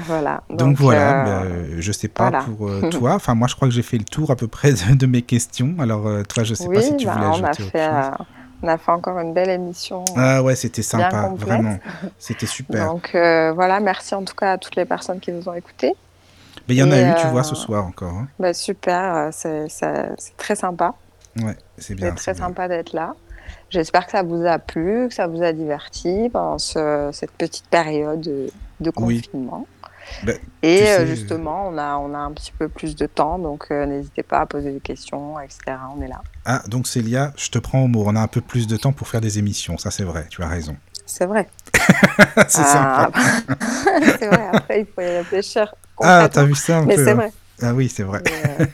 Voilà. 0.00 0.42
Donc, 0.48 0.76
voilà, 0.76 1.26
euh, 1.26 1.68
bah, 1.70 1.76
je 1.80 1.92
sais 1.92 2.06
pas 2.08 2.30
voilà. 2.30 2.44
pour 2.44 2.68
euh, 2.68 2.88
toi. 2.90 3.14
Enfin, 3.14 3.34
moi, 3.34 3.48
je 3.48 3.56
crois 3.56 3.66
que 3.68 3.74
j'ai 3.74 3.82
fait 3.82 3.98
le 3.98 4.04
tour 4.04 4.30
à 4.30 4.36
peu 4.36 4.46
près 4.46 4.72
de, 4.72 4.94
de 4.94 5.06
mes 5.06 5.22
questions. 5.22 5.74
Alors, 5.80 6.06
euh, 6.06 6.22
toi, 6.22 6.44
je 6.44 6.54
sais 6.54 6.68
oui, 6.68 6.76
pas 6.76 6.82
si 6.82 6.96
tu 6.96 7.06
bah, 7.06 7.14
voulais 7.14 7.26
on, 7.26 7.30
a 7.30 7.32
ajouter 7.48 7.62
autre 7.64 7.72
fait, 7.72 7.86
chose. 7.86 8.10
euh, 8.20 8.24
on 8.62 8.68
a 8.68 8.78
fait 8.78 8.92
encore 8.92 9.18
une 9.18 9.34
belle 9.34 9.50
émission. 9.50 10.04
Ah 10.16 10.42
ouais, 10.42 10.54
c'était 10.54 10.82
sympa, 10.82 11.32
vraiment. 11.36 11.78
C'était 12.18 12.46
super. 12.46 12.86
Donc 12.86 13.10
voilà, 13.12 13.80
merci 13.80 14.14
en 14.14 14.24
tout 14.24 14.34
cas 14.34 14.52
à 14.52 14.58
toutes 14.58 14.76
les 14.76 14.84
personnes 14.84 15.20
qui 15.20 15.32
nous 15.32 15.48
ont 15.48 15.54
écoutés. 15.54 15.94
Mais 16.68 16.74
il 16.74 16.78
y 16.78 16.82
en 16.82 16.90
a 16.92 17.00
eu, 17.00 17.14
tu 17.20 17.26
vois, 17.28 17.42
ce 17.44 17.54
soir 17.54 17.84
encore. 17.84 18.12
hein. 18.12 18.28
Bah, 18.38 18.52
super, 18.54 19.30
c'est 19.32 19.68
très 20.36 20.54
sympa. 20.54 20.94
Ouais, 21.42 21.56
c'est 21.76 21.94
bien. 21.94 22.10
C'est 22.10 22.14
très 22.16 22.34
bien. 22.34 22.46
sympa 22.48 22.68
d'être 22.68 22.92
là. 22.92 23.14
J'espère 23.70 24.06
que 24.06 24.12
ça 24.12 24.22
vous 24.22 24.46
a 24.46 24.58
plu, 24.58 25.08
que 25.08 25.14
ça 25.14 25.26
vous 25.26 25.42
a 25.42 25.52
diverti 25.52 26.30
pendant 26.32 26.58
ce- 26.58 27.10
cette 27.12 27.32
petite 27.32 27.66
période 27.68 28.20
de, 28.20 28.50
de 28.80 28.92
Oui. 28.96 29.22
confinement. 29.22 29.66
Bah, 30.24 30.32
Et 30.62 30.84
euh, 30.84 30.96
sais, 31.00 31.06
justement, 31.06 31.68
on 31.68 31.76
a, 31.76 31.96
on 31.98 32.14
a 32.14 32.18
un 32.18 32.32
petit 32.32 32.52
peu 32.58 32.68
plus 32.70 32.96
de 32.96 33.04
temps, 33.06 33.38
donc 33.38 33.66
euh, 33.70 33.84
n'hésitez 33.84 34.22
pas 34.22 34.38
à 34.40 34.46
poser 34.46 34.72
des 34.72 34.80
questions, 34.80 35.38
etc. 35.38 35.76
On 35.94 36.00
est 36.00 36.08
là. 36.08 36.22
Ah, 36.46 36.62
donc 36.66 36.86
Célia, 36.88 37.32
je 37.36 37.50
te 37.50 37.58
prends 37.58 37.82
au 37.82 37.88
mot. 37.88 38.04
On 38.06 38.16
a 38.16 38.20
un 38.20 38.26
peu 38.26 38.40
plus 38.40 38.66
de 38.66 38.78
temps 38.78 38.92
pour 38.92 39.06
faire 39.08 39.20
des 39.20 39.38
émissions. 39.38 39.76
Ça, 39.76 39.90
c'est 39.90 40.04
vrai. 40.04 40.26
Tu 40.30 40.42
as 40.42 40.48
raison. 40.48 40.76
C'est 41.06 41.26
vrai. 41.26 41.48
c'est 42.48 42.64
sympa. 42.64 43.10
Ah, 43.14 43.50
c'est 44.18 44.26
vrai, 44.26 44.46
après, 44.52 44.80
il 44.80 44.86
faut 44.86 45.00
y 45.00 45.16
réfléchir. 45.18 45.74
Ah, 46.02 46.28
t'as 46.30 46.44
vu 46.44 46.54
ça 46.54 46.78
un 46.78 46.84
Mais 46.84 46.96
peu 46.96 47.04
c'est 47.04 47.10
hein. 47.12 47.14
vrai. 47.14 47.32
Ah 47.62 47.72
oui, 47.74 47.88
c'est 47.88 48.02
vrai. 48.02 48.20
Mais, 48.26 48.56
euh, 48.60 48.66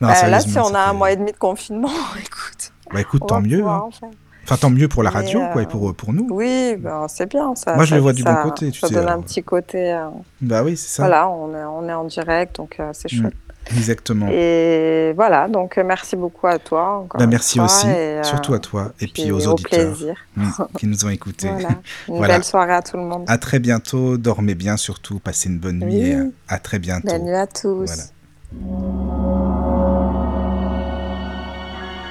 Non, 0.00 0.08
là, 0.08 0.40
si 0.40 0.58
on 0.58 0.74
a 0.74 0.80
un 0.80 0.92
mois 0.92 1.12
et 1.12 1.16
demi 1.16 1.30
de 1.32 1.36
confinement, 1.36 1.88
écoute. 2.18 2.72
Bah 2.92 3.00
écoute, 3.00 3.22
tant 3.26 3.40
mieux. 3.40 3.58
pouvoir 3.58 3.82
hein. 3.82 3.86
en 3.86 3.90
faire. 3.92 4.10
Enfin, 4.48 4.56
tant 4.56 4.70
mieux 4.70 4.86
pour 4.88 5.02
la 5.02 5.10
radio, 5.10 5.40
quoi, 5.52 5.62
et 5.62 5.64
euh, 5.64 5.68
pour, 5.68 5.92
pour 5.94 6.12
nous. 6.12 6.28
Oui, 6.30 6.76
ben, 6.78 7.06
c'est 7.08 7.28
bien. 7.28 7.54
Ça, 7.56 7.74
Moi, 7.74 7.84
je 7.84 7.90
ça- 7.90 7.96
le 7.96 8.00
vois 8.02 8.12
du 8.12 8.22
bon 8.22 8.34
côté, 8.44 8.70
tu 8.70 8.78
ça 8.80 8.86
sais, 8.88 8.94
donne 8.94 9.08
un 9.08 9.20
petit 9.20 9.42
côté. 9.42 9.92
euh, 9.92 10.06
Bah 10.40 10.62
oui, 10.62 10.76
c'est 10.76 10.88
ça. 10.96 11.02
voilà, 11.02 11.28
on 11.28 11.52
est, 11.54 11.64
on 11.64 11.88
est 11.88 11.92
en 11.92 12.04
direct, 12.04 12.56
donc 12.56 12.76
euh, 12.78 12.90
c'est 12.92 13.12
Mm. 13.12 13.16
chouette. 13.22 13.34
Exactement. 13.76 14.28
Et 14.30 15.12
voilà, 15.16 15.48
donc 15.48 15.76
euh, 15.76 15.82
merci 15.84 16.14
beaucoup 16.14 16.46
à 16.46 16.60
toi. 16.60 16.98
Encore 16.98 17.18
Bah, 17.18 17.26
merci 17.26 17.58
fois, 17.58 17.64
aussi, 17.64 17.88
et, 17.88 17.90
euh, 17.90 18.22
surtout 18.22 18.54
à 18.54 18.60
toi, 18.60 18.92
et 19.00 19.06
puis, 19.08 19.24
puis 19.24 19.32
aux 19.32 19.40
au 19.48 19.54
auditeurs 19.54 19.92
plaisir. 19.92 20.14
mm, 20.36 20.50
qui 20.78 20.86
nous 20.86 21.04
ont 21.04 21.08
écoutés. 21.08 21.48
Voilà. 21.48 21.70
Une 22.08 22.16
Voilà. 22.18 22.34
belle 22.34 22.44
soirée 22.44 22.74
à 22.74 22.82
tout 22.82 22.96
le 22.96 23.02
monde. 23.02 23.24
À 23.26 23.38
très 23.38 23.58
bientôt, 23.58 24.16
dormez 24.18 24.54
bien 24.54 24.76
surtout, 24.76 25.18
passez 25.18 25.48
une 25.48 25.58
bonne 25.58 25.80
nuit 25.80 25.94
Oui. 26.00 26.10
et 26.10 26.18
à, 26.46 26.60
très 26.60 26.78
bientôt. 26.78 27.08
Belle 27.08 27.22
nuit 27.24 27.34
à 27.34 27.48
tous. 27.48 27.90
Voilà. 28.52 28.76